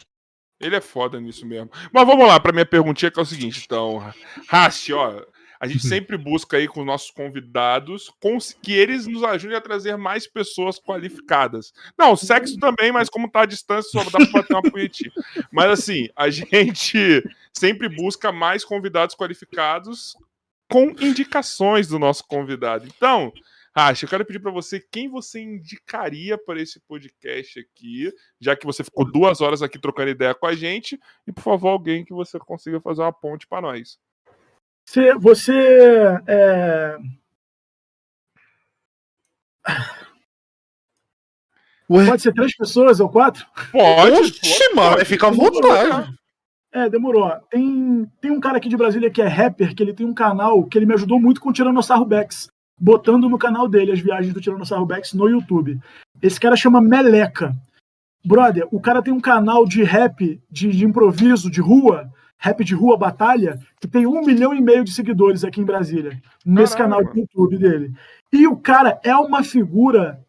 Ele 0.60 0.76
é 0.76 0.80
foda 0.80 1.20
nisso 1.20 1.46
mesmo. 1.46 1.70
Mas 1.92 2.06
vamos 2.06 2.26
lá 2.26 2.38
para 2.38 2.52
minha 2.52 2.66
perguntinha, 2.66 3.10
que 3.10 3.18
é 3.18 3.22
o 3.22 3.26
seguinte, 3.26 3.62
então. 3.64 4.02
Rashi, 4.48 4.92
ó, 4.92 5.22
a 5.64 5.66
gente 5.66 5.86
sempre 5.86 6.18
busca 6.18 6.58
aí 6.58 6.68
com 6.68 6.84
nossos 6.84 7.10
convidados 7.10 8.12
que 8.62 8.74
eles 8.74 9.06
nos 9.06 9.24
ajudem 9.24 9.56
a 9.56 9.62
trazer 9.62 9.96
mais 9.96 10.26
pessoas 10.26 10.78
qualificadas. 10.78 11.72
Não, 11.98 12.14
sexo 12.14 12.58
também, 12.58 12.92
mas 12.92 13.08
como 13.08 13.30
tá 13.30 13.40
à 13.40 13.46
distância, 13.46 13.90
só 13.90 14.04
dá 14.04 14.18
pra 14.26 14.42
bater 14.42 14.52
uma 14.52 14.62
punhetinha. 14.62 15.10
Mas 15.50 15.70
assim, 15.70 16.08
a 16.14 16.28
gente 16.28 17.24
sempre 17.50 17.88
busca 17.88 18.30
mais 18.30 18.62
convidados 18.62 19.14
qualificados 19.14 20.14
com 20.70 20.90
indicações 21.00 21.88
do 21.88 21.98
nosso 21.98 22.26
convidado. 22.26 22.86
Então, 22.86 23.32
Racha, 23.74 24.04
eu 24.04 24.10
quero 24.10 24.26
pedir 24.26 24.40
para 24.40 24.52
você 24.52 24.78
quem 24.92 25.08
você 25.08 25.40
indicaria 25.40 26.36
para 26.36 26.60
esse 26.60 26.78
podcast 26.80 27.58
aqui, 27.58 28.12
já 28.38 28.54
que 28.54 28.66
você 28.66 28.84
ficou 28.84 29.10
duas 29.10 29.40
horas 29.40 29.62
aqui 29.62 29.78
trocando 29.78 30.10
ideia 30.10 30.34
com 30.34 30.46
a 30.46 30.54
gente, 30.54 31.00
e 31.26 31.32
por 31.32 31.42
favor, 31.42 31.70
alguém 31.70 32.04
que 32.04 32.12
você 32.12 32.38
consiga 32.38 32.82
fazer 32.82 33.00
uma 33.00 33.14
ponte 33.14 33.46
para 33.46 33.62
nós. 33.62 33.98
Você. 34.86 35.14
você 35.14 36.22
é... 36.26 36.98
Pode 41.86 42.22
ser 42.22 42.32
três 42.32 42.56
pessoas 42.56 43.00
ou 43.00 43.08
quatro? 43.08 43.46
Pode. 43.70 44.16
Oxi, 44.16 44.74
mano, 44.74 45.04
fica 45.04 45.28
à 45.28 45.30
vontade. 45.30 46.14
É, 46.72 46.88
demorou. 46.88 47.30
Tem, 47.50 48.10
tem 48.20 48.30
um 48.30 48.40
cara 48.40 48.56
aqui 48.56 48.68
de 48.68 48.76
Brasília 48.76 49.10
que 49.10 49.22
é 49.22 49.28
rapper, 49.28 49.74
que 49.74 49.82
ele 49.82 49.92
tem 49.92 50.04
um 50.04 50.14
canal 50.14 50.64
que 50.64 50.76
ele 50.76 50.86
me 50.86 50.94
ajudou 50.94 51.20
muito 51.20 51.40
com 51.40 51.50
o 51.50 51.52
Tiranossauro 51.52 52.04
Bex, 52.04 52.48
botando 52.76 53.28
no 53.28 53.38
canal 53.38 53.68
dele 53.68 53.92
as 53.92 54.00
viagens 54.00 54.34
do 54.34 54.40
Tiranossauro 54.40 54.84
Bex 54.84 55.12
no 55.14 55.28
YouTube. 55.28 55.78
Esse 56.20 56.40
cara 56.40 56.56
chama 56.56 56.80
Meleca. 56.80 57.54
Brother, 58.24 58.66
o 58.72 58.80
cara 58.80 59.02
tem 59.02 59.12
um 59.12 59.20
canal 59.20 59.66
de 59.66 59.84
rap, 59.84 60.42
de, 60.50 60.70
de 60.70 60.84
improviso, 60.84 61.50
de 61.50 61.60
rua, 61.60 62.10
Rap 62.44 62.62
de 62.62 62.74
Rua 62.74 62.98
Batalha, 62.98 63.58
que 63.80 63.88
tem 63.88 64.06
um 64.06 64.20
milhão 64.20 64.52
e 64.52 64.60
meio 64.60 64.84
de 64.84 64.92
seguidores 64.92 65.44
aqui 65.44 65.62
em 65.62 65.64
Brasília, 65.64 66.20
nesse 66.44 66.76
Caramba. 66.76 66.96
canal 66.98 67.12
de 67.14 67.20
YouTube 67.20 67.56
dele. 67.56 67.94
E 68.30 68.46
o 68.46 68.54
cara 68.54 69.00
é 69.02 69.16
uma 69.16 69.42
figura 69.42 70.22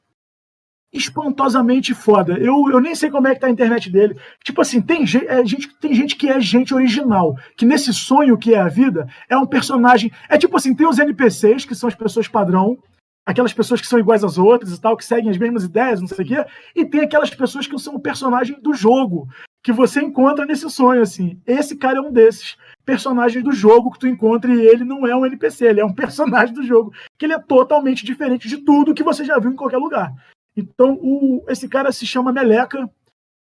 espantosamente 0.94 1.94
foda. 1.94 2.38
Eu, 2.38 2.70
eu 2.72 2.80
nem 2.80 2.96
sei 2.96 3.10
como 3.10 3.28
é 3.28 3.36
que 3.36 3.42
tá 3.42 3.48
a 3.48 3.50
internet 3.50 3.92
dele. 3.92 4.18
Tipo 4.46 4.62
assim, 4.62 4.82
tem, 4.82 5.04
é, 5.28 5.46
gente, 5.46 5.76
tem 5.78 5.94
gente 5.94 6.16
que 6.16 6.30
é 6.30 6.40
gente 6.40 6.74
original, 6.74 7.36
que 7.58 7.66
nesse 7.66 7.94
sonho 7.94 8.38
que 8.38 8.54
é 8.54 8.60
a 8.60 8.70
vida, 8.70 9.10
é 9.28 9.36
um 9.36 9.46
personagem. 9.46 10.10
É 10.30 10.38
tipo 10.38 10.56
assim, 10.56 10.74
tem 10.74 10.88
os 10.88 10.98
NPCs, 10.98 11.66
que 11.66 11.76
são 11.76 11.90
as 11.90 11.96
pessoas 11.96 12.30
padrão, 12.30 12.78
aquelas 13.26 13.52
pessoas 13.52 13.82
que 13.82 13.88
são 13.88 14.00
iguais 14.00 14.24
às 14.24 14.38
outras 14.38 14.72
e 14.72 14.80
tal, 14.80 14.96
que 14.96 15.04
seguem 15.04 15.30
as 15.30 15.38
mesmas 15.38 15.66
ideias, 15.66 16.00
não 16.00 16.08
sei 16.08 16.24
o 16.24 16.28
quê, 16.30 16.46
e 16.74 16.86
tem 16.86 17.02
aquelas 17.02 17.30
pessoas 17.30 17.68
que 17.68 17.78
são 17.78 17.96
o 17.96 18.00
personagem 18.00 18.58
do 18.62 18.74
jogo, 18.74 19.28
que 19.66 19.74
você 19.74 20.00
encontra 20.00 20.46
nesse 20.46 20.70
sonho, 20.70 21.02
assim. 21.02 21.42
Esse 21.44 21.76
cara 21.76 21.98
é 21.98 22.00
um 22.02 22.12
desses 22.12 22.56
personagens 22.86 23.44
do 23.44 23.52
jogo 23.52 23.90
que 23.90 23.98
tu 23.98 24.08
encontra 24.08 24.54
e 24.54 24.64
ele 24.64 24.84
não 24.84 25.08
é 25.08 25.16
um 25.16 25.26
NPC, 25.26 25.66
ele 25.66 25.82
é 25.82 25.86
um 25.86 25.92
personagem 25.92 26.54
do 26.54 26.62
jogo, 26.62 26.94
que 27.18 27.26
ele 27.26 27.34
é 27.34 27.40
totalmente 27.40 28.06
diferente 28.06 28.48
de 28.48 28.58
tudo 28.58 28.94
que 28.94 29.02
você 29.02 29.26
já 29.26 29.40
viu 29.40 29.50
em 29.50 29.56
qualquer 29.56 29.80
lugar. 29.80 30.14
Então, 30.56 31.00
o, 31.02 31.44
esse 31.50 31.68
cara 31.68 31.92
se 31.92 32.06
chama 32.06 32.32
Meleca, 32.32 32.88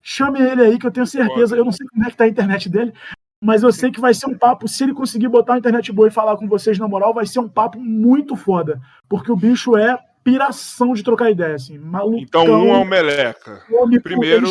chame 0.01 0.39
ele 0.39 0.61
aí 0.61 0.79
que 0.79 0.87
eu 0.87 0.91
tenho 0.91 1.05
certeza, 1.05 1.57
eu 1.57 1.65
não 1.65 1.73
sei 1.73 1.85
como 1.87 2.05
é 2.05 2.09
que 2.09 2.15
tá 2.15 2.23
a 2.23 2.29
internet 2.29 2.69
dele, 2.69 2.93
mas 3.41 3.61
eu 3.61 3.73
sei 3.73 3.91
que 3.91 3.99
vai 3.99 4.13
ser 4.13 4.27
um 4.27 4.37
papo, 4.37 4.65
se 4.65 4.81
ele 4.81 4.93
conseguir 4.93 5.27
botar 5.27 5.55
a 5.55 5.57
internet 5.57 5.91
boa 5.91 6.07
e 6.07 6.11
falar 6.11 6.37
com 6.37 6.47
vocês 6.47 6.79
na 6.79 6.87
moral, 6.87 7.13
vai 7.13 7.25
ser 7.25 7.39
um 7.39 7.49
papo 7.49 7.77
muito 7.81 8.37
foda, 8.37 8.79
porque 9.09 9.29
o 9.29 9.35
bicho 9.35 9.75
é 9.75 9.99
piração 10.23 10.93
de 10.93 11.03
trocar 11.03 11.29
ideia, 11.29 11.55
assim. 11.55 11.77
Malucão, 11.77 12.19
então 12.19 12.45
um 12.45 12.73
é 12.73 12.77
o 12.77 12.85
Meleca. 12.85 13.63
Homem, 13.71 13.99
Primeiro. 13.99 14.47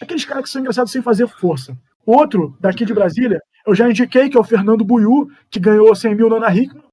aqueles 0.00 0.24
caras 0.24 0.44
que 0.44 0.50
são 0.50 0.60
engraçados 0.60 0.92
sem 0.92 1.02
fazer 1.02 1.26
força. 1.26 1.76
Outro, 2.04 2.56
daqui 2.60 2.84
de 2.84 2.94
Brasília, 2.94 3.40
eu 3.66 3.74
já 3.74 3.88
indiquei, 3.88 4.28
que 4.28 4.36
é 4.36 4.40
o 4.40 4.44
Fernando 4.44 4.84
Buiu, 4.84 5.30
que 5.50 5.60
ganhou 5.60 5.94
100 5.94 6.14
mil 6.14 6.28
na 6.28 6.54
Hickman. 6.54 6.84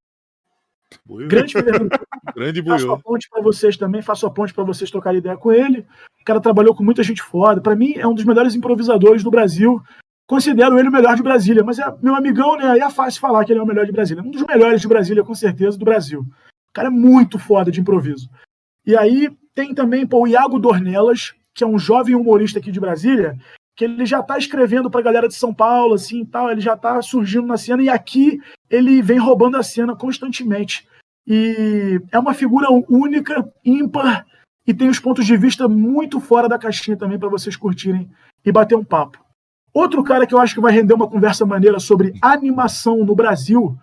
Buiu. 1.06 1.28
Grande 1.28 1.54
Fernando. 1.54 1.90
Grande 2.36 2.62
Buiu. 2.62 2.80
Faço 2.80 2.92
a 2.92 3.00
ponte 3.00 3.30
para 3.30 3.42
vocês 3.42 3.78
também, 3.78 4.02
faço 4.02 4.26
a 4.26 4.32
ponte 4.32 4.54
para 4.54 4.64
vocês 4.64 4.90
trocarem 4.90 5.20
ideia 5.20 5.38
com 5.38 5.52
ele. 5.52 5.86
O 6.22 6.26
cara 6.26 6.40
trabalhou 6.40 6.76
com 6.76 6.84
muita 6.84 7.04
gente 7.04 7.22
foda. 7.22 7.62
Para 7.62 7.76
mim, 7.76 7.94
é 7.96 8.08
um 8.08 8.14
dos 8.14 8.26
melhores 8.26 8.56
improvisadores 8.56 9.24
do 9.24 9.32
Brasil. 9.32 9.82
Considero 10.28 10.78
ele 10.78 10.90
o 10.90 10.92
melhor 10.92 11.16
de 11.16 11.24
Brasília, 11.24 11.64
mas 11.64 11.80
é 11.80 11.86
meu 12.02 12.14
amigão, 12.14 12.58
né? 12.58 12.72
Aí 12.72 12.80
é 12.82 12.90
fácil 12.90 13.22
falar 13.22 13.46
que 13.46 13.54
ele 13.54 13.60
é 13.60 13.64
o 13.64 13.66
melhor 13.66 13.86
de 13.86 13.94
Brasília. 13.94 14.22
Um 14.22 14.30
dos 14.30 14.44
melhores 14.44 14.82
de 14.82 14.88
Brasília, 14.88 15.24
com 15.24 15.34
certeza, 15.34 15.78
do 15.78 15.86
Brasil 15.86 16.26
cara 16.78 16.90
é 16.90 16.92
muito 16.92 17.40
foda 17.40 17.72
de 17.72 17.82
improviso. 17.82 18.30
E 18.86 18.96
aí 18.96 19.32
tem 19.56 19.74
também 19.74 20.06
pô, 20.06 20.22
o 20.22 20.28
Iago 20.28 20.60
Dornelas, 20.60 21.34
que 21.52 21.64
é 21.64 21.68
um 21.68 21.80
jovem 21.80 22.14
humorista 22.14 22.60
aqui 22.60 22.72
de 22.72 22.80
Brasília, 22.80 23.36
que 23.76 23.84
ele 23.84 24.06
já 24.06 24.20
está 24.20 24.38
escrevendo 24.38 24.90
para 24.90 25.00
a 25.00 25.04
galera 25.04 25.28
de 25.28 25.34
São 25.34 25.52
Paulo, 25.52 25.96
assim, 25.96 26.24
tal, 26.24 26.52
ele 26.52 26.62
já 26.62 26.76
está 26.76 27.02
surgindo 27.02 27.48
na 27.48 27.58
cena 27.58 27.82
e 27.82 27.90
aqui 27.90 28.40
ele 28.70 29.02
vem 29.02 29.18
roubando 29.18 29.58
a 29.58 29.64
cena 29.64 29.96
constantemente. 29.96 30.88
E 31.26 32.00
é 32.12 32.20
uma 32.20 32.36
figura 32.36 32.68
única, 32.88 33.52
ímpar 33.66 34.24
e 34.68 34.72
tem 34.72 34.88
os 34.88 35.00
pontos 35.00 35.26
de 35.26 35.36
vista 35.36 35.68
muito 35.68 36.20
fora 36.20 36.48
da 36.48 36.60
caixinha 36.60 36.96
também 36.96 37.18
para 37.18 37.30
vocês 37.30 37.56
curtirem 37.56 38.08
e 38.46 38.52
bater 38.52 38.76
um 38.76 38.86
papo. 38.86 39.18
Outro 39.74 40.04
cara 40.04 40.28
que 40.28 40.34
eu 40.34 40.40
acho 40.40 40.54
que 40.54 40.62
vai 40.62 40.72
render 40.72 40.94
uma 40.94 41.10
conversa 41.10 41.44
maneira 41.44 41.80
sobre 41.80 42.14
animação 42.22 43.04
no 43.04 43.16
Brasil 43.16 43.76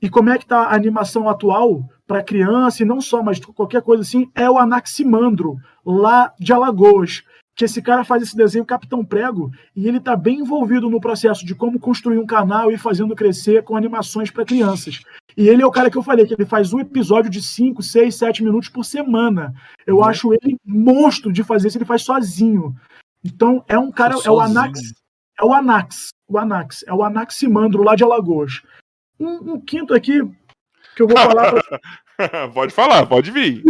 e 0.00 0.08
como 0.08 0.30
é 0.30 0.38
que 0.38 0.46
tá 0.46 0.64
a 0.64 0.74
animação 0.74 1.28
atual 1.28 1.82
para 2.06 2.22
criança 2.22 2.82
e 2.82 2.86
não 2.86 3.00
só, 3.00 3.22
mas 3.22 3.38
qualquer 3.40 3.82
coisa 3.82 4.02
assim, 4.02 4.30
é 4.34 4.48
o 4.48 4.58
Anaximandro, 4.58 5.56
lá 5.84 6.32
de 6.38 6.52
Alagoas. 6.52 7.22
Que 7.54 7.64
esse 7.64 7.82
cara 7.82 8.04
faz 8.04 8.22
esse 8.22 8.36
desenho 8.36 8.64
Capitão 8.64 9.04
Prego 9.04 9.50
e 9.74 9.88
ele 9.88 9.98
tá 9.98 10.14
bem 10.14 10.38
envolvido 10.38 10.88
no 10.88 11.00
processo 11.00 11.44
de 11.44 11.56
como 11.56 11.80
construir 11.80 12.16
um 12.16 12.26
canal 12.26 12.70
e 12.70 12.78
fazendo 12.78 13.16
crescer 13.16 13.64
com 13.64 13.76
animações 13.76 14.30
para 14.30 14.44
crianças. 14.44 15.02
E 15.36 15.48
ele 15.48 15.62
é 15.62 15.66
o 15.66 15.70
cara 15.70 15.90
que 15.90 15.98
eu 15.98 16.02
falei, 16.02 16.24
que 16.24 16.34
ele 16.34 16.46
faz 16.46 16.72
um 16.72 16.78
episódio 16.78 17.28
de 17.28 17.42
5, 17.42 17.82
6, 17.82 18.14
7 18.14 18.44
minutos 18.44 18.68
por 18.68 18.84
semana. 18.84 19.52
Eu 19.84 19.96
uhum. 19.96 20.04
acho 20.04 20.32
ele 20.32 20.56
monstro 20.64 21.32
de 21.32 21.42
fazer 21.42 21.66
isso, 21.66 21.78
ele 21.78 21.84
faz 21.84 22.02
sozinho. 22.02 22.76
Então 23.24 23.64
é 23.66 23.76
um 23.76 23.90
cara, 23.90 24.14
é 24.24 24.30
o 24.30 24.38
Anax, 24.38 24.80
é 25.40 25.44
o 25.44 25.52
Anax, 25.52 26.10
o 26.28 26.38
Anax, 26.38 26.84
é 26.86 26.94
o 26.94 27.02
Anaximandro 27.02 27.82
lá 27.82 27.96
de 27.96 28.04
Alagoas. 28.04 28.62
Um, 29.18 29.54
um 29.54 29.60
quinto 29.60 29.94
aqui 29.94 30.20
que 30.94 31.02
eu 31.02 31.08
vou 31.08 31.16
falar. 31.16 31.52
Pra... 31.52 32.48
pode 32.54 32.72
falar, 32.72 33.06
pode 33.06 33.30
vir. 33.30 33.62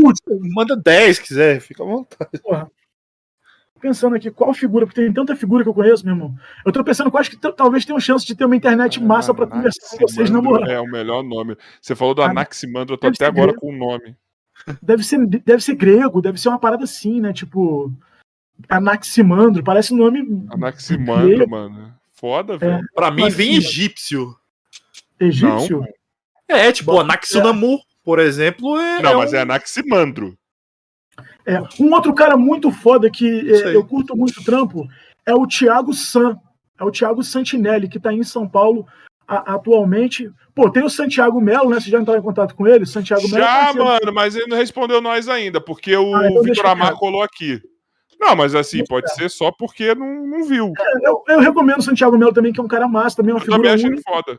Manda 0.55 0.77
10 0.77 1.19
quiser, 1.19 1.61
fica 1.61 1.83
à 1.83 1.87
vontade. 1.87 2.39
Porra. 2.43 2.71
Pensando 3.81 4.17
aqui, 4.17 4.31
qual 4.31 4.53
figura? 4.53 4.87
Porque 4.87 5.01
tem 5.01 5.13
tanta 5.13 5.37
figura 5.37 5.63
que 5.63 5.69
eu 5.69 5.75
conheço, 5.75 6.05
meu 6.05 6.15
irmão. 6.15 6.35
Eu 6.67 6.73
tô 6.73 6.83
pensando 6.83 7.11
quais 7.11 7.29
que 7.29 7.37
talvez 7.37 7.85
tenham 7.85 8.01
chance 8.01 8.27
de 8.27 8.35
ter 8.35 8.45
uma 8.45 8.57
internet 8.57 9.01
massa 9.01 9.33
para 9.33 9.47
conversar 9.47 9.97
com 9.97 10.07
vocês 10.07 10.31
na 10.31 10.43
moral. 10.43 10.69
É 10.69 10.81
o 10.81 10.91
melhor 10.91 11.23
nome. 11.23 11.57
Você 11.81 11.95
falou 11.95 12.15
do 12.15 12.23
Anaximandro, 12.23 12.95
eu 12.95 12.99
tô 12.99 13.07
até 13.07 13.27
agora 13.27 13.53
grego. 13.53 13.61
com 13.61 13.73
o 13.73 13.77
nome. 13.77 14.17
Deve 14.83 15.05
ser, 15.05 15.25
deve 15.27 15.63
ser 15.63 15.77
grego, 15.77 16.21
deve 16.21 16.41
ser 16.41 16.49
uma 16.49 16.59
parada 16.59 16.85
assim, 16.85 17.21
né? 17.21 17.33
Tipo. 17.33 17.93
Anaximandro, 18.69 19.63
parece 19.63 19.95
um 19.95 19.99
nome. 19.99 20.27
Anaximandro, 20.51 21.29
grego. 21.29 21.51
mano. 21.51 21.95
Foda, 22.15 22.55
é. 22.55 22.59
velho. 22.59 22.85
É, 22.85 22.95
pra 22.95 23.13
mim 23.13 23.31
vem 23.31 23.57
egípcio. 23.57 24.35
Egípcio? 25.21 25.81
Não. 25.81 26.57
É, 26.57 26.73
tipo, 26.73 26.99
Anaxinamu, 26.99 27.81
por 28.03 28.19
exemplo. 28.19 28.79
É, 28.79 29.03
não, 29.03 29.13
é 29.13 29.17
mas 29.17 29.33
um... 29.33 29.37
é 29.37 29.41
Anaximandro. 29.41 30.35
É. 31.45 31.61
Um 31.81 31.93
outro 31.93 32.15
cara 32.15 32.37
muito 32.37 32.71
foda 32.71 33.11
que 33.11 33.51
é, 33.51 33.75
eu 33.75 33.85
curto 33.85 34.17
muito 34.17 34.43
trampo 34.45 34.87
é 35.27 35.35
o 35.35 35.47
Thiago 35.47 35.93
San. 35.93 36.37
É 36.79 36.85
o 36.85 36.91
Thiago 36.91 37.23
Santinelli, 37.23 37.89
que 37.89 37.99
tá 37.99 38.13
em 38.13 38.23
São 38.23 38.49
Paulo 38.49 38.87
a, 39.27 39.55
atualmente. 39.55 40.31
Pô, 40.55 40.71
tem 40.71 40.85
o 40.85 40.91
Santiago 40.91 41.41
Melo, 41.41 41.71
né? 41.71 41.81
Você 41.81 41.91
já 41.91 41.99
entrou 41.99 42.17
em 42.17 42.23
contato 42.23 42.55
com 42.55 42.67
ele? 42.67 42.87
Santiago 42.87 43.29
Melo. 43.29 43.45
Já, 43.45 43.73
mano, 43.75 44.13
mas 44.13 44.37
ele 44.37 44.47
não 44.47 44.57
respondeu 44.57 45.01
nós 45.01 45.29
ainda, 45.29 45.61
porque 45.61 45.97
o 45.97 46.15
ah, 46.15 46.29
então 46.31 46.43
Vitor 46.43 46.67
Amar 46.67 46.95
colou 46.95 47.23
aqui. 47.23 47.61
Não, 48.19 48.35
mas 48.35 48.55
assim, 48.55 48.79
deixa 48.79 48.89
pode 48.89 49.15
ser 49.15 49.31
só 49.31 49.53
porque 49.53 49.95
não, 49.95 50.27
não 50.27 50.45
viu. 50.45 50.73
É, 50.79 51.09
eu, 51.09 51.23
eu, 51.29 51.41
recomendo 51.41 51.79
o 51.79 51.83
Santiago 51.83 52.19
Melo 52.19 52.33
também, 52.33 52.53
que 52.53 52.59
é 52.59 52.63
um 52.63 52.69
cara 52.69 52.89
massa, 52.89 53.17
também 53.17 53.31
é 53.31 53.35
uma 53.35 53.41
eu 53.41 53.45
figura. 53.45 53.59
Também 53.59 53.73
achei 53.73 53.87
ele 53.87 54.03
foda. 54.03 54.39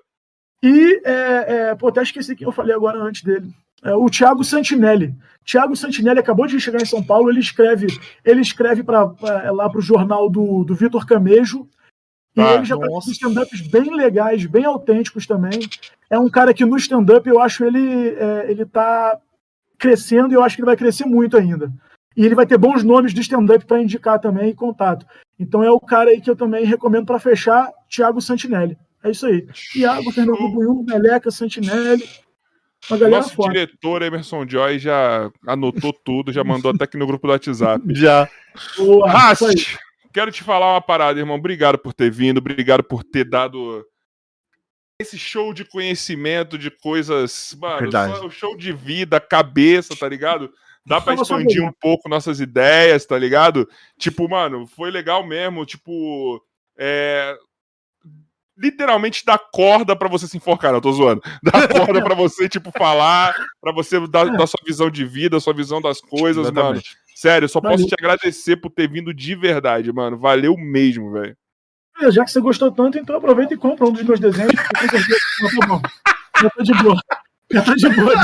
E, 0.62 1.02
é, 1.06 1.70
é, 1.70 1.76
pô, 1.76 1.88
até 1.88 2.02
esqueci 2.02 2.36
que 2.36 2.46
eu 2.46 2.52
falei 2.52 2.76
agora 2.76 3.00
antes 3.00 3.24
dele. 3.24 3.50
É, 3.84 3.94
o 3.94 4.10
Thiago 4.10 4.44
Santinelli. 4.44 5.16
Thiago 5.46 5.76
Santinelli 5.76 6.20
acabou 6.20 6.46
de 6.48 6.60
chegar 6.60 6.82
em 6.82 6.86
São 6.86 7.02
Paulo, 7.02 7.30
ele 7.30 7.40
escreve, 7.40 7.88
ele 8.26 8.42
escreve 8.42 8.84
pra, 8.84 9.08
pra 9.08 9.44
é, 9.46 9.52
lá 9.52 9.70
para 9.70 9.80
o 9.80 9.82
jornal 9.82 10.30
do, 10.30 10.64
do 10.64 10.76
Vitor 10.76 11.06
Camejo. 11.06 11.68
E 12.36 12.42
ah, 12.42 12.56
ele 12.56 12.66
já 12.66 12.78
tá 12.78 12.86
nossa. 12.86 13.08
com 13.08 13.12
stand-ups 13.12 13.62
bem 13.68 13.96
legais, 13.96 14.46
bem 14.46 14.66
autênticos 14.66 15.26
também. 15.26 15.60
É 16.10 16.20
um 16.20 16.30
cara 16.30 16.54
que 16.54 16.66
no 16.66 16.78
stand-up 16.78 17.28
eu 17.28 17.40
acho 17.40 17.64
ele, 17.64 18.10
é, 18.10 18.52
ele 18.52 18.66
tá 18.66 19.18
crescendo 19.78 20.34
e 20.34 20.36
eu 20.36 20.44
acho 20.44 20.56
que 20.56 20.62
ele 20.62 20.68
vai 20.68 20.78
crescer 20.78 21.06
muito 21.06 21.38
ainda. 21.38 21.72
E 22.16 22.26
ele 22.26 22.36
vai 22.36 22.46
ter 22.46 22.58
bons 22.58 22.84
nomes 22.84 23.14
de 23.14 23.22
stand-up 23.22 23.66
para 23.66 23.82
indicar 23.82 24.20
também 24.20 24.50
e 24.50 24.56
contato. 24.56 25.06
Então 25.40 25.64
é 25.64 25.72
o 25.72 25.80
cara 25.80 26.10
aí 26.10 26.20
que 26.20 26.30
eu 26.30 26.36
também 26.36 26.66
recomendo 26.66 27.06
para 27.06 27.20
fechar, 27.20 27.72
Thiago 27.90 28.22
Santinelli. 28.22 28.78
É 29.04 29.12
isso 29.12 29.26
aí. 29.26 29.48
Iago, 29.76 30.12
Fernando 30.12 30.50
Bunhum, 30.50 30.84
Meleca, 30.84 31.32
Santinelli. 31.32 32.08
Uma 32.90 32.98
galera 32.98 33.22
Nosso 33.22 33.36
forte. 33.36 33.54
diretor 33.54 34.02
Emerson 34.02 34.48
Joy 34.48 34.80
já 34.80 35.30
anotou 35.46 35.92
tudo, 35.94 36.32
já 36.32 36.44
mandou 36.44 36.72
até 36.72 36.86
aqui 36.86 36.98
no 36.98 37.06
grupo 37.06 37.28
do 37.28 37.32
WhatsApp. 37.32 37.84
Já. 37.94 38.30
Rast, 39.08 39.78
quero 40.14 40.32
te 40.32 40.44
falar 40.44 40.74
uma 40.74 40.82
parada, 40.82 41.20
irmão. 41.20 41.36
Obrigado 41.36 41.78
por 41.78 41.94
ter 41.94 42.10
vindo, 42.10 42.38
obrigado 42.38 42.84
por 42.84 43.04
ter 43.04 43.26
dado 43.26 43.86
esse 45.02 45.18
show 45.18 45.54
de 45.54 45.64
conhecimento 45.64 46.58
de 46.58 46.70
coisas, 46.70 47.56
mano, 47.60 47.80
Verdade. 47.82 48.26
o 48.26 48.30
show 48.30 48.58
de 48.58 48.74
vida, 48.74 49.20
cabeça, 49.20 49.96
tá 49.96 50.08
ligado? 50.10 50.52
Dá 50.86 51.00
pra 51.00 51.14
expandir 51.14 51.64
um 51.64 51.72
pouco 51.72 52.10
nossas 52.10 52.40
ideias, 52.40 53.06
tá 53.06 53.18
ligado? 53.18 53.70
Tipo, 53.98 54.28
mano, 54.28 54.66
foi 54.68 54.92
legal 54.92 55.26
mesmo, 55.26 55.66
tipo, 55.66 56.44
é, 56.78 57.38
literalmente 58.60 59.26
dá 59.26 59.38
corda 59.38 59.96
para 59.96 60.10
você 60.10 60.28
se 60.28 60.38
enforcar, 60.38 60.74
não 60.74 60.82
tô 60.82 60.92
zoando. 60.92 61.22
Dá 61.42 61.52
corda 61.68 62.04
para 62.04 62.14
você, 62.14 62.50
tipo, 62.50 62.72
falar, 62.78 63.34
para 63.62 63.72
você 63.72 64.06
dar, 64.08 64.26
dar, 64.26 64.48
sua 64.48 64.60
visão 64.66 64.90
de 64.90 65.06
vida, 65.06 65.40
sua 65.40 65.54
visão 65.54 65.82
das 65.82 66.02
coisas, 66.02 66.46
Exatamente. 66.46 66.90
mano. 66.90 67.00
Sério, 67.16 67.50
só 67.50 67.60
Valeu. 67.60 67.78
posso 67.78 67.88
te 67.88 67.96
agradecer 67.98 68.58
por 68.58 68.70
ter 68.70 68.90
vindo 68.90 69.14
de 69.14 69.36
verdade, 69.36 69.92
mano. 69.92 70.18
Valeu 70.18 70.56
mesmo, 70.58 71.12
velho. 71.12 71.36
É, 72.02 72.12
já 72.12 72.24
que 72.24 72.32
você 72.32 72.40
gostou 72.40 72.72
tanto, 72.72 72.98
então 72.98 73.16
aproveita 73.16 73.54
e 73.54 73.58
compra 73.58 73.88
um 73.88 73.92
dos 73.92 74.04
meus 74.04 74.20
desenhos. 74.20 74.54
tá 75.60 75.68
bom. 75.68 75.82
Já 76.42 76.50
tá 76.50 76.64
de 76.64 76.74
boa. 76.82 77.02
Já 77.52 77.62
tá 77.62 77.76
de 77.76 77.90
boa. 77.90 78.14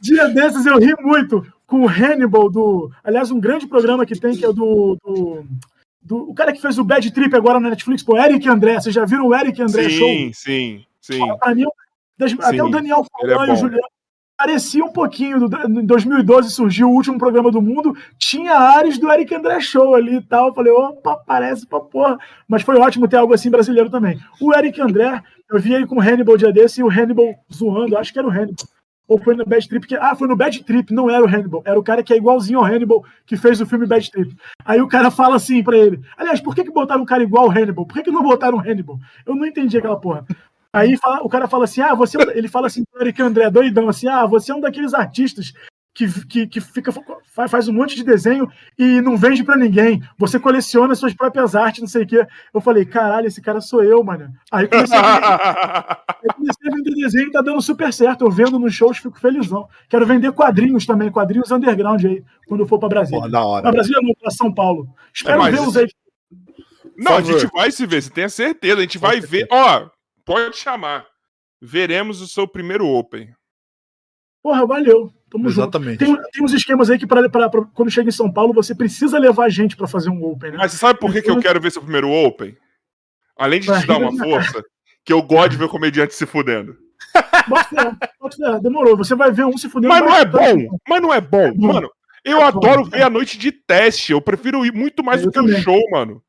Dia 0.00 0.28
desses 0.28 0.64
eu 0.64 0.78
ri 0.78 0.94
muito 1.00 1.44
com 1.66 1.84
o 1.84 1.88
Hannibal 1.88 2.48
do. 2.48 2.92
Aliás, 3.02 3.32
um 3.32 3.40
grande 3.40 3.66
programa 3.66 4.06
que 4.06 4.18
tem, 4.18 4.36
que 4.36 4.44
é 4.44 4.52
do, 4.52 4.96
do 5.04 5.44
do, 6.00 6.30
o 6.30 6.34
cara 6.34 6.52
que 6.52 6.60
fez 6.60 6.78
o 6.78 6.84
Bad 6.84 7.10
Trip 7.10 7.34
agora 7.34 7.60
na 7.60 7.70
Netflix, 7.70 8.02
pô, 8.02 8.16
Eric 8.16 8.48
André. 8.48 8.80
Vocês 8.80 8.94
já 8.94 9.04
viram 9.04 9.26
o 9.26 9.34
Eric 9.34 9.60
André 9.60 9.84
sim, 9.84 9.90
Show? 9.90 10.08
Sim, 10.08 10.32
sim, 10.32 10.84
sim. 11.00 11.20
até 12.40 12.62
o 12.62 12.68
Daniel 12.68 13.04
Falcão 13.04 13.44
é 13.44 13.48
e 13.48 13.52
o 13.52 13.56
Juliano 13.56 13.88
parecia 14.38 14.84
um 14.84 14.92
pouquinho. 14.92 15.48
Do, 15.48 15.80
em 15.80 15.84
2012 15.84 16.50
surgiu 16.50 16.88
o 16.88 16.94
último 16.94 17.18
programa 17.18 17.50
do 17.50 17.60
mundo, 17.60 17.94
tinha 18.16 18.54
áreas 18.54 18.96
do 18.96 19.10
Eric 19.10 19.34
André 19.34 19.60
Show 19.60 19.94
ali 19.94 20.16
e 20.16 20.22
tal. 20.22 20.48
Eu 20.48 20.54
falei, 20.54 20.72
opa, 20.72 21.16
parece 21.26 21.66
pra 21.66 21.80
porra. 21.80 22.18
Mas 22.46 22.62
foi 22.62 22.78
ótimo 22.78 23.08
ter 23.08 23.16
algo 23.16 23.34
assim 23.34 23.50
brasileiro 23.50 23.90
também. 23.90 24.18
O 24.40 24.54
Eric 24.54 24.80
André, 24.80 25.20
eu 25.50 25.58
vi 25.58 25.74
ele 25.74 25.86
com 25.86 25.96
o 25.96 26.00
Hannibal 26.00 26.36
dia 26.36 26.52
desse 26.52 26.80
e 26.80 26.84
o 26.84 26.90
Hannibal 26.90 27.34
zoando, 27.52 27.98
acho 27.98 28.12
que 28.12 28.18
era 28.18 28.28
o 28.28 28.30
Hannibal 28.30 28.66
ou 29.08 29.18
foi 29.18 29.34
no 29.34 29.46
Bad 29.46 29.66
Trip, 29.66 29.86
que, 29.86 29.96
ah, 29.96 30.14
foi 30.14 30.28
no 30.28 30.36
Bad 30.36 30.62
Trip, 30.62 30.92
não 30.92 31.08
era 31.08 31.24
o 31.24 31.26
Hannibal, 31.26 31.62
era 31.64 31.78
o 31.78 31.82
cara 31.82 32.02
que 32.02 32.12
é 32.12 32.16
igualzinho 32.16 32.58
ao 32.58 32.64
Hannibal, 32.64 33.02
que 33.26 33.36
fez 33.36 33.58
o 33.60 33.66
filme 33.66 33.86
Bad 33.86 34.10
Trip. 34.10 34.36
Aí 34.64 34.80
o 34.82 34.86
cara 34.86 35.10
fala 35.10 35.36
assim 35.36 35.62
pra 35.62 35.76
ele, 35.76 36.00
aliás, 36.16 36.40
por 36.40 36.54
que, 36.54 36.62
que 36.62 36.70
botaram 36.70 37.02
um 37.02 37.06
cara 37.06 37.22
igual 37.22 37.46
ao 37.46 37.50
Hannibal? 37.50 37.86
Por 37.86 37.94
que, 37.94 38.02
que 38.02 38.10
não 38.10 38.22
botaram 38.22 38.58
o 38.58 38.60
Hannibal? 38.60 38.98
Eu 39.24 39.34
não 39.34 39.46
entendi 39.46 39.78
aquela 39.78 39.98
porra. 39.98 40.26
Aí 40.70 40.98
fala, 40.98 41.22
o 41.22 41.28
cara 41.28 41.48
fala 41.48 41.64
assim, 41.64 41.80
ah, 41.80 41.94
você, 41.94 42.18
é 42.18 42.36
ele 42.36 42.48
fala 42.48 42.66
assim 42.66 42.84
pro 42.84 43.02
Eric 43.02 43.20
André, 43.22 43.50
doidão, 43.50 43.88
assim, 43.88 44.06
ah, 44.06 44.26
você 44.26 44.52
é 44.52 44.54
um 44.54 44.60
daqueles 44.60 44.92
artistas 44.92 45.54
que, 45.98 46.26
que, 46.26 46.46
que 46.46 46.60
fica, 46.60 46.92
faz 47.48 47.66
um 47.66 47.72
monte 47.72 47.96
de 47.96 48.04
desenho 48.04 48.48
e 48.78 49.00
não 49.00 49.16
vende 49.16 49.42
para 49.42 49.56
ninguém. 49.56 50.00
Você 50.16 50.38
coleciona 50.38 50.94
suas 50.94 51.12
próprias 51.12 51.56
artes, 51.56 51.80
não 51.80 51.88
sei 51.88 52.04
o 52.04 52.06
quê. 52.06 52.24
Eu 52.54 52.60
falei, 52.60 52.84
caralho, 52.84 53.26
esse 53.26 53.42
cara 53.42 53.60
sou 53.60 53.82
eu, 53.82 54.04
mano. 54.04 54.32
Aí 54.52 54.68
comecei 54.68 54.96
a 54.96 55.02
vender, 55.02 55.26
Aí 56.22 56.34
comecei 56.36 56.70
a 56.70 56.76
vender 56.76 56.94
desenho 56.94 57.26
e 57.26 57.32
tá 57.32 57.42
dando 57.42 57.60
super 57.60 57.92
certo. 57.92 58.24
Eu 58.24 58.30
vendo 58.30 58.60
nos 58.60 58.72
shows, 58.72 58.98
fico 58.98 59.18
felizão. 59.18 59.68
Quero 59.88 60.06
vender 60.06 60.30
quadrinhos 60.30 60.86
também, 60.86 61.10
quadrinhos 61.10 61.50
underground 61.50 62.04
aí, 62.04 62.22
quando 62.46 62.60
eu 62.60 62.66
for 62.68 62.78
para 62.78 62.90
Brasília. 62.90 63.20
Pô, 63.20 63.28
da 63.28 63.44
hora. 63.44 63.62
Pra 63.62 63.72
Brasília 63.72 64.00
não, 64.00 64.14
pra 64.14 64.30
São 64.30 64.54
Paulo. 64.54 64.88
Espero 65.12 65.42
é, 65.42 65.50
vê-los 65.50 65.76
aí. 65.76 65.88
Não, 66.96 67.16
a 67.16 67.22
gente 67.22 67.46
vai 67.52 67.72
se 67.72 67.84
ver, 67.86 68.02
você 68.02 68.10
tem 68.10 68.24
a 68.24 68.28
certeza. 68.28 68.78
A 68.78 68.82
gente 68.82 68.98
vai 68.98 69.20
ver. 69.20 69.48
Ó, 69.50 69.88
pode 70.24 70.56
chamar. 70.56 71.06
Veremos 71.60 72.20
o 72.20 72.28
seu 72.28 72.46
primeiro 72.46 72.86
Open. 72.86 73.34
Porra, 74.40 74.64
valeu. 74.64 75.12
Tamo 75.30 75.48
Exatamente. 75.48 75.98
Tem, 75.98 76.16
tem, 76.32 76.44
uns 76.44 76.52
esquemas 76.52 76.90
aí 76.90 76.98
que 76.98 77.06
pra, 77.06 77.28
pra, 77.28 77.50
pra, 77.50 77.64
quando 77.74 77.90
chega 77.90 78.08
em 78.08 78.12
São 78.12 78.32
Paulo 78.32 78.54
você 78.54 78.74
precisa 78.74 79.18
levar 79.18 79.48
gente 79.50 79.76
para 79.76 79.86
fazer 79.86 80.08
um 80.08 80.24
Open, 80.24 80.52
né? 80.52 80.56
Mas 80.58 80.72
você 80.72 80.78
sabe 80.78 80.98
por 80.98 81.12
que, 81.12 81.20
que 81.20 81.30
eu 81.30 81.40
quero 81.40 81.60
ver 81.60 81.70
seu 81.70 81.82
primeiro 81.82 82.10
Open? 82.10 82.56
Além 83.36 83.60
de 83.60 83.66
te 83.66 83.86
dar 83.86 83.98
uma 83.98 84.16
força, 84.16 84.64
que 85.04 85.12
eu 85.12 85.22
gosto 85.22 85.50
de 85.50 85.56
ver 85.58 85.64
o 85.64 85.68
comediante 85.68 86.14
se 86.14 86.26
fudendo. 86.26 86.76
demorou. 88.60 88.96
Você 88.96 89.14
vai 89.14 89.30
ver 89.30 89.44
um 89.44 89.56
se 89.56 89.68
fudendo. 89.68 89.92
Mas 89.94 90.02
não 90.02 90.16
é 90.16 90.24
bom. 90.24 90.78
Mas 90.88 91.02
não 91.02 91.14
é 91.14 91.20
bom. 91.20 91.54
Mano, 91.54 91.90
eu 92.24 92.42
adoro 92.42 92.84
ver 92.84 93.02
a 93.02 93.10
noite 93.10 93.38
de 93.38 93.52
teste. 93.52 94.12
Eu 94.12 94.20
prefiro 94.20 94.64
ir 94.66 94.72
muito 94.72 95.04
mais 95.04 95.22
do 95.22 95.30
que 95.30 95.40
o 95.40 95.58
show, 95.60 95.80
mano. 95.90 96.22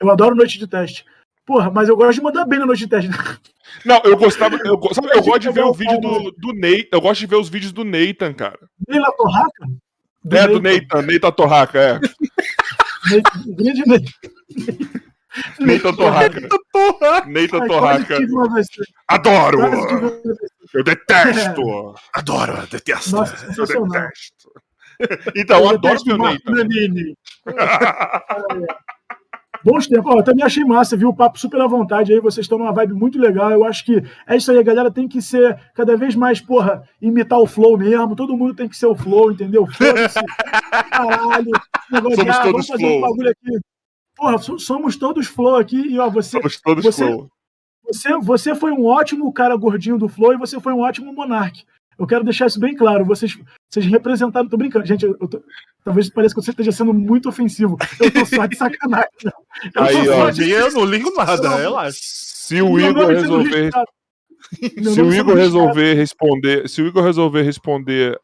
Eu 0.00 0.10
adoro 0.10 0.34
noite 0.34 0.58
de 0.58 0.66
teste. 0.66 1.04
Porra, 1.44 1.70
mas 1.70 1.88
eu 1.88 1.96
gosto 1.96 2.14
de 2.14 2.22
mandar 2.22 2.44
bem 2.46 2.58
na 2.58 2.66
noite 2.66 2.80
de 2.80 2.88
teste. 2.88 3.10
Não, 3.84 4.00
eu 4.04 4.16
gostava. 4.16 4.56
Eu, 4.64 4.80
sabe, 4.92 5.08
eu 5.12 5.22
gosto 5.22 5.40
de 5.40 5.52
ver 5.52 5.64
o 5.64 5.72
vídeo 5.72 6.00
do, 6.00 6.30
do 6.32 6.52
Ney. 6.52 6.88
Eu 6.92 7.00
gosto 7.00 7.20
de 7.20 7.26
ver 7.26 7.36
os 7.36 7.48
vídeos 7.48 7.72
do 7.72 7.84
Nathan, 7.84 8.32
cara. 8.34 8.58
Neila 8.88 9.12
Torraca? 9.16 9.66
Do 10.22 10.36
é, 10.36 10.40
Nathan. 10.40 10.52
do 10.52 10.60
Nathan, 10.60 11.02
Nathan 11.02 11.32
Torraca, 11.32 11.78
é. 11.78 12.00
Grande 13.46 13.82
Nathan. 13.86 14.10
Nathan 15.60 15.96
Torraca. 15.96 16.48
Torraca. 17.66 18.18
Adoro! 19.08 19.60
Eu 20.74 20.84
detesto! 20.84 21.60
É. 21.60 22.18
Adoro, 22.18 22.52
eu 22.52 22.66
detesto. 22.66 23.12
Nossa, 23.12 23.46
eu 23.56 23.86
detesto. 23.86 24.50
Então, 25.34 25.60
eu 25.60 25.70
adoro 25.70 26.00
meu 26.04 26.18
Nathan. 26.18 26.52
Bons 29.64 29.86
tempos. 29.86 30.14
eu 30.14 30.22
também 30.22 30.44
achei 30.44 30.64
massa, 30.64 30.96
viu? 30.96 31.08
O 31.08 31.14
papo 31.14 31.38
super 31.38 31.60
à 31.60 31.66
vontade 31.66 32.12
aí. 32.12 32.20
Vocês 32.20 32.44
estão 32.44 32.58
numa 32.58 32.72
vibe 32.72 32.94
muito 32.94 33.18
legal. 33.18 33.50
Eu 33.50 33.64
acho 33.64 33.84
que 33.84 34.02
é 34.26 34.36
isso 34.36 34.50
aí. 34.50 34.58
A 34.58 34.62
galera 34.62 34.90
tem 34.90 35.06
que 35.06 35.20
ser 35.20 35.58
cada 35.74 35.96
vez 35.96 36.14
mais, 36.14 36.40
porra, 36.40 36.82
imitar 37.00 37.38
o 37.38 37.46
flow 37.46 37.76
mesmo. 37.76 38.16
Todo 38.16 38.36
mundo 38.36 38.54
tem 38.54 38.68
que 38.68 38.76
ser 38.76 38.86
o 38.86 38.94
flow, 38.94 39.32
entendeu? 39.32 39.66
Foda-se. 39.66 40.18
Caralho. 40.90 41.50
Somos 41.90 42.36
ah, 42.36 42.42
todos 42.42 42.66
flow. 42.66 42.98
Um 42.98 43.00
bagulho 43.00 43.30
aqui. 43.30 43.60
Porra, 44.16 44.38
somos 44.58 44.96
todos 44.96 45.26
flow 45.26 45.56
aqui. 45.56 45.76
E, 45.76 45.98
ó, 45.98 46.08
você. 46.08 46.38
Somos 46.38 46.60
todos 46.60 46.84
você, 46.84 47.06
flow. 47.06 47.28
Você, 47.86 48.18
você 48.18 48.54
foi 48.54 48.72
um 48.72 48.86
ótimo 48.86 49.32
cara 49.32 49.56
gordinho 49.56 49.98
do 49.98 50.08
flow 50.08 50.32
e 50.32 50.38
você 50.38 50.60
foi 50.60 50.72
um 50.72 50.80
ótimo 50.80 51.12
monarque. 51.12 51.64
Eu 52.00 52.06
quero 52.06 52.24
deixar 52.24 52.46
isso 52.46 52.58
bem 52.58 52.74
claro. 52.74 53.04
Vocês, 53.04 53.38
vocês 53.68 53.84
representaram. 53.84 54.48
Tô 54.48 54.56
brincando, 54.56 54.86
gente. 54.86 55.04
Eu, 55.04 55.18
eu 55.20 55.28
tô, 55.28 55.42
talvez 55.84 56.08
pareça 56.08 56.34
que 56.34 56.40
você 56.40 56.50
esteja 56.50 56.72
sendo 56.72 56.94
muito 56.94 57.28
ofensivo. 57.28 57.76
Eu 58.00 58.10
tô 58.10 58.24
só 58.24 58.46
de 58.46 58.56
sacanagem. 58.56 59.10
Eu 59.74 59.82
Aí, 59.82 60.08
ó. 60.08 60.30
De... 60.30 60.50
Eu 60.50 60.72
não 60.72 60.86
ligo 60.86 61.14
nada, 61.14 61.56
relaxa. 61.56 61.98
Se 62.00 62.62
o 62.62 62.80
Igor 62.80 63.06
resolver. 63.08 63.70
Se 64.50 65.02
o 65.02 65.12
Igor 65.12 65.36
resolver 65.36 65.92
responder. 65.92 66.68
Se 66.70 66.80
o 66.80 66.86
Igor 66.86 67.04
resolver 67.04 67.42
responder 67.42 68.18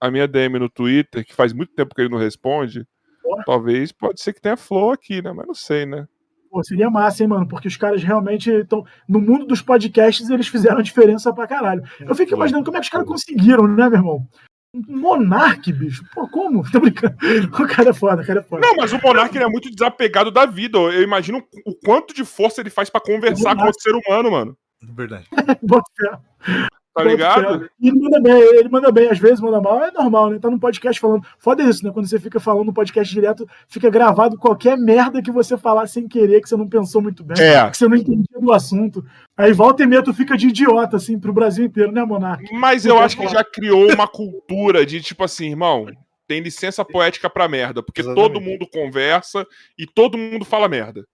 a 0.00 0.10
minha 0.10 0.26
DM 0.26 0.58
no 0.58 0.70
Twitter, 0.70 1.22
que 1.22 1.34
faz 1.34 1.52
muito 1.52 1.74
tempo 1.74 1.94
que 1.94 2.00
ele 2.00 2.08
não 2.08 2.18
responde, 2.18 2.86
Porra. 3.22 3.44
talvez 3.44 3.92
pode 3.92 4.22
ser 4.22 4.32
que 4.32 4.40
tenha 4.40 4.56
flow 4.56 4.92
aqui, 4.92 5.20
né? 5.20 5.30
Mas 5.30 5.46
não 5.46 5.54
sei, 5.54 5.84
né? 5.84 6.08
Pô, 6.50 6.64
seria 6.64 6.90
massa, 6.90 7.22
hein, 7.22 7.28
mano? 7.28 7.46
Porque 7.46 7.68
os 7.68 7.76
caras 7.76 8.02
realmente 8.02 8.50
estão. 8.50 8.84
No 9.08 9.20
mundo 9.20 9.46
dos 9.46 9.62
podcasts, 9.62 10.28
eles 10.28 10.48
fizeram 10.48 10.78
a 10.78 10.82
diferença 10.82 11.32
pra 11.32 11.46
caralho. 11.46 11.82
Eu 12.00 12.14
fico 12.14 12.34
imaginando 12.34 12.64
como 12.64 12.76
é 12.76 12.80
que 12.80 12.86
os 12.86 12.90
caras 12.90 13.06
conseguiram, 13.06 13.68
né, 13.68 13.88
meu 13.88 13.98
irmão? 13.98 14.28
Monarque, 14.74 15.72
bicho. 15.72 16.04
Pô, 16.12 16.28
como? 16.28 16.62
Tô 16.70 16.80
brincando. 16.80 17.16
O 17.46 17.68
cara 17.68 17.90
é 17.90 17.92
foda, 17.92 18.22
o 18.22 18.26
cara 18.26 18.40
é 18.40 18.42
foda. 18.42 18.66
Não, 18.66 18.74
mas 18.76 18.92
o 18.92 19.00
Monarque 19.00 19.38
é 19.38 19.46
muito 19.46 19.70
desapegado 19.70 20.32
da 20.32 20.44
vida. 20.44 20.76
Eu 20.78 21.02
imagino 21.02 21.42
o 21.64 21.74
quanto 21.74 22.12
de 22.12 22.24
força 22.24 22.60
ele 22.60 22.70
faz 22.70 22.90
para 22.90 23.00
conversar 23.00 23.54
com 23.54 23.64
outro 23.64 23.80
ser 23.80 23.94
humano, 23.94 24.30
mano. 24.30 24.58
Verdade. 24.82 25.26
Tá 26.92 27.04
ligado? 27.04 27.70
Ele 27.80 28.00
manda 28.00 28.20
bem, 28.20 28.42
ele 28.42 28.68
manda 28.68 28.90
bem, 28.90 29.08
às 29.08 29.18
vezes 29.18 29.40
manda 29.40 29.60
mal, 29.60 29.82
é 29.82 29.92
normal, 29.92 30.30
né? 30.30 30.38
Tá 30.40 30.50
no 30.50 30.58
podcast 30.58 31.00
falando. 31.00 31.24
Foda 31.38 31.62
isso, 31.62 31.84
né? 31.84 31.92
Quando 31.92 32.08
você 32.08 32.18
fica 32.18 32.40
falando 32.40 32.66
no 32.66 32.72
podcast 32.72 33.12
direto, 33.12 33.48
fica 33.68 33.88
gravado 33.88 34.36
qualquer 34.36 34.76
merda 34.76 35.22
que 35.22 35.30
você 35.30 35.56
falar 35.56 35.86
sem 35.86 36.08
querer, 36.08 36.40
que 36.40 36.48
você 36.48 36.56
não 36.56 36.68
pensou 36.68 37.00
muito 37.00 37.22
bem, 37.22 37.40
é. 37.40 37.70
que 37.70 37.76
você 37.76 37.86
não 37.86 37.96
entendia 37.96 38.40
do 38.40 38.52
assunto. 38.52 39.04
Aí 39.36 39.52
volta 39.52 39.84
e 39.84 39.86
meia 39.86 40.02
tu 40.02 40.12
fica 40.12 40.36
de 40.36 40.48
idiota, 40.48 40.96
assim, 40.96 41.18
pro 41.18 41.32
Brasil 41.32 41.64
inteiro, 41.64 41.92
né, 41.92 42.02
Monark? 42.04 42.44
Mas 42.52 42.84
eu 42.84 42.98
acho 42.98 43.16
que 43.16 43.28
já 43.28 43.44
criou 43.44 43.92
uma 43.92 44.08
cultura 44.08 44.84
de 44.84 45.00
tipo 45.00 45.22
assim, 45.22 45.50
irmão, 45.50 45.86
tem 46.26 46.40
licença 46.40 46.84
poética 46.84 47.30
pra 47.30 47.48
merda, 47.48 47.82
porque 47.82 48.00
Exatamente. 48.00 48.32
todo 48.32 48.40
mundo 48.40 48.66
conversa 48.66 49.46
e 49.78 49.86
todo 49.86 50.18
mundo 50.18 50.44
fala 50.44 50.68
merda. 50.68 51.04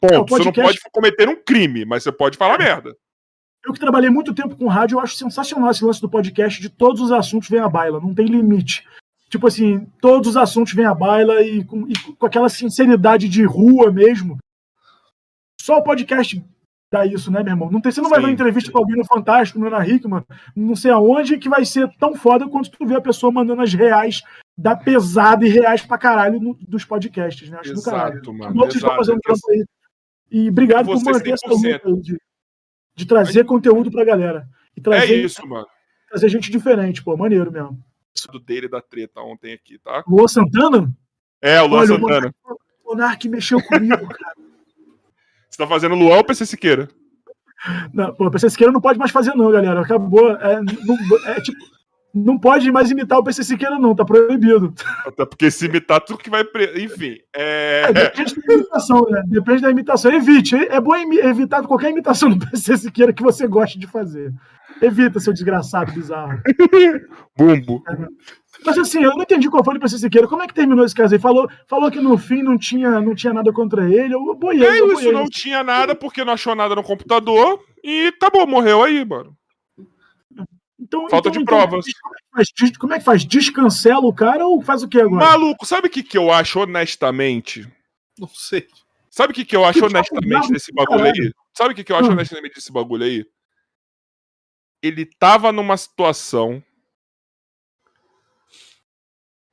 Ponto. 0.00 0.14
É, 0.14 0.18
podcast... 0.18 0.44
Você 0.44 0.60
não 0.60 0.66
pode 0.66 0.78
cometer 0.90 1.28
um 1.28 1.36
crime, 1.36 1.84
mas 1.84 2.02
você 2.02 2.12
pode 2.12 2.38
falar 2.38 2.54
é. 2.54 2.64
merda. 2.64 2.96
Eu 3.68 3.74
que 3.74 3.78
trabalhei 3.78 4.08
muito 4.08 4.34
tempo 4.34 4.56
com 4.56 4.66
rádio, 4.66 4.96
eu 4.96 5.00
acho 5.00 5.14
sensacional 5.14 5.70
esse 5.70 5.84
lance 5.84 6.00
do 6.00 6.08
podcast 6.08 6.58
de 6.58 6.70
todos 6.70 7.02
os 7.02 7.12
assuntos 7.12 7.50
vem 7.50 7.60
à 7.60 7.68
baila, 7.68 8.00
não 8.00 8.14
tem 8.14 8.24
limite. 8.24 8.82
Tipo 9.28 9.46
assim, 9.46 9.86
todos 10.00 10.30
os 10.30 10.36
assuntos 10.38 10.72
vêm 10.72 10.86
à 10.86 10.94
baila 10.94 11.42
e 11.42 11.62
com, 11.62 11.86
e 11.86 11.92
com 12.14 12.24
aquela 12.24 12.48
sinceridade 12.48 13.28
de 13.28 13.44
rua 13.44 13.92
mesmo. 13.92 14.38
Só 15.60 15.76
o 15.76 15.82
podcast 15.82 16.42
dá 16.90 17.04
isso, 17.04 17.30
né, 17.30 17.42
meu 17.42 17.52
irmão? 17.52 17.70
Não 17.70 17.78
tem, 17.78 17.92
você 17.92 18.00
não 18.00 18.06
Sim. 18.08 18.12
vai 18.12 18.20
ver 18.20 18.26
uma 18.28 18.32
entrevista 18.32 18.72
com 18.72 18.78
alguém 18.78 18.96
no 18.96 19.04
Fantástico, 19.04 19.58
no 19.58 19.66
Ana 19.66 19.86
Hickman, 19.86 20.24
não 20.56 20.74
sei 20.74 20.90
aonde, 20.90 21.36
que 21.36 21.50
vai 21.50 21.62
ser 21.66 21.94
tão 21.98 22.14
foda 22.14 22.48
quanto 22.48 22.70
tu 22.70 22.86
vê 22.86 22.94
a 22.94 23.02
pessoa 23.02 23.30
mandando 23.30 23.60
as 23.60 23.74
reais 23.74 24.22
da 24.56 24.74
pesada 24.74 25.46
e 25.46 25.50
reais 25.50 25.84
pra 25.84 25.98
caralho 25.98 26.40
no, 26.40 26.54
dos 26.54 26.86
podcasts, 26.86 27.50
né? 27.50 27.58
Acho 27.60 27.72
Exato, 27.72 28.22
do 28.22 28.32
caralho. 28.32 28.54
Mano, 28.54 28.66
estão 28.66 28.96
fazendo 28.96 29.20
trampo 29.20 29.50
aí. 29.50 29.64
E 30.30 30.48
obrigado 30.48 30.86
por 30.86 31.04
manter 31.04 31.32
essa 31.32 31.46
luta 31.46 31.68
aí 31.84 32.00
de, 32.00 32.18
de 32.98 33.06
trazer 33.06 33.44
conteúdo 33.44 33.90
pra 33.90 34.04
galera. 34.04 34.48
E 34.76 34.80
trazer, 34.80 35.14
é 35.14 35.16
isso, 35.18 35.46
mano. 35.46 35.66
Trazer 36.08 36.28
gente 36.28 36.50
diferente, 36.50 37.02
pô, 37.02 37.16
maneiro 37.16 37.50
mesmo. 37.52 37.78
Do 38.32 38.40
dele 38.40 38.68
da 38.68 38.82
treta 38.82 39.20
ontem 39.20 39.52
aqui, 39.52 39.78
tá? 39.78 40.02
Luan 40.08 40.26
Santana? 40.26 40.92
É, 41.40 41.62
o 41.62 41.68
Luan 41.68 41.78
Olha, 41.78 41.86
Santana. 41.86 42.34
O 42.84 42.90
Monark 42.90 43.28
mexeu 43.28 43.62
comigo, 43.62 43.94
cara. 44.08 44.34
Você 45.48 45.56
tá 45.56 45.66
fazendo 45.66 45.94
Luan 45.94 46.16
ou 46.16 46.24
PC 46.24 46.44
Siqueira? 46.44 46.88
Não, 47.92 48.12
pô, 48.14 48.28
PC 48.30 48.50
Siqueira 48.50 48.72
não 48.72 48.80
pode 48.80 48.98
mais 48.98 49.12
fazer, 49.12 49.34
não, 49.34 49.50
galera. 49.52 49.80
Acabou. 49.80 50.32
É, 50.32 50.60
não, 50.60 51.26
é 51.26 51.40
tipo 51.40 51.58
não 52.14 52.38
pode 52.38 52.70
mais 52.72 52.90
imitar 52.90 53.18
o 53.18 53.24
PC 53.24 53.44
Siqueira, 53.44 53.78
não, 53.78 53.94
tá 53.94 54.04
proibido. 54.04 54.72
Até 55.06 55.26
porque 55.26 55.50
se 55.50 55.66
imitar, 55.66 56.00
tudo 56.00 56.18
que 56.18 56.30
vai. 56.30 56.44
Pre... 56.44 56.82
Enfim. 56.82 57.16
É... 57.34 57.84
É, 57.88 57.92
depende 57.92 58.34
da 58.34 58.54
imitação, 58.54 59.06
né? 59.10 59.22
Depende 59.26 59.62
da 59.62 59.70
imitação. 59.70 60.12
Evite. 60.12 60.56
É 60.56 60.80
bom 60.80 60.96
evitar 60.96 61.62
qualquer 61.62 61.90
imitação 61.90 62.30
do 62.30 62.38
PC 62.50 62.76
Siqueira 62.78 63.12
que 63.12 63.22
você 63.22 63.46
goste 63.46 63.78
de 63.78 63.86
fazer. 63.86 64.32
Evita, 64.80 65.18
seu 65.20 65.32
desgraçado 65.32 65.92
bizarro. 65.92 66.40
Bumbo. 67.36 67.82
É. 67.88 68.06
Mas 68.64 68.78
assim, 68.78 69.02
eu 69.02 69.14
não 69.14 69.22
entendi 69.22 69.48
qual 69.48 69.64
foi 69.64 69.76
o 69.76 69.80
PC 69.80 69.98
Siqueira. 69.98 70.26
Como 70.26 70.42
é 70.42 70.46
que 70.46 70.54
terminou 70.54 70.84
esse 70.84 70.94
caso 70.94 71.14
aí? 71.14 71.20
Falou, 71.20 71.48
falou 71.66 71.90
que 71.90 72.00
no 72.00 72.16
fim 72.16 72.42
não 72.42 72.56
tinha, 72.56 73.00
não 73.00 73.14
tinha 73.14 73.32
nada 73.32 73.52
contra 73.52 73.88
ele. 73.88 74.14
Eu 74.14 74.34
boiei. 74.34 74.66
É 74.66 74.80
eu 74.80 74.92
isso, 74.92 75.12
não 75.12 75.26
tinha 75.28 75.62
nada 75.62 75.94
porque 75.94 76.24
não 76.24 76.32
achou 76.32 76.54
nada 76.54 76.74
no 76.74 76.82
computador 76.82 77.60
e 77.84 78.08
acabou, 78.08 78.46
morreu 78.46 78.82
aí, 78.82 79.04
mano. 79.04 79.36
Então, 80.88 81.06
Falta 81.10 81.28
então, 81.28 81.32
de 81.32 81.38
então, 81.40 81.58
provas. 81.58 81.84
Como 82.78 82.94
é 82.94 82.98
que 82.98 83.04
faz? 83.04 83.24
Descancela 83.24 84.06
o 84.06 84.12
cara 84.12 84.46
ou 84.46 84.62
faz 84.62 84.82
o 84.82 84.88
que 84.88 84.98
agora? 84.98 85.22
Maluco, 85.22 85.66
sabe 85.66 85.86
o 85.86 85.90
que, 85.90 86.02
que 86.02 86.16
eu 86.16 86.32
acho 86.32 86.60
honestamente? 86.60 87.70
Não 88.18 88.28
sei. 88.28 88.66
Sabe 89.10 89.32
o 89.32 89.34
que, 89.34 89.44
que 89.44 89.54
eu 89.54 89.66
acho 89.66 89.78
que 89.78 89.84
honestamente 89.84 90.50
desse 90.50 90.72
bagulho 90.72 90.98
caralho. 90.98 91.24
aí? 91.24 91.32
Sabe 91.54 91.72
o 91.72 91.76
que, 91.76 91.84
que 91.84 91.92
eu 91.92 91.96
acho 91.96 92.08
hum. 92.08 92.12
honestamente 92.12 92.54
desse 92.54 92.72
bagulho 92.72 93.04
aí? 93.04 93.26
Ele 94.82 95.04
tava 95.04 95.52
numa 95.52 95.76
situação. 95.76 96.62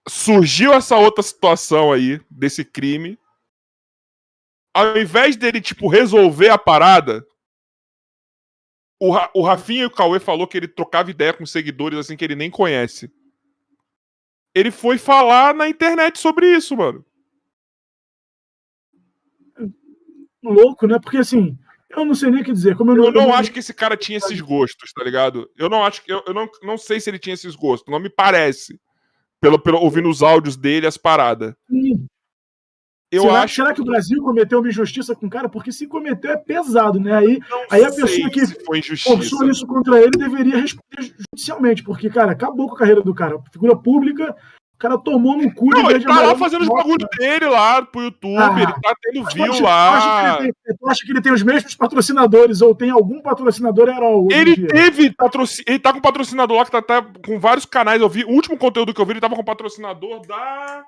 Surgiu 0.08 0.72
essa 0.72 0.96
outra 0.96 1.24
situação 1.24 1.92
aí, 1.92 2.22
desse 2.30 2.64
crime. 2.64 3.20
Ao 4.74 4.98
invés 4.98 5.36
dele, 5.36 5.60
tipo, 5.60 5.90
resolver 5.90 6.50
a 6.50 6.58
parada, 6.58 7.26
o, 9.00 9.12
Ra 9.12 9.30
o 9.34 9.42
Rafinha 9.42 9.84
e 9.84 9.86
o 9.86 9.92
Cauê 9.92 10.20
falou 10.20 10.48
que 10.48 10.58
ele 10.58 10.68
trocava 10.68 11.12
ideia 11.12 11.34
com 11.34 11.46
seguidores 11.46 12.00
assim 12.00 12.16
que 12.16 12.24
ele 12.24 12.36
nem 12.36 12.50
conhece. 12.50 13.12
Ele 14.54 14.72
foi 14.72 14.98
falar 14.98 15.54
na 15.54 15.68
internet 15.68 16.18
sobre 16.18 16.48
isso, 16.56 16.78
mano. 16.78 17.06
Louco, 20.42 20.88
né? 20.88 20.98
Porque 21.00 21.18
assim, 21.18 21.58
eu 21.90 22.06
não 22.06 22.16
sei 22.16 22.30
nem 22.30 22.42
o 22.42 22.46
que 22.46 22.54
dizer. 22.54 22.76
Como 22.78 22.92
eu, 22.92 22.96
não, 22.96 23.06
eu 23.06 23.12
não 23.12 23.34
acho 23.34 23.52
que 23.52 23.60
esse 23.60 23.74
cara 23.74 23.98
tinha 23.98 24.18
esses 24.18 24.40
gostos, 24.40 24.94
tá 24.94 25.04
ligado? 25.04 25.50
Eu 25.58 25.70
não 25.70 25.84
acho 25.84 26.04
que. 26.04 26.12
Eu, 26.12 26.24
eu 26.28 26.34
não, 26.34 26.50
não 26.62 26.78
sei 26.78 27.00
se 27.00 27.10
ele 27.10 27.20
tinha 27.20 27.34
esses 27.34 27.56
gostos. 27.56 27.92
Não 27.92 28.00
me 28.00 28.10
parece. 28.10 28.80
Pelo, 29.42 29.60
pelo 29.60 29.80
ouvindo 29.80 30.10
os 30.10 30.24
áudios 30.24 30.56
dele, 30.56 30.88
as 30.88 30.98
paradas. 30.98 31.54
Sim. 31.70 32.08
Eu 33.12 33.24
será, 33.24 33.44
acho... 33.44 33.56
será 33.56 33.74
que 33.74 33.82
o 33.82 33.86
Brasil 33.86 34.22
cometeu 34.22 34.60
uma 34.60 34.70
injustiça 34.70 35.16
com 35.16 35.28
o 35.28 35.30
cara? 35.30 35.48
Porque 35.48 35.72
se 35.72 35.88
cometeu 35.88 36.32
é 36.32 36.38
pesado, 36.38 37.00
né? 37.00 37.16
Aí, 37.16 37.40
aí 37.70 37.84
a 37.84 37.92
pessoa 37.92 38.30
que 38.30 38.46
forçou 39.04 39.50
isso 39.50 39.66
contra 39.68 40.00
ele 40.02 40.18
deveria 40.18 40.58
responder 40.58 41.14
judicialmente, 41.32 41.84
porque, 41.84 42.10
cara, 42.10 42.32
acabou 42.32 42.68
com 42.68 42.76
a 42.76 42.80
carreira 42.80 43.02
do 43.02 43.14
cara. 43.14 43.40
Figura 43.52 43.76
pública, 43.76 44.36
o 44.76 44.78
cara 44.78 44.98
tomou 44.98 45.38
no 45.38 45.54
cu 45.54 45.70
não, 45.70 45.90
ele 45.90 46.04
tá 46.04 46.22
lá 46.22 46.36
fazendo 46.36 46.64
os 46.64 46.68
bagulho 46.68 47.08
dele 47.18 47.46
lá 47.46 47.82
pro 47.82 48.04
YouTube, 48.04 48.38
ah, 48.38 48.56
ele 48.62 48.74
tá 48.74 48.94
tendo 49.02 49.24
view 49.34 49.62
lá. 49.62 50.38
Tem, 50.38 50.52
tu 50.52 50.90
acha 50.90 51.06
que 51.06 51.12
ele 51.14 51.22
tem 51.22 51.32
os 51.32 51.44
mesmos 51.44 51.76
patrocinadores 51.76 52.62
ou 52.62 52.76
tem 52.76 52.90
algum 52.90 53.22
patrocinador 53.22 53.88
herói? 53.88 54.28
Ele 54.32 54.68
teve 54.68 55.14
patrocínio, 55.14 55.64
ele 55.70 55.80
tá 55.80 55.94
com 55.94 56.02
patrocinador 56.02 56.58
lá 56.58 56.66
que 56.66 56.72
tá, 56.72 56.82
tá, 56.82 57.06
com 57.26 57.40
vários 57.40 57.66
canais. 57.66 58.02
Eu 58.02 58.10
vi, 58.10 58.26
o 58.26 58.32
último 58.32 58.58
conteúdo 58.58 58.94
que 58.94 59.00
eu 59.00 59.06
vi, 59.06 59.14
ele 59.14 59.22
tava 59.22 59.36
com 59.36 59.44
patrocinador 59.46 60.20
da 60.28 60.84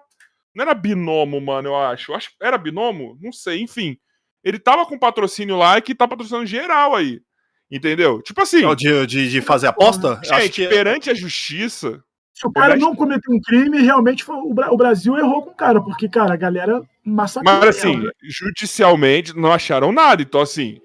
não 0.57 0.63
era 0.63 0.73
Binomo, 0.73 1.39
mano, 1.39 1.69
eu 1.69 1.75
acho. 1.75 2.11
Eu 2.11 2.15
acho 2.15 2.31
era 2.41 2.57
Binomo? 2.57 3.15
Não 3.21 3.31
sei, 3.31 3.61
enfim. 3.61 3.95
Ele 4.43 4.57
tava 4.57 4.87
com 4.87 4.97
patrocínio 4.97 5.55
lá 5.55 5.77
e 5.77 5.83
que 5.83 5.93
tá 5.93 6.07
patrocinando 6.07 6.47
geral 6.47 6.95
aí. 6.95 7.21
Entendeu? 7.69 8.23
Tipo 8.23 8.41
assim. 8.41 8.75
De, 8.75 9.05
de, 9.05 9.29
de 9.29 9.41
fazer 9.41 9.67
aposta? 9.67 10.19
Gente, 10.23 10.63
que... 10.63 10.67
perante 10.67 11.11
a 11.11 11.13
justiça. 11.13 12.03
Se 12.33 12.47
o 12.47 12.51
cara 12.51 12.75
não 12.75 12.95
cometeu 12.95 13.33
um 13.33 13.39
crime, 13.39 13.81
realmente 13.81 14.23
foi, 14.23 14.35
o 14.35 14.77
Brasil 14.77 15.17
errou 15.17 15.43
com 15.43 15.51
o 15.51 15.55
cara, 15.55 15.81
porque, 15.81 16.07
cara, 16.07 16.33
a 16.33 16.37
galera 16.37 16.81
massacrou. 17.03 17.53
Mas 17.53 17.77
assim, 17.77 17.97
né? 17.97 18.11
judicialmente 18.23 19.35
não 19.35 19.51
acharam 19.51 19.91
nada. 19.91 20.21
Então, 20.21 20.41
assim, 20.41 20.79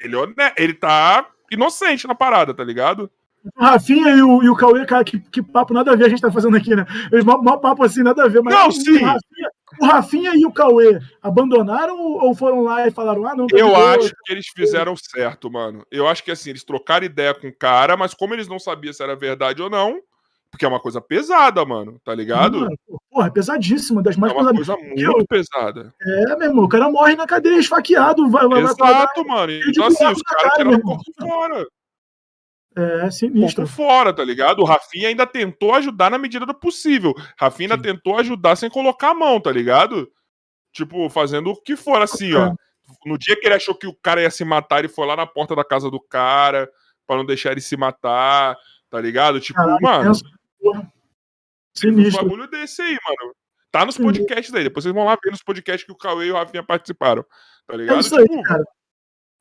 ele, 0.00 0.16
é 0.16 0.52
ele 0.56 0.74
tá 0.74 1.28
inocente 1.50 2.06
na 2.06 2.14
parada, 2.14 2.54
tá 2.54 2.64
ligado? 2.64 3.10
O 3.56 3.62
Rafinha 3.62 4.10
e 4.10 4.22
o, 4.22 4.42
e 4.42 4.48
o 4.48 4.56
Cauê, 4.56 4.86
cara, 4.86 5.04
que, 5.04 5.18
que 5.18 5.42
papo 5.42 5.74
nada 5.74 5.92
a 5.92 5.96
ver 5.96 6.06
a 6.06 6.08
gente 6.08 6.22
tá 6.22 6.32
fazendo 6.32 6.56
aqui, 6.56 6.74
né? 6.74 6.86
Eles, 7.12 7.24
mal, 7.24 7.42
mal 7.42 7.60
papo 7.60 7.84
assim, 7.84 8.02
nada 8.02 8.24
a 8.24 8.28
ver. 8.28 8.42
Mas 8.42 8.54
não, 8.54 8.70
sim. 8.70 8.92
O 8.92 9.04
Rafinha, 9.04 9.50
o 9.80 9.86
Rafinha, 9.86 10.32
e 10.34 10.46
o 10.46 10.52
Cauê 10.52 10.98
abandonaram 11.22 11.98
ou 11.98 12.34
foram 12.34 12.62
lá 12.62 12.86
e 12.86 12.90
falaram, 12.90 13.26
ah, 13.26 13.34
não, 13.34 13.46
tá 13.46 13.56
Eu 13.58 13.76
acho 13.76 14.14
que 14.24 14.32
eles 14.32 14.46
fizeram 14.54 14.94
certo, 14.96 15.50
mano. 15.50 15.84
Eu 15.90 16.08
acho 16.08 16.24
que 16.24 16.30
assim, 16.30 16.50
eles 16.50 16.64
trocaram 16.64 17.04
ideia 17.04 17.34
com 17.34 17.48
o 17.48 17.54
cara, 17.54 17.96
mas 17.96 18.14
como 18.14 18.32
eles 18.32 18.48
não 18.48 18.58
sabiam 18.58 18.92
se 18.92 19.02
era 19.02 19.14
verdade 19.14 19.60
ou 19.60 19.68
não, 19.68 20.00
porque 20.50 20.64
é 20.64 20.68
uma 20.68 20.80
coisa 20.80 21.00
pesada, 21.00 21.64
mano, 21.66 22.00
tá 22.04 22.14
ligado? 22.14 22.60
Mano, 22.60 22.78
porra, 23.10 23.26
é 23.26 23.30
pesadíssima, 23.30 24.02
das 24.02 24.16
mais 24.16 24.32
é 24.32 24.36
uma 24.36 24.52
pesadas. 24.52 24.66
coisa 24.66 24.88
muito 24.88 25.20
eu, 25.20 25.26
pesada. 25.26 25.92
É, 26.00 26.36
meu 26.36 26.48
irmão, 26.48 26.64
o 26.64 26.68
cara 26.68 26.88
morre 26.90 27.16
na 27.16 27.26
cadeia 27.26 27.58
esfaqueado. 27.58 28.30
Vai, 28.30 28.46
vai, 28.48 28.62
Exato, 28.62 28.78
vai, 29.24 29.24
mano. 29.24 29.52
Então, 29.68 29.86
assim, 29.86 30.06
os 30.06 30.22
caras 30.22 30.76
o 30.76 30.80
corpo 30.80 31.02
fora. 31.20 31.66
É, 32.76 33.10
sinistro. 33.10 33.62
Corpo 33.62 33.76
fora, 33.76 34.12
tá 34.12 34.24
ligado? 34.24 34.60
O 34.60 34.64
Rafinha 34.64 35.08
ainda 35.08 35.26
tentou 35.26 35.74
ajudar 35.74 36.10
na 36.10 36.18
medida 36.18 36.44
do 36.44 36.54
possível. 36.54 37.14
Rafinha 37.38 37.70
ainda 37.70 37.76
Sim. 37.76 37.94
tentou 37.94 38.18
ajudar 38.18 38.56
sem 38.56 38.68
colocar 38.68 39.10
a 39.10 39.14
mão, 39.14 39.40
tá 39.40 39.52
ligado? 39.52 40.10
Tipo, 40.72 41.08
fazendo 41.08 41.50
o 41.50 41.62
que 41.62 41.76
for, 41.76 42.02
assim, 42.02 42.32
é. 42.32 42.36
ó. 42.36 42.54
No 43.06 43.16
dia 43.16 43.38
que 43.38 43.46
ele 43.46 43.54
achou 43.54 43.74
que 43.74 43.86
o 43.86 43.94
cara 43.94 44.20
ia 44.20 44.30
se 44.30 44.44
matar, 44.44 44.80
ele 44.80 44.88
foi 44.88 45.06
lá 45.06 45.16
na 45.16 45.26
porta 45.26 45.54
da 45.54 45.64
casa 45.64 45.90
do 45.90 46.00
cara 46.00 46.68
para 47.06 47.16
não 47.16 47.24
deixar 47.24 47.52
ele 47.52 47.60
se 47.60 47.76
matar, 47.76 48.56
tá 48.90 49.00
ligado? 49.00 49.40
Tipo, 49.40 49.58
Caralho, 49.58 49.78
mano. 49.80 50.14
Sinistro. 51.74 52.24
Um 52.24 52.28
bagulho 52.28 52.50
desse 52.50 52.82
aí, 52.82 52.98
mano. 53.06 53.34
Tá 53.70 53.84
nos 53.84 53.98
podcasts 53.98 54.54
aí. 54.54 54.64
Depois 54.64 54.84
vocês 54.84 54.94
vão 54.94 55.04
lá 55.04 55.16
ver 55.22 55.30
nos 55.30 55.42
podcasts 55.42 55.84
que 55.84 55.92
o 55.92 55.96
Cauê 55.96 56.26
e 56.26 56.30
o 56.30 56.34
Rafinha 56.34 56.62
participaram. 56.62 57.24
Tá 57.66 57.76
ligado? 57.76 57.96
É 57.96 58.00
isso 58.00 58.16
aí, 58.16 58.24
tipo, 58.24 58.42
cara. 58.42 58.64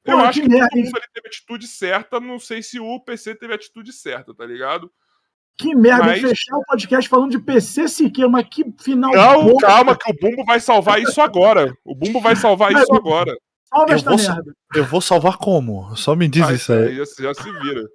Eu 0.06 0.19
acho 0.19 0.41
que, 0.41 0.48
que 0.48 0.59
todo 0.59 0.75
mundo 0.75 0.98
ali 0.98 1.07
teve 1.14 1.27
a 1.27 1.30
atitude 1.30 1.67
certa. 1.67 2.19
Não 2.19 2.40
sei 2.40 2.61
se 2.61 2.80
o 2.80 2.99
PC 2.99 3.35
teve 3.35 3.53
a 3.53 3.56
atitude 3.56 3.93
certa, 3.93 4.33
tá 4.33 4.45
ligado? 4.45 4.91
Que 5.57 5.75
merda, 5.75 6.06
mas... 6.06 6.22
fechar 6.22 6.57
o 6.57 6.65
podcast 6.65 7.09
falando 7.09 7.32
de 7.32 7.40
PC 7.40 7.88
Siqueira, 7.88 8.30
mas 8.30 8.48
que 8.49 8.65
final. 8.82 9.11
Não, 9.14 9.43
boa, 9.45 9.61
calma, 9.61 9.95
que 9.95 10.11
o 10.11 10.15
Bumbo 10.19 10.43
vai 10.45 10.59
salvar 10.59 11.01
isso 11.01 11.22
agora. 11.22 11.73
O 11.85 11.93
Bumbo 11.93 12.19
vai 12.19 12.35
salvar 12.35 12.72
isso 12.72 12.93
agora. 12.93 13.35
Salva 13.65 13.91
eu 13.91 13.95
esta 13.95 14.09
vou, 14.09 14.19
merda. 14.19 14.56
Eu 14.75 14.85
vou 14.85 15.01
salvar 15.01 15.38
como? 15.38 15.95
Só 15.95 16.15
me 16.15 16.27
diz 16.27 16.43
ah, 16.43 16.53
isso 16.53 16.73
aí. 16.73 16.95
Já, 16.95 17.03
já 17.19 17.33
se 17.33 17.51
vira. 17.59 17.88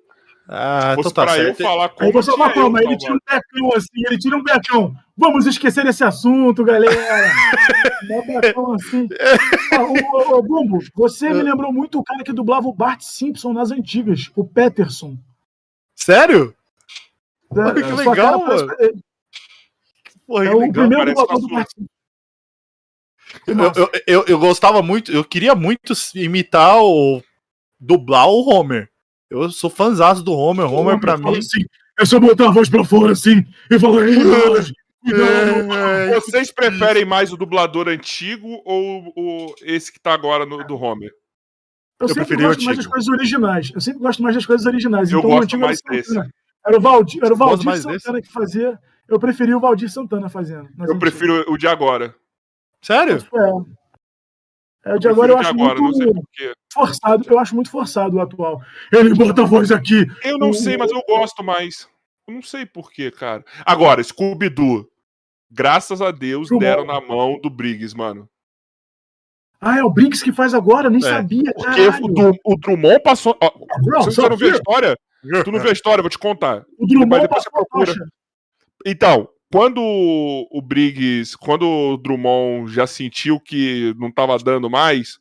Ah, 0.51 0.97
então 0.99 1.10
tá 1.10 1.28
certo. 1.28 1.60
eu 1.60 1.67
falar 1.67 1.91
como. 1.91 2.07
Aí 2.07 2.12
você 2.12 2.33
fala 2.33 2.55
como? 2.55 2.78
Ele 2.78 2.97
tira 2.97 3.12
um 3.12 3.18
becão 3.18 3.77
assim, 3.77 4.02
ele 4.07 4.18
tira 4.18 4.36
um 4.36 4.43
becão. 4.43 4.97
Vamos 5.15 5.44
esquecer 5.44 5.85
esse 5.85 6.02
assunto, 6.02 6.65
galera. 6.65 6.91
um 8.10 8.41
becão 8.41 8.73
assim. 8.73 9.09
Ah, 9.73 9.83
ô, 9.83 10.39
ô, 10.39 10.43
Bumbo, 10.43 10.78
você 10.94 11.28
me 11.28 11.43
lembrou 11.43 11.70
muito 11.70 11.99
o 11.99 12.02
cara 12.02 12.25
que 12.25 12.33
dublava 12.33 12.67
o 12.67 12.73
Bart 12.73 13.02
Simpson 13.02 13.52
nas 13.52 13.70
antigas, 13.70 14.31
o 14.35 14.43
Peterson. 14.43 15.18
Sério? 15.94 16.55
É, 17.55 17.83
que 17.83 17.93
legal, 17.93 18.39
mano. 18.39 18.68
Porra, 20.27 20.44
é 20.47 20.51
o 20.51 20.59
legal, 20.60 20.73
primeiro 20.73 21.12
dublador 21.12 21.41
do 21.41 21.49
Bart 21.49 21.68
Simpson. 21.75 21.91
Eu, 23.47 23.73
eu, 23.77 23.91
eu, 24.07 24.25
eu, 24.28 24.39
gostava 24.39 24.83
muito, 24.83 25.12
eu 25.12 25.23
queria 25.23 25.55
muito 25.55 25.93
imitar 26.15 26.83
o. 26.83 27.23
dublar 27.78 28.27
o 28.28 28.49
Homer. 28.49 28.91
Eu 29.31 29.50
sou 29.50 29.68
fãzão 29.68 30.23
do 30.23 30.32
Homer. 30.32 30.66
O 30.66 30.74
Homer, 30.74 30.98
pra 30.98 31.16
mim. 31.16 31.36
Assim, 31.36 31.65
é 31.98 32.05
só 32.05 32.18
botar 32.18 32.48
a 32.48 32.50
voz 32.50 32.68
pra 32.68 32.84
fora 32.84 33.12
assim 33.12 33.44
e 33.70 33.78
falar. 33.78 34.08
É, 35.07 36.15
Vocês 36.15 36.50
preferem 36.50 37.05
mais 37.05 37.32
o 37.32 37.36
dublador 37.36 37.89
antigo 37.89 38.60
ou 38.65 39.12
o, 39.16 39.55
esse 39.62 39.92
que 39.92 40.00
tá 40.00 40.12
agora 40.12 40.44
no, 40.44 40.65
do 40.65 40.76
Homer? 40.76 41.10
Eu, 42.00 42.08
eu 42.08 42.15
sempre 42.15 42.36
gosto 42.36 42.65
mais 42.65 42.76
das 42.76 42.86
coisas 42.86 43.08
originais. 43.08 43.70
Eu 43.74 43.81
sempre 43.81 44.00
gosto 44.00 44.23
mais 44.23 44.34
das 44.34 44.47
coisas 44.47 44.66
originais. 44.66 45.10
Eu 45.10 45.18
então, 45.18 45.31
gosto 45.31 45.58
mais 45.58 45.81
desse. 45.90 46.18
Era 46.66 46.76
o 46.76 46.81
Valdir, 46.81 47.24
era 47.24 47.32
o 47.32 47.36
Valdir 47.36 47.76
Santana 47.76 48.18
desse? 48.18 48.28
que 48.28 48.32
fazia. 48.32 48.78
Eu 49.08 49.18
preferi 49.18 49.55
o 49.55 49.60
Valdir 49.60 49.90
Santana 49.90 50.28
fazendo. 50.28 50.68
Eu 50.86 50.98
prefiro 50.98 51.44
o 51.50 51.57
de 51.57 51.66
agora. 51.66 52.15
Sério? 52.82 53.16
É. 53.16 53.77
É, 54.84 54.94
o 54.94 54.98
de 54.98 55.08
agora 55.08 55.32
eu 55.32 55.39
acho 55.39 55.50
agora, 55.50 55.81
muito 55.81 56.24
forçado. 56.73 57.24
Eu 57.28 57.39
acho 57.39 57.55
muito 57.55 57.70
forçado 57.70 58.16
o 58.16 58.20
atual. 58.20 58.62
Ele 58.92 59.15
bota 59.15 59.42
a 59.42 59.44
voz 59.47 59.70
aqui. 59.70 60.07
Eu 60.23 60.39
não 60.39 60.50
o... 60.50 60.55
sei, 60.55 60.76
mas 60.76 60.90
eu 60.90 61.02
gosto 61.07 61.42
mais. 61.42 61.89
Eu 62.26 62.34
não 62.34 62.42
sei 62.42 62.65
porquê, 62.65 63.10
cara. 63.10 63.44
Agora, 63.65 64.02
Scooby-Doo. 64.02 64.89
Graças 65.50 66.02
a 66.02 66.10
Deus 66.10 66.48
Drummond. 66.48 66.65
deram 66.65 66.84
na 66.84 67.00
mão 67.00 67.40
do 67.40 67.48
Briggs, 67.48 67.97
mano. 67.97 68.28
Ah, 69.60 69.78
é 69.78 69.82
o 69.82 69.90
Briggs 69.90 70.23
que 70.23 70.32
faz 70.32 70.55
agora? 70.55 70.89
Nem 70.89 71.00
é, 71.00 71.02
sabia. 71.02 71.52
Porque 71.55 71.81
o, 72.23 72.52
o, 72.52 72.57
Drummond 72.58 73.02
passou. 73.02 73.36
Ó, 73.42 73.50
não, 73.82 74.02
você 74.02 74.28
não 74.28 74.36
viu 74.36 74.52
a 74.52 74.57
história? 74.57 74.97
Tu 75.44 75.50
não 75.50 75.58
viu 75.58 75.70
a 75.70 75.73
história, 75.73 76.00
vou 76.00 76.08
te 76.08 76.18
contar. 76.18 76.65
O 76.78 76.86
Drummond 76.86 77.23
depois 77.23 77.42
você 77.42 77.50
procura. 77.50 77.92
Então, 78.86 79.28
quando 79.51 79.81
o 79.81 80.62
Briggs, 80.62 81.36
quando 81.36 81.67
o 81.67 81.97
Drummond 81.97 82.73
já 82.73 82.86
sentiu 82.86 83.41
que 83.41 83.94
não 83.99 84.09
estava 84.09 84.36
dando 84.39 84.68
mais 84.68 85.18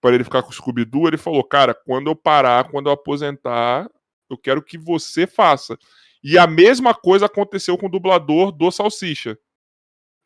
para 0.00 0.14
ele 0.14 0.24
ficar 0.24 0.42
com 0.42 0.50
o 0.50 0.52
Scooby-Doo, 0.52 1.06
ele 1.06 1.16
falou: 1.16 1.44
Cara, 1.44 1.74
quando 1.74 2.08
eu 2.08 2.16
parar, 2.16 2.70
quando 2.70 2.86
eu 2.86 2.92
aposentar, 2.92 3.88
eu 4.28 4.36
quero 4.36 4.62
que 4.62 4.76
você 4.76 5.26
faça. 5.26 5.78
E 6.22 6.36
a 6.36 6.46
mesma 6.46 6.92
coisa 6.92 7.26
aconteceu 7.26 7.78
com 7.78 7.86
o 7.86 7.90
dublador 7.90 8.50
do 8.50 8.70
Salsicha. 8.70 9.38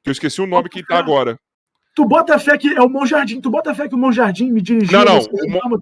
Que 0.03 0.09
eu 0.09 0.13
esqueci 0.13 0.41
o 0.41 0.47
nome 0.47 0.71
que 0.71 0.85
tá 0.85 0.99
agora. 0.99 1.39
Tu 1.95 2.05
bota 2.07 2.39
fé 2.39 2.57
que 2.57 2.73
é 2.73 2.81
o 2.81 2.89
Monjardim, 2.89 3.41
tu 3.41 3.51
bota 3.51 3.75
fé 3.75 3.87
que 3.87 3.95
o 3.95 3.99
Monjardim 3.99 4.51
me 4.51 4.63
dirigiu. 4.63 4.99
Não, 4.99 5.05
não. 5.05 5.19
O, 5.21 5.51
Mon... 5.51 5.79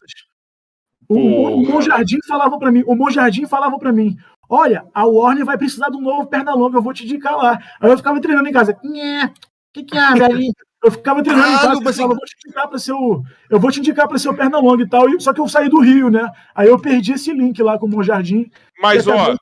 o, 1.08 1.17
o, 1.17 1.55
o 1.62 1.68
Monjardim 1.68 2.18
falava 2.26 2.58
para 2.58 2.73
mim, 2.73 2.83
o 2.84 2.97
Monjardim 2.97 3.47
falava 3.47 3.78
para 3.78 3.92
mim, 3.92 4.17
Olha, 4.48 4.84
a 4.94 5.04
Warner 5.04 5.44
vai 5.44 5.58
precisar 5.58 5.90
de 5.90 5.96
um 5.96 6.00
novo 6.00 6.26
Pernalonga, 6.26 6.78
eu 6.78 6.82
vou 6.82 6.94
te 6.94 7.04
indicar 7.04 7.36
lá. 7.36 7.58
Aí 7.80 7.90
eu 7.90 7.96
ficava 7.96 8.20
treinando 8.20 8.48
em 8.48 8.52
casa. 8.52 8.72
O 8.72 9.32
que, 9.72 9.84
que 9.84 9.96
é, 9.96 10.00
ali? 10.00 10.52
Eu 10.82 10.92
ficava 10.92 11.22
treinando 11.22 11.48
ah, 11.48 11.52
em 11.52 11.56
casa, 11.56 11.80
eu, 11.80 11.92
falava, 11.92 12.14
vou 12.14 12.24
te 12.24 12.36
indicar 12.46 12.68
para 12.68 12.78
seu, 12.78 13.22
eu 13.50 13.60
vou 13.60 13.70
te 13.70 13.80
indicar 13.80 14.08
para 14.08 14.18
seu 14.18 14.34
Pernalonga 14.34 14.82
e 14.82 14.88
tal. 14.88 15.06
Só 15.20 15.32
que 15.32 15.40
eu 15.40 15.48
saí 15.48 15.68
do 15.68 15.80
Rio, 15.80 16.08
né? 16.08 16.30
Aí 16.54 16.68
eu 16.68 16.78
perdi 16.78 17.12
esse 17.12 17.32
link 17.32 17.60
lá 17.62 17.78
com 17.78 17.86
o 17.86 17.88
Monjardim. 17.88 18.50
Mas 18.80 19.06
ó, 19.06 19.36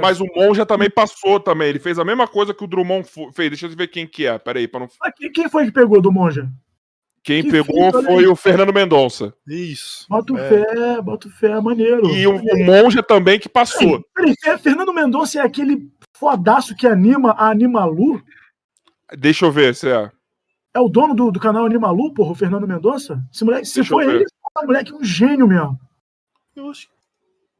mas 0.00 0.20
o 0.20 0.26
Monja 0.34 0.66
também 0.66 0.90
passou 0.90 1.40
também. 1.40 1.68
Ele 1.68 1.78
fez 1.78 1.98
a 1.98 2.04
mesma 2.04 2.26
coisa 2.26 2.52
que 2.52 2.64
o 2.64 2.66
Drummond 2.66 3.08
fez. 3.32 3.50
Deixa 3.50 3.66
eu 3.66 3.70
ver 3.70 3.88
quem 3.88 4.06
que 4.06 4.26
é. 4.26 4.38
Peraí, 4.38 4.68
para 4.68 4.80
não. 4.80 4.88
quem 5.32 5.48
foi 5.48 5.66
que 5.66 5.72
pegou 5.72 6.00
do 6.00 6.12
Monja? 6.12 6.48
Quem 7.22 7.42
que 7.44 7.50
pegou 7.50 7.92
foi 8.02 8.26
o 8.26 8.34
Fernando 8.34 8.72
Mendonça. 8.72 9.32
Isso. 9.46 10.06
Bota 10.08 10.36
é. 10.38 10.48
fé, 10.48 11.02
bota 11.02 11.30
fé, 11.30 11.60
maneiro. 11.60 12.10
E 12.10 12.26
o, 12.26 12.34
o 12.36 12.64
Monja 12.64 13.02
também 13.02 13.38
que 13.38 13.48
passou. 13.48 14.04
Peraí, 14.12 14.34
peraí, 14.42 14.58
Fernando 14.58 14.92
Mendonça 14.92 15.38
é 15.38 15.42
aquele 15.42 15.88
fodaço 16.12 16.74
que 16.74 16.86
anima 16.86 17.30
a 17.32 17.50
Animalu? 17.50 18.20
Deixa 19.16 19.44
eu 19.44 19.52
ver 19.52 19.74
se 19.74 19.88
é. 19.88 20.10
É 20.74 20.80
o 20.80 20.88
dono 20.88 21.14
do, 21.14 21.30
do 21.30 21.38
canal 21.38 21.64
Animalu, 21.64 22.12
porra, 22.12 22.32
o 22.32 22.34
Fernando 22.34 22.66
Mendonça? 22.66 23.22
Esse 23.32 23.44
moleque, 23.44 23.66
se 23.66 23.84
foi 23.84 24.04
ele, 24.06 24.24
o 24.56 24.66
moleque 24.66 24.90
é 24.90 24.94
um 24.94 25.04
gênio 25.04 25.46
mesmo. 25.46 25.78
Eu 26.56 26.70
acho 26.70 26.88
que. 26.88 26.92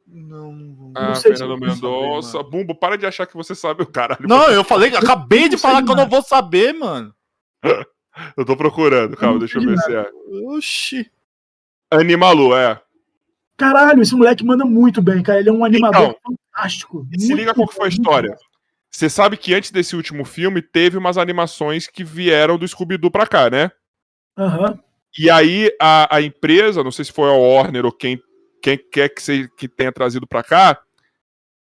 Não, 0.08 0.52
não, 0.52 0.92
ah, 0.94 1.14
sei 1.14 1.36
Fernando 1.36 1.60
Mendonça. 1.60 2.32
Saber, 2.32 2.50
Bumbo, 2.50 2.74
para 2.74 2.98
de 2.98 3.06
achar 3.06 3.26
que 3.26 3.36
você 3.36 3.54
sabe 3.54 3.82
o 3.82 3.86
caralho. 3.86 4.26
Não, 4.26 4.50
eu 4.50 4.64
falei, 4.64 4.94
acabei 4.94 5.48
de 5.48 5.56
falar 5.56 5.84
que 5.84 5.90
eu 5.90 5.96
não 5.96 6.08
vou 6.08 6.22
saber, 6.22 6.72
mano. 6.72 7.14
Eu 8.36 8.44
tô 8.44 8.56
procurando, 8.56 9.16
calma, 9.16 9.38
deixa 9.38 9.58
eu 9.58 9.66
ver 9.66 9.78
se 9.78 9.94
é. 9.94 10.10
Oxi. 10.48 11.10
Animalu, 11.90 12.54
é. 12.54 12.80
Caralho, 13.56 14.02
esse 14.02 14.14
moleque 14.14 14.44
manda 14.44 14.64
muito 14.64 15.00
bem, 15.00 15.22
cara. 15.22 15.40
Ele 15.40 15.48
é 15.48 15.52
um 15.52 15.64
animador 15.64 16.16
então, 16.18 16.36
fantástico. 16.52 17.06
Se 17.16 17.34
liga 17.34 17.54
qual 17.54 17.68
que 17.68 17.74
foi 17.74 17.86
a 17.86 17.88
história. 17.88 18.36
Você 18.90 19.08
sabe 19.08 19.36
que 19.36 19.54
antes 19.54 19.70
desse 19.70 19.96
último 19.96 20.24
filme 20.24 20.60
teve 20.60 20.98
umas 20.98 21.16
animações 21.16 21.86
que 21.86 22.04
vieram 22.04 22.58
do 22.58 22.66
Scooby-Doo 22.66 23.10
pra 23.10 23.26
cá, 23.26 23.48
né? 23.48 23.70
Aham. 24.36 24.70
Uhum. 24.70 24.78
E 25.18 25.30
aí 25.30 25.70
a, 25.80 26.16
a 26.16 26.22
empresa, 26.22 26.82
não 26.82 26.90
sei 26.90 27.04
se 27.04 27.12
foi 27.12 27.28
a 27.28 27.34
Warner 27.34 27.84
ou 27.84 27.92
quem, 27.92 28.20
quem 28.62 28.78
quer 28.78 29.10
que, 29.10 29.22
se, 29.22 29.48
que 29.58 29.68
tenha 29.68 29.92
trazido 29.92 30.26
pra 30.26 30.42
cá, 30.42 30.80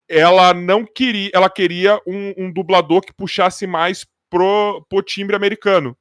ela 0.08 0.54
não 0.54 0.84
queria, 0.84 1.30
ela 1.32 1.50
queria 1.50 2.00
um, 2.06 2.34
um 2.38 2.52
dublador 2.52 3.02
que 3.02 3.12
puxasse 3.12 3.66
mais 3.66 4.06
pro, 4.30 4.84
pro 4.88 5.02
timbre 5.02 5.36
americano. 5.36 5.96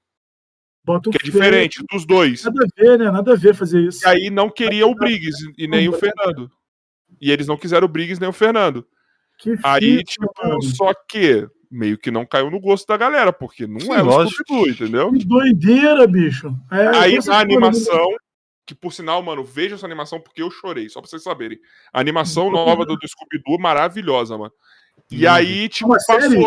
Bota 0.85 1.09
que 1.09 1.17
é 1.17 1.23
diferente 1.23 1.81
dos 1.89 2.05
dois. 2.05 2.43
Nada 2.43 2.65
a 2.65 2.81
ver, 2.81 2.99
né? 2.99 3.11
Nada 3.11 3.33
a 3.33 3.35
ver 3.35 3.55
fazer 3.55 3.81
isso. 3.81 4.05
E 4.05 4.07
aí 4.07 4.29
não 4.29 4.49
queria 4.49 4.85
o 4.85 4.93
Briggs 4.93 5.37
e 5.57 5.67
nem 5.67 5.87
o 5.87 5.93
Fernando. 5.93 6.51
E 7.21 7.31
eles 7.31 7.47
não 7.47 7.57
quiseram 7.57 7.85
o 7.85 7.89
Briggs 7.89 8.19
nem 8.19 8.29
o 8.29 8.33
Fernando. 8.33 8.85
Que 9.39 9.55
aí, 9.63 10.03
tipo, 10.03 10.29
mano. 10.43 10.61
só 10.61 10.93
que 11.07 11.47
meio 11.71 11.97
que 11.97 12.11
não 12.11 12.25
caiu 12.25 12.51
no 12.51 12.59
gosto 12.59 12.85
da 12.85 12.97
galera, 12.97 13.33
porque 13.33 13.65
não 13.65 13.79
Sim, 13.79 13.91
é 13.93 14.03
o 14.03 14.27
Scooby-Doo, 14.27 14.69
entendeu? 14.69 15.11
Que 15.11 15.25
doideira, 15.25 16.05
bicho. 16.05 16.53
É, 16.71 16.87
aí 16.97 17.17
a 17.27 17.39
animação, 17.39 18.09
que 18.65 18.75
por 18.75 18.93
sinal, 18.93 19.23
mano, 19.23 19.43
veja 19.43 19.75
essa 19.75 19.85
animação 19.85 20.19
porque 20.19 20.43
eu 20.43 20.51
chorei, 20.51 20.87
só 20.89 21.01
pra 21.01 21.09
vocês 21.09 21.23
saberem. 21.23 21.57
A 21.91 21.99
animação 21.99 22.51
nova 22.51 22.85
do, 22.85 22.95
do 22.95 23.07
Scooby-Doo 23.07 23.59
maravilhosa, 23.59 24.37
mano. 24.37 24.53
E 25.09 25.25
aí, 25.25 25.67
tipo, 25.69 25.89
passou. 25.89 26.21
Série? 26.21 26.43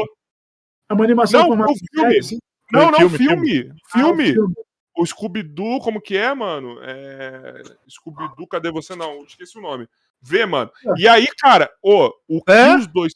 É 0.89 0.95
uma 0.95 1.05
animação 1.05 1.49
não, 1.49 1.65
o 1.65 1.75
filme. 1.93 2.23
Série, 2.23 2.39
não, 2.73 2.91
não, 2.91 3.11
filme. 3.11 3.17
Filme. 3.19 3.75
filme. 3.93 4.33
filme. 4.33 4.57
Ah, 4.57 4.63
o, 4.97 5.03
o 5.03 5.07
Scooby-Doo, 5.07 5.81
como 5.81 6.01
que 6.01 6.17
é, 6.17 6.35
mano? 6.35 6.79
É... 6.83 7.63
Scooby-Doo, 7.89 8.47
cadê 8.47 8.71
você? 8.71 8.95
Não, 8.97 9.23
esqueci 9.25 9.59
o 9.59 9.63
nome. 9.63 9.89
Vê, 10.21 10.47
mano. 10.47 10.71
É. 10.85 11.01
E 11.01 11.09
aí, 11.09 11.27
cara, 11.39 11.71
oh, 11.83 12.13
o 12.29 12.43
que 12.43 12.53
é? 12.53 12.77
os 12.77 12.87
dois 12.87 13.13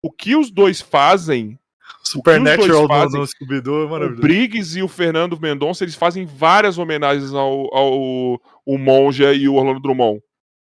O 0.00 0.10
que 0.10 0.36
os 0.36 0.50
dois 0.50 0.80
fazem 0.80 1.58
Supernatural 2.02 2.88
no, 2.88 3.18
no 3.18 3.26
Scooby-Doo 3.26 3.84
é 3.84 3.88
maravilhoso. 3.88 4.20
O 4.20 4.22
Briggs 4.22 4.78
e 4.78 4.82
o 4.82 4.88
Fernando 4.88 5.38
Mendonça, 5.38 5.84
eles 5.84 5.94
fazem 5.94 6.24
várias 6.24 6.78
homenagens 6.78 7.32
ao, 7.34 7.74
ao, 7.74 8.40
ao 8.66 8.78
Monja 8.78 9.32
e 9.34 9.48
o 9.48 9.54
Orlando 9.54 9.80
Drummond. 9.80 10.22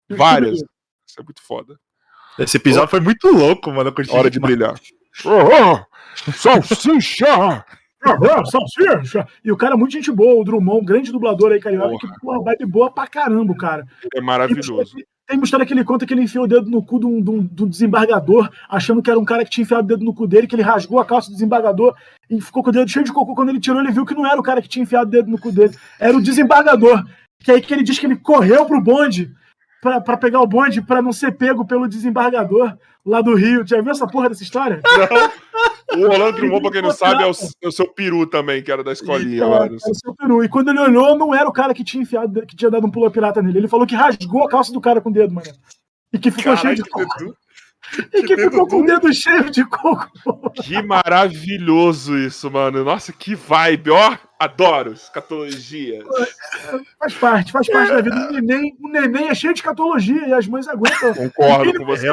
Várias. 0.09 0.59
Isso 0.59 1.21
é 1.21 1.23
muito 1.23 1.43
foda. 1.43 1.79
Esse 2.39 2.57
episódio 2.57 2.87
oh. 2.87 2.91
foi 2.91 3.01
muito 3.01 3.29
louco, 3.29 3.71
mano. 3.71 3.93
Hora 4.11 4.31
de 4.31 4.41
brilhar. 4.41 4.81
Oh, 5.25 5.81
oh, 6.29 6.33
salsicha! 6.33 7.65
Salsicha! 8.47 9.27
E 9.45 9.51
o 9.51 9.57
cara 9.57 9.75
é 9.75 9.77
muito 9.77 9.93
gente 9.93 10.11
boa, 10.11 10.41
o 10.41 10.45
Drummond, 10.45 10.83
um 10.83 10.85
grande 10.85 11.13
dublador 11.13 11.53
aí, 11.53 11.61
carioca, 11.61 11.89
porra. 11.89 12.15
que 12.15 12.21
porra, 12.21 12.43
vibe 12.45 12.67
boa 12.67 12.91
pra 12.91 13.07
caramba, 13.07 13.55
cara. 13.57 13.85
É 14.15 14.21
maravilhoso. 14.21 14.95
Tem 15.29 15.37
uma 15.37 15.45
história 15.45 15.67
que 15.67 15.75
ele 15.75 15.85
conta 15.85 16.07
que 16.07 16.15
ele 16.15 16.23
enfiou 16.23 16.45
o 16.45 16.49
dedo 16.49 16.71
no 16.71 16.83
cu 16.83 16.99
de 16.99 17.05
um, 17.05 17.21
de, 17.21 17.31
um, 17.31 17.43
de 17.45 17.65
um, 17.65 17.69
desembargador, 17.69 18.49
achando 18.67 19.03
que 19.03 19.11
era 19.11 19.19
um 19.19 19.27
cara 19.27 19.45
que 19.45 19.51
tinha 19.51 19.63
enfiado 19.63 19.85
o 19.85 19.87
dedo 19.87 20.03
no 20.03 20.15
cu 20.15 20.27
dele, 20.27 20.47
que 20.47 20.55
ele 20.55 20.63
rasgou 20.63 20.99
a 20.99 21.05
calça 21.05 21.29
do 21.29 21.35
desembargador 21.35 21.95
e 22.31 22.41
ficou 22.41 22.63
com 22.63 22.71
o 22.71 22.73
dedo 22.73 22.91
cheio 22.91 23.05
de 23.05 23.13
cocô. 23.13 23.35
Quando 23.35 23.51
ele 23.51 23.61
tirou, 23.61 23.79
ele 23.79 23.93
viu 23.93 24.07
que 24.07 24.15
não 24.15 24.27
era 24.27 24.41
o 24.41 24.43
cara 24.43 24.63
que 24.63 24.69
tinha 24.69 24.85
enfiado 24.85 25.07
o 25.07 25.11
dedo 25.11 25.31
no 25.31 25.39
cu 25.39 25.53
dele, 25.53 25.75
era 26.01 26.17
o 26.17 26.23
desembargador. 26.23 27.05
Que 27.41 27.53
aí 27.53 27.61
que 27.61 27.75
ele 27.75 27.83
diz 27.83 27.99
que 27.99 28.07
ele 28.07 28.17
correu 28.17 28.65
pro 28.65 28.81
bonde 28.81 29.31
para 29.83 30.17
pegar 30.17 30.41
o 30.41 30.47
bonde 30.47 30.81
para 30.81 31.03
não 31.03 31.13
ser 31.13 31.33
pego 31.33 31.65
pelo 31.67 31.87
desembargador 31.87 32.77
lá 33.05 33.21
do 33.21 33.35
Rio. 33.35 33.67
Já 33.67 33.83
viu 33.83 33.93
essa 33.93 34.07
porra 34.07 34.31
dessa 34.31 34.43
história? 34.43 34.81
Não. 34.83 35.31
O 35.93 36.07
Rolando 36.07 36.33
Drummond, 36.37 36.63
pra 36.63 36.71
quem 36.71 36.83
não 36.83 36.91
sabe, 36.91 37.23
é 37.23 37.27
o, 37.27 37.33
é 37.63 37.69
o, 37.69 37.73
seu 37.73 37.89
peru 37.89 38.27
também, 38.27 38.63
que 38.63 38.71
era 38.71 38.85
da 38.85 38.93
escolinha. 38.93 39.37
Então, 39.37 39.65
é, 39.65 39.71
o 39.71 39.95
seu 39.95 40.15
peru. 40.15 40.45
E 40.45 40.49
quando 40.49 40.69
ele 40.69 40.81
olhou, 40.81 41.17
não 41.17 41.35
era 41.35 41.49
o 41.49 41.53
cara 41.53 41.73
que 41.73 41.83
tinha 41.83 42.03
enfiado, 42.03 42.45
que 42.47 42.55
tinha 42.55 42.71
dado 42.71 42.87
um 42.87 42.91
pulo 42.91 43.11
pirata 43.11 43.41
nele. 43.41 43.59
Ele 43.59 43.69
falou 43.69 43.87
que 43.87 43.95
rasgou 43.95 44.45
a 44.45 44.49
calça 44.49 44.73
do 44.73 44.81
cara 44.81 45.01
com 45.01 45.09
o 45.09 45.13
dedo, 45.13 45.33
mano. 45.33 45.49
E 46.13 46.19
que 46.19 46.31
ficou 46.31 46.57
cheio 46.57 46.75
de 46.75 46.83
coco. 46.83 47.35
E 48.13 48.23
que, 48.23 48.37
ficou 48.37 48.69
com 48.69 48.83
o 48.83 48.87
dedo 48.87 49.13
cheio 49.15 49.51
de 49.51 49.65
coco. 49.65 50.11
Que 50.63 50.83
maravilhoso 50.83 52.19
isso, 52.19 52.51
mano. 52.51 52.85
Nossa, 52.85 53.13
que 53.13 53.35
vibe, 53.35 53.91
ó. 53.91 54.17
Adoro 54.39 54.93
escatologia. 54.93 56.05
Faz 56.99 57.15
parte, 57.15 57.51
faz 57.51 57.67
parte 57.69 57.91
da 57.91 58.01
vida. 58.01 58.29
O 58.29 58.33
neném, 58.35 58.77
o 58.81 58.89
neném 58.89 59.29
é 59.29 59.35
cheio 59.35 59.55
de 59.55 59.61
escatologia 59.61 60.29
e 60.29 60.33
as 60.33 60.47
mães 60.47 60.69
aguentam. 60.69 61.15
Concordo 61.15 61.75
com 61.75 61.87
você. 61.87 62.09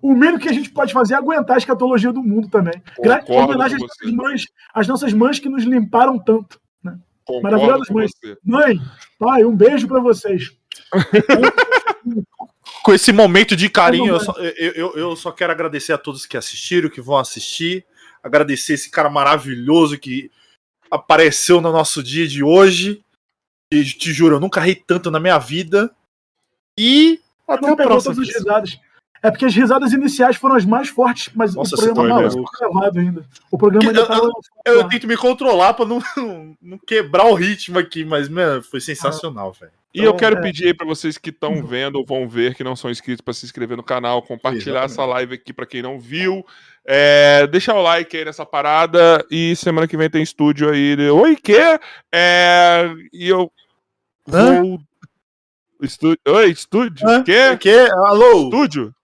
O 0.00 0.12
mínimo 0.12 0.38
que 0.38 0.48
a 0.48 0.52
gente 0.52 0.70
pode 0.70 0.92
fazer 0.92 1.14
é 1.14 1.16
aguentar 1.16 1.56
a 1.56 1.58
escatologia 1.58 2.12
do 2.12 2.22
mundo 2.22 2.48
também. 2.48 2.82
Graças 3.02 3.28
homenagem 3.28 3.76
às 3.76 3.82
nossas, 3.82 4.12
mães, 4.12 4.46
às 4.74 4.88
nossas 4.88 5.12
mães 5.12 5.38
que 5.38 5.48
nos 5.48 5.64
limparam 5.64 6.18
tanto. 6.18 6.60
Né? 6.82 6.98
Maravilhosas 7.42 7.88
mães. 7.88 8.10
Você. 8.12 8.36
Mãe, 8.44 8.78
pai, 9.18 9.44
um 9.44 9.56
beijo 9.56 9.88
para 9.88 10.00
vocês. 10.00 10.52
com 12.82 12.92
esse 12.92 13.12
momento 13.12 13.56
de 13.56 13.68
carinho, 13.68 14.14
eu 14.14 14.20
só, 14.20 14.32
eu, 14.38 14.72
eu, 14.72 14.92
eu 14.94 15.16
só 15.16 15.32
quero 15.32 15.50
agradecer 15.52 15.92
a 15.92 15.98
todos 15.98 16.26
que 16.26 16.36
assistiram, 16.36 16.88
que 16.88 17.00
vão 17.00 17.16
assistir. 17.18 17.84
Agradecer 18.22 18.74
esse 18.74 18.90
cara 18.90 19.08
maravilhoso 19.08 19.98
que 19.98 20.30
apareceu 20.90 21.60
no 21.60 21.72
nosso 21.72 22.02
dia 22.02 22.26
de 22.26 22.42
hoje. 22.42 23.02
E 23.72 23.84
te 23.84 24.12
juro, 24.12 24.36
eu 24.36 24.40
nunca 24.40 24.60
ri 24.60 24.74
tanto 24.74 25.10
na 25.10 25.18
minha 25.18 25.38
vida. 25.38 25.90
E 26.78 27.20
até 27.48 27.70
a 27.70 27.76
próxima. 27.76 28.14
É 29.26 29.30
porque 29.32 29.44
as 29.44 29.56
risadas 29.56 29.92
iniciais 29.92 30.36
foram 30.36 30.54
as 30.54 30.64
mais 30.64 30.88
fortes, 30.88 31.32
mas 31.34 31.52
Nossa, 31.56 31.74
o 31.74 31.78
programa 31.78 32.22
não 32.22 32.30
ficou 32.30 32.48
gravado 32.60 33.00
ainda. 33.00 33.24
O 33.50 33.58
programa 33.58 33.88
ainda 33.88 34.00
eu, 34.00 34.06
tá 34.06 34.20
eu, 34.64 34.74
eu, 34.74 34.88
tento 34.88 35.08
me 35.08 35.16
controlar 35.16 35.74
pra 35.74 35.84
não, 35.84 35.98
não, 36.62 36.78
quebrar 36.78 37.26
o 37.26 37.34
ritmo 37.34 37.76
aqui, 37.76 38.04
mas, 38.04 38.28
mano, 38.28 38.62
foi 38.62 38.80
sensacional, 38.80 39.52
ah. 39.52 39.58
velho. 39.58 39.72
E 39.92 39.98
então, 39.98 40.12
eu 40.12 40.16
quero 40.16 40.38
é... 40.38 40.40
pedir 40.40 40.66
aí 40.66 40.74
para 40.74 40.86
vocês 40.86 41.18
que 41.18 41.30
estão 41.30 41.60
vendo 41.60 41.96
ou 41.96 42.06
vão 42.06 42.28
ver, 42.28 42.54
que 42.54 42.62
não 42.62 42.76
são 42.76 42.88
inscritos, 42.88 43.20
para 43.20 43.34
se 43.34 43.44
inscrever 43.44 43.76
no 43.76 43.82
canal, 43.82 44.22
compartilhar 44.22 44.84
Exatamente. 44.84 44.92
essa 44.92 45.04
live 45.06 45.34
aqui 45.34 45.52
para 45.52 45.66
quem 45.66 45.82
não 45.82 45.98
viu. 45.98 46.46
É, 46.86 47.48
deixar 47.48 47.74
o 47.74 47.82
like 47.82 48.16
aí 48.16 48.24
nessa 48.24 48.46
parada 48.46 49.26
e 49.28 49.56
semana 49.56 49.88
que 49.88 49.96
vem 49.96 50.08
tem 50.08 50.22
estúdio 50.22 50.70
aí. 50.70 50.96
Oi, 51.10 51.34
que? 51.34 51.58
É, 52.14 52.94
e 53.12 53.28
eu 53.28 53.50
Hã? 54.32 54.62
vou. 54.62 54.80
Estúdio. 55.82 56.20
Oi, 56.28 56.48
estúdio? 56.48 57.08
Hã? 57.08 57.24
Que? 57.24 57.56
Que? 57.56 57.90
Alô? 57.90 58.44
Estúdio? 58.44 58.95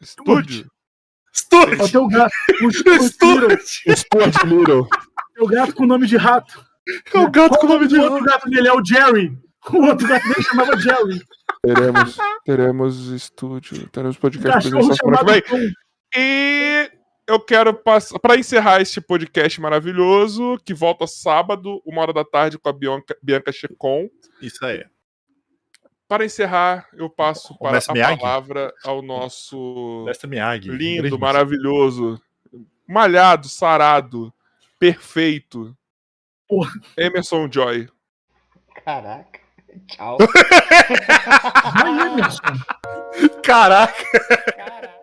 Estúdio? 0.00 0.70
Estúdio! 1.32 1.84
O 1.84 1.88
teu 1.88 2.08
gato. 2.08 2.32
O 2.62 2.68
estúdio. 2.68 3.58
Estúdio. 3.86 4.88
O 5.38 5.46
gato 5.46 5.74
com 5.74 5.86
nome 5.86 6.06
de 6.06 6.16
rato. 6.16 6.64
É 7.14 7.18
o 7.18 7.30
gato 7.30 7.58
com 7.58 7.66
o 7.66 7.68
nome 7.68 7.86
de 7.86 7.96
O 7.96 8.02
outro 8.02 8.24
gato 8.24 8.50
dele 8.50 8.68
é 8.68 8.72
o 8.72 8.84
Jerry. 8.84 9.38
O 9.70 9.86
outro 9.86 10.06
gato 10.06 10.28
dele 10.28 10.42
chamava 10.42 10.76
Jerry. 10.76 11.22
Teremos, 11.62 12.16
teremos 12.44 13.06
estúdio, 13.08 13.88
teremos 13.88 14.16
podcast 14.16 14.70
vem. 14.70 15.72
E 16.16 16.90
eu 17.26 17.38
quero 17.38 17.74
passar 17.74 18.18
para 18.18 18.36
encerrar 18.36 18.80
este 18.80 19.00
podcast 19.00 19.60
maravilhoso, 19.60 20.58
que 20.64 20.74
volta 20.74 21.06
sábado, 21.06 21.80
uma 21.84 22.02
hora 22.02 22.12
da 22.12 22.24
tarde, 22.24 22.58
com 22.58 22.68
a 22.68 22.72
Bianca, 22.72 23.16
Bianca 23.22 23.52
Checon. 23.52 24.08
Isso 24.40 24.64
aí. 24.64 24.84
Para 26.10 26.24
encerrar, 26.24 26.88
eu 26.92 27.08
passo 27.08 27.56
para 27.56 27.78
a 27.78 27.92
Miyagi? 27.92 28.18
palavra 28.18 28.74
ao 28.82 29.00
nosso 29.00 30.04
lindo, 30.66 31.16
maravilhoso, 31.16 32.20
malhado, 32.84 33.48
sarado, 33.48 34.34
perfeito, 34.76 35.72
Porra. 36.48 36.72
Emerson 36.96 37.48
Joy. 37.48 37.88
Caraca. 38.84 39.38
Tchau. 39.86 40.18
Vai, 41.78 42.08
Emerson. 42.08 42.42
Caraca. 43.44 44.04
Caraca. 44.56 44.99